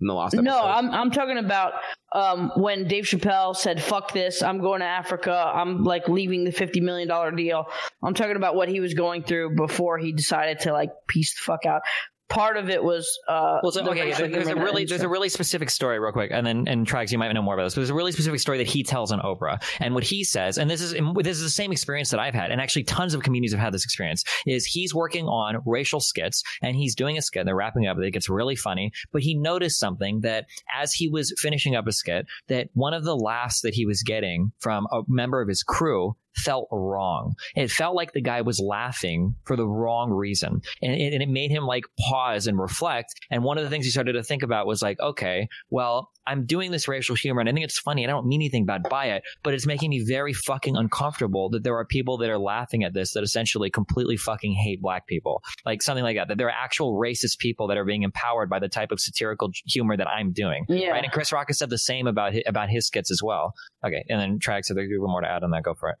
In 0.00 0.08
the 0.08 0.14
last 0.14 0.34
episode. 0.34 0.44
No, 0.44 0.60
I'm 0.60 0.90
I'm 0.90 1.10
talking 1.10 1.38
about 1.38 1.72
um, 2.12 2.52
when 2.56 2.86
Dave 2.86 3.04
Chappelle 3.04 3.56
said 3.56 3.82
"fuck 3.82 4.12
this," 4.12 4.42
I'm 4.42 4.60
going 4.60 4.80
to 4.80 4.86
Africa. 4.86 5.32
I'm 5.32 5.84
like 5.84 6.06
leaving 6.08 6.44
the 6.44 6.52
fifty 6.52 6.80
million 6.80 7.08
dollar 7.08 7.30
deal. 7.30 7.64
I'm 8.02 8.12
talking 8.12 8.36
about 8.36 8.54
what 8.56 8.68
he 8.68 8.80
was 8.80 8.92
going 8.92 9.22
through 9.22 9.56
before 9.56 9.96
he 9.96 10.12
decided 10.12 10.60
to 10.60 10.72
like 10.72 10.90
peace 11.08 11.34
the 11.34 11.44
fuck 11.44 11.64
out. 11.64 11.80
Part 12.28 12.56
of 12.56 12.68
it 12.68 12.82
was 12.82 13.06
uh, 13.28 13.60
Well, 13.62 13.70
so, 13.70 13.82
the 13.84 13.90
okay, 13.90 14.06
racial 14.06 14.22
there- 14.22 14.30
there's 14.30 14.48
a 14.48 14.56
really 14.56 14.84
there's 14.84 15.02
a 15.02 15.08
really 15.08 15.28
specific 15.28 15.70
story, 15.70 16.00
real 16.00 16.10
quick, 16.12 16.30
and 16.32 16.44
then 16.46 16.64
and 16.66 16.86
Trihex, 16.86 17.12
you 17.12 17.18
might 17.18 17.30
know 17.32 17.42
more 17.42 17.54
about 17.54 17.64
this. 17.64 17.74
But 17.74 17.82
there's 17.82 17.90
a 17.90 17.94
really 17.94 18.10
specific 18.10 18.40
story 18.40 18.58
that 18.58 18.66
he 18.66 18.82
tells 18.82 19.12
on 19.12 19.20
Oprah, 19.20 19.62
and 19.78 19.94
what 19.94 20.02
he 20.02 20.24
says, 20.24 20.58
and 20.58 20.68
this 20.68 20.80
is 20.80 20.92
this 20.92 21.36
is 21.36 21.42
the 21.42 21.50
same 21.50 21.70
experience 21.70 22.10
that 22.10 22.18
I've 22.18 22.34
had, 22.34 22.50
and 22.50 22.60
actually 22.60 22.82
tons 22.84 23.14
of 23.14 23.22
comedians 23.22 23.52
have 23.52 23.60
had 23.60 23.72
this 23.72 23.84
experience. 23.84 24.24
Is 24.44 24.64
he's 24.66 24.92
working 24.94 25.26
on 25.26 25.62
racial 25.64 26.00
skits, 26.00 26.42
and 26.62 26.76
he's 26.76 26.96
doing 26.96 27.16
a 27.16 27.22
skit, 27.22 27.40
and 27.40 27.48
they're 27.48 27.54
wrapping 27.56 27.86
up, 27.86 27.96
it 27.98 28.10
gets 28.10 28.28
really 28.28 28.56
funny, 28.56 28.90
but 29.12 29.22
he 29.22 29.36
noticed 29.38 29.78
something 29.78 30.20
that 30.22 30.46
as 30.74 30.92
he 30.92 31.08
was 31.08 31.32
finishing 31.38 31.76
up 31.76 31.86
a 31.86 31.92
skit, 31.92 32.26
that 32.48 32.68
one 32.74 32.92
of 32.92 33.04
the 33.04 33.16
laughs 33.16 33.60
that 33.60 33.74
he 33.74 33.86
was 33.86 34.02
getting 34.02 34.50
from 34.58 34.86
a 34.90 35.02
member 35.06 35.40
of 35.40 35.48
his 35.48 35.62
crew 35.62 36.16
felt 36.36 36.68
wrong. 36.70 37.34
It 37.54 37.70
felt 37.70 37.96
like 37.96 38.12
the 38.12 38.20
guy 38.20 38.42
was 38.42 38.60
laughing 38.60 39.34
for 39.44 39.56
the 39.56 39.66
wrong 39.66 40.10
reason. 40.10 40.60
And 40.82 40.92
it, 40.92 41.12
and 41.14 41.22
it 41.22 41.28
made 41.28 41.50
him 41.50 41.64
like 41.64 41.84
pause 41.98 42.46
and 42.46 42.58
reflect. 42.58 43.14
And 43.30 43.42
one 43.42 43.58
of 43.58 43.64
the 43.64 43.70
things 43.70 43.84
he 43.84 43.90
started 43.90 44.12
to 44.12 44.22
think 44.22 44.42
about 44.42 44.66
was 44.66 44.82
like, 44.82 45.00
okay, 45.00 45.48
well, 45.70 46.10
I'm 46.26 46.44
doing 46.44 46.72
this 46.72 46.88
racial 46.88 47.14
humor 47.14 47.40
and 47.40 47.48
I 47.48 47.52
think 47.52 47.64
it's 47.64 47.78
funny 47.78 48.02
and 48.02 48.10
I 48.10 48.14
don't 48.14 48.26
mean 48.26 48.40
anything 48.40 48.66
bad 48.66 48.82
by 48.88 49.06
it, 49.06 49.22
but 49.42 49.54
it's 49.54 49.66
making 49.66 49.90
me 49.90 50.04
very 50.06 50.32
fucking 50.32 50.76
uncomfortable 50.76 51.50
that 51.50 51.62
there 51.62 51.76
are 51.76 51.84
people 51.84 52.18
that 52.18 52.30
are 52.30 52.38
laughing 52.38 52.82
at 52.82 52.92
this 52.92 53.12
that 53.12 53.22
essentially 53.22 53.70
completely 53.70 54.16
fucking 54.16 54.52
hate 54.52 54.82
black 54.82 55.06
people. 55.06 55.42
Like 55.64 55.82
something 55.82 56.04
like 56.04 56.16
that. 56.16 56.28
That 56.28 56.38
there 56.38 56.48
are 56.48 56.64
actual 56.64 56.98
racist 56.98 57.38
people 57.38 57.68
that 57.68 57.76
are 57.76 57.84
being 57.84 58.02
empowered 58.02 58.50
by 58.50 58.58
the 58.58 58.68
type 58.68 58.90
of 58.90 59.00
satirical 59.00 59.50
humor 59.66 59.96
that 59.96 60.08
I'm 60.08 60.32
doing. 60.32 60.64
Yeah. 60.68 60.90
Right. 60.90 61.04
And 61.04 61.12
Chris 61.12 61.32
Rock 61.32 61.48
has 61.48 61.58
said 61.58 61.70
the 61.70 61.78
same 61.78 62.06
about 62.06 62.32
his, 62.32 62.42
about 62.46 62.68
his 62.68 62.86
skits 62.86 63.10
as 63.10 63.22
well. 63.22 63.54
Okay. 63.84 64.04
And 64.08 64.20
then 64.20 64.38
Trihex, 64.38 64.70
if 64.70 64.74
there's 64.74 64.90
one 64.98 65.10
more 65.10 65.20
to 65.20 65.30
add 65.30 65.44
on 65.44 65.50
that, 65.50 65.62
go 65.62 65.74
for 65.74 65.90
it. 65.90 65.96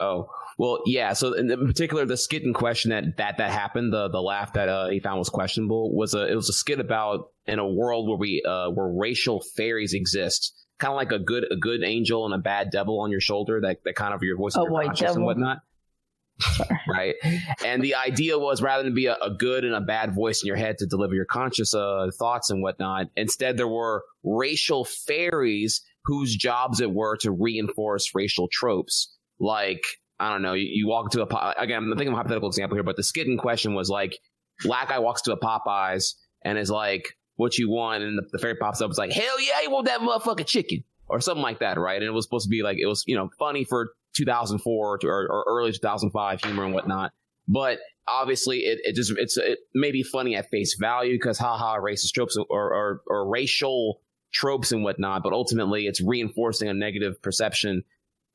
Oh 0.00 0.30
well, 0.56 0.80
yeah. 0.86 1.12
So 1.12 1.34
in 1.34 1.48
particular, 1.66 2.06
the 2.06 2.16
skit 2.16 2.42
in 2.42 2.54
question 2.54 2.90
that 2.90 3.18
that 3.18 3.36
that 3.36 3.50
happened, 3.50 3.92
the 3.92 4.08
the 4.08 4.20
laugh 4.20 4.54
that 4.54 4.68
uh, 4.68 4.88
he 4.88 4.98
found 4.98 5.18
was 5.18 5.28
questionable 5.28 5.94
was 5.94 6.14
a 6.14 6.26
it 6.26 6.34
was 6.34 6.48
a 6.48 6.54
skit 6.54 6.80
about 6.80 7.28
in 7.46 7.58
a 7.58 7.68
world 7.68 8.08
where 8.08 8.16
we 8.16 8.42
uh 8.46 8.70
where 8.70 8.88
racial 8.88 9.42
fairies 9.56 9.92
exist, 9.92 10.54
kind 10.78 10.92
of 10.92 10.96
like 10.96 11.12
a 11.12 11.18
good 11.18 11.44
a 11.50 11.56
good 11.56 11.82
angel 11.84 12.24
and 12.24 12.34
a 12.34 12.38
bad 12.38 12.70
devil 12.70 13.00
on 13.00 13.10
your 13.10 13.20
shoulder 13.20 13.60
that 13.60 13.84
that 13.84 13.94
kind 13.94 14.14
of 14.14 14.22
your 14.22 14.38
voice 14.38 14.56
of 14.56 14.64
your 14.68 14.82
conscience 14.84 15.16
and 15.16 15.24
whatnot. 15.24 15.58
right, 16.88 17.16
and 17.62 17.82
the 17.82 17.96
idea 17.96 18.38
was 18.38 18.62
rather 18.62 18.82
than 18.82 18.94
be 18.94 19.04
a, 19.04 19.16
a 19.16 19.30
good 19.30 19.66
and 19.66 19.74
a 19.74 19.80
bad 19.82 20.14
voice 20.14 20.42
in 20.42 20.46
your 20.46 20.56
head 20.56 20.78
to 20.78 20.86
deliver 20.86 21.14
your 21.14 21.26
conscious 21.26 21.74
uh, 21.74 22.06
thoughts 22.18 22.48
and 22.48 22.62
whatnot, 22.62 23.08
instead 23.16 23.58
there 23.58 23.68
were 23.68 24.04
racial 24.24 24.86
fairies 24.86 25.82
whose 26.06 26.34
jobs 26.34 26.80
it 26.80 26.90
were 26.90 27.18
to 27.18 27.30
reinforce 27.30 28.14
racial 28.14 28.48
tropes 28.50 29.14
like 29.40 29.82
I 30.20 30.30
don't 30.30 30.42
know, 30.42 30.52
you, 30.52 30.68
you 30.70 30.86
walk 30.86 31.10
to 31.12 31.22
a 31.22 31.54
again. 31.58 31.84
I'm 31.84 31.90
thinking 31.90 32.08
of 32.08 32.14
a 32.14 32.16
hypothetical 32.16 32.48
example 32.48 32.76
here, 32.76 32.82
but 32.82 32.96
the 32.96 33.02
skit 33.02 33.26
in 33.26 33.38
question 33.38 33.74
was 33.74 33.88
like 33.88 34.18
black 34.62 34.90
guy 34.90 34.98
walks 34.98 35.22
to 35.22 35.32
a 35.32 35.40
Popeyes 35.40 36.14
and 36.44 36.58
is 36.58 36.70
like, 36.70 37.16
"What 37.36 37.56
you 37.56 37.70
want?" 37.70 38.02
And 38.02 38.18
the, 38.18 38.22
the 38.30 38.38
fairy 38.38 38.56
pops 38.56 38.82
up, 38.82 38.90
is 38.90 38.98
like, 38.98 39.12
"Hell 39.12 39.40
yeah, 39.40 39.62
you 39.62 39.70
want 39.70 39.86
that 39.86 40.00
motherfucking 40.00 40.46
chicken?" 40.46 40.84
or 41.08 41.20
something 41.20 41.42
like 41.42 41.58
that, 41.58 41.78
right? 41.78 41.96
And 41.96 42.04
it 42.04 42.12
was 42.12 42.24
supposed 42.24 42.44
to 42.44 42.50
be 42.50 42.62
like 42.62 42.78
it 42.78 42.86
was 42.86 43.02
you 43.06 43.16
know 43.16 43.30
funny 43.38 43.64
for 43.64 43.90
2004 44.14 45.00
or, 45.02 45.08
or 45.08 45.44
early 45.48 45.72
2005 45.72 46.42
humor 46.42 46.64
and 46.64 46.74
whatnot, 46.74 47.12
but 47.48 47.78
obviously 48.06 48.58
it, 48.58 48.78
it 48.82 48.94
just 48.94 49.12
it's 49.16 49.36
it 49.36 49.60
may 49.74 49.90
be 49.90 50.02
funny 50.02 50.36
at 50.36 50.50
face 50.50 50.76
value 50.78 51.14
because 51.14 51.38
haha 51.38 51.78
racist 51.78 52.12
tropes 52.12 52.36
or, 52.36 52.46
or 52.48 53.02
or 53.06 53.28
racial 53.28 54.00
tropes 54.32 54.70
and 54.72 54.84
whatnot, 54.84 55.22
but 55.22 55.32
ultimately 55.32 55.86
it's 55.86 56.00
reinforcing 56.00 56.68
a 56.68 56.74
negative 56.74 57.20
perception 57.22 57.82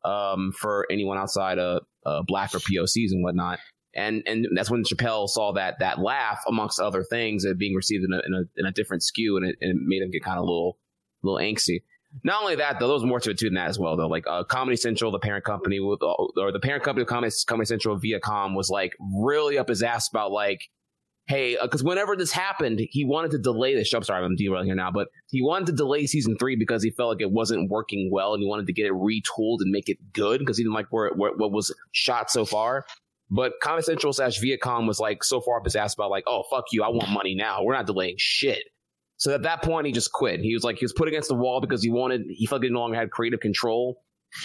um, 0.05 0.51
for 0.51 0.85
anyone 0.89 1.17
outside 1.17 1.59
of 1.59 1.83
uh, 2.05 2.21
black 2.27 2.53
or 2.53 2.59
POCs 2.59 3.11
and 3.11 3.23
whatnot. 3.23 3.59
And 3.93 4.23
and 4.25 4.47
that's 4.53 4.69
when 4.69 4.83
Chappelle 4.83 5.29
saw 5.29 5.53
that 5.53 5.79
that 5.79 5.99
laugh 5.99 6.39
amongst 6.47 6.81
other 6.81 7.03
things 7.03 7.45
being 7.57 7.75
received 7.75 8.03
in 8.03 8.13
a, 8.13 8.21
in 8.25 8.33
a 8.33 8.59
in 8.59 8.65
a 8.65 8.71
different 8.71 9.03
skew, 9.03 9.37
and 9.37 9.45
it, 9.45 9.55
and 9.61 9.71
it 9.71 9.77
made 9.85 10.01
him 10.01 10.11
get 10.11 10.23
kind 10.23 10.37
of 10.37 10.43
a 10.43 10.45
little 10.45 10.77
little 11.23 11.39
angsty. 11.39 11.81
Not 12.23 12.41
only 12.41 12.55
that, 12.55 12.79
though, 12.79 12.87
there 12.87 12.93
was 12.93 13.03
more 13.03 13.19
to 13.19 13.31
it 13.31 13.37
too 13.37 13.47
than 13.47 13.55
that 13.55 13.69
as 13.69 13.79
well. 13.79 13.95
Though, 13.97 14.07
like 14.07 14.25
uh, 14.27 14.43
Comedy 14.43 14.77
Central, 14.77 15.11
the 15.11 15.19
parent 15.19 15.43
company 15.45 15.79
with 15.79 16.01
or 16.01 16.51
the 16.51 16.59
parent 16.59 16.83
company 16.83 17.03
of 17.03 17.07
Comedy, 17.07 17.33
Comedy 17.47 17.65
Central, 17.65 17.99
Viacom, 17.99 18.55
was 18.55 18.69
like 18.69 18.93
really 18.99 19.57
up 19.57 19.69
his 19.69 19.81
ass 19.81 20.09
about 20.09 20.31
like 20.31 20.69
hey, 21.27 21.57
uh, 21.57 21.63
because 21.63 21.83
whenever 21.83 22.15
this 22.15 22.31
happened, 22.31 22.81
he 22.91 23.03
wanted 23.03 23.31
to 23.31 23.37
delay 23.37 23.81
show. 23.83 23.97
I'm 23.97 24.03
sorry, 24.03 24.23
I'm 24.23 24.35
derailing 24.35 24.67
here 24.67 24.75
now, 24.75 24.91
but 24.91 25.07
he 25.29 25.41
wanted 25.41 25.67
to 25.67 25.71
delay 25.73 26.05
season 26.05 26.37
three 26.37 26.55
because 26.55 26.83
he 26.83 26.91
felt 26.91 27.09
like 27.09 27.21
it 27.21 27.31
wasn't 27.31 27.69
working 27.69 28.09
well, 28.11 28.33
and 28.33 28.41
he 28.41 28.47
wanted 28.47 28.67
to 28.67 28.73
get 28.73 28.85
it 28.85 28.93
retooled 28.93 29.57
and 29.61 29.71
make 29.71 29.89
it 29.89 29.97
good 30.13 30.39
because 30.39 30.57
he 30.57 30.63
didn't 30.63 30.75
like 30.75 30.87
where, 30.89 31.11
where 31.15 31.31
what 31.35 31.51
was 31.51 31.73
shot 31.91 32.29
so 32.29 32.45
far. 32.45 32.85
But 33.31 33.53
Comedy 33.61 33.83
Central 33.83 34.13
slash 34.13 34.39
Viacom 34.39 34.87
was 34.87 34.99
like 34.99 35.23
so 35.23 35.41
far 35.41 35.57
up 35.57 35.65
his 35.65 35.75
ass 35.75 35.95
about 35.95 36.11
like, 36.11 36.25
oh 36.27 36.43
fuck 36.49 36.65
you, 36.71 36.83
I 36.83 36.89
want 36.89 37.09
money 37.09 37.33
now. 37.33 37.63
We're 37.63 37.73
not 37.73 37.87
delaying 37.87 38.15
shit. 38.17 38.63
So 39.17 39.33
at 39.33 39.43
that 39.43 39.63
point, 39.63 39.87
he 39.87 39.93
just 39.93 40.11
quit. 40.11 40.41
He 40.41 40.53
was 40.53 40.63
like, 40.63 40.77
he 40.77 40.85
was 40.85 40.93
put 40.93 41.07
against 41.07 41.29
the 41.29 41.35
wall 41.35 41.61
because 41.61 41.81
he 41.81 41.89
wanted, 41.89 42.23
he 42.29 42.45
felt 42.45 42.61
like 42.61 42.67
he 42.67 42.73
no 42.73 42.81
longer 42.81 42.97
had 42.97 43.11
creative 43.11 43.39
control 43.39 44.01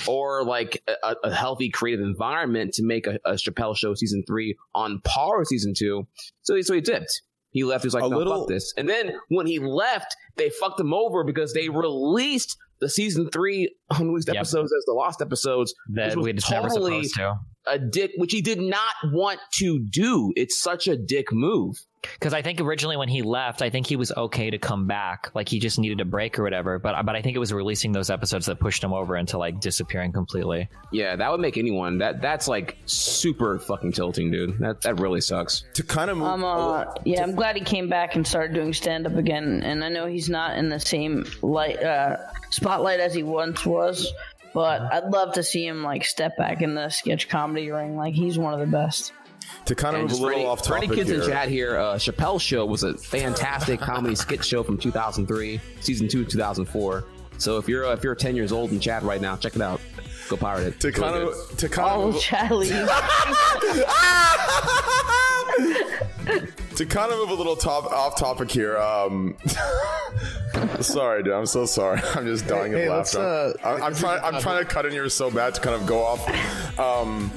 or 0.07 0.45
like 0.45 0.83
a, 1.03 1.15
a 1.25 1.35
healthy 1.35 1.71
creative 1.71 2.01
environment 2.05 2.75
to 2.75 2.83
make 2.85 3.07
a, 3.07 3.19
a 3.25 3.33
Chappelle 3.33 3.77
show 3.77 3.95
season 3.95 4.23
three 4.27 4.57
on 4.75 5.01
par 5.05 5.39
with 5.39 5.49
season 5.49 5.73
two. 5.77 6.07
So 6.43 6.55
he, 6.55 6.63
so 6.63 6.75
he 6.75 6.81
dipped. 6.81 7.23
He 7.51 7.65
left. 7.65 7.83
He 7.83 7.89
was 7.89 7.95
like, 7.95 8.05
A 8.05 8.09
no, 8.09 8.19
little- 8.19 8.41
fuck 8.43 8.49
this. 8.49 8.73
And 8.77 8.89
then 8.89 9.13
when 9.29 9.47
he 9.47 9.59
left, 9.59 10.15
they 10.37 10.51
fucked 10.51 10.79
him 10.81 10.95
over 10.95 11.25
because 11.25 11.53
they 11.53 11.69
released 11.69 12.57
the 12.81 12.89
season 12.89 13.29
three 13.31 13.75
unreleased 13.91 14.29
Yep. 14.29 14.37
episodes 14.37 14.73
as 14.73 14.85
the 14.87 14.93
lost 14.93 15.21
episodes. 15.21 15.75
That 15.91 16.17
we 16.17 16.33
just 16.33 16.51
never 16.51 16.71
supposed 16.71 17.15
to. 17.17 17.35
A 17.67 17.79
dick, 17.79 18.13
which 18.17 18.33
he 18.33 18.41
did 18.41 18.59
not 18.61 18.95
want 19.13 19.39
to 19.55 19.81
do. 19.81 20.33
It's 20.37 20.59
such 20.61 20.89
a 20.89 20.97
dick 20.97 21.31
move. 21.33 21.77
Because 22.03 22.33
I 22.33 22.43
think 22.43 22.61
originally 22.61 22.97
when 22.97 23.09
he 23.09 23.23
left, 23.23 23.63
I 23.63 23.71
think 23.71 23.87
he 23.87 23.97
was 23.97 24.13
okay 24.13 24.51
to 24.51 24.59
come 24.59 24.87
back, 24.87 25.31
like 25.35 25.49
he 25.49 25.59
just 25.59 25.79
needed 25.79 26.01
a 26.01 26.05
break 26.05 26.39
or 26.39 26.43
whatever. 26.43 26.79
But 26.79 27.05
but 27.05 27.17
I 27.17 27.23
think 27.23 27.37
it 27.37 27.39
was 27.39 27.53
releasing 27.53 27.93
those 27.93 28.11
episodes 28.11 28.47
that 28.47 28.59
pushed 28.59 28.83
him 28.83 28.93
over 28.93 29.17
into 29.17 29.39
like 29.39 29.61
disappearing 29.61 30.13
completely. 30.13 30.69
Yeah, 30.93 31.17
that 31.17 31.31
would 31.31 31.41
make 31.41 31.57
anyone 31.57 31.99
that 31.99 32.23
that's 32.23 32.49
like 32.49 32.79
super 32.87 33.59
fucking 33.59 33.93
tilting, 33.93 34.31
dude. 34.31 34.59
That 34.59 34.81
that 34.83 35.01
really 35.01 35.21
sucks. 35.21 35.65
To 35.75 35.83
kind 35.83 36.11
of 36.11 36.23
I'm 36.23 36.45
uh 36.45 36.87
yeah, 37.05 37.23
I'm 37.23 37.35
glad 37.35 37.57
he 37.57 37.65
came 37.65 37.89
back 37.89 38.15
and 38.15 38.27
started 38.27 38.55
doing 38.55 38.73
stand 38.73 39.07
up 39.07 39.17
again. 39.17 39.63
And 39.63 39.85
I 39.85 39.89
know 39.89 40.07
he's 40.07 40.29
not 40.29 40.57
in 40.57 40.69
the 40.69 40.81
same 40.81 41.27
light 41.43 41.83
uh, 41.83 42.17
spotlight 42.51 43.01
as 43.01 43.15
he 43.15 43.23
once 43.23 43.65
was, 43.67 44.13
but 44.55 44.81
I'd 44.93 45.11
love 45.11 45.35
to 45.35 45.43
see 45.43 45.67
him 45.67 45.83
like 45.83 46.05
step 46.05 46.37
back 46.37 46.63
in 46.63 46.75
the 46.75 46.89
sketch 46.89 47.29
comedy 47.29 47.71
ring. 47.71 47.97
Like 47.97 48.15
he's 48.15 48.39
one 48.39 48.55
of 48.55 48.61
the 48.61 48.67
best. 48.67 49.13
To 49.67 49.75
kind 49.77 49.95
of 49.97 50.03
And 50.03 50.11
move 50.11 50.21
a 50.21 50.23
little 50.23 50.31
for 50.31 50.35
any- 50.41 50.47
off 50.47 50.67
For 50.67 50.77
any 50.77 50.87
topic 50.89 50.99
kids 51.07 51.11
in 51.11 51.23
chat 51.31 51.49
here, 51.49 51.79
uh, 51.79 51.95
Chappelle's 51.95 52.43
Show 52.43 52.67
was 52.67 52.83
a 52.83 52.95
fantastic 52.99 53.79
comedy 53.81 54.15
skit 54.17 54.45
show 54.45 54.63
from 54.65 54.77
2003, 54.79 55.61
season 55.81 56.09
two, 56.09 56.25
2004. 56.25 57.05
So 57.39 57.57
if 57.59 57.69
you're 57.69 57.87
uh, 57.87 57.93
if 57.93 58.03
you're 58.03 58.15
10 58.17 58.35
years 58.37 58.51
old 58.53 58.73
in 58.73 58.81
chat 58.81 59.03
right 59.05 59.21
now, 59.21 59.37
check 59.37 59.55
it 59.57 59.63
out. 59.63 59.81
Go 60.29 60.37
pirate 60.37 60.67
it. 60.69 60.81
To 60.81 60.89
It's 60.89 60.99
really 60.99 61.11
kind 61.13 61.25
good. 61.29 61.51
of 61.53 61.57
to 61.59 61.69
kind 61.69 62.03
Oh, 62.03 62.09
of 62.09 62.21
Charlie. 62.21 62.71
to 66.81 66.87
kind 66.87 67.13
of 67.13 67.19
move 67.19 67.29
a 67.29 67.35
little 67.35 67.57
top 67.57 67.85
off 67.85 68.17
topic 68.17 68.51
here. 68.51 68.79
Um, 68.79 69.37
sorry, 70.81 71.23
dude. 71.23 71.35
I'm 71.35 71.45
so 71.45 71.67
sorry. 71.67 72.01
I'm 72.15 72.25
just 72.25 72.47
dying 72.47 72.73
Hey, 72.73 72.87
of 72.87 72.97
let's, 72.97 73.15
laughter. 73.15 73.61
uh, 73.67 73.75
I'm, 73.77 73.83
I'm 73.83 73.95
trying. 73.95 74.25
I'm 74.25 74.41
trying 74.41 74.65
to 74.65 74.65
cut 74.65 74.87
in 74.87 74.93
here 74.93 75.07
so 75.11 75.31
bad 75.31 75.55
to 75.55 75.61
kind 75.61 75.77
of 75.79 75.87
go 75.87 76.03
off. 76.03 76.27
Um, 76.79 77.31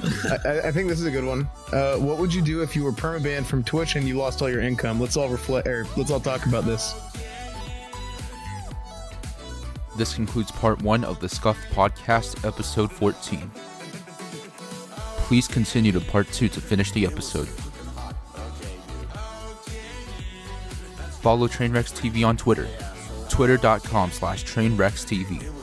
I, 0.46 0.68
I 0.68 0.72
think 0.72 0.88
this 0.88 0.98
is 0.98 1.04
a 1.04 1.10
good 1.10 1.24
one. 1.26 1.46
Uh, 1.70 1.96
what 1.96 2.16
would 2.16 2.32
you 2.32 2.40
do 2.40 2.62
if 2.62 2.74
you 2.74 2.84
were 2.84 2.92
permabanned 2.92 3.44
from 3.44 3.62
Twitch 3.62 3.96
and 3.96 4.08
you 4.08 4.16
lost 4.16 4.40
all 4.40 4.48
your 4.48 4.62
income? 4.62 4.98
Let's 4.98 5.18
all 5.18 5.28
reflect. 5.28 5.68
Or 5.68 5.86
let's 5.98 6.10
all 6.10 6.20
talk 6.20 6.46
about 6.46 6.64
this. 6.64 6.94
This 9.98 10.14
concludes 10.14 10.50
part 10.52 10.80
one 10.80 11.04
of 11.04 11.20
the 11.20 11.28
Scuff 11.28 11.58
Podcast, 11.70 12.46
episode 12.48 12.90
14. 12.90 13.50
Please 15.26 15.46
continue 15.46 15.92
to 15.92 16.00
part 16.00 16.32
two 16.32 16.48
to 16.48 16.60
finish 16.62 16.90
the 16.92 17.04
episode. 17.06 17.46
Follow 21.24 21.48
Trainwrecks 21.48 21.94
TV 21.94 22.22
on 22.22 22.36
Twitter, 22.36 22.68
twitter.com 23.30 24.12
slash 24.12 24.44
trainwreckstv. 24.44 25.53